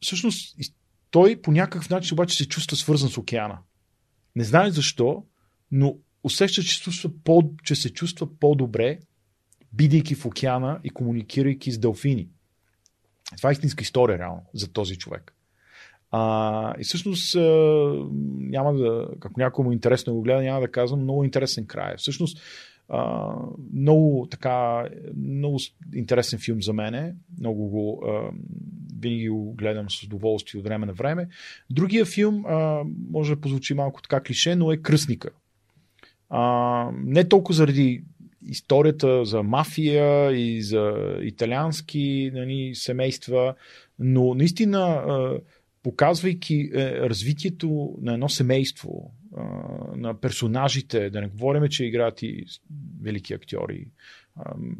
всъщност 0.00 0.56
той 1.10 1.42
по 1.42 1.52
някакъв 1.52 1.90
начин 1.90 2.14
обаче 2.14 2.36
се 2.36 2.48
чувства 2.48 2.76
свързан 2.76 3.10
с 3.10 3.18
океана. 3.18 3.58
Не 4.36 4.44
знае 4.44 4.70
защо, 4.70 5.24
но 5.70 5.96
усеща, 6.22 6.62
че, 6.62 6.82
чувства 6.82 7.10
по, 7.24 7.50
че 7.64 7.74
се 7.74 7.92
чувства 7.92 8.38
по-добре, 8.38 8.98
бидейки 9.72 10.14
в 10.14 10.26
океана 10.26 10.80
и 10.84 10.90
комуникирайки 10.90 11.72
с 11.72 11.78
делфини. 11.78 12.28
Това 13.36 13.50
е 13.50 13.52
истинска 13.52 13.82
история, 13.82 14.18
реално, 14.18 14.42
за 14.54 14.72
този 14.72 14.98
човек. 14.98 15.34
А, 16.12 16.74
и 16.80 16.84
всъщност 16.84 17.36
няма 18.38 18.74
да, 18.74 19.08
ако 19.20 19.40
някой 19.40 19.64
му 19.64 19.70
е 19.70 19.74
интересно 19.74 20.12
да 20.12 20.16
го 20.16 20.22
гледа, 20.22 20.42
няма 20.42 20.60
да 20.60 20.68
казвам, 20.68 21.02
много 21.02 21.24
интересен 21.24 21.66
край. 21.66 21.94
Всъщност, 21.96 22.38
а, 22.88 23.32
много 23.74 24.26
така, 24.30 24.88
много 25.16 25.58
интересен 25.94 26.38
филм 26.38 26.62
за 26.62 26.72
мене. 26.72 27.14
Много 27.40 27.68
го, 27.68 28.04
а, 28.06 28.30
винаги 29.00 29.28
го 29.28 29.52
гледам 29.52 29.90
с 29.90 30.02
удоволствие 30.02 30.58
от 30.58 30.64
време 30.64 30.86
на 30.86 30.92
време. 30.92 31.28
Другия 31.70 32.04
филм, 32.04 32.46
а, 32.46 32.82
може 33.10 33.34
да 33.34 33.40
позвучи 33.40 33.74
малко 33.74 34.02
така 34.02 34.20
клише, 34.20 34.56
но 34.56 34.72
е 34.72 34.76
Кръсника. 34.76 35.30
А, 36.30 36.90
не 37.04 37.28
толкова 37.28 37.54
заради 37.54 38.04
историята 38.48 39.24
за 39.24 39.42
мафия 39.42 40.32
и 40.32 40.62
за 40.62 40.94
италиански 41.22 42.30
нали, 42.34 42.74
семейства, 42.74 43.54
но 43.98 44.34
наистина 44.34 44.78
а, 44.78 45.38
показвайки 45.82 46.70
е, 46.74 47.00
развитието 47.00 47.98
на 48.00 48.12
едно 48.12 48.28
семейство, 48.28 49.14
е, 49.36 49.40
на 49.96 50.20
персонажите, 50.20 51.10
да 51.10 51.20
не 51.20 51.28
говорим, 51.28 51.68
че 51.68 51.84
играят 51.84 52.22
и 52.22 52.44
велики 53.00 53.34
актьори. 53.34 53.80
Е, 53.80 53.88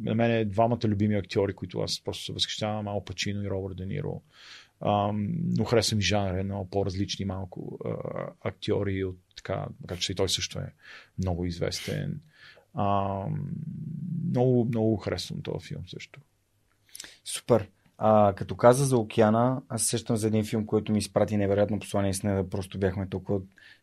на 0.00 0.14
мен 0.14 0.30
е 0.30 0.44
двамата 0.44 0.80
любими 0.84 1.14
актьори, 1.14 1.54
които 1.54 1.80
аз 1.80 2.00
просто 2.04 2.24
се 2.24 2.32
възхищавам, 2.32 2.88
Ал 2.88 3.04
Пачино 3.04 3.44
и 3.44 3.50
Робърт 3.50 3.76
Де 3.76 3.86
Ниро. 3.86 4.22
но 5.56 5.64
харесвам 5.64 6.00
и 6.00 6.02
жанра, 6.02 6.44
много 6.44 6.70
по-различни 6.70 7.24
малко 7.24 7.78
актьори 8.40 9.04
от 9.04 9.18
така, 9.36 9.66
така 9.80 9.96
че 9.96 10.12
и 10.12 10.14
той 10.14 10.28
също 10.28 10.58
е 10.58 10.72
много 11.18 11.44
известен. 11.44 12.20
Много, 14.28 14.64
много 14.64 14.96
харесвам 14.96 15.42
този 15.42 15.66
филм 15.66 15.82
също. 15.88 16.20
Супер. 17.24 17.68
А, 18.04 18.32
като 18.32 18.56
каза 18.56 18.84
за 18.84 18.96
океана, 18.96 19.62
аз 19.68 19.82
сещам 19.82 20.16
за 20.16 20.26
един 20.26 20.44
филм, 20.44 20.66
който 20.66 20.92
ми 20.92 20.98
изпрати 20.98 21.36
невероятно 21.36 21.78
послание 21.78 22.14
с 22.14 22.22
нея, 22.22 22.50
просто 22.50 22.78
бяхме 22.78 23.08
толкова 23.08 23.40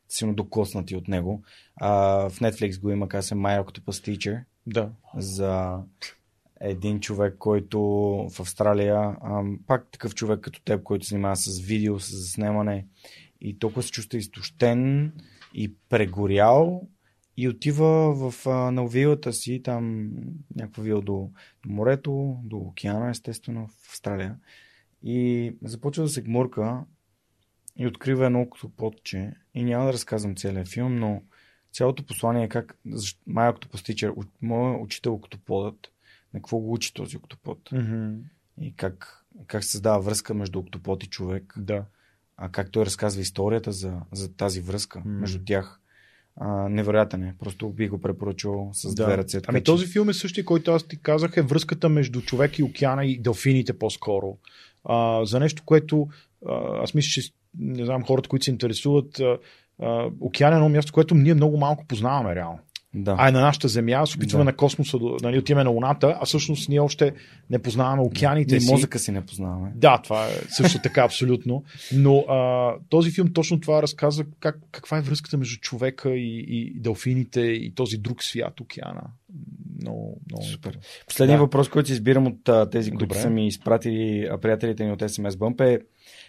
силно 0.09 0.33
докоснати 0.33 0.95
от 0.95 1.07
него. 1.07 1.43
А, 1.75 1.89
в 2.29 2.39
Netflix 2.39 2.81
го 2.81 2.89
има, 2.89 3.07
каза 3.07 3.27
се 3.27 3.35
My 3.35 3.63
Octopus 3.63 4.17
Teacher. 4.17 4.43
Да. 4.67 4.89
За 5.17 5.77
един 6.61 6.99
човек, 6.99 7.35
който 7.37 7.79
в 8.35 8.39
Австралия, 8.39 8.97
а, 8.97 9.43
пак 9.67 9.91
такъв 9.91 10.15
човек 10.15 10.39
като 10.39 10.61
теб, 10.61 10.83
който 10.83 11.05
се 11.05 11.09
занимава 11.09 11.35
с 11.35 11.59
видео, 11.59 11.99
с 11.99 12.17
заснемане 12.17 12.85
и 13.41 13.59
толкова 13.59 13.83
се 13.83 13.91
чувства 13.91 14.17
изтощен 14.17 15.13
и 15.53 15.75
прегорял 15.89 16.87
и 17.41 17.47
отива 17.47 18.13
в, 18.13 18.47
а, 18.47 18.71
на 18.71 18.87
вилата 18.87 19.33
си, 19.33 19.61
там 19.63 20.11
някаква 20.55 20.83
вила 20.83 21.01
до, 21.01 21.31
до 21.63 21.69
морето, 21.69 22.37
до 22.43 22.57
океана, 22.57 23.09
естествено, 23.09 23.67
в 23.67 23.89
Австралия. 23.89 24.35
И 25.03 25.55
започва 25.61 26.03
да 26.03 26.09
се 26.09 26.21
гмурка 26.21 26.83
и 27.77 27.87
открива 27.87 28.25
едно 28.25 28.41
октоподче. 28.41 29.33
И 29.53 29.63
няма 29.63 29.85
да 29.85 29.93
разказвам 29.93 30.35
целият 30.35 30.67
филм, 30.67 30.95
но 30.95 31.21
цялото 31.71 32.05
послание 32.05 32.43
е 32.43 32.49
как 32.49 32.79
Майя 33.27 33.51
Октопостичер, 33.51 34.13
моят 34.41 34.83
учител 34.83 35.13
октоподът, 35.13 35.91
на 36.33 36.39
какво 36.39 36.57
го 36.57 36.73
учи 36.73 36.93
този 36.93 37.17
октопод. 37.17 37.69
Mm-hmm. 37.69 38.17
И 38.61 38.75
как, 38.75 39.25
как 39.47 39.63
се 39.63 39.71
създава 39.71 40.01
връзка 40.01 40.33
между 40.33 40.59
октопод 40.59 41.03
и 41.03 41.07
човек. 41.07 41.53
Да. 41.57 41.85
А 42.37 42.49
как 42.49 42.71
той 42.71 42.85
разказва 42.85 43.21
историята 43.21 43.71
за, 43.71 44.01
за 44.11 44.33
тази 44.33 44.61
връзка 44.61 44.99
mm-hmm. 44.99 45.19
между 45.19 45.43
тях 45.45 45.78
а, 46.39 46.69
невероятен 46.69 47.23
е. 47.23 47.35
Просто 47.39 47.69
би 47.69 47.87
го 47.87 48.01
препоръчал 48.01 48.69
с 48.73 48.95
да. 48.95 49.03
две 49.03 49.17
ръце. 49.17 49.41
Ами 49.47 49.59
че... 49.59 49.63
този 49.63 49.87
филм 49.87 50.09
е 50.09 50.13
същия, 50.13 50.45
който 50.45 50.71
аз 50.71 50.83
ти 50.83 51.01
казах, 51.01 51.37
е 51.37 51.41
връзката 51.41 51.89
между 51.89 52.21
човек 52.21 52.59
и 52.59 52.63
океана 52.63 53.05
и 53.05 53.19
делфините 53.19 53.79
по-скоро. 53.79 54.37
А, 54.83 55.25
за 55.25 55.39
нещо, 55.39 55.63
което 55.65 56.07
а, 56.47 56.83
аз 56.83 56.93
мисля, 56.93 57.09
че 57.09 57.31
не 57.59 57.85
знам, 57.85 58.05
хората, 58.05 58.29
които 58.29 58.45
се 58.45 58.51
интересуват, 58.51 59.19
а, 59.19 59.37
а, 59.81 60.09
океан 60.19 60.53
е 60.53 60.55
едно 60.55 60.69
място, 60.69 60.93
което 60.93 61.15
ние 61.15 61.33
много 61.33 61.57
малко 61.57 61.85
познаваме 61.87 62.35
реално. 62.35 62.59
Да. 62.93 63.15
А 63.17 63.29
е 63.29 63.31
на 63.31 63.41
нашата 63.41 63.67
Земя, 63.67 64.05
се 64.05 64.17
опитваме 64.17 64.43
да. 64.43 64.51
на 64.51 64.55
космоса, 64.55 64.97
нали, 65.21 65.39
отиваме 65.39 65.63
на 65.63 65.69
Луната, 65.69 66.17
а 66.21 66.25
всъщност 66.25 66.69
ние 66.69 66.79
още 66.79 67.13
не 67.49 67.59
познаваме 67.59 68.01
океаните 68.01 68.53
ние 68.53 68.61
си. 68.61 68.71
мозъка 68.71 68.99
си 68.99 69.11
не 69.11 69.25
познаваме. 69.25 69.71
Да, 69.75 70.01
това 70.03 70.25
е 70.25 70.29
също 70.49 70.79
така 70.83 71.01
абсолютно. 71.01 71.63
Но 71.93 72.17
а, 72.17 72.73
този 72.89 73.11
филм 73.11 73.33
точно 73.33 73.59
това 73.59 73.81
разказва 73.81 74.25
как, 74.39 74.59
каква 74.71 74.97
е 74.97 75.01
връзката 75.01 75.37
между 75.37 75.59
човека 75.59 76.09
и, 76.09 76.45
и 76.47 76.79
делфините 76.79 77.41
и 77.41 77.73
този 77.75 77.97
друг 77.97 78.23
свят, 78.23 78.59
океана. 78.59 79.03
Много, 79.81 80.21
много 80.29 80.43
Супер. 80.43 80.79
Последният 81.07 81.39
да. 81.39 81.43
въпрос, 81.43 81.69
който 81.69 81.91
избирам 81.91 82.27
от 82.27 82.49
а, 82.49 82.69
тези, 82.69 82.89
които 82.91 83.05
Добре. 83.05 83.19
са 83.19 83.29
ми 83.29 83.47
изпратили 83.47 84.27
а, 84.31 84.37
приятелите 84.37 84.85
ни 84.85 84.91
от 84.91 84.99
SMS 84.99 85.29
Bump 85.29 85.61
е 85.61 85.79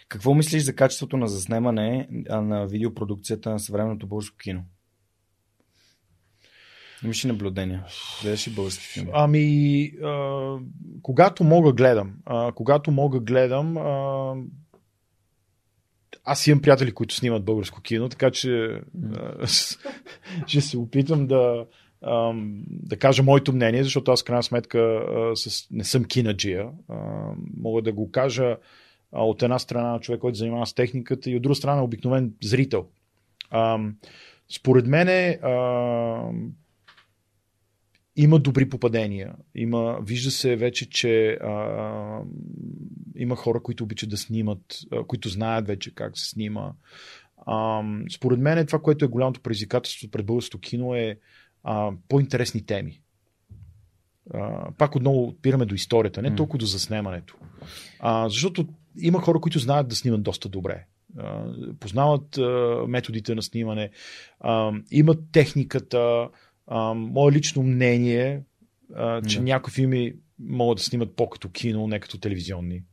какво 0.09 0.33
мислиш 0.33 0.63
за 0.63 0.75
качеството 0.75 1.17
на 1.17 1.27
заснемане 1.27 2.07
на 2.29 2.67
видеопродукцията 2.67 3.49
на 3.49 3.59
съвременното 3.59 4.07
българско 4.07 4.37
кино? 4.37 4.61
Имаш 7.03 7.25
ли 7.25 7.27
наблюдения? 7.27 7.85
Гледаш 8.21 8.47
ли 8.47 8.51
български 8.51 8.85
филми? 8.85 9.11
Ами, 9.13 9.83
а, 10.03 10.57
когато 11.01 11.43
мога 11.43 11.73
гледам. 11.73 12.13
А, 12.25 12.51
когато 12.51 12.91
мога 12.91 13.19
гледам, 13.19 13.77
а, 13.77 14.33
аз 16.23 16.47
имам 16.47 16.61
приятели, 16.61 16.91
които 16.91 17.15
снимат 17.15 17.45
българско 17.45 17.81
кино, 17.81 18.09
така 18.09 18.31
че 18.31 18.81
ще 20.47 20.61
се 20.61 20.77
опитам 20.77 21.27
да, 21.27 21.65
да 22.67 22.97
кажа 22.99 23.23
моето 23.23 23.53
мнение, 23.53 23.83
защото 23.83 24.11
аз 24.11 24.21
в 24.21 24.25
крайна 24.25 24.43
сметка 24.43 25.01
не 25.71 25.83
съм 25.83 26.05
кинаджия. 26.05 26.69
Мога 27.57 27.81
да 27.81 27.91
го 27.91 28.11
кажа 28.11 28.57
от 29.11 29.43
една 29.43 29.59
страна 29.59 29.99
човек, 29.99 30.21
който 30.21 30.37
занимава 30.37 30.67
с 30.67 30.73
техниката 30.73 31.29
и 31.29 31.35
от 31.35 31.41
друга 31.41 31.55
страна 31.55 31.83
обикновен 31.83 32.33
зрител. 32.43 32.85
Според 34.55 34.87
мен 34.87 35.37
има 38.15 38.39
добри 38.39 38.69
попадения. 38.69 39.33
Има, 39.55 39.99
вижда 40.01 40.31
се 40.31 40.55
вече, 40.55 40.89
че 40.89 41.31
а, 41.31 42.21
има 43.15 43.35
хора, 43.35 43.63
които 43.63 43.83
обичат 43.83 44.09
да 44.09 44.17
снимат, 44.17 44.79
а, 44.91 45.03
които 45.03 45.29
знаят 45.29 45.67
вече 45.67 45.95
как 45.95 46.17
се 46.17 46.29
снима. 46.29 46.71
А, 47.45 47.83
според 48.15 48.39
мен 48.39 48.57
е 48.57 48.65
това, 48.65 48.79
което 48.79 49.05
е 49.05 49.07
голямото 49.07 49.41
предизвикателство 49.41 50.11
пред 50.11 50.25
българското 50.25 50.59
кино 50.59 50.95
е 50.95 51.17
а, 51.63 51.91
по-интересни 52.07 52.65
теми. 52.65 53.01
А, 54.33 54.71
пак 54.77 54.95
отново 54.95 55.23
отпираме 55.23 55.65
до 55.65 55.75
историята, 55.75 56.21
не 56.21 56.35
толкова 56.35 56.57
до 56.57 56.65
заснемането. 56.65 57.37
А, 57.99 58.29
защото 58.29 58.67
има 58.97 59.21
хора, 59.21 59.39
които 59.39 59.59
знаят 59.59 59.87
да 59.87 59.95
снимат 59.95 60.23
доста 60.23 60.49
добре. 60.49 60.85
А, 61.17 61.45
познават 61.79 62.37
а, 62.37 62.85
методите 62.87 63.35
на 63.35 63.41
снимане, 63.41 63.89
а, 64.39 64.71
имат 64.91 65.19
техниката, 65.31 66.29
а, 66.67 66.93
мое 66.93 67.31
лично 67.31 67.63
мнение, 67.63 68.41
а, 68.95 69.21
че 69.21 69.39
yeah. 69.39 69.43
някои 69.43 69.73
филми 69.73 70.13
могат 70.39 70.77
да 70.77 70.83
снимат 70.83 71.15
по-като 71.15 71.49
кино, 71.49 71.87
не 71.87 71.99
като 71.99 72.17
телевизионни. 72.17 72.83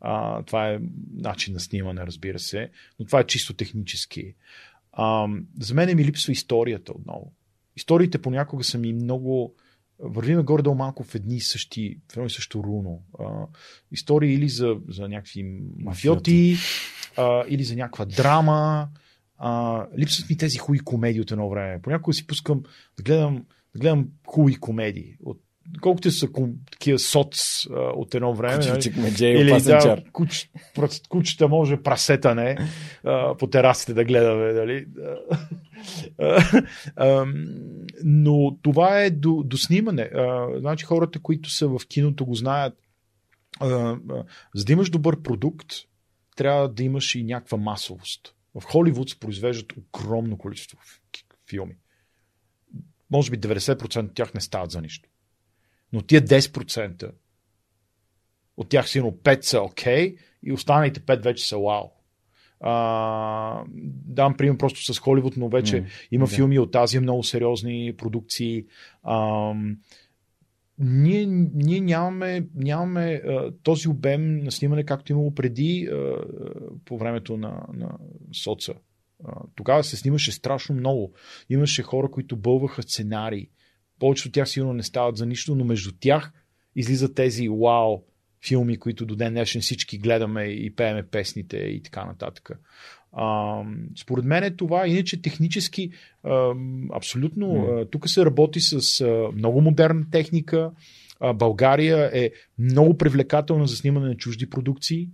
А, 0.00 0.42
това 0.42 0.68
е 0.70 0.78
начин 1.14 1.54
на 1.54 1.60
снимане, 1.60 2.06
разбира 2.06 2.38
се, 2.38 2.70
но 3.00 3.06
това 3.06 3.20
е 3.20 3.26
чисто 3.26 3.54
технически. 3.54 4.34
А, 4.92 5.28
за 5.60 5.74
мен 5.74 5.96
ми 5.96 6.04
липсва 6.04 6.32
историята 6.32 6.92
отново. 6.92 7.32
Историите 7.76 8.22
понякога 8.22 8.64
са 8.64 8.78
ми 8.78 8.92
много. 8.92 9.54
Вървиме 9.98 10.42
горе-долу 10.42 10.76
малко 10.76 11.04
в 11.04 11.14
едни 11.14 11.36
и 11.36 11.40
същи, 11.40 11.98
в 12.12 12.16
едно 12.16 12.26
и 12.26 12.30
също 12.30 12.62
руно. 12.64 13.02
А, 13.20 13.24
истории 13.92 14.34
или 14.34 14.48
за, 14.48 14.76
за 14.88 15.08
някакви 15.08 15.62
мафиоти, 15.78 16.56
а, 17.16 17.44
или 17.48 17.64
за 17.64 17.76
някаква 17.76 18.04
драма, 18.04 18.88
а, 19.46 19.86
липсват 19.98 20.30
ми 20.30 20.36
тези 20.36 20.58
хубави 20.58 20.78
комедии 20.78 21.20
от 21.20 21.30
едно 21.30 21.48
време. 21.48 21.82
Понякога 21.82 22.14
си 22.14 22.26
пускам 22.26 22.62
да 22.96 23.02
гледам, 23.02 23.44
да 23.74 23.80
гледам 23.80 24.08
хубави 24.26 24.56
комедии. 24.56 25.16
От, 25.24 25.40
колкото 25.80 26.10
са 26.10 26.28
такива 26.70 26.98
соц 26.98 27.66
а, 27.66 27.72
от 27.74 28.14
едно 28.14 28.34
време. 28.34 28.56
Кучичек, 28.56 28.96
нали? 28.96 29.04
меджей, 29.04 29.32
или 29.32 29.60
да, 29.60 30.02
куч, 30.12 30.50
кучета 31.08 31.48
може 31.48 31.82
прасета 31.82 32.34
не 32.34 32.56
а, 33.04 33.36
по 33.36 33.46
терасите 33.46 33.94
да 33.94 34.04
гледаме. 34.04 34.52
Дали? 34.52 34.86
но 38.04 38.56
това 38.62 39.00
е 39.00 39.10
до, 39.10 39.42
до 39.42 39.56
снимане. 39.56 40.02
А, 40.02 40.46
значи 40.58 40.84
хората, 40.84 41.18
които 41.18 41.50
са 41.50 41.68
в 41.68 41.80
киното 41.88 42.26
го 42.26 42.34
знаят. 42.34 42.74
А, 43.60 43.66
а, 43.66 43.98
за 44.54 44.64
да 44.64 44.72
имаш 44.72 44.90
добър 44.90 45.22
продукт, 45.22 45.72
трябва 46.36 46.68
да 46.68 46.82
имаш 46.82 47.14
и 47.14 47.24
някаква 47.24 47.58
масовост. 47.58 48.33
В 48.54 48.64
Холивуд 48.64 49.10
се 49.10 49.20
произвеждат 49.20 49.72
огромно 49.76 50.38
количество 50.38 50.78
филми. 51.50 51.76
Може 53.10 53.30
би 53.30 53.40
90% 53.40 54.08
от 54.08 54.14
тях 54.14 54.34
не 54.34 54.40
стават 54.40 54.70
за 54.70 54.80
нищо. 54.82 55.08
Но 55.92 56.02
тия 56.02 56.22
10% 56.22 57.12
от 58.56 58.68
тях 58.68 58.88
сигурно 58.88 59.12
5 59.12 59.42
са 59.42 59.60
окей 59.60 60.14
okay, 60.14 60.18
и 60.42 60.52
останалите 60.52 61.00
5 61.00 61.22
вече 61.22 61.46
са 61.46 61.58
вау. 61.58 61.90
А, 62.60 63.64
дам 64.06 64.36
пример 64.36 64.56
просто 64.56 64.94
с 64.94 64.98
Холивуд, 64.98 65.36
но 65.36 65.48
вече 65.48 65.82
mm, 65.82 65.86
има 66.10 66.26
да. 66.26 66.34
филми 66.34 66.58
от 66.58 66.74
Азия, 66.74 67.00
много 67.00 67.22
сериозни 67.24 67.94
продукции. 67.98 68.64
А, 69.02 69.54
ние, 70.78 71.26
ние 71.54 71.80
нямаме, 71.80 72.46
нямаме 72.54 73.22
а, 73.26 73.52
този 73.62 73.88
обем 73.88 74.38
на 74.38 74.52
снимане, 74.52 74.84
както 74.84 75.12
имало 75.12 75.34
преди 75.34 75.88
а, 75.92 76.16
по 76.84 76.98
времето 76.98 77.36
на, 77.36 77.66
на 77.72 77.98
соца. 78.32 78.74
А, 79.24 79.40
тогава 79.54 79.84
се 79.84 79.96
снимаше 79.96 80.32
страшно 80.32 80.74
много. 80.74 81.12
Имаше 81.50 81.82
хора, 81.82 82.10
които 82.10 82.36
бълваха 82.36 82.82
сценарии. 82.82 83.48
Повечето 83.98 84.28
от 84.28 84.34
тях 84.34 84.48
сигурно 84.48 84.72
не 84.72 84.82
стават 84.82 85.16
за 85.16 85.26
нищо, 85.26 85.54
но 85.54 85.64
между 85.64 85.92
тях 86.00 86.32
излизат 86.76 87.14
тези 87.14 87.48
вау 87.48 88.02
филми, 88.48 88.76
които 88.76 89.06
до 89.06 89.16
ден 89.16 89.32
днешен 89.32 89.60
всички 89.60 89.98
гледаме 89.98 90.44
и 90.44 90.74
пееме 90.74 91.02
песните 91.02 91.56
и 91.56 91.82
така 91.82 92.04
нататък. 92.04 92.50
А, 93.16 93.60
според 93.96 94.24
мен 94.24 94.44
е 94.44 94.56
това, 94.56 94.86
иначе 94.86 95.22
технически 95.22 95.90
а, 96.24 96.54
абсолютно 96.92 97.46
mm. 97.46 97.90
тук 97.90 98.08
се 98.08 98.24
работи 98.24 98.60
с 98.60 99.00
а, 99.00 99.28
много 99.34 99.60
модерна 99.60 100.04
техника. 100.10 100.70
А, 101.20 101.32
България 101.32 102.10
е 102.14 102.30
много 102.58 102.98
привлекателна 102.98 103.66
за 103.66 103.76
снимане 103.76 104.08
на 104.08 104.16
чужди 104.16 104.50
продукции. 104.50 105.08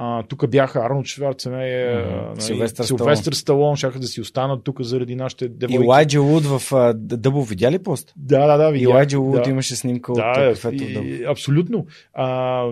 А, 0.00 0.22
тук 0.22 0.50
бяха 0.50 0.78
Арнолд 0.78 1.06
Шварценегер, 1.06 2.06
mm-hmm. 2.06 2.40
Силвестър, 2.40 2.84
Силвестър 2.84 3.32
Сталон, 3.32 3.76
шаха 3.76 3.98
да 3.98 4.06
си 4.06 4.20
останат 4.20 4.64
тук 4.64 4.82
заради 4.82 5.14
нашите 5.14 5.48
девойки. 5.48 5.84
Илайджа 5.84 6.20
Луд 6.20 6.44
в 6.44 6.92
Дъбо 6.94 7.42
видя 7.42 7.70
ли 7.70 7.78
пост? 7.78 8.12
Да, 8.16 8.46
да, 8.46 8.56
да. 8.56 8.70
Видя. 8.70 8.82
Илайджа 8.82 9.18
Луд 9.18 9.42
да. 9.44 9.50
имаше 9.50 9.76
снимка 9.76 10.12
да, 10.12 10.20
от 10.20 10.34
кафето 10.34 10.84
в 10.84 10.92
Дъбо. 10.92 11.30
Абсолютно. 11.30 11.86
А, 12.14 12.64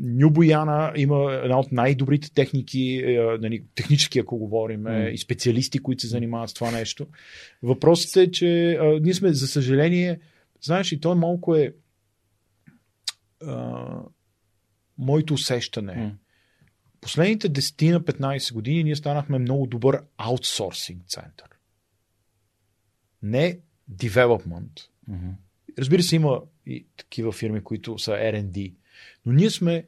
Ню 0.00 0.30
Бояна 0.30 0.92
има 0.96 1.32
една 1.32 1.58
от 1.58 1.72
най-добрите 1.72 2.34
техники, 2.34 3.02
е, 3.06 3.20
нали, 3.40 3.64
технически 3.74 4.18
ако 4.18 4.38
говорим, 4.38 4.80
mm. 4.80 5.10
и 5.10 5.18
специалисти, 5.18 5.78
които 5.78 6.00
се 6.00 6.08
занимават 6.08 6.50
с 6.50 6.54
това 6.54 6.70
нещо. 6.70 7.06
Въпросът 7.62 8.16
е, 8.16 8.30
че 8.30 8.72
а, 8.72 9.00
ние 9.02 9.14
сме, 9.14 9.32
за 9.32 9.46
съжаление, 9.46 10.18
знаеш, 10.62 10.92
и 10.92 11.00
то 11.00 11.14
малко 11.14 11.54
е 11.54 11.72
а, 13.46 13.86
моето 14.98 15.34
усещане. 15.34 15.94
Mm. 15.94 16.12
Последните 17.00 17.50
10 17.50 17.92
на 17.92 18.00
15 18.00 18.52
години 18.52 18.84
ние 18.84 18.96
станахме 18.96 19.38
много 19.38 19.66
добър 19.66 20.02
аутсорсинг 20.16 21.06
център. 21.06 21.48
Не 23.22 23.58
development. 23.92 24.80
Mm-hmm. 25.10 25.32
Разбира 25.78 26.02
се, 26.02 26.16
има 26.16 26.40
и 26.66 26.86
такива 26.96 27.32
фирми, 27.32 27.64
които 27.64 27.98
са 27.98 28.10
R&D. 28.10 28.74
Но 29.26 29.32
ние 29.32 29.50
сме 29.50 29.86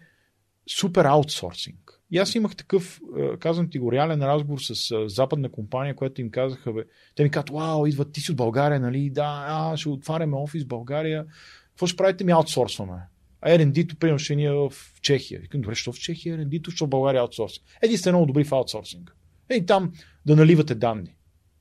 супер 0.79 1.05
аутсорсинг. 1.05 2.01
И 2.11 2.19
аз 2.19 2.35
имах 2.35 2.57
такъв, 2.57 3.01
е, 3.19 3.37
казвам 3.37 3.71
ти 3.71 3.79
го, 3.79 3.93
реален 3.93 4.23
разговор 4.23 4.59
с 4.61 4.91
е, 4.91 5.09
западна 5.09 5.49
компания, 5.49 5.97
която 5.97 6.21
им 6.21 6.31
казаха, 6.31 6.73
бе, 6.73 6.85
те 7.15 7.23
ми 7.23 7.31
казват, 7.31 7.51
вау, 7.51 7.87
идват 7.87 8.13
ти 8.13 8.21
си 8.21 8.31
от 8.31 8.37
България, 8.37 8.81
нали? 8.81 9.11
Да, 9.11 9.45
а, 9.49 9.77
ще 9.77 9.89
отваряме 9.89 10.37
офис 10.37 10.65
в 10.65 10.69
България. 10.69 11.27
Какво 11.69 11.87
ще 11.87 11.97
правите? 11.97 12.25
Ми 12.25 12.33
аутсорсваме. 12.33 13.03
R&D-то, 13.43 13.97
примерно, 13.97 14.19
ще 14.19 14.35
е 14.35 14.51
в 14.51 14.73
Чехия. 15.03 15.41
Викам, 15.41 15.61
добре, 15.61 15.75
що 15.75 15.93
в 15.93 15.99
Чехия 15.99 16.39
R&D-то, 16.39 16.71
що 16.71 16.87
в 16.87 16.89
България 16.89 17.19
е 17.19 17.23
аутсорсинг. 17.23 17.67
Еди 17.83 17.97
сте 17.97 18.11
много 18.11 18.27
добри 18.27 18.45
в 18.45 18.53
аутсорсинг. 18.53 19.17
Ей, 19.49 19.67
там 19.67 19.93
да 20.27 20.37
наливате 20.37 20.75
данни. 20.75 21.15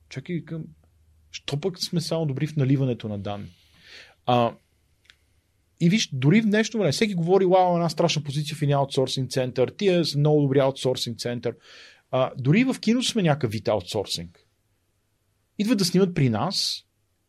Чакай, 0.08 0.36
викам, 0.36 0.64
що 1.30 1.60
пък 1.60 1.82
сме 1.82 2.00
само 2.00 2.26
добри 2.26 2.46
в 2.46 2.56
наливането 2.56 3.08
на 3.08 3.18
данни? 3.18 3.48
А, 4.26 4.52
и 5.80 5.88
виж, 5.88 6.10
дори 6.12 6.40
в 6.40 6.46
днешно 6.46 6.80
време, 6.80 6.92
всеки 6.92 7.14
говори, 7.14 7.44
вау, 7.44 7.74
една 7.74 7.88
страшна 7.88 8.22
позиция 8.22 8.56
в 8.56 8.62
един 8.62 8.76
аутсорсинг 8.76 9.30
център, 9.30 9.68
тия 9.68 10.04
са 10.04 10.18
много 10.18 10.42
добри 10.42 10.58
аутсорсинг 10.58 11.18
център. 11.18 11.56
А, 12.10 12.32
дори 12.38 12.64
в 12.64 12.76
кино 12.80 13.02
сме 13.02 13.22
някакъв 13.22 13.50
вид 13.50 13.68
аутсорсинг. 13.68 14.46
идват 15.58 15.78
да 15.78 15.84
снимат 15.84 16.14
при 16.14 16.28
нас 16.28 16.84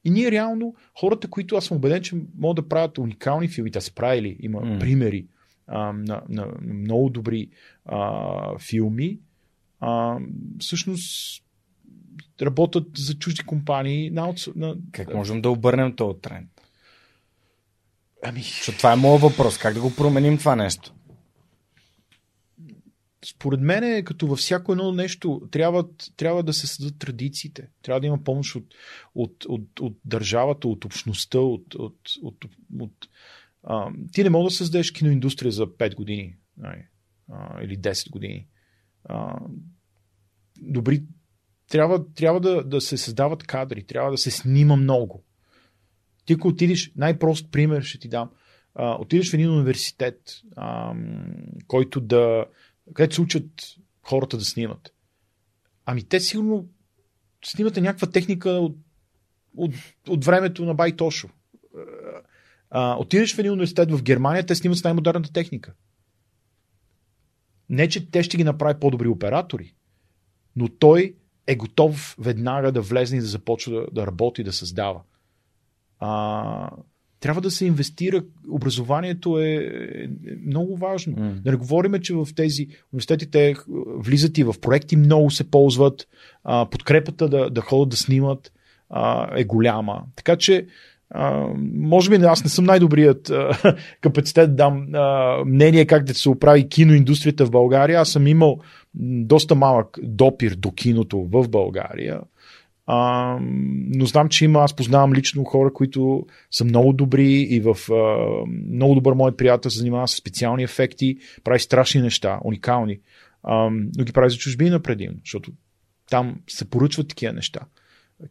и 0.06 0.10
ние 0.10 0.32
реално, 0.32 0.76
хората, 1.00 1.30
които 1.30 1.56
аз 1.56 1.66
съм 1.66 1.78
убеден, 1.78 2.02
че 2.02 2.16
могат 2.38 2.64
да 2.64 2.70
правят 2.70 2.98
уникални 2.98 3.48
филми, 3.48 3.70
да 3.70 3.82
са 3.82 3.94
правили, 3.94 4.38
има 4.40 4.62
mm. 4.62 4.80
примери 4.80 5.26
а, 5.68 5.94
на, 5.94 6.22
на, 6.30 6.48
на 6.62 6.74
много 6.74 7.10
добри 7.10 7.50
а, 7.86 8.60
филми, 8.60 9.20
а, 9.80 10.18
всъщност 10.60 11.44
работят 12.42 12.88
за 12.96 13.14
чужди 13.14 13.44
компании. 13.44 14.10
На, 14.10 14.34
на... 14.56 14.76
Как 14.92 15.14
можем 15.14 15.42
да 15.42 15.50
обърнем 15.50 15.96
този 15.96 16.20
тренд? 16.20 16.50
Ами... 18.24 18.42
Защото 18.42 18.78
това 18.78 18.94
е 18.94 18.96
моят 18.96 19.22
въпрос. 19.22 19.58
Как 19.58 19.74
да 19.74 19.82
го 19.82 19.96
променим 19.96 20.38
това 20.38 20.56
нещо? 20.56 20.94
Според 23.26 23.62
мен, 23.62 23.84
е 23.84 24.04
като 24.04 24.28
във 24.28 24.40
всяко 24.40 24.72
едно 24.72 24.92
нещо, 24.92 25.42
трябва, 25.52 25.86
трябва 26.18 26.44
да 26.44 26.54
се 26.54 26.68
създадат 26.68 27.00
традициите. 27.00 27.70
Трябва 27.82 28.00
да 28.00 28.08
има 28.08 28.24
помощ 28.24 28.56
от, 28.56 28.76
от, 29.16 29.46
от, 29.46 29.80
от 29.80 29.98
държавата, 30.06 30.68
от 30.68 30.86
общността, 30.86 31.40
от. 31.40 31.76
от, 31.76 31.98
от, 32.22 32.46
от 32.80 32.94
а, 33.64 33.92
ти 34.12 34.24
не 34.24 34.30
мога 34.30 34.50
да 34.50 34.56
създадеш 34.56 34.92
киноиндустрия 34.92 35.52
за 35.52 35.68
5 35.68 35.96
години 35.96 36.36
а, 37.32 37.64
или 37.64 37.78
10 37.78 38.10
години. 38.10 38.48
А, 39.04 39.40
добри. 40.58 41.04
Трябва, 41.70 42.14
трябва 42.14 42.40
да, 42.40 42.64
да 42.64 42.82
се 42.82 42.98
създават 42.98 43.44
кадри, 43.44 43.84
трябва 43.84 44.12
да 44.12 44.18
се 44.18 44.32
снима 44.32 44.76
много. 44.76 45.24
Ти 46.26 46.34
ако 46.34 46.48
отидеш, 46.48 46.92
най-прост 46.96 47.52
пример 47.52 47.82
ще 47.82 48.00
ти 48.00 48.10
дам. 48.10 48.30
А, 48.76 48.98
отидеш 49.00 49.32
в 49.32 49.34
един 49.34 49.52
университет, 49.52 50.22
а, 50.56 50.94
който 51.68 52.02
да, 52.02 52.46
където 52.94 53.16
се 53.16 53.22
учат 53.22 53.46
хората 54.04 54.38
да 54.38 54.46
снимат. 54.46 54.94
Ами 55.86 56.04
те 56.04 56.20
сигурно 56.20 56.70
снимате 57.46 57.82
някаква 57.82 58.08
техника 58.08 58.50
от, 58.50 58.78
от, 59.58 59.74
от 60.08 60.26
времето 60.26 60.66
на 60.66 60.74
Байтошо. 60.74 61.30
Отидеш 62.76 63.36
в 63.36 63.40
един 63.40 63.52
университет 63.52 63.92
в 63.92 64.04
Германия, 64.04 64.46
те 64.46 64.56
снимат 64.56 64.78
с 64.78 64.84
най-модерната 64.84 65.34
техника. 65.34 65.74
Не, 67.70 67.90
че 67.90 68.12
те 68.12 68.24
ще 68.24 68.38
ги 68.38 68.44
направи 68.44 68.80
по-добри 68.80 69.08
оператори, 69.08 69.76
но 70.56 70.68
той 70.68 71.16
е 71.48 71.56
готов 71.56 72.16
веднага 72.20 72.72
да 72.72 72.82
влезе 72.82 73.16
и 73.16 73.20
да 73.20 73.26
започва 73.26 73.74
да, 73.74 73.88
да 73.92 74.08
работи, 74.08 74.44
да 74.44 74.54
създава. 74.54 75.02
А, 76.00 76.72
трябва 77.22 77.42
да 77.42 77.52
се 77.52 77.66
инвестира. 77.66 78.24
Образованието 78.50 79.40
е, 79.40 79.46
е 79.46 80.08
много 80.46 80.78
важно. 80.78 81.14
Mm. 81.14 81.42
Да 81.42 81.52
не 81.52 81.58
говорим, 81.58 82.02
че 82.02 82.14
в 82.14 82.28
тези 82.36 82.68
университети 82.94 83.32
те 83.32 83.56
влизат 83.98 84.38
и 84.38 84.44
в 84.44 84.56
проекти, 84.62 84.96
много 84.96 85.32
се 85.32 85.52
ползват. 85.52 86.08
А, 86.44 86.66
подкрепата 86.66 87.30
да, 87.30 87.50
да 87.50 87.62
ходят 87.62 87.90
да 87.90 87.98
снимат 87.98 88.52
а, 88.90 89.28
е 89.40 89.44
голяма. 89.44 90.04
Така 90.16 90.36
че, 90.36 90.66
а, 91.10 91.48
може 91.74 92.10
би 92.10 92.16
аз 92.16 92.44
не 92.44 92.50
съм 92.50 92.66
най-добрият 92.66 93.30
а, 93.30 93.76
капацитет 94.02 94.50
да 94.50 94.56
дам 94.56 94.88
а, 94.94 95.38
мнение 95.46 95.86
как 95.86 96.04
да 96.04 96.14
се 96.14 96.30
оправи 96.30 96.70
киноиндустрията 96.70 97.46
в 97.46 97.52
България. 97.52 98.00
Аз 98.00 98.10
съм 98.10 98.28
имал 98.28 98.60
доста 99.24 99.56
малък 99.56 100.00
допир 100.04 100.56
до 100.56 100.72
киното 100.72 101.28
в 101.32 101.50
България. 101.50 102.20
А, 102.94 103.38
но 103.96 104.06
знам, 104.06 104.30
че 104.30 104.46
има, 104.46 104.60
аз 104.60 104.76
познавам 104.76 105.14
лично 105.14 105.44
хора, 105.44 105.74
които 105.74 106.26
са 106.52 106.66
много 106.66 106.94
добри 106.94 107.32
и 107.32 107.60
в 107.60 107.78
а, 107.92 108.28
много 108.72 108.96
добър 108.96 109.14
мой 109.14 109.36
приятел 109.36 109.72
се 109.72 109.78
занимава 109.78 110.08
с 110.08 110.16
специални 110.16 110.64
ефекти, 110.64 111.18
прави 111.44 111.60
страшни 111.60 112.02
неща, 112.02 112.40
уникални, 112.44 113.00
а, 113.44 113.70
но 113.98 114.04
ги 114.04 114.12
прави 114.14 114.30
за 114.30 114.38
чужбина 114.38 114.80
предимно, 114.80 115.18
защото 115.26 115.52
там 116.10 116.40
се 116.48 116.70
поръчват 116.70 117.08
такива 117.08 117.34
неща. 117.34 117.60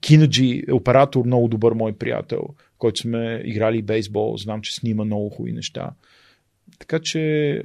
Кинаджи 0.01 0.65
е 0.69 0.73
оператор, 0.73 1.25
много 1.25 1.49
добър 1.49 1.73
мой 1.73 1.93
приятел, 1.93 2.43
който 2.79 3.01
сме 3.01 3.43
играли 3.45 3.83
бейсбол, 3.83 4.37
знам, 4.37 4.61
че 4.61 4.75
снима 4.75 5.05
много 5.05 5.31
хубави 5.31 5.53
неща. 5.53 5.91
Така 6.79 6.99
че. 6.99 7.63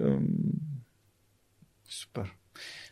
Супер. 1.89 2.33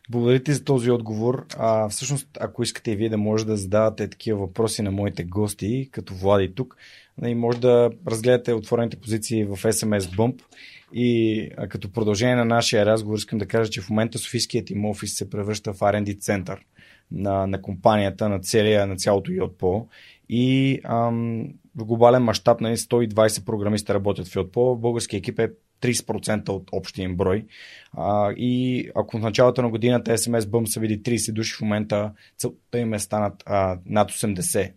Благодаря 0.10 0.44
ти 0.44 0.54
за 0.54 0.64
този 0.64 0.92
отговор. 0.92 1.46
А, 1.58 1.90
всъщност, 1.90 2.28
ако 2.40 2.64
искате 2.64 2.92
и 2.92 2.96
вие 2.96 3.10
да 3.10 3.18
може 3.18 3.46
да 3.46 3.58
задавате 3.58 4.10
такива 4.10 4.40
въпроси 4.40 4.82
на 4.82 4.92
моите 4.92 5.24
гости, 5.24 5.90
като 5.92 6.14
Влади 6.14 6.56
тук, 6.56 6.78
и 7.18 7.22
нали, 7.22 7.36
може 7.36 7.60
да 7.60 7.92
разгледате 8.08 8.54
отворените 8.54 8.98
позиции 8.98 9.46
в 9.46 9.58
SMS 9.58 10.00
Bump. 10.00 10.42
И 10.94 11.50
а, 11.58 11.68
като 11.68 11.92
продължение 11.92 12.36
на 12.36 12.46
нашия 12.46 12.86
разговор 12.86 13.18
искам 13.18 13.40
да 13.40 13.46
кажа, 13.46 13.72
че 13.72 13.82
в 13.82 13.90
момента 13.90 14.18
Софийският 14.18 14.70
им 14.70 14.86
офис 14.86 15.16
се 15.16 15.30
превръща 15.30 15.74
в 15.74 15.80
R&D 15.80 16.20
център 16.20 16.66
на, 17.12 17.48
на 17.48 17.62
компанията, 17.62 18.30
на, 18.30 18.40
целия, 18.40 18.88
на 18.88 18.96
цялото 18.96 19.32
Йотпо. 19.32 19.88
И 20.30 20.80
ам, 20.84 21.48
в 21.76 21.86
глобален 21.86 22.24
мащаб 22.24 22.62
на 22.62 22.78
120 22.78 23.46
програмиста 23.46 23.94
работят 23.94 24.28
в 24.28 24.36
Йотпо. 24.36 24.76
Българския 24.76 25.18
екип 25.18 25.40
е 25.40 25.52
30% 25.84 26.50
от 26.50 26.70
общия 26.72 27.04
им 27.04 27.16
брой. 27.16 27.46
А, 27.92 28.32
и 28.38 28.90
ако 28.96 29.18
в 29.18 29.22
началото 29.22 29.62
на 29.62 29.70
годината 29.70 30.18
SMS 30.18 30.50
бъм 30.50 30.68
са 30.68 30.80
види 30.80 31.04
30 31.04 31.34
души, 31.34 31.56
в 31.56 31.62
момента 31.62 32.12
целта 32.38 32.80
им 32.80 32.94
е 32.94 33.00
станат 33.00 33.44
а, 33.46 33.78
над 33.86 34.12
80. 34.12 34.72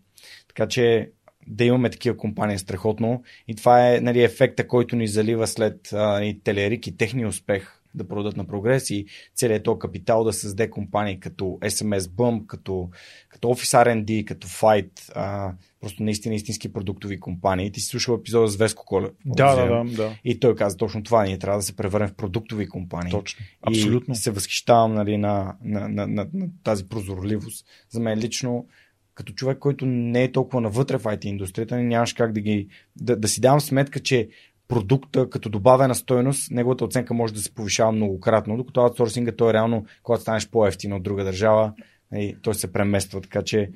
Така 0.49 0.69
че 0.69 1.11
да 1.47 1.65
имаме 1.65 1.91
такива 1.91 2.17
компании 2.17 2.55
е 2.55 2.59
страхотно. 2.59 3.23
И 3.49 3.55
това 3.55 3.95
е 3.95 4.01
нали, 4.01 4.23
ефекта, 4.23 4.69
който 4.69 4.97
ни 4.97 5.09
залива 5.09 5.47
след 5.47 5.93
а, 5.93 6.25
и 6.25 6.41
Телерик 6.41 6.87
и 6.87 6.97
техния 6.97 7.29
успех 7.29 7.76
да 7.97 8.09
продадат 8.09 8.37
на 8.37 8.47
прогрес 8.47 8.91
и 8.91 9.07
целият 9.35 9.65
този 9.65 9.79
капитал 9.79 10.25
да 10.25 10.33
създаде 10.33 10.71
компании 10.71 11.21
като 11.21 11.45
SMS 11.45 11.99
Bump, 12.01 12.47
като, 12.47 12.91
като 13.29 13.49
Office 13.49 13.85
R&D, 13.85 14.25
като 14.25 14.49
Fight, 14.49 14.91
а, 15.15 15.53
просто 15.81 16.03
наистина 16.03 16.35
истински 16.35 16.73
продуктови 16.73 17.21
компании. 17.21 17.73
Ти 17.73 17.81
си 17.81 17.87
слушал 17.87 18.15
епизода 18.15 18.49
с 18.49 18.57
Веско 18.57 18.85
Колев. 18.87 19.11
Да, 19.25 19.57
да, 19.57 19.85
да, 19.85 19.97
да. 19.97 20.19
И 20.25 20.41
той 20.41 20.57
каза 20.57 20.77
точно 20.77 21.03
това. 21.03 21.25
Ние 21.25 21.39
трябва 21.39 21.59
да 21.59 21.63
се 21.63 21.77
превърнем 21.77 22.09
в 22.09 22.15
продуктови 22.15 22.69
компании. 22.69 23.11
Точно. 23.11 23.45
Абсолютно. 23.63 24.13
И 24.13 24.17
се 24.17 24.31
възхищавам 24.31 24.95
нали, 24.95 25.17
на, 25.17 25.57
на, 25.65 25.89
на, 25.89 26.07
на, 26.07 26.27
на 26.35 26.49
тази 26.65 26.89
прозорливост. 26.89 27.67
За 27.91 28.01
мен 28.01 28.19
лично 28.19 28.67
като 29.15 29.33
човек, 29.33 29.59
който 29.59 29.87
не 29.87 30.25
е 30.25 30.33
толкова 30.33 30.61
навътре 30.61 30.99
в 30.99 31.03
IT 31.03 31.25
индустрията, 31.25 31.77
нямаш 31.77 32.13
как 32.13 32.33
да 32.33 32.41
ги 32.41 32.69
да, 32.97 33.17
да 33.17 33.29
си 33.29 33.41
давам 33.41 33.61
сметка, 33.61 34.01
че 34.01 34.29
продукта 34.69 35.31
като 35.31 35.49
добавена 35.49 35.95
стойност, 35.95 36.51
неговата 36.51 36.85
оценка 36.85 37.15
може 37.15 37.35
да 37.35 37.41
се 37.41 37.55
повишава 37.55 37.93
многократно, 37.93 38.57
докато 38.57 38.81
аутсорсинга 38.81 39.33
той 39.33 39.51
е 39.51 39.55
реално, 39.55 39.87
когато 40.03 40.23
станеш 40.23 40.49
по-ефтин 40.49 40.93
от 40.93 41.03
друга 41.03 41.25
държава, 41.25 41.73
и 42.15 42.37
той 42.43 42.55
се 42.55 42.73
премества. 42.73 43.21
Така 43.21 43.43
че, 43.43 43.71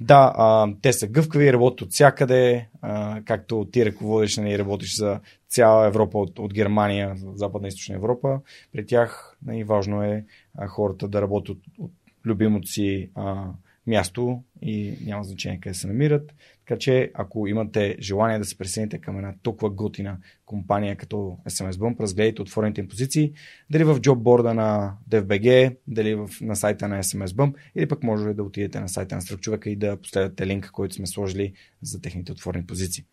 да, 0.00 0.32
а, 0.36 0.68
те 0.82 0.92
са 0.92 1.06
гъвкави, 1.06 1.52
работят 1.52 1.82
от 1.82 1.92
всякъде, 1.92 2.68
а, 2.82 3.22
както 3.24 3.68
ти 3.72 3.86
ръководиш, 3.86 4.36
нали, 4.36 4.58
работиш 4.58 4.96
за 4.96 5.20
цяла 5.48 5.86
Европа 5.86 6.18
от, 6.18 6.38
от 6.38 6.54
Германия, 6.54 7.16
Западна 7.34 7.66
и 7.66 7.68
Източна 7.68 7.94
Европа. 7.94 8.40
При 8.72 8.86
тях 8.86 9.36
нали, 9.46 9.64
важно 9.64 10.02
е 10.02 10.24
а, 10.58 10.66
хората 10.66 11.08
да 11.08 11.22
работят 11.22 11.56
от, 11.56 11.64
от 11.78 11.92
любимото 12.24 12.68
си 12.68 13.10
а, 13.14 13.44
място 13.86 14.42
и 14.62 14.98
няма 15.06 15.24
значение 15.24 15.60
къде 15.60 15.74
се 15.74 15.86
намират. 15.86 16.34
Така 16.66 16.78
че, 16.78 17.10
ако 17.14 17.46
имате 17.46 17.96
желание 18.00 18.38
да 18.38 18.44
се 18.44 18.58
присъедините 18.58 18.98
към 18.98 19.16
една 19.16 19.34
толкова 19.42 19.70
готина 19.70 20.16
компания 20.46 20.96
като 20.96 21.16
SMS 21.48 21.70
Bump, 21.70 22.00
разгледайте 22.00 22.42
отворените 22.42 22.80
им 22.80 22.88
позиции, 22.88 23.32
дали 23.70 23.84
в 23.84 24.00
джобборда 24.00 24.54
на 24.54 24.94
DFBG, 25.10 25.76
дали 25.86 26.14
в, 26.14 26.28
на 26.40 26.56
сайта 26.56 26.88
на 26.88 27.02
SMS 27.02 27.26
Bump, 27.26 27.54
или 27.74 27.88
пък 27.88 28.02
може 28.02 28.34
да 28.34 28.42
отидете 28.42 28.80
на 28.80 28.88
сайта 28.88 29.14
на 29.14 29.20
Стрък 29.20 29.40
човека 29.40 29.70
и 29.70 29.76
да 29.76 29.96
последвате 29.96 30.46
линка, 30.46 30.72
който 30.72 30.94
сме 30.94 31.06
сложили 31.06 31.52
за 31.82 32.00
техните 32.00 32.32
отворени 32.32 32.66
позиции. 32.66 33.04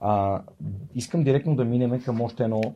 А, 0.00 0.42
искам 0.94 1.24
директно 1.24 1.56
да 1.56 1.64
минем 1.64 2.02
към 2.02 2.20
още 2.20 2.44
едно 2.44 2.74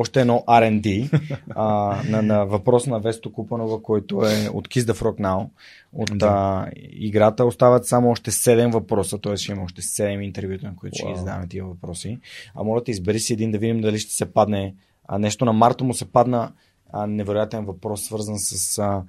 още 0.00 0.20
едно 0.20 0.44
R&D 0.48 1.20
а, 1.50 1.66
на, 2.08 2.22
на 2.22 2.44
въпрос 2.44 2.86
на 2.86 3.00
Весто 3.00 3.32
Купанова, 3.32 3.82
който 3.82 4.22
е 4.24 4.48
от 4.48 4.68
Kiss 4.68 4.80
the 4.80 4.92
Frog 4.92 5.20
Now. 5.20 5.48
От 5.92 6.18
да. 6.18 6.26
а, 6.26 6.70
играта 6.92 7.44
остават 7.44 7.86
само 7.86 8.10
още 8.10 8.30
7 8.30 8.72
въпроса, 8.72 9.18
т.е. 9.18 9.36
ще 9.36 9.52
има 9.52 9.62
още 9.62 9.82
7 9.82 10.24
интервюта, 10.24 10.66
на 10.66 10.76
които 10.76 10.94
wow. 10.94 10.98
ще 10.98 11.12
ги 11.12 11.18
задаваме 11.18 11.48
тия 11.48 11.64
въпроси. 11.64 12.18
А 12.54 12.64
моля 12.64 12.84
те 12.84 12.90
избери 12.90 13.20
си 13.20 13.32
един 13.32 13.50
да 13.50 13.58
видим 13.58 13.80
дали 13.80 13.98
ще 13.98 14.12
се 14.12 14.32
падне 14.32 14.74
а, 15.08 15.18
нещо 15.18 15.44
на 15.44 15.52
Марто 15.52 15.84
му 15.84 15.94
се 15.94 16.12
падна 16.12 16.52
а, 16.92 17.06
невероятен 17.06 17.64
въпрос, 17.64 18.02
свързан 18.02 18.38
с 18.38 18.78
а, 18.78 19.02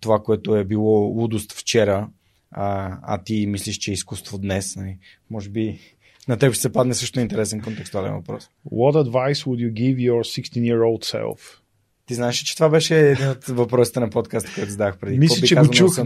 това, 0.00 0.18
което 0.22 0.56
е 0.56 0.64
било 0.64 0.98
лудост 0.98 1.52
вчера, 1.52 2.08
а, 2.50 2.98
а 3.02 3.22
ти 3.22 3.46
мислиш, 3.46 3.76
че 3.76 3.90
е 3.90 3.94
изкуство 3.94 4.38
днес. 4.38 4.76
Нали? 4.76 4.98
Може 5.30 5.48
би 5.48 5.80
на 6.28 6.36
теб 6.36 6.52
ще 6.52 6.62
се 6.62 6.72
падне 6.72 6.94
също 6.94 7.20
интересен 7.20 7.60
контекстуален 7.60 8.12
въпрос. 8.12 8.48
What 8.72 9.08
advice 9.08 9.34
would 9.34 9.70
you 9.70 9.72
give 9.72 9.96
your 9.96 10.20
16-year-old 10.20 11.04
self? 11.04 11.58
Ти 12.06 12.14
знаеш, 12.14 12.36
че 12.36 12.54
това 12.54 12.68
беше 12.68 13.10
един 13.10 13.28
от 13.28 13.44
въпросите 13.44 14.00
на 14.00 14.10
подкаста, 14.10 14.50
който 14.54 14.70
задах 14.70 14.98
преди. 14.98 15.18
Мисля, 15.18 15.46
че 15.46 15.54
го 15.54 15.68
чух, 15.68 15.96
да, 15.96 16.04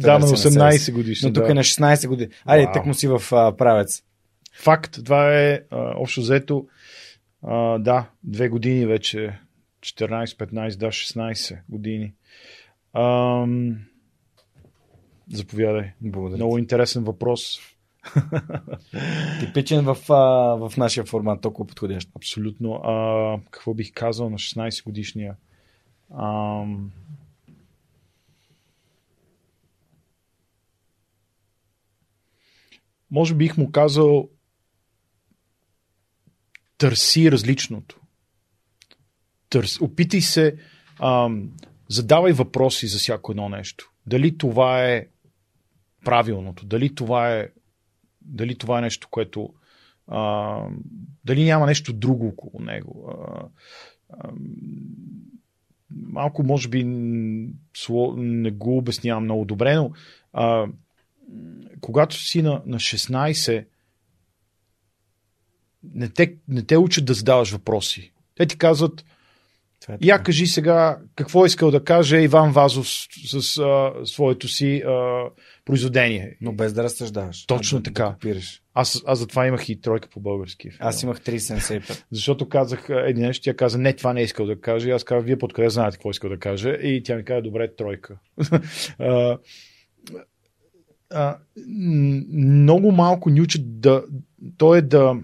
да, 0.00 0.18
на 0.18 0.26
18 0.26 0.92
годишни. 0.92 1.28
Но 1.28 1.34
тук 1.34 1.44
да. 1.44 1.50
е 1.50 1.54
на 1.54 1.60
16 1.60 2.08
години. 2.08 2.30
Айде, 2.44 2.72
так 2.74 2.86
му 2.86 2.94
си 2.94 3.08
в 3.08 3.22
а, 3.32 3.56
правец. 3.56 4.02
Факт, 4.62 5.04
това 5.04 5.40
е 5.40 5.60
а, 5.70 5.92
общо 5.96 6.20
взето, 6.20 6.66
а, 7.42 7.78
да, 7.78 8.10
две 8.22 8.48
години 8.48 8.86
вече, 8.86 9.38
14, 9.80 10.26
15, 10.26 10.76
да, 10.76 10.86
16 10.86 11.58
години. 11.68 12.12
Ам, 12.94 13.76
Заповядай. 15.32 15.92
Благодаря. 16.00 16.36
Много 16.36 16.58
интересен 16.58 17.04
въпрос. 17.04 17.60
Типичен 19.40 19.84
в, 19.84 19.94
в 20.58 20.72
нашия 20.76 21.04
формат, 21.04 21.40
толкова 21.40 21.66
подходящ. 21.66 22.10
Абсолютно. 22.16 22.72
А, 22.74 23.38
какво 23.50 23.74
бих 23.74 23.92
казал 23.92 24.30
на 24.30 24.38
16 24.38 24.84
годишния? 24.84 25.36
А, 26.10 26.64
може 33.10 33.34
бих 33.34 33.56
му 33.56 33.72
казал 33.72 34.28
търси 36.78 37.32
различното. 37.32 38.00
Търс, 39.48 39.80
опитай 39.80 40.20
се, 40.20 40.56
ам, 41.00 41.50
задавай 41.88 42.32
въпроси 42.32 42.86
за 42.86 42.98
всяко 42.98 43.32
едно 43.32 43.48
нещо. 43.48 43.90
Дали 44.06 44.38
това 44.38 44.84
е 44.84 45.06
правилното, 46.04 46.66
дали 46.66 46.94
това 46.94 47.32
е, 47.32 47.48
дали 48.24 48.58
това 48.58 48.78
е 48.78 48.82
нещо, 48.82 49.08
което 49.10 49.54
а, 50.08 50.58
дали 51.24 51.44
няма 51.44 51.66
нещо 51.66 51.92
друго 51.92 52.26
около 52.26 52.64
него. 52.64 53.10
А, 53.10 53.46
а, 54.10 54.30
малко, 55.90 56.42
може 56.42 56.68
би, 56.68 56.84
не 58.16 58.50
го 58.50 58.78
обяснявам 58.78 59.24
много 59.24 59.44
добре, 59.44 59.74
но 59.74 59.92
а, 60.32 60.66
когато 61.80 62.16
си 62.16 62.42
на, 62.42 62.62
на 62.66 62.76
16, 62.76 63.66
не 65.92 66.08
те, 66.08 66.36
не 66.48 66.62
те 66.62 66.76
учат 66.76 67.04
да 67.04 67.14
задаваш 67.14 67.52
въпроси. 67.52 68.12
Те 68.34 68.46
ти 68.46 68.58
казват, 68.58 69.04
е 69.88 69.96
я 70.02 70.22
кажи 70.22 70.46
сега 70.46 70.98
какво 71.16 71.44
е 71.44 71.46
искал 71.46 71.70
да 71.70 71.84
каже 71.84 72.20
Иван 72.20 72.52
Вазов 72.52 72.88
с, 72.88 73.42
с 73.42 73.58
а, 73.58 73.92
своето 74.04 74.48
си 74.48 74.82
а, 74.86 75.22
произведение. 75.64 76.36
Но 76.40 76.52
без 76.52 76.72
да 76.72 76.82
разсъждаваш. 76.82 77.46
Точно 77.46 77.78
да, 77.78 77.82
така. 77.82 78.16
Да 78.22 78.34
аз, 78.74 79.02
аз 79.06 79.18
затова 79.18 79.46
имах 79.46 79.68
и 79.68 79.80
тройка 79.80 80.08
по 80.08 80.20
български. 80.20 80.70
Аз 80.78 81.02
имах 81.02 81.20
3,75. 81.20 82.04
Защото 82.12 82.48
казах 82.48 82.86
един 82.88 83.22
нещо, 83.22 83.44
тя 83.44 83.54
каза, 83.54 83.78
не, 83.78 83.92
това 83.92 84.12
не 84.12 84.20
е 84.20 84.24
искал 84.24 84.46
да 84.46 84.60
каже. 84.60 84.90
Аз 84.90 85.04
казах, 85.04 85.24
вие 85.24 85.38
подкъде 85.38 85.70
знаете 85.70 85.96
какво 85.96 86.10
искал 86.10 86.30
да 86.30 86.38
каже. 86.38 86.70
И 86.70 87.02
тя 87.02 87.16
ми 87.16 87.24
каза, 87.24 87.42
добре, 87.42 87.74
тройка. 87.74 88.18
а, 88.98 89.38
а, 91.10 91.38
много 92.32 92.92
малко 92.92 93.30
ни 93.30 93.40
учат 93.40 93.80
да. 93.80 94.04
То 94.58 94.74
е 94.74 94.82
да. 94.82 95.16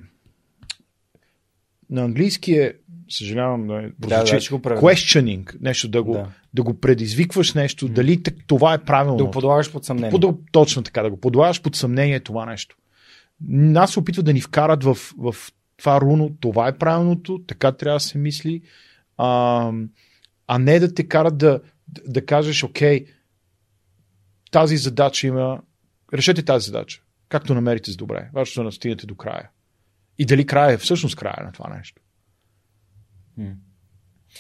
На 1.91 2.03
английски 2.03 2.53
е 2.53 2.75
съжалявам 3.15 3.67
да, 3.67 3.75
да, 3.99 4.09
да 4.09 4.25
questioning, 4.25 5.57
нещо 5.61 5.89
да 5.89 6.03
го, 6.03 6.13
да. 6.13 6.29
да 6.55 6.63
го 6.63 6.81
предизвикваш 6.81 7.55
нещо, 7.55 7.89
mm. 7.89 7.93
дали 7.93 8.23
това 8.47 8.75
е 8.75 8.85
правилно. 8.85 9.17
Да 9.17 9.25
го 9.25 9.31
подлагаш 9.31 9.73
под 9.73 9.85
съмнение. 9.85 10.21
Под, 10.21 10.39
точно 10.53 10.83
така, 10.83 11.03
да 11.03 11.11
го 11.11 11.21
подлагаш 11.21 11.63
под 11.63 11.77
съмнение 11.77 12.21
това 12.21 12.47
нещо. 12.47 12.77
Нас 13.49 13.93
се 13.93 13.99
опитват 13.99 14.27
да 14.27 14.33
ни 14.33 14.41
вкарат 14.41 14.85
в, 14.85 14.95
в 15.19 15.35
това 15.77 16.01
руно, 16.01 16.37
това 16.41 16.69
е 16.69 16.79
правилното, 16.79 17.41
така 17.47 17.73
трябва 17.73 17.97
да 17.97 18.01
се 18.01 18.19
мисли, 18.19 18.63
а, 19.17 19.73
а 20.47 20.59
не 20.59 20.79
да 20.79 20.95
те 20.95 21.09
карат 21.09 21.39
да, 21.39 21.61
да 22.07 22.27
кажеш, 22.27 22.65
окей, 22.65 23.07
тази 24.51 24.77
задача 24.77 25.27
има, 25.27 25.61
решете 26.15 26.43
тази 26.43 26.67
задача, 26.67 27.03
както 27.29 27.55
намерите 27.55 27.91
с 27.91 27.97
добре, 27.97 28.31
важно 28.33 28.65
да 28.65 28.73
стигнете 28.73 29.07
до 29.07 29.15
края. 29.15 29.51
И 30.19 30.27
дали 30.27 30.47
края 30.47 30.73
е 30.73 30.79
всъщност 30.79 31.17
края 31.17 31.45
на 31.45 31.53
това 31.53 31.77
нещо. 31.77 32.03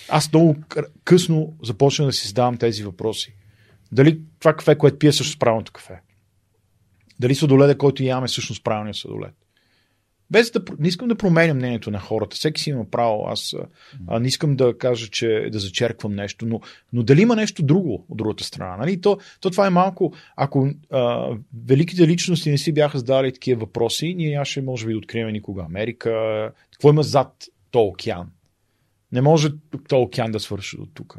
Аз 0.08 0.32
много 0.32 0.56
късно 1.04 1.56
започна 1.62 2.06
да 2.06 2.12
си 2.12 2.28
задавам 2.28 2.56
тези 2.56 2.82
въпроси. 2.82 3.34
Дали 3.92 4.20
това 4.38 4.56
кафе, 4.56 4.78
което 4.78 4.98
пие, 4.98 5.12
също 5.12 5.38
правилното 5.38 5.72
кафе? 5.72 6.00
Дали 7.20 7.34
сладоледа, 7.34 7.78
който 7.78 8.02
ям 8.02 8.24
е 8.24 8.28
всъщност 8.28 8.64
правилният 8.64 8.96
сладолед? 8.96 9.34
Без 10.30 10.50
да, 10.50 10.60
не 10.78 10.88
искам 10.88 11.08
да 11.08 11.14
променям 11.14 11.56
мнението 11.56 11.90
на 11.90 12.00
хората. 12.00 12.36
Всеки 12.36 12.60
си 12.60 12.70
има 12.70 12.90
право. 12.90 13.26
Аз 13.28 13.54
а, 14.08 14.20
не 14.20 14.28
искам 14.28 14.56
да 14.56 14.78
кажа, 14.78 15.08
че 15.08 15.48
да 15.52 15.58
зачерквам 15.58 16.14
нещо, 16.14 16.46
но, 16.46 16.60
но 16.92 17.02
дали 17.02 17.22
има 17.22 17.36
нещо 17.36 17.62
друго 17.62 18.06
от 18.08 18.18
другата 18.18 18.44
страна? 18.44 18.76
Нали? 18.76 19.00
То, 19.00 19.18
то 19.40 19.50
това 19.50 19.66
е 19.66 19.70
малко. 19.70 20.12
Ако 20.36 20.70
а, 20.90 21.28
великите 21.66 22.08
личности 22.08 22.50
не 22.50 22.58
си 22.58 22.72
бяха 22.72 22.98
задали 22.98 23.32
такива 23.32 23.60
въпроси, 23.60 24.14
ние 24.14 24.30
нямаше, 24.30 24.62
може 24.62 24.86
би, 24.86 24.92
да 24.92 24.98
открием 24.98 25.32
никога 25.32 25.62
Америка. 25.62 26.10
Какво 26.72 26.90
има 26.90 27.02
зад 27.02 27.44
то 27.70 27.80
океан? 27.80 28.30
Не 29.12 29.20
може 29.20 29.48
този 29.88 30.02
океан 30.02 30.30
да 30.30 30.40
свърши 30.40 30.76
от 30.76 30.90
тук. 30.94 31.18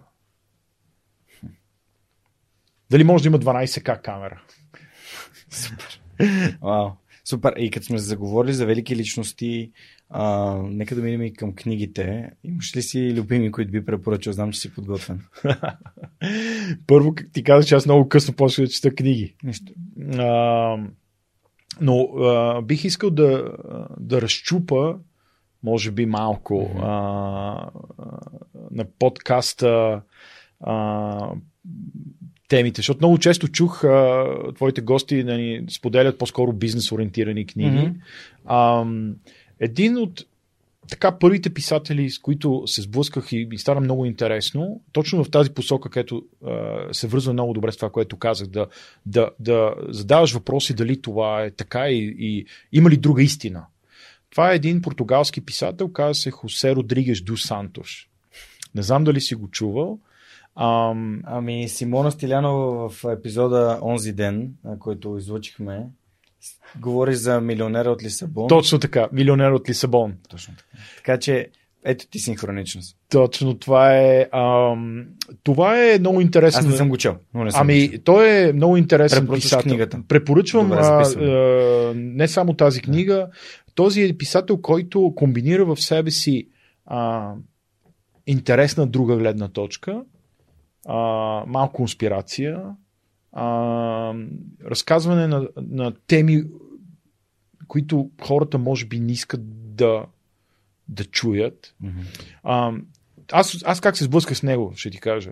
Дали 2.90 3.04
може 3.04 3.24
да 3.24 3.28
има 3.28 3.40
12К 3.40 4.02
камера? 4.02 4.42
Супер. 5.50 6.02
Вау. 6.62 6.90
Супер. 7.26 7.54
И 7.58 7.72
като 7.72 7.86
сме 7.86 7.98
заговорили 7.98 8.54
за 8.54 8.66
велики 8.66 8.96
личности, 8.96 9.72
а, 10.10 10.56
нека 10.64 10.96
да 10.96 11.02
минем 11.02 11.22
и 11.22 11.34
към 11.34 11.56
книгите. 11.56 12.32
Имаш 12.44 12.76
ли 12.76 12.82
си 12.82 13.14
любими, 13.14 13.52
които 13.52 13.72
би 13.72 13.86
препоръчал? 13.86 14.34
Знам, 14.34 14.52
че 14.52 14.60
си 14.60 14.74
подготвен. 14.74 15.22
Първо, 16.88 17.16
ти 17.34 17.44
казах, 17.44 17.68
че 17.68 17.76
аз 17.76 17.86
много 17.86 18.10
късно 18.10 18.36
почвам 18.36 18.66
да 18.66 18.72
чета 18.72 18.96
книги. 18.96 19.36
Нищо. 19.44 19.74
А, 20.18 20.78
но 21.82 22.02
а, 22.04 22.62
бих 22.62 22.84
искал 22.84 23.10
да, 23.10 23.52
да 24.00 24.22
разчупа 24.22 24.96
може 25.64 25.92
би 25.92 26.06
малко 26.06 26.54
mm-hmm. 26.54 26.80
а, 26.82 27.70
на 28.72 28.86
подкаста 29.00 30.02
а, 30.60 31.30
темите, 32.48 32.80
защото 32.80 33.00
много 33.02 33.18
често 33.18 33.48
чух 33.48 33.84
а, 33.84 34.26
твоите 34.56 34.82
гости 34.82 35.24
да 35.24 35.38
ни 35.38 35.62
споделят 35.70 36.18
по-скоро 36.18 36.54
бизнес 36.54 36.92
ориентирани 36.92 37.46
книги. 37.46 37.78
Mm-hmm. 37.78 37.96
А, 38.46 38.86
един 39.60 39.98
от 39.98 40.26
така 40.90 41.12
първите 41.20 41.50
писатели, 41.50 42.10
с 42.10 42.20
които 42.20 42.64
се 42.66 42.82
сблъсках 42.82 43.32
и 43.32 43.46
ми 43.46 43.58
стана 43.58 43.82
много 43.82 44.06
интересно, 44.06 44.82
точно 44.92 45.24
в 45.24 45.32
тази 45.32 45.50
посока, 45.50 45.90
където 45.90 46.24
а, 46.46 46.94
се 46.94 47.08
връзва 47.08 47.34
много 47.34 47.54
добре 47.54 47.72
с 47.72 47.76
това, 47.76 47.90
което 47.90 48.18
казах, 48.18 48.48
да, 48.48 48.68
да, 49.06 49.30
да 49.40 49.74
задаваш 49.90 50.34
въпроси 50.34 50.74
дали 50.74 51.02
това 51.02 51.44
е 51.44 51.52
така 51.52 51.90
и, 51.90 52.16
и 52.20 52.46
има 52.72 52.90
ли 52.90 52.98
друга 52.98 53.24
истина. 53.24 53.66
Това 54.32 54.52
е 54.52 54.56
един 54.56 54.82
португалски 54.82 55.46
писател, 55.46 55.92
казва 55.92 56.16
се 56.16 56.32
Хосе 56.32 56.76
Родригеш 56.76 57.22
Ду 57.22 57.38
Сантош. 57.38 58.10
Не 58.76 58.82
знам 58.82 59.04
дали 59.04 59.22
си 59.22 59.36
го 59.36 59.50
чувал. 59.50 60.00
Ам... 60.56 61.22
Ами 61.26 61.70
Симона 61.70 62.12
Стилянова 62.12 62.90
в 62.90 63.04
епизода 63.04 63.80
Онзи 63.82 64.14
ден, 64.14 64.54
който 64.80 65.18
излучихме, 65.18 65.86
говори 66.80 67.16
за 67.16 67.42
милионера 67.42 67.92
от 67.92 68.04
Лисабон. 68.04 68.48
Точно 68.48 68.80
така, 68.80 69.10
милионер 69.12 69.52
от 69.52 69.70
Лисабон. 69.70 70.18
Точно 70.30 70.54
така. 70.56 70.84
Така 70.98 71.20
че 71.20 71.50
ето 71.86 72.08
ти 72.08 72.20
синхроничност. 72.20 72.98
Точно, 73.10 73.60
това 73.60 73.98
е. 73.98 74.30
Ам, 74.32 75.06
това 75.44 75.80
е 75.84 76.00
много 76.00 76.22
интересно. 76.22 76.60
Аз 76.60 76.66
не 76.66 76.78
съм 76.78 76.90
го 76.90 76.98
чел. 76.98 77.18
Но 77.34 77.44
не 77.44 77.52
съм 77.52 77.62
ами, 77.62 77.88
го 77.88 77.92
чел. 77.92 78.02
той 78.04 78.30
е 78.30 78.54
много 78.54 78.78
интересен 78.78 79.28
писател. 79.28 79.64
книгата. 79.64 80.04
Препоръчвам 80.08 80.70
Добре, 80.70 80.80
а, 80.82 81.02
а, 81.02 81.94
не 81.96 82.28
само 82.28 82.54
тази 82.54 82.82
книга. 82.82 83.30
Този 83.76 84.04
е 84.04 84.18
писател, 84.18 84.58
който 84.58 85.14
комбинира 85.16 85.66
в 85.66 85.82
себе 85.82 86.12
си 86.12 86.48
а, 86.86 87.34
интересна 88.28 88.88
друга 88.88 89.18
гледна 89.18 89.48
точка, 89.48 90.04
а, 90.88 90.96
малко 91.48 91.74
конспирация, 91.74 92.64
а, 93.32 94.14
разказване 94.66 95.28
на, 95.28 95.48
на 95.58 95.94
теми, 96.08 96.44
които 97.68 98.10
хората 98.22 98.58
може 98.58 98.86
би 98.86 99.00
не 99.00 99.12
искат 99.12 99.42
да 99.76 100.06
да 100.88 101.04
чуят. 101.04 101.74
Mm-hmm. 101.84 102.22
А, 102.44 102.74
аз, 103.32 103.58
аз 103.66 103.82
как 103.82 103.98
се 103.98 104.04
сблъсках 104.04 104.38
с 104.38 104.44
него, 104.44 104.74
ще 104.76 104.90
ти 104.90 105.00
кажа. 105.00 105.32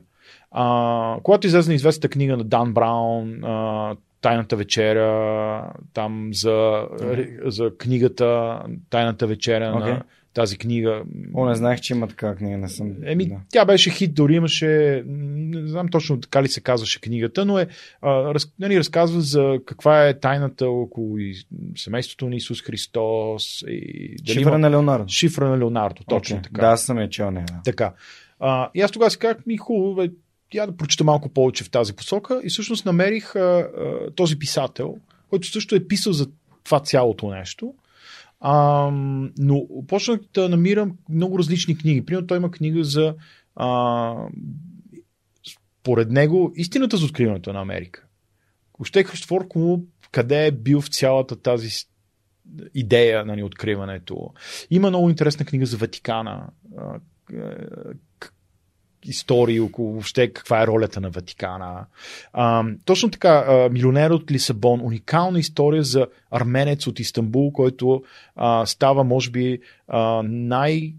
А, 0.51 1.17
когато 1.23 1.47
излезе 1.47 1.73
известната 1.73 2.09
книга 2.09 2.37
на 2.37 2.43
Дан 2.43 2.73
Браун, 2.73 3.43
а, 3.43 3.95
Тайната 4.21 4.55
вечеря, 4.55 5.73
там 5.93 6.29
за, 6.33 6.49
mm-hmm. 6.49 7.49
за 7.49 7.71
книгата 7.77 8.59
Тайната 8.89 9.27
вечеря 9.27 9.73
okay. 9.73 9.79
на 9.79 10.03
тази 10.33 10.57
книга. 10.57 11.03
О, 11.33 11.45
не 11.45 11.55
знаех, 11.55 11.81
че 11.81 11.93
има 11.93 12.07
такава 12.07 12.35
книга, 12.35 12.57
не 12.57 12.69
съм. 12.69 12.95
Еми, 13.03 13.25
да. 13.25 13.35
тя 13.49 13.65
беше 13.65 13.89
хит, 13.89 14.13
дори 14.13 14.35
имаше, 14.35 15.03
не 15.07 15.67
знам 15.67 15.87
точно 15.87 16.21
така 16.21 16.43
ли 16.43 16.47
се 16.47 16.61
казваше 16.61 17.01
книгата, 17.01 17.45
но 17.45 17.59
е, 17.59 17.67
а, 18.01 18.33
раз, 18.33 18.53
нали, 18.59 18.79
разказва 18.79 19.21
за 19.21 19.59
каква 19.65 20.07
е 20.07 20.19
тайната 20.19 20.69
около 20.69 21.17
и 21.17 21.35
семейството 21.75 22.29
на 22.29 22.35
Исус 22.35 22.61
Христос. 22.61 23.63
И, 23.67 24.15
Шифра 24.27 24.41
има... 24.41 24.57
на 24.57 24.71
Леонардо. 24.71 25.07
Шифра 25.07 25.49
на 25.49 25.57
Леонардо, 25.57 26.03
точно 26.03 26.37
okay. 26.37 26.43
така. 26.43 26.61
Да, 26.61 26.77
съм 26.77 26.99
я 26.99 27.09
чел, 27.09 27.31
не. 27.31 27.41
Да. 27.41 27.61
Така. 27.65 27.93
А, 28.39 28.69
и 28.75 28.81
аз 28.81 28.91
тогава 28.91 29.11
си 29.11 29.19
казах, 29.19 29.45
ми 29.45 29.57
хубаво, 29.57 29.95
бе, 29.95 30.09
я 30.53 30.67
да 30.67 30.77
прочета 30.77 31.03
малко 31.03 31.29
повече 31.29 31.63
в 31.63 31.69
тази 31.69 31.93
посока 31.93 32.41
и 32.43 32.49
всъщност 32.49 32.85
намерих 32.85 33.35
а, 33.35 33.39
а, 33.39 34.11
този 34.15 34.39
писател, 34.39 34.97
който 35.29 35.47
също 35.47 35.75
е 35.75 35.87
писал 35.87 36.13
за 36.13 36.27
това 36.63 36.79
цялото 36.79 37.29
нещо. 37.29 37.73
А, 38.39 38.89
но 39.37 39.67
почнах 39.87 40.19
да 40.33 40.49
намирам 40.49 40.97
много 41.09 41.39
различни 41.39 41.77
книги. 41.77 42.05
Примерно 42.05 42.27
той 42.27 42.37
има 42.37 42.51
книга 42.51 42.83
за 42.83 43.15
а, 43.55 44.15
според 45.79 46.11
него 46.11 46.51
истината 46.55 46.97
за 46.97 47.05
откриването 47.05 47.53
на 47.53 47.61
Америка. 47.61 48.07
въобще 48.79 49.03
Христофор 49.03 49.47
Колумб 49.47 49.89
къде 50.11 50.47
е 50.47 50.51
бил 50.51 50.81
в 50.81 50.89
цялата 50.89 51.41
тази 51.41 51.69
идея 52.73 53.25
на 53.25 53.35
ни 53.35 53.43
откриването. 53.43 54.33
Има 54.69 54.89
много 54.89 55.09
интересна 55.09 55.45
книга 55.45 55.65
за 55.65 55.77
Ватикана. 55.77 56.47
Истории 59.03 59.59
около 59.59 59.91
въобще 59.91 60.33
каква 60.33 60.63
е 60.63 60.67
ролята 60.67 61.01
на 61.01 61.09
Ватикана. 61.09 61.85
А, 62.33 62.63
точно 62.85 63.09
така, 63.09 63.45
а, 63.47 63.69
Милионер 63.69 64.09
от 64.09 64.31
Лисабон, 64.31 64.81
уникална 64.81 65.39
история 65.39 65.83
за 65.83 66.07
арменец 66.31 66.87
от 66.87 66.99
Истанбул, 66.99 67.51
който 67.51 68.03
а, 68.35 68.65
става, 68.65 69.03
може 69.03 69.31
би, 69.31 69.59
а, 69.87 70.23
най- 70.23 70.93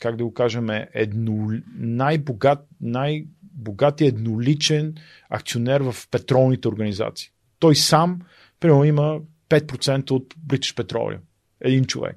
как 0.00 0.16
да 0.16 0.24
го 0.24 0.34
кажем, 0.34 0.66
едно, 0.94 1.50
най-богат, 1.78 2.66
най-богатия 2.80 4.08
едноличен 4.08 4.94
акционер 5.30 5.80
в 5.80 5.94
петролните 6.10 6.68
организации. 6.68 7.30
Той 7.58 7.76
сам, 7.76 8.20
примерно, 8.60 8.84
има 8.84 9.20
5% 9.48 10.10
от 10.10 10.34
British 10.34 10.82
Petroleum. 10.82 11.18
Един 11.60 11.84
човек. 11.84 12.16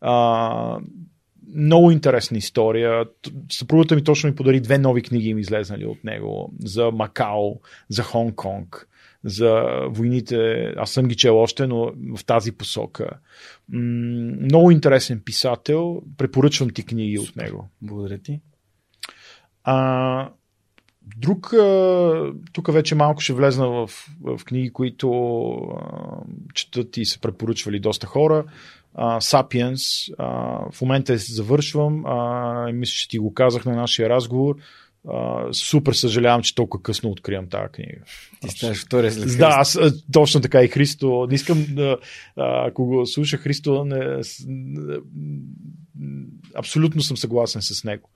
А, 0.00 0.78
много 1.56 1.90
интересна 1.90 2.38
история. 2.38 3.04
Съпругата 3.52 3.94
ми 3.94 4.04
точно 4.04 4.30
ми 4.30 4.36
подари 4.36 4.60
две 4.60 4.78
нови 4.78 5.02
книги 5.02 5.28
им 5.28 5.38
излезнали 5.38 5.86
от 5.86 6.04
него. 6.04 6.52
За 6.60 6.90
Макао, 6.90 7.60
за 7.88 8.02
Хонг-Конг, 8.02 8.86
за 9.24 9.62
войните. 9.88 10.64
Аз 10.76 10.90
съм 10.90 11.08
ги 11.08 11.16
чел 11.16 11.38
още, 11.38 11.66
но 11.66 11.92
в 12.16 12.24
тази 12.24 12.52
посока. 12.52 13.10
Много 13.68 14.70
интересен 14.70 15.22
писател. 15.24 16.02
Препоръчвам 16.18 16.70
ти 16.70 16.84
книги 16.84 17.16
Супер. 17.16 17.30
от 17.30 17.36
него. 17.36 17.68
Благодаря 17.82 18.18
ти. 18.18 18.40
А, 19.64 20.30
Друг, 21.16 21.54
тук 22.52 22.72
вече 22.72 22.94
малко 22.94 23.20
ще 23.20 23.32
влезна 23.32 23.68
в, 23.68 23.90
в 24.20 24.44
книги, 24.44 24.72
които 24.72 24.98
четат 26.54 26.96
и 26.96 27.04
се 27.04 27.20
препоръчвали 27.20 27.80
доста 27.80 28.06
хора. 28.06 28.44
Sapiens, 28.98 30.14
в 30.72 30.80
момента 30.80 31.16
завършвам, 31.16 32.04
мисля, 32.78 32.92
че 32.92 33.08
ти 33.08 33.18
го 33.18 33.34
казах 33.34 33.64
на 33.64 33.72
нашия 33.72 34.08
разговор. 34.08 34.56
Uh, 35.06 35.52
супер 35.52 35.92
съжалявам, 35.92 36.42
че 36.42 36.54
толкова 36.54 36.82
късно 36.82 37.10
откривам 37.10 37.48
тази 37.48 37.72
книга. 37.72 38.00
Ти 38.40 38.48
ставаш 38.48 38.84
втория 38.84 39.12
след. 39.12 39.38
Да, 39.38 39.48
аз, 39.50 39.78
точно 40.12 40.40
така 40.40 40.62
и 40.62 40.68
Христо. 40.68 41.26
Не 41.28 41.34
искам 41.34 41.66
да, 41.68 41.98
ако 42.36 42.86
го 42.86 43.06
слуша 43.06 43.36
Христо, 43.36 43.84
не, 43.84 44.20
абсолютно 46.54 47.02
съм 47.02 47.16
съгласен 47.16 47.62
с 47.62 47.84
него 47.84 48.08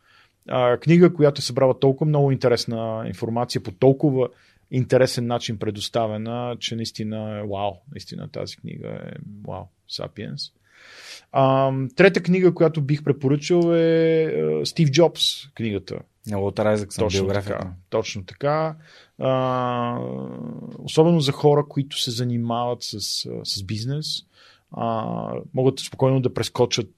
а, 0.48 0.76
книга, 0.76 1.14
която 1.14 1.38
е 1.38 1.42
събрала 1.42 1.78
толкова 1.78 2.08
много 2.08 2.32
интересна 2.32 3.04
информация 3.06 3.62
по 3.62 3.72
толкова 3.72 4.28
интересен 4.70 5.26
начин 5.26 5.58
предоставена, 5.58 6.56
че 6.58 6.76
наистина 6.76 7.38
е 7.38 7.42
вау. 7.42 7.72
Наистина 7.92 8.28
тази 8.28 8.56
книга 8.56 8.88
е 8.88 9.16
вау. 9.48 9.64
Сапиенс. 9.88 10.42
А, 11.32 11.72
трета 11.96 12.22
книга, 12.22 12.54
която 12.54 12.82
бих 12.82 13.04
препоръчал 13.04 13.74
е 13.74 14.60
Стив 14.64 14.90
Джобс 14.90 15.48
книгата. 15.54 15.98
Много 16.26 16.52
Райзък 16.58 16.92
съм 16.92 17.04
точно 17.04 17.28
така, 17.28 17.72
точно 17.90 18.24
така. 18.24 18.76
А, 19.18 19.98
особено 20.78 21.20
за 21.20 21.32
хора, 21.32 21.64
които 21.68 21.98
се 21.98 22.10
занимават 22.10 22.78
с, 22.82 23.00
с 23.44 23.62
бизнес, 23.64 24.06
а, 24.72 25.32
могат 25.54 25.78
спокойно 25.78 26.20
да 26.20 26.34
прескочат 26.34 26.94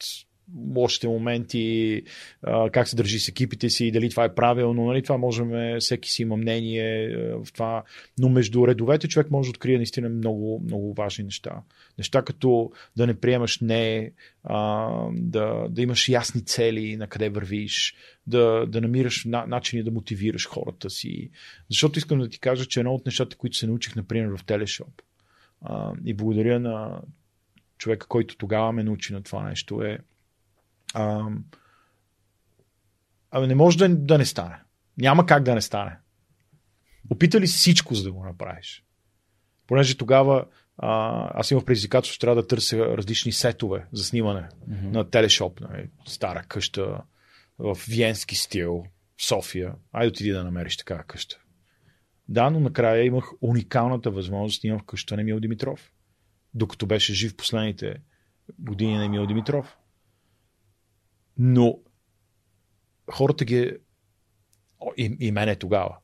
лошите 0.76 1.08
моменти, 1.08 2.02
как 2.72 2.88
се 2.88 2.96
държи 2.96 3.18
с 3.18 3.28
екипите 3.28 3.70
си, 3.70 3.90
дали 3.90 4.10
това 4.10 4.24
е 4.24 4.34
правилно. 4.34 4.84
Нали? 4.84 5.02
Това 5.02 5.18
можем, 5.18 5.78
всеки 5.80 6.10
си 6.10 6.22
има 6.22 6.36
мнение 6.36 7.16
в 7.16 7.52
това. 7.52 7.82
Но 8.18 8.28
между 8.28 8.66
редовете 8.66 9.08
човек 9.08 9.30
може 9.30 9.46
да 9.46 9.50
открие 9.50 9.76
наистина 9.76 10.08
много, 10.08 10.62
много 10.64 10.94
важни 10.94 11.24
неща. 11.24 11.62
Неща 11.98 12.22
като 12.22 12.72
да 12.96 13.06
не 13.06 13.20
приемаш 13.20 13.60
не, 13.60 14.12
да, 15.12 15.68
да 15.70 15.82
имаш 15.82 16.08
ясни 16.08 16.44
цели 16.44 16.96
на 16.96 17.06
къде 17.06 17.28
вървиш, 17.28 17.94
да, 18.26 18.66
да 18.66 18.80
намираш 18.80 19.24
на, 19.24 19.46
начини 19.46 19.82
да 19.82 19.90
мотивираш 19.90 20.48
хората 20.48 20.90
си. 20.90 21.30
Защото 21.70 21.98
искам 21.98 22.18
да 22.18 22.28
ти 22.28 22.40
кажа, 22.40 22.66
че 22.66 22.80
едно 22.80 22.94
от 22.94 23.06
нещата, 23.06 23.36
които 23.36 23.56
се 23.56 23.66
научих, 23.66 23.96
например, 23.96 24.36
в 24.36 24.44
Телешоп, 24.44 25.02
и 26.04 26.14
благодаря 26.14 26.60
на 26.60 27.00
човека, 27.78 28.06
който 28.06 28.36
тогава 28.36 28.72
ме 28.72 28.84
научи 28.84 29.12
на 29.12 29.22
това 29.22 29.48
нещо, 29.48 29.82
е 29.82 29.98
а, 30.94 31.28
ами 33.30 33.46
не 33.46 33.54
може 33.54 33.78
да, 33.78 33.88
да 33.88 34.18
не 34.18 34.24
стане. 34.24 34.58
Няма 34.98 35.26
как 35.26 35.42
да 35.42 35.54
не 35.54 35.60
стане. 35.60 35.98
Опитали 37.10 37.46
всичко, 37.46 37.94
за 37.94 38.04
да 38.04 38.12
го 38.12 38.24
направиш. 38.24 38.84
Понеже 39.66 39.96
тогава 39.96 40.46
а, 40.78 41.30
аз 41.34 41.50
имах 41.50 41.64
предизвикателство, 41.64 42.14
че 42.14 42.20
трябва 42.20 42.42
да 42.42 42.46
търся 42.48 42.78
различни 42.78 43.32
сетове 43.32 43.86
за 43.92 44.04
снимане 44.04 44.40
mm-hmm. 44.40 44.90
на 44.92 45.10
телешоп, 45.10 45.60
нали, 45.60 45.90
стара 46.06 46.42
къща 46.48 47.02
в 47.58 47.78
виенски 47.88 48.36
стил, 48.36 48.84
в 49.16 49.24
София. 49.24 49.74
Айде 49.92 50.08
отиди 50.08 50.30
да 50.30 50.44
намериш 50.44 50.76
такава 50.76 51.02
къща. 51.02 51.38
Да, 52.28 52.50
но 52.50 52.60
накрая 52.60 53.04
имах 53.04 53.32
уникалната 53.40 54.10
възможност 54.10 54.56
да 54.56 54.60
снимам 54.60 54.80
в 54.80 54.84
къща 54.84 55.16
на 55.16 55.20
Емил 55.20 55.40
Димитров. 55.40 55.92
Докато 56.54 56.86
беше 56.86 57.14
жив 57.14 57.36
последните 57.36 57.96
години 58.58 58.96
на 58.96 59.04
Емил 59.04 59.26
Димитров. 59.26 59.76
Но 61.38 61.78
хората 63.10 63.44
ги. 63.44 63.76
И, 64.96 65.16
и 65.20 65.32
мене 65.32 65.56
тогава. 65.56 65.96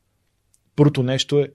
Първото 0.75 1.03
нещо 1.03 1.39
е, 1.39 1.51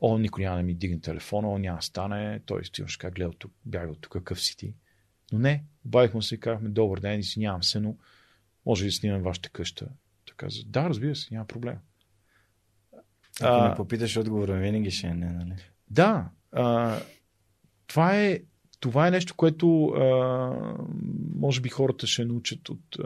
о, 0.00 0.18
никой 0.18 0.44
няма 0.44 0.56
да 0.56 0.62
ми 0.62 0.74
дигне 0.74 1.00
телефона, 1.00 1.52
о, 1.52 1.58
няма 1.58 1.82
стане, 1.82 2.40
той 2.46 2.64
стоиш 2.64 2.96
как 2.96 3.14
гледа 3.14 3.32
тук, 3.38 3.52
бяга 3.64 3.92
от 3.92 4.00
тук, 4.00 4.12
какъв 4.12 4.40
си 4.40 4.56
ти. 4.56 4.74
Но 5.32 5.38
не, 5.38 5.64
обадихме 5.86 6.22
се 6.22 6.34
и 6.34 6.40
казахме, 6.40 6.68
добър 6.68 7.00
ден, 7.00 7.20
извинявам 7.20 7.62
се, 7.62 7.80
но 7.80 7.96
може 8.66 8.84
ли 8.84 8.88
да 8.88 8.92
снимам 8.92 9.22
вашата 9.22 9.50
къща? 9.50 9.88
Така 10.26 10.36
каза, 10.36 10.62
да, 10.66 10.88
разбира 10.88 11.16
се, 11.16 11.34
няма 11.34 11.46
проблем. 11.46 11.76
Ако 13.40 13.64
а, 13.64 13.68
не 13.68 13.74
попиташ 13.74 14.16
отговора, 14.16 14.54
винаги 14.54 14.90
ще 14.90 15.06
е 15.06 15.14
не, 15.14 15.30
нали? 15.30 15.54
Да. 15.90 16.30
А, 16.52 16.96
това 17.86 18.16
е 18.16 18.40
това 18.80 19.08
е 19.08 19.10
нещо, 19.10 19.34
което 19.36 19.86
а, 19.86 20.52
може 21.36 21.60
би 21.60 21.68
хората 21.68 22.06
ще 22.06 22.24
научат 22.24 22.68
от, 22.68 22.96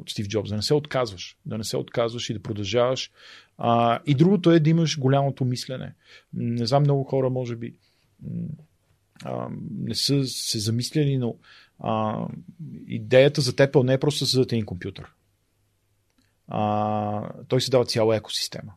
от 0.00 0.10
Стив 0.10 0.28
Джобс. 0.28 0.50
Да 0.50 0.56
не 0.56 0.62
се 0.62 0.74
отказваш. 0.74 1.36
Да 1.46 1.58
не 1.58 1.64
се 1.64 1.76
отказваш 1.76 2.30
и 2.30 2.34
да 2.34 2.42
продължаваш. 2.42 3.10
А, 3.58 4.00
и 4.06 4.14
другото 4.14 4.50
е 4.50 4.60
да 4.60 4.70
имаш 4.70 4.98
голямото 4.98 5.44
мислене. 5.44 5.94
Не 6.32 6.66
знам, 6.66 6.82
много 6.82 7.04
хора, 7.04 7.30
може 7.30 7.56
би, 7.56 7.74
а, 9.24 9.48
не 9.78 9.94
са 9.94 10.24
се 10.24 10.58
замисляли, 10.58 11.18
но 11.18 11.36
а, 11.80 12.26
идеята 12.86 13.40
за 13.40 13.56
теб 13.56 13.84
не 13.84 13.92
е 13.92 14.00
просто 14.00 14.24
да 14.24 14.28
създадете 14.28 14.54
един 14.54 14.66
компютър. 14.66 15.12
А, 16.48 17.32
той 17.48 17.60
се 17.60 17.70
дава 17.70 17.84
цяла 17.84 18.16
екосистема. 18.16 18.72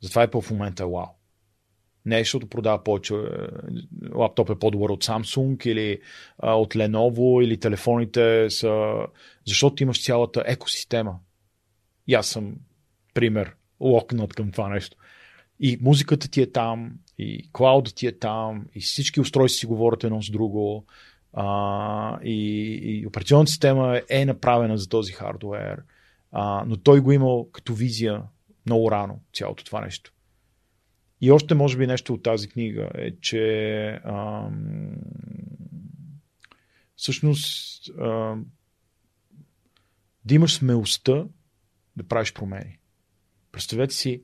Затова 0.00 0.22
е 0.22 0.28
в 0.42 0.50
момента 0.50 0.82
е 0.82 0.86
вау. 0.86 1.15
Не 2.06 2.18
защото 2.18 2.46
продава 2.46 2.84
повече, 2.84 3.14
е, 3.14 3.18
лаптоп 4.14 4.50
е 4.50 4.58
по-добър 4.58 4.90
от 4.90 5.04
Samsung 5.04 5.66
или 5.66 6.00
а, 6.38 6.54
от 6.54 6.74
Lenovo 6.74 7.44
или 7.44 7.60
телефоните 7.60 8.50
са... 8.50 8.96
Защото 9.46 9.82
имаш 9.82 10.04
цялата 10.04 10.44
екосистема. 10.46 11.18
И 12.06 12.14
аз 12.14 12.26
съм 12.26 12.54
пример, 13.14 13.56
локнат 13.80 14.34
към 14.34 14.50
това 14.50 14.68
нещо. 14.68 14.96
И 15.60 15.78
музиката 15.80 16.30
ти 16.30 16.42
е 16.42 16.50
там, 16.50 16.92
и 17.18 17.48
клауда 17.52 17.90
ти 17.90 18.06
е 18.06 18.18
там, 18.18 18.66
и 18.74 18.80
всички 18.80 19.20
устройства 19.20 19.58
си 19.58 19.66
говорят 19.66 20.04
едно 20.04 20.22
с 20.22 20.30
друго, 20.30 20.84
а, 21.32 22.18
и, 22.22 22.72
и 22.82 23.06
операционната 23.06 23.50
система 23.50 24.00
е 24.08 24.24
направена 24.24 24.78
за 24.78 24.88
този 24.88 25.12
хардуер, 25.12 25.82
а, 26.32 26.64
но 26.66 26.76
той 26.76 27.00
го 27.00 27.12
имал 27.12 27.48
като 27.52 27.74
визия 27.74 28.22
много 28.66 28.90
рано, 28.90 29.20
цялото 29.34 29.64
това 29.64 29.80
нещо. 29.80 30.12
И 31.20 31.30
още 31.30 31.54
може 31.54 31.78
би 31.78 31.86
нещо 31.86 32.14
от 32.14 32.22
тази 32.22 32.48
книга 32.48 32.90
е, 32.94 33.16
че 33.20 34.00
ам, 34.04 34.96
всъщност 36.96 37.90
ам, 38.00 38.46
да 40.24 40.34
имаш 40.34 40.54
смелостта 40.54 41.24
да 41.96 42.08
правиш 42.08 42.32
промени. 42.32 42.78
Представете 43.52 43.94
си, 43.94 44.22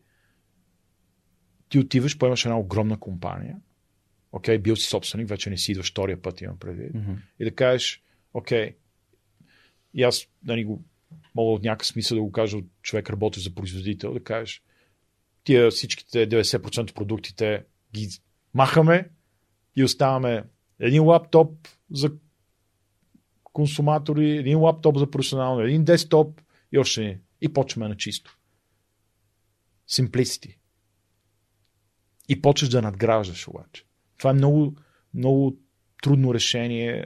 ти 1.68 1.78
отиваш, 1.78 2.18
поемаш 2.18 2.44
една 2.44 2.58
огромна 2.58 3.00
компания, 3.00 3.56
окей, 4.32 4.58
okay, 4.58 4.62
бил 4.62 4.76
си 4.76 4.88
собственик, 4.88 5.28
вече 5.28 5.50
не 5.50 5.56
си 5.56 5.72
идваш 5.72 5.90
втория 5.90 6.22
път, 6.22 6.40
имам 6.40 6.58
предвид, 6.58 6.92
mm-hmm. 6.92 7.16
и 7.38 7.44
да 7.44 7.54
кажеш, 7.54 8.02
окей, 8.34 8.70
okay, 8.70 8.74
и 9.94 10.02
аз 10.02 10.26
нали, 10.44 10.64
го, 10.64 10.84
мога 11.34 11.52
от 11.52 11.62
някакъв 11.62 11.86
смисъл 11.86 12.16
да 12.16 12.22
го 12.22 12.32
кажа 12.32 12.56
от 12.56 12.64
човек, 12.82 13.10
работи 13.10 13.40
за 13.40 13.54
производител, 13.54 14.12
да 14.12 14.24
кажеш, 14.24 14.62
тия 15.44 15.70
всичките 15.70 16.28
90% 16.28 16.94
продуктите 16.94 17.64
ги 17.94 18.08
махаме 18.54 19.10
и 19.76 19.84
оставаме 19.84 20.44
един 20.80 21.04
лаптоп 21.04 21.68
за 21.90 22.12
консуматори, 23.44 24.36
един 24.36 24.58
лаптоп 24.58 24.98
за 24.98 25.10
професионално, 25.10 25.60
един 25.60 25.84
десктоп 25.84 26.40
и 26.72 26.78
още 26.78 27.00
не. 27.00 27.20
И 27.40 27.52
почваме 27.52 27.88
на 27.88 27.96
чисто. 27.96 28.38
Simplicity. 29.90 30.56
и 32.28 32.42
почваш 32.42 32.68
да 32.68 32.82
надграждаш 32.82 33.48
обаче. 33.48 33.84
Това 34.18 34.30
е 34.30 34.34
много, 34.34 34.76
много 35.14 35.58
трудно 36.02 36.34
решение, 36.34 37.04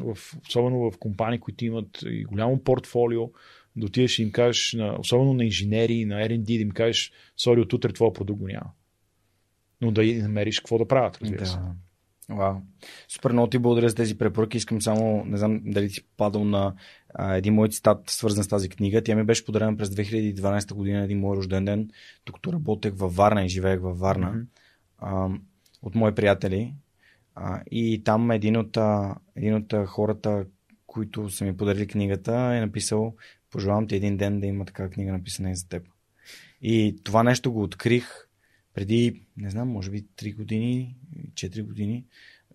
в, 0.00 0.18
особено 0.48 0.90
в 0.90 0.98
компании, 0.98 1.40
които 1.40 1.64
имат 1.64 2.02
и 2.06 2.24
голямо 2.24 2.64
портфолио, 2.64 3.30
да 3.76 3.86
отидеш 3.86 4.18
и 4.18 4.22
им 4.22 4.32
кажеш, 4.32 4.72
на, 4.72 4.96
особено 4.98 5.34
на 5.34 5.44
инженери, 5.44 6.04
на 6.04 6.14
R&D, 6.14 6.44
да 6.44 6.62
им 6.62 6.70
кажеш, 6.70 7.12
сори, 7.36 7.60
от 7.60 7.72
утре 7.72 7.92
твоя 7.92 8.12
продукт 8.12 8.40
го 8.40 8.48
няма. 8.48 8.70
Но 9.80 9.90
да 9.90 10.04
и 10.04 10.22
намериш 10.22 10.60
какво 10.60 10.78
да 10.78 10.88
правят, 10.88 11.18
разбира 11.22 11.46
се. 11.46 11.56
Да. 11.56 11.74
Вау. 12.28 12.54
Супер 13.08 13.32
много 13.32 13.50
ти 13.50 13.58
благодаря 13.58 13.88
за 13.88 13.94
тези 13.94 14.18
препоръки. 14.18 14.56
Искам 14.56 14.82
само, 14.82 15.24
не 15.24 15.36
знам 15.36 15.60
дали 15.64 15.88
ти 15.88 16.00
падал 16.16 16.44
на 16.44 16.74
а, 17.14 17.34
един 17.36 17.54
мой 17.54 17.68
цитат, 17.68 18.10
свързан 18.10 18.44
с 18.44 18.48
тази 18.48 18.68
книга. 18.68 19.02
Тя 19.02 19.16
ми 19.16 19.24
беше 19.24 19.44
подарена 19.44 19.76
през 19.76 19.88
2012 19.88 20.74
година, 20.74 21.04
един 21.04 21.20
мой 21.20 21.36
рожден 21.36 21.64
ден, 21.64 21.90
докато 22.26 22.52
работех 22.52 22.92
във 22.94 23.16
Варна 23.16 23.44
и 23.44 23.48
живеех 23.48 23.80
във 23.80 23.98
Варна. 23.98 24.32
Mm-hmm. 24.32 24.46
А, 24.98 25.28
от 25.82 25.94
мои 25.94 26.14
приятели. 26.14 26.74
А, 27.34 27.62
и 27.70 28.02
там 28.04 28.30
един 28.30 28.56
от, 28.56 28.78
един 29.36 29.54
от 29.54 29.74
хората, 29.86 30.46
които 30.86 31.30
са 31.30 31.44
ми 31.44 31.56
подарили 31.56 31.86
книгата, 31.86 32.32
е 32.32 32.60
написал 32.60 33.14
Пожелавам 33.52 33.88
ти 33.88 33.96
един 33.96 34.16
ден 34.16 34.40
да 34.40 34.46
има 34.46 34.64
такава 34.64 34.90
книга 34.90 35.12
написана 35.12 35.50
и 35.50 35.56
за 35.56 35.68
теб. 35.68 35.86
И 36.62 36.96
това 37.04 37.22
нещо 37.22 37.52
го 37.52 37.62
открих 37.62 38.28
преди, 38.74 39.26
не 39.36 39.50
знам, 39.50 39.68
може 39.68 39.90
би 39.90 40.02
3 40.02 40.36
години, 40.36 40.96
4 41.34 41.62
години, 41.62 42.06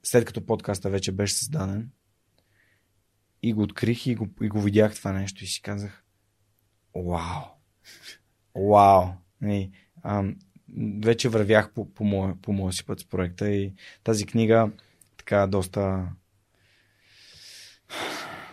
след 0.03 0.25
като 0.25 0.45
подкаста 0.45 0.89
вече 0.89 1.11
беше 1.11 1.33
създаден. 1.33 1.91
И 3.41 3.53
го 3.53 3.61
открих 3.61 4.07
и 4.07 4.15
го, 4.15 4.29
и 4.41 4.47
го 4.49 4.61
видях 4.61 4.95
това 4.95 5.11
нещо 5.11 5.43
и 5.43 5.47
си 5.47 5.61
казах, 5.61 6.03
вау, 6.95 7.43
вау. 8.55 9.07
И, 9.43 9.71
ам, 10.03 10.35
вече 10.99 11.29
вървях 11.29 11.71
по, 11.73 11.93
по, 11.93 12.03
моя, 12.03 12.35
по 12.41 12.53
моя 12.53 12.73
си 12.73 12.85
път 12.85 12.99
с 12.99 13.05
проекта 13.05 13.49
и 13.49 13.73
тази 14.03 14.25
книга 14.25 14.71
така 15.17 15.47
доста 15.47 16.05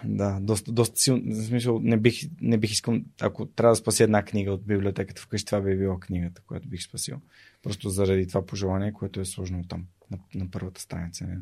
да, 0.05 0.39
доста, 0.41 0.73
доста 0.73 1.01
силно. 1.01 1.23
В 1.26 1.47
смисъл, 1.47 1.81
не 1.83 1.97
бих, 1.97 2.20
не 2.41 2.59
бих 2.59 2.70
искал, 2.70 2.99
ако 3.20 3.47
трябва 3.47 3.73
да 3.73 3.76
спася 3.76 4.05
една 4.05 4.23
книга 4.23 4.52
от 4.52 4.67
библиотеката 4.67 5.23
вкъщи, 5.23 5.47
това 5.47 5.60
би 5.60 5.76
била 5.76 6.01
книгата, 6.01 6.43
която 6.47 6.68
бих 6.68 6.83
спасил. 6.83 7.20
Просто 7.62 7.91
заради 7.91 8.28
това 8.28 8.47
пожелание, 8.47 8.93
което 8.93 9.20
е 9.20 9.25
сложно 9.25 9.65
там, 9.68 9.86
на, 10.10 10.18
на 10.34 10.51
първата 10.51 10.81
страница. 10.81 11.26
Не? 11.26 11.36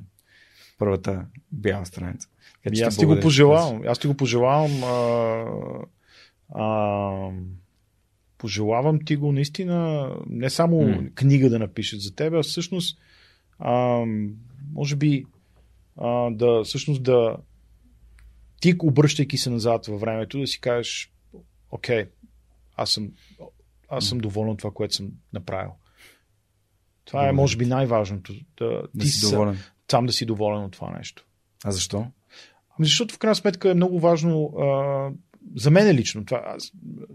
Първата 0.78 1.26
бяла 1.52 1.86
страница. 1.86 2.28
Така, 2.64 2.86
аз 2.86 2.96
ти 2.96 3.04
го 3.04 3.20
пожелавам. 3.20 3.82
Аз 3.86 3.98
ти 3.98 4.06
го 4.06 4.14
пожелавам. 4.14 4.84
А, 4.84 5.46
а, 6.54 7.30
пожелавам 8.42 9.04
ти 9.04 9.16
го 9.16 9.32
наистина 9.32 10.10
не 10.26 10.50
само 10.50 10.76
mm. 10.76 11.14
книга 11.14 11.50
да 11.50 11.58
напишат 11.58 12.00
за 12.00 12.14
теб, 12.14 12.34
а 12.34 12.42
всъщност 12.42 12.98
а, 13.58 14.04
може 14.72 14.96
би 14.96 15.24
а, 15.96 16.30
да 16.30 16.64
всъщност 16.64 17.02
да 17.02 17.36
ти, 18.60 18.74
обръщайки 18.82 19.38
се 19.38 19.50
назад 19.50 19.86
във 19.86 20.00
времето, 20.00 20.40
да 20.40 20.46
си 20.46 20.60
кажеш, 20.60 21.12
окей, 21.70 22.06
аз 22.76 22.90
съм, 22.90 23.10
аз 23.88 24.04
съм 24.04 24.18
доволен 24.18 24.50
от 24.50 24.58
това, 24.58 24.70
което 24.70 24.94
съм 24.94 25.10
направил. 25.32 25.72
Това 27.04 27.20
Добре. 27.20 27.28
е, 27.28 27.32
може 27.32 27.56
би, 27.56 27.66
най-важното. 27.66 28.34
Да, 28.58 28.82
да 28.94 29.04
ти 29.04 29.08
си 29.08 29.30
доволен. 29.30 29.58
Сам 29.90 30.06
да 30.06 30.12
си 30.12 30.26
доволен 30.26 30.64
от 30.64 30.72
това 30.72 30.96
нещо. 30.98 31.26
А 31.64 31.70
защо? 31.70 32.06
Ами 32.78 32.86
защото 32.86 33.14
в 33.14 33.18
крайна 33.18 33.34
сметка 33.34 33.70
е 33.70 33.74
много 33.74 34.00
важно 34.00 34.44
а, 34.46 35.10
за 35.56 35.70
мен 35.70 35.96
лично. 35.96 36.24
Това, 36.24 36.42
аз, 36.46 36.72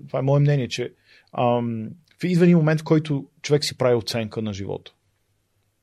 това 0.07 0.19
е 0.19 0.21
мое 0.21 0.39
мнение, 0.39 0.67
че 0.67 0.93
ам, 1.33 1.89
идва 2.23 2.45
един 2.45 2.57
момент, 2.57 2.81
в 2.81 2.83
който 2.83 3.25
човек 3.41 3.65
си 3.65 3.77
прави 3.77 3.95
оценка 3.95 4.41
на 4.41 4.53
живота. 4.53 4.91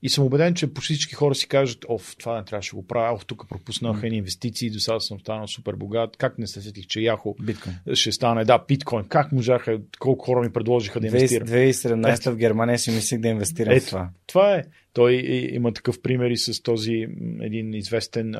И 0.04 0.08
съм 0.08 0.24
убеден, 0.24 0.54
че 0.54 0.74
почти 0.74 0.94
всички 0.94 1.14
хора 1.14 1.34
си 1.34 1.48
кажат, 1.48 1.84
оф, 1.88 2.16
това 2.18 2.36
не 2.36 2.44
трябваше 2.44 2.70
да 2.70 2.76
го 2.76 2.86
правя, 2.86 3.14
оф, 3.14 3.26
тук 3.26 3.48
пропуснах 3.48 4.00
mm. 4.00 4.12
инвестиции, 4.12 4.70
до 4.70 4.80
сега 4.80 5.00
съм 5.00 5.20
станал 5.20 5.46
супер 5.46 5.74
богат, 5.74 6.16
как 6.16 6.38
не 6.38 6.46
се 6.46 6.62
сетих, 6.62 6.86
че 6.86 7.00
Яхо 7.00 7.36
биткоин. 7.42 7.76
ще 7.94 8.12
стане, 8.12 8.44
да, 8.44 8.64
биткоин, 8.68 9.04
как 9.08 9.32
можаха, 9.32 9.80
колко 9.98 10.24
хора 10.24 10.40
ми 10.40 10.52
предложиха 10.52 11.00
да 11.00 11.06
инвестирам. 11.06 11.48
2017 11.48 12.30
в 12.30 12.36
Германия 12.36 12.78
си 12.78 12.90
мислех 12.90 13.20
да 13.20 13.28
инвестирам 13.28 13.80
в 13.80 13.86
това. 13.86 14.08
Това 14.26 14.54
е. 14.54 14.64
Той 14.92 15.12
има 15.52 15.72
такъв 15.72 16.02
пример 16.02 16.30
и 16.30 16.36
с 16.36 16.62
този 16.62 17.06
един 17.40 17.74
известен 17.74 18.34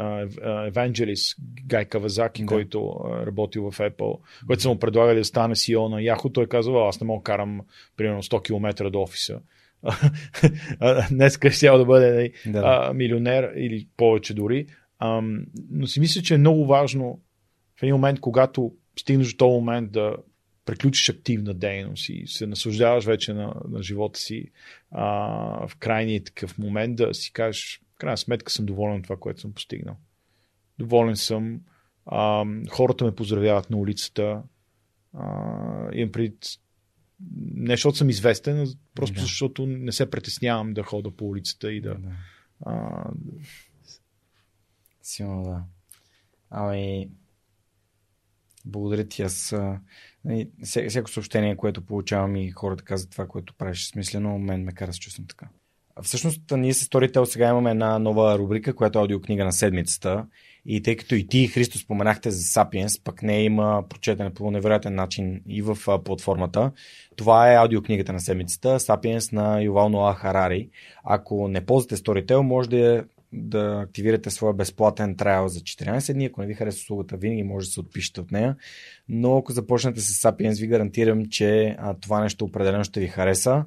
евангелист, 0.67 1.36
Гай 1.67 1.84
Кавазаки, 1.84 2.43
да. 2.43 2.47
който 2.47 2.94
работил 3.26 3.70
в 3.70 3.78
Apple, 3.78 4.18
който 4.47 4.62
съм 4.62 4.73
му 4.73 4.78
предлагали 4.78 5.18
да 5.18 5.25
стане 5.25 5.55
CEO 5.55 5.89
на 5.89 6.02
Яхо. 6.02 6.31
Той 6.31 6.47
казва, 6.47 6.89
аз 6.89 7.01
не 7.01 7.07
мога 7.07 7.23
карам 7.23 7.60
примерно 7.97 8.23
100 8.23 8.43
км 8.43 8.91
до 8.91 9.02
офиса 9.02 9.41
днес 11.11 11.39
ще 11.51 11.69
да 11.69 11.85
бъде 11.85 12.15
нали, 12.15 12.33
да. 12.47 12.63
а, 12.65 12.95
милионер 12.95 13.53
или 13.57 13.89
повече 13.97 14.35
дори. 14.35 14.67
А, 14.99 15.23
но 15.71 15.87
си 15.87 16.01
мисля, 16.01 16.23
че 16.23 16.35
е 16.35 16.39
много 16.39 16.67
важно 16.67 17.21
в 17.81 17.83
един 17.83 17.95
момент, 17.95 18.21
когато 18.21 18.73
стигнеш 18.99 19.33
до 19.33 19.37
този 19.37 19.53
момент 19.53 19.93
да 19.93 20.17
приключиш 20.65 21.09
активна 21.09 21.55
дейност 21.55 22.09
и 22.09 22.27
се 22.27 22.47
наслаждаваш 22.47 23.05
вече 23.05 23.33
на, 23.33 23.55
на 23.69 23.83
живота 23.83 24.21
си 24.21 24.51
а, 24.91 25.07
в 25.69 25.77
крайния 25.77 26.25
такъв 26.25 26.59
момент 26.59 26.97
да 26.97 27.15
си 27.15 27.33
кажеш, 27.33 27.81
в 27.95 27.99
крайна 27.99 28.17
сметка 28.17 28.53
съм 28.53 28.67
доволен 28.67 28.97
от 28.97 29.03
това, 29.03 29.17
което 29.17 29.41
съм 29.41 29.53
постигнал. 29.53 29.97
Доволен 30.79 31.17
съм. 31.17 31.61
А, 32.07 32.45
хората 32.71 33.05
ме 33.05 33.15
поздравяват 33.15 33.71
на 33.71 33.77
улицата. 33.77 34.43
А, 35.13 35.29
имам 35.93 36.13
пред 36.13 36.35
не 37.55 37.73
защото 37.73 37.99
съм 37.99 38.11
известен, 38.11 38.61
а 38.61 38.67
просто 38.94 39.15
да. 39.15 39.20
защото 39.20 39.67
не 39.67 39.93
се 39.93 40.11
притеснявам 40.11 40.75
да 40.75 40.83
хода 40.83 41.11
по 41.11 41.28
улицата 41.28 41.73
и 41.73 41.81
да. 41.81 41.94
да. 41.94 42.12
А... 42.67 43.05
Силно 45.03 45.43
да. 45.43 45.62
Ами, 46.51 47.09
благодаря 48.65 49.09
ти. 49.09 49.23
Аз 49.23 49.55
нали, 50.25 50.51
всяко 50.89 51.11
съобщение, 51.11 51.57
което 51.57 51.86
получавам 51.86 52.36
и 52.36 52.51
хората 52.51 52.85
казват 52.85 53.11
това, 53.11 53.27
което 53.27 53.55
правиш 53.55 53.86
смислено, 53.86 54.39
мен 54.39 54.65
ме 54.65 54.73
кара 54.73 54.86
да 54.86 54.93
се 54.93 55.01
чувствам 55.01 55.27
така. 55.27 55.49
Всъщност, 56.03 56.43
ние 56.51 56.75
с 56.75 56.85
Storytel 56.85 57.25
сега 57.25 57.49
имаме 57.49 57.70
една 57.70 57.99
нова 57.99 58.39
рубрика, 58.39 58.75
която 58.75 58.99
е 58.99 59.03
аудиокнига 59.03 59.44
на 59.44 59.53
седмицата. 59.53 60.27
И 60.67 60.83
тъй 60.83 60.97
като 60.97 61.15
и 61.15 61.26
ти, 61.26 61.39
и 61.39 61.49
Христо, 61.49 61.78
споменахте 61.78 62.31
за 62.31 62.43
Sapiens, 62.43 63.02
пък 63.05 63.23
не 63.23 63.43
има 63.43 63.84
прочетене 63.89 64.34
по 64.34 64.51
невероятен 64.51 64.94
начин 64.94 65.41
и 65.49 65.62
в 65.62 65.78
платформата. 66.05 66.73
Това 67.17 67.52
е 67.52 67.57
аудиокнигата 67.57 68.12
на 68.12 68.20
седмицата, 68.20 68.78
Sapiens 68.81 69.33
на 69.33 69.62
Ювал 69.62 69.89
Ноа 69.89 70.15
Харари. 70.15 70.68
Ако 71.05 71.49
не 71.49 71.67
ползвате 71.67 71.97
Storytel, 71.97 72.41
може 72.41 72.68
да, 72.68 73.05
да 73.33 73.81
активирате 73.86 74.31
своя 74.31 74.55
безплатен 74.55 75.17
трайл 75.17 75.49
за 75.49 75.60
14 75.60 76.12
дни. 76.12 76.25
Ако 76.25 76.41
не 76.41 76.47
ви 76.47 76.55
хареса 76.55 76.76
услугата, 76.76 77.17
винаги 77.17 77.43
може 77.43 77.67
да 77.67 77.73
се 77.73 77.81
отпишете 77.81 78.20
от 78.20 78.33
нея. 78.33 78.57
Но 79.09 79.36
ако 79.36 79.52
започнете 79.52 80.01
с 80.01 80.23
Sapiens, 80.23 80.60
ви 80.60 80.67
гарантирам, 80.67 81.26
че 81.26 81.76
това 82.01 82.20
нещо 82.20 82.44
определено 82.44 82.84
ще 82.84 83.01
ви 83.01 83.07
хареса. 83.09 83.65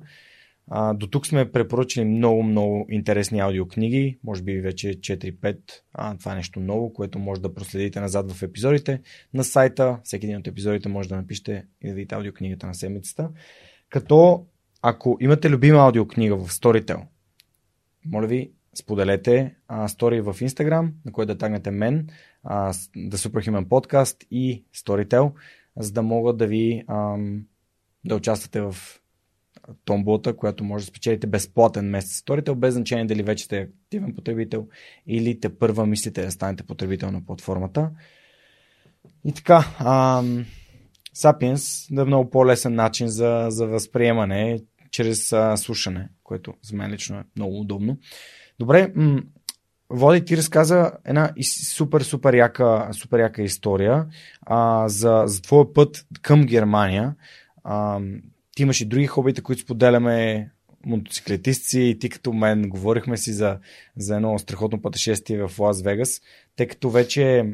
А, 0.68 0.94
до 0.94 1.08
тук 1.08 1.28
сме 1.28 1.52
препоръчали 1.52 2.06
много, 2.06 2.44
много 2.44 2.86
интересни 2.90 3.40
аудиокниги, 3.40 4.20
може 4.24 4.44
би 4.44 4.62
вече 4.62 4.88
4-5. 4.88 5.58
А, 5.94 6.18
това 6.18 6.32
е 6.32 6.36
нещо 6.36 6.60
ново, 6.60 6.94
което 6.94 7.20
може 7.20 7.42
да 7.42 7.54
проследите 7.54 8.00
назад 8.00 8.32
в 8.32 8.44
епизодите 8.44 9.02
на 9.34 9.44
сайта. 9.44 10.00
Всеки 10.04 10.26
един 10.26 10.38
от 10.38 10.48
епизодите 10.48 10.90
може 10.90 11.10
да 11.10 11.16
напишете 11.16 11.66
и 11.84 11.88
да 11.88 11.94
видите 11.94 12.16
аудиокнигата 12.16 12.68
на 12.68 12.76
седмицата. 12.76 13.30
Като 13.90 14.46
ако 14.82 15.18
имате 15.20 15.50
любима 15.50 15.80
аудиокнига 15.80 16.38
в 16.38 16.52
Storytel, 16.52 17.02
моля 18.06 18.28
ви, 18.28 18.52
споделете 18.76 19.56
а, 19.68 19.88
стори 19.88 20.22
в 20.22 20.34
Instagram, 20.34 20.92
на 21.06 21.12
който 21.12 21.34
да 21.34 21.38
тагнете 21.38 21.72
мен, 21.72 22.10
а, 22.44 22.74
да 22.96 23.18
Superhuman 23.18 23.68
подкаст 23.68 24.24
и 24.32 24.66
Storytel, 24.76 25.32
за 25.78 25.92
да 25.92 26.02
могат 26.02 26.38
да 26.38 26.48
ви 26.48 26.84
ам, 26.88 27.46
да 28.06 28.16
участвате 28.16 28.62
в 28.62 28.76
томболата, 29.86 30.36
която 30.36 30.64
може 30.64 30.86
да 30.86 30.90
спечелите 30.90 31.28
безплатен 31.28 31.90
месец 31.90 32.22
Storytel, 32.22 32.56
без 32.56 32.74
значение 32.74 33.06
дали 33.06 33.24
вече 33.24 33.46
сте 33.46 33.70
активен 33.84 34.16
потребител 34.16 34.68
или 35.08 35.40
те 35.40 35.58
първа 35.58 35.86
мислите 35.86 36.26
да 36.26 36.32
станете 36.32 36.64
потребител 36.64 37.12
на 37.12 37.26
платформата. 37.26 37.90
И 39.26 39.34
така, 39.34 39.66
ам, 39.80 40.46
Sapiens 41.16 41.96
да 41.96 42.02
е 42.02 42.06
много 42.06 42.30
по-лесен 42.30 42.76
начин 42.76 43.08
за, 43.08 43.46
за 43.50 43.68
възприемане 43.68 44.60
чрез 44.92 45.34
а, 45.34 45.58
слушане, 45.58 46.10
което 46.24 46.54
за 46.62 46.76
мен 46.76 46.92
лично 46.92 47.18
е 47.18 47.24
много 47.36 47.60
удобно. 47.60 47.98
Добре, 48.60 48.92
м- 48.96 49.22
Води 49.90 50.26
ти 50.26 50.38
разказа 50.38 50.92
една 51.06 51.32
супер, 51.74 52.02
супер 52.02 52.34
яка, 52.34 52.90
супер 52.92 53.20
яка 53.20 53.42
история 53.42 54.06
а, 54.42 54.90
за, 54.90 55.24
за 55.26 55.42
твоя 55.42 55.74
път 55.74 56.06
към 56.22 56.46
Германия. 56.46 57.16
А, 57.64 58.00
ти 58.58 58.64
имаш 58.64 58.82
и 58.82 58.86
други 58.86 59.08
хобита, 59.08 59.42
които 59.42 59.62
споделяме, 59.62 60.50
мотоциклетисти 60.86 61.80
и 61.80 62.00
ти 62.00 62.10
като 62.10 62.34
мен 62.34 62.70
говорихме 62.70 63.18
си 63.18 63.34
за, 63.34 63.60
за 63.98 64.16
едно 64.16 64.40
страхотно 64.40 64.82
пътешествие 64.82 65.48
в 65.48 65.60
Лас 65.60 65.82
Вегас, 65.82 66.22
тъй 66.56 66.68
като 66.68 66.90
вече 66.90 67.46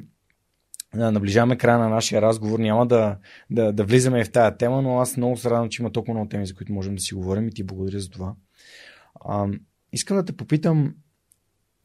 наближаваме 0.93 1.57
края 1.57 1.80
на 1.80 1.90
нашия 1.90 2.22
разговор, 2.22 2.59
няма 2.59 2.88
да, 2.88 3.17
да, 3.49 3.72
да 3.72 3.83
влизаме 3.83 4.23
в 4.23 4.32
тая 4.32 4.57
тема, 4.57 4.82
но 4.82 4.99
аз 4.99 5.17
много 5.17 5.38
се 5.38 5.49
радвам, 5.49 5.69
че 5.69 5.82
има 5.82 5.91
толкова 5.91 6.14
много 6.14 6.30
теми, 6.30 6.48
за 6.48 6.56
които 6.56 6.73
можем 6.73 6.95
да 6.95 7.01
си 7.01 7.14
говорим 7.14 7.48
и 7.48 7.53
ти 7.53 7.64
благодаря 7.64 7.99
за 7.99 8.09
това. 8.09 8.35
А, 9.25 9.48
искам 9.91 10.17
да 10.17 10.25
те 10.25 10.38
попитам 10.38 10.95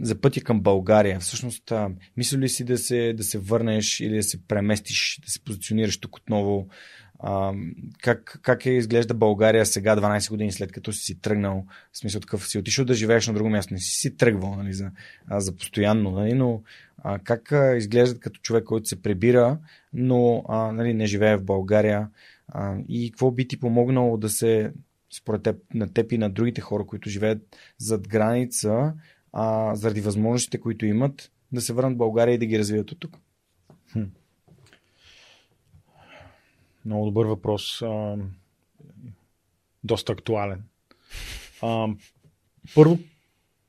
за 0.00 0.20
пътя 0.20 0.40
към 0.40 0.60
България. 0.60 1.20
Всъщност, 1.20 1.72
а, 1.72 1.90
мисля 2.16 2.38
ли 2.38 2.48
си 2.48 2.64
да 2.64 2.78
се, 2.78 3.12
да 3.12 3.22
се 3.22 3.38
върнеш 3.38 4.00
или 4.00 4.16
да 4.16 4.22
се 4.22 4.46
преместиш, 4.46 5.20
да 5.24 5.30
се 5.30 5.44
позиционираш 5.44 6.00
тук 6.00 6.16
отново? 6.16 6.68
А, 7.18 7.52
как, 8.02 8.38
как 8.42 8.66
е 8.66 8.70
изглежда 8.70 9.14
България 9.14 9.66
сега, 9.66 9.96
12 9.96 10.30
години 10.30 10.52
след 10.52 10.72
като 10.72 10.92
си 10.92 11.20
тръгнал? 11.20 11.64
В 11.92 11.98
смисъл 11.98 12.20
такъв 12.20 12.48
си 12.48 12.58
отишъл 12.58 12.84
да 12.84 12.94
живееш 12.94 13.26
на 13.26 13.34
друго 13.34 13.50
място. 13.50 13.74
Не 13.74 13.80
си 13.80 13.98
си 13.98 14.16
тръгвал 14.16 14.54
нали, 14.54 14.72
за, 14.72 14.90
за 15.30 15.56
постоянно, 15.56 16.10
нали, 16.10 16.34
но 16.34 16.62
а, 16.98 17.18
как 17.18 17.52
а, 17.52 17.76
изглеждат 17.76 18.20
като 18.20 18.40
човек, 18.40 18.64
който 18.64 18.88
се 18.88 19.02
прибира, 19.02 19.58
но 19.92 20.44
а, 20.48 20.72
нали, 20.72 20.94
не 20.94 21.06
живее 21.06 21.36
в 21.36 21.44
България? 21.44 22.08
А, 22.48 22.76
и 22.88 23.10
какво 23.10 23.30
би 23.30 23.48
ти 23.48 23.60
помогнало 23.60 24.16
да 24.16 24.28
се, 24.28 24.72
според 25.16 25.42
теб, 25.42 25.56
на 25.74 25.92
теб 25.92 26.12
и 26.12 26.18
на 26.18 26.30
другите 26.30 26.60
хора, 26.60 26.86
които 26.86 27.10
живеят 27.10 27.56
зад 27.78 28.08
граница, 28.08 28.94
а, 29.32 29.74
заради 29.74 30.00
възможностите, 30.00 30.60
които 30.60 30.86
имат, 30.86 31.30
да 31.52 31.60
се 31.60 31.72
върнат 31.72 31.94
в 31.94 31.98
България 31.98 32.34
и 32.34 32.38
да 32.38 32.46
ги 32.46 32.58
развият 32.58 32.92
от 32.92 33.00
тук? 33.00 33.16
Хм. 33.92 34.02
Много 36.84 37.04
добър 37.04 37.26
въпрос. 37.26 37.82
А, 37.82 38.16
доста 39.84 40.12
актуален. 40.12 40.64
А, 41.62 41.88
първо, 42.74 42.98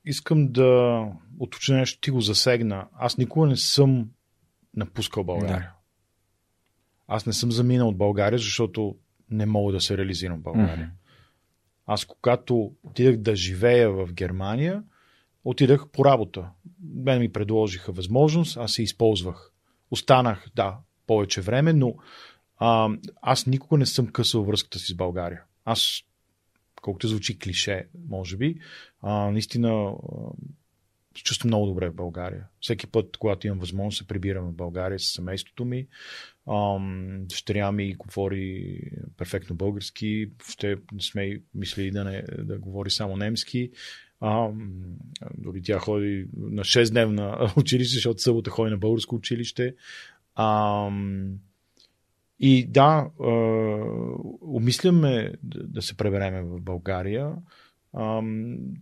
искам 0.06 0.52
да 0.52 1.02
уточня 1.40 1.78
нещо, 1.78 2.02
ти 2.02 2.12
го 2.12 2.22
засегна. 2.22 2.88
Аз 2.94 3.18
никога 3.18 3.48
не 3.48 3.58
съм 3.58 4.10
напускал 4.76 5.24
България. 5.24 5.60
Да. 5.60 5.74
Аз 7.08 7.26
не 7.26 7.34
съм 7.34 7.52
заминал 7.52 7.88
от 7.88 7.98
България, 7.98 8.40
защото 8.40 8.96
не 9.30 9.46
мога 9.46 9.74
да 9.74 9.82
се 9.82 9.98
реализирам 9.98 10.40
в 10.40 10.42
България. 10.44 10.88
Mm-hmm. 10.88 11.00
Аз 11.86 12.06
когато 12.06 12.72
отидах 12.84 13.18
да 13.18 13.36
живея 13.36 13.92
в 13.92 14.14
Германия, 14.14 14.84
отидах 15.44 15.88
по 15.88 16.06
работа. 16.06 16.50
Мен 16.96 17.20
ми 17.20 17.32
предложиха 17.32 17.92
възможност, 17.92 18.58
аз 18.58 18.74
се 18.74 18.84
използвах. 18.84 19.52
Останах, 19.92 20.48
да, 20.56 20.78
повече 21.08 21.42
време, 21.42 21.74
но 21.74 21.96
а, 22.60 22.90
аз 23.22 23.46
никога 23.46 23.78
не 23.78 23.86
съм 23.86 24.08
късал 24.08 24.44
връзката 24.44 24.80
си 24.80 24.94
с 24.94 24.96
България. 24.96 25.44
Аз, 25.66 26.02
колкото 26.82 27.08
звучи 27.08 27.40
клише, 27.40 27.88
може 28.10 28.38
би, 28.38 28.60
а, 29.02 29.32
наистина 29.32 29.94
се 31.18 31.24
чувствам 31.24 31.48
много 31.48 31.66
добре 31.66 31.90
в 31.90 31.96
България. 31.96 32.48
Всеки 32.62 32.88
път, 32.88 33.18
когато 33.18 33.48
имам 33.48 33.60
възможност, 33.60 33.98
се 33.98 34.08
прибирам 34.08 34.52
в 34.52 34.56
България 34.56 35.00
с 35.00 35.14
семейството 35.14 35.66
ми. 35.66 35.88
Дъщеря 37.20 37.72
ми 37.72 37.94
говори 37.94 38.82
перфектно 39.18 39.56
български. 39.56 40.32
Ще 40.50 40.76
не 40.94 41.02
сме 41.02 41.42
мисли 41.56 41.92
да, 41.92 42.04
не, 42.04 42.24
да 42.38 42.58
говори 42.60 42.92
само 42.92 43.18
немски. 43.18 43.72
А, 44.20 44.50
дори 45.38 45.62
тя 45.62 45.80
ходи 45.80 46.28
на 46.38 46.64
6-дневна 46.64 47.52
училище, 47.58 47.94
защото 47.94 48.22
събота 48.22 48.50
ходи 48.50 48.72
на 48.72 48.78
българско 48.78 49.16
училище. 49.16 49.76
А, 50.36 50.90
и 52.40 52.68
да, 52.68 53.10
а, 53.20 53.30
умисляме 54.42 55.34
да, 55.44 55.82
се 55.82 55.98
пребереме 55.98 56.42
в 56.42 56.62
България. 56.62 57.32
А, 57.94 58.22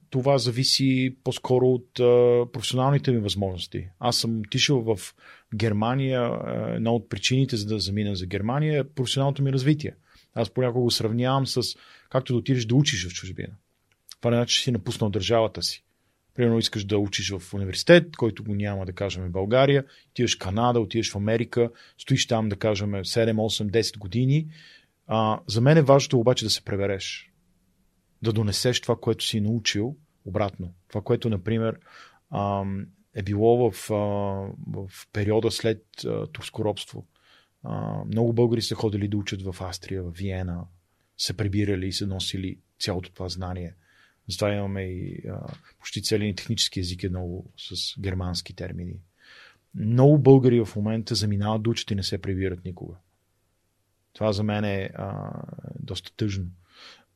това 0.09 0.37
зависи 0.37 1.15
по-скоро 1.23 1.65
от 1.65 1.99
а, 1.99 2.45
професионалните 2.53 3.11
ми 3.11 3.17
възможности. 3.17 3.87
Аз 3.99 4.17
съм 4.17 4.39
отишъл 4.39 4.81
в 4.81 5.15
Германия. 5.55 6.39
Една 6.75 6.91
от 6.91 7.09
причините 7.09 7.55
за 7.55 7.65
да 7.65 7.79
замина 7.79 8.15
за 8.15 8.25
Германия 8.25 8.79
е 8.79 8.83
професионалното 8.83 9.43
ми 9.43 9.53
развитие. 9.53 9.95
Аз 10.33 10.49
понякога 10.49 10.83
го 10.83 10.91
сравнявам 10.91 11.47
с 11.47 11.61
както 12.09 12.33
да 12.33 12.39
отидеш 12.39 12.65
да 12.65 12.75
учиш 12.75 13.07
в 13.07 13.13
чужбина. 13.13 13.53
Това 14.21 14.31
не 14.31 14.37
значи, 14.37 14.55
че 14.55 14.63
си 14.63 14.71
напуснал 14.71 15.09
държавата 15.09 15.61
си. 15.61 15.83
Примерно 16.37 16.59
искаш 16.59 16.85
да 16.85 16.97
учиш 16.97 17.29
в 17.31 17.53
университет, 17.53 18.15
който 18.15 18.43
го 18.43 18.55
няма, 18.55 18.85
да 18.85 18.93
кажем, 18.93 19.23
в 19.23 19.31
България, 19.31 19.85
отиваш 20.11 20.35
в 20.35 20.39
Канада, 20.39 20.79
отиваш 20.79 21.11
в 21.11 21.15
Америка, 21.15 21.71
стоиш 21.97 22.27
там, 22.27 22.49
да 22.49 22.55
кажем, 22.55 22.89
7, 22.91 23.33
8, 23.33 23.71
10 23.71 23.97
години. 23.97 24.47
А, 25.07 25.39
за 25.47 25.61
мен 25.61 25.77
е 25.77 25.81
важното 25.81 26.19
обаче 26.19 26.45
да 26.45 26.51
се 26.51 26.63
пребереш. 26.63 27.31
Да 28.21 28.33
донесеш 28.33 28.81
това, 28.81 28.95
което 28.95 29.25
си 29.25 29.41
научил 29.41 29.95
обратно. 30.25 30.73
Това, 30.87 31.01
което, 31.01 31.29
например, 31.29 31.79
а, 32.29 32.63
е 33.15 33.23
било 33.23 33.71
в, 33.71 33.91
а, 33.91 33.95
в 34.67 34.91
периода 35.13 35.51
след 35.51 35.83
турско 36.33 36.65
робство. 36.65 37.07
А, 37.63 38.03
много 38.05 38.33
българи 38.33 38.61
са 38.61 38.75
ходили 38.75 39.07
да 39.07 39.17
учат 39.17 39.41
в 39.41 39.55
Австрия, 39.61 40.03
в 40.03 40.11
Виена, 40.11 40.65
се 41.17 41.37
прибирали 41.37 41.87
и 41.87 41.93
са 41.93 42.07
носили 42.07 42.59
цялото 42.79 43.13
това 43.13 43.29
знание– 43.29 43.75
затова 44.29 44.53
имаме 44.53 44.81
и 44.81 45.27
а, 45.29 45.39
почти 45.79 46.03
целият 46.03 46.37
технически 46.37 46.79
език 46.79 47.03
е 47.03 47.09
много 47.09 47.51
с 47.57 47.99
германски 47.99 48.55
термини. 48.55 48.99
Много 49.75 50.17
българи 50.17 50.65
в 50.65 50.75
момента 50.75 51.15
заминават 51.15 51.63
да 51.63 51.69
учат 51.69 51.91
и 51.91 51.95
не 51.95 52.03
се 52.03 52.21
прибират 52.21 52.65
никога. 52.65 52.95
Това 54.13 54.31
за 54.33 54.43
мен 54.43 54.63
е 54.63 54.89
а, 54.95 55.31
доста 55.79 56.15
тъжно. 56.15 56.45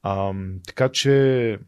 А, 0.04 0.34
така 0.68 0.90
че 0.90 1.60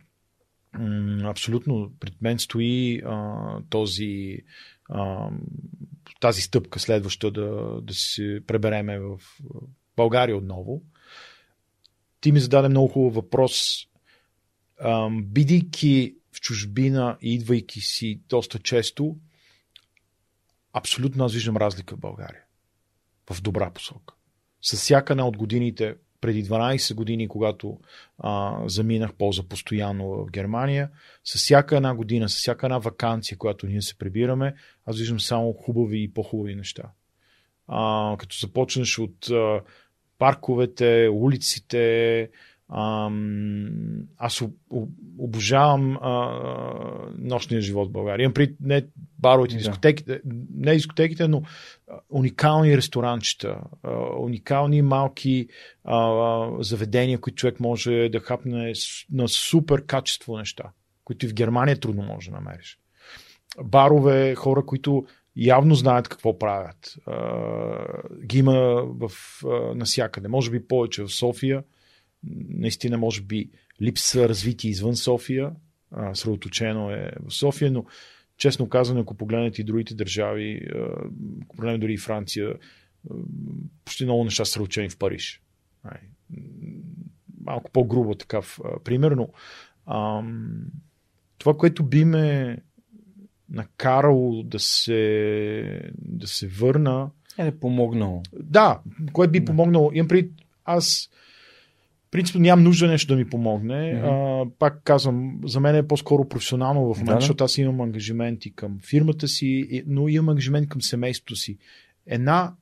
м- 0.74 1.30
абсолютно 1.30 1.92
пред 2.00 2.22
мен 2.22 2.40
стои 2.40 3.02
а, 3.06 3.58
този, 3.70 4.38
а, 4.90 5.30
тази 6.20 6.42
стъпка 6.42 6.80
следваща 6.80 7.32
да, 7.32 7.80
да 7.82 7.94
се 7.94 8.42
пребереме 8.48 9.00
в 9.00 9.20
България 9.96 10.38
отново. 10.38 10.82
Ти 12.22 12.32
ми 12.32 12.40
зададе 12.40 12.70
много 12.70 12.88
хубав 12.88 13.14
въпрос 13.14 13.86
бидейки 15.11 16.16
в 16.32 16.42
чужбина 16.42 17.18
и 17.22 17.34
идвайки 17.34 17.82
си 17.82 18.22
доста 18.30 18.60
често, 18.60 19.18
абсолютно 20.74 21.26
аз 21.26 21.34
виждам 21.34 21.58
разлика 21.58 21.95
в 21.95 22.00
България. 22.00 22.42
В 23.32 23.42
добра 23.42 23.72
посока. 23.72 24.14
С 24.61 24.77
всяка 24.77 25.14
една 25.14 25.27
от 25.27 25.38
годините, 25.38 25.95
преди 26.22 26.45
12 26.45 26.95
години, 26.95 27.27
когато 27.27 27.80
а, 28.19 28.60
заминах 28.66 29.14
полза 29.14 29.43
постоянно 29.43 30.10
в 30.10 30.32
Германия, 30.32 30.90
с 31.24 31.38
всяка 31.38 31.77
една 31.77 31.95
година, 31.95 32.30
с 32.30 32.35
всяка 32.38 32.66
една 32.66 32.77
вакансия, 32.77 33.38
която 33.38 33.68
ние 33.68 33.82
се 33.82 33.98
прибираме, 33.98 34.56
аз 34.85 34.98
виждам 34.98 35.19
само 35.19 35.53
хубави 35.53 36.03
и 36.03 36.14
по-хубави 36.14 36.56
неща. 36.56 36.84
А, 37.68 38.16
като 38.19 38.38
започнеш 38.40 39.00
от 39.00 39.30
а, 39.30 39.61
парковете, 40.18 41.10
улиците, 41.11 42.30
аз 44.18 44.43
обожавам 45.18 45.98
а, 46.02 46.40
нощния 47.18 47.61
живот 47.61 47.90
в 47.90 47.92
България. 47.92 48.24
Имам 48.24 48.34
при 48.34 48.56
не 48.61 48.85
баровете, 49.19 49.56
дискотеките, 49.56 50.22
не 50.56 50.74
дискотеките, 50.74 51.27
но 51.27 51.42
уникални 52.10 52.77
ресторанчета, 52.77 53.58
уникални 54.19 54.82
малки 54.82 55.48
а, 55.84 56.50
заведения, 56.60 57.19
които 57.19 57.35
човек 57.35 57.60
може 57.60 58.10
да 58.11 58.19
хапне 58.19 58.74
на 59.11 59.27
супер 59.27 59.85
качество 59.85 60.38
неща, 60.38 60.64
които 61.03 61.26
и 61.26 61.30
в 61.30 61.34
Германия 61.34 61.80
трудно 61.80 62.03
може 62.03 62.30
да 62.30 62.35
намериш. 62.35 62.80
Барове, 63.64 64.35
хора, 64.35 64.66
които 64.66 65.06
явно 65.35 65.76
знаят 65.76 66.08
какво 66.08 66.40
правят. 66.40 66.95
А, 67.06 67.18
ги 68.26 68.40
има 68.40 68.84
в, 68.85 69.11
а, 69.45 69.76
насякъде. 69.76 70.27
Може 70.27 70.52
би 70.52 70.68
повече 70.68 71.03
в 71.03 71.10
София 71.10 71.64
наистина 72.50 72.98
може 72.98 73.22
би 73.22 73.50
липсва 73.82 74.30
развитие 74.30 74.72
извън 74.72 74.95
София, 74.95 75.52
средоточено 76.14 76.92
е 76.92 77.11
в 77.30 77.34
София, 77.34 77.72
но 77.72 77.85
честно 78.38 78.69
казано, 78.69 79.02
ако 79.02 79.16
погледнете 79.16 79.61
и 79.61 79.66
другите 79.66 79.95
държави, 79.95 80.68
ако 81.43 81.56
погледнем 81.56 81.80
дори 81.80 81.93
и 81.93 81.98
Франция, 81.98 82.53
почти 83.85 84.03
много 84.03 84.24
неща 84.24 84.45
са 84.45 84.52
средоточени 84.52 84.90
в 84.90 84.98
Париж. 84.98 85.42
Малко 87.42 87.72
по-грубо 87.72 88.16
такъв 88.16 88.60
пример, 88.84 89.11
но 89.11 89.30
ам, 89.88 90.66
това, 91.38 91.58
което 91.58 91.84
би 91.84 92.06
ме 92.06 92.58
накарало 93.50 94.43
да 94.43 94.60
се, 94.60 95.92
да 95.98 96.27
се 96.27 96.48
върна. 96.48 97.10
Е, 97.38 97.45
да 97.45 97.60
помогнало. 97.60 98.24
Да, 98.34 98.82
което 99.14 99.32
би 99.32 99.45
помогнало. 99.45 99.92
Имам 99.93 100.08
при 100.08 100.30
аз 100.66 101.10
принципно 102.14 102.42
нямам 102.42 102.64
нужда 102.64 102.88
нещо 102.88 103.14
да 103.14 103.16
ми 103.16 103.30
помогне. 103.30 103.74
Mm-hmm. 103.74 104.48
А, 104.48 104.51
пак 104.59 104.82
казвам, 104.83 105.40
за 105.45 105.59
мен 105.59 105.75
е 105.75 105.88
по-скоро 105.88 106.30
професионално 106.30 106.93
в 106.93 106.98
момента, 106.98 107.14
да, 107.14 107.19
защото 107.19 107.43
аз 107.43 107.58
имам 107.58 107.82
ангажименти 107.82 108.56
към 108.56 108.80
фирмата 108.90 109.27
си, 109.27 109.83
но 109.88 110.08
имам 110.08 110.30
ангажимент 110.30 110.69
към 110.69 110.82
семейството 110.82 111.35
си. 111.35 111.58
Една 112.06 112.53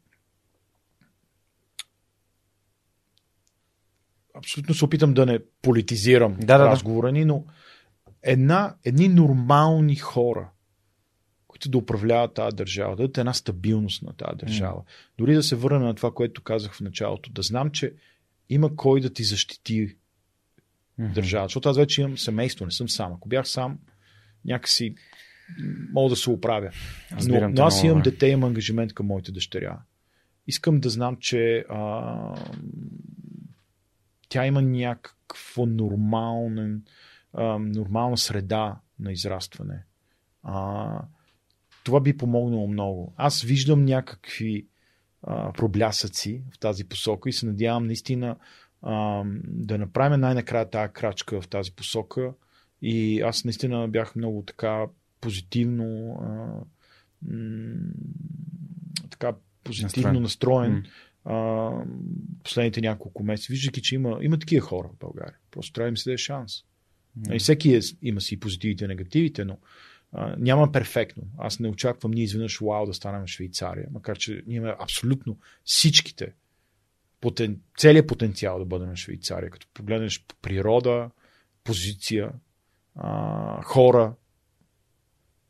абсолютно 4.37 4.75
се 4.75 4.85
опитам 4.85 5.13
да 5.13 5.25
не 5.25 5.39
политизирам 5.61 6.37
да, 6.39 6.59
разговора 6.59 7.07
да, 7.07 7.11
ни, 7.11 7.25
но 7.25 7.45
една, 8.23 8.75
едни 8.83 9.07
нормални 9.07 9.95
хора, 9.95 10.49
които 11.47 11.69
да 11.69 11.77
управляват 11.77 12.33
тази 12.33 12.55
държава, 12.55 12.95
да 12.95 13.03
дадат 13.03 13.17
една 13.17 13.33
стабилност 13.33 14.03
на 14.03 14.13
тази 14.13 14.37
държава. 14.37 14.79
Mm. 14.79 14.85
Дори 15.17 15.33
да 15.33 15.43
се 15.43 15.55
върна 15.55 15.79
на 15.79 15.95
това, 15.95 16.11
което 16.11 16.41
казах 16.41 16.73
в 16.73 16.81
началото, 16.81 17.31
да 17.31 17.41
знам, 17.41 17.69
че 17.69 17.93
има 18.51 18.75
кой 18.75 19.01
да 19.01 19.13
ти 19.13 19.23
защити 19.23 19.87
mm-hmm. 19.87 21.13
държавата. 21.13 21.47
Защото 21.47 21.69
аз 21.69 21.77
вече 21.77 22.01
имам 22.01 22.17
семейство, 22.17 22.65
не 22.65 22.71
съм 22.71 22.89
сам. 22.89 23.13
Ако 23.13 23.29
бях 23.29 23.47
сам, 23.47 23.79
някакси 24.45 24.95
мога 25.93 26.09
да 26.09 26.15
се 26.15 26.29
оправя. 26.29 26.71
Но, 27.27 27.49
но 27.49 27.63
аз 27.63 27.83
имам 27.83 28.01
дете, 28.01 28.27
имам 28.27 28.43
ангажимент 28.43 28.93
към 28.93 29.05
моите 29.05 29.31
дъщеря. 29.31 29.81
Искам 30.47 30.79
да 30.79 30.89
знам, 30.89 31.17
че 31.19 31.65
а, 31.69 32.35
тя 34.29 34.45
има 34.45 34.61
някакво 34.61 35.65
нормален, 35.65 36.83
а, 37.33 37.57
нормална 37.59 38.17
среда 38.17 38.79
на 38.99 39.11
израстване. 39.11 39.83
А, 40.43 41.01
това 41.83 41.99
би 41.99 42.17
помогнало 42.17 42.67
много. 42.67 43.13
Аз 43.17 43.41
виждам 43.41 43.85
някакви 43.85 44.67
а, 45.23 45.53
проблясъци 45.53 46.43
в 46.53 46.59
тази 46.59 46.83
посока 46.83 47.29
и 47.29 47.33
се 47.33 47.45
надявам 47.45 47.85
наистина 47.85 48.35
а, 48.81 49.23
да 49.43 49.77
направим 49.77 50.19
най-накрая 50.19 50.69
тази 50.69 50.93
крачка 50.93 51.41
в 51.41 51.47
тази 51.47 51.71
посока. 51.71 52.33
И 52.81 53.21
аз 53.21 53.45
наистина 53.45 53.87
бях 53.87 54.15
много 54.15 54.43
така 54.47 54.85
позитивно 55.21 56.17
а, 56.21 56.27
м- 57.31 57.91
така 59.09 59.33
позитивно 59.63 60.19
настроен, 60.19 60.73
настроен 60.73 60.85
а, 61.25 61.71
последните 62.43 62.81
няколко 62.81 63.23
месеца, 63.23 63.53
виждайки, 63.53 63.81
че 63.81 63.95
има, 63.95 64.19
има 64.21 64.39
такива 64.39 64.65
хора 64.65 64.89
в 64.93 64.99
България. 64.99 65.37
Просто 65.51 65.73
трябва 65.73 65.85
да 65.85 65.89
им 65.89 65.97
се 65.97 66.09
даде 66.09 66.17
шанс. 66.17 66.53
Mm. 67.19 67.35
И 67.35 67.39
всеки 67.39 67.75
е, 67.75 67.79
има 68.01 68.21
си 68.21 68.39
позитивите 68.39 68.85
и 68.85 68.87
негативите, 68.87 69.45
но 69.45 69.57
няма 70.37 70.71
перфектно. 70.71 71.23
Аз 71.37 71.59
не 71.59 71.69
очаквам 71.69 72.11
ние 72.11 72.23
изведнъж 72.23 72.59
вау 72.59 72.85
да 72.85 72.93
станем 72.93 73.27
Швейцария, 73.27 73.87
макар 73.91 74.17
че 74.17 74.43
ние 74.47 74.57
имаме 74.57 74.75
абсолютно 74.79 75.37
всичките, 75.63 76.33
потен, 77.21 77.61
целият 77.77 78.07
потенциал 78.07 78.59
да 78.59 78.65
бъдем 78.65 78.95
Швейцария. 78.95 79.49
Като 79.49 79.67
погледнеш 79.73 80.25
природа, 80.41 81.09
позиция, 81.63 82.31
а, 82.95 83.63
хора. 83.63 84.13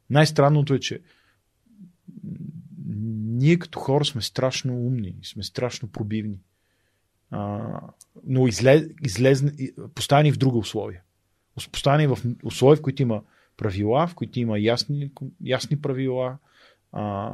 Най-странното 0.09 0.73
е, 0.73 0.79
че 0.79 1.01
ние 3.25 3.59
като 3.59 3.79
хора 3.79 4.05
сме 4.05 4.21
страшно 4.21 4.73
умни, 4.73 5.15
сме 5.23 5.43
страшно 5.43 5.91
пробивни. 5.91 6.39
А, 7.31 7.69
но 8.23 8.47
излез, 8.47 8.83
излез, 9.03 9.43
поставени 9.95 10.31
в 10.31 10.37
други 10.37 10.57
условия. 10.57 11.01
Поставени 11.71 12.07
в 12.07 12.17
условия, 12.43 12.77
в 12.77 12.81
които 12.81 13.01
има 13.01 13.21
правила, 13.61 14.07
в 14.07 14.15
които 14.15 14.39
има 14.39 14.59
ясни, 14.59 15.11
ясни 15.45 15.81
правила. 15.81 16.37
А, 16.91 17.31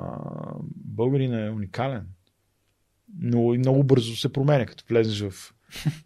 българин 0.76 1.34
е 1.34 1.50
уникален. 1.50 2.06
Но 3.20 3.54
и 3.54 3.58
много 3.58 3.84
бързо 3.84 4.16
се 4.16 4.34
променя, 4.34 4.66
като 4.66 4.84
влезеш 4.90 5.22
в, 5.22 5.54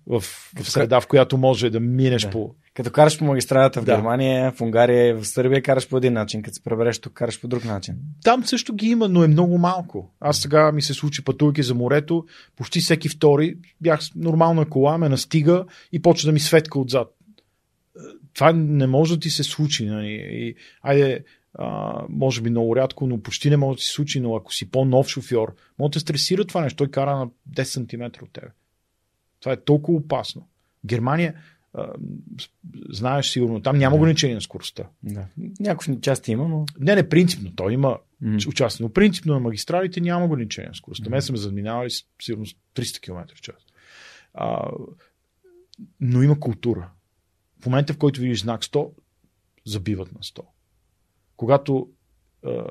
в, 0.07 0.21
в 0.21 0.63
среда, 0.63 1.01
в 1.01 1.07
която 1.07 1.37
може 1.37 1.69
да 1.69 1.79
минеш 1.79 2.21
да. 2.21 2.29
по 2.29 2.55
като 2.73 2.91
караш 2.91 3.17
по 3.17 3.25
магистралата 3.25 3.81
в 3.81 3.85
да. 3.85 3.95
Германия, 3.95 4.51
в 4.51 4.61
Унгария, 4.61 5.17
в 5.17 5.27
Сърбия 5.27 5.61
караш 5.61 5.87
по 5.89 5.97
един 5.97 6.13
начин, 6.13 6.41
като 6.41 6.55
се 6.55 6.63
пребереш 6.63 6.99
тук 6.99 7.13
караш 7.13 7.41
по 7.41 7.47
друг 7.47 7.65
начин. 7.65 7.95
Там 8.23 8.45
също 8.45 8.73
ги 8.73 8.87
има, 8.87 9.09
но 9.09 9.23
е 9.23 9.27
много 9.27 9.57
малко. 9.57 10.13
Аз 10.19 10.37
сега 10.37 10.71
ми 10.71 10.81
се 10.81 10.93
случи 10.93 11.23
пътувайки 11.23 11.63
за 11.63 11.75
морето, 11.75 12.25
почти 12.55 12.79
всеки 12.79 13.09
втори 13.09 13.55
бях 13.81 13.99
нормална 14.15 14.65
кола, 14.69 14.97
ме 14.97 15.09
настига 15.09 15.65
и 15.91 16.01
почва 16.01 16.27
да 16.27 16.33
ми 16.33 16.39
светка 16.39 16.79
отзад. 16.79 17.07
Това 18.33 18.53
не 18.53 18.87
може 18.87 19.13
да 19.13 19.19
ти 19.19 19.29
се 19.29 19.43
случи. 19.43 19.85
Нали? 19.85 20.07
И, 20.31 20.55
айде, 20.81 21.23
а, 21.53 21.93
може 22.09 22.41
би 22.41 22.49
много 22.49 22.75
рядко, 22.75 23.07
но 23.07 23.21
почти 23.21 23.49
не 23.49 23.57
може 23.57 23.77
да 23.77 23.83
се 23.83 23.91
случи, 23.91 24.19
но 24.19 24.35
ако 24.35 24.53
си 24.53 24.71
по-нов 24.71 25.07
шофьор, 25.07 25.55
може 25.79 25.89
да 25.89 25.93
те 25.93 25.99
стресира 25.99 26.45
това 26.45 26.61
нещо. 26.61 26.77
Той 26.77 26.91
кара 26.91 27.15
на 27.15 27.29
10 27.49 27.63
см 27.63 28.23
от 28.23 28.33
тебе. 28.33 28.47
Това 29.39 29.53
е 29.53 29.61
толкова 29.61 29.97
опасно. 29.97 30.47
Германия, 30.85 31.33
знаеш 32.89 33.29
сигурно, 33.29 33.61
там 33.61 33.77
няма 33.77 33.95
ограничение 33.95 34.35
на 34.35 34.41
скоростта. 34.41 34.83
Да. 35.03 35.25
Някакви 35.59 36.01
части 36.01 36.31
има, 36.31 36.47
но... 36.47 36.65
Не, 36.79 36.95
не, 36.95 37.09
принципно. 37.09 37.55
Той 37.55 37.73
има 37.73 37.97
mm. 38.23 38.47
участие, 38.47 38.83
но 38.83 38.93
принципно 38.93 39.33
на 39.33 39.39
магистралите 39.39 40.01
няма 40.01 40.25
ограничение 40.25 40.69
на 40.69 40.75
скоростта. 40.75 41.09
Mm. 41.09 41.11
Ме 41.11 41.21
съм 41.21 41.37
заминавали 41.37 41.89
сигурно 42.21 42.45
300 42.75 43.01
км 43.01 43.35
в 43.35 43.41
час. 43.41 43.55
А, 44.33 44.71
но 45.99 46.23
има 46.23 46.39
култура. 46.39 46.89
В 47.61 47.65
момента, 47.65 47.93
в 47.93 47.97
който 47.97 48.21
видиш 48.21 48.41
знак 48.41 48.61
100, 48.61 48.89
забиват 49.65 50.11
на 50.11 50.19
100. 50.19 50.41
Когато 51.37 51.89
а, 52.45 52.63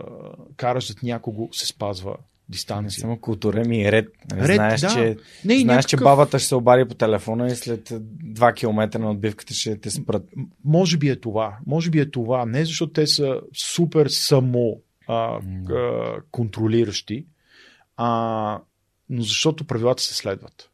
караш 0.56 0.88
зад 0.88 1.02
някого, 1.02 1.48
се 1.52 1.66
спазва 1.66 2.16
дистанция. 2.50 3.00
Само 3.00 3.20
култура 3.20 3.64
ми 3.64 3.84
е 3.84 3.92
ред. 3.92 4.08
Нали, 4.30 4.48
ред 4.48 4.54
знаеш, 4.54 4.80
да. 4.80 4.88
че, 4.88 5.16
не, 5.44 5.58
знаеш 5.58 5.64
някакъв... 5.64 5.90
че 5.90 5.96
бабата 5.96 6.38
ще 6.38 6.48
се 6.48 6.54
обади 6.54 6.88
по 6.88 6.94
телефона 6.94 7.46
и 7.46 7.56
след 7.56 7.88
2 7.88 8.54
км 8.54 8.98
на 8.98 9.10
отбивката 9.10 9.54
ще 9.54 9.80
те 9.80 9.90
спрат. 9.90 10.22
Може 10.64 10.98
би 10.98 11.08
е 11.08 11.16
това. 11.16 11.58
Може 11.66 11.90
би 11.90 12.00
е 12.00 12.10
това. 12.10 12.46
Не 12.46 12.64
защото 12.64 12.92
те 12.92 13.06
са 13.06 13.40
супер 13.54 14.08
само 14.08 14.80
а, 15.08 15.14
а, 15.14 16.16
контролиращи, 16.30 17.26
а, 17.96 18.60
но 19.08 19.22
защото 19.22 19.64
правилата 19.64 20.02
се 20.02 20.14
следват. 20.14 20.70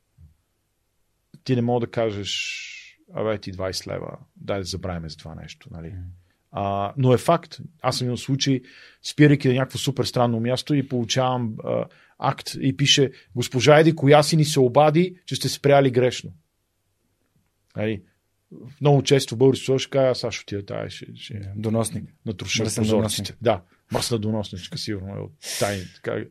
Ти 1.45 1.57
не 1.57 1.63
мога 1.63 1.87
да 1.87 1.91
кажеш, 1.91 2.73
абе 3.15 3.39
ти 3.39 3.53
20 3.53 3.87
лева, 3.87 4.19
дай 4.37 4.59
да 4.59 4.65
забравим 4.65 5.11
за 5.11 5.17
това 5.17 5.35
нещо. 5.35 5.69
Нали? 5.73 5.89
Mm. 5.89 6.03
А, 6.51 6.93
но 6.97 7.15
е 7.15 7.19
факт. 7.19 7.59
Аз 7.83 7.99
съм 7.99 8.07
имал 8.07 8.17
случай, 8.17 8.63
спирайки 9.03 9.49
на 9.49 9.55
някакво 9.55 9.79
супер 9.79 10.05
странно 10.05 10.41
място 10.41 10.75
и 10.75 10.89
получавам 10.89 11.57
а, 11.65 11.85
акт 12.19 12.51
и 12.61 12.77
пише 12.77 13.11
госпожа 13.35 13.79
Еди, 13.79 13.97
коя 13.97 14.23
си 14.23 14.37
ни 14.37 14.45
се 14.45 14.61
обади, 14.61 15.17
че 15.27 15.37
сте 15.37 15.49
спряли 15.49 15.91
грешно. 15.91 16.33
Ай, 17.75 18.03
много 18.81 19.03
често 19.03 19.35
в 19.35 19.39
български 19.39 19.79
ще 19.79 19.91
кажа, 19.91 20.27
аз 20.27 20.35
ще 20.35 20.43
отида 20.43 20.67
тази, 20.67 20.91
ще, 20.91 21.07
ще 21.15 21.53
доносник. 21.57 22.15
Натруша 22.27 22.65
прозорците. 22.65 23.37
Да, 23.43 23.63
мръсна 23.93 24.19
доносничка, 24.19 24.79
сигурно 24.79 25.17
е 25.17 25.19
от 25.19 25.33
тайни. 25.59 25.85
Така. 25.95 26.25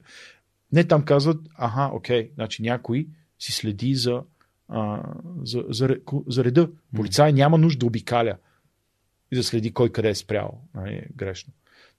Не, 0.72 0.84
там 0.84 1.06
казват, 1.06 1.38
аха, 1.56 1.90
окей, 1.94 2.32
значи 2.36 2.62
някой 2.62 3.08
си 3.40 3.52
следи 3.52 3.96
за, 3.96 4.22
а, 4.68 5.04
за, 5.44 5.64
за, 5.70 5.98
за 6.28 6.44
реда. 6.44 6.70
Полицай 6.96 7.34
няма 7.34 7.58
нужда 7.58 7.80
да 7.80 7.86
обикаля 7.86 8.38
и 9.32 9.36
да 9.36 9.44
следи 9.44 9.74
кой 9.74 9.92
къде 9.92 10.10
е 10.10 10.16
спрял. 10.16 10.62
Нали, 10.74 11.08
грешно. 11.16 11.54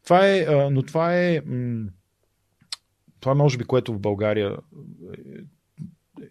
Това 0.04 0.28
е, 0.28 0.46
но 0.70 0.82
това 0.82 1.16
е. 1.16 1.42
Това 3.20 3.32
е, 3.32 3.34
може 3.34 3.58
би, 3.58 3.64
което 3.64 3.94
в 3.94 4.00
България 4.00 4.56
е, 5.16 5.20
е, 5.20 6.24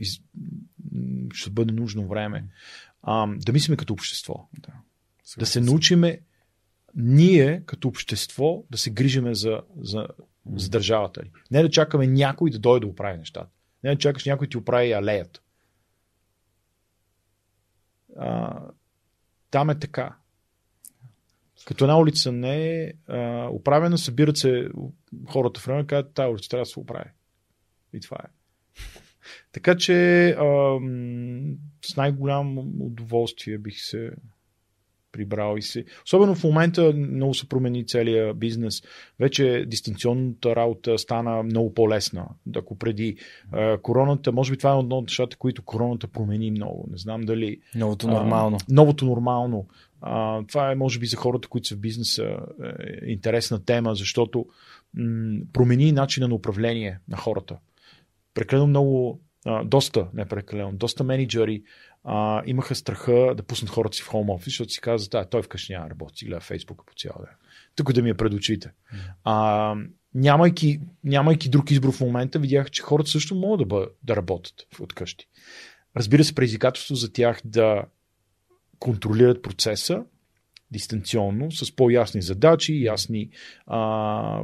из, 0.00 0.20
ще 1.32 1.50
бъде 1.50 1.72
нужно 1.72 2.08
време. 2.08 2.44
А, 3.02 3.26
да 3.26 3.52
мислиме 3.52 3.76
като 3.76 3.92
общество. 3.92 4.48
Да, 4.58 4.72
да 5.38 5.46
се 5.46 5.60
научиме 5.60 6.20
ние 6.94 7.62
като 7.66 7.88
общество 7.88 8.64
да 8.70 8.78
се 8.78 8.90
грижиме 8.90 9.34
за, 9.34 9.60
за, 9.80 10.06
за 10.54 10.70
държавата 10.70 11.22
ни. 11.22 11.30
Не 11.50 11.62
да 11.62 11.70
чакаме 11.70 12.06
някой 12.06 12.50
да 12.50 12.58
дойде 12.58 12.86
да 12.86 12.90
оправи 12.90 13.18
нещата. 13.18 13.50
Не 13.84 13.90
да 13.90 13.98
чакаш 13.98 14.24
някой 14.24 14.48
ти 14.48 14.56
оправи 14.56 14.92
алеята. 14.92 15.41
А, 18.16 18.60
там 19.50 19.70
е 19.70 19.78
така. 19.78 20.16
Като 21.64 21.84
една 21.84 21.98
улица 21.98 22.32
не 22.32 22.82
е 22.82 22.92
оправена, 23.50 23.98
събират 23.98 24.36
се 24.36 24.68
хората 25.28 25.60
в 25.60 25.68
района 25.68 25.84
и 25.84 25.86
казват, 25.86 26.14
тази 26.14 26.28
улица 26.28 26.48
трябва 26.48 26.62
да 26.62 26.66
се 26.66 26.80
оправи. 26.80 27.10
И 27.92 28.00
това 28.00 28.16
е. 28.24 28.28
Така 29.52 29.76
че 29.76 30.28
а, 30.30 30.78
с 31.84 31.96
най-голямо 31.96 32.60
удоволствие 32.80 33.58
бих 33.58 33.80
се 33.80 34.10
прибрал 35.12 35.56
и 35.58 35.62
се. 35.62 35.84
Особено 36.04 36.34
в 36.34 36.44
момента 36.44 36.92
много 36.92 37.34
се 37.34 37.48
промени 37.48 37.86
целият 37.86 38.38
бизнес. 38.38 38.82
Вече 39.20 39.64
дистанционната 39.66 40.56
работа 40.56 40.98
стана 40.98 41.42
много 41.42 41.74
по-лесна. 41.74 42.26
Ако 42.56 42.78
преди 42.78 43.16
а, 43.52 43.78
короната, 43.78 44.32
може 44.32 44.50
би 44.50 44.58
това 44.58 44.74
е 44.74 44.78
едно 44.78 44.98
от 44.98 45.04
нещата, 45.04 45.36
които 45.36 45.62
короната 45.62 46.08
промени 46.08 46.50
много. 46.50 46.88
Не 46.90 46.98
знам 46.98 47.20
дали. 47.20 47.60
Новото 47.74 48.08
нормално. 48.08 48.56
А, 48.56 48.74
новото 48.74 49.04
нормално. 49.04 49.66
А, 50.00 50.42
това 50.46 50.72
е, 50.72 50.74
може 50.74 50.98
би, 50.98 51.06
за 51.06 51.16
хората, 51.16 51.48
които 51.48 51.68
са 51.68 51.74
в 51.74 51.78
бизнеса, 51.78 52.24
е, 52.24 53.10
интересна 53.10 53.64
тема, 53.64 53.94
защото 53.94 54.46
м- 54.94 55.40
промени 55.52 55.92
начина 55.92 56.28
на 56.28 56.34
управление 56.34 56.98
на 57.08 57.16
хората. 57.16 57.56
Прекалено 58.34 58.66
много, 58.66 59.20
а, 59.46 59.64
доста, 59.64 60.08
не 60.14 60.24
прекалено, 60.24 60.72
доста 60.72 61.04
менеджери 61.04 61.62
а, 62.04 62.42
имаха 62.46 62.74
страха 62.74 63.34
да 63.36 63.42
пуснат 63.42 63.70
хората 63.70 63.96
си 63.96 64.02
в 64.02 64.08
хоум 64.08 64.30
офис, 64.30 64.44
защото 64.44 64.72
си 64.72 64.80
казват, 64.80 65.14
а, 65.14 65.24
той 65.24 65.42
вкъщи 65.42 65.72
няма 65.72 65.90
работи, 65.90 66.26
гледа 66.26 66.40
Фейсбука 66.40 66.84
по 66.86 66.92
цял 66.96 67.14
ден. 67.18 67.34
Тук 67.76 67.92
да 67.92 68.02
ми 68.02 68.10
е 68.10 68.14
пред 68.14 68.34
очите. 68.34 68.70
А, 69.24 69.74
нямайки, 70.14 70.80
нямайки 71.04 71.48
друг 71.48 71.70
избор 71.70 71.92
в 71.92 72.00
момента, 72.00 72.38
видях, 72.38 72.70
че 72.70 72.82
хората 72.82 73.10
също 73.10 73.34
могат 73.34 73.58
да, 73.58 73.66
бъ, 73.66 73.88
да 74.02 74.16
работят 74.16 74.54
от 74.80 74.92
къщи. 74.92 75.26
Разбира 75.96 76.24
се, 76.24 76.34
предизвикателство 76.34 76.94
за 76.94 77.12
тях 77.12 77.40
да 77.44 77.84
контролират 78.78 79.42
процеса 79.42 80.04
дистанционно, 80.70 81.50
с 81.50 81.76
по-ясни 81.76 82.22
задачи, 82.22 82.84
ясни 82.84 83.30
а, 83.66 84.42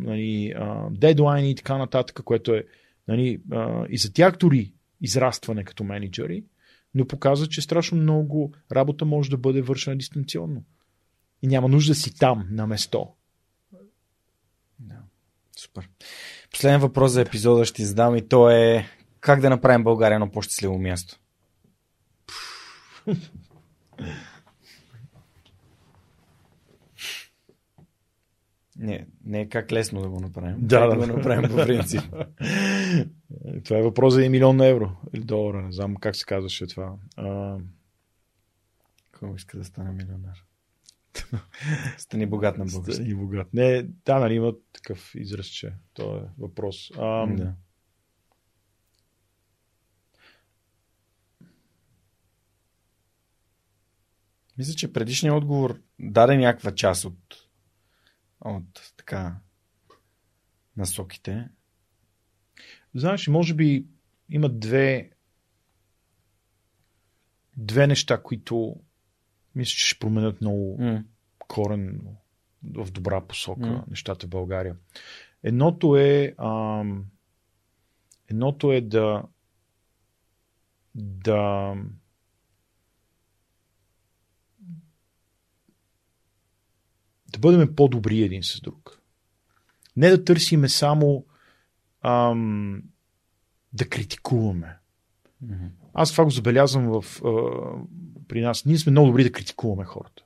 нали, 0.00 0.54
а, 0.56 0.90
дедлайни 0.90 1.50
и 1.50 1.54
така 1.54 1.78
нататък, 1.78 2.20
което 2.24 2.54
е 2.54 2.64
нали, 3.08 3.40
а, 3.52 3.86
и 3.90 3.98
за 3.98 4.12
тях 4.12 4.36
дори 4.36 4.72
израстване 5.00 5.64
като 5.64 5.84
менеджери, 5.84 6.44
но 6.94 7.06
показва, 7.06 7.46
че 7.46 7.62
страшно 7.62 7.98
много 7.98 8.52
работа 8.72 9.04
може 9.04 9.30
да 9.30 9.36
бъде 9.36 9.62
вършена 9.62 9.96
дистанционно. 9.96 10.64
И 11.42 11.46
няма 11.46 11.68
нужда 11.68 11.90
да 11.90 11.94
си 11.94 12.14
там, 12.14 12.46
на 12.50 12.66
место. 12.66 13.08
Да. 14.78 14.94
Супер. 15.56 15.88
Последен 16.50 16.80
въпрос 16.80 17.12
за 17.12 17.20
епизода 17.20 17.64
ще 17.64 17.84
задам 17.84 18.16
и 18.16 18.28
то 18.28 18.50
е 18.50 18.88
как 19.20 19.40
да 19.40 19.50
направим 19.50 19.84
България 19.84 20.16
едно 20.16 20.30
по-щастливо 20.30 20.78
място? 20.78 21.20
Не, 28.76 29.06
не 29.24 29.40
е 29.40 29.48
как 29.48 29.72
лесно 29.72 30.02
да 30.02 30.08
го 30.08 30.20
направим. 30.20 30.56
Да, 30.58 30.80
как 30.80 30.88
да. 30.90 30.96
да 30.96 31.12
го 31.12 31.16
направим 31.18 31.50
по 31.50 31.56
принцип. 31.56 32.00
Това 33.64 33.78
е 33.78 33.82
въпрос 33.82 34.14
за 34.14 34.20
1 34.20 34.28
милион 34.28 34.60
евро 34.60 34.96
или 35.14 35.24
долара. 35.24 35.62
Не 35.62 35.72
знам 35.72 35.96
как 35.96 36.16
се 36.16 36.24
казваше 36.24 36.66
това. 36.66 36.94
А, 37.16 37.58
Кой 39.18 39.34
иска 39.36 39.58
да 39.58 39.64
стане 39.64 39.90
милионер? 39.90 40.44
Стани 41.98 42.26
богат 42.26 42.58
на 42.58 42.64
български. 42.64 43.02
и 43.10 43.14
богат. 43.14 43.54
Не, 43.54 43.82
да, 43.82 44.18
нали 44.18 44.34
има 44.34 44.52
такъв 44.72 45.14
израз, 45.14 45.46
че 45.46 45.72
то 45.94 46.16
е 46.16 46.22
въпрос. 46.38 46.90
А, 46.98 47.26
Да. 47.26 47.54
Мисля, 54.58 54.74
че 54.74 54.92
предишният 54.92 55.36
отговор 55.36 55.80
даде 55.98 56.36
някаква 56.36 56.74
част 56.74 57.04
от, 57.04 57.43
от 58.44 58.92
така 58.96 59.36
насоките. 60.76 61.48
Знаеш, 62.94 63.28
може 63.28 63.54
би 63.54 63.86
има 64.28 64.48
две 64.48 65.10
две 67.56 67.86
неща, 67.86 68.22
които 68.22 68.76
мисля, 69.54 69.70
че 69.70 69.88
ще 69.88 69.98
променят 69.98 70.40
много 70.40 70.76
М. 70.78 71.04
корен 71.38 72.06
в 72.62 72.90
добра 72.90 73.20
посока 73.20 73.66
М. 73.66 73.84
нещата 73.88 74.26
в 74.26 74.30
България. 74.30 74.76
Едното 75.42 75.96
е 75.96 76.34
ам, 76.38 77.04
едното 78.28 78.72
е 78.72 78.80
да 78.80 79.22
да 80.94 81.74
да 87.34 87.38
бъдем 87.38 87.76
по-добри 87.76 88.22
един 88.22 88.42
с 88.42 88.60
друг. 88.60 89.00
Не 89.96 90.10
да 90.10 90.24
търсиме 90.24 90.68
само 90.68 91.24
ам, 92.02 92.82
да 93.72 93.88
критикуваме. 93.88 94.76
Мгм. 95.42 95.66
Аз 95.94 96.12
това 96.12 96.24
го 96.24 96.30
забелязвам 96.30 97.00
в, 97.00 97.22
а, 97.24 97.30
при 98.28 98.40
нас. 98.40 98.64
Ние 98.64 98.78
сме 98.78 98.90
много 98.90 99.06
добри 99.06 99.24
да 99.24 99.32
критикуваме 99.32 99.84
хората. 99.84 100.22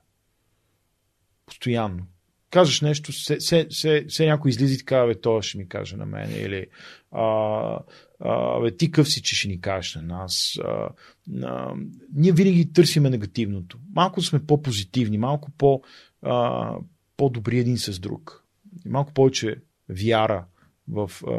Постоянно. 1.45 2.05
Кажеш 2.49 2.81
нещо, 2.81 3.11
се, 3.11 3.39
се, 3.39 3.67
се, 3.69 4.05
се 4.07 4.25
някой 4.25 4.49
излиза 4.49 4.73
и 4.73 4.77
така, 4.77 5.05
бе, 5.05 5.21
той 5.21 5.41
ще 5.41 5.57
ми 5.57 5.67
каже 5.67 5.97
на 5.97 6.05
мен, 6.05 6.31
или 6.31 6.67
а, 7.11 7.79
а, 8.19 8.59
бе, 8.59 8.77
ти 8.77 8.91
къв 8.91 9.09
си, 9.09 9.21
че 9.21 9.35
ще 9.35 9.47
ни 9.47 9.61
кажеш 9.61 9.95
на 9.95 10.01
нас. 10.01 10.59
А, 10.63 10.89
а, 11.43 11.73
ние 12.13 12.31
винаги 12.31 12.73
търсиме 12.73 13.09
негативното. 13.09 13.79
Малко 13.95 14.21
сме 14.21 14.45
по-позитивни, 14.45 15.17
малко 15.17 15.51
по, 15.51 15.81
а, 16.21 16.75
по-добри 17.19 17.59
един 17.59 17.77
с 17.77 17.99
друг. 17.99 18.45
Малко 18.85 19.13
повече 19.13 19.61
вяра 19.89 20.45
в, 20.87 21.11
а, 21.27 21.31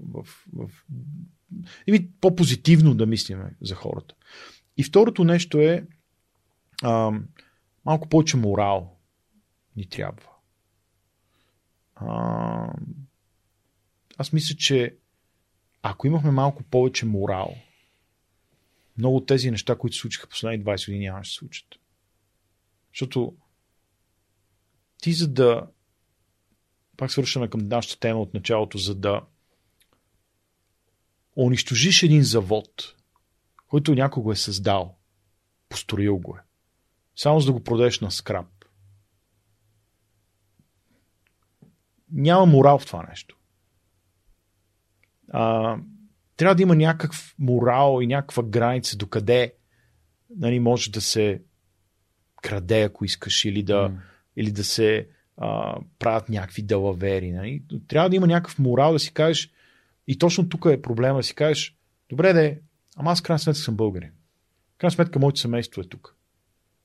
в, 0.00 0.46
в 0.52 0.70
Еми, 1.86 2.10
по-позитивно 2.20 2.94
да 2.94 3.06
мислиме 3.06 3.56
за 3.60 3.74
хората. 3.74 4.14
И 4.76 4.84
второто 4.84 5.24
нещо 5.24 5.58
е 5.58 5.86
а, 6.82 7.12
малко 7.84 8.08
повече 8.08 8.36
морал 8.36 8.96
ни 9.76 9.88
трябва. 9.88 10.28
А, 11.94 12.72
аз 14.18 14.32
мисля, 14.32 14.56
че 14.56 14.96
ако 15.82 16.06
имахме 16.06 16.30
малко 16.30 16.62
повече 16.62 17.06
морал, 17.06 17.54
много 18.98 19.16
от 19.16 19.26
тези 19.26 19.50
неща, 19.50 19.76
които 19.76 19.96
се 19.96 20.00
случиха 20.00 20.28
последните 20.28 20.70
20 20.70 20.86
години, 20.86 21.04
няма 21.04 21.18
да 21.18 21.24
се 21.24 21.32
случат. 21.32 21.68
Защото 22.94 23.36
ти 25.00 25.12
за 25.12 25.28
да 25.28 25.66
пак 26.96 27.10
свършваме 27.10 27.48
към 27.48 27.60
нашата 27.60 28.00
тема 28.00 28.20
от 28.20 28.34
началото, 28.34 28.78
за 28.78 28.94
да 28.94 29.22
унищожиш 31.36 32.02
един 32.02 32.22
завод, 32.22 32.94
който 33.66 33.94
някой 33.94 34.22
го 34.22 34.32
е 34.32 34.36
създал, 34.36 34.98
построил 35.68 36.18
го 36.18 36.36
е, 36.36 36.40
само 37.16 37.40
за 37.40 37.46
да 37.46 37.52
го 37.52 37.64
продадеш 37.64 38.00
на 38.00 38.10
скраб. 38.10 38.46
Няма 42.12 42.46
морал 42.46 42.78
в 42.78 42.86
това 42.86 43.02
нещо. 43.02 43.36
А, 45.32 45.76
трябва 46.36 46.54
да 46.54 46.62
има 46.62 46.76
някакъв 46.76 47.34
морал 47.38 47.98
и 48.02 48.06
някаква 48.06 48.42
граница 48.42 48.96
докъде 48.96 49.54
нали, 50.36 50.60
може 50.60 50.90
да 50.90 51.00
се 51.00 51.42
краде, 52.42 52.82
ако 52.82 53.04
искаш, 53.04 53.44
или 53.44 53.62
да, 53.62 53.88
М. 53.88 54.02
или 54.36 54.52
да 54.52 54.64
се 54.64 55.08
а, 55.36 55.78
правят 55.98 56.28
някакви 56.28 56.62
далавери. 56.62 57.32
Нали? 57.32 57.62
Трябва 57.88 58.10
да 58.10 58.16
има 58.16 58.26
някакъв 58.26 58.58
морал 58.58 58.92
да 58.92 58.98
си 58.98 59.12
кажеш, 59.12 59.50
и 60.06 60.18
точно 60.18 60.48
тук 60.48 60.66
е 60.70 60.82
проблема 60.82 61.18
да 61.18 61.22
си 61.22 61.34
кажеш, 61.34 61.76
добре 62.08 62.32
де, 62.32 62.60
ама 62.96 63.10
аз 63.10 63.22
крайна 63.22 63.38
сметка 63.38 63.60
съм 63.60 63.76
българин. 63.76 64.10
Крайна 64.78 64.90
сметка 64.90 65.18
моето 65.18 65.40
семейство 65.40 65.80
е 65.80 65.84
тук. 65.84 66.16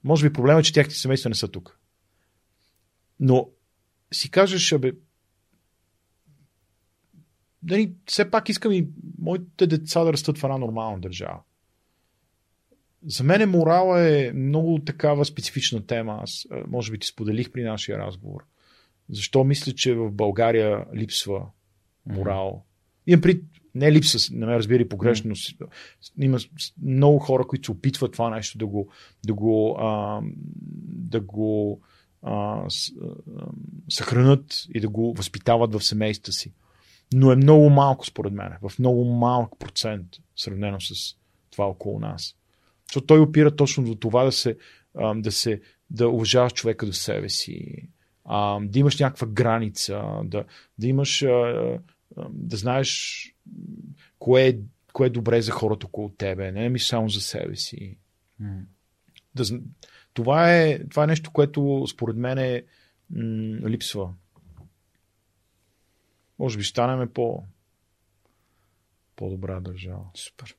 Може 0.04 0.30
би 0.30 0.34
проблема 0.34 0.60
е, 0.60 0.64
че 0.64 0.74
тяхните 0.74 1.00
семейства 1.00 1.30
не 1.30 1.36
са 1.36 1.48
тук. 1.48 1.80
Но 3.20 3.50
си 4.14 4.32
кажеш, 4.32 4.72
абе, 4.72 4.92
нали, 7.64 7.94
все 8.06 8.32
пак 8.32 8.50
искам 8.50 8.72
и 8.72 8.90
моите 9.20 9.68
деца 9.68 10.04
да 10.04 10.14
растат 10.14 10.38
в 10.38 10.44
една 10.44 10.58
нормална 10.58 11.00
държава. 11.00 11.40
За 13.08 13.24
мен 13.24 13.50
морала 13.50 14.02
е 14.02 14.32
много 14.34 14.80
такава 14.80 15.26
специфична 15.26 15.86
тема. 15.86 16.20
Аз 16.22 16.48
а, 16.52 16.64
може 16.68 16.92
би 16.92 17.00
ти 17.00 17.08
споделих 17.08 17.52
при 17.52 17.64
нашия 17.64 17.98
разговор. 17.98 18.46
Защо 19.10 19.44
мисля, 19.44 19.72
че 19.72 19.94
в 19.94 20.12
България 20.12 20.86
липсва 20.96 21.46
морал? 22.06 22.64
Имам 23.08 23.22
при 23.22 23.42
не 23.76 23.92
липса, 23.92 24.34
не 24.34 24.46
ме 24.46 24.56
разбира 24.56 24.82
и 24.82 24.90
погрешно, 24.90 25.30
но 25.30 25.36
с- 25.36 25.56
има 26.22 26.38
много 26.82 27.20
хора, 27.20 27.48
които 27.48 27.66
се 27.66 27.72
опитват 27.72 28.12
това 28.12 28.30
нещо 28.30 28.58
да 28.58 28.68
го, 28.68 28.90
да 29.26 29.34
го, 29.34 29.78
а, 29.80 30.22
да 30.88 31.20
го 31.22 31.82
а, 32.22 32.64
с, 32.70 32.92
а, 33.38 33.46
съхранят 33.90 34.66
и 34.74 34.80
да 34.80 34.90
го 34.90 35.14
възпитават 35.14 35.74
в 35.74 35.84
семейства 35.84 36.34
си. 36.34 36.54
Но 37.14 37.32
е 37.32 37.36
много 37.36 37.70
малко, 37.70 38.06
според 38.06 38.34
мен, 38.34 38.52
в 38.62 38.80
много 38.80 39.06
малък 39.06 39.60
процент, 39.60 40.08
сравнено 40.36 40.82
с 40.82 41.16
това 41.52 41.66
около 41.66 42.00
нас. 42.00 42.36
Защото 42.90 43.06
той 43.08 43.20
опира 43.20 43.56
точно 43.56 43.84
до 43.84 43.96
това 43.96 44.24
да 44.24 44.32
се, 44.32 44.58
да 45.16 45.32
се 45.32 45.62
да 45.90 46.10
уважаваш 46.10 46.54
човека 46.54 46.86
до 46.86 46.94
себе 46.94 47.30
си, 47.30 47.88
да 48.62 48.80
имаш 48.80 49.00
някаква 49.00 49.28
граница, 49.28 50.04
да, 50.24 50.46
да 50.78 50.88
имаш 50.88 51.26
да 52.30 52.58
знаеш 52.58 53.22
кое 54.20 54.48
е, 54.48 54.58
кое 54.94 55.08
е 55.08 55.10
добре 55.10 55.42
за 55.42 55.52
хората 55.52 55.86
около 55.86 56.10
тебе, 56.10 56.52
не 56.52 56.70
мислиш 56.70 56.90
само 56.90 57.10
за 57.10 57.22
себе 57.22 57.56
си. 57.56 57.98
Да, 59.36 59.44
това, 60.14 60.56
е, 60.56 60.80
това 60.90 61.04
е 61.04 61.08
нещо, 61.08 61.32
което 61.32 61.86
според 61.88 62.16
мен 62.16 62.38
е, 62.38 62.64
м- 63.10 63.70
липсва. 63.70 64.14
Може 66.40 66.58
би 66.58 66.64
ще 66.64 66.70
станем 66.70 67.10
по, 67.14 67.44
по-добра 69.16 69.60
държава. 69.60 70.04
Супер. 70.16 70.56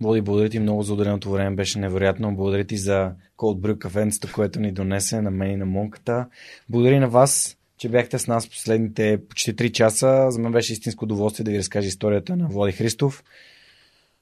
Боди, 0.00 0.20
благодаря 0.20 0.48
ти 0.48 0.58
много 0.58 0.82
за 0.82 0.92
отделеното 0.92 1.30
време, 1.30 1.56
беше 1.56 1.78
невероятно. 1.78 2.36
Благодаря 2.36 2.64
ти 2.64 2.76
за 2.76 3.12
Cold 3.38 3.60
Brew 3.60 3.78
кафенцето, 3.78 4.28
което 4.34 4.60
ни 4.60 4.72
донесе 4.72 5.22
на 5.22 5.30
мен 5.30 5.50
и 5.50 5.56
на 5.56 5.66
Монката. 5.66 6.26
Благодаря 6.68 7.00
на 7.00 7.08
вас, 7.08 7.56
че 7.76 7.88
бяхте 7.88 8.18
с 8.18 8.26
нас 8.26 8.48
последните 8.48 9.20
почти 9.28 9.56
3 9.56 9.72
часа. 9.72 10.26
За 10.30 10.40
мен 10.40 10.52
беше 10.52 10.72
истинско 10.72 11.04
удоволствие 11.04 11.44
да 11.44 11.50
ви 11.50 11.58
разкажа 11.58 11.88
историята 11.88 12.36
на 12.36 12.48
Влади 12.48 12.72
Христов. 12.72 13.24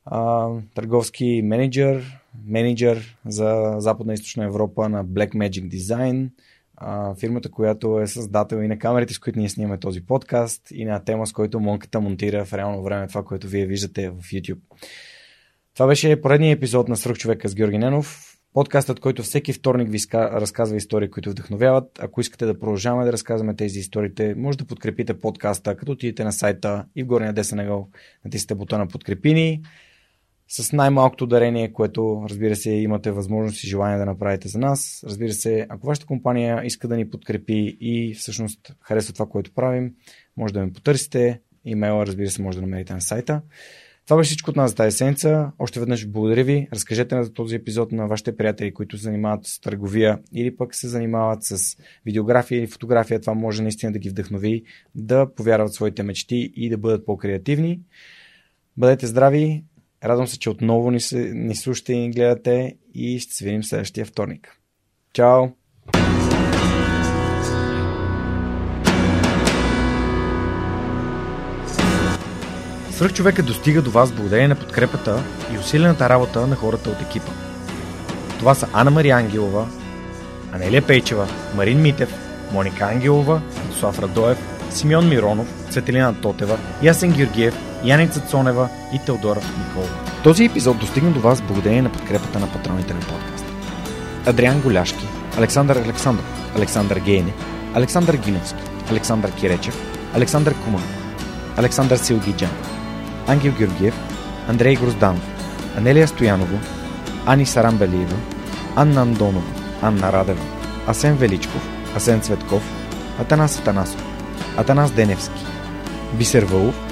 А, 0.04 0.48
търговски 0.74 1.42
менеджер, 1.44 2.18
менеджер 2.46 3.16
за 3.26 3.74
Западна 3.78 4.12
и 4.12 4.14
Източна 4.14 4.44
Европа 4.44 4.88
на 4.88 5.04
Black 5.04 5.34
Magic 5.34 5.68
Design, 5.68 6.28
фирмата, 7.20 7.50
която 7.50 8.00
е 8.00 8.06
създател 8.06 8.56
и 8.56 8.68
на 8.68 8.78
камерите, 8.78 9.14
с 9.14 9.18
които 9.18 9.38
ние 9.38 9.48
снимаме 9.48 9.78
този 9.78 10.06
подкаст, 10.06 10.70
и 10.70 10.84
на 10.84 11.04
тема, 11.04 11.26
с 11.26 11.32
който 11.32 11.60
Монката 11.60 12.00
монтира 12.00 12.44
в 12.44 12.52
реално 12.52 12.82
време 12.82 13.08
това, 13.08 13.24
което 13.24 13.48
вие 13.48 13.66
виждате 13.66 14.10
в 14.10 14.22
YouTube. 14.22 14.58
Това 15.74 15.86
беше 15.86 16.20
поредният 16.20 16.58
епизод 16.58 16.88
на 16.88 16.96
Сръх 16.96 17.16
с 17.44 17.54
Георги 17.54 17.78
Ненов. 17.78 18.34
Подкастът, 18.52 19.00
който 19.00 19.22
всеки 19.22 19.52
вторник 19.52 19.90
ви 19.90 19.98
разказва 20.12 20.76
истории, 20.76 21.10
които 21.10 21.30
вдъхновяват. 21.30 21.98
Ако 21.98 22.20
искате 22.20 22.46
да 22.46 22.58
продължаваме 22.58 23.04
да 23.04 23.12
разказваме 23.12 23.56
тези 23.56 23.78
историите, 23.78 24.34
може 24.34 24.58
да 24.58 24.64
подкрепите 24.64 25.20
подкаста, 25.20 25.76
като 25.76 25.92
отидете 25.92 26.24
на 26.24 26.32
сайта 26.32 26.84
и 26.96 27.02
в 27.02 27.06
горния 27.06 27.32
десен 27.32 27.58
ъгъл 27.58 27.88
натиснете 28.24 28.54
бутона 28.54 28.88
Подкрепини. 28.88 29.62
С 30.48 30.72
най-малкото 30.72 31.26
дарение, 31.26 31.72
което 31.72 32.26
разбира 32.30 32.56
се 32.56 32.70
имате 32.70 33.10
възможност 33.10 33.64
и 33.64 33.68
желание 33.68 33.98
да 33.98 34.06
направите 34.06 34.48
за 34.48 34.58
нас. 34.58 35.04
Разбира 35.06 35.32
се, 35.32 35.66
ако 35.68 35.86
вашата 35.86 36.06
компания 36.06 36.64
иска 36.64 36.88
да 36.88 36.96
ни 36.96 37.10
подкрепи 37.10 37.76
и 37.80 38.14
всъщност 38.14 38.74
харесва 38.80 39.12
това, 39.12 39.26
което 39.26 39.54
правим, 39.54 39.94
може 40.36 40.54
да 40.54 40.60
ме 40.60 40.72
потърсите. 40.72 41.40
Имейла, 41.64 42.06
разбира 42.06 42.30
се, 42.30 42.42
може 42.42 42.58
да 42.58 42.62
намерите 42.62 42.92
на 42.92 43.00
сайта. 43.00 43.42
Това 44.04 44.16
беше 44.16 44.28
всичко 44.28 44.50
от 44.50 44.56
нас 44.56 44.70
за 44.70 44.76
тази 44.76 44.96
седмица. 44.96 45.52
Още 45.58 45.80
веднъж 45.80 46.08
благодаря 46.08 46.44
ви. 46.44 46.68
Разкажете 46.72 47.14
на 47.14 47.32
този 47.32 47.56
епизод 47.56 47.92
на 47.92 48.06
вашите 48.06 48.36
приятели, 48.36 48.74
които 48.74 48.96
се 48.96 49.02
занимават 49.02 49.46
с 49.46 49.60
търговия 49.60 50.18
или 50.32 50.56
пък 50.56 50.74
се 50.74 50.88
занимават 50.88 51.44
с 51.44 51.76
видеография 52.06 52.58
или 52.58 52.66
фотография. 52.66 53.20
Това 53.20 53.34
може 53.34 53.62
наистина 53.62 53.92
да 53.92 53.98
ги 53.98 54.10
вдъхнови 54.10 54.62
да 54.94 55.34
повярват 55.34 55.72
своите 55.72 56.02
мечти 56.02 56.52
и 56.56 56.68
да 56.68 56.78
бъдат 56.78 57.06
по-креативни. 57.06 57.80
Бъдете 58.76 59.06
здрави, 59.06 59.64
Радвам 60.04 60.26
се, 60.26 60.38
че 60.38 60.50
отново 60.50 60.90
ни, 60.90 61.00
се, 61.00 61.30
ни 61.34 61.56
слушате 61.56 61.92
и 61.92 61.98
ни 61.98 62.10
гледате 62.10 62.76
и 62.94 63.18
ще 63.18 63.34
се 63.34 63.44
видим 63.44 63.64
следващия 63.64 64.06
вторник. 64.06 64.60
Чао! 65.12 65.48
Свърх 72.90 73.12
човека 73.12 73.42
достига 73.42 73.82
до 73.82 73.90
вас 73.90 74.12
благодарение 74.12 74.48
на 74.48 74.56
подкрепата 74.56 75.24
и 75.54 75.58
усилената 75.58 76.08
работа 76.08 76.46
на 76.46 76.56
хората 76.56 76.90
от 76.90 77.02
екипа. 77.02 77.32
Това 78.38 78.54
са 78.54 78.68
Анна 78.72 78.90
Мария 78.90 79.16
Ангелова, 79.16 79.68
Анелия 80.52 80.86
Пейчева, 80.86 81.28
Марин 81.56 81.82
Митев, 81.82 82.14
Моника 82.52 82.84
Ангелова, 82.84 83.42
Слав 83.78 83.98
Радоев, 83.98 84.38
Симеон 84.70 85.08
Миронов, 85.08 85.66
Светелина 85.70 86.20
Тотева, 86.20 86.58
Ясен 86.82 87.12
Георгиев, 87.12 87.67
Яница 87.84 88.20
Цонева 88.20 88.68
и 88.92 88.98
Теодора 88.98 89.40
Николова. 89.58 89.90
Този 90.24 90.44
епизод 90.44 90.78
достигна 90.78 91.10
до 91.10 91.20
вас 91.20 91.42
благодарение 91.42 91.82
на 91.82 91.92
подкрепата 91.92 92.38
на 92.38 92.52
патроните 92.52 92.94
на 92.94 93.00
подкаста. 93.00 93.48
Адриан 94.26 94.60
Голяшки, 94.60 95.08
Александър 95.38 95.76
Александров, 95.76 96.52
Александър 96.56 96.98
Гейне, 96.98 97.32
Александър 97.74 98.16
Гиновски, 98.16 98.62
Александър 98.90 99.32
Киречев, 99.32 99.74
Александър 100.14 100.54
Куман, 100.64 100.82
Александър 101.56 101.96
Силгиджан, 101.96 102.50
Ангел 103.26 103.52
Георгиев, 103.58 103.94
Андрей 104.48 104.76
Грозданов, 104.76 105.22
Анелия 105.76 106.08
Стоянова, 106.08 106.58
Ани 107.26 107.46
Сарамбелиева, 107.46 108.16
Анна 108.76 109.02
Андонова, 109.02 109.52
Анна 109.82 110.12
Радева, 110.12 110.44
Асен 110.86 111.16
Величков, 111.16 111.68
Асен 111.96 112.20
Цветков, 112.20 112.62
Атанас 113.20 113.58
Атанасов, 113.58 114.04
Атанас 114.56 114.90
Деневски, 114.90 115.44
Бисер 116.14 116.44
Вълов, 116.44 116.87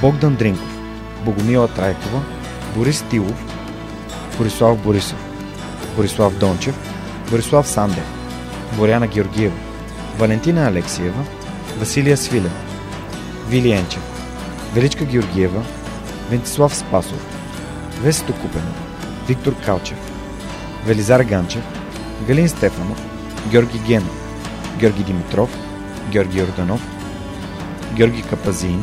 Богдан 0.00 0.36
Дринков, 0.36 0.68
Богомила 1.24 1.68
Трайкова, 1.68 2.22
Борис 2.74 3.04
Тилов, 3.10 3.34
Борислав 4.38 4.78
Борисов, 4.78 5.18
Борислав 5.96 6.38
Дончев, 6.38 6.74
Борислав 7.30 7.66
Сандев, 7.66 8.04
Боряна 8.76 9.06
Георгиева, 9.06 9.54
Валентина 10.18 10.66
Алексиева, 10.66 11.24
Василия 11.78 12.16
Свилев, 12.16 12.52
Вилиенчев, 13.48 14.02
Величка 14.74 15.04
Георгиева, 15.04 15.62
Вентислав 16.30 16.74
Спасов, 16.74 17.26
Весето 18.02 18.32
Купенов, 18.32 18.76
Виктор 19.28 19.54
Калчев, 19.64 19.98
Велизар 20.86 21.24
Ганчев, 21.24 21.62
Галин 22.26 22.48
Стефанов, 22.48 22.98
Георги 23.50 23.78
Генов, 23.78 24.16
Георги 24.78 25.04
Димитров, 25.04 25.50
Георги 26.10 26.42
Орданов, 26.42 26.80
Георги 27.94 28.22
Капазин, 28.22 28.82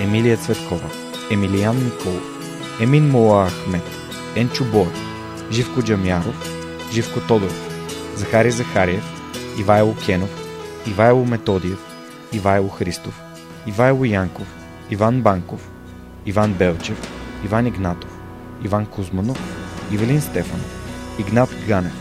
Емилия 0.00 0.36
Цветкова, 0.36 0.90
Емилиян 1.30 1.84
Николов, 1.84 2.22
Емин 2.80 3.10
Мола 3.10 3.46
Ахмет, 3.46 3.82
Енчо 4.36 4.64
Бор, 4.64 4.86
Живко 5.50 5.82
Джамяров, 5.82 6.50
Живко 6.92 7.20
Тодоров, 7.20 7.70
Захари 8.16 8.50
Захариев, 8.50 9.04
Ивайло 9.58 9.94
Кенов, 10.06 10.30
Ивайло 10.86 11.24
Методиев, 11.24 11.78
Ивайло 12.32 12.68
Христов, 12.68 13.20
Ивайло 13.66 14.04
Янков, 14.04 14.46
Иван 14.90 15.22
Банков, 15.22 15.70
Иван 16.26 16.52
Белчев, 16.54 16.98
Иван 17.44 17.66
Игнатов, 17.66 18.10
Иван 18.64 18.86
Кузманов, 18.86 19.38
Ивелин 19.92 20.20
Стефанов, 20.20 20.70
Игнат 21.18 21.50
Ганев, 21.68 21.92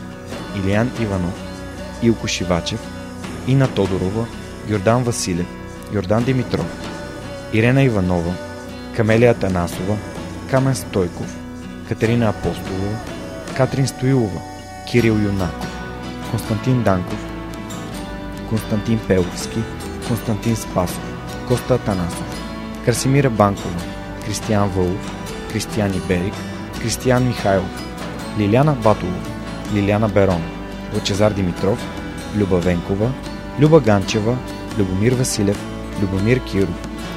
Илиян 0.55 0.91
Иванов, 0.99 1.33
Илко 2.03 2.27
Шивачев, 2.27 2.79
Ина 3.47 3.67
Тодорова, 3.67 4.25
Йордан 4.69 5.03
Василев, 5.03 5.47
Йордан 5.93 6.23
Димитров, 6.23 6.88
Ирена 7.53 7.83
Иванова, 7.83 8.33
Камелия 8.95 9.33
Танасова, 9.33 9.97
Камен 10.51 10.75
Стойков, 10.75 11.35
Катерина 11.87 12.29
Апостолова, 12.29 12.97
Катрин 13.57 13.87
Стоилова, 13.87 14.41
Кирил 14.91 15.17
Юнаков, 15.17 15.67
Константин 16.31 16.83
Данков, 16.83 17.19
Константин 18.49 18.99
Пеловски, 19.07 19.59
Константин 20.07 20.55
Спасов, 20.55 21.01
Коста 21.47 21.75
Атанасов, 21.75 22.41
Красимира 22.85 23.29
Банкова, 23.29 23.81
Кристиян 24.25 24.69
Вълов, 24.69 25.11
Кристиян 25.51 25.93
Иберик, 25.93 26.33
Кристиян 26.81 27.27
Михайлов, 27.27 27.83
Лиляна 28.39 28.73
Батолова, 28.73 29.17
Лиляна 29.73 30.09
Берон, 30.09 30.43
Лъчезар 30.95 31.33
Димитров, 31.33 31.79
Люба 32.37 32.59
Венкова, 32.59 33.11
Люба 33.59 33.79
Ганчева, 33.79 34.37
Любомир 34.77 35.13
Василев, 35.13 35.59
Любомир 36.01 36.39
Киров, 36.43 36.88